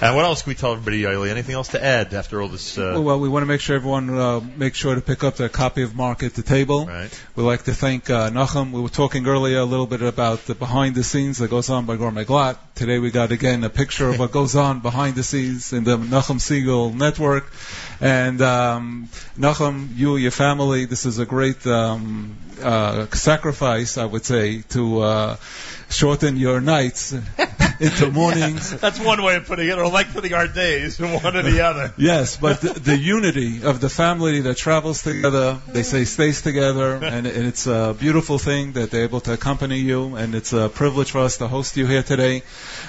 And 0.00 0.16
what 0.16 0.24
else 0.24 0.42
can 0.42 0.50
we 0.50 0.54
tell 0.56 0.72
everybody, 0.72 1.02
Yoeli? 1.02 1.30
Anything 1.30 1.54
else 1.54 1.68
to 1.68 1.82
add 1.82 2.12
after 2.14 2.42
all 2.42 2.48
this? 2.48 2.76
Uh, 2.76 3.00
well, 3.00 3.20
we 3.20 3.28
want 3.28 3.42
to 3.42 3.46
make 3.46 3.60
sure 3.60 3.76
everyone 3.76 4.10
uh, 4.10 4.40
make 4.56 4.74
sure 4.74 4.94
to 4.94 5.00
pick 5.00 5.22
up 5.22 5.36
their 5.36 5.48
copy 5.48 5.82
of 5.82 5.94
Mark 5.94 6.24
at 6.24 6.34
the 6.34 6.42
Table. 6.42 6.86
Right. 6.86 7.22
We'd 7.36 7.44
like 7.44 7.62
to 7.64 7.74
thank 7.74 8.10
uh, 8.10 8.30
Nachum. 8.30 8.72
We 8.72 8.80
were 8.80 8.88
talking 8.88 9.26
earlier 9.26 9.58
a 9.58 9.64
little 9.64 9.86
bit 9.86 10.02
about 10.02 10.46
the 10.46 10.56
behind 10.56 10.96
the 10.96 11.04
scenes 11.04 11.38
that 11.38 11.48
goes 11.48 11.70
on 11.70 11.86
by 11.86 11.96
Gourmet 11.96 12.24
Glatt. 12.24 12.58
Today 12.74 12.98
we 12.98 13.12
got 13.12 13.30
again 13.30 13.62
a 13.62 13.70
picture 13.70 14.08
of 14.08 14.18
what 14.18 14.32
goes 14.32 14.56
on 14.56 14.80
behind 14.80 15.14
the 15.14 15.22
scenes 15.22 15.72
in 15.72 15.84
the 15.84 15.96
Nachum 15.96 16.40
Segal 16.40 16.92
network. 16.92 17.52
And 18.00 18.42
um, 18.42 19.08
Nachum, 19.38 19.96
you, 19.96 20.16
your 20.16 20.32
family, 20.32 20.86
this 20.86 21.06
is 21.06 21.20
a 21.20 21.24
great 21.24 21.64
um, 21.68 22.36
uh, 22.60 23.06
sacrifice, 23.12 23.96
I 23.96 24.06
would 24.06 24.24
say, 24.24 24.62
to 24.70 25.00
uh, 25.02 25.36
shorten 25.94 26.36
your 26.36 26.60
nights 26.60 27.14
into 27.80 28.10
mornings. 28.12 28.70
That's 28.78 29.00
one 29.00 29.22
way 29.22 29.36
of 29.36 29.46
putting 29.46 29.68
it, 29.68 29.78
or 29.78 29.88
lengthening 29.88 30.34
our 30.34 30.48
days, 30.48 30.98
one 30.98 31.36
or 31.36 31.42
the 31.42 31.60
other. 31.64 31.94
Yes, 31.96 32.36
but 32.36 32.60
the, 32.60 32.72
the 32.72 32.96
unity 33.14 33.62
of 33.62 33.80
the 33.80 33.88
family 33.88 34.40
that 34.40 34.56
travels 34.56 35.02
together, 35.02 35.58
they 35.68 35.82
say 35.82 36.04
stays 36.04 36.42
together, 36.42 36.94
and, 36.94 37.26
and 37.26 37.46
it's 37.46 37.66
a 37.66 37.94
beautiful 37.98 38.38
thing 38.38 38.72
that 38.72 38.90
they're 38.90 39.04
able 39.04 39.20
to 39.20 39.32
accompany 39.32 39.78
you, 39.78 40.16
and 40.16 40.34
it's 40.34 40.52
a 40.52 40.68
privilege 40.68 41.10
for 41.12 41.20
us 41.20 41.38
to 41.38 41.48
host 41.48 41.76
you 41.76 41.86
here 41.86 42.02
today, 42.02 42.42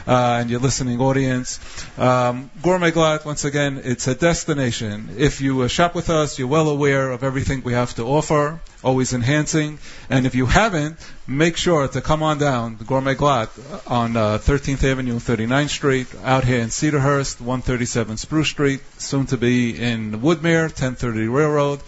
uh, 0.07 0.39
and 0.39 0.49
your 0.49 0.59
listening 0.59 0.99
audience. 0.99 1.59
Um, 1.97 2.49
Gourmet 2.61 2.91
Glatt, 2.91 3.25
once 3.25 3.45
again, 3.45 3.81
it's 3.83 4.07
a 4.07 4.15
destination. 4.15 5.15
If 5.17 5.41
you 5.41 5.61
uh, 5.61 5.67
shop 5.67 5.95
with 5.95 6.09
us, 6.09 6.39
you're 6.39 6.47
well 6.47 6.69
aware 6.69 7.11
of 7.11 7.23
everything 7.23 7.61
we 7.63 7.73
have 7.73 7.93
to 7.95 8.03
offer, 8.03 8.59
always 8.85 9.13
enhancing, 9.13 9.79
and 10.09 10.25
if 10.25 10.35
you 10.35 10.45
haven't, 10.45 10.95
make 11.27 11.57
sure 11.57 11.87
to 11.87 12.01
come 12.01 12.21
on 12.21 12.37
down, 12.37 12.77
the 12.77 12.83
Gourmet 12.83 13.15
Glatt, 13.15 13.49
on 13.89 14.15
uh, 14.15 14.37
13th 14.37 14.83
Avenue 14.83 15.13
and 15.13 15.21
39th 15.21 15.69
Street, 15.69 16.07
out 16.23 16.43
here 16.45 16.59
in 16.59 16.69
Cedarhurst, 16.69 17.41
137 17.41 18.17
Spruce 18.17 18.49
Street, 18.49 18.81
soon 18.99 19.25
to 19.25 19.37
be 19.37 19.81
in 19.81 20.21
Woodmere, 20.21 20.69
1030 20.69 21.27
Railroad, 21.27 21.79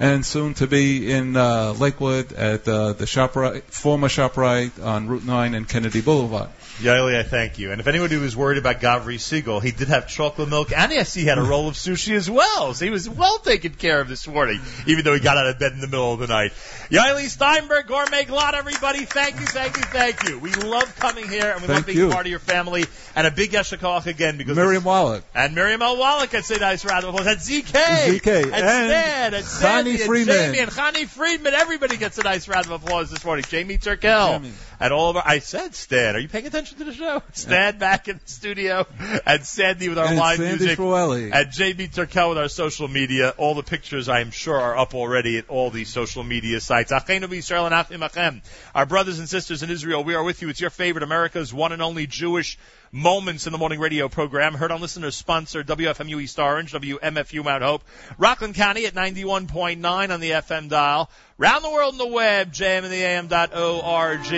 and 0.00 0.24
soon 0.24 0.54
to 0.54 0.66
be 0.66 1.12
in 1.12 1.36
uh, 1.36 1.74
Lakewood 1.78 2.32
at 2.32 2.66
uh, 2.66 2.94
the 2.94 3.04
ShopRite, 3.04 3.62
former 3.64 4.08
ShopRite 4.08 4.82
on 4.82 5.08
Route 5.08 5.24
9 5.24 5.54
and 5.54 5.68
Kennedy 5.68 6.00
Boulevard. 6.00 6.48
Yoeli, 6.80 7.16
I 7.16 7.22
thank 7.22 7.58
you. 7.58 7.72
And 7.72 7.80
if 7.80 7.86
anybody 7.86 8.16
was 8.16 8.36
worried 8.36 8.58
about 8.58 8.80
Gavri 8.80 9.16
Segal, 9.16 9.62
he 9.62 9.70
did 9.72 9.88
have 9.88 10.08
chocolate 10.08 10.50
milk, 10.50 10.72
and 10.76 10.92
yes, 10.92 11.14
he 11.14 11.24
had 11.24 11.38
a 11.38 11.42
roll 11.42 11.68
of 11.68 11.74
sushi 11.74 12.14
as 12.14 12.30
well. 12.30 12.74
So 12.74 12.84
he 12.84 12.90
was 12.90 13.08
well 13.08 13.38
taken 13.38 13.72
care 13.72 14.00
of 14.00 14.08
this 14.08 14.28
morning, 14.28 14.60
even 14.86 15.02
though 15.02 15.14
he 15.14 15.20
got 15.20 15.38
out 15.38 15.46
of 15.46 15.58
bed 15.58 15.72
in 15.72 15.80
the 15.80 15.86
middle 15.86 16.12
of 16.12 16.18
the 16.20 16.26
night. 16.26 16.52
Yoeli 16.90 17.28
Steinberg, 17.28 17.86
Gourmet 17.86 18.24
Glatt, 18.24 18.52
everybody, 18.52 19.06
thank 19.06 19.40
you, 19.40 19.46
thank 19.46 19.76
you, 19.76 19.82
thank 19.84 20.28
you. 20.28 20.38
We 20.38 20.52
love 20.54 20.94
coming 20.96 21.26
here, 21.28 21.50
and 21.52 21.62
we 21.62 21.68
love 21.68 21.86
being 21.86 21.98
you. 21.98 22.10
part 22.10 22.26
of 22.26 22.30
your 22.30 22.40
family. 22.40 22.84
And 23.14 23.26
a 23.26 23.30
big 23.30 23.52
yeshakach 23.52 24.06
again 24.06 24.36
because 24.36 24.56
Miriam 24.56 24.84
Wallach. 24.84 25.24
and 25.34 25.54
Miriam 25.54 25.80
L. 25.80 25.96
Wallach 25.96 26.30
gets 26.30 26.50
a 26.50 26.58
nice 26.58 26.84
round 26.84 27.04
of 27.04 27.14
applause. 27.14 27.26
And 27.26 27.38
ZK. 27.38 27.72
ZK. 27.72 28.44
And, 28.44 28.54
And 28.54 28.90
Stan. 28.90 29.34
And 29.34 29.44
Sandy. 29.46 29.90
Chani 29.92 29.94
and 29.94 30.02
Freeman. 30.06 30.34
Jamie. 30.36 30.58
And 30.58 30.70
Chani 30.70 31.06
Friedman. 31.06 31.54
Everybody 31.54 31.96
gets 31.96 32.18
a 32.18 32.22
nice 32.22 32.46
round 32.46 32.66
of 32.66 32.72
applause 32.72 33.10
this 33.10 33.24
morning. 33.24 33.46
Jamie 33.48 33.78
Turkel. 33.78 34.32
Jamie. 34.32 34.52
And 34.78 34.92
all 34.92 35.10
of 35.10 35.16
our, 35.16 35.22
I 35.24 35.38
said 35.38 35.74
Stan. 35.74 36.16
Are 36.16 36.18
you 36.18 36.28
paying 36.28 36.46
attention 36.46 36.78
to 36.78 36.84
the 36.84 36.92
show? 36.92 37.22
Stan 37.32 37.78
back 37.78 38.08
in 38.08 38.20
the 38.22 38.30
studio. 38.30 38.86
And 39.26 39.44
Sandy 39.44 39.88
with 39.88 39.98
our 39.98 40.06
And 40.06 40.18
live 40.18 40.36
Sandy 40.38 40.64
music. 40.64 40.78
Shmueli. 40.78 41.30
And 41.32 41.50
Jamie 41.50 41.88
Turkel 41.88 42.30
with 42.30 42.38
our 42.38 42.48
social 42.48 42.88
media. 42.88 43.30
All 43.36 43.54
the 43.54 43.62
pictures, 43.62 44.08
I 44.08 44.20
am 44.20 44.30
sure, 44.30 44.58
are 44.58 44.76
up 44.76 44.94
already 44.94 45.38
at 45.38 45.48
all 45.48 45.70
these 45.70 45.88
social 45.88 46.24
media 46.24 46.60
sites. 46.60 46.92
Achenu 46.92 47.24
b'Yisrael 47.24 47.66
and 47.66 47.74
Achim 47.74 48.00
Achem. 48.00 48.42
Our 48.74 48.86
brothers 48.86 49.18
and 49.18 49.28
sisters 49.28 49.62
in 49.62 49.70
Israel, 49.70 50.04
we 50.04 50.14
are 50.14 50.22
with 50.22 50.42
you. 50.42 50.48
It's 50.48 50.60
your 50.60 50.70
favorite 50.70 51.02
America's 51.02 51.52
one 51.52 51.72
and 51.72 51.82
only 51.82 52.06
Jewish 52.06 52.58
Moments 52.92 53.46
in 53.46 53.52
the 53.52 53.58
Morning 53.58 53.80
radio 53.80 54.08
program. 54.08 54.54
Heard 54.54 54.70
on 54.70 54.80
listeners 54.80 55.16
sponsor 55.16 55.64
WFMU 55.64 56.22
East 56.22 56.38
Orange, 56.38 56.72
WMFU 56.72 57.44
Mount 57.44 57.62
Hope, 57.62 57.82
Rockland 58.16 58.54
County 58.54 58.86
at 58.86 58.94
91.9 58.94 60.10
on 60.10 60.20
the 60.20 60.30
FM 60.30 60.68
dial. 60.68 61.10
Round 61.38 61.64
the 61.64 61.70
world 61.70 61.94
on 61.94 61.98
the 61.98 62.06
web, 62.06 62.52
jmandtheam.org. 62.52 64.32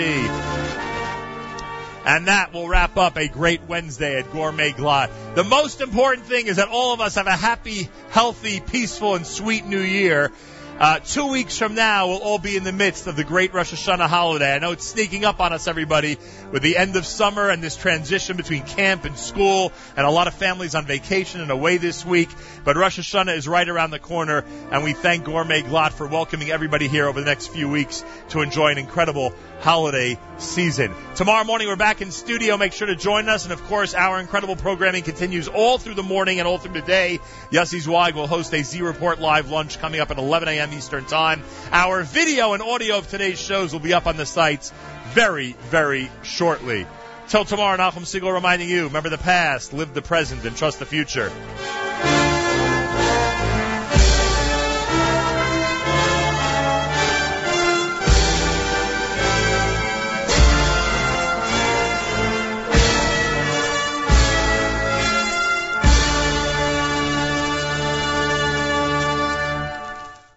And 2.05 2.28
that 2.28 2.55
will 2.55 2.68
wrap 2.68 2.97
up 2.97 3.18
a 3.18 3.28
great 3.28 3.62
Wednesday 3.68 4.18
at 4.18 4.33
Gourmet 4.33 4.73
Glatt. 4.73 5.10
The 5.35 5.44
most 5.44 5.83
important 5.83 6.27
thing 6.27 6.47
is 6.47 6.57
that 6.57 6.68
all 6.68 6.94
of 6.94 7.01
us 7.02 7.17
have 7.17 7.27
a 7.27 7.36
happy, 7.36 7.91
healthy, 8.10 8.60
peaceful, 8.60 9.15
and 9.15 9.27
sweet 9.27 9.67
new 9.67 9.81
year. 9.81 10.33
Uh, 10.78 11.00
two 11.00 11.26
weeks 11.26 11.58
from 11.58 11.74
now, 11.74 12.07
we'll 12.07 12.18
all 12.18 12.39
be 12.39 12.57
in 12.57 12.62
the 12.62 12.70
midst 12.70 13.08
of 13.08 13.16
the 13.16 13.24
great 13.24 13.52
Rosh 13.52 13.74
Hashanah 13.74 14.07
holiday. 14.07 14.55
I 14.55 14.60
know 14.60 14.70
it's 14.70 14.86
sneaking 14.86 15.24
up 15.24 15.40
on 15.40 15.52
us, 15.52 15.66
everybody, 15.66 16.18
with 16.52 16.62
the 16.62 16.76
end 16.76 16.94
of 16.94 17.05
summer 17.05 17.50
and 17.50 17.60
this 17.60 17.74
transition 17.74 18.36
between 18.36 18.62
camp 18.62 19.05
and 19.05 19.18
school, 19.18 19.73
and 19.97 20.07
a 20.07 20.10
lot 20.10 20.28
of 20.28 20.34
families 20.34 20.76
on 20.76 20.86
vacation 20.86 21.40
and 21.40 21.50
away 21.50 21.78
this 21.78 22.07
week. 22.07 22.28
But 22.62 22.76
Rosh 22.76 22.97
Hashanah 23.00 23.36
is 23.36 23.48
right 23.48 23.68
around 23.68 23.90
the 23.90 23.98
corner, 23.98 24.44
and 24.70 24.84
we 24.84 24.92
thank 24.92 25.24
Gourmet 25.24 25.62
Glatt 25.62 25.94
for 25.94 26.07
welcoming 26.07 26.52
everybody 26.52 26.86
here 26.86 27.08
over 27.08 27.18
the 27.18 27.26
next 27.26 27.48
few 27.48 27.68
weeks 27.68 28.05
to 28.28 28.42
enjoy 28.42 28.68
an 28.68 28.78
incredible 28.78 29.34
holiday 29.58 30.16
season. 30.36 30.94
Tomorrow 31.16 31.42
morning, 31.42 31.66
we're 31.66 31.74
back 31.74 32.00
in 32.00 32.12
studio. 32.12 32.57
Make 32.57 32.73
sure 32.73 32.86
to 32.86 32.94
join 32.94 33.28
us. 33.28 33.42
And 33.42 33.52
of 33.52 33.65
course, 33.65 33.94
our 33.94 34.20
incredible 34.20 34.55
programming 34.55 35.02
continues 35.02 35.48
all 35.48 35.78
through 35.78 35.94
the 35.94 36.05
morning 36.05 36.39
and 36.39 36.47
all 36.47 36.58
through 36.58 36.74
the 36.74 36.86
day. 36.86 37.18
Yossi 37.50 37.81
Zweig 37.81 38.15
will 38.15 38.28
host 38.28 38.55
a 38.55 38.62
Z 38.62 38.81
Report 38.81 39.18
live 39.18 39.50
lunch 39.50 39.81
coming 39.81 39.98
up 39.98 40.12
at 40.12 40.18
11 40.18 40.47
a.m. 40.47 40.68
Eastern 40.73 41.05
Time. 41.05 41.43
Our 41.73 42.03
video 42.03 42.53
and 42.53 42.63
audio 42.63 42.99
of 42.99 43.09
today's 43.09 43.41
shows 43.41 43.73
will 43.73 43.81
be 43.81 43.95
up 43.95 44.07
on 44.07 44.17
the 44.17 44.27
sites 44.27 44.73
very, 45.09 45.53
very 45.71 46.11
shortly. 46.23 46.87
Till 47.29 47.45
tomorrow, 47.45 47.77
Nachum 47.77 48.05
Segal 48.05 48.33
reminding 48.33 48.69
you, 48.69 48.85
remember 48.85 49.11
the 49.11 49.19
past, 49.19 49.73
live 49.73 49.93
the 49.93 50.03
present, 50.03 50.45
and 50.45 50.57
trust 50.57 50.79
the 50.79 50.87
future. 50.87 51.31